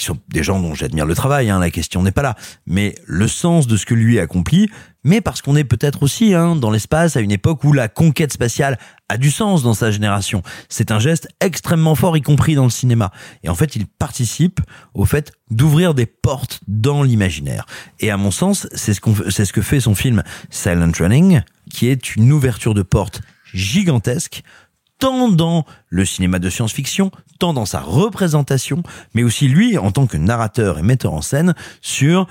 qui 0.00 0.06
sont 0.06 0.18
des 0.28 0.42
gens 0.42 0.58
dont 0.60 0.74
j'admire 0.74 1.04
le 1.04 1.14
travail, 1.14 1.50
hein, 1.50 1.58
la 1.58 1.70
question 1.70 2.02
n'est 2.02 2.10
pas 2.10 2.22
là, 2.22 2.34
mais 2.66 2.94
le 3.06 3.28
sens 3.28 3.66
de 3.66 3.76
ce 3.76 3.84
que 3.84 3.92
lui 3.92 4.18
accomplit, 4.18 4.70
mais 5.04 5.20
parce 5.20 5.42
qu'on 5.42 5.56
est 5.56 5.64
peut-être 5.64 6.02
aussi 6.02 6.32
hein, 6.32 6.56
dans 6.56 6.70
l'espace 6.70 7.16
à 7.16 7.20
une 7.20 7.30
époque 7.30 7.64
où 7.64 7.72
la 7.74 7.88
conquête 7.88 8.32
spatiale 8.32 8.78
a 9.10 9.18
du 9.18 9.30
sens 9.30 9.62
dans 9.62 9.74
sa 9.74 9.90
génération. 9.90 10.42
C'est 10.70 10.90
un 10.90 10.98
geste 10.98 11.28
extrêmement 11.40 11.94
fort, 11.94 12.16
y 12.16 12.22
compris 12.22 12.54
dans 12.54 12.64
le 12.64 12.70
cinéma. 12.70 13.12
Et 13.42 13.50
en 13.50 13.54
fait, 13.54 13.76
il 13.76 13.86
participe 13.86 14.60
au 14.94 15.04
fait 15.04 15.32
d'ouvrir 15.50 15.92
des 15.92 16.06
portes 16.06 16.60
dans 16.66 17.02
l'imaginaire. 17.02 17.66
Et 17.98 18.10
à 18.10 18.16
mon 18.16 18.30
sens, 18.30 18.68
c'est 18.74 18.94
ce, 18.94 19.00
c'est 19.28 19.44
ce 19.44 19.52
que 19.52 19.60
fait 19.62 19.80
son 19.80 19.94
film 19.94 20.22
Silent 20.48 20.92
Running, 20.98 21.42
qui 21.70 21.88
est 21.88 22.16
une 22.16 22.32
ouverture 22.32 22.72
de 22.72 22.82
porte 22.82 23.20
gigantesque 23.52 24.44
tant 25.00 25.28
dans 25.28 25.64
le 25.88 26.04
cinéma 26.04 26.38
de 26.38 26.48
science-fiction, 26.48 27.10
tant 27.40 27.52
dans 27.52 27.66
sa 27.66 27.80
représentation, 27.80 28.82
mais 29.14 29.24
aussi 29.24 29.48
lui 29.48 29.76
en 29.78 29.90
tant 29.90 30.06
que 30.06 30.16
narrateur 30.16 30.78
et 30.78 30.82
metteur 30.82 31.14
en 31.14 31.22
scène 31.22 31.54
sur 31.80 32.28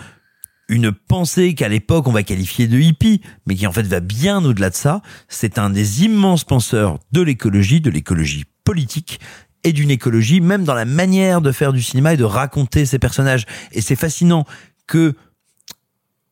une 0.69 0.91
pensée 0.91 1.55
qu'à 1.55 1.67
l'époque 1.67 2.07
on 2.07 2.11
va 2.11 2.23
qualifier 2.23 2.67
de 2.67 2.79
hippie, 2.79 3.21
mais 3.47 3.55
qui 3.55 3.67
en 3.67 3.71
fait 3.71 3.87
va 3.87 3.99
bien 3.99 4.45
au-delà 4.45 4.69
de 4.69 4.75
ça. 4.75 5.01
C'est 5.27 5.57
un 5.57 5.71
des 5.71 6.03
immenses 6.05 6.43
penseurs 6.43 6.99
de 7.11 7.21
l'écologie, 7.21 7.81
de 7.81 7.89
l'écologie 7.89 8.45
politique 8.63 9.19
et 9.63 9.73
d'une 9.73 9.89
écologie, 9.89 10.39
même 10.39 10.63
dans 10.63 10.75
la 10.75 10.85
manière 10.85 11.41
de 11.41 11.51
faire 11.51 11.73
du 11.73 11.81
cinéma 11.81 12.13
et 12.13 12.17
de 12.17 12.23
raconter 12.23 12.85
ses 12.85 12.99
personnages. 12.99 13.45
Et 13.71 13.81
c'est 13.81 13.95
fascinant 13.95 14.45
que 14.87 15.15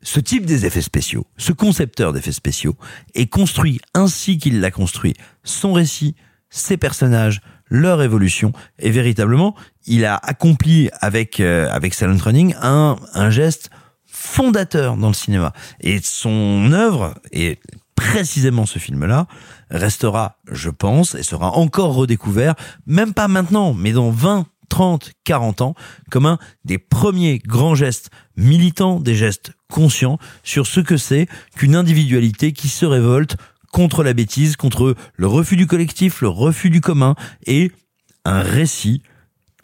ce 0.04 0.20
type 0.20 0.46
des 0.46 0.66
effets 0.66 0.82
spéciaux, 0.82 1.26
ce 1.38 1.52
concepteur 1.52 2.14
d'effets 2.14 2.32
spéciaux, 2.32 2.78
est 3.16 3.28
construit 3.28 3.82
ainsi 3.96 4.38
qu'il 4.38 4.62
l'a 4.62 4.72
construit, 4.72 5.16
son 5.44 5.74
récit, 5.74 6.16
ses 6.50 6.78
personnages, 6.78 7.42
leur 7.70 8.02
évolution, 8.02 8.54
et 8.80 8.92
véritablement, 8.92 9.56
il 9.86 10.06
a 10.06 10.16
accompli 10.16 10.90
avec 11.02 11.40
euh, 11.40 11.70
avec 11.70 11.94
Silent 11.94 12.18
Running 12.18 12.56
un 12.62 12.96
un 13.14 13.30
geste 13.30 13.70
fondateur 14.06 14.98
dans 14.98 15.10
le 15.10 15.14
cinéma. 15.14 15.54
Et 15.82 16.00
son 16.02 16.72
œuvre, 16.72 17.14
et 17.32 17.60
précisément 17.96 18.66
ce 18.66 18.80
film-là, 18.80 19.28
restera, 19.70 20.38
je 20.52 20.70
pense, 20.70 21.16
et 21.16 21.24
sera 21.24 21.52
encore 21.52 21.94
redécouvert, 21.94 22.56
même 22.86 23.14
pas 23.14 23.28
maintenant, 23.28 23.74
mais 23.74 23.92
dans 23.92 24.12
20, 24.12 24.46
30, 24.70 25.12
40 25.24 25.62
ans, 25.62 25.76
comme 26.10 26.26
un 26.26 26.38
des 26.66 26.78
premiers 26.78 27.40
grands 27.40 27.76
gestes 27.76 28.10
militants, 28.36 29.00
des 29.00 29.16
gestes 29.16 29.52
conscients 29.72 30.20
sur 30.44 30.68
ce 30.68 30.80
que 30.80 30.98
c'est 30.98 31.28
qu'une 31.56 31.76
individualité 31.76 32.54
qui 32.54 32.68
se 32.68 32.86
révolte 32.86 33.38
contre 33.72 34.04
la 34.04 34.14
bêtise, 34.14 34.56
contre 34.56 34.96
le 35.16 35.28
refus 35.28 35.56
du 35.56 35.68
collectif, 35.68 36.22
le 36.22 36.30
refus 36.30 36.70
du 36.70 36.82
commun, 36.82 37.16
et 37.46 37.72
un 38.26 38.42
récit 38.42 39.02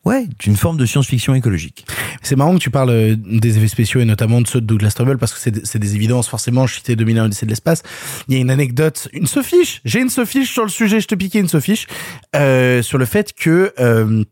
Ouais, 0.06 0.28
d'une 0.38 0.58
forme 0.58 0.76
de 0.76 0.86
science-fiction 0.86 1.34
écologique. 1.34 1.86
C'est 2.22 2.36
marrant 2.36 2.56
que 2.56 2.60
tu 2.60 2.70
parles 2.70 2.90
euh, 2.90 3.16
des 3.16 3.58
effets 3.58 3.70
spéciaux 3.70 4.02
et 4.02 4.06
notamment 4.06 4.42
de 4.42 4.48
ceux 4.48 4.60
de 4.60 4.66
Douglas 4.66 4.92
Trumbull 4.94 5.18
parce 5.18 5.34
que 5.34 5.40
c'est 5.40 5.80
des 5.80 5.96
évidences 5.96 6.28
forcément. 6.28 6.68
Je 6.68 6.76
citais 6.76 6.98
2001 6.98 7.26
Odyssée 7.26 7.46
de 7.46 7.52
l'espace. 7.52 7.84
Il 8.28 8.34
y 8.34 8.38
a 8.38 8.42
une 8.42 8.52
anecdote, 8.52 9.08
une 9.14 9.28
sophiche. 9.28 9.80
J'ai 9.86 10.02
une 10.02 10.10
sophiche 10.10 10.52
sur 10.52 10.64
le 10.64 10.70
sujet. 10.70 11.00
Je 11.00 11.08
te 11.08 11.16
piquais 11.16 11.40
une 11.40 11.48
sophiche 11.48 11.88
euh, 12.36 12.82
sur 12.82 12.98
le 12.98 13.06
fait 13.06 13.32
que 13.32 13.74
euh, 13.80 14.26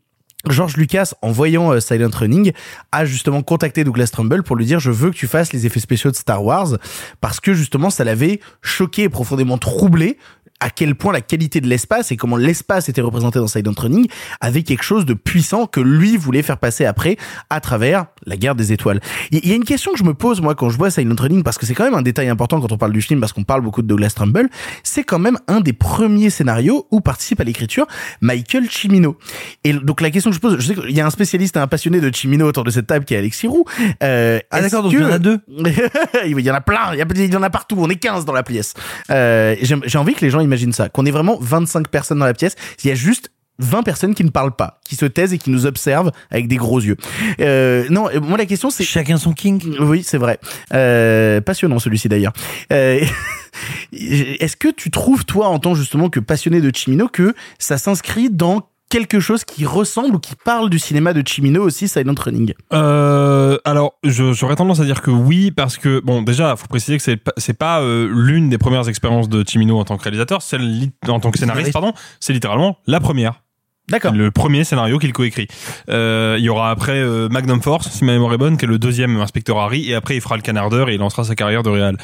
George 0.48 0.76
Lucas, 0.76 1.12
en 1.22 1.30
voyant 1.30 1.72
euh, 1.72 1.80
Silent 1.80 2.10
Running, 2.12 2.52
a 2.90 3.04
justement 3.04 3.42
contacté 3.42 3.84
Douglas 3.84 4.10
Trumbull 4.12 4.42
pour 4.42 4.56
lui 4.56 4.66
dire 4.66 4.80
je 4.80 4.90
veux 4.90 5.10
que 5.10 5.16
tu 5.16 5.26
fasses 5.26 5.52
les 5.52 5.66
effets 5.66 5.80
spéciaux 5.80 6.10
de 6.10 6.16
Star 6.16 6.44
Wars 6.44 6.78
parce 7.20 7.40
que 7.40 7.54
justement 7.54 7.90
ça 7.90 8.04
l'avait 8.04 8.40
choqué 8.60 9.04
et 9.04 9.08
profondément 9.08 9.58
troublé 9.58 10.18
à 10.62 10.70
quel 10.70 10.94
point 10.94 11.12
la 11.12 11.20
qualité 11.20 11.60
de 11.60 11.66
l'espace 11.66 12.12
et 12.12 12.16
comment 12.16 12.36
l'espace 12.36 12.88
était 12.88 13.00
représenté 13.00 13.38
dans 13.40 13.48
Silent 13.48 13.72
Running 13.76 14.06
avait 14.40 14.62
quelque 14.62 14.84
chose 14.84 15.04
de 15.04 15.14
puissant 15.14 15.66
que 15.66 15.80
lui 15.80 16.16
voulait 16.16 16.42
faire 16.42 16.58
passer 16.58 16.84
après 16.84 17.16
à 17.50 17.60
travers 17.60 18.06
la 18.26 18.36
guerre 18.36 18.54
des 18.54 18.72
étoiles. 18.72 19.00
Il 19.32 19.46
y 19.46 19.52
a 19.52 19.56
une 19.56 19.64
question 19.64 19.92
que 19.92 19.98
je 19.98 20.04
me 20.04 20.14
pose 20.14 20.40
moi 20.40 20.54
quand 20.54 20.70
je 20.70 20.78
vois 20.78 20.90
Silent 20.90 21.16
Running 21.18 21.42
parce 21.42 21.58
que 21.58 21.66
c'est 21.66 21.74
quand 21.74 21.84
même 21.84 21.94
un 21.94 22.02
détail 22.02 22.28
important 22.28 22.60
quand 22.60 22.70
on 22.70 22.78
parle 22.78 22.92
du 22.92 23.02
film 23.02 23.18
parce 23.20 23.32
qu'on 23.32 23.42
parle 23.44 23.60
beaucoup 23.62 23.82
de 23.82 23.88
Douglas 23.88 24.12
Trumbull, 24.14 24.48
c'est 24.84 25.02
quand 25.04 25.18
même 25.18 25.38
un 25.48 25.60
des 25.60 25.72
premiers 25.72 26.30
scénarios 26.30 26.86
où 26.90 27.00
participe 27.00 27.40
à 27.40 27.44
l'écriture 27.44 27.86
Michael 28.20 28.70
Cimino. 28.70 29.16
Et 29.64 29.72
donc 29.72 30.00
la 30.00 30.10
question 30.10 30.30
que 30.30 30.36
je 30.36 30.40
pose, 30.40 30.56
je 30.60 30.66
sais 30.66 30.74
qu'il 30.74 30.90
y 30.92 31.00
a 31.00 31.06
un 31.06 31.10
spécialiste 31.10 31.56
et 31.56 31.60
un 31.60 31.66
passionné 31.66 32.00
de 32.00 32.14
Cimino 32.14 32.46
autour 32.46 32.62
de 32.64 32.70
cette 32.70 32.86
table 32.86 33.04
qui 33.04 33.14
est 33.14 33.18
Alexis 33.18 33.48
Roux. 33.48 33.64
Euh, 34.02 34.38
Ah, 34.50 34.60
d'accord, 34.60 34.84
donc 34.84 34.92
que- 34.92 34.98
il 34.98 35.02
y 35.02 35.04
en 35.06 35.10
a 35.12 35.18
deux. 35.18 35.40
il 36.26 36.40
y 36.40 36.50
en 36.50 36.54
a 36.54 36.60
plein, 36.60 36.94
il 36.94 37.32
y, 37.32 37.36
en 37.36 37.42
a 37.42 37.50
partout, 37.50 37.76
on 37.78 37.88
est 37.90 37.96
15 37.96 38.24
dans 38.24 38.32
la 38.32 38.42
pièce. 38.42 38.74
Euh, 39.10 39.56
j'ai 39.60 39.98
envie 39.98 40.14
que 40.14 40.20
les 40.20 40.30
gens 40.30 40.40
imaginent 40.52 40.72
ça, 40.72 40.88
qu'on 40.88 41.06
est 41.06 41.10
vraiment 41.10 41.38
25 41.40 41.88
personnes 41.88 42.18
dans 42.18 42.26
la 42.26 42.34
pièce, 42.34 42.56
il 42.84 42.88
y 42.88 42.90
a 42.90 42.94
juste 42.94 43.30
20 43.58 43.82
personnes 43.82 44.14
qui 44.14 44.24
ne 44.24 44.30
parlent 44.30 44.54
pas, 44.54 44.80
qui 44.84 44.96
se 44.96 45.06
taisent 45.06 45.32
et 45.32 45.38
qui 45.38 45.50
nous 45.50 45.66
observent 45.66 46.10
avec 46.30 46.48
des 46.48 46.56
gros 46.56 46.80
yeux. 46.80 46.96
Euh, 47.40 47.86
non, 47.90 48.08
euh, 48.08 48.20
moi 48.20 48.38
la 48.38 48.46
question 48.46 48.70
c'est... 48.70 48.84
Chacun 48.84 49.18
son 49.18 49.32
king 49.32 49.76
Oui, 49.80 50.02
c'est 50.02 50.18
vrai. 50.18 50.38
Euh, 50.74 51.40
passionnant 51.40 51.78
celui-ci 51.78 52.08
d'ailleurs. 52.08 52.32
Euh, 52.72 53.04
Est-ce 53.92 54.56
que 54.56 54.68
tu 54.68 54.90
trouves, 54.90 55.24
toi, 55.24 55.48
en 55.48 55.58
tant 55.58 55.74
justement 55.74 56.08
que 56.08 56.20
passionné 56.20 56.60
de 56.60 56.74
Chimino, 56.74 57.08
que 57.08 57.34
ça 57.58 57.78
s'inscrit 57.78 58.30
dans 58.30 58.62
quelque 58.92 59.20
chose 59.20 59.44
qui 59.44 59.64
ressemble 59.64 60.16
ou 60.16 60.18
qui 60.18 60.34
parle 60.36 60.68
du 60.68 60.78
cinéma 60.78 61.14
de 61.14 61.26
Chimino 61.26 61.62
aussi, 61.62 61.88
Silent 61.88 62.14
Running 62.14 62.52
Euh, 62.74 63.56
alors, 63.64 63.94
j'aurais 64.04 64.56
tendance 64.56 64.80
à 64.80 64.84
dire 64.84 65.00
que 65.00 65.10
oui, 65.10 65.50
parce 65.50 65.78
que 65.78 66.00
bon, 66.00 66.20
déjà, 66.20 66.56
faut 66.56 66.66
préciser 66.66 66.98
que 66.98 67.02
c'est 67.02 67.16
pas, 67.16 67.32
pas 67.58 67.80
euh, 67.80 68.06
l'une 68.12 68.50
des 68.50 68.58
premières 68.58 68.90
expériences 68.90 69.30
de 69.30 69.42
Chimino 69.48 69.78
en 69.78 69.84
tant 69.86 69.96
que 69.96 70.02
réalisateur, 70.02 70.42
celle 70.42 70.90
en 71.08 71.20
tant 71.20 71.30
que 71.30 71.38
scénariste, 71.38 71.72
pardon, 71.72 71.94
c'est 72.20 72.34
littéralement 72.34 72.76
la 72.86 73.00
première. 73.00 73.42
D'accord. 73.88 74.12
Le 74.12 74.30
premier 74.30 74.64
scénario 74.64 74.98
qu'il 74.98 75.12
coécrit. 75.12 75.48
Euh, 75.88 76.36
il 76.38 76.44
y 76.44 76.48
aura 76.48 76.70
après 76.70 76.98
euh, 76.98 77.28
Magnum 77.28 77.60
Force, 77.60 77.90
si 77.90 78.04
ma 78.04 78.12
mémoire 78.12 78.32
est 78.32 78.38
bonne, 78.38 78.56
qui 78.56 78.64
est 78.64 78.68
le 78.68 78.78
deuxième 78.78 79.18
inspecteur 79.20 79.58
Harry, 79.58 79.90
et 79.90 79.94
après 79.94 80.14
il 80.14 80.20
fera 80.20 80.36
le 80.36 80.42
canardeur 80.42 80.88
et 80.88 80.94
il 80.94 80.98
lancera 80.98 81.24
sa 81.24 81.34
carrière 81.34 81.62
de 81.62 81.70
réal. 81.70 81.96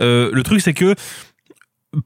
Euh, 0.00 0.30
le 0.32 0.42
truc, 0.42 0.60
c'est 0.60 0.74
que 0.74 0.94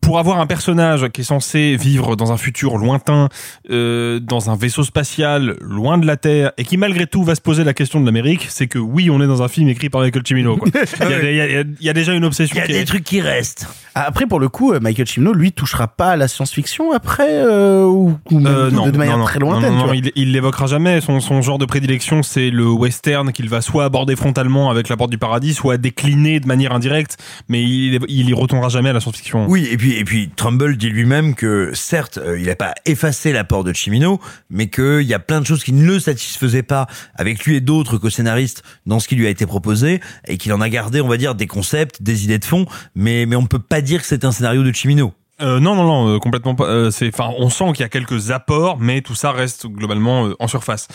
pour 0.01 0.19
avoir 0.19 0.39
un 0.41 0.47
personnage 0.47 1.09
qui 1.11 1.21
est 1.23 1.25
censé 1.25 1.77
vivre 1.77 2.17
dans 2.17 2.33
un 2.33 2.37
futur 2.37 2.77
lointain, 2.79 3.29
euh, 3.71 4.21
dans 4.21 4.51
un 4.51 4.57
vaisseau 4.57 4.83
spatial 4.85 5.57
loin 5.61 5.99
de 5.99 6.07
la 6.07 6.17
Terre, 6.17 6.53
et 6.59 6.65
qui 6.65 6.77
malgré 6.77 7.07
tout 7.07 7.23
va 7.23 7.35
se 7.35 7.41
poser 7.41 7.65
la 7.65 7.75
question 7.75 8.01
de 8.01 8.07
l'Amérique, 8.07 8.47
c'est 8.49 8.67
que 8.67 8.79
oui, 8.79 9.11
on 9.11 9.21
est 9.21 9.27
dans 9.27 9.43
un 9.43 9.49
film 9.49 9.69
écrit 9.69 9.89
par 9.91 10.01
Michael 10.03 10.23
Cimino. 10.27 10.57
Quoi. 10.57 10.69
Il, 11.01 11.35
y 11.35 11.41
a, 11.41 11.61
y 11.63 11.67
y 11.81 11.93
déjà 11.93 12.15
une 12.15 12.25
obsession. 12.25 12.55
Il 12.57 12.59
y 12.59 12.63
a 12.63 12.67
qui 12.67 12.73
des 12.73 12.79
est- 12.81 12.85
trucs 12.85 13.05
qui 13.05 13.21
restent. 13.21 13.67
Après, 13.95 14.27
pour 14.27 14.39
le 14.39 14.49
coup, 14.49 14.73
euh, 14.73 14.79
Michael 14.81 15.09
Cimino, 15.09 15.33
lui, 15.33 15.51
touchera 15.53 15.89
pas 15.89 16.11
à 16.13 16.17
la 16.17 16.29
science-fiction 16.29 16.93
après, 16.93 17.27
euh, 17.31 17.85
ou, 17.85 18.17
ou 18.31 18.39
même 18.39 18.47
Euh, 18.47 18.71
de, 18.71 18.75
non, 18.77 18.89
de 18.89 18.97
manière 18.97 19.15
non, 19.17 19.21
non. 19.21 19.25
très 19.27 19.39
Non, 19.41 19.51
lointaine. 19.51 19.71
non, 19.73 19.77
tu 19.77 19.81
non, 19.81 19.87
vois. 19.87 19.97
il, 19.97 20.13
il 20.15 20.33
l'évoquera 20.33 20.67
jamais. 20.67 21.01
Son, 21.01 21.19
son 21.21 21.43
genre 21.43 21.59
de 21.59 21.65
prédilection, 21.65 22.23
c'est 22.23 22.51
le 22.51 22.67
western 22.69 23.33
qu'il 23.33 23.49
va 23.49 23.61
soit 23.61 23.85
aborder 23.85 24.15
frontalement 24.15 24.71
avec 24.71 24.89
La 24.89 24.97
Porte 24.97 25.11
du 25.11 25.19
Paradis, 25.19 25.55
soit 25.55 25.77
décliner 25.79 26.39
de 26.41 26.47
manière 26.47 26.73
indirecte, 26.73 27.17
mais 27.49 27.63
il, 27.63 27.99
il 28.09 28.29
y 28.29 28.33
retournera 28.35 28.69
jamais 28.69 28.91
à 28.91 28.93
la 28.93 29.01
science-fiction. 29.01 29.47
Oui, 29.49 29.69
et 29.71 29.77
puis, 29.79 29.97
et 29.97 30.05
puis 30.05 30.31
Trumbull 30.37 30.77
dit 30.77 30.91
lui-même 30.91 31.35
que 31.35 31.71
certes, 31.73 32.19
euh, 32.19 32.39
il 32.39 32.47
n'a 32.47 32.57
pas 32.57 32.75
effacé 32.85 33.33
l'apport 33.33 33.65
de 33.65 33.73
Chimino, 33.73 34.21
mais 34.51 34.69
qu'il 34.69 35.03
y 35.03 35.15
a 35.15 35.19
plein 35.19 35.41
de 35.41 35.47
choses 35.47 35.65
qui 35.65 35.73
ne 35.73 35.87
le 35.87 35.99
satisfaisaient 35.99 36.63
pas 36.63 36.87
avec 37.15 37.45
lui 37.45 37.57
et 37.57 37.61
d'autres 37.63 37.97
co-scénaristes 37.97 38.63
dans 38.85 39.01
ce 39.01 39.09
qui 39.09 39.17
lui 39.17 39.27
a 39.27 39.31
été 39.31 39.47
proposé, 39.47 40.01
et 40.27 40.37
qu'il 40.37 40.53
en 40.53 40.61
a 40.61 40.69
gardé, 40.69 41.01
on 41.01 41.09
va 41.09 41.17
dire, 41.17 41.35
des 41.35 41.47
concepts, 41.47 42.03
des 42.03 42.25
idées 42.25 42.39
de 42.39 42.45
fond, 42.45 42.67
mais, 42.95 43.25
mais 43.25 43.37
on 43.37 43.47
peut 43.47 43.59
pas 43.59 43.81
dire 43.81 44.03
que 44.03 44.07
c'est 44.07 44.27
un 44.27 44.33
scénario 44.33 44.63
de 44.63 44.73
Chimino. 44.73 45.15
Euh, 45.41 45.61
non, 45.61 45.75
non, 45.75 45.85
non, 45.85 46.15
euh, 46.15 46.19
complètement 46.19 46.55
pas. 46.55 46.91
c'est, 46.91 47.09
enfin, 47.09 47.33
on 47.39 47.49
sent 47.49 47.73
qu'il 47.73 47.81
y 47.81 47.85
a 47.85 47.89
quelques 47.89 48.33
apports, 48.33 48.79
mais 48.79 49.01
tout 49.01 49.15
ça 49.15 49.33
reste 49.33 49.67
globalement 49.67 50.31
en 50.39 50.49
surface. 50.49 50.89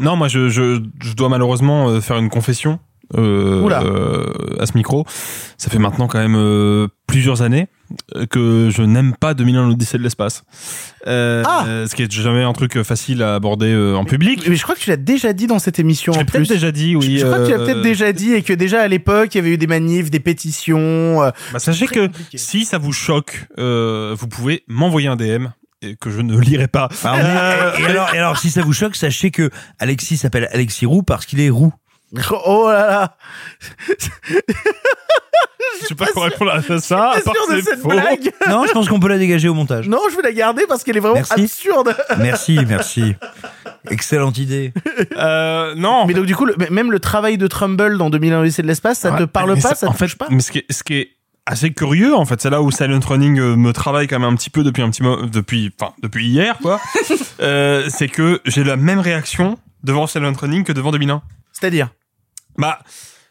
Non, 0.00 0.16
moi, 0.16 0.28
je, 0.28 0.48
je, 0.48 0.80
dois 1.14 1.28
malheureusement 1.28 2.00
faire 2.00 2.18
une 2.18 2.30
confession 2.30 2.80
à 3.16 4.66
ce 4.66 4.72
micro. 4.76 5.04
Ça 5.56 5.70
fait 5.70 5.78
maintenant 5.78 6.06
quand 6.08 6.18
même 6.18 6.36
euh, 6.36 6.88
plusieurs 7.06 7.42
années 7.42 7.68
euh, 8.14 8.26
que 8.26 8.68
je 8.70 8.82
n'aime 8.82 9.14
pas 9.18 9.34
2001 9.34 9.66
l'Odyssée 9.68 9.98
de 9.98 10.02
l'espace. 10.02 10.44
Euh, 11.06 11.86
Ce 11.86 11.94
qui 11.94 12.02
est 12.02 12.12
jamais 12.12 12.42
un 12.42 12.52
truc 12.52 12.82
facile 12.82 13.22
à 13.22 13.34
aborder 13.34 13.72
euh, 13.72 13.94
en 13.96 14.04
public. 14.04 14.44
Mais 14.48 14.56
je 14.56 14.62
crois 14.62 14.74
que 14.74 14.80
tu 14.80 14.90
l'as 14.90 14.96
déjà 14.96 15.32
dit 15.32 15.46
dans 15.46 15.58
cette 15.58 15.78
émission. 15.78 16.12
Je 16.12 16.18
l'ai 16.18 16.24
peut-être 16.24 16.48
déjà 16.48 16.70
dit, 16.70 16.96
oui. 16.96 17.14
Je, 17.18 17.20
je 17.20 17.26
crois 17.26 17.38
que 17.40 17.46
tu 17.46 17.50
l'as 17.52 17.58
euh, 17.60 17.64
peut-être 17.64 17.82
déjà 17.82 18.12
dit 18.12 18.32
et 18.34 18.42
que 18.42 18.52
déjà 18.52 18.82
à 18.82 18.88
l'époque, 18.88 19.34
il 19.34 19.38
y 19.38 19.40
avait 19.40 19.50
eu 19.54 19.58
des 19.58 19.66
manifs, 19.66 20.10
des 20.10 20.20
pétitions. 20.20 21.22
euh, 21.22 21.30
Bah, 21.52 21.58
sachez 21.58 21.86
que 21.86 22.08
si 22.34 22.64
ça 22.64 22.78
vous 22.78 22.92
choque, 22.92 23.46
euh, 23.58 24.14
vous 24.18 24.28
pouvez 24.28 24.64
m'envoyer 24.68 25.08
un 25.08 25.16
DM 25.16 25.46
et 25.80 25.96
que 25.96 26.10
je 26.10 26.20
ne 26.20 26.38
lirai 26.38 26.66
pas. 26.68 26.88
Euh, 27.04 27.72
et 27.78 27.84
alors, 27.86 28.14
et 28.14 28.18
alors, 28.18 28.36
si 28.38 28.50
ça 28.50 28.62
vous 28.62 28.72
choque, 28.72 28.96
sachez 28.96 29.30
que 29.30 29.48
Alexis 29.78 30.16
s'appelle 30.18 30.48
Alexis 30.52 30.86
Roux 30.86 31.02
parce 31.02 31.24
qu'il 31.24 31.40
est 31.40 31.50
roux. 31.50 31.72
Oh 32.46 32.68
là 32.70 32.86
là 32.86 33.16
Je 35.82 35.86
sais 35.86 35.94
pas 35.94 36.06
comment 36.12 36.24
répondre 36.26 36.50
à 36.52 36.62
ça. 36.80 36.96
Pas 36.96 37.16
à 37.16 37.20
part 37.20 37.34
sûr 37.34 37.54
de 37.54 37.60
cette 37.60 37.80
faux. 37.80 37.88
blague. 37.88 38.32
Non, 38.48 38.64
je 38.66 38.72
pense 38.72 38.88
qu'on 38.88 38.98
peut 39.00 39.08
la 39.08 39.18
dégager 39.18 39.48
au 39.48 39.54
montage. 39.54 39.88
Non, 39.88 40.00
je 40.10 40.16
vais 40.16 40.22
la 40.22 40.32
garder 40.32 40.64
parce 40.68 40.82
qu'elle 40.82 40.96
est 40.96 41.00
vraiment 41.00 41.14
Merci. 41.16 41.32
absurde. 41.42 41.94
Merci, 42.18 42.58
merci. 42.66 43.14
Excellente 43.90 44.38
idée. 44.38 44.72
Euh, 45.16 45.74
non. 45.76 46.06
Mais 46.06 46.14
donc 46.14 46.26
du 46.26 46.34
coup, 46.34 46.46
le- 46.46 46.56
même 46.70 46.90
le 46.90 46.98
travail 47.00 47.38
de 47.38 47.46
Trumbull 47.46 47.96
dans 47.98 48.10
2001 48.10 48.40
Odyssée 48.40 48.62
de 48.62 48.66
l'espace, 48.66 48.98
ça 49.00 49.12
te 49.12 49.20
Ouais, 49.22 49.26
parle 49.26 49.54
mais 49.54 49.60
pas, 49.60 49.68
ça- 49.70 49.74
ça 49.76 49.88
en 49.88 49.92
te 49.92 49.98
fait, 49.98 50.06
touche 50.06 50.16
pas 50.18 50.26
Mais 50.30 50.40
ce 50.40 50.50
qui 50.50 50.58
est, 50.58 50.72
ce 50.72 50.82
qui 50.82 50.94
est 50.94 51.10
assez 51.46 51.72
curieux, 51.72 52.14
en 52.14 52.24
fait, 52.24 52.40
c'est 52.40 52.50
là 52.50 52.60
où 52.62 52.70
Silent 52.70 53.00
Running 53.06 53.38
euh, 53.38 53.56
me 53.56 53.72
travaille 53.72 54.06
quand 54.08 54.18
même 54.18 54.28
un 54.32 54.36
petit 54.36 54.50
peu 54.50 54.62
depuis 54.64 54.82
un 54.82 54.90
petit 54.90 55.02
depuis, 55.30 55.72
enfin, 55.80 55.92
depuis 56.02 56.26
hier, 56.26 56.58
quoi. 56.60 56.80
euh, 57.40 57.84
c'est 57.88 58.08
que 58.08 58.40
j'ai 58.46 58.64
la 58.64 58.76
même 58.76 58.98
réaction 59.00 59.58
devant 59.84 60.06
Silent 60.06 60.32
Running 60.38 60.64
que 60.64 60.72
devant 60.72 60.90
2001. 60.90 61.22
C'est-à-dire 61.52 61.88
Bah, 62.58 62.80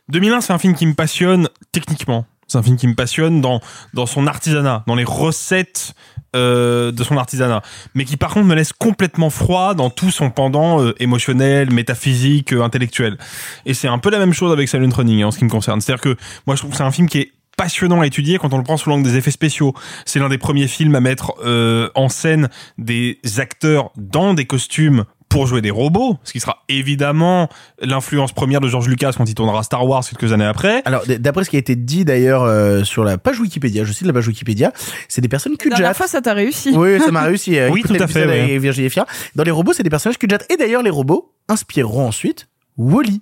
2001, 0.10 0.42
c'est 0.42 0.54
un 0.54 0.58
film 0.58 0.74
qui 0.74 0.86
me 0.86 0.94
passionne 0.94 1.50
techniquement. 1.72 2.26
C'est 2.48 2.58
un 2.58 2.64
film 2.64 2.78
qui 2.78 2.88
me 2.88 2.96
passionne 2.96 3.42
dans 3.42 3.60
dans 3.94 4.06
son 4.06 4.26
artisanat, 4.26 4.86
dans 4.88 4.96
les 4.96 5.04
recettes 5.04 5.94
euh, 6.34 6.94
de 6.94 7.04
son 7.04 7.18
artisanat, 7.18 7.62
mais 7.94 8.06
qui 8.06 8.16
par 8.16 8.34
contre 8.34 8.48
me 8.48 8.56
laisse 8.56 8.72
complètement 8.72 9.30
froid 9.30 9.74
dans 9.74 9.90
tout 9.90 10.12
son 10.12 10.30
pendant 10.30 10.82
euh, 10.82 10.96
émotionnel, 11.02 11.72
métaphysique, 11.72 12.54
euh, 12.54 12.64
intellectuel. 12.64 13.18
Et 13.66 13.74
c'est 13.74 13.90
un 13.90 13.98
peu 13.98 14.10
la 14.10 14.20
même 14.20 14.32
chose 14.32 14.54
avec 14.54 14.70
Silent 14.70 14.90
Running 14.96 15.24
hein, 15.24 15.28
en 15.28 15.32
ce 15.32 15.40
qui 15.40 15.44
me 15.44 15.50
concerne. 15.50 15.82
C'est-à-dire 15.82 16.02
que 16.02 16.16
moi 16.46 16.56
je 16.56 16.62
trouve 16.62 16.72
que 16.72 16.78
c'est 16.78 16.84
un 16.84 16.92
film 16.92 17.10
qui 17.10 17.20
est 17.20 17.34
passionnant 17.58 18.00
à 18.02 18.08
étudier 18.08 18.38
quand 18.38 18.54
on 18.54 18.58
le 18.58 18.64
prend 18.64 18.78
sous 18.78 18.90
l'angle 18.90 19.04
des 19.04 19.18
effets 19.18 19.32
spéciaux. 19.32 19.74
C'est 20.06 20.20
l'un 20.20 20.30
des 20.30 20.38
premiers 20.38 20.68
films 20.68 20.96
à 20.96 21.02
mettre 21.02 21.34
euh, 21.44 21.90
en 21.96 22.08
scène 22.08 22.50
des 22.78 23.20
acteurs 23.38 23.92
dans 23.98 24.34
des 24.34 24.46
costumes 24.46 25.04
pour 25.30 25.46
jouer 25.46 25.62
des 25.62 25.72
robots, 25.72 26.18
ce 26.24 26.32
qui 26.32 26.40
sera 26.40 26.64
évidemment 26.70 27.50
l'influence 27.82 28.32
première 28.32 28.62
de 28.62 28.68
George 28.68 28.88
Lucas 28.88 29.12
quand 29.18 29.30
il 29.30 29.36
tournera 29.36 29.62
Star 29.64 29.86
Wars 29.86 30.04
quelques 30.08 30.32
années 30.32 30.46
après. 30.46 30.82
Alors, 30.86 31.04
d'après 31.20 31.44
ce 31.44 31.50
qui 31.50 31.56
a 31.58 31.60
été 31.60 31.76
dit 31.76 32.06
d'ailleurs 32.06 32.44
euh, 32.44 32.84
sur 32.84 33.04
la 33.04 33.18
page 33.18 33.40
Wikipédia, 33.40 33.84
je 33.84 33.92
cite 33.92 34.08
la 34.08 34.14
page 34.14 34.28
Wikipédia, 34.28 34.72
c'est 35.10 35.22
des 35.22 35.28
personnes 35.28 35.54
La 35.64 35.76
dernière 35.76 35.96
fois, 35.98 36.08
ça 36.08 36.22
t'a 36.22 36.34
réussi. 36.34 36.72
Oui, 36.76 37.00
ça 37.00 37.12
m'a 37.12 37.24
réussi. 37.24 37.58
euh, 37.58 37.70
Oui, 37.72 37.82
tout 37.84 37.96
à 38.00 38.08
fait, 38.08 38.26
ouais. 38.26 38.58
Virginie 38.58 38.90
Fira. 38.90 39.06
Dans 39.36 39.44
les 39.44 39.52
robots, 39.52 39.74
c'est 39.74 39.84
des 39.84 39.90
personnages 39.90 40.18
QJAT. 40.18 40.40
Et 40.50 40.58
d'ailleurs, 40.58 40.82
les 40.84 40.90
robots 40.90 41.34
inspireront 41.50 42.08
ensuite 42.08 42.48
Wally. 42.78 43.22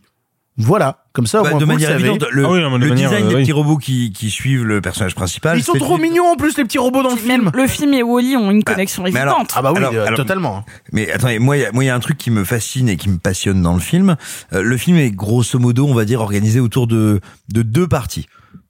Voilà, 0.58 1.04
comme 1.12 1.28
ça, 1.28 1.42
Bah, 1.44 1.50
moins, 1.50 1.60
de 1.60 1.66
vous 1.66 1.72
manière 1.72 1.90
savez. 1.90 2.08
évidente, 2.10 2.30
le, 2.32 2.46
Ah 2.46 2.50
oui, 2.52 2.62
non, 2.62 2.78
de 2.78 2.84
le 2.84 2.88
manière, 2.90 3.10
design 3.10 3.26
euh, 3.26 3.30
des 3.30 3.36
oui. 3.36 3.42
petits 3.42 3.52
robots 3.52 3.78
qui, 3.78 4.14
qui 4.14 4.30
suivent 4.30 4.64
le 4.64 4.80
personnage 4.80 5.14
principal. 5.14 5.58
Ils 5.58 5.64
sont 5.64 5.74
trop 5.74 5.98
mignons 5.98 6.32
en 6.32 6.36
plus, 6.38 6.58
les 6.58 6.64
petits 6.64 6.78
robots 6.78 7.04
dans 7.04 7.10
le 7.12 7.18
film. 7.18 7.28
Même 7.44 7.52
le 7.54 7.68
film 7.68 7.94
et 7.94 8.04
Wally 8.04 8.38
ont 8.38 8.52
une 8.52 8.64
connexion 8.64 9.04
mais 9.04 9.10
évidente. 9.10 9.28
alors- 9.28 9.46
Ah 9.56 9.62
bah 9.62 9.72
oui, 9.74 9.78
Alors- 9.80 9.94
euh, 9.94 10.06
alors- 10.06 10.16
totalement. 10.18 10.64
Mais 10.94 11.12
attendez, 11.12 11.40
moi, 11.40 11.58
il 11.58 11.64
y 11.64 11.66
a- 11.66 11.72
moi, 11.74 11.84
il 11.84 11.88
y 11.88 11.90
a 11.90 11.96
un 11.96 12.00
truc 12.00 12.18
qui 12.18 12.32
me 12.32 12.46
fascine 12.46 12.88
et 12.88 12.96
qui 12.96 13.10
me 13.10 13.18
passionne 13.18 13.62
dans 13.62 13.74
le 13.74 13.82
film. 13.82 14.16
Euh, 14.54 14.62
le 14.64 14.78
film 14.78 14.96
est 14.98 15.12
grosso 15.12 15.60
modo, 15.60 15.86
on 15.88 15.94
va 15.94 16.06
dire, 16.06 16.22
organisé 16.22 16.62
autour 16.62 16.88
de, 16.88 17.20
de 17.52 17.62
deux 17.62 17.88
parties. 17.90 18.28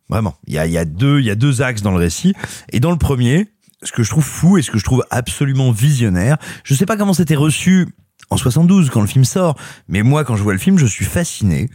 Vraiment. 0.10 0.36
Il 0.48 0.54
y 0.56 0.58
a, 0.58 0.66
il 0.66 0.72
y 0.72 0.80
a 0.80 0.86
deux, 0.86 1.20
il 1.20 1.26
y 1.28 1.32
a 1.32 1.36
deux 1.36 1.62
axes 1.62 1.84
dans 1.84 1.92
le 1.92 1.98
récit. 1.98 2.34
Et 2.72 2.80
dans 2.80 2.92
le 2.92 2.98
premier, 2.98 3.48
ce 3.84 3.92
que 3.92 4.02
je 4.02 4.10
trouve 4.10 4.24
fou 4.26 4.58
et 4.58 4.64
ce 4.64 4.72
que 4.72 4.80
je 4.80 4.84
trouve 4.84 5.06
absolument 5.12 5.72
visionnaire, 5.72 6.38
je 6.64 6.74
sais 6.74 6.88
pas 6.88 6.98
comment 6.98 7.14
c'était 7.14 7.36
reçu 7.36 7.88
en 8.30 8.38
72 8.38 8.90
quand 8.90 9.02
le 9.02 9.08
film 9.08 9.26
sort, 9.26 9.56
mais 9.88 10.02
moi, 10.04 10.24
quand 10.24 10.36
je 10.36 10.44
vois 10.44 10.54
le 10.54 10.60
film, 10.60 10.78
je 10.78 10.86
suis 10.86 11.06
fasciné 11.06 11.70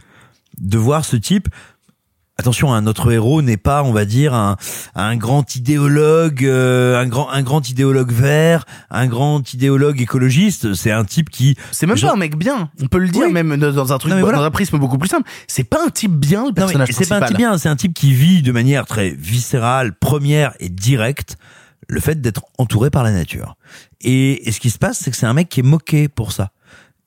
de 0.59 0.77
voir 0.77 1.05
ce 1.05 1.15
type 1.15 1.47
attention, 2.41 2.73
un 2.73 2.81
notre 2.81 3.11
héros 3.11 3.41
n'est 3.41 3.57
pas, 3.57 3.83
on 3.83 3.91
va 3.91 4.03
dire, 4.05 4.33
un, 4.33 4.57
un 4.95 5.15
grand 5.15 5.55
idéologue, 5.55 6.43
euh, 6.43 6.99
un 6.99 7.05
grand 7.05 7.29
un 7.29 7.43
grand 7.43 7.69
idéologue 7.69 8.11
vert, 8.11 8.65
un 8.89 9.05
grand 9.07 9.53
idéologue 9.53 10.01
écologiste. 10.01 10.73
C'est 10.73 10.91
un 10.91 11.05
type 11.05 11.29
qui. 11.29 11.55
C'est 11.71 11.85
même 11.85 11.99
pas 11.99 12.13
un 12.13 12.17
mec 12.17 12.35
bien. 12.35 12.69
On 12.81 12.87
peut 12.87 12.97
le 12.97 13.09
dire 13.09 13.25
Oui. 13.27 13.33
même 13.33 13.55
dans 13.57 13.93
un 13.93 13.97
truc, 13.97 14.09
Non, 14.09 14.15
mais 14.15 14.23
voilà. 14.23 14.39
dans 14.39 14.43
un 14.43 14.51
prisme 14.51 14.77
beaucoup 14.79 14.97
plus 14.97 15.09
simple. 15.09 15.29
C'est 15.47 15.63
pas 15.63 15.85
un 15.85 15.89
type 15.89 16.13
bien 16.13 16.47
le 16.47 16.53
personnage 16.53 16.89
c'est 16.91 17.07
pas 17.07 17.17
un 17.17 17.27
type 17.27 17.37
bien, 17.37 17.57
c'est 17.57 17.69
un 17.69 17.75
type 17.75 17.93
qui 17.93 18.13
vit 18.13 18.41
de 18.41 18.51
manière 18.51 18.85
très 18.87 19.11
viscérale, 19.11 19.93
première 19.93 20.53
et 20.59 20.69
directe 20.69 21.37
le 21.91 21.99
fait 21.99 22.21
d'être 22.21 22.45
entouré 22.57 22.89
par 22.89 23.03
la 23.03 23.11
nature. 23.11 23.57
Et, 23.99 24.49
ce 24.49 24.59
qui 24.61 24.69
se 24.69 24.79
passe, 24.79 24.97
c'est 24.97 25.11
que 25.11 25.17
c'est 25.17 25.25
un 25.25 25.33
mec 25.33 25.49
qui 25.49 25.59
est 25.59 25.63
moqué 25.63 26.07
pour 26.07 26.31
ça. 26.31 26.51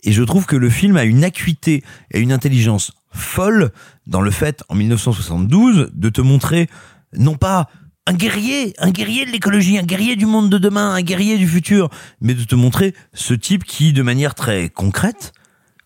Et 0.02 0.12
je 0.12 0.22
trouve 0.22 0.44
que 0.44 0.56
le 0.56 0.68
film 0.68 0.98
a 0.98 1.04
une 1.04 1.24
acuité 1.24 1.82
et 2.10 2.20
une 2.20 2.32
intelligence 2.32 2.92
folle 3.10 3.72
dans 4.06 4.20
le 4.20 4.30
fait, 4.30 4.62
en 4.68 4.74
1972, 4.74 5.90
de 5.94 6.08
te 6.10 6.20
montrer 6.20 6.68
non 7.16 7.36
pas 7.36 7.70
un 8.06 8.12
guerrier, 8.12 8.74
un 8.76 8.90
guerrier 8.90 9.24
de 9.24 9.30
l'écologie, 9.30 9.78
un 9.78 9.84
guerrier 9.84 10.16
du 10.16 10.26
monde 10.26 10.50
de 10.50 10.58
demain, 10.58 10.92
un 10.92 11.00
guerrier 11.00 11.38
du 11.38 11.48
futur, 11.48 11.88
mais 12.20 12.34
de 12.34 12.44
te 12.44 12.54
montrer 12.54 12.94
ce 13.14 13.32
type 13.32 13.64
qui, 13.64 13.94
de 13.94 14.02
manière 14.02 14.34
très 14.34 14.68
concrète, 14.68 15.32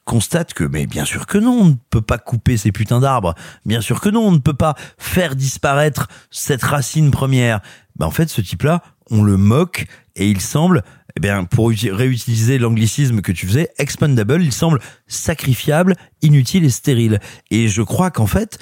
constate 0.09 0.55
que, 0.55 0.65
mais 0.65 0.87
bien 0.87 1.05
sûr 1.05 1.27
que 1.27 1.37
non, 1.37 1.53
on 1.53 1.65
ne 1.67 1.75
peut 1.91 2.01
pas 2.01 2.17
couper 2.17 2.57
ces 2.57 2.73
putains 2.73 2.99
d'arbres. 2.99 3.35
Bien 3.67 3.83
sûr 3.83 4.01
que 4.01 4.09
non, 4.09 4.23
on 4.27 4.33
ne 4.33 4.39
peut 4.39 4.55
pas 4.55 4.75
faire 4.97 5.37
disparaître 5.37 6.09
cette 6.31 6.63
racine 6.63 7.11
première. 7.11 7.61
Ben, 7.97 8.07
en 8.07 8.11
fait, 8.11 8.31
ce 8.31 8.41
type-là, 8.41 8.83
on 9.11 9.23
le 9.23 9.37
moque 9.37 9.87
et 10.17 10.31
il 10.31 10.41
semble, 10.41 10.83
eh 11.15 11.21
bien, 11.21 11.45
pour 11.45 11.71
uti- 11.71 11.93
réutiliser 11.93 12.59
l'anglicisme 12.59 13.21
que 13.21 13.33
tu 13.33 13.47
faisais, 13.47 13.69
expendable, 13.77 14.43
il 14.43 14.53
semble 14.53 14.81
sacrifiable, 15.07 15.95
inutile 16.23 16.65
et 16.65 16.71
stérile. 16.71 17.21
Et 17.51 17.69
je 17.69 17.83
crois 17.83 18.11
qu'en 18.11 18.27
fait, 18.27 18.59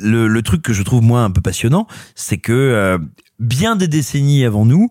le, 0.00 0.26
le 0.26 0.42
truc 0.42 0.62
que 0.62 0.72
je 0.72 0.82
trouve 0.82 1.02
moi 1.02 1.22
un 1.22 1.30
peu 1.30 1.40
passionnant, 1.40 1.86
c'est 2.16 2.38
que 2.38 2.52
euh, 2.52 2.98
bien 3.38 3.76
des 3.76 3.88
décennies 3.88 4.44
avant 4.44 4.66
nous, 4.66 4.90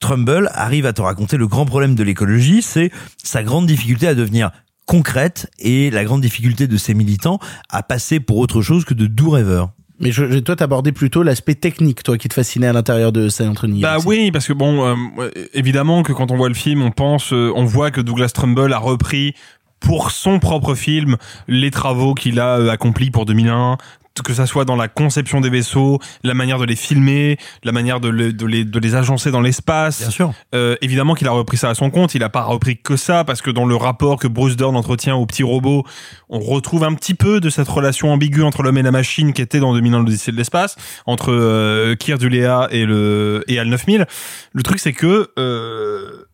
Trumbull 0.00 0.50
arrive 0.52 0.84
à 0.84 0.92
te 0.92 1.00
raconter 1.00 1.38
le 1.38 1.46
grand 1.46 1.64
problème 1.64 1.94
de 1.94 2.02
l'écologie, 2.02 2.60
c'est 2.60 2.90
sa 3.24 3.42
grande 3.42 3.66
difficulté 3.66 4.06
à 4.06 4.14
devenir 4.14 4.50
concrète 4.86 5.50
et 5.58 5.90
la 5.90 6.04
grande 6.04 6.20
difficulté 6.22 6.66
de 6.66 6.76
ses 6.76 6.94
militants 6.94 7.38
à 7.70 7.82
passer 7.82 8.20
pour 8.20 8.38
autre 8.38 8.62
chose 8.62 8.84
que 8.84 8.94
de 8.94 9.06
doux 9.06 9.30
rêveurs. 9.30 9.70
Mais 9.98 10.12
je, 10.12 10.30
je- 10.30 10.38
toi, 10.38 10.56
t'abordais 10.56 10.92
plutôt 10.92 11.22
l'aspect 11.22 11.54
technique, 11.54 12.02
toi, 12.02 12.18
qui 12.18 12.28
te 12.28 12.34
fascinait 12.34 12.66
à 12.66 12.72
l'intérieur 12.72 13.12
de 13.12 13.28
Running. 13.58 13.80
Bah 13.80 13.96
oui, 14.04 14.30
parce 14.30 14.46
que 14.46 14.52
bon, 14.52 14.84
euh, 14.86 14.94
ouais, 15.16 15.30
évidemment 15.54 16.02
que 16.02 16.12
quand 16.12 16.30
on 16.30 16.36
voit 16.36 16.48
le 16.48 16.54
film, 16.54 16.82
on 16.82 16.90
pense, 16.90 17.32
euh, 17.32 17.50
on 17.56 17.64
voit 17.64 17.90
que 17.90 18.00
Douglas 18.00 18.28
Trumbull 18.34 18.72
a 18.72 18.78
repris 18.78 19.34
pour 19.80 20.10
son 20.10 20.38
propre 20.38 20.74
film 20.74 21.16
les 21.48 21.70
travaux 21.70 22.14
qu'il 22.14 22.40
a 22.40 22.58
euh, 22.58 22.70
accomplis 22.70 23.10
pour 23.10 23.24
2001 23.24 23.78
que 24.22 24.34
ça 24.34 24.46
soit 24.46 24.64
dans 24.64 24.76
la 24.76 24.88
conception 24.88 25.40
des 25.40 25.50
vaisseaux, 25.50 25.98
la 26.24 26.34
manière 26.34 26.58
de 26.58 26.64
les 26.64 26.76
filmer, 26.76 27.38
la 27.64 27.72
manière 27.72 28.00
de, 28.00 28.08
le- 28.08 28.32
de 28.32 28.46
les, 28.46 28.64
de 28.64 28.78
les 28.78 28.94
agencer 28.94 29.30
dans 29.30 29.40
l'espace. 29.40 30.00
Bien 30.00 30.10
sûr. 30.10 30.32
Euh, 30.54 30.76
évidemment 30.82 31.14
qu'il 31.14 31.26
a 31.28 31.30
repris 31.32 31.56
ça 31.56 31.70
à 31.70 31.74
son 31.74 31.90
compte. 31.90 32.14
Il 32.14 32.22
a 32.22 32.28
pas 32.28 32.42
repris 32.42 32.76
que 32.80 32.96
ça 32.96 33.24
parce 33.24 33.42
que 33.42 33.50
dans 33.50 33.66
le 33.66 33.76
rapport 33.76 34.18
que 34.18 34.28
Bruce 34.28 34.56
Dern 34.56 34.76
entretient 34.76 35.16
au 35.16 35.26
petit 35.26 35.42
robot, 35.42 35.84
on 36.28 36.40
retrouve 36.40 36.84
un 36.84 36.94
petit 36.94 37.14
peu 37.14 37.40
de 37.40 37.50
cette 37.50 37.68
relation 37.68 38.12
ambiguë 38.12 38.42
entre 38.42 38.62
l'homme 38.62 38.78
et 38.78 38.82
la 38.82 38.90
machine 38.90 39.32
qui 39.32 39.42
était 39.42 39.60
dans 39.60 39.72
2001 39.74 39.98
l'Odyssée 40.00 40.32
de 40.32 40.36
l'espace 40.36 40.76
entre 41.06 41.32
euh, 41.32 41.94
Kier 41.96 42.16
Duléa 42.18 42.68
et 42.70 42.84
le 42.84 43.44
et 43.48 43.58
Al 43.58 43.68
9000. 43.68 44.06
Le 44.52 44.62
truc 44.62 44.78
c'est 44.78 44.92
que 44.92 45.30
euh, 45.38 46.24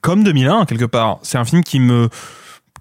comme 0.00 0.22
2001 0.24 0.66
quelque 0.66 0.84
part, 0.84 1.18
c'est 1.22 1.38
un 1.38 1.44
film 1.44 1.62
qui 1.64 1.80
me 1.80 2.08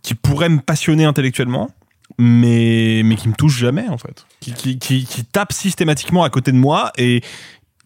qui 0.03 0.13
pourrait 0.13 0.49
me 0.49 0.59
passionner 0.59 1.05
intellectuellement 1.05 1.69
mais 2.17 3.01
mais 3.03 3.15
qui 3.15 3.27
me 3.29 3.33
touche 3.33 3.57
jamais 3.57 3.87
en 3.89 3.97
fait. 3.97 4.25
Qui 4.39 4.53
qui 4.53 4.79
qui, 4.79 5.05
qui 5.05 5.25
tape 5.25 5.51
systématiquement 5.53 6.23
à 6.23 6.29
côté 6.29 6.51
de 6.51 6.57
moi 6.57 6.91
et 6.97 7.21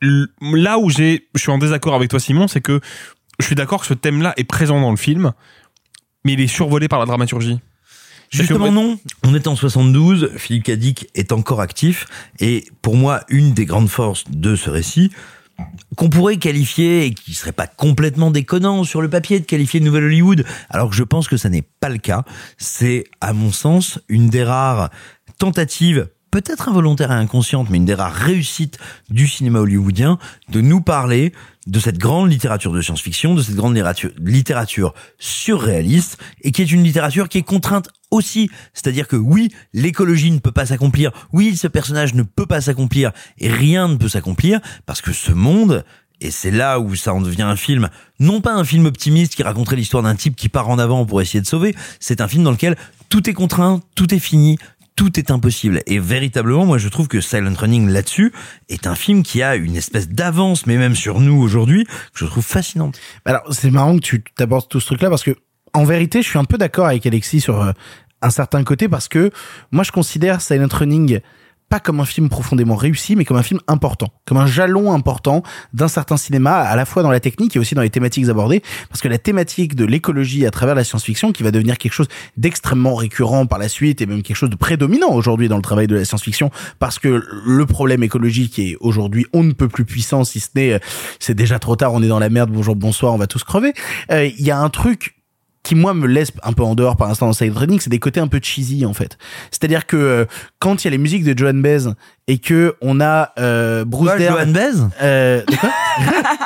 là 0.01 0.77
où 0.79 0.89
j'ai 0.89 1.27
je 1.35 1.41
suis 1.41 1.51
en 1.51 1.57
désaccord 1.57 1.93
avec 1.95 2.09
toi 2.09 2.19
Simon 2.19 2.47
c'est 2.47 2.61
que 2.61 2.79
je 3.39 3.45
suis 3.45 3.55
d'accord 3.55 3.81
que 3.81 3.87
ce 3.87 3.93
thème 3.93 4.21
là 4.21 4.33
est 4.37 4.43
présent 4.43 4.79
dans 4.79 4.91
le 4.91 4.97
film 4.97 5.33
mais 6.25 6.33
il 6.33 6.41
est 6.41 6.47
survolé 6.47 6.87
par 6.89 6.99
la 6.99 7.05
dramaturgie. 7.05 7.57
Que- 7.57 8.37
Justement 8.37 8.71
non, 8.71 8.99
on 9.23 9.33
est 9.33 9.47
en 9.47 9.55
72, 9.55 10.31
Philippe 10.37 10.65
Cadic 10.65 11.07
est 11.15 11.31
encore 11.31 11.61
actif 11.61 12.05
et 12.39 12.65
pour 12.83 12.95
moi 12.95 13.21
une 13.29 13.53
des 13.53 13.65
grandes 13.65 13.89
forces 13.89 14.25
de 14.29 14.55
ce 14.55 14.69
récit 14.69 15.11
qu'on 15.95 16.09
pourrait 16.09 16.37
qualifier 16.37 17.05
et 17.05 17.13
qui 17.13 17.33
serait 17.33 17.51
pas 17.51 17.67
complètement 17.67 18.31
déconnant 18.31 18.83
sur 18.83 19.01
le 19.01 19.09
papier 19.09 19.39
de 19.39 19.45
qualifier 19.45 19.79
de 19.79 19.85
Nouvelle 19.85 20.05
Hollywood, 20.05 20.45
alors 20.69 20.89
que 20.89 20.95
je 20.95 21.03
pense 21.03 21.27
que 21.27 21.37
ça 21.37 21.49
n'est 21.49 21.67
pas 21.79 21.89
le 21.89 21.97
cas. 21.97 22.23
C'est, 22.57 23.05
à 23.21 23.33
mon 23.33 23.51
sens, 23.51 23.99
une 24.07 24.29
des 24.29 24.43
rares 24.43 24.89
tentatives 25.37 26.09
peut-être 26.31 26.69
involontaire 26.69 27.11
et 27.11 27.15
inconsciente, 27.15 27.69
mais 27.69 27.77
une 27.77 27.85
des 27.85 27.93
rares 27.93 28.13
réussites 28.13 28.77
du 29.09 29.27
cinéma 29.27 29.59
hollywoodien, 29.59 30.17
de 30.49 30.61
nous 30.61 30.81
parler 30.81 31.33
de 31.67 31.79
cette 31.79 31.97
grande 31.97 32.31
littérature 32.31 32.71
de 32.71 32.81
science-fiction, 32.81 33.35
de 33.35 33.41
cette 33.41 33.55
grande 33.55 33.79
littérature, 34.19 34.93
surréaliste, 35.19 36.17
et 36.41 36.51
qui 36.51 36.61
est 36.61 36.71
une 36.71 36.83
littérature 36.83 37.29
qui 37.29 37.37
est 37.37 37.43
contrainte 37.43 37.89
aussi. 38.11 38.49
C'est-à-dire 38.73 39.07
que 39.07 39.15
oui, 39.15 39.51
l'écologie 39.73 40.31
ne 40.31 40.39
peut 40.39 40.51
pas 40.51 40.65
s'accomplir, 40.65 41.11
oui, 41.31 41.55
ce 41.55 41.67
personnage 41.67 42.13
ne 42.15 42.23
peut 42.23 42.47
pas 42.47 42.61
s'accomplir, 42.61 43.11
et 43.37 43.51
rien 43.51 43.87
ne 43.87 43.95
peut 43.95 44.09
s'accomplir, 44.09 44.59
parce 44.85 45.01
que 45.01 45.13
ce 45.13 45.31
monde, 45.31 45.83
et 46.21 46.31
c'est 46.31 46.51
là 46.51 46.79
où 46.79 46.95
ça 46.95 47.13
en 47.13 47.21
devient 47.21 47.43
un 47.43 47.55
film, 47.55 47.89
non 48.19 48.41
pas 48.41 48.53
un 48.53 48.63
film 48.63 48.85
optimiste 48.85 49.35
qui 49.35 49.43
raconterait 49.43 49.75
l'histoire 49.75 50.03
d'un 50.03 50.15
type 50.15 50.35
qui 50.35 50.49
part 50.49 50.69
en 50.69 50.79
avant 50.79 51.05
pour 51.05 51.21
essayer 51.21 51.41
de 51.41 51.47
sauver, 51.47 51.75
c'est 51.99 52.21
un 52.21 52.27
film 52.27 52.43
dans 52.43 52.51
lequel 52.51 52.75
tout 53.09 53.29
est 53.29 53.33
contraint, 53.33 53.79
tout 53.95 54.13
est 54.13 54.19
fini, 54.19 54.57
tout 54.99 55.17
est 55.17 55.31
impossible. 55.31 55.81
Et 55.85 55.97
véritablement, 55.97 56.65
moi, 56.65 56.77
je 56.77 56.89
trouve 56.89 57.07
que 57.07 57.21
Silent 57.21 57.53
Running 57.57 57.87
là-dessus 57.87 58.33
est 58.67 58.85
un 58.85 58.95
film 58.95 59.23
qui 59.23 59.41
a 59.41 59.55
une 59.55 59.77
espèce 59.77 60.09
d'avance, 60.09 60.65
mais 60.65 60.75
même 60.75 60.93
sur 60.93 61.21
nous 61.21 61.41
aujourd'hui, 61.41 61.85
que 61.85 61.91
je 62.15 62.25
trouve 62.25 62.43
fascinante. 62.43 62.99
Alors, 63.23 63.43
c'est 63.51 63.71
marrant 63.71 63.95
que 63.95 64.01
tu 64.01 64.21
t'abordes 64.21 64.67
tout 64.67 64.81
ce 64.81 64.87
truc-là 64.87 65.09
parce 65.09 65.23
que, 65.23 65.37
en 65.73 65.85
vérité, 65.85 66.21
je 66.21 66.27
suis 66.27 66.37
un 66.37 66.43
peu 66.43 66.57
d'accord 66.57 66.85
avec 66.85 67.05
Alexis 67.05 67.39
sur 67.39 67.61
euh, 67.61 67.71
un 68.21 68.29
certain 68.29 68.61
côté 68.65 68.89
parce 68.89 69.07
que 69.07 69.31
moi, 69.71 69.85
je 69.85 69.93
considère 69.93 70.41
Silent 70.41 70.67
Running 70.69 71.21
pas 71.69 71.79
comme 71.79 71.99
un 71.99 72.05
film 72.05 72.29
profondément 72.29 72.75
réussi, 72.75 73.15
mais 73.15 73.25
comme 73.25 73.37
un 73.37 73.43
film 73.43 73.59
important, 73.67 74.09
comme 74.25 74.37
un 74.37 74.47
jalon 74.47 74.91
important 74.91 75.43
d'un 75.73 75.87
certain 75.87 76.17
cinéma, 76.17 76.55
à 76.55 76.75
la 76.75 76.85
fois 76.85 77.03
dans 77.03 77.11
la 77.11 77.19
technique 77.19 77.55
et 77.55 77.59
aussi 77.59 77.75
dans 77.75 77.81
les 77.81 77.89
thématiques 77.89 78.27
abordées, 78.27 78.61
parce 78.89 79.01
que 79.01 79.07
la 79.07 79.19
thématique 79.19 79.75
de 79.75 79.85
l'écologie 79.85 80.45
à 80.45 80.51
travers 80.51 80.75
la 80.75 80.83
science-fiction, 80.83 81.31
qui 81.31 81.43
va 81.43 81.51
devenir 81.51 81.77
quelque 81.77 81.93
chose 81.93 82.07
d'extrêmement 82.37 82.95
récurrent 82.95 83.45
par 83.45 83.59
la 83.59 83.69
suite, 83.69 84.01
et 84.01 84.05
même 84.05 84.23
quelque 84.23 84.37
chose 84.37 84.49
de 84.49 84.55
prédominant 84.55 85.11
aujourd'hui 85.13 85.47
dans 85.47 85.57
le 85.57 85.61
travail 85.61 85.87
de 85.87 85.95
la 85.95 86.05
science-fiction, 86.05 86.49
parce 86.79 86.99
que 86.99 87.23
le 87.45 87.65
problème 87.65 88.03
écologique 88.03 88.59
est 88.59 88.75
aujourd'hui 88.79 89.25
on 89.33 89.43
ne 89.43 89.53
peut 89.53 89.69
plus 89.69 89.85
puissant, 89.85 90.23
si 90.23 90.39
ce 90.39 90.49
n'est 90.55 90.73
euh, 90.73 90.79
c'est 91.19 91.35
déjà 91.35 91.59
trop 91.59 91.75
tard, 91.75 91.93
on 91.93 92.01
est 92.01 92.07
dans 92.07 92.19
la 92.19 92.29
merde, 92.29 92.49
bonjour, 92.51 92.75
bonsoir, 92.75 93.13
on 93.13 93.17
va 93.17 93.27
tous 93.27 93.43
crever. 93.43 93.73
Euh, 94.11 94.25
Il 94.25 94.45
y 94.45 94.51
a 94.51 94.59
un 94.59 94.69
truc 94.69 95.18
qui 95.69 95.75
moi 95.75 95.93
me 95.93 96.07
laisse 96.07 96.31
un 96.41 96.53
peu 96.53 96.63
en 96.63 96.73
dehors 96.73 96.97
par 96.97 97.07
l'instant 97.09 97.27
dans 97.27 97.33
Silent 97.33 97.53
Running, 97.55 97.79
c'est 97.79 97.91
des 97.91 97.99
côtés 97.99 98.19
un 98.19 98.27
peu 98.27 98.39
cheesy 98.41 98.87
en 98.87 98.93
fait. 98.93 99.19
C'est-à-dire 99.51 99.85
que 99.85 99.95
euh, 99.95 100.25
quand 100.57 100.83
il 100.83 100.85
y 100.85 100.87
a 100.87 100.91
les 100.91 100.97
musiques 100.97 101.23
de 101.23 101.37
Joan 101.37 101.61
Baez 101.61 101.89
et 102.27 102.39
que 102.39 102.73
on 102.81 102.99
a 102.99 103.33
euh, 103.37 103.85
Bruce 103.85 104.17
Dern, 104.17 104.35
Joan 104.35 104.51
Baez? 104.51 104.71
euh, 105.03 105.43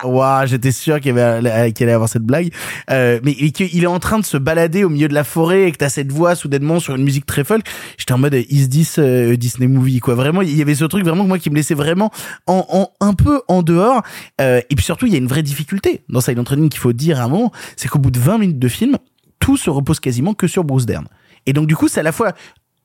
Waouh, 0.04 0.46
j'étais 0.48 0.74
sûr 0.74 1.00
qu'il 1.00 1.18
avait 1.18 1.72
qu'il 1.72 1.86
allait 1.86 1.94
avoir 1.94 2.10
cette 2.10 2.24
blague. 2.24 2.52
Euh, 2.90 3.22
mais 3.24 3.34
qu'il 3.34 3.82
est 3.82 3.88
en 3.88 4.00
train 4.00 4.20
de 4.20 4.26
se 4.26 4.36
balader 4.36 4.84
au 4.84 4.90
milieu 4.90 5.08
de 5.08 5.14
la 5.14 5.24
forêt 5.24 5.64
et 5.64 5.72
que 5.72 5.78
t'as 5.78 5.90
cette 5.90 6.12
voix 6.12 6.36
soudainement 6.36 6.82
sur 6.82 6.96
une 6.96 7.04
musique 7.04 7.26
très 7.26 7.46
folk. 7.46 7.66
J'étais 7.98 8.12
en 8.12 8.18
mode 8.18 8.34
is 8.34 8.68
this 8.68 8.96
euh, 9.00 9.38
Disney 9.38 9.68
movie 9.68 10.00
quoi. 10.00 10.16
Vraiment, 10.16 10.42
il 10.42 10.54
y 10.58 10.62
avait 10.62 10.76
ce 10.76 10.84
truc 10.86 11.06
vraiment 11.06 11.24
moi 11.24 11.40
qui 11.40 11.50
me 11.50 11.56
laissait 11.56 11.76
vraiment 11.76 12.12
en, 12.46 12.66
en 12.70 13.06
un 13.06 13.14
peu 13.14 13.42
en 13.48 13.62
dehors. 13.64 14.02
Euh, 14.42 14.60
et 14.70 14.76
puis 14.76 14.84
surtout, 14.84 15.06
il 15.06 15.14
y 15.14 15.16
a 15.16 15.20
une 15.20 15.28
vraie 15.28 15.44
difficulté 15.44 16.04
dans 16.10 16.20
Silent 16.20 16.44
Running 16.46 16.68
qu'il 16.70 16.82
faut 16.82 16.94
dire 16.94 17.22
à 17.22 17.24
un 17.24 17.30
moment, 17.30 17.52
c'est 17.78 17.88
qu'au 17.88 18.00
bout 18.00 18.12
de 18.12 18.20
20 18.20 18.38
minutes 18.38 18.60
de 18.60 18.68
film, 18.68 18.98
tout 19.44 19.58
se 19.58 19.70
repose 19.70 20.00
quasiment 20.00 20.34
que 20.34 20.48
sur 20.48 20.64
Bruce 20.64 20.86
Dern. 20.86 21.06
Et 21.46 21.52
donc 21.52 21.68
du 21.68 21.76
coup, 21.76 21.90
c'est 21.90 22.00
à 22.00 22.04
la 22.04 22.14
fois 22.14 22.32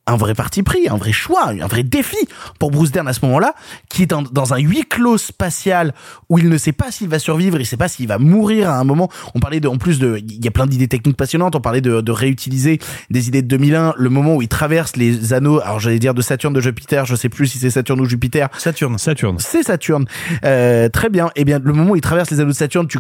un 0.08 0.16
vrai 0.16 0.34
parti 0.34 0.62
pris, 0.62 0.88
un 0.88 0.96
vrai 0.96 1.12
choix, 1.12 1.48
un 1.48 1.66
vrai 1.66 1.82
défi 1.82 2.16
pour 2.58 2.70
Bruce 2.70 2.90
Dern 2.90 3.06
à 3.06 3.12
ce 3.12 3.24
moment-là, 3.26 3.54
qui 3.88 4.02
est 4.02 4.06
dans, 4.06 4.22
dans 4.22 4.54
un 4.54 4.58
huis 4.58 4.84
clos 4.88 5.18
spatial 5.18 5.94
où 6.28 6.38
il 6.38 6.48
ne 6.48 6.56
sait 6.56 6.72
pas 6.72 6.90
s'il 6.90 7.08
va 7.08 7.18
survivre, 7.18 7.60
il 7.60 7.66
sait 7.66 7.76
pas 7.76 7.88
s'il 7.88 8.08
va 8.08 8.18
mourir 8.18 8.70
à 8.70 8.78
un 8.78 8.84
moment. 8.84 9.10
On 9.34 9.40
parlait 9.40 9.60
de, 9.60 9.68
en 9.68 9.76
plus 9.76 9.98
de, 9.98 10.18
il 10.18 10.44
y 10.44 10.48
a 10.48 10.50
plein 10.50 10.66
d'idées 10.66 10.88
techniques 10.88 11.16
passionnantes. 11.16 11.54
On 11.54 11.60
parlait 11.60 11.80
de, 11.80 12.00
de 12.00 12.12
réutiliser 12.12 12.78
des 13.10 13.28
idées 13.28 13.42
de 13.42 13.48
2001, 13.48 13.94
le 13.96 14.10
moment 14.10 14.36
où 14.36 14.42
il 14.42 14.48
traverse 14.48 14.96
les 14.96 15.32
anneaux. 15.32 15.60
Alors 15.60 15.80
j'allais 15.80 15.98
dire 15.98 16.14
de 16.14 16.22
Saturne, 16.22 16.54
de 16.54 16.60
Jupiter, 16.60 17.04
je 17.06 17.14
sais 17.14 17.28
plus 17.28 17.46
si 17.46 17.58
c'est 17.58 17.70
Saturne 17.70 18.00
ou 18.00 18.04
Jupiter. 18.04 18.48
Saturne. 18.58 18.98
Saturne. 18.98 19.36
C'est 19.38 19.62
Saturne. 19.62 20.06
Euh, 20.44 20.88
très 20.88 21.10
bien. 21.10 21.30
Eh 21.36 21.44
bien, 21.44 21.60
le 21.62 21.72
moment 21.72 21.92
où 21.92 21.96
il 21.96 22.00
traverse 22.00 22.30
les 22.30 22.40
anneaux 22.40 22.52
de 22.52 22.56
Saturne, 22.56 22.86
tu, 22.88 22.98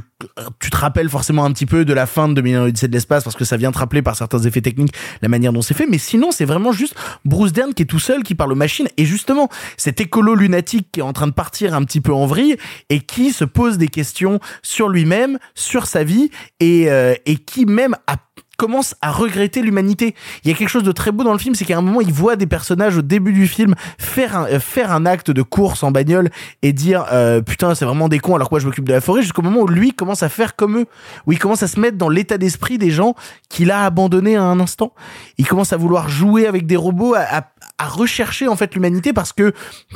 tu 0.60 0.70
te 0.70 0.76
rappelles 0.76 1.08
forcément 1.08 1.44
un 1.44 1.52
petit 1.52 1.66
peu 1.66 1.84
de 1.84 1.92
la 1.92 2.06
fin 2.06 2.28
de 2.28 2.34
2001 2.34 2.62
Odyssée 2.64 2.88
de 2.88 2.92
l'espace 2.92 3.24
parce 3.24 3.36
que 3.36 3.44
ça 3.44 3.56
vient 3.56 3.72
te 3.72 3.78
rappeler 3.78 4.02
par 4.02 4.16
certains 4.16 4.40
effets 4.40 4.60
techniques 4.60 4.92
la 5.22 5.28
manière 5.28 5.52
dont 5.52 5.62
c'est 5.62 5.74
fait. 5.74 5.86
Mais 5.88 5.98
sinon, 5.98 6.30
c'est 6.30 6.44
vraiment 6.44 6.72
juste 6.72 6.94
Bruce 7.24 7.52
Dern 7.52 7.74
qui 7.74 7.82
est 7.82 7.86
tout 7.86 7.98
seul, 7.98 8.22
qui 8.22 8.34
parle 8.34 8.52
aux 8.52 8.56
machines. 8.56 8.88
Et 8.96 9.04
justement, 9.04 9.48
cet 9.76 10.00
écolo 10.00 10.34
lunatique 10.34 10.88
qui 10.92 11.00
est 11.00 11.02
en 11.02 11.12
train 11.12 11.26
de 11.26 11.32
partir 11.32 11.74
un 11.74 11.84
petit 11.84 12.00
peu 12.00 12.12
en 12.12 12.26
vrille 12.26 12.56
et 12.88 13.00
qui 13.00 13.32
se 13.32 13.44
pose 13.44 13.78
des 13.78 13.88
questions 13.88 14.40
sur 14.62 14.88
lui-même, 14.88 15.38
sur 15.54 15.86
sa 15.86 16.04
vie 16.04 16.30
et, 16.60 16.90
euh, 16.90 17.14
et 17.26 17.36
qui 17.36 17.66
même 17.66 17.96
a 18.06 18.16
commence 18.58 18.94
à 19.00 19.12
regretter 19.12 19.62
l'humanité. 19.62 20.14
Il 20.44 20.50
y 20.50 20.52
a 20.52 20.56
quelque 20.56 20.68
chose 20.68 20.82
de 20.82 20.92
très 20.92 21.12
beau 21.12 21.24
dans 21.24 21.32
le 21.32 21.38
film, 21.38 21.54
c'est 21.54 21.64
qu'à 21.64 21.78
un 21.78 21.80
moment, 21.80 22.00
il 22.00 22.12
voit 22.12 22.36
des 22.36 22.46
personnages 22.46 22.96
au 22.98 23.02
début 23.02 23.32
du 23.32 23.46
film 23.46 23.74
faire 23.98 24.36
un, 24.36 24.46
euh, 24.48 24.60
faire 24.60 24.92
un 24.92 25.06
acte 25.06 25.30
de 25.30 25.42
course 25.42 25.82
en 25.84 25.92
bagnole 25.92 26.28
et 26.62 26.72
dire 26.72 27.06
euh, 27.12 27.40
putain, 27.40 27.74
c'est 27.76 27.84
vraiment 27.84 28.08
des 28.08 28.18
cons 28.18 28.34
alors 28.34 28.48
que 28.48 28.54
moi 28.54 28.60
je 28.60 28.66
m'occupe 28.66 28.84
de 28.86 28.92
la 28.92 29.00
forêt, 29.00 29.22
jusqu'au 29.22 29.42
moment 29.42 29.60
où 29.60 29.68
lui 29.68 29.92
commence 29.92 30.22
à 30.24 30.28
faire 30.28 30.56
comme 30.56 30.76
eux, 30.78 30.86
où 31.26 31.32
il 31.32 31.38
commence 31.38 31.62
à 31.62 31.68
se 31.68 31.78
mettre 31.78 31.96
dans 31.96 32.08
l'état 32.08 32.36
d'esprit 32.36 32.78
des 32.78 32.90
gens 32.90 33.14
qu'il 33.48 33.70
a 33.70 33.84
abandonnés 33.84 34.34
à 34.36 34.42
un 34.42 34.58
instant. 34.58 34.92
Il 35.38 35.46
commence 35.46 35.72
à 35.72 35.76
vouloir 35.76 36.08
jouer 36.08 36.46
avec 36.46 36.66
des 36.66 36.76
robots, 36.76 37.14
à, 37.14 37.20
à- 37.20 37.44
rechercher 37.88 38.48
en 38.48 38.56
fait 38.56 38.74
l'humanité 38.74 39.12
parce 39.12 39.32
que 39.32 39.52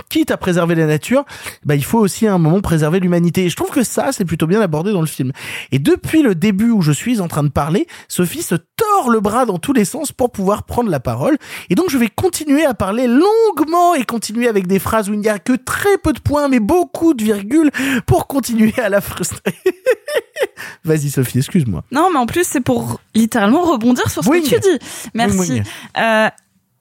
quitte 0.09 0.30
à 0.30 0.36
préserver 0.36 0.76
la 0.76 0.86
nature, 0.86 1.24
bah 1.64 1.74
il 1.74 1.84
faut 1.84 1.98
aussi 1.98 2.28
à 2.28 2.32
un 2.34 2.39
moment 2.39 2.60
préserver 2.60 3.01
l'humanité. 3.01 3.44
Et 3.44 3.48
je 3.51 3.56
trouve 3.56 3.70
que 3.70 3.82
ça 3.82 4.10
c'est 4.12 4.24
plutôt 4.24 4.47
bien 4.47 4.60
abordé 4.60 4.93
dans 4.93 5.01
le 5.01 5.09
film. 5.09 5.32
Et 5.72 5.80
depuis 5.80 6.22
le 6.22 6.36
début 6.36 6.70
où 6.70 6.80
je 6.80 6.93
suis 6.93 7.20
en 7.20 7.26
train 7.26 7.43
de 7.43 7.48
parler, 7.48 7.89
Sophie 8.06 8.43
se 8.52 8.60
tord 8.76 9.10
le 9.10 9.20
bras 9.20 9.46
dans 9.46 9.58
tous 9.58 9.72
les 9.72 9.84
sens 9.84 10.12
pour 10.12 10.30
pouvoir 10.30 10.64
prendre 10.64 10.90
la 10.90 11.00
parole. 11.00 11.38
Et 11.70 11.74
donc 11.74 11.90
je 11.90 11.96
vais 11.98 12.08
continuer 12.08 12.64
à 12.64 12.74
parler 12.74 13.06
longuement 13.06 13.94
et 13.94 14.04
continuer 14.04 14.48
avec 14.48 14.66
des 14.66 14.78
phrases 14.78 15.08
où 15.08 15.14
il 15.14 15.20
n'y 15.20 15.28
a 15.28 15.38
que 15.38 15.52
très 15.54 15.96
peu 15.98 16.12
de 16.12 16.20
points 16.20 16.48
mais 16.48 16.60
beaucoup 16.60 17.14
de 17.14 17.24
virgules 17.24 17.70
pour 18.06 18.26
continuer 18.26 18.74
à 18.78 18.88
la 18.88 19.00
frustrer. 19.00 19.54
Vas-y 20.84 21.10
Sophie, 21.10 21.38
excuse-moi. 21.38 21.82
Non, 21.90 22.10
mais 22.12 22.18
en 22.18 22.26
plus, 22.26 22.44
c'est 22.44 22.60
pour 22.60 23.00
littéralement 23.14 23.62
rebondir 23.62 24.10
sur 24.10 24.22
ce 24.24 24.28
Oui. 24.28 24.42
que 24.42 24.48
tu 24.54 24.60
dis. 24.60 24.78
Merci. 25.14 25.38
Oui, 25.38 25.46
oui. 25.50 25.62
Euh, 25.98 26.28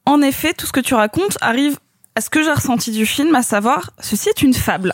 en 0.06 0.22
effet, 0.22 0.54
tout 0.54 0.66
ce 0.66 0.72
que 0.72 0.80
tu 0.80 0.94
racontes 0.96 1.38
arrive 1.42 1.78
à 2.16 2.22
ce 2.22 2.30
que 2.30 2.44
j'ai 2.44 2.52
ressenti 2.52 2.92
du 2.92 3.06
film, 3.06 3.34
à 3.36 3.44
savoir, 3.44 3.92
ceci 4.00 4.30
est 4.30 4.42
une 4.42 4.54
fable. 4.54 4.94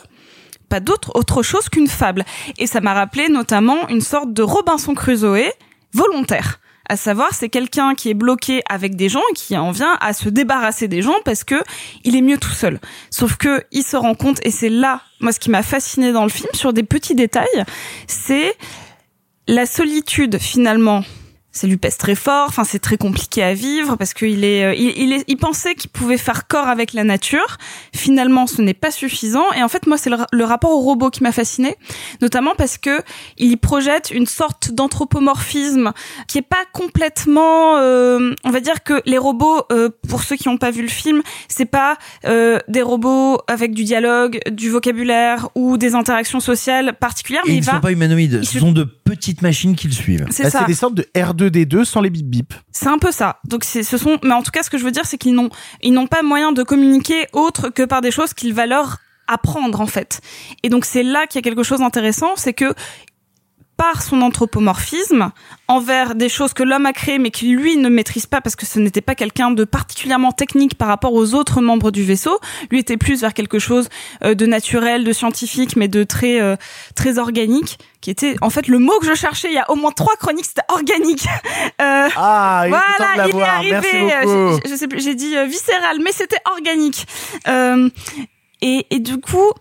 Pas 0.68 0.80
d'autre, 0.80 1.10
autre 1.14 1.42
chose 1.42 1.68
qu'une 1.68 1.88
fable. 1.88 2.24
Et 2.58 2.66
ça 2.66 2.80
m'a 2.80 2.92
rappelé 2.94 3.28
notamment 3.28 3.88
une 3.88 4.02
sorte 4.02 4.32
de 4.32 4.42
Robinson 4.42 4.94
Crusoe 4.94 5.50
volontaire. 5.94 6.60
À 6.88 6.96
savoir, 6.96 7.28
c'est 7.34 7.50
quelqu'un 7.50 7.94
qui 7.94 8.08
est 8.08 8.14
bloqué 8.14 8.62
avec 8.68 8.96
des 8.96 9.08
gens 9.08 9.22
et 9.30 9.34
qui 9.34 9.56
en 9.56 9.70
vient 9.70 9.96
à 10.00 10.12
se 10.14 10.28
débarrasser 10.28 10.88
des 10.88 11.02
gens 11.02 11.16
parce 11.24 11.44
que 11.44 11.56
il 12.04 12.16
est 12.16 12.22
mieux 12.22 12.38
tout 12.38 12.50
seul. 12.50 12.80
Sauf 13.10 13.36
que 13.36 13.62
il 13.72 13.82
se 13.82 13.96
rend 13.96 14.14
compte, 14.14 14.38
et 14.42 14.50
c'est 14.50 14.70
là, 14.70 15.02
moi, 15.20 15.32
ce 15.32 15.38
qui 15.38 15.50
m'a 15.50 15.62
fasciné 15.62 16.12
dans 16.12 16.22
le 16.22 16.30
film, 16.30 16.48
sur 16.54 16.72
des 16.72 16.82
petits 16.82 17.14
détails, 17.14 17.64
c'est 18.06 18.56
la 19.46 19.66
solitude 19.66 20.38
finalement 20.38 21.04
ça 21.58 21.66
lui 21.66 21.76
pèse 21.76 21.96
très 21.96 22.14
fort 22.14 22.46
enfin 22.48 22.64
c'est 22.64 22.78
très 22.78 22.96
compliqué 22.96 23.42
à 23.42 23.52
vivre 23.54 23.96
parce 23.96 24.14
qu'il 24.14 24.44
est 24.44 24.64
euh, 24.64 24.74
il, 24.74 24.96
il 24.96 25.12
est 25.12 25.24
il 25.28 25.36
pensait 25.36 25.74
qu'il 25.74 25.90
pouvait 25.90 26.16
faire 26.18 26.46
corps 26.46 26.68
avec 26.68 26.92
la 26.92 27.04
nature. 27.04 27.58
Finalement 27.94 28.46
ce 28.46 28.62
n'est 28.62 28.74
pas 28.74 28.90
suffisant. 28.90 29.44
Et 29.56 29.62
en 29.62 29.68
fait 29.68 29.86
moi 29.86 29.98
c'est 29.98 30.10
le, 30.10 30.16
le 30.32 30.44
rapport 30.44 30.70
au 30.70 30.80
robot 30.80 31.10
qui 31.10 31.22
m'a 31.22 31.32
fasciné 31.32 31.76
notamment 32.22 32.54
parce 32.56 32.78
que 32.78 33.00
il 33.36 33.50
y 33.52 33.56
projette 33.56 34.10
une 34.10 34.26
sorte 34.26 34.70
d'anthropomorphisme 34.72 35.92
qui 36.28 36.38
est 36.38 36.42
pas 36.42 36.64
complètement 36.72 37.76
euh, 37.78 38.34
on 38.44 38.50
va 38.50 38.60
dire 38.60 38.82
que 38.82 39.02
les 39.06 39.18
robots 39.18 39.62
euh, 39.72 39.90
pour 40.08 40.22
ceux 40.22 40.36
qui 40.36 40.48
n'ont 40.48 40.58
pas 40.58 40.70
vu 40.70 40.82
le 40.82 40.88
film 40.88 41.22
c'est 41.48 41.64
pas 41.66 41.96
euh, 42.26 42.58
des 42.68 42.82
robots 42.82 43.38
avec 43.48 43.74
du 43.74 43.84
dialogue 43.84 44.40
du 44.50 44.70
vocabulaire 44.70 45.48
ou 45.54 45.76
des 45.76 45.94
interactions 45.94 46.40
sociales 46.40 46.96
particulières 46.98 47.42
Et 47.46 47.48
mais 47.50 47.54
ils 47.54 47.58
il 47.58 47.60
ne 47.60 47.66
va 47.66 47.72
sont 47.74 47.80
pas 47.80 47.92
humanoïdes, 47.92 48.38
il 48.42 48.46
ce 48.46 48.54
se- 48.54 48.58
sont 48.60 48.72
de 48.72 48.84
petites 49.08 49.40
machines 49.42 49.74
qui 49.74 49.86
le 49.86 49.94
suivent. 49.94 50.26
C'est 50.30 50.42
Bah, 50.44 50.50
ça. 50.50 50.58
c'est 50.60 50.66
des 50.66 50.74
sortes 50.74 50.94
de 50.94 51.06
R2D2 51.14 51.84
sans 51.84 52.00
les 52.02 52.10
bip 52.10 52.26
bip. 52.28 52.52
C'est 52.72 52.88
un 52.88 52.98
peu 52.98 53.10
ça. 53.10 53.38
Donc 53.44 53.64
ce 53.64 53.82
sont 53.82 54.18
mais 54.22 54.32
en 54.34 54.42
tout 54.42 54.50
cas 54.50 54.62
ce 54.62 54.68
que 54.70 54.76
je 54.78 54.84
veux 54.84 54.90
dire 54.90 55.06
c'est 55.06 55.16
qu'ils 55.16 55.34
n'ont 55.34 55.48
ils 55.82 55.92
n'ont 55.92 56.06
pas 56.06 56.22
moyen 56.22 56.52
de 56.52 56.62
communiquer 56.62 57.26
autre 57.32 57.70
que 57.70 57.84
par 57.84 58.02
des 58.02 58.10
choses 58.10 58.34
qu'il 58.34 58.52
va 58.52 58.66
leur 58.66 58.98
apprendre 59.26 59.80
en 59.80 59.86
fait. 59.86 60.20
Et 60.62 60.68
donc 60.68 60.84
c'est 60.84 61.02
là 61.02 61.26
qu'il 61.26 61.38
y 61.38 61.42
a 61.42 61.42
quelque 61.42 61.62
chose 61.62 61.80
d'intéressant, 61.80 62.32
c'est 62.36 62.52
que 62.54 62.74
par 63.78 64.02
son 64.02 64.20
anthropomorphisme 64.22 65.30
envers 65.68 66.14
des 66.16 66.28
choses 66.28 66.52
que 66.52 66.64
l'homme 66.64 66.84
a 66.84 66.92
créées 66.92 67.18
mais 67.18 67.30
qu'il 67.30 67.54
lui 67.54 67.76
ne 67.76 67.88
maîtrise 67.88 68.26
pas 68.26 68.40
parce 68.40 68.56
que 68.56 68.66
ce 68.66 68.80
n'était 68.80 69.00
pas 69.00 69.14
quelqu'un 69.14 69.52
de 69.52 69.64
particulièrement 69.64 70.32
technique 70.32 70.76
par 70.76 70.88
rapport 70.88 71.14
aux 71.14 71.32
autres 71.34 71.60
membres 71.62 71.90
du 71.92 72.02
vaisseau, 72.02 72.38
lui 72.70 72.80
était 72.80 72.96
plus 72.96 73.20
vers 73.20 73.32
quelque 73.32 73.60
chose 73.60 73.88
euh, 74.24 74.34
de 74.34 74.46
naturel, 74.46 75.04
de 75.04 75.12
scientifique 75.12 75.76
mais 75.76 75.86
de 75.86 76.02
très 76.02 76.40
euh, 76.40 76.56
très 76.96 77.18
organique 77.18 77.78
qui 78.00 78.10
était 78.10 78.34
en 78.42 78.50
fait 78.50 78.66
le 78.66 78.80
mot 78.80 78.98
que 78.98 79.06
je 79.06 79.14
cherchais 79.14 79.48
il 79.48 79.54
y 79.54 79.58
a 79.58 79.70
au 79.70 79.76
moins 79.76 79.92
trois 79.92 80.16
chroniques 80.16 80.46
c'était 80.46 80.62
organique. 80.68 81.26
Euh, 81.80 82.08
Ah, 82.16 82.64
il 82.64 82.66
est 82.66 82.70
voilà, 82.70 83.28
il 83.28 83.36
est 83.36 83.42
arrivé. 83.42 84.10
Je, 84.24 84.68
je 84.70 84.74
sais 84.74 84.88
plus, 84.88 85.00
j'ai 85.00 85.14
dit 85.14 85.32
viscéral, 85.46 85.98
mais 86.02 86.10
c'était 86.10 86.40
organique. 86.50 87.06
Euh, 87.46 87.88
et, 88.60 88.86
et 88.90 88.98
du 88.98 89.20
coup, 89.20 89.52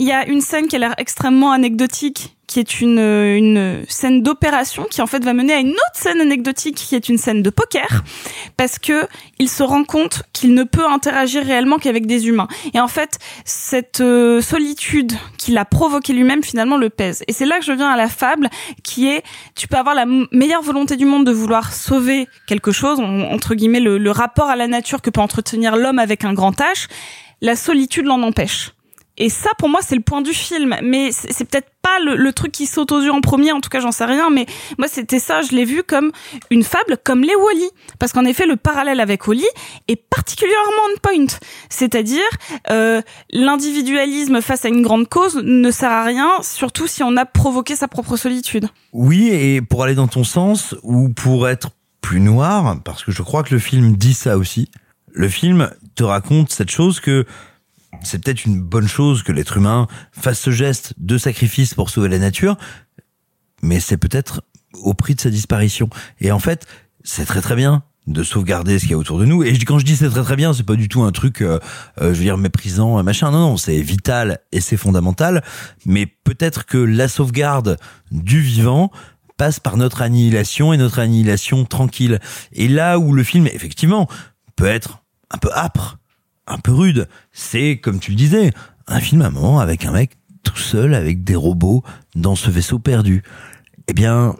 il 0.00 0.06
y 0.08 0.12
a 0.12 0.26
une 0.26 0.40
scène 0.40 0.66
qui 0.66 0.74
a 0.76 0.78
l'air 0.80 0.94
extrêmement 0.98 1.52
anecdotique, 1.52 2.34
qui 2.46 2.58
est 2.58 2.80
une, 2.80 2.98
euh, 2.98 3.36
une 3.36 3.84
scène 3.88 4.22
d'opération 4.24 4.86
qui 4.90 5.00
en 5.02 5.06
fait 5.06 5.22
va 5.24 5.34
mener 5.34 5.52
à 5.52 5.58
une 5.60 5.70
autre 5.70 5.94
scène 5.94 6.20
anecdotique 6.20 6.74
qui 6.74 6.96
est 6.96 7.08
une 7.08 7.16
scène 7.18 7.42
de 7.42 7.50
poker 7.50 8.02
parce 8.56 8.80
que 8.80 9.06
il 9.38 9.48
se 9.48 9.62
rend 9.62 9.84
compte 9.84 10.22
qu'il 10.32 10.54
ne 10.54 10.64
peut 10.64 10.84
interagir 10.84 11.44
réellement 11.44 11.78
qu'avec 11.78 12.06
des 12.06 12.26
humains. 12.26 12.48
Et 12.74 12.80
en 12.80 12.88
fait, 12.88 13.18
cette 13.44 14.00
euh, 14.00 14.40
solitude 14.40 15.12
qu'il 15.38 15.56
a 15.58 15.64
provoquée 15.64 16.12
lui-même 16.12 16.42
finalement 16.42 16.76
le 16.76 16.90
pèse. 16.90 17.22
Et 17.28 17.32
c'est 17.32 17.46
là 17.46 17.58
que 17.60 17.64
je 17.64 17.72
viens 17.72 17.90
à 17.90 17.96
la 17.96 18.08
fable 18.08 18.48
qui 18.82 19.06
est 19.06 19.22
tu 19.54 19.68
peux 19.68 19.76
avoir 19.76 19.94
la 19.94 20.06
meilleure 20.32 20.62
volonté 20.62 20.96
du 20.96 21.04
monde 21.04 21.24
de 21.26 21.32
vouloir 21.32 21.72
sauver 21.72 22.26
quelque 22.48 22.72
chose, 22.72 22.98
on- 22.98 23.30
entre 23.32 23.54
guillemets 23.54 23.80
le, 23.80 23.96
le 23.98 24.10
rapport 24.10 24.48
à 24.48 24.56
la 24.56 24.66
nature 24.66 25.02
que 25.02 25.10
peut 25.10 25.20
entretenir 25.20 25.76
l'homme 25.76 26.00
avec 26.00 26.24
un 26.24 26.32
grand 26.32 26.58
H, 26.58 26.88
la 27.42 27.54
solitude 27.54 28.06
l'en 28.06 28.22
empêche. 28.22 28.72
Et 29.20 29.28
ça, 29.28 29.50
pour 29.58 29.68
moi, 29.68 29.80
c'est 29.82 29.94
le 29.94 30.00
point 30.00 30.22
du 30.22 30.32
film. 30.32 30.74
Mais 30.82 31.10
c'est 31.12 31.44
peut-être 31.44 31.68
pas 31.82 31.98
le, 32.04 32.16
le 32.16 32.32
truc 32.32 32.52
qui 32.52 32.66
saute 32.66 32.90
aux 32.90 33.00
yeux 33.00 33.12
en 33.12 33.20
premier. 33.20 33.52
En 33.52 33.60
tout 33.60 33.68
cas, 33.68 33.78
j'en 33.78 33.92
sais 33.92 34.06
rien. 34.06 34.30
Mais 34.30 34.46
moi, 34.78 34.88
c'était 34.88 35.18
ça. 35.18 35.42
Je 35.42 35.54
l'ai 35.54 35.66
vu 35.66 35.82
comme 35.82 36.10
une 36.50 36.64
fable, 36.64 36.96
comme 37.04 37.20
les 37.20 37.36
Wally. 37.36 37.68
Parce 37.98 38.12
qu'en 38.12 38.24
effet, 38.24 38.46
le 38.46 38.56
parallèle 38.56 38.98
avec 38.98 39.28
Wally 39.28 39.44
est 39.88 40.02
particulièrement 40.08 40.80
on 40.94 40.98
point. 41.00 41.26
C'est-à-dire, 41.68 42.22
euh, 42.70 43.02
l'individualisme 43.30 44.40
face 44.40 44.64
à 44.64 44.68
une 44.68 44.82
grande 44.82 45.08
cause 45.08 45.36
ne 45.36 45.70
sert 45.70 45.90
à 45.90 46.04
rien, 46.04 46.30
surtout 46.40 46.86
si 46.86 47.02
on 47.02 47.16
a 47.16 47.26
provoqué 47.26 47.76
sa 47.76 47.88
propre 47.88 48.16
solitude. 48.16 48.68
Oui, 48.92 49.28
et 49.28 49.60
pour 49.60 49.84
aller 49.84 49.94
dans 49.94 50.08
ton 50.08 50.24
sens, 50.24 50.74
ou 50.82 51.10
pour 51.10 51.48
être 51.48 51.72
plus 52.00 52.20
noir, 52.20 52.80
parce 52.84 53.04
que 53.04 53.12
je 53.12 53.22
crois 53.22 53.42
que 53.42 53.52
le 53.52 53.60
film 53.60 53.96
dit 53.96 54.14
ça 54.14 54.38
aussi, 54.38 54.70
le 55.12 55.28
film 55.28 55.70
te 55.94 56.02
raconte 56.02 56.50
cette 56.50 56.70
chose 56.70 57.00
que 57.00 57.26
c'est 58.02 58.22
peut-être 58.22 58.44
une 58.44 58.60
bonne 58.60 58.88
chose 58.88 59.22
que 59.22 59.32
l'être 59.32 59.56
humain 59.56 59.86
fasse 60.12 60.40
ce 60.40 60.50
geste 60.50 60.94
de 60.98 61.18
sacrifice 61.18 61.74
pour 61.74 61.90
sauver 61.90 62.08
la 62.08 62.18
nature, 62.18 62.56
mais 63.62 63.80
c'est 63.80 63.96
peut-être 63.96 64.42
au 64.74 64.94
prix 64.94 65.14
de 65.14 65.20
sa 65.20 65.30
disparition. 65.30 65.90
Et 66.20 66.32
en 66.32 66.38
fait, 66.38 66.66
c'est 67.02 67.24
très 67.24 67.40
très 67.40 67.56
bien 67.56 67.82
de 68.06 68.22
sauvegarder 68.22 68.78
ce 68.78 68.84
qu'il 68.84 68.92
y 68.92 68.94
a 68.94 68.98
autour 68.98 69.18
de 69.18 69.24
nous. 69.24 69.42
Et 69.42 69.56
quand 69.58 69.78
je 69.78 69.84
dis 69.84 69.96
c'est 69.96 70.08
très 70.08 70.22
très 70.22 70.36
bien, 70.36 70.52
c'est 70.52 70.64
pas 70.64 70.74
du 70.74 70.88
tout 70.88 71.02
un 71.02 71.12
truc, 71.12 71.42
euh, 71.42 71.58
euh, 72.00 72.12
je 72.12 72.18
veux 72.18 72.24
dire, 72.24 72.38
méprisant, 72.38 73.02
machin. 73.02 73.30
Non, 73.30 73.40
non, 73.40 73.56
c'est 73.56 73.80
vital 73.80 74.40
et 74.52 74.60
c'est 74.60 74.76
fondamental. 74.76 75.42
Mais 75.86 76.06
peut-être 76.06 76.66
que 76.66 76.78
la 76.78 77.08
sauvegarde 77.08 77.76
du 78.10 78.40
vivant 78.40 78.90
passe 79.36 79.60
par 79.60 79.76
notre 79.76 80.02
annihilation 80.02 80.72
et 80.72 80.76
notre 80.76 80.98
annihilation 80.98 81.64
tranquille. 81.64 82.18
Et 82.52 82.68
là 82.68 82.98
où 82.98 83.12
le 83.12 83.22
film, 83.22 83.46
effectivement, 83.46 84.08
peut 84.56 84.66
être 84.66 85.02
un 85.30 85.38
peu 85.38 85.50
âpre, 85.54 85.99
un 86.50 86.58
peu 86.58 86.72
rude, 86.72 87.08
c'est, 87.32 87.78
comme 87.78 88.00
tu 88.00 88.10
le 88.10 88.16
disais, 88.16 88.52
un 88.86 89.00
film 89.00 89.22
à 89.22 89.30
moment 89.30 89.60
avec 89.60 89.84
un 89.84 89.92
mec 89.92 90.18
tout 90.42 90.56
seul 90.56 90.94
avec 90.94 91.24
des 91.24 91.36
robots 91.36 91.82
dans 92.14 92.34
ce 92.34 92.50
vaisseau 92.50 92.78
perdu. 92.78 93.22
Eh 93.88 93.92
bien, 93.92 94.34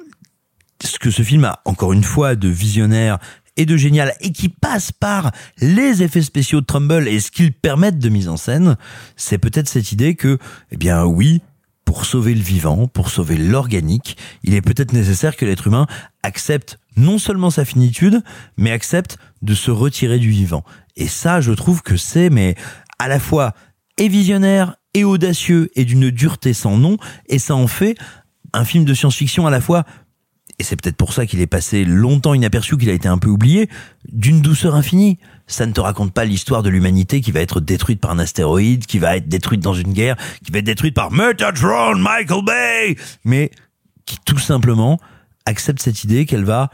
ce 0.82 0.98
que 0.98 1.10
ce 1.10 1.22
film 1.22 1.44
a 1.44 1.60
encore 1.64 1.92
une 1.92 2.04
fois 2.04 2.34
de 2.34 2.48
visionnaire 2.48 3.18
et 3.56 3.66
de 3.66 3.76
génial 3.76 4.14
et 4.20 4.32
qui 4.32 4.48
passe 4.48 4.92
par 4.92 5.32
les 5.60 6.02
effets 6.02 6.22
spéciaux 6.22 6.60
de 6.60 6.66
Trumbull 6.66 7.08
et 7.08 7.20
ce 7.20 7.30
qu'ils 7.30 7.52
permettent 7.52 7.98
de 7.98 8.08
mise 8.08 8.28
en 8.28 8.36
scène, 8.36 8.76
c'est 9.16 9.38
peut-être 9.38 9.68
cette 9.68 9.92
idée 9.92 10.14
que, 10.14 10.38
eh 10.70 10.76
bien 10.76 11.04
oui, 11.04 11.42
pour 11.84 12.04
sauver 12.04 12.34
le 12.34 12.40
vivant, 12.40 12.86
pour 12.86 13.10
sauver 13.10 13.36
l'organique, 13.36 14.16
il 14.44 14.54
est 14.54 14.62
peut-être 14.62 14.92
nécessaire 14.92 15.36
que 15.36 15.44
l'être 15.44 15.66
humain 15.66 15.86
accepte 16.22 16.78
non 16.96 17.18
seulement 17.18 17.50
sa 17.50 17.64
finitude, 17.64 18.22
mais 18.56 18.70
accepte 18.70 19.18
de 19.42 19.54
se 19.54 19.70
retirer 19.70 20.18
du 20.18 20.30
vivant. 20.30 20.64
Et 21.00 21.08
ça, 21.08 21.40
je 21.40 21.50
trouve 21.50 21.82
que 21.82 21.96
c'est, 21.96 22.30
mais 22.30 22.54
à 22.98 23.08
la 23.08 23.18
fois 23.18 23.54
et 23.96 24.08
visionnaire 24.08 24.76
et 24.94 25.02
audacieux 25.02 25.70
et 25.74 25.84
d'une 25.84 26.10
dureté 26.10 26.52
sans 26.52 26.76
nom, 26.76 26.98
et 27.26 27.38
ça 27.38 27.56
en 27.56 27.66
fait 27.66 27.96
un 28.52 28.64
film 28.64 28.84
de 28.84 28.94
science-fiction 28.94 29.46
à 29.46 29.50
la 29.50 29.60
fois 29.60 29.84
et 30.58 30.62
c'est 30.62 30.76
peut-être 30.76 30.98
pour 30.98 31.14
ça 31.14 31.24
qu'il 31.24 31.40
est 31.40 31.46
passé 31.46 31.86
longtemps 31.86 32.34
inaperçu, 32.34 32.76
qu'il 32.76 32.90
a 32.90 32.92
été 32.92 33.08
un 33.08 33.16
peu 33.16 33.30
oublié, 33.30 33.70
d'une 34.12 34.42
douceur 34.42 34.74
infinie. 34.74 35.18
Ça 35.46 35.64
ne 35.64 35.72
te 35.72 35.80
raconte 35.80 36.12
pas 36.12 36.26
l'histoire 36.26 36.62
de 36.62 36.68
l'humanité 36.68 37.22
qui 37.22 37.32
va 37.32 37.40
être 37.40 37.60
détruite 37.60 37.98
par 37.98 38.10
un 38.10 38.18
astéroïde, 38.18 38.84
qui 38.84 38.98
va 38.98 39.16
être 39.16 39.26
détruite 39.26 39.62
dans 39.62 39.72
une 39.72 39.94
guerre, 39.94 40.16
qui 40.44 40.52
va 40.52 40.58
être 40.58 40.66
détruite 40.66 40.94
par 40.94 41.12
Metatron, 41.12 41.96
Michael 41.96 42.44
Bay, 42.44 42.96
mais 43.24 43.50
qui 44.04 44.18
tout 44.26 44.38
simplement 44.38 45.00
accepte 45.46 45.80
cette 45.80 46.04
idée 46.04 46.26
qu'elle 46.26 46.44
va 46.44 46.68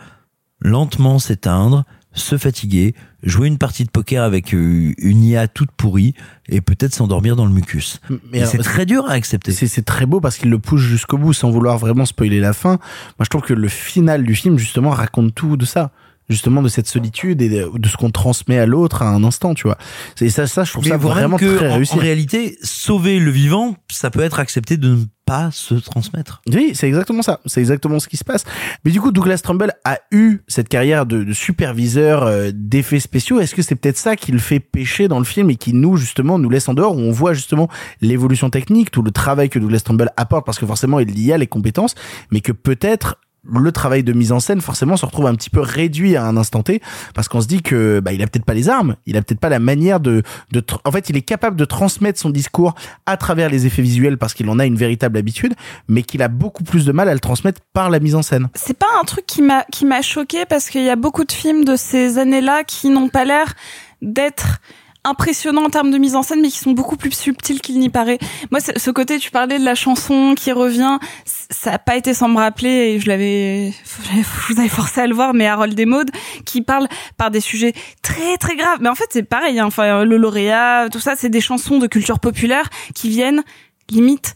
lentement 0.58 1.20
s'éteindre 1.20 1.84
se 2.12 2.38
fatiguer, 2.38 2.94
jouer 3.26 3.48
une 3.48 3.58
partie 3.58 3.84
de 3.84 3.90
poker 3.90 4.22
avec 4.22 4.54
euh, 4.54 4.94
une 4.98 5.22
IA 5.22 5.48
toute 5.48 5.70
pourrie 5.72 6.14
et 6.48 6.60
peut-être 6.60 6.94
s'endormir 6.94 7.36
dans 7.36 7.44
le 7.44 7.52
mucus. 7.52 8.00
Mais 8.32 8.46
c'est 8.46 8.58
très 8.58 8.86
dur 8.86 9.04
à 9.06 9.12
accepter. 9.12 9.52
C'est 9.52 9.84
très 9.84 10.06
beau 10.06 10.20
parce 10.20 10.38
qu'il 10.38 10.48
le 10.48 10.58
pousse 10.58 10.80
jusqu'au 10.80 11.18
bout 11.18 11.32
sans 11.32 11.50
vouloir 11.50 11.76
vraiment 11.76 12.06
spoiler 12.06 12.40
la 12.40 12.52
fin. 12.52 12.78
Moi, 13.18 13.24
je 13.24 13.28
trouve 13.28 13.42
que 13.42 13.52
le 13.52 13.68
final 13.68 14.24
du 14.24 14.34
film, 14.34 14.58
justement, 14.58 14.90
raconte 14.90 15.34
tout 15.34 15.56
de 15.56 15.64
ça. 15.64 15.90
Justement, 16.28 16.60
de 16.60 16.68
cette 16.68 16.88
solitude 16.88 17.40
et 17.40 17.48
de, 17.48 17.88
ce 17.88 17.96
qu'on 17.96 18.10
transmet 18.10 18.58
à 18.58 18.66
l'autre 18.66 19.02
à 19.02 19.08
un 19.08 19.22
instant, 19.22 19.54
tu 19.54 19.64
vois. 19.64 19.78
C'est 20.16 20.28
ça, 20.28 20.46
ça, 20.46 20.64
je 20.64 20.72
trouve 20.72 20.84
Mais 20.84 20.90
ça 20.90 20.96
vraiment 20.96 21.36
que, 21.36 21.56
très 21.56 21.72
réussi. 21.72 21.94
En 21.94 21.98
réalité, 21.98 22.58
sauver 22.62 23.20
le 23.20 23.30
vivant, 23.30 23.76
ça 23.90 24.10
peut 24.10 24.20
être 24.20 24.40
accepté 24.40 24.76
de 24.76 24.88
ne 24.88 25.04
pas 25.26 25.50
se 25.50 25.74
transmettre. 25.74 26.40
Oui, 26.52 26.70
c'est 26.74 26.86
exactement 26.86 27.22
ça. 27.22 27.40
C'est 27.46 27.60
exactement 27.60 27.98
ce 27.98 28.08
qui 28.08 28.16
se 28.16 28.24
passe. 28.24 28.44
Mais 28.84 28.92
du 28.92 29.00
coup, 29.00 29.10
Douglas 29.10 29.40
Trumbull 29.42 29.72
a 29.84 29.98
eu 30.12 30.38
cette 30.46 30.68
carrière 30.68 31.04
de, 31.04 31.24
de 31.24 31.32
superviseur 31.32 32.22
euh, 32.22 32.50
d'effets 32.54 33.00
spéciaux. 33.00 33.40
Est-ce 33.40 33.54
que 33.54 33.62
c'est 33.62 33.74
peut-être 33.74 33.96
ça 33.96 34.16
qui 34.16 34.30
le 34.30 34.38
fait 34.38 34.60
pêcher 34.60 35.08
dans 35.08 35.18
le 35.18 35.24
film 35.24 35.50
et 35.50 35.56
qui 35.56 35.74
nous, 35.74 35.96
justement, 35.96 36.38
nous 36.38 36.48
laisse 36.48 36.68
en 36.68 36.74
dehors 36.74 36.96
où 36.96 37.00
on 37.00 37.10
voit 37.10 37.34
justement 37.34 37.68
l'évolution 38.00 38.50
technique, 38.50 38.90
tout 38.90 39.02
le 39.02 39.10
travail 39.10 39.48
que 39.48 39.58
Douglas 39.58 39.80
Trumbull 39.84 40.10
apporte 40.16 40.46
parce 40.46 40.58
que 40.58 40.66
forcément, 40.66 41.00
il 41.00 41.20
y 41.20 41.32
a 41.32 41.38
les 41.38 41.48
compétences, 41.48 41.96
mais 42.30 42.40
que 42.40 42.52
peut-être 42.52 43.18
le 43.52 43.72
travail 43.72 44.02
de 44.02 44.12
mise 44.12 44.32
en 44.32 44.40
scène 44.40 44.60
forcément 44.60 44.96
se 44.96 45.06
retrouve 45.06 45.26
un 45.26 45.34
petit 45.34 45.50
peu 45.50 45.60
réduit 45.60 46.16
à 46.16 46.24
un 46.24 46.36
instant 46.36 46.62
T 46.62 46.80
parce 47.14 47.28
qu'on 47.28 47.40
se 47.40 47.46
dit 47.46 47.62
que 47.62 48.00
bah 48.00 48.12
il 48.12 48.22
a 48.22 48.26
peut-être 48.26 48.44
pas 48.44 48.54
les 48.54 48.68
armes, 48.68 48.96
il 49.06 49.16
a 49.16 49.22
peut-être 49.22 49.40
pas 49.40 49.48
la 49.48 49.58
manière 49.58 50.00
de 50.00 50.22
de 50.52 50.62
en 50.84 50.92
fait 50.92 51.10
il 51.10 51.16
est 51.16 51.22
capable 51.22 51.56
de 51.56 51.64
transmettre 51.64 52.18
son 52.18 52.30
discours 52.30 52.74
à 53.06 53.16
travers 53.16 53.48
les 53.48 53.66
effets 53.66 53.82
visuels 53.82 54.18
parce 54.18 54.34
qu'il 54.34 54.48
en 54.50 54.58
a 54.58 54.66
une 54.66 54.76
véritable 54.76 55.18
habitude 55.18 55.54
mais 55.88 56.02
qu'il 56.02 56.22
a 56.22 56.28
beaucoup 56.28 56.64
plus 56.64 56.84
de 56.84 56.92
mal 56.92 57.08
à 57.08 57.14
le 57.14 57.20
transmettre 57.20 57.60
par 57.72 57.90
la 57.90 58.00
mise 58.00 58.14
en 58.14 58.22
scène. 58.22 58.48
C'est 58.54 58.78
pas 58.78 58.86
un 59.00 59.04
truc 59.04 59.26
qui 59.26 59.42
m'a 59.42 59.64
qui 59.72 59.84
m'a 59.86 60.02
choqué 60.02 60.44
parce 60.46 60.68
qu'il 60.70 60.82
y 60.82 60.90
a 60.90 60.96
beaucoup 60.96 61.24
de 61.24 61.32
films 61.32 61.64
de 61.64 61.76
ces 61.76 62.18
années-là 62.18 62.64
qui 62.64 62.90
n'ont 62.90 63.08
pas 63.08 63.24
l'air 63.24 63.54
d'être 64.02 64.60
impressionnants 65.06 65.64
en 65.64 65.70
termes 65.70 65.90
de 65.90 65.98
mise 65.98 66.16
en 66.16 66.22
scène 66.22 66.40
mais 66.40 66.48
qui 66.48 66.58
sont 66.58 66.72
beaucoup 66.72 66.96
plus 66.96 67.12
subtils 67.12 67.60
qu'il 67.60 67.78
n'y 67.78 67.88
paraît. 67.88 68.18
Moi 68.50 68.60
ce 68.60 68.90
côté 68.90 69.18
tu 69.18 69.30
parlais 69.30 69.58
de 69.58 69.64
la 69.64 69.74
chanson 69.74 70.34
qui 70.36 70.52
revient, 70.52 70.98
ça 71.24 71.72
a 71.72 71.78
pas 71.78 71.96
été 71.96 72.14
sans 72.14 72.28
me 72.28 72.36
rappeler 72.36 72.68
et 72.94 73.00
je 73.00 73.08
l'avais 73.08 73.72
je 73.72 74.52
vous 74.52 74.60
avais 74.60 74.68
forcé 74.68 75.00
à 75.00 75.06
le 75.06 75.14
voir 75.14 75.34
mais 75.34 75.46
Harold 75.46 75.78
et 75.78 75.86
Maud 75.86 76.10
qui 76.44 76.62
parle 76.62 76.88
par 77.16 77.30
des 77.30 77.40
sujets 77.40 77.72
très 78.02 78.36
très 78.36 78.56
graves. 78.56 78.78
Mais 78.80 78.88
en 78.88 78.94
fait 78.94 79.08
c'est 79.10 79.22
pareil 79.22 79.58
hein. 79.58 79.66
enfin 79.66 80.04
le 80.04 80.16
lauréat, 80.16 80.88
tout 80.90 81.00
ça 81.00 81.14
c'est 81.16 81.30
des 81.30 81.40
chansons 81.40 81.78
de 81.78 81.86
culture 81.86 82.18
populaire 82.18 82.68
qui 82.94 83.08
viennent 83.08 83.42
limite 83.90 84.34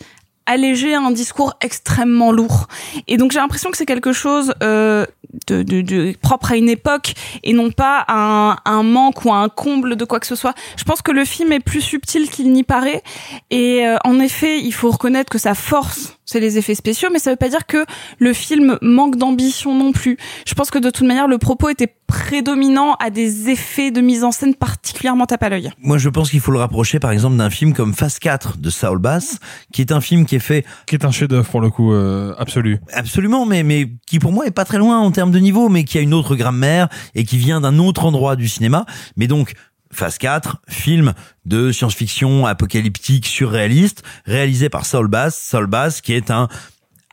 alléger 0.51 0.95
un 0.95 1.13
discours 1.13 1.55
extrêmement 1.61 2.33
lourd. 2.33 2.67
Et 3.07 3.17
donc 3.17 3.31
j'ai 3.31 3.39
l'impression 3.39 3.71
que 3.71 3.77
c'est 3.77 3.87
quelque 3.87 4.13
chose 4.13 4.53
euh, 4.63 5.07
de, 5.47 5.63
de, 5.63 5.81
de 5.81 6.15
propre 6.21 6.53
à 6.53 6.57
une 6.57 6.69
époque 6.69 7.15
et 7.45 7.53
non 7.53 7.71
pas 7.71 8.05
un, 8.09 8.57
un 8.65 8.83
manque 8.83 9.25
ou 9.25 9.33
un 9.33 9.49
comble 9.49 9.95
de 9.95 10.05
quoi 10.05 10.19
que 10.19 10.27
ce 10.27 10.35
soit. 10.35 10.55
Je 10.77 10.85
pense 10.85 11.03
que 11.03 11.13
le 11.13 11.25
film 11.25 11.53
est 11.53 11.61
plus 11.61 11.81
subtil 11.81 12.29
qu'il 12.29 12.51
n'y 12.53 12.65
paraît. 12.65 13.03
Et 13.51 13.87
euh, 13.87 13.97
en 14.05 14.19
effet, 14.19 14.59
il 14.61 14.73
faut 14.73 14.91
reconnaître 14.91 15.31
que 15.31 15.39
sa 15.39 15.55
force, 15.55 16.19
c'est 16.31 16.41
les 16.41 16.59
effets 16.59 16.75
spéciaux, 16.75 17.09
mais 17.13 17.19
ça 17.19 17.31
veut 17.31 17.37
pas 17.37 17.49
dire 17.49 17.67
que 17.67 17.85
le 18.19 18.33
film 18.33 18.79
manque 18.83 19.17
d'ambition 19.17 19.75
non 19.75 19.93
plus. 19.93 20.17
Je 20.47 20.55
pense 20.55 20.71
que 20.71 20.79
de 20.79 20.91
toute 20.91 21.07
manière, 21.07 21.27
le 21.27 21.39
propos 21.39 21.69
était 21.69 21.93
prédominant 22.07 22.95
à 22.95 23.11
des 23.11 23.51
effets 23.51 23.91
de 23.91 24.01
mise 24.01 24.25
en 24.25 24.33
scène 24.33 24.55
particulièrement 24.55 25.27
tape 25.27 25.43
à 25.43 25.49
l'œil. 25.49 25.71
Moi, 25.79 25.99
je 25.99 26.09
pense 26.09 26.31
qu'il 26.31 26.41
faut 26.41 26.51
le 26.51 26.59
rapprocher, 26.59 26.99
par 26.99 27.11
exemple, 27.13 27.37
d'un 27.37 27.51
film 27.51 27.73
comme 27.73 27.95
Phase 27.95 28.19
4 28.19 28.59
de 28.59 28.71
Saul 28.71 28.99
Bass, 28.99 29.39
qui 29.73 29.81
est 29.81 29.93
un 29.93 30.01
film 30.01 30.25
qui 30.25 30.37
est 30.37 30.41
fait 30.41 30.65
Qui 30.87 30.97
est 30.97 31.05
un 31.05 31.11
chef-d'œuvre 31.11 31.49
pour 31.49 31.61
le 31.61 31.71
coup 31.71 31.93
euh, 31.93 32.35
absolu. 32.39 32.81
absolument, 32.93 33.47
mais 33.47 33.63
mais 33.63 33.87
qui 34.07 34.19
pour 34.19 34.33
moi 34.33 34.47
est 34.47 34.51
pas 34.51 34.65
très 34.65 34.79
loin 34.79 34.99
en 34.99 35.11
termes 35.11 35.31
de 35.31 35.39
niveau, 35.39 35.69
mais 35.69 35.85
qui 35.85 35.99
a 35.99 36.01
une 36.01 36.15
autre 36.15 36.37
grammaire 36.37 36.89
et 37.15 37.25
qui 37.25 37.39
vient 37.39 37.61
d'un 37.61 37.79
autre 37.79 38.05
endroit 38.05 38.37
du 38.37 38.49
cinéma. 38.49 38.87
Mais 39.17 39.27
donc 39.27 39.55
Phase 39.93 40.19
4, 40.19 40.63
film 40.69 41.15
de 41.45 41.73
science-fiction 41.73 42.47
apocalyptique 42.47 43.27
surréaliste, 43.27 44.03
réalisé 44.25 44.69
par 44.69 44.87
Saul 44.87 45.09
Bass. 45.09 45.37
Saul 45.37 45.67
Bass, 45.67 46.01
qui 46.01 46.13
est 46.13 46.31
un 46.31 46.49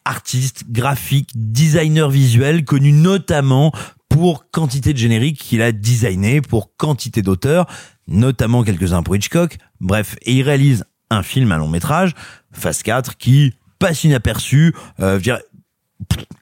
artiste, 0.05 0.65
graphique, 0.69 1.31
designer 1.35 2.09
visuel, 2.09 2.63
connu 2.63 2.91
notamment 2.91 3.73
pour 4.09 4.49
quantité 4.51 4.93
de 4.93 4.97
génériques 4.97 5.39
qu'il 5.39 5.61
a 5.61 5.71
designé, 5.71 6.41
pour 6.41 6.75
quantité 6.77 7.21
d'auteurs, 7.21 7.67
notamment 8.07 8.63
quelques-uns 8.63 9.03
pour 9.03 9.15
Hitchcock. 9.15 9.57
Bref, 9.81 10.15
et 10.21 10.33
il 10.33 10.43
réalise 10.43 10.85
un 11.09 11.23
film, 11.23 11.51
un 11.51 11.57
long 11.57 11.67
métrage, 11.67 12.13
Phase 12.51 12.83
4, 12.83 13.17
qui 13.17 13.53
passe 13.79 14.03
inaperçu, 14.03 14.73
euh, 14.99 15.19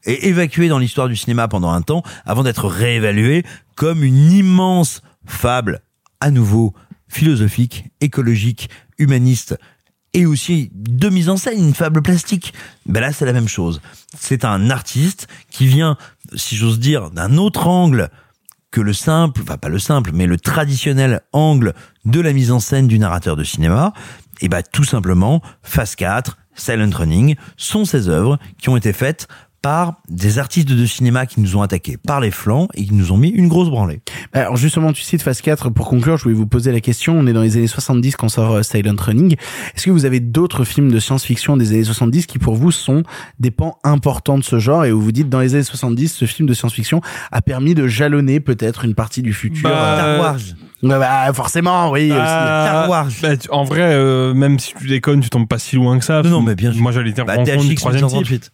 est 0.05 0.25
évacué 0.25 0.67
dans 0.67 0.79
l'histoire 0.79 1.07
du 1.07 1.15
cinéma 1.15 1.47
pendant 1.47 1.71
un 1.71 1.81
temps 1.81 2.03
avant 2.25 2.43
d'être 2.43 2.67
réévalué 2.67 3.43
comme 3.75 4.03
une 4.03 4.31
immense 4.31 5.01
fable 5.25 5.81
à 6.19 6.31
nouveau 6.31 6.73
philosophique, 7.07 7.85
écologique, 8.01 8.69
humaniste 8.97 9.57
et 10.13 10.25
aussi 10.25 10.71
de 10.73 11.09
mise 11.09 11.29
en 11.29 11.35
scène, 11.35 11.59
une 11.59 11.73
fable 11.73 12.01
plastique. 12.01 12.53
Ben 12.85 13.01
là, 13.01 13.11
c'est 13.11 13.25
la 13.25 13.33
même 13.33 13.49
chose. 13.49 13.81
C'est 14.17 14.45
un 14.45 14.69
artiste 14.69 15.27
qui 15.51 15.67
vient, 15.67 15.97
si 16.35 16.55
j'ose 16.55 16.79
dire, 16.79 17.11
d'un 17.11 17.37
autre 17.37 17.67
angle 17.67 18.09
que 18.71 18.79
le 18.79 18.93
simple, 18.93 19.41
enfin 19.43 19.57
pas 19.57 19.69
le 19.69 19.79
simple, 19.79 20.11
mais 20.13 20.25
le 20.25 20.37
traditionnel 20.37 21.21
angle 21.33 21.73
de 22.05 22.19
la 22.21 22.33
mise 22.33 22.51
en 22.51 22.59
scène 22.59 22.87
du 22.87 22.97
narrateur 22.97 23.35
de 23.35 23.43
cinéma. 23.43 23.93
Et 24.41 24.47
bah 24.47 24.63
tout 24.63 24.83
simplement, 24.85 25.41
Phase 25.63 25.95
4, 25.95 26.37
Silent 26.55 26.89
Running, 26.93 27.35
sont 27.57 27.83
ces 27.83 28.07
œuvres 28.07 28.39
qui 28.57 28.69
ont 28.69 28.77
été 28.77 28.93
faites 28.93 29.27
par 29.65 29.95
des 30.09 30.37
artistes 30.37 30.69
de 30.69 30.85
cinéma 30.85 31.25
qui 31.25 31.41
nous 31.41 31.57
ont 31.57 31.63
attaqués 31.63 31.97
par 31.97 32.19
les 32.19 32.29
flancs 32.29 32.67
et 32.75 32.85
qui 32.85 32.93
nous 32.93 33.11
ont 33.11 33.17
mis 33.17 33.29
une 33.29 33.47
grosse 33.47 33.71
branlée. 33.71 33.99
Bah, 34.31 34.41
alors 34.41 34.57
justement, 34.57 34.93
tu 34.93 35.01
cites 35.01 35.23
Phase 35.23 35.41
4 35.41 35.71
pour 35.71 35.87
conclure, 35.89 36.17
je 36.17 36.23
voulais 36.25 36.35
vous 36.35 36.45
poser 36.45 36.71
la 36.71 36.81
question, 36.81 37.17
on 37.17 37.25
est 37.25 37.33
dans 37.33 37.41
les 37.41 37.57
années 37.57 37.65
70 37.65 38.15
quand 38.15 38.29
sort 38.29 38.51
euh, 38.51 38.61
Silent 38.61 38.93
Running. 38.95 39.35
Est-ce 39.75 39.87
que 39.87 39.89
vous 39.89 40.05
avez 40.05 40.19
d'autres 40.19 40.65
films 40.65 40.91
de 40.91 40.99
science-fiction 40.99 41.57
des 41.57 41.71
années 41.71 41.83
70 41.83 42.27
qui 42.27 42.37
pour 42.37 42.53
vous 42.53 42.71
sont 42.71 43.01
des 43.39 43.49
pans 43.49 43.79
importants 43.83 44.37
de 44.37 44.43
ce 44.43 44.59
genre? 44.59 44.85
Et 44.85 44.91
où 44.91 45.01
vous 45.01 45.11
dites 45.11 45.29
dans 45.29 45.39
les 45.39 45.55
années 45.55 45.63
70 45.63 46.13
ce 46.13 46.25
film 46.25 46.47
de 46.47 46.53
science-fiction 46.53 47.01
a 47.31 47.41
permis 47.41 47.73
de 47.73 47.87
jalonner 47.87 48.39
peut-être 48.41 48.85
une 48.85 48.93
partie 48.93 49.23
du 49.23 49.33
futur 49.33 49.67
bah, 49.67 49.95
Star 49.95 50.19
Wars. 50.19 50.39
Bah, 50.83 51.33
forcément, 51.33 51.89
oui, 51.89 52.09
bah. 52.09 52.17
Star 52.17 52.89
Wars. 52.91 53.09
Bah, 53.23 53.29
en 53.49 53.63
vrai 53.63 53.81
euh, 53.81 54.35
même 54.35 54.59
si 54.59 54.75
tu 54.75 54.85
déconnes, 54.85 55.21
tu 55.21 55.31
tombes 55.31 55.47
pas 55.47 55.57
si 55.57 55.75
loin 55.75 55.97
que 55.97 56.05
ça. 56.05 56.21
Non, 56.21 56.29
non 56.29 56.41
mais 56.43 56.53
bien 56.53 56.71
sûr. 56.71 56.83
Moi 56.83 56.91
j'allais 56.91 57.13
dire 57.13 57.25
bah, 57.25 57.37
38. 57.37 58.51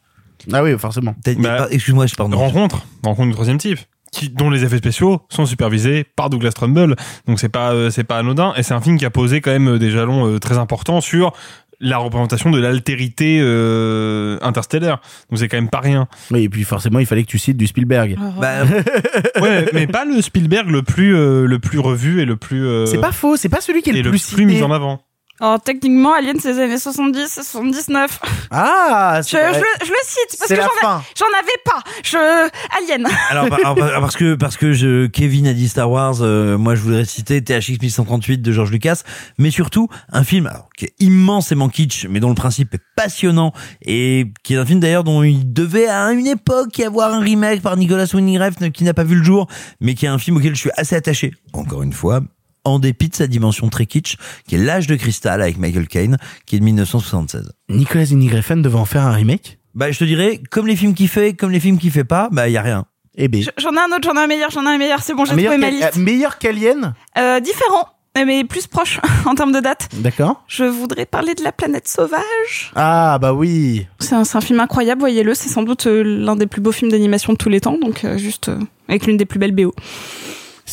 Ah 0.52 0.64
oui, 0.64 0.78
forcément. 0.78 1.16
Bah, 1.40 1.68
Excuse-moi, 1.72 2.08
je 2.08 2.16
pardon. 2.16 2.38
Rencontre, 2.38 2.86
rencontre 3.04 3.28
du 3.28 3.34
troisième 3.34 3.58
type. 3.58 3.80
Qui, 4.12 4.28
dont 4.28 4.50
les 4.50 4.66
effets 4.66 4.78
spéciaux 4.80 5.22
sont 5.30 5.46
supervisés 5.46 6.04
par 6.04 6.30
Douglas 6.30 6.52
Trumbull. 6.52 6.98
Donc 7.28 7.40
c'est 7.40 7.48
pas 7.48 7.72
euh, 7.72 7.90
c'est 7.90 8.04
pas 8.04 8.18
anodin 8.18 8.54
et 8.58 8.64
c'est 8.64 8.74
un 8.74 8.82
film 8.82 8.98
qui 8.98 9.06
a 9.06 9.10
posé 9.10 9.40
quand 9.40 9.52
même 9.52 9.70
euh, 9.76 9.80
des 9.80 9.90
jalons 9.90 10.28
euh, 10.28 10.38
très 10.38 10.58
importants 10.58 11.00
sur 11.00 11.32
la 11.80 11.98
représentation 11.98 12.52
de 12.52 12.60
l'altérité 12.60 13.40
euh, 13.42 14.38
interstellaire. 14.42 15.00
Donc 15.30 15.40
c'est 15.40 15.48
quand 15.48 15.56
même 15.56 15.70
pas 15.70 15.80
rien. 15.80 16.08
Oui, 16.30 16.44
et 16.44 16.50
puis 16.50 16.66
forcément, 16.66 17.00
il 17.00 17.06
fallait 17.06 17.24
que 17.24 17.30
tu 17.30 17.40
cites 17.40 17.56
du 17.56 17.68
Spielberg. 17.68 18.18
Bah, 18.40 18.64
ouais, 19.42 19.66
mais 19.74 19.88
pas 19.88 20.04
le 20.04 20.22
Spielberg 20.22 20.70
le 20.70 20.84
plus 20.84 21.16
euh, 21.16 21.46
le 21.46 21.60
plus 21.60 21.80
revu 21.80 22.22
et 22.22 22.26
le 22.26 22.36
plus 22.36 22.66
euh, 22.68 22.86
C'est 22.88 23.00
pas 23.00 23.14
faux, 23.14 23.38
c'est 23.38 23.48
pas 23.50 23.62
celui 23.62 23.82
qui 23.82 23.92
est 23.92 23.94
et 23.94 23.98
le 23.98 24.04
le 24.04 24.10
plus 24.10 24.20
plus 24.34 24.44
cité. 24.44 24.46
mis 24.46 24.62
en 24.62 24.72
avant. 24.72 25.02
Alors 25.42 25.60
techniquement, 25.60 26.14
Alien 26.14 26.40
c'est 26.40 26.54
les 26.54 26.60
années 26.60 26.78
70, 26.78 27.28
79. 27.42 28.20
Ah, 28.52 29.22
Je, 29.24 29.30
c'est 29.30 29.54
je, 29.54 29.86
je 29.86 29.90
le 29.90 29.96
cite 30.04 30.38
parce 30.40 30.50
que 30.50 30.56
j'en 30.56 30.62
a- 30.64 30.82
fin. 30.82 31.04
j'en 31.18 31.26
avais 31.40 31.60
pas. 31.66 31.82
Je 32.04 32.50
Alien. 32.78 33.08
Alors, 33.30 33.50
par- 33.50 33.60
alors, 33.60 33.76
par- 33.76 34.02
parce 34.02 34.16
que 34.16 34.36
parce 34.36 34.56
que 34.58 34.74
je, 34.74 35.08
Kevin 35.08 35.48
a 35.48 35.54
dit 35.54 35.68
Star 35.68 35.90
Wars, 35.90 36.22
euh, 36.22 36.58
moi 36.60 36.76
je 36.76 36.82
voudrais 36.82 37.06
citer 37.06 37.44
THX 37.44 37.80
1138 37.82 38.38
de 38.44 38.52
George 38.52 38.72
Lucas, 38.72 39.02
mais 39.40 39.50
surtout 39.52 39.88
un 40.12 40.24
film 40.24 40.46
alors, 40.48 40.70
qui 40.78 40.86
est 40.86 40.94
immensément 41.00 41.70
kitsch, 41.70 42.06
mais 42.08 42.20
dont 42.20 42.30
le 42.30 42.36
principe 42.36 42.74
est 42.76 42.82
passionnant 42.96 43.52
et 43.82 44.28
qui 44.44 44.54
est 44.54 44.58
un 44.58 44.66
film 44.66 44.80
d'ailleurs 44.80 45.04
dont 45.04 45.24
il 45.24 45.52
devait 45.52 45.88
à 45.88 46.12
une 46.12 46.28
époque 46.28 46.78
y 46.78 46.84
avoir 46.84 47.14
un 47.14 47.20
remake 47.20 47.62
par 47.64 47.78
Nicolas 47.78 48.06
Winding 48.14 48.38
Refn 48.40 48.70
qui 48.72 48.84
n'a 48.84 48.94
pas 48.94 49.04
vu 49.04 49.16
le 49.16 49.24
jour, 49.24 49.48
mais 49.80 49.96
qui 49.96 50.06
est 50.06 50.10
un 50.10 50.20
film 50.20 50.38
auquel 50.38 50.54
je 50.54 50.60
suis 50.60 50.72
assez 50.78 50.96
attaché. 50.96 51.34
Encore 51.54 51.82
une 51.82 51.94
fois. 51.94 52.22
En 52.64 52.78
dépit 52.80 53.10
de 53.10 53.16
sa 53.16 53.28
dimension 53.28 53.70
très 53.70 53.86
kitsch, 53.88 54.18
qui 54.48 54.56
est 54.56 54.58
L'âge 54.60 54.86
de 54.88 54.96
cristal 54.96 55.42
avec 55.42 55.58
Michael 55.58 55.88
Caine, 55.88 56.18
qui 56.46 56.56
est 56.56 56.60
de 56.60 56.64
1976. 56.66 57.52
Nicolas 57.70 58.06
devait 58.06 58.76
en 58.76 58.86
faire 58.86 59.02
un 59.04 59.12
remake 59.12 59.58
Bah, 59.74 59.92
je 59.92 59.98
te 60.00 60.04
dirais, 60.04 60.40
comme 60.52 60.68
les 60.68 60.76
films 60.76 60.94
qu'il 60.94 61.08
fait, 61.08 61.34
comme 61.34 61.52
les 61.52 61.60
films 61.60 61.80
qu'il 61.80 61.92
fait 61.92 62.04
pas, 62.04 62.30
bah, 62.32 62.50
y 62.50 62.58
a 62.58 62.62
rien. 62.62 62.86
Eh 63.16 63.28
ben, 63.28 63.44
J'en 63.58 63.72
ai 63.74 63.80
un 63.80 63.96
autre, 63.96 64.04
j'en 64.04 64.14
ai 64.14 64.24
un 64.24 64.28
meilleur, 64.28 64.52
j'en 64.52 64.64
ai 64.64 64.70
un 64.76 64.78
meilleur. 64.78 65.02
C'est 65.02 65.14
bon, 65.14 65.26
j'ai 65.26 65.32
trouvé 65.36 65.58
ma 65.58 65.70
liste. 65.70 65.98
meilleur 65.98 66.38
qu'Alien 66.38 66.94
Euh, 67.18 67.40
différent, 67.40 67.88
mais 68.16 68.44
plus 68.44 68.68
proche 68.68 69.00
en 69.26 69.36
termes 69.36 69.52
de 69.52 69.60
date. 69.60 69.90
D'accord. 69.98 70.44
Je 70.48 70.64
voudrais 70.64 71.06
parler 71.06 71.34
de 71.34 71.44
La 71.44 71.52
planète 71.52 71.88
sauvage. 71.88 72.72
Ah, 72.76 73.18
bah 73.20 73.34
oui. 73.34 73.88
C'est 74.00 74.16
un, 74.16 74.22
un 74.34 74.42
film 74.42 74.60
incroyable, 74.60 75.00
voyez-le. 75.00 75.34
C'est 75.34 75.50
sans 75.50 75.64
doute 75.64 75.88
euh, 75.88 76.04
l'un 76.04 76.36
des 76.36 76.48
plus 76.48 76.62
beaux 76.62 76.72
films 76.72 76.92
d'animation 76.92 77.34
de 77.34 77.38
tous 77.38 77.50
les 77.50 77.60
temps, 77.62 77.78
donc 77.78 78.06
euh, 78.06 78.18
juste 78.18 78.50
euh, 78.50 78.60
avec 78.88 79.08
l'une 79.08 79.18
des 79.18 79.26
plus 79.26 79.40
belles 79.40 79.56
BO. 79.56 79.74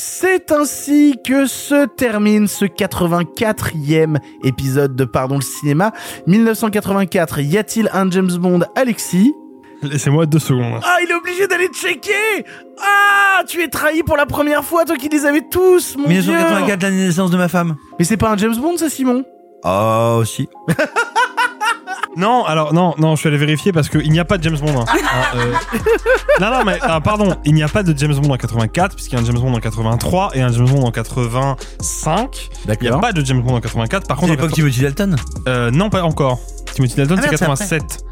C'est 0.00 0.52
ainsi 0.52 1.18
que 1.26 1.46
se 1.46 1.86
termine 1.86 2.46
ce 2.46 2.64
84e 2.64 4.18
épisode 4.44 4.94
de 4.94 5.04
Pardon 5.04 5.34
le 5.34 5.40
cinéma. 5.42 5.90
1984, 6.28 7.40
y 7.40 7.58
a-t-il 7.58 7.90
un 7.92 8.08
James 8.08 8.30
Bond 8.38 8.60
Alexis? 8.76 9.34
Laissez-moi 9.82 10.26
deux 10.26 10.38
secondes. 10.38 10.80
Ah, 10.84 10.98
il 11.02 11.10
est 11.10 11.14
obligé 11.14 11.48
d'aller 11.48 11.66
checker 11.74 12.44
Ah, 12.80 13.42
tu 13.48 13.60
es 13.60 13.66
trahi 13.66 14.04
pour 14.04 14.16
la 14.16 14.26
première 14.26 14.64
fois, 14.64 14.84
toi 14.84 14.94
qui 14.94 15.08
les 15.08 15.26
avais 15.26 15.42
tous, 15.50 15.96
mon 15.96 16.06
1984, 16.06 16.78
Dieu 16.78 16.86
l'année 16.86 17.02
de 17.02 17.06
naissance 17.08 17.32
de 17.32 17.36
ma 17.36 17.48
femme. 17.48 17.74
Mais 17.98 18.04
c'est 18.04 18.16
pas 18.16 18.30
un 18.30 18.36
James 18.36 18.56
Bond, 18.56 18.76
ça, 18.76 18.88
Simon? 18.88 19.24
Oh, 19.64 20.22
si. 20.24 20.48
Non, 22.18 22.44
alors 22.44 22.74
non, 22.74 22.94
non, 22.98 23.14
je 23.14 23.20
suis 23.20 23.28
allé 23.28 23.38
vérifier 23.38 23.72
parce 23.72 23.88
qu'il 23.88 24.10
n'y 24.10 24.18
a 24.18 24.24
pas 24.24 24.38
de 24.38 24.42
James 24.42 24.58
Bond. 24.58 24.80
hein. 24.80 24.84
Ah, 24.88 25.36
euh, 25.36 25.52
Non, 26.40 26.50
non, 26.50 26.64
mais 26.64 26.78
ah, 26.82 27.00
pardon, 27.00 27.36
il 27.44 27.54
n'y 27.54 27.62
a 27.62 27.68
pas 27.68 27.82
de 27.82 27.96
James 27.96 28.14
Bond 28.14 28.30
en 28.32 28.36
84 28.36 28.96
puisqu'il 28.96 29.14
y 29.14 29.18
a 29.18 29.22
un 29.22 29.24
James 29.24 29.38
Bond 29.38 29.54
en 29.54 29.60
83 29.60 30.30
et 30.34 30.42
un 30.42 30.50
James 30.52 30.66
Bond 30.68 30.82
en 30.84 30.90
85. 30.90 32.50
Il 32.66 32.76
n'y 32.82 32.88
a 32.88 32.98
pas 32.98 33.12
de 33.12 33.24
James 33.24 33.40
Bond 33.42 33.54
en 33.56 33.60
84. 33.60 34.06
Par 34.08 34.16
contre, 34.16 34.32
C'est 34.32 34.32
en 34.32 34.34
l'époque 34.42 34.50
80 34.50 34.70
Timothy 34.70 34.80
Dalton 34.82 35.16
Euh, 35.46 35.70
non, 35.70 35.90
pas 35.90 36.02
encore. 36.02 36.38
Timothy 36.74 36.96
Dalton, 36.96 37.16
Ah 37.18 37.22
c'est 37.30 37.40
merde, 37.40 37.56
c'est 37.56 37.78
87. 37.78 38.04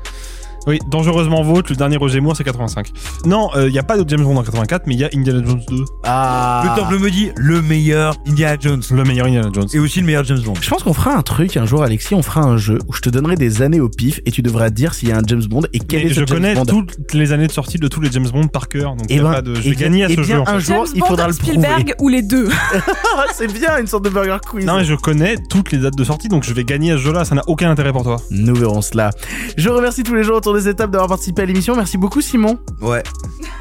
Oui, 0.67 0.79
Dangereusement 0.91 1.43
Vôtre, 1.43 1.71
le 1.71 1.77
dernier 1.77 1.97
Roger 1.97 2.21
Moore, 2.21 2.37
c'est 2.37 2.45
85. 2.45 2.89
Non, 3.25 3.51
il 3.57 3.71
n'y 3.73 3.79
a 3.79 3.83
pas 3.83 3.97
de 3.97 4.09
James 4.09 4.23
Bond 4.25 4.37
en 4.37 4.43
84, 4.43 4.85
mais 4.87 4.95
il 4.95 5.01
y 5.01 5.05
a 5.05 5.09
Indiana 5.15 5.41
Jones 5.45 5.61
2. 5.69 5.85
Ah 6.05 6.63
Le 6.65 6.81
temple 6.81 6.99
me 6.99 7.11
dit 7.11 7.31
le 7.37 7.63
meilleur 7.63 8.17
Indiana 8.27 8.57
Jones. 8.59 8.83
Le 8.91 9.05
meilleur 9.05 9.27
Indiana 9.27 9.49
Jones. 9.53 9.69
Et 9.73 9.79
aussi 9.79 10.01
le 10.01 10.07
meilleur 10.07 10.25
James 10.25 10.41
Bond. 10.45 10.55
Je 10.61 10.69
pense 10.69 10.83
qu'on 10.83 10.93
fera 10.93 11.15
un 11.15 11.23
truc 11.23 11.57
un 11.57 11.67
jour, 11.67 11.83
Alexis, 11.83 12.15
on 12.15 12.23
fera 12.23 12.41
un 12.43 12.57
jeu 12.57 12.79
où 12.89 12.93
je 12.93 13.01
te 13.01 13.11
donnerai 13.11 13.37
des 13.37 13.63
années 13.63 13.81
au 13.81 13.89
pif 13.89 14.21
et 14.27 14.31
tu 14.33 14.43
devras 14.43 14.71
dire 14.71 14.95
s'il 14.95 15.09
y 15.09 15.13
a 15.13 15.19
un 15.19 15.23
James 15.27 15.45
Bond 15.49 15.63
et 15.73 15.79
quel 15.79 16.03
Et 16.03 16.07
est 16.07 16.09
ce 16.09 16.15
je 16.15 16.27
James 16.27 16.29
connais 16.39 16.55
Bond. 16.55 16.65
toutes 16.65 17.15
les 17.15 17.33
années 17.33 17.47
de 17.47 17.53
sortie 17.53 17.79
de 17.79 17.87
tous 17.89 18.01
les 18.01 18.11
James 18.11 18.29
Bond 18.29 18.49
par 18.49 18.69
cœur, 18.69 18.97
donc 18.97 19.07
Eh 19.09 19.17
y 19.17 19.19
a 19.21 19.23
ben, 19.23 19.33
pas 19.33 19.43
de, 19.43 19.55
je 19.55 19.61
eh 19.61 19.71
vais 19.71 19.77
bien- 19.77 19.87
gagner 19.87 20.05
à 20.05 20.07
eh 20.11 20.17
ce 20.17 20.21
bien, 20.21 20.37
jeu. 20.37 20.41
en 20.41 20.49
un 20.49 20.59
fait. 20.59 20.73
jour, 20.73 20.85
James 20.87 20.93
il 20.97 21.01
Bond, 21.01 21.07
faudra 21.07 21.27
le 21.29 21.33
Spielberg 21.33 21.95
ou 22.01 22.09
les 22.09 22.23
deux 22.23 22.49
c'est 23.35 23.53
bien 23.53 23.79
une 23.79 23.87
sorte 23.87 24.05
de 24.05 24.11
burger 24.11 24.39
quiz. 24.49 24.65
Non, 24.67 24.77
mais 24.79 24.85
je 24.85 24.95
connais 24.95 25.37
toutes 25.49 25.71
les 25.73 25.79
dates 25.79 25.97
de 25.97 26.05
sortie, 26.05 26.29
donc 26.29 26.43
je 26.45 26.53
vais 26.53 26.65
gagner 26.65 26.93
à 26.93 26.97
ce 26.97 27.03
jeu-là. 27.03 27.25
Ça 27.25 27.35
n'a 27.35 27.43
aucun 27.47 27.71
intérêt 27.71 27.93
pour 27.93 28.03
toi. 28.03 28.17
Nous 28.31 28.55
verrons 28.55 28.83
cela. 28.83 29.11
Je 29.57 29.69
remercie 29.69 30.03
tous 30.03 30.15
les 30.15 30.25
gens 30.25 30.35
autour 30.35 30.55
des 30.57 30.69
étapes 30.69 30.91
d'avoir 30.91 31.09
participé 31.09 31.43
à 31.43 31.47
l'émission. 31.47 31.74
Merci 31.77 31.99
beaucoup, 31.99 32.20
Simon. 32.20 32.59
Ouais. 32.81 33.03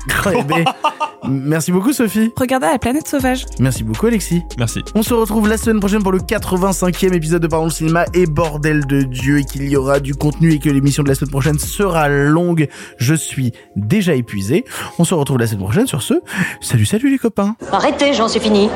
Merci 1.28 1.72
beaucoup, 1.72 1.94
Sophie. 1.94 2.32
Regardez 2.38 2.68
la 2.68 2.78
planète 2.78 3.08
sauvage. 3.08 3.46
Merci 3.60 3.84
beaucoup, 3.84 4.06
Alexis. 4.06 4.44
Merci. 4.58 4.84
On 4.94 5.02
se 5.02 5.14
retrouve 5.14 5.48
la 5.48 5.58
semaine 5.58 5.80
prochaine 5.80 6.04
pour 6.04 6.12
le 6.12 6.20
85e 6.20 7.14
épisode 7.14 7.42
de 7.42 7.48
Parlons 7.48 7.70
Cinéma 7.70 8.06
et 8.14 8.26
bordel 8.28 8.86
de 8.86 9.02
Dieu 9.02 9.40
et 9.40 9.44
qu'il 9.44 9.68
y 9.68 9.76
aura 9.76 10.00
du 10.00 10.14
contenu 10.14 10.54
et 10.54 10.60
que 10.60 10.70
l'émission 10.70 11.04
de 11.04 11.10
la 11.10 11.16
semaine 11.16 11.32
prochaine 11.32 11.60
sera 11.60 12.10
longue. 12.10 12.68
Je 12.98 13.16
suis 13.16 13.54
déjà 13.76 14.14
épuisé. 14.14 14.66
On 15.00 15.04
se 15.04 15.14
retrouve 15.14 15.40
la 15.40 15.48
semaine 15.48 15.64
prochaine 15.64 15.88
sur 15.88 16.02
ce. 16.02 16.16
Salut, 16.62 16.86
salut 16.86 17.10
les 17.10 17.18
copains. 17.18 17.56
Arrêtez, 17.72 18.14
j'en 18.14 18.28
suis 18.28 18.40
fini. 18.40 18.70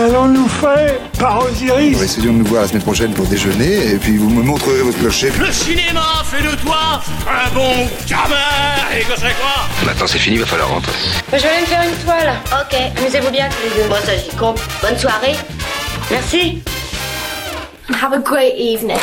Qu'allons-nous 0.00 0.48
faire 0.48 0.98
par 1.18 1.44
Osiris 1.44 2.00
Essayons 2.00 2.32
de 2.32 2.38
nous 2.38 2.46
voir 2.46 2.62
la 2.62 2.68
semaine 2.68 2.82
prochaine 2.82 3.12
pour 3.12 3.26
déjeuner, 3.26 3.90
et 3.92 3.96
puis 3.96 4.16
vous 4.16 4.30
me 4.30 4.42
montrerez 4.42 4.80
votre 4.80 4.98
clocher. 4.98 5.30
Le 5.38 5.52
cinéma 5.52 6.22
fait 6.24 6.42
de 6.42 6.56
toi 6.56 7.02
un 7.28 7.50
bon 7.52 7.86
gamin 8.08 8.96
Et 8.96 9.02
que 9.02 9.12
c'est 9.14 9.36
quoi? 9.38 9.68
Maintenant 9.84 10.06
c'est 10.06 10.16
fini, 10.16 10.38
va 10.38 10.46
falloir 10.46 10.70
rentrer. 10.70 10.92
je 11.34 11.36
vais 11.36 11.48
aller 11.48 11.60
me 11.60 11.66
faire 11.66 11.82
une 11.82 12.02
toile. 12.02 12.32
Ok, 12.50 12.80
amusez-vous 12.96 13.30
bien 13.30 13.50
tous 13.50 13.76
les 13.76 13.82
deux. 13.82 13.88
Moi, 13.90 13.98
ça, 14.02 14.12
j'y 14.16 14.34
compte. 14.38 14.58
Bonne 14.80 14.98
soirée. 14.98 15.36
Merci. 16.10 16.62
Have 17.90 18.14
a 18.14 18.20
great 18.20 18.54
evening. 18.56 18.96